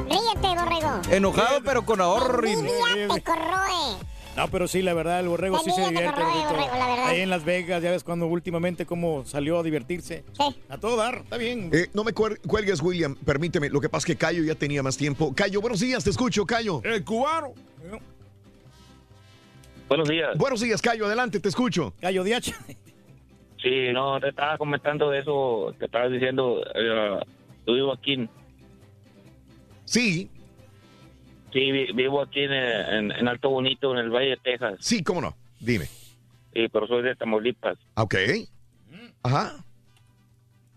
Ríete, 0.10 0.48
borrego. 0.60 1.02
enojado 1.12 1.62
pero 1.64 1.86
con 1.86 2.02
ahorro. 2.02 2.42
La 2.42 2.52
envidia 2.52 3.08
te 3.14 3.22
corroe. 3.22 3.98
No, 4.40 4.48
pero 4.48 4.70
sí, 4.70 4.82
la 4.82 4.94
verdad, 4.94 5.20
el 5.20 5.28
borrego 5.28 5.60
sí 5.60 5.70
se 5.70 5.82
divierte, 5.82 6.12
corroe, 6.12 6.24
Rorrito. 6.24 6.50
borrego, 6.54 6.78
la 6.78 6.88
verdad. 6.88 7.08
Ahí 7.08 7.20
en 7.20 7.30
Las 7.30 7.44
Vegas, 7.44 7.84
ya 7.84 7.92
ves 7.92 8.06
cuando 8.06 8.26
últimamente 8.28 8.86
cómo 8.86 9.26
salió 9.26 9.60
a 9.60 9.64
divertirse. 9.64 10.24
Sí. 10.32 10.56
A 10.70 10.78
todo 10.78 10.96
dar, 10.96 11.16
está 11.18 11.36
bien. 11.36 11.70
Eh, 11.74 11.88
no 11.94 12.06
me 12.06 12.14
cuelgues, 12.14 12.82
William, 12.82 13.16
permíteme. 13.18 13.70
Lo 13.70 13.82
que 13.82 13.90
pasa 13.90 14.04
es 14.04 14.06
que 14.06 14.16
Cayo 14.16 14.42
ya 14.46 14.56
tenía 14.56 14.82
más 14.82 14.96
tiempo. 14.96 15.34
Cayo, 15.36 15.60
buenos 15.60 15.82
días, 15.82 16.06
te 16.06 16.10
escucho, 16.10 16.46
Cayo. 16.46 16.80
El 16.86 17.04
cubano. 17.04 17.54
Buenos 19.90 20.08
días. 20.08 20.38
Buenos 20.38 20.62
días, 20.62 20.82
Cayo, 20.82 21.06
adelante, 21.06 21.42
te 21.42 21.50
escucho. 21.50 21.94
Cayo 22.00 22.24
Diacha. 22.24 22.56
Sí, 23.62 23.92
no, 23.92 24.22
te 24.22 24.30
estaba 24.30 24.58
comentando 24.58 25.14
eso, 25.14 25.76
te 25.78 25.84
estabas 25.84 26.12
diciendo, 26.14 26.64
eh, 26.76 27.20
yo 27.68 27.74
vivo 27.74 27.92
aquí. 27.92 28.30
Sí. 29.84 30.30
Sí, 31.52 31.72
vi- 31.72 31.92
vivo 31.94 32.22
aquí 32.22 32.42
en, 32.44 32.52
en- 32.54 33.12
en 33.12 33.28
Alto 33.28 33.50
Bonito, 33.50 33.92
en 33.92 33.98
el 34.00 34.10
Valle 34.10 34.30
de 34.32 34.38
Texas. 34.38 34.76
Sí, 34.80 35.04
cómo 35.04 35.22
no, 35.22 35.36
dime. 35.60 35.86
Sí, 36.54 36.68
pero 36.72 36.88
soy 36.88 37.04
de 37.04 37.16
Tamaulipas. 37.16 37.78
Ok. 37.96 38.16
Ajá. 39.24 39.64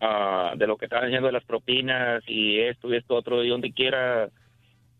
Ah, 0.01 0.55
de 0.57 0.67
lo 0.67 0.76
que 0.76 0.86
estaban 0.86 1.07
diciendo 1.07 1.26
de 1.28 1.33
las 1.33 1.44
propinas 1.44 2.23
y 2.26 2.59
esto 2.59 2.92
y 2.92 2.97
esto 2.97 3.15
otro, 3.15 3.44
y 3.44 3.49
donde 3.49 3.73
quiera 3.73 4.28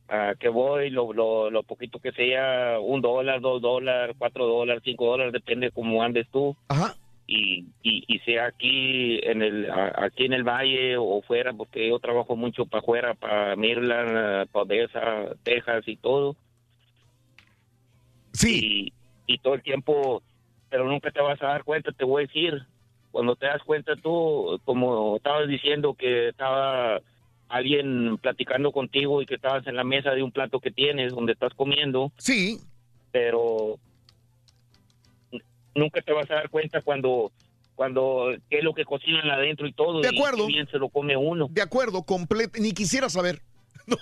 ah, 0.09 0.35
que 0.39 0.49
voy, 0.49 0.91
lo, 0.91 1.13
lo, 1.13 1.51
lo 1.51 1.63
poquito 1.65 1.99
que 1.99 2.13
sea, 2.13 2.79
un 2.81 3.01
dólar, 3.01 3.41
dos 3.41 3.61
dólares, 3.61 4.15
cuatro 4.19 4.47
dólares, 4.47 4.83
cinco 4.85 5.07
dólares, 5.07 5.33
depende 5.33 5.71
cómo 5.73 6.03
andes 6.03 6.27
tú. 6.31 6.57
Ajá. 6.69 6.95
Y, 7.27 7.67
y, 7.83 8.05
y 8.09 8.19
sea 8.21 8.47
aquí 8.47 9.21
en 9.23 9.43
el 9.43 9.71
a- 9.71 10.05
aquí 10.05 10.25
en 10.25 10.33
el 10.33 10.43
valle 10.45 10.97
o 10.99 11.23
fuera, 11.23 11.53
porque 11.53 11.89
yo 11.89 11.99
trabajo 11.99 12.37
mucho 12.37 12.67
para 12.67 12.81
afuera, 12.83 13.15
para 13.15 13.57
Maryland, 13.57 14.49
para 14.49 14.63
Odessa, 14.65 15.35
Texas 15.43 15.85
y 15.87 15.97
todo. 15.97 16.37
Sí. 18.33 18.93
Y, 19.27 19.35
y 19.35 19.39
todo 19.39 19.55
el 19.55 19.63
tiempo, 19.63 20.23
pero 20.69 20.87
nunca 20.89 21.11
te 21.11 21.21
vas 21.21 21.41
a 21.43 21.47
dar 21.47 21.65
cuenta, 21.65 21.93
te 21.93 22.05
voy 22.05 22.25
a 22.25 22.27
decir, 22.27 22.63
cuando 23.11 23.37
te 23.37 23.47
das 23.47 23.63
cuenta 23.63 23.95
tú, 23.97 24.61
como 24.65 25.17
estabas 25.17 25.49
diciendo 25.49 25.95
que 25.95 26.29
estaba 26.29 27.01
alguien 27.49 28.17
platicando 28.19 28.73
contigo 28.73 29.21
y 29.21 29.27
que 29.27 29.35
estabas 29.35 29.67
en 29.67 29.77
la 29.77 29.85
mesa 29.85 30.11
de 30.13 30.23
un 30.23 30.33
plato 30.33 30.59
que 30.61 30.71
tienes 30.71 31.13
donde 31.13 31.33
estás 31.33 31.53
comiendo. 31.55 32.11
Sí. 32.17 32.59
Pero 33.11 33.79
nunca 35.75 36.01
te 36.03 36.13
vas 36.13 36.31
a 36.31 36.35
dar 36.35 36.49
cuenta 36.51 36.81
cuando 36.83 37.33
cuando 37.75 38.27
qué 38.51 38.59
es 38.59 38.65
lo 38.65 38.75
que 38.75 38.85
cocinan 38.85 39.29
adentro 39.31 39.67
y 39.67 39.73
todo. 39.73 40.01
De 40.03 40.11
y 40.13 40.17
acuerdo. 40.17 40.47
bien 40.47 40.67
se 40.71 40.79
lo 40.79 40.89
come 40.89 41.17
uno. 41.17 41.49
De 41.51 41.63
acuerdo, 41.63 42.03
completo. 42.03 42.61
Ni 42.61 42.73
quisiera 42.73 43.09
saber. 43.09 43.41
No, 43.85 43.97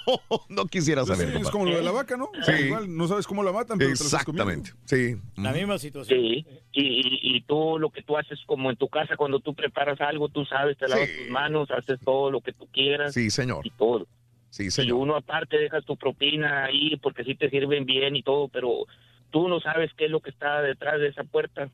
no 0.51 0.67
quisiera 0.67 1.05
Pues 1.07 1.19
saber. 1.19 1.35
sí, 1.37 1.41
es 1.41 1.49
como 1.49 1.65
lo 1.65 1.75
de 1.75 1.83
la 1.83 1.91
vaca, 1.91 2.15
¿no? 2.15 2.29
Sí. 2.45 2.53
Igual, 2.67 2.95
no 2.95 3.09
sabes 3.09 3.27
cómo 3.27 3.43
la 3.43 3.51
matan, 3.51 3.79
pero 3.79 3.89
te. 3.89 4.03
Exactamente. 4.03 4.73
Sí. 4.85 5.17
La 5.39 5.53
misma 5.53 5.79
situación. 5.79 6.21
Sí, 6.21 6.47
y, 6.73 6.83
y, 6.83 7.37
y 7.37 7.41
tú 7.43 7.79
lo 7.79 7.89
que 7.89 8.03
tú 8.03 8.19
haces 8.19 8.39
como 8.45 8.69
en 8.71 8.77
tu 8.77 8.89
casa, 8.89 9.17
cuando 9.17 9.41
tú 9.41 9.55
preparas 9.55 9.99
algo, 10.03 10.29
tú 10.29 10.45
sabes, 10.45 10.77
te 10.77 10.87
lavas 10.87 11.09
tus 11.17 11.31
manos, 11.31 11.71
haces 11.71 11.99
todo 12.05 12.31
lo 12.31 12.43
que 12.43 12.53
tú 12.53 12.67
quieras. 12.71 13.15
Sí, 13.15 13.31
señor. 13.31 13.67
Y 13.67 13.71
todo. 13.71 14.07
Sí, 14.51 14.69
Y 14.83 14.91
uno 14.91 15.17
aparte 15.17 15.57
dejas 15.57 15.85
tu 15.87 15.97
propina 15.97 16.65
ahí 16.65 16.97
porque 16.97 17.25
sí 17.25 17.35
te 17.35 17.49
sirven 17.49 17.87
bien 17.87 18.17
y 18.17 18.23
todo, 18.23 18.49
pero 18.49 18.85
tú 19.31 19.49
no 19.49 19.61
sabes 19.61 19.91
qué 19.97 20.07
es 20.07 20.11
lo 20.11 20.21
que 20.21 20.31
está 20.31 20.61
detrás 20.63 21.01
de 21.01 21.09
esa 21.09 21.25
puerta, 21.25 21.71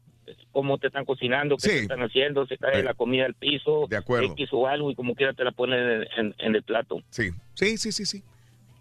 cómo 0.53 0.79
te 0.79 0.89
están 0.89 1.05
cocinando, 1.05 1.57
qué 1.57 1.69
te 1.69 1.79
están 1.81 2.01
haciendo, 2.03 2.47
se 2.47 2.59
cae 2.59 2.83
la 2.83 2.95
comida 2.95 3.27
al 3.27 3.35
piso, 3.35 3.87
De 3.89 3.97
acuerdo. 3.97 4.33
X 4.33 4.49
o 4.53 4.67
algo 4.67 4.91
y 4.91 4.95
como 4.95 5.15
quiera 5.15 5.33
te 5.35 5.45
la 5.45 5.53
ponen 5.53 5.79
en, 5.79 6.07
en- 6.17 6.35
en 6.39 6.55
el 6.57 6.63
plato. 6.63 7.03
Sí, 7.11 7.31
sí, 7.55 7.77
sí, 7.79 7.93
sí, 7.93 8.05
sí. 8.07 8.23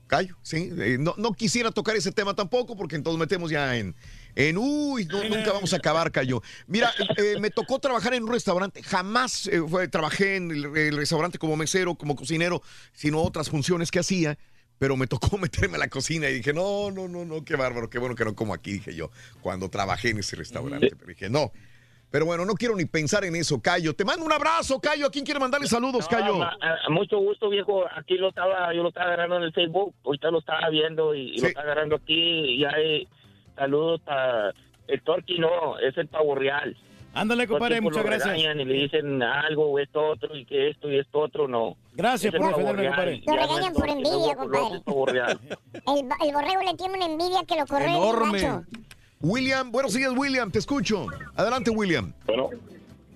Callo, 0.07 0.35
sí. 0.43 0.69
Eh, 0.77 0.97
no, 0.99 1.15
no 1.17 1.33
quisiera 1.33 1.71
tocar 1.71 1.95
ese 1.95 2.11
tema 2.11 2.35
tampoco 2.35 2.77
porque 2.77 2.95
entonces 2.95 3.19
metemos 3.19 3.49
ya 3.49 3.75
en, 3.75 3.95
en 4.35 4.55
uy, 4.57 5.05
no, 5.05 5.23
nunca 5.23 5.51
vamos 5.51 5.73
a 5.73 5.77
acabar, 5.77 6.11
Callo. 6.11 6.43
Mira, 6.67 6.91
eh, 7.17 7.37
me 7.39 7.49
tocó 7.49 7.79
trabajar 7.79 8.13
en 8.13 8.23
un 8.23 8.31
restaurante. 8.31 8.83
Jamás 8.83 9.47
eh, 9.47 9.61
fue- 9.67 9.87
trabajé 9.87 10.35
en 10.35 10.51
el, 10.51 10.77
el 10.77 10.95
restaurante 10.97 11.39
como 11.39 11.55
mesero, 11.55 11.95
como 11.95 12.15
cocinero, 12.15 12.61
sino 12.93 13.19
otras 13.23 13.49
funciones 13.49 13.89
que 13.89 13.97
hacía. 13.99 14.37
Pero 14.77 14.97
me 14.97 15.07
tocó 15.07 15.37
meterme 15.37 15.75
a 15.75 15.79
la 15.79 15.87
cocina 15.87 16.29
y 16.29 16.33
dije, 16.35 16.53
no, 16.53 16.91
no, 16.91 17.07
no, 17.07 17.23
no, 17.25 17.43
qué 17.45 17.55
bárbaro, 17.55 17.89
qué 17.89 17.97
bueno 17.99 18.15
que 18.15 18.25
no 18.25 18.35
como 18.35 18.53
aquí, 18.53 18.73
dije 18.73 18.93
yo, 18.95 19.09
cuando 19.41 19.69
trabajé 19.69 20.09
en 20.09 20.19
ese 20.19 20.35
restaurante. 20.35 20.91
Pero 20.95 21.07
dije, 21.07 21.29
no. 21.29 21.51
Pero 22.11 22.25
bueno, 22.25 22.45
no 22.45 22.53
quiero 22.53 22.75
ni 22.75 22.85
pensar 22.85 23.25
en 23.25 23.35
eso, 23.35 23.61
Cayo. 23.61 23.93
Te 23.93 24.05
mando 24.05 24.23
un 24.25 24.31
abrazo, 24.31 24.79
Cayo. 24.79 25.07
¿A 25.07 25.11
quién 25.11 25.25
quiere 25.25 25.39
mandarle 25.39 25.67
saludos, 25.67 26.07
Cayo? 26.07 26.41
Ah, 26.41 26.55
a- 26.61 26.85
a 26.87 26.89
mucho 26.89 27.17
gusto, 27.17 27.49
viejo. 27.49 27.83
Aquí 27.93 28.15
lo 28.15 28.29
estaba, 28.29 28.73
yo 28.73 28.83
lo 28.83 28.89
estaba 28.89 29.07
agarrando 29.07 29.37
en 29.37 29.43
el 29.43 29.51
Facebook. 29.53 29.93
Ahorita 30.05 30.31
lo 30.31 30.39
estaba 30.39 30.69
viendo 30.69 31.13
y, 31.13 31.35
y 31.35 31.39
lo 31.41 31.47
estaba 31.47 31.63
agarrando 31.65 31.95
aquí. 31.97 32.13
Y 32.13 32.63
hay 32.63 33.07
saludos 33.55 33.99
para 34.05 34.53
el 34.87 35.01
Torqui, 35.01 35.39
no, 35.39 35.77
es 35.79 35.97
el 35.97 36.07
pavo 36.07 36.35
real. 36.35 36.77
Ándale, 37.15 37.47
compadre, 37.47 37.79
muchas 37.79 38.03
lo 38.03 38.09
gracias. 38.09 38.35
regañan 38.35 38.59
Y 38.59 38.65
le 38.65 38.73
dicen 38.73 39.23
algo 39.23 39.71
o 39.71 39.79
esto 39.79 40.05
otro 40.05 40.35
y 40.35 40.45
que 40.45 40.69
esto 40.69 40.91
y 40.91 40.99
esto 40.99 41.19
otro, 41.19 41.47
no. 41.47 41.77
Gracias 41.93 42.33
por 42.35 42.45
defenderme, 42.45 42.87
compadre. 42.87 43.23
Lo 43.25 43.33
regañan 43.33 43.73
por 43.73 43.89
envidia, 43.89 44.35
compadre. 44.35 44.81
el. 45.87 46.09
El, 46.27 46.33
borrego 46.33 46.61
le 46.61 46.73
tiene 46.75 46.93
una 46.95 47.05
envidia 47.05 47.39
que 47.47 47.55
lo 47.55 47.65
corre 47.65 47.85
Enorme. 47.85 48.65
William, 49.21 49.71
buenos 49.71 49.93
días, 49.93 50.11
William, 50.15 50.51
te 50.51 50.59
escucho. 50.59 51.07
Adelante, 51.35 51.71
William. 51.71 52.13
Bueno, 52.25 52.49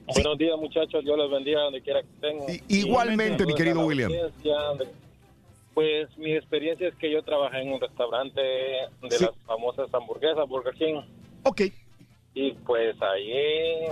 buenos 0.07 0.37
días 0.37 0.57
muchachos, 0.57 1.03
Dios 1.03 1.17
los 1.17 1.29
bendiga 1.29 1.61
donde 1.63 1.81
quiera 1.81 2.01
que 2.01 2.07
estén. 2.07 2.63
igualmente, 2.69 3.45
mi 3.45 3.53
querido 3.53 3.85
William. 3.85 4.11
Pues 5.73 6.17
mi 6.17 6.33
experiencia 6.33 6.87
es 6.87 6.95
que 6.95 7.11
yo 7.11 7.21
trabajé 7.21 7.61
en 7.61 7.73
un 7.73 7.81
restaurante 7.81 8.39
de 8.41 9.19
las 9.19 9.31
famosas 9.45 9.93
hamburguesas 9.93 10.47
Burger 10.47 10.73
King. 10.73 11.01
Ok. 11.43 11.61
Y 12.33 12.51
pues 12.65 12.95
ahí, 13.01 13.85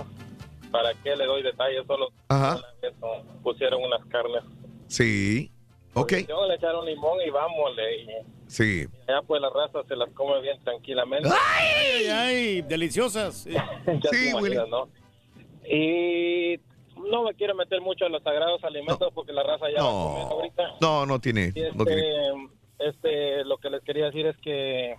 ¿para 0.70 0.94
qué 1.02 1.16
le 1.16 1.26
doy 1.26 1.42
detalles? 1.42 1.86
Solo 1.86 2.08
Ajá. 2.28 2.60
¿no? 3.00 3.08
pusieron 3.42 3.82
unas 3.82 4.04
carnes. 4.06 4.42
Sí. 4.86 5.50
Ok. 5.94 6.12
Yo 6.28 6.46
le 6.46 6.54
echaron 6.54 6.86
limón 6.86 7.18
y 7.26 7.30
vámonos. 7.30 7.76
Y 7.78 8.50
Sí. 8.50 8.86
ya 9.06 9.20
pues 9.26 9.42
la 9.42 9.50
raza 9.50 9.82
se 9.88 9.96
las 9.96 10.08
come 10.14 10.40
bien 10.40 10.58
tranquilamente. 10.64 11.28
Ay, 11.28 12.06
ay, 12.06 12.62
deliciosas. 12.62 13.44
ya 13.44 14.10
te 14.10 14.30
imaginas, 14.30 14.68
¿no? 14.68 14.88
Y 15.70 16.58
no 17.10 17.24
me 17.24 17.34
quiero 17.34 17.54
meter 17.54 17.80
mucho 17.80 18.06
en 18.06 18.12
los 18.12 18.22
sagrados 18.22 18.62
alimentos 18.64 19.12
porque 19.14 19.32
la 19.32 19.42
raza 19.42 19.66
ya 19.70 19.78
No. 19.78 19.86
ahorita. 19.86 20.76
No, 20.80 21.04
no 21.06 21.18
tiene. 21.20 21.52
Y 21.54 21.76
No 21.76 21.84
tiene. 21.84 22.02
este, 22.78 22.88
este, 22.88 23.44
lo 23.44 23.58
que 23.58 23.70
les 23.70 23.82
quería 23.82 24.06
decir 24.06 24.26
es 24.26 24.36
que 24.38 24.94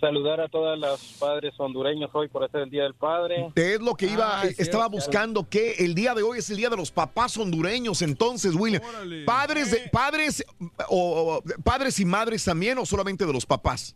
saludar 0.00 0.40
a 0.40 0.48
todas 0.48 0.78
las 0.78 1.00
padres 1.18 1.54
hondureños 1.58 2.10
hoy 2.12 2.28
por 2.28 2.48
ser 2.50 2.62
el 2.62 2.70
Día 2.70 2.82
del 2.84 2.94
Padre. 2.94 3.48
Es 3.54 3.80
lo 3.80 3.94
que 3.94 4.06
iba, 4.06 4.40
Ah, 4.42 4.46
estaba 4.46 4.84
cierto. 4.84 4.90
buscando 4.90 5.48
que 5.48 5.72
el 5.84 5.94
día 5.94 6.14
de 6.14 6.22
hoy 6.22 6.38
es 6.38 6.50
el 6.50 6.56
día 6.56 6.68
de 6.70 6.76
los 6.76 6.90
papás 6.90 7.36
hondureños, 7.38 8.02
entonces, 8.02 8.54
William. 8.54 8.82
Padres 9.24 9.70
de, 9.70 9.88
padres 9.90 10.44
o, 10.88 11.36
o- 11.38 11.42
padres 11.62 11.98
y 12.00 12.04
madres 12.04 12.44
también 12.44 12.78
o 12.78 12.86
solamente 12.86 13.24
de 13.26 13.32
los 13.32 13.46
papás. 13.46 13.94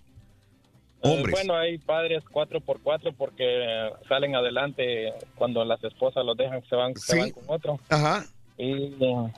Eh, 1.03 1.09
Hombres. 1.09 1.33
bueno, 1.35 1.55
hay 1.55 1.79
padres 1.79 2.23
cuatro 2.31 2.61
por 2.61 2.81
cuatro 2.83 3.13
porque 3.17 3.91
salen 4.07 4.37
adelante 4.37 5.13
cuando 5.35 5.65
las 5.65 5.83
esposas 5.83 6.25
los 6.27 6.37
dejan, 6.37 6.63
se 6.69 6.77
van, 6.77 6.95
se 6.97 7.13
Sí. 7.15 7.19
van 7.19 7.31
con 7.31 7.45
otro. 7.49 7.81
Ajá. 7.89 8.27
Y, 8.59 8.93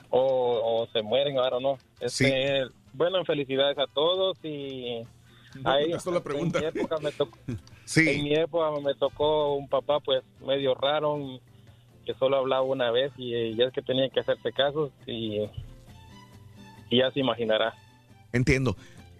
o, 0.09 0.81
o 0.81 0.87
se 0.91 1.01
mueren, 1.01 1.37
ahora 1.37 1.57
no. 1.61 1.77
Este, 2.01 2.65
Bueno, 2.91 3.23
felicidades 3.25 3.77
a 3.77 3.87
todos 3.87 4.37
y... 4.43 5.01
ahí, 5.63 5.83
contestó 5.85 6.11
la 6.11 6.23
pregunta. 6.23 6.59
En 6.59 6.65
mi 6.73 6.79
época 6.79 6.97
me 7.01 7.11
tocó, 7.11 7.37
Sí. 7.85 8.07
en 8.09 8.23
mi 8.23 8.33
época 8.35 8.71
me 8.81 8.95
tocó 8.95 9.55
un 9.55 9.67
papá 9.67 9.99
pues 9.99 10.23
medio 10.45 10.73
raro 10.75 11.39
que 12.05 12.13
solo 12.15 12.37
hablaba 12.37 12.63
una 12.63 12.91
vez 12.91 13.11
y, 13.17 13.33
y 13.35 13.61
es 13.61 13.71
que 13.73 13.81
tenía 13.81 14.09
que 14.09 14.19
hacerse 14.21 14.51
casos 14.51 14.91
y, 15.05 15.39
y 16.89 16.97
ya 16.99 17.11
se 17.11 17.19
imaginará. 17.19 17.73
Entiendo. 18.31 18.75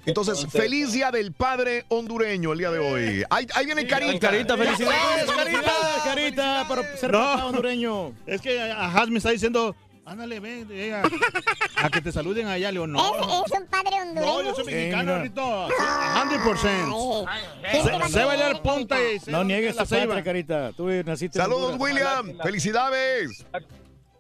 Entonces, 0.05 0.37
Entonces- 0.39 0.61
feliz 0.61 0.91
día 0.91 1.11
del 1.11 1.31
padre 1.31 1.85
hondureño 1.87 2.51
el 2.51 2.59
día 2.59 2.71
de 2.71 2.79
hoy. 2.79 3.23
Ahí, 3.29 3.47
ahí 3.55 3.65
viene 3.65 3.87
Carita. 3.87 4.19
Carita, 4.31 4.57
felicidades, 4.57 5.31
Carita, 5.31 5.71
Carita, 6.03 6.65
por 6.67 6.83
ser 6.97 7.11
No. 7.11 7.19
papá 7.19 7.45
hondureño. 7.45 8.11
Es 8.25 8.41
que 8.41 8.59
Ajaz 8.59 9.07
me 9.09 9.19
está 9.19 9.29
diciendo, 9.31 9.73
ándale, 10.05 10.39
ven, 10.39 10.67
ven 10.67 10.93
a, 10.93 11.03
a 11.85 11.89
que 11.89 12.01
te 12.01 12.11
saluden 12.11 12.47
allá, 12.47 12.71
Leo. 12.71 12.87
No, 12.87 12.99
¿Es, 12.99 13.51
es 13.51 13.59
un 13.59 13.67
padre 13.67 14.01
hondureño? 14.01 14.33
no, 14.33 14.41
yo 14.43 14.55
soy 14.55 14.65
mexicano, 14.65 15.03
mira. 15.13 15.23
Rito. 15.23 15.67
100%. 15.69 17.25
Ay, 17.27 18.11
Sé, 18.11 18.23
bailar 18.25 18.61
punta 18.61 18.97
y 19.01 19.19
No 19.31 19.43
niegues 19.43 19.75
la 19.75 19.85
ceiba. 19.85 20.21
Carita. 20.23 20.71
Tú 20.75 20.87
naciste 21.05 21.37
en 21.39 21.43
Saludos. 21.43 21.75
William. 21.79 22.37
Felicidades. 22.43 23.45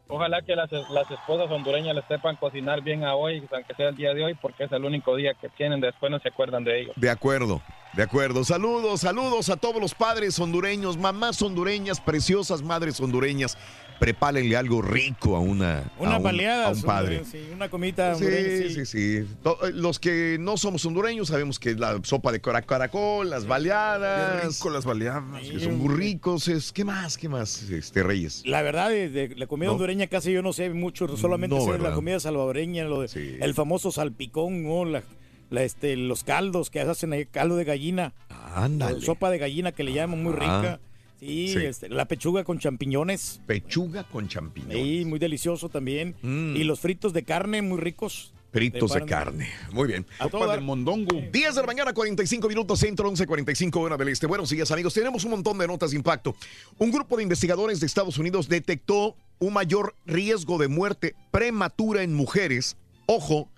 Ojalá 0.07 0.41
que 0.43 0.55
las, 0.55 0.69
las 0.71 1.09
esposas 1.09 1.49
hondureñas 1.49 1.95
les 1.95 2.05
sepan 2.05 2.35
cocinar 2.35 2.81
bien 2.81 3.03
a 3.03 3.15
hoy, 3.15 3.43
aunque 3.51 3.73
sea 3.73 3.89
el 3.89 3.95
día 3.95 4.13
de 4.13 4.23
hoy, 4.23 4.35
porque 4.35 4.65
es 4.65 4.71
el 4.71 4.83
único 4.85 5.15
día 5.15 5.33
que 5.39 5.49
tienen, 5.49 5.81
después 5.81 6.11
no 6.11 6.19
se 6.19 6.27
acuerdan 6.29 6.63
de 6.63 6.81
ellos. 6.81 6.93
De 6.97 7.09
acuerdo, 7.09 7.61
de 7.93 8.03
acuerdo. 8.03 8.43
Saludos, 8.43 9.01
saludos 9.01 9.49
a 9.49 9.55
todos 9.55 9.81
los 9.81 9.95
padres 9.95 10.37
hondureños, 10.39 10.97
mamás 10.97 11.41
hondureñas, 11.41 11.99
preciosas 11.99 12.61
madres 12.61 12.99
hondureñas. 12.99 13.57
Prepárenle 14.07 14.57
algo 14.57 14.81
rico 14.81 15.37
a 15.37 15.39
una 15.39 15.79
a 15.79 15.83
Unas 15.97 16.17
un, 16.17 16.23
baleadas. 16.23 16.67
a 16.67 16.71
un 16.71 16.81
padre. 16.81 17.19
una- 17.19 17.25
sí, 17.31 17.37
una 17.53 17.69
comita 17.69 18.13
hondureña, 18.13 18.67
Sí, 18.67 18.73
sí, 18.73 18.85
sí. 18.85 18.99
Eh, 19.17 19.25
Los 19.73 19.97
que 19.97 20.35
no 20.41 20.57
somos 20.57 20.85
hondureños 20.85 21.29
sabemos 21.29 21.57
que 21.57 21.73
la 21.75 21.97
sopa 22.03 22.33
de 22.33 22.41
cara- 22.41 22.61
caracol, 22.63 23.29
las 23.29 23.45
baleadas. 23.47 24.43
Rico 24.57 24.69
las 24.71 24.83
baleadas. 24.83 25.23
Que 25.41 25.57
son 25.61 25.77
muy 25.77 25.95
ricos. 25.95 26.49
Es, 26.49 26.73
¿Qué 26.73 26.83
más? 26.83 27.17
¿Qué 27.17 27.29
más, 27.29 27.69
este, 27.69 28.03
Reyes? 28.03 28.43
La 28.45 28.61
verdad, 28.61 28.89
de, 28.89 29.07
de 29.07 29.35
la 29.37 29.47
comida 29.47 29.67
No. 29.67 29.73
hondureña 29.73 30.07
casi 30.07 30.33
yo 30.33 30.41
no 30.41 30.51
sé 30.51 30.69
mucho, 30.71 31.07
solamente 31.15 31.55
No, 31.55 31.61
sé 31.63 31.79
la 31.79 31.93
comida 31.93 32.19
salvadoreña, 32.19 32.83
lo 32.83 32.99
de- 33.03 33.37
el 33.39 33.53
famoso 33.53 33.89
salpicón, 33.89 34.63
¿no? 34.63 34.83
La- 34.83 35.03
la, 35.49 35.63
este, 35.63 35.95
los 35.95 36.25
caldos 36.25 36.69
que 36.69 36.81
hacen 36.81 37.13
ahí, 37.13 37.25
caldo 37.25 37.55
de 37.55 37.63
gallina, 37.63 38.13
Ándale. 38.53 38.99
sopa 38.99 39.29
de 39.29 39.37
gallina 39.37 39.71
que 39.71 39.83
le 39.83 39.93
llaman 39.93 40.21
muy 40.21 40.33
Ah, 40.33 40.39
rica. 40.61 40.79
Sí, 41.25 41.47
sí. 41.49 41.65
este, 41.65 41.89
la 41.89 42.05
pechuga 42.05 42.43
con 42.43 42.59
champiñones. 42.59 43.41
Pechuga 43.45 44.03
con 44.03 44.27
champiñones. 44.27 44.77
Sí, 44.77 45.05
muy 45.05 45.19
delicioso 45.19 45.69
también. 45.69 46.15
Mm. 46.21 46.55
Y 46.55 46.63
los 46.63 46.79
fritos 46.79 47.13
de 47.13 47.23
carne 47.23 47.61
muy 47.61 47.79
ricos. 47.79 48.33
Fritos 48.51 48.93
de 48.93 49.03
carne. 49.05 49.49
Muy 49.71 49.87
bien. 49.87 50.05
A 50.19 50.27
dar. 50.27 50.61
mondongo. 50.61 51.21
10 51.31 51.55
de 51.55 51.61
la 51.61 51.65
mañana, 51.65 51.91
45 51.91 52.47
minutos, 52.47 52.79
centro 52.79 53.09
11.45 53.09 53.75
hora 53.77 53.97
del 53.97 54.09
este. 54.09 54.27
Buenos 54.27 54.51
días, 54.51 54.69
amigos. 54.69 54.93
Tenemos 54.93 55.23
un 55.23 55.31
montón 55.31 55.57
de 55.57 55.65
notas 55.65 55.89
de 55.89 55.97
impacto. 55.97 56.35
Un 56.77 56.91
grupo 56.91 57.17
de 57.17 57.23
investigadores 57.23 57.79
de 57.79 57.87
Estados 57.87 58.19
Unidos 58.19 58.47
detectó 58.47 59.15
un 59.39 59.53
mayor 59.53 59.95
riesgo 60.05 60.59
de 60.59 60.67
muerte 60.67 61.15
prematura 61.31 62.03
en 62.03 62.13
mujeres, 62.13 62.77
ojo, 63.07 63.49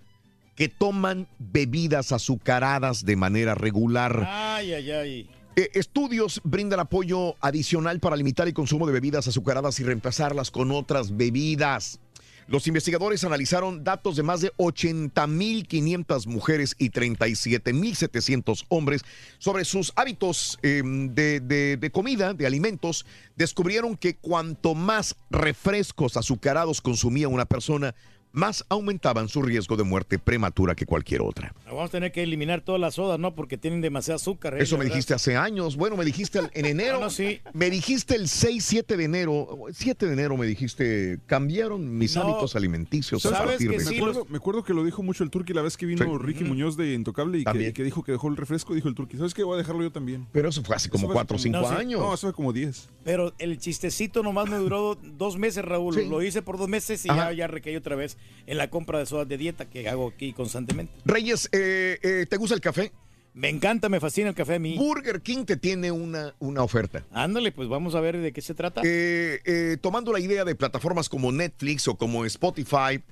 que 0.56 0.70
toman 0.70 1.28
bebidas 1.40 2.14
azucaradas 2.14 3.04
de 3.04 3.18
manera 3.18 3.54
regular. 3.54 4.26
Ay, 4.26 4.74
ay, 4.74 4.92
ay. 4.92 5.30
Eh, 5.58 5.70
estudios 5.74 6.42
brindan 6.44 6.82
apoyo 6.82 7.36
adicional 7.40 8.00
para 8.02 8.18
limitar 8.18 8.48
el 8.48 8.54
consumo 8.54 8.86
de 8.88 8.94
bebidas 8.94 9.28
azucaradas 9.28 9.80
y 9.80 9.84
reemplazarlas 9.84 10.52
con 10.52 10.72
otras 10.72 11.16
bebidas. 11.16 12.00
Los 12.48 12.68
investigadores 12.68 13.24
analizaron 13.24 13.84
datos 13.84 14.16
de 14.18 14.22
más 14.24 14.42
de 14.42 14.52
80.500 14.58 16.28
mujeres 16.28 16.76
y 16.78 16.92
37.700 16.92 18.66
hombres 18.70 19.02
sobre 19.40 19.66
sus 19.66 19.94
hábitos 19.96 20.60
de- 20.62 21.78
de 21.80 21.92
comida, 21.92 22.34
de 22.36 22.46
alimentos. 22.46 23.06
Descubrieron 23.36 23.98
que 23.98 24.18
cuanto 24.18 24.76
más 24.76 25.16
refrescos 25.32 26.18
azucarados 26.18 26.82
consumía 26.82 27.30
una 27.30 27.46
persona, 27.46 27.96
más 28.36 28.66
aumentaban 28.70 29.30
su 29.30 29.42
riesgo 29.42 29.76
de 29.78 29.84
muerte 29.84 30.20
prematura 30.20 30.76
que 30.76 30.86
cualquier 30.86 31.22
otra. 31.22 31.54
Vamos 31.66 31.86
a 31.90 31.92
tener 31.92 32.12
que 32.12 32.22
eliminar 32.24 32.62
todas 32.62 32.80
las 32.80 32.96
sodas, 32.96 33.20
¿no? 33.20 33.34
Porque 33.34 33.58
tienen 33.58 33.82
demasiado 33.82 34.18
azúcar. 34.18 34.54
¿eh? 34.56 34.64
Eso 34.64 34.76
me 34.78 34.84
verdad. 34.84 34.96
dijiste 34.96 35.14
hace 35.14 35.36
años. 35.36 35.76
Bueno, 35.76 35.96
me 35.98 36.06
dijiste 36.06 36.40
en 36.54 36.66
enero. 36.66 36.98
Ah, 36.98 37.06
no, 37.06 37.10
sí. 37.10 37.40
Me 37.54 37.70
dijiste 37.70 38.16
el 38.16 38.28
6, 38.28 38.64
7 38.64 38.98
de 38.98 39.04
enero. 39.04 39.48
7 39.72 40.06
de 40.06 40.14
enero 40.14 40.38
me 40.38 40.46
dijiste, 40.46 41.20
cambiaron 41.26 41.98
mis 41.98 42.16
No. 42.16 42.24
hábitos 42.24 42.56
alimenticios 42.56 43.26
a 43.26 43.32
partir 43.46 43.72
de 43.72 43.78
me, 43.78 43.98
acuerdo, 43.98 44.26
me 44.30 44.38
acuerdo 44.38 44.64
que 44.64 44.74
lo 44.74 44.84
dijo 44.84 45.02
mucho 45.04 45.24
el 45.24 45.30
Turqui 45.30 45.54
la 45.54 45.62
vez 45.62 45.78
que 45.78 45.86
vino 45.86 46.04
Sí. 46.06 46.12
Ricky 46.20 46.44
Muñoz 46.44 46.78
de 46.78 46.94
Intocable 46.94 47.40
y 47.40 47.44
que, 47.74 47.84
dijo 47.84 48.04
que 48.04 48.12
dejó 48.12 48.28
el 48.28 48.38
refresco, 48.38 48.74
dijo 48.76 48.88
el 48.88 48.96
Turqui. 48.96 49.18
¿Sabes 49.18 49.34
qué? 49.34 49.44
Voy 49.44 49.56
a 49.56 49.58
dejarlo 49.58 49.82
yo 49.84 49.92
también. 49.92 50.28
Pero 50.32 50.50
eso 50.50 50.62
fue 50.64 50.76
hace 50.76 50.90
como 50.90 51.02
Eso 51.04 51.08
fue 51.08 51.14
cuatro 51.14 51.38
o 51.38 51.40
cinco 51.40 51.60
No, 51.62 51.70
sí. 51.70 51.76
años. 51.76 52.00
No, 52.02 52.14
eso 52.14 52.28
fue 52.28 52.34
como 52.34 52.52
10. 52.54 52.90
Pero 53.04 53.34
el 53.40 53.58
chistecito 53.60 54.24
nomás 54.24 54.50
me 54.50 54.58
duró 54.58 54.96
dos 54.96 55.38
meses, 55.38 55.64
Raúl. 55.64 55.96
Sí. 55.96 56.08
Lo 56.10 56.22
hice 56.22 56.42
por 56.42 56.58
dos 56.58 56.68
meses 56.68 57.06
y 57.06 57.08
ya, 57.10 57.32
ya 57.32 57.48
recaí 57.48 57.76
otra 57.76 57.96
vez 57.96 58.18
en 58.48 58.58
la 58.58 58.70
compra 58.70 59.00
de 59.00 59.06
sodas 59.06 59.28
de 59.28 59.38
dieta 59.38 59.66
que 59.66 59.90
hago 59.90 60.08
aquí 60.08 60.34
constantemente. 60.34 60.94
Reyes, 61.06 61.50
eh, 61.52 62.00
eh, 62.02 62.26
¿te 62.30 62.38
gusta 62.38 62.56
el 62.56 62.62
café? 62.62 62.92
Me 63.36 63.50
encanta, 63.50 63.90
me 63.90 64.00
fascina 64.00 64.30
el 64.30 64.36
café 64.36 64.56
a 64.56 64.60
mí. 64.60 64.78
Burger 64.78 65.22
King 65.22 65.44
te 65.44 65.58
tiene 65.58 65.92
una, 65.92 66.34
una 66.40 66.64
oferta. 66.64 67.06
Ándale, 67.12 67.52
pues 67.52 67.68
vamos 67.68 67.94
a 67.94 68.00
ver 68.00 68.18
de 68.18 68.32
qué 68.32 68.42
se 68.42 68.54
trata. 68.54 68.80
Eh, 68.86 69.42
eh, 69.44 69.78
tomando 69.82 70.14
la 70.14 70.22
idea 70.22 70.46
de 70.46 70.56
plataformas 70.56 71.10
como 71.10 71.34
Netflix 71.34 71.86
o 71.90 71.96
como 71.96 72.24
Spotify, 72.24 73.04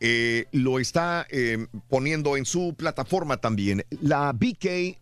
eh, 0.00 0.46
lo 0.50 0.80
está 0.80 1.28
eh, 1.30 1.68
poniendo 1.88 2.36
en 2.36 2.44
su 2.44 2.74
plataforma 2.76 3.36
también. 3.36 3.84
La 4.02 4.32
BK 4.32 4.98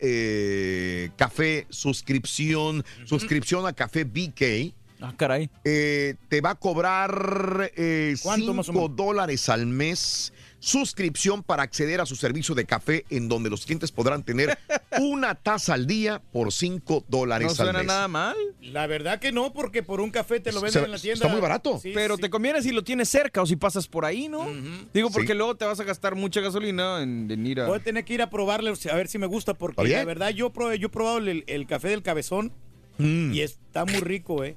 Café 1.15 1.65
suscripción, 1.69 2.85
suscripción 3.03 3.65
a 3.65 3.73
Café 3.73 4.03
BK. 4.03 4.75
Ah, 5.01 5.13
caray. 5.15 5.49
eh, 5.63 6.15
te 6.29 6.41
va 6.41 6.51
a 6.51 6.55
cobrar 6.55 7.71
eh, 7.75 8.15
¿Cuánto 8.23 8.53
más 8.53 8.69
o 8.69 8.73
5 8.73 8.87
dólares 8.89 9.47
al 9.49 9.65
mes. 9.67 10.33
Suscripción 10.59 11.43
para 11.43 11.61
acceder 11.61 12.01
a 12.01 12.05
su 12.07 12.15
servicio 12.15 12.55
de 12.55 12.65
café 12.65 13.05
en 13.11 13.29
donde 13.29 13.49
los 13.49 13.63
clientes 13.65 13.91
podrán 13.91 14.23
tener 14.23 14.57
una 14.99 15.35
taza 15.35 15.75
al 15.75 15.85
día 15.85 16.19
por 16.33 16.51
5 16.51 17.05
dólares 17.07 17.45
No 17.45 17.51
al 17.51 17.55
suena 17.55 17.79
mes. 17.79 17.87
nada 17.87 18.07
mal. 18.07 18.35
La 18.61 18.87
verdad 18.87 19.19
que 19.19 19.31
no, 19.31 19.53
porque 19.53 19.83
por 19.83 20.01
un 20.01 20.09
café 20.09 20.39
te 20.39 20.51
lo 20.51 20.59
Se- 20.59 20.65
venden 20.65 20.85
en 20.85 20.91
la 20.91 20.97
tienda. 20.97 21.13
está 21.13 21.27
muy 21.27 21.39
barato. 21.41 21.79
Sí, 21.79 21.91
Pero 21.93 22.15
sí. 22.15 22.21
te 22.23 22.29
conviene 22.31 22.63
si 22.63 22.71
lo 22.71 22.83
tienes 22.83 23.07
cerca 23.07 23.43
o 23.43 23.45
si 23.45 23.55
pasas 23.55 23.87
por 23.87 24.03
ahí, 24.03 24.27
¿no? 24.29 24.47
Digo, 24.95 25.11
porque 25.11 25.33
Sí. 25.33 25.37
luego 25.37 25.55
te 25.55 25.65
vas 25.65 25.79
a 25.79 25.83
gastar 25.83 26.15
mucha 26.15 26.41
gasolina 26.41 27.03
en, 27.03 27.29
en 27.29 27.45
ir 27.45 27.61
a... 27.61 27.67
Voy 27.67 27.77
a 27.77 27.83
tener 27.83 28.03
que 28.03 28.15
ir 28.15 28.21
a 28.23 28.29
probarle 28.31 28.71
a 28.91 28.95
ver 28.95 29.07
si 29.07 29.19
me 29.19 29.27
gusta, 29.27 29.53
porque 29.53 29.87
la 29.87 30.05
verdad 30.05 30.31
yo, 30.31 30.51
probé, 30.51 30.79
yo 30.79 30.87
he 30.87 30.91
probado 30.91 31.19
el, 31.19 31.43
el 31.45 31.67
café 31.67 31.89
del 31.89 32.01
cabezón 32.01 32.51
Mm. 32.97 33.33
y 33.33 33.41
está 33.41 33.85
muy 33.85 33.99
rico, 34.01 34.43
¿eh? 34.43 34.55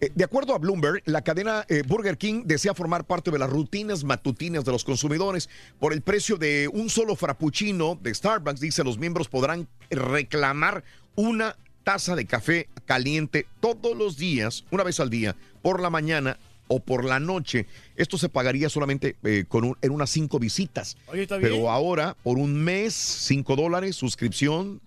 Eh, 0.00 0.10
De 0.14 0.24
acuerdo 0.24 0.54
a 0.54 0.58
Bloomberg, 0.58 1.02
la 1.04 1.22
cadena 1.22 1.64
eh, 1.68 1.82
Burger 1.86 2.16
King 2.18 2.42
desea 2.46 2.74
formar 2.74 3.04
parte 3.04 3.30
de 3.30 3.38
las 3.38 3.50
rutinas 3.50 4.02
matutinas 4.04 4.64
de 4.64 4.72
los 4.72 4.84
consumidores. 4.84 5.48
Por 5.78 5.92
el 5.92 6.00
precio 6.02 6.36
de 6.36 6.68
un 6.72 6.88
solo 6.90 7.14
frappuccino 7.16 7.98
de 8.02 8.14
Starbucks, 8.14 8.60
dice, 8.60 8.82
los 8.84 8.98
miembros 8.98 9.28
podrán 9.28 9.68
reclamar 9.90 10.84
una 11.16 11.56
taza 11.84 12.14
de 12.16 12.26
café 12.26 12.68
caliente 12.86 13.46
todos 13.60 13.96
los 13.96 14.16
días, 14.16 14.64
una 14.70 14.84
vez 14.84 15.00
al 15.00 15.10
día, 15.10 15.36
por 15.62 15.80
la 15.80 15.90
mañana 15.90 16.38
o 16.68 16.80
por 16.80 17.04
la 17.04 17.20
noche. 17.20 17.66
Esto 17.96 18.16
se 18.16 18.28
pagaría 18.28 18.68
solamente 18.68 19.16
eh, 19.24 19.44
con 19.48 19.64
un- 19.64 19.76
en 19.82 19.90
unas 19.90 20.08
cinco 20.10 20.38
visitas. 20.38 20.96
Oye, 21.08 21.22
está 21.22 21.36
bien. 21.36 21.50
Pero 21.50 21.70
ahora, 21.70 22.16
por 22.22 22.38
un 22.38 22.54
mes, 22.54 22.94
cinco 22.94 23.56
dólares, 23.56 23.96
suscripción, 23.96 24.80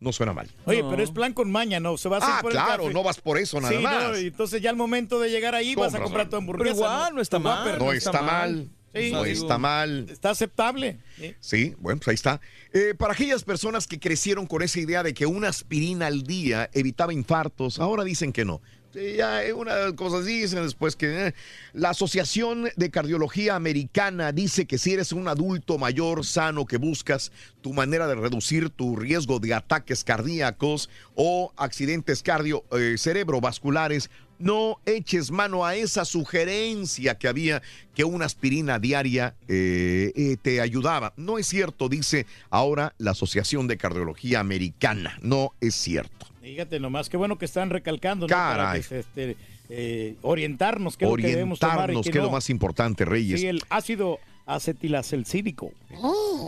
no 0.00 0.12
suena 0.12 0.32
mal. 0.32 0.48
Oye, 0.64 0.84
pero 0.88 1.02
es 1.02 1.10
plan 1.10 1.32
con 1.32 1.50
maña, 1.50 1.80
¿no? 1.80 1.96
Se 1.96 2.08
va 2.08 2.16
a 2.16 2.20
hacer 2.20 2.34
Ah, 2.36 2.38
por 2.42 2.52
el 2.52 2.56
claro, 2.56 2.82
café. 2.84 2.94
no 2.94 3.02
vas 3.02 3.20
por 3.20 3.38
eso 3.38 3.60
nada 3.60 3.76
Sí, 3.76 3.82
más. 3.82 4.02
no, 4.04 4.14
entonces 4.14 4.62
ya 4.62 4.70
al 4.70 4.76
momento 4.76 5.18
de 5.20 5.30
llegar 5.30 5.54
ahí 5.54 5.74
vas 5.74 5.94
a 5.94 6.00
comprar 6.00 6.28
tu 6.28 6.36
hamburguesa. 6.36 6.74
Pero 6.74 6.76
igual, 6.86 7.14
no 7.14 7.20
está 7.20 7.38
mal. 7.38 7.78
No 7.78 7.84
no 7.86 7.92
está, 7.92 8.12
mal. 8.12 8.24
mal. 8.26 8.68
Sí. 8.94 9.10
no 9.12 9.22
Digo, 9.22 9.42
está 9.44 9.58
mal. 9.58 10.06
Está 10.10 10.30
aceptable. 10.30 10.98
¿sí? 11.18 11.34
Sí, 11.40 11.74
bueno, 11.78 11.98
pues 11.98 12.08
ahí 12.08 12.14
está. 12.14 12.40
Eh, 12.72 12.94
para 12.96 13.12
aquellas 13.12 13.44
personas 13.44 13.86
que 13.86 13.98
crecieron 14.00 14.46
con 14.46 14.62
esa 14.62 14.80
idea 14.80 15.02
de 15.02 15.12
que 15.14 15.26
una 15.26 15.48
aspirina 15.48 16.06
al 16.06 16.22
día 16.22 16.70
evitaba 16.72 17.12
infartos, 17.12 17.78
ahora 17.80 18.02
dicen 18.04 18.32
que 18.32 18.44
no. 18.44 18.62
Ya 18.94 19.44
eh, 19.44 19.52
una 19.52 19.94
cosa 19.94 20.22
dicen 20.22 20.62
después 20.62 20.96
que 20.96 21.26
eh. 21.26 21.34
la 21.74 21.90
Asociación 21.90 22.70
de 22.74 22.90
Cardiología 22.90 23.54
Americana 23.54 24.32
dice 24.32 24.66
que 24.66 24.78
si 24.78 24.94
eres 24.94 25.12
un 25.12 25.28
adulto 25.28 25.76
mayor 25.76 26.24
sano 26.24 26.64
que 26.64 26.78
buscas 26.78 27.30
tu 27.60 27.74
manera 27.74 28.06
de 28.06 28.14
reducir 28.14 28.70
tu 28.70 28.96
riesgo 28.96 29.40
de 29.40 29.52
ataques 29.52 30.04
cardíacos 30.04 30.88
o 31.14 31.52
accidentes 31.56 32.22
cardio 32.22 32.64
eh, 32.72 32.94
cerebrovasculares, 32.96 34.08
no 34.38 34.80
eches 34.86 35.30
mano 35.32 35.66
a 35.66 35.74
esa 35.76 36.06
sugerencia 36.06 37.18
que 37.18 37.28
había 37.28 37.60
que 37.94 38.04
una 38.04 38.24
aspirina 38.24 38.78
diaria 38.78 39.34
te 39.48 40.60
ayudaba. 40.60 41.12
No 41.16 41.38
es 41.38 41.48
cierto, 41.48 41.88
dice 41.88 42.24
ahora 42.48 42.94
la 42.98 43.10
Asociación 43.10 43.66
de 43.66 43.76
Cardiología 43.76 44.38
Americana. 44.38 45.18
No 45.22 45.54
es 45.60 45.74
cierto. 45.74 46.28
Fíjate 46.48 46.80
nomás, 46.80 47.08
qué 47.08 47.16
bueno 47.16 47.36
que 47.38 47.44
están 47.44 47.70
recalcando, 47.70 48.26
¿no? 48.26 48.34
Para 48.34 48.56
Caray. 48.64 48.80
que 48.80 48.86
se, 48.86 48.98
este, 49.00 49.36
eh, 49.68 50.16
orientarnos, 50.22 50.96
qué 50.96 51.04
es 51.04 51.10
lo 51.10 51.16
que 51.16 51.26
debemos 51.28 51.58
tomar 51.58 51.74
y 51.76 51.78
Orientarnos, 51.82 52.06
qué 52.10 52.18
es 52.18 52.24
lo 52.24 52.30
más 52.30 52.48
importante, 52.50 53.04
Reyes. 53.04 53.40
Sí, 53.40 53.46
el 53.46 53.62
ácido 53.68 54.18
acetilacilcídico. 54.46 55.72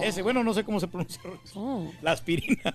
Ese, 0.03 0.23
bueno, 0.23 0.43
no 0.43 0.55
sé 0.55 0.65
cómo 0.65 0.81
se 0.81 0.89
pronuncia. 0.89 1.21
La 2.03 2.13
aspirina. 2.13 2.75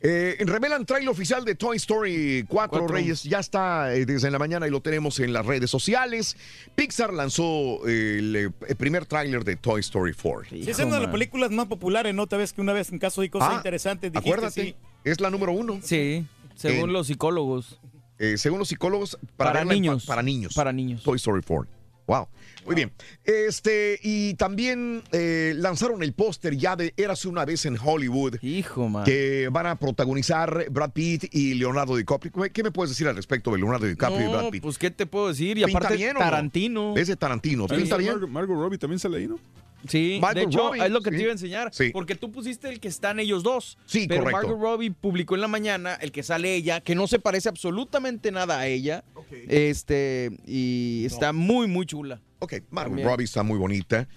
Eh, 0.00 0.36
revelan 0.46 0.86
trailer 0.86 1.08
oficial 1.08 1.44
de 1.44 1.56
Toy 1.56 1.76
Story 1.78 2.44
4, 2.48 2.70
Cuatro. 2.78 2.86
Reyes. 2.86 3.24
Ya 3.24 3.40
está 3.40 3.92
eh, 3.94 4.06
desde 4.06 4.30
la 4.30 4.38
mañana 4.38 4.68
y 4.68 4.70
lo 4.70 4.80
tenemos 4.80 5.18
en 5.18 5.32
las 5.32 5.44
redes 5.44 5.70
sociales. 5.70 6.36
Pixar 6.76 7.12
lanzó 7.12 7.84
eh, 7.88 8.18
el, 8.20 8.36
eh, 8.36 8.50
el 8.68 8.76
primer 8.76 9.06
tráiler 9.06 9.42
de 9.42 9.56
Toy 9.56 9.80
Story 9.80 10.12
4. 10.14 10.50
Sí, 10.50 10.70
es 10.70 10.78
una 10.78 10.96
de 10.96 11.02
las 11.02 11.10
películas 11.10 11.50
más 11.50 11.66
populares, 11.66 12.14
¿no? 12.14 12.28
Tal 12.28 12.38
vez 12.38 12.52
que 12.52 12.60
una 12.60 12.72
vez 12.72 12.92
en 12.92 13.00
caso 13.00 13.22
de 13.22 13.30
cosas 13.30 13.48
Ah, 13.50 13.56
interesantes 13.56 14.12
dijiste, 14.12 14.30
Acuérdate, 14.30 14.62
sí. 14.62 14.76
Es 15.10 15.20
la 15.20 15.30
número 15.30 15.52
uno. 15.52 15.78
Sí, 15.82 16.26
según 16.54 16.90
En- 16.90 16.92
los 16.92 17.06
psicólogos. 17.08 17.78
Eh, 18.18 18.36
según 18.36 18.58
los 18.58 18.68
psicólogos, 18.68 19.16
para, 19.36 19.52
pa- 19.52 19.64
niños. 19.64 20.04
para 20.06 20.22
niños. 20.22 20.52
Para 20.54 20.72
niños. 20.72 21.02
Toy 21.04 21.16
Story 21.16 21.40
4. 21.46 21.70
Wow. 22.08 22.26
Muy 22.64 22.74
bien. 22.74 22.90
Este, 23.22 23.98
y 24.02 24.32
también 24.34 25.02
eh, 25.12 25.52
lanzaron 25.56 26.02
el 26.02 26.14
póster 26.14 26.56
ya 26.56 26.74
de 26.74 26.94
Érase 26.96 27.28
una 27.28 27.44
vez 27.44 27.66
en 27.66 27.76
Hollywood. 27.82 28.36
Hijo, 28.42 28.88
man. 28.88 29.04
Que 29.04 29.48
van 29.52 29.66
a 29.66 29.76
protagonizar 29.76 30.70
Brad 30.70 30.90
Pitt 30.92 31.32
y 31.34 31.54
Leonardo 31.54 31.96
DiCaprio. 31.96 32.32
¿Qué 32.52 32.62
me 32.62 32.70
puedes 32.70 32.90
decir 32.90 33.06
al 33.08 33.14
respecto 33.16 33.50
de 33.52 33.58
Leonardo 33.58 33.86
DiCaprio 33.86 34.26
y 34.26 34.32
Brad 34.32 34.48
Pitt? 34.50 34.62
pues 34.62 34.78
qué 34.78 34.90
te 34.90 35.04
puedo 35.06 35.28
decir. 35.28 35.58
Y 35.58 35.64
¿Pinta 35.64 35.78
aparte 35.78 35.96
bien 35.96 36.10
o 36.16 36.20
no? 36.20 36.24
Tarantino. 36.24 36.94
Es 36.96 37.08
de 37.08 37.16
Tarantino. 37.16 37.66
¿Pinta 37.68 37.96
bien? 37.98 38.12
Margot, 38.12 38.30
Margot 38.30 38.56
Robbie 38.56 38.78
también 38.78 38.98
sale 38.98 39.18
ahí, 39.18 39.28
¿no? 39.28 39.38
Sí, 39.86 40.18
Margot 40.20 40.42
de 40.42 40.48
hecho, 40.48 40.58
Robbie, 40.58 40.84
es 40.84 40.90
lo 40.90 41.00
que 41.00 41.10
sí. 41.10 41.16
te 41.16 41.22
iba 41.22 41.30
a 41.30 41.32
enseñar. 41.32 41.70
Sí. 41.72 41.90
Porque 41.92 42.14
tú 42.14 42.32
pusiste 42.32 42.68
el 42.68 42.80
que 42.80 42.88
están 42.88 43.20
ellos 43.20 43.42
dos. 43.42 43.78
Sí, 43.86 44.06
pero 44.08 44.24
correcto. 44.24 44.48
Margot 44.48 44.60
Robbie 44.60 44.90
publicó 44.90 45.34
en 45.34 45.40
la 45.40 45.48
mañana 45.48 45.94
el 45.94 46.10
que 46.12 46.22
sale 46.22 46.54
ella, 46.54 46.80
que 46.80 46.94
no 46.94 47.06
se 47.06 47.18
parece 47.18 47.48
absolutamente 47.48 48.32
nada 48.32 48.58
a 48.58 48.66
ella. 48.66 49.04
Este, 49.48 50.30
y 50.46 51.04
está 51.06 51.32
muy, 51.32 51.66
muy 51.68 51.86
chula. 51.86 52.20
Ok, 52.40 52.54
Margot 52.70 52.90
También. 52.90 53.08
Robbie 53.08 53.24
está 53.24 53.42
muy 53.42 53.58
bonita. 53.58 54.08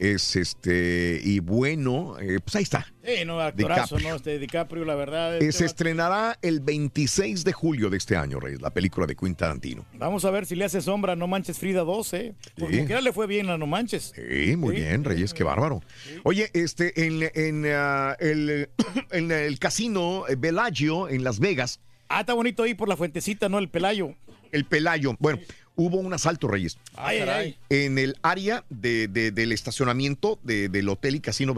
Es 0.00 0.34
este, 0.34 1.20
y 1.22 1.40
bueno, 1.40 2.18
eh, 2.18 2.40
pues 2.42 2.56
ahí 2.56 2.62
está. 2.62 2.86
Sí, 3.04 3.22
no, 3.26 3.38
actorazo, 3.38 3.96
DiCaprio. 3.96 4.08
¿no? 4.10 4.16
Este 4.16 4.38
DiCaprio, 4.38 4.84
la 4.86 4.94
verdad. 4.94 5.34
Eh, 5.34 5.38
este 5.40 5.52
se 5.52 5.64
va- 5.64 5.66
estrenará 5.66 6.38
el 6.40 6.60
26 6.60 7.44
de 7.44 7.52
julio 7.52 7.90
de 7.90 7.98
este 7.98 8.16
año, 8.16 8.40
Reyes, 8.40 8.62
la 8.62 8.70
película 8.70 9.06
de 9.06 9.14
Quentin 9.14 9.34
Tarantino. 9.34 9.84
Vamos 9.98 10.24
a 10.24 10.30
ver 10.30 10.46
si 10.46 10.56
le 10.56 10.64
hace 10.64 10.80
sombra 10.80 11.12
a 11.12 11.16
No 11.16 11.26
Manches 11.26 11.58
Frida 11.58 11.82
2, 11.82 12.14
¿eh? 12.14 12.34
Porque 12.58 12.86
Sí. 12.86 13.02
le 13.02 13.12
fue 13.12 13.26
bien 13.26 13.50
a 13.50 13.58
No 13.58 13.66
Manches. 13.66 14.14
Sí, 14.16 14.56
muy 14.56 14.74
Sí. 14.76 14.80
bien, 14.82 15.04
Reyes, 15.04 15.34
qué 15.34 15.44
bárbaro. 15.44 15.82
Oye, 16.24 16.48
este, 16.54 17.06
en, 17.06 17.30
en, 17.34 17.66
ah, 17.70 18.16
el, 18.20 18.70
en 19.10 19.30
el 19.30 19.58
casino 19.58 20.24
eh, 20.28 20.36
Bellagio 20.38 21.10
en 21.10 21.24
Las 21.24 21.38
Vegas, 21.40 21.78
Ah, 22.12 22.20
está 22.20 22.32
bonito 22.34 22.64
ahí 22.64 22.74
por 22.74 22.88
la 22.88 22.96
fuentecita, 22.96 23.48
¿no? 23.48 23.58
El 23.60 23.68
Pelayo. 23.68 24.16
el 24.50 24.64
Pelayo, 24.64 25.14
bueno, 25.20 25.38
hubo 25.80 25.96
un 25.98 26.12
asalto, 26.12 26.46
Reyes. 26.48 26.78
Ay, 26.96 27.18
ay, 27.20 27.28
ay. 27.28 27.58
En 27.70 27.98
el 27.98 28.16
área 28.22 28.64
de- 28.68 29.08
de- 29.08 29.30
del 29.30 29.52
estacionamiento 29.52 30.38
de- 30.42 30.68
del 30.68 30.88
hotel 30.88 31.14
y 31.16 31.20
casino 31.20 31.54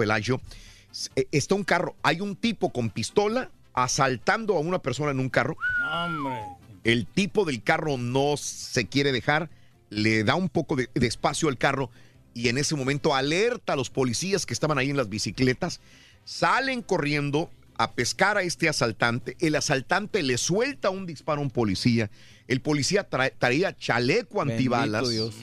s- 0.93 1.11
eh, 1.17 1.27
está 1.33 1.55
un 1.55 1.65
carro. 1.65 1.97
Hay 2.03 2.21
un 2.21 2.37
tipo 2.37 2.71
con 2.73 2.91
pistola 2.91 3.51
asaltando 3.75 4.57
a 4.57 4.61
una 4.61 4.81
persona 4.81 5.11
en 5.11 5.19
un 5.21 5.29
carro. 5.29 5.57
Hombre. 5.93 6.39
El 6.85 7.07
tipo 7.07 7.45
del 7.45 7.63
carro 7.63 7.97
no 7.97 8.37
se 8.37 8.87
quiere 8.87 9.13
dejar, 9.13 9.49
le 9.91 10.25
da 10.25 10.35
un 10.35 10.49
poco 10.49 10.77
de, 10.77 10.89
de 10.95 11.07
espacio 11.07 11.49
al 11.49 11.59
carro 11.59 11.91
y 12.35 12.49
en 12.49 12.59
ese 12.59 12.75
momento 12.75 13.15
alerta 13.15 13.73
a 13.73 13.77
los 13.77 13.91
policías 13.91 14.47
que 14.47 14.55
estaban 14.55 14.79
ahí 14.79 14.91
en 14.91 14.97
las 14.97 15.09
bicicletas. 15.09 15.81
Salen 16.25 16.83
corriendo 16.83 17.51
a 17.79 17.93
pescar 17.93 18.37
a 18.37 18.43
este 18.43 18.69
asaltante. 18.69 19.37
El 19.41 19.55
asaltante 19.57 20.23
le 20.23 20.39
suelta 20.39 20.91
un 20.91 21.07
disparo 21.07 21.41
a 21.41 21.45
un 21.45 21.51
policía. 21.51 22.11
El 22.53 22.61
policía 22.61 23.09
tra- 23.09 23.33
traía 23.39 23.75
chaleco 23.77 24.43
antibalas, 24.43 25.09
Dios. 25.09 25.35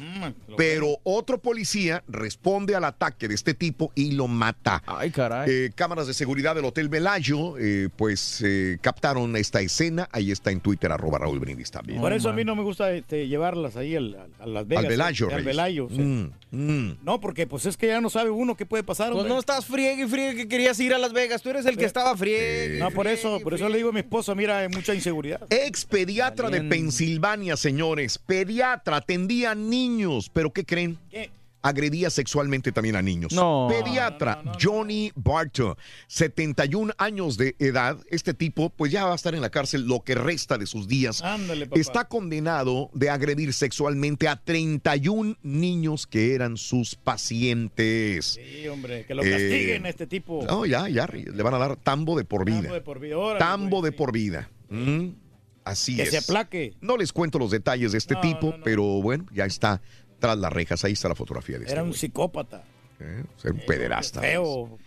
pero 0.58 0.98
otro 1.04 1.40
policía 1.42 2.04
responde 2.08 2.76
al 2.76 2.84
ataque 2.84 3.28
de 3.28 3.36
este 3.36 3.54
tipo 3.54 3.92
y 3.96 4.12
lo 4.12 4.28
mata. 4.28 4.84
Ay, 4.86 5.10
caray. 5.12 5.50
Eh, 5.50 5.72
cámaras 5.74 6.08
de 6.08 6.14
seguridad 6.14 6.54
del 6.56 6.66
Hotel 6.66 6.90
Velayo, 6.90 7.58
eh, 7.58 7.90
pues 7.96 8.42
eh, 8.46 8.78
captaron 8.82 9.36
esta 9.36 9.62
escena. 9.62 10.08
Ahí 10.12 10.32
está 10.32 10.52
en 10.52 10.60
Twitter, 10.60 10.92
arroba 10.92 11.18
Raúl 11.18 11.40
Brindis 11.40 11.72
también. 11.72 12.00
Por 12.00 12.14
eso 12.14 12.30
a 12.30 12.34
mí 12.34 12.44
no 12.46 12.56
me 12.56 12.62
gusta 12.64 12.92
este, 12.94 13.28
llevarlas 13.28 13.76
ahí 13.76 13.96
al- 13.96 14.16
a, 14.40 14.44
a 14.44 14.48
Las 14.48 14.68
Vegas. 14.68 14.84
Al 14.86 14.90
Velayo, 14.90 15.30
eh, 15.32 15.34
Al. 15.34 15.44
Velayo, 15.44 15.88
sí. 15.90 16.00
Mm, 16.00 16.32
mm. 16.52 16.98
No, 17.04 17.20
porque 17.20 17.48
pues 17.48 17.66
es 17.66 17.76
que 17.78 17.88
ya 17.88 18.02
no 18.02 18.10
sabe 18.10 18.30
uno 18.30 18.56
qué 18.56 18.66
puede 18.66 18.84
pasar. 18.84 19.08
Pues 19.10 19.18
hombre. 19.22 19.34
no 19.34 19.40
estás 19.40 19.66
friegue 19.66 20.04
y 20.04 20.08
friegue 20.08 20.36
que 20.36 20.48
querías 20.48 20.80
ir 20.80 20.94
a 20.94 20.98
Las 21.00 21.14
Vegas. 21.14 21.42
Tú 21.42 21.50
eres 21.50 21.66
el 21.66 21.76
que 21.78 21.86
estaba 21.86 22.16
friegue. 22.16 22.78
No, 22.80 22.92
por 22.92 23.08
eso, 23.08 23.40
por 23.40 23.54
eso 23.56 23.68
le 23.68 23.78
digo 23.78 23.90
a 23.90 23.94
mi 23.94 24.02
esposa, 24.02 24.36
mira, 24.36 24.60
hay 24.60 24.70
mucha 24.70 24.94
inseguridad. 24.94 25.42
Ex 25.50 25.86
pediatra 25.86 26.50
de 26.50 26.58
Valiente. 26.60 26.76
Pensilvania, 27.00 27.56
señores. 27.56 28.18
Pediatra 28.18 28.98
atendía 28.98 29.52
a 29.52 29.56
niños, 29.56 30.30
pero 30.34 30.52
¿qué 30.52 30.66
creen? 30.66 30.98
¿Qué? 31.10 31.30
Agredía 31.62 32.10
sexualmente 32.10 32.74
también 32.74 32.98
a 32.98 33.02
niños. 33.02 33.32
No. 33.32 33.70
Pediatra 33.70 34.44
Johnny 34.62 35.10
Barto, 35.16 35.78
71 36.08 36.94
años 36.98 37.38
de 37.38 37.56
edad. 37.60 37.98
Este 38.10 38.34
tipo, 38.34 38.70
pues 38.70 38.92
ya 38.92 39.06
va 39.06 39.14
a 39.14 39.16
estar 39.16 39.34
en 39.34 39.40
la 39.40 39.50
cárcel 39.50 39.88
lo 39.88 40.02
que 40.02 40.14
resta 40.14 40.58
de 40.58 40.66
sus 40.66 40.90
días. 40.90 41.22
Ándale, 41.22 41.68
papá. 41.68 41.80
Está 41.80 42.04
condenado 42.06 42.90
de 42.94 43.10
agredir 43.10 43.54
sexualmente 43.54 44.28
a 44.28 44.36
31 44.36 45.38
niños 45.42 46.06
que 46.06 46.36
eran 46.36 46.58
sus 46.58 46.96
pacientes. 46.96 48.38
Sí, 48.44 48.68
hombre, 48.68 49.06
que 49.06 49.16
lo 49.16 49.24
Eh, 49.24 49.32
castiguen 49.32 49.86
a 49.86 49.90
este 49.90 50.06
tipo. 50.06 50.44
No, 50.46 50.66
ya, 50.66 50.90
ya, 50.90 51.08
le 51.08 51.44
van 51.44 51.54
a 51.54 51.60
dar 51.60 51.78
tambo 51.78 52.18
de 52.18 52.26
por 52.26 52.44
vida. 52.44 52.60
Tambo 52.64 52.74
de 52.74 52.82
por 52.82 53.00
vida, 53.00 53.18
órale, 53.18 53.40
Tambo 53.40 53.82
de 53.82 53.92
por 53.94 54.12
vida. 54.12 54.50
Mm, 54.70 55.08
así 55.70 55.96
Que 55.96 56.04
es. 56.04 56.10
se 56.12 56.18
aplaque. 56.18 56.76
No 56.82 56.98
les 56.98 57.12
cuento 57.14 57.40
los 57.40 57.52
detalles 57.52 57.92
de 57.94 57.98
este 57.98 58.16
No, 58.16 58.22
tipo, 58.22 58.52
no, 58.52 58.58
no. 58.58 58.64
pero 58.64 58.84
bueno, 59.02 59.26
ya 59.34 59.46
está 59.46 59.82
tras 60.20 60.38
las 60.38 60.52
rejas. 60.52 60.84
Ahí 60.86 60.94
está 60.94 61.08
la 61.10 61.16
fotografía 61.16 61.58
de 61.58 61.64
este. 61.64 61.74
Era 61.74 61.84
un 61.84 61.90
güey, 61.90 62.00
psicópata. 62.00 62.64
¿eh? 63.00 63.24
Un 63.46 63.62
pederasta. 63.66 64.22
Feo. 64.22 64.78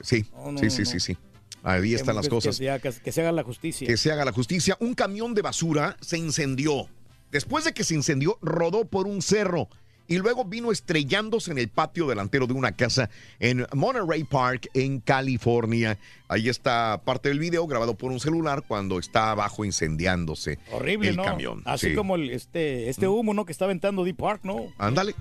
Sí, 0.00 0.24
sí, 0.60 0.70
sí, 0.70 0.86
sí, 0.86 1.00
sí. 1.00 1.16
Ahí 1.62 1.94
están 1.94 2.14
Que- 2.14 2.16
las 2.16 2.24
que- 2.24 2.30
cosas. 2.30 2.56
Que 2.56 2.64
se, 2.64 2.70
haga, 2.70 2.92
que 2.92 3.12
se 3.12 3.20
haga 3.20 3.32
la 3.32 3.42
justicia. 3.44 3.86
Que 3.86 3.96
se 3.96 4.10
haga 4.10 4.24
la 4.24 4.32
justicia. 4.32 4.76
Un 4.80 4.94
camión 4.94 5.34
de 5.34 5.42
basura 5.42 5.96
se 6.00 6.18
incendió. 6.18 6.88
Después 7.30 7.64
de 7.64 7.72
que 7.72 7.84
se 7.84 7.94
incendió, 7.94 8.38
rodó 8.42 8.84
por 8.86 9.06
un 9.06 9.22
cerro 9.22 9.68
y 10.12 10.18
luego 10.18 10.44
vino 10.44 10.70
estrellándose 10.72 11.52
en 11.52 11.58
el 11.58 11.68
patio 11.68 12.06
delantero 12.06 12.46
de 12.46 12.52
una 12.52 12.72
casa 12.72 13.08
en 13.40 13.66
Monterey 13.72 14.24
Park, 14.24 14.68
en 14.74 15.00
California. 15.00 15.96
Ahí 16.28 16.50
está 16.50 17.00
parte 17.02 17.30
del 17.30 17.38
video 17.38 17.66
grabado 17.66 17.94
por 17.94 18.12
un 18.12 18.20
celular 18.20 18.62
cuando 18.68 18.98
está 18.98 19.30
abajo 19.30 19.64
incendiándose 19.64 20.58
Horrible, 20.70 21.08
el 21.08 21.16
¿no? 21.16 21.24
camión. 21.24 21.62
Así 21.64 21.88
Sí. 21.90 21.94
como 21.94 22.16
el, 22.16 22.28
este, 22.30 22.90
este 22.90 23.08
humo, 23.08 23.32
¿no? 23.32 23.46
Que 23.46 23.52
está 23.52 23.64
aventando 23.64 24.04
Deep 24.04 24.16
Park, 24.18 24.40
¿no? 24.44 24.66
Ándale. 24.76 25.14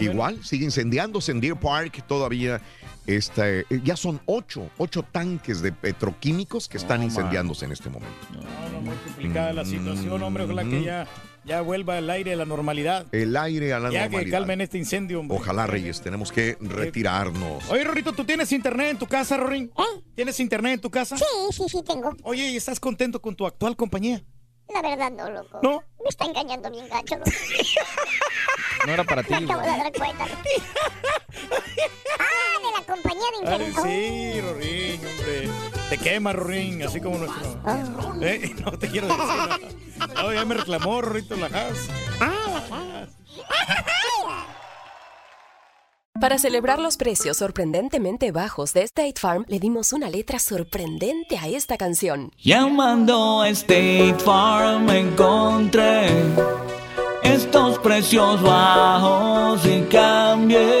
Igual, 0.00 0.44
sigue 0.44 0.64
incendiándose 0.64 1.30
en 1.30 1.40
Deer 1.40 1.54
Park 1.56 2.02
todavía. 2.08 2.60
Este, 3.06 3.64
ya 3.84 3.94
son 3.96 4.20
ocho, 4.26 4.68
ocho 4.78 5.04
tanques 5.04 5.62
de 5.62 5.70
petroquímicos 5.70 6.66
que 6.68 6.78
están 6.78 7.04
incendiándose 7.04 7.64
en 7.64 7.70
este 7.72 7.88
momento. 7.90 8.16
No, 8.32 8.70
no, 8.72 8.80
muy 8.80 8.96
complicada 9.04 9.52
la 9.52 9.64
situación, 9.64 10.20
hombre. 10.20 10.42
Ojalá 10.44 10.64
que 10.64 10.80
Mm. 10.80 10.82
ya, 10.82 11.06
ya 11.46 11.60
vuelva 11.60 11.96
el 11.98 12.10
aire 12.10 12.32
a 12.32 12.36
la 12.36 12.44
normalidad. 12.44 13.06
El 13.12 13.36
aire 13.36 13.72
a 13.72 13.78
la 13.78 13.90
ya 13.90 14.00
que 14.04 14.08
normalidad. 14.10 14.38
calmen 14.38 14.60
este 14.60 14.78
incendio, 14.78 15.20
hombre. 15.20 15.38
Ojalá, 15.38 15.66
Reyes, 15.66 16.00
tenemos 16.02 16.32
que 16.32 16.56
retirarnos. 16.60 17.70
Oye, 17.70 17.84
Rorito, 17.84 18.12
¿tú 18.12 18.24
tienes 18.24 18.50
internet 18.52 18.88
en 18.90 18.98
tu 18.98 19.06
casa, 19.06 19.36
Rorín? 19.36 19.70
¿Tienes 20.14 20.40
internet 20.40 20.74
en 20.74 20.80
tu 20.80 20.90
casa? 20.90 21.16
Sí, 21.16 21.24
sí, 21.52 21.64
sí, 21.68 21.82
tengo. 21.84 22.14
Oye, 22.24 22.48
¿y 22.48 22.56
estás 22.56 22.80
contento 22.80 23.22
con 23.22 23.36
tu 23.36 23.46
actual 23.46 23.76
compañía? 23.76 24.22
La 24.74 24.82
verdad 24.82 25.12
no, 25.12 25.30
loco. 25.30 25.60
¿No? 25.62 25.82
Me 26.02 26.08
está 26.08 26.24
engañando 26.24 26.68
bien 26.70 26.88
gacho, 26.88 27.16
loco. 27.16 27.30
No 28.84 28.92
era 28.92 29.04
para 29.04 29.22
ti. 29.22 29.30
Me 29.30 29.36
acabo 29.44 29.60
de 29.60 29.68
dar 29.68 29.92
cuenta. 29.92 30.24
ah, 32.18 32.58
de 32.62 32.70
la 32.78 32.84
compañía 32.86 33.22
de 33.30 33.48
Ay, 33.48 33.64
internet. 33.68 33.74
sí, 33.84 34.40
Rorín, 34.40 35.00
hombre. 35.06 35.75
Te 35.88 35.98
quema, 35.98 36.32
Rorín, 36.32 36.82
así 36.82 37.00
como 37.00 37.18
nuestro. 37.18 37.60
Ah. 37.64 37.84
¿Eh? 38.20 38.54
No 38.64 38.72
te 38.72 38.88
quiero 38.88 39.06
decir 39.06 39.24
nada. 39.24 39.58
No, 40.14 40.32
ya 40.32 40.44
me 40.44 40.54
reclamó, 40.54 41.00
Rorito, 41.00 41.36
la 41.36 41.46
Haas. 41.46 41.88
Para 46.20 46.38
celebrar 46.38 46.78
los 46.78 46.96
precios 46.96 47.36
sorprendentemente 47.36 48.32
bajos 48.32 48.72
de 48.72 48.82
State 48.82 49.20
Farm, 49.20 49.44
le 49.48 49.60
dimos 49.60 49.92
una 49.92 50.08
letra 50.08 50.38
sorprendente 50.38 51.36
a 51.36 51.46
esta 51.46 51.76
canción. 51.76 52.32
Llamando 52.42 53.42
a 53.42 53.50
State 53.50 54.16
Farm 54.24 54.88
encontré 54.88 56.08
estos 57.22 57.78
precios 57.80 58.40
bajos 58.42 59.60
y 59.66 59.82
cambié 59.82 60.80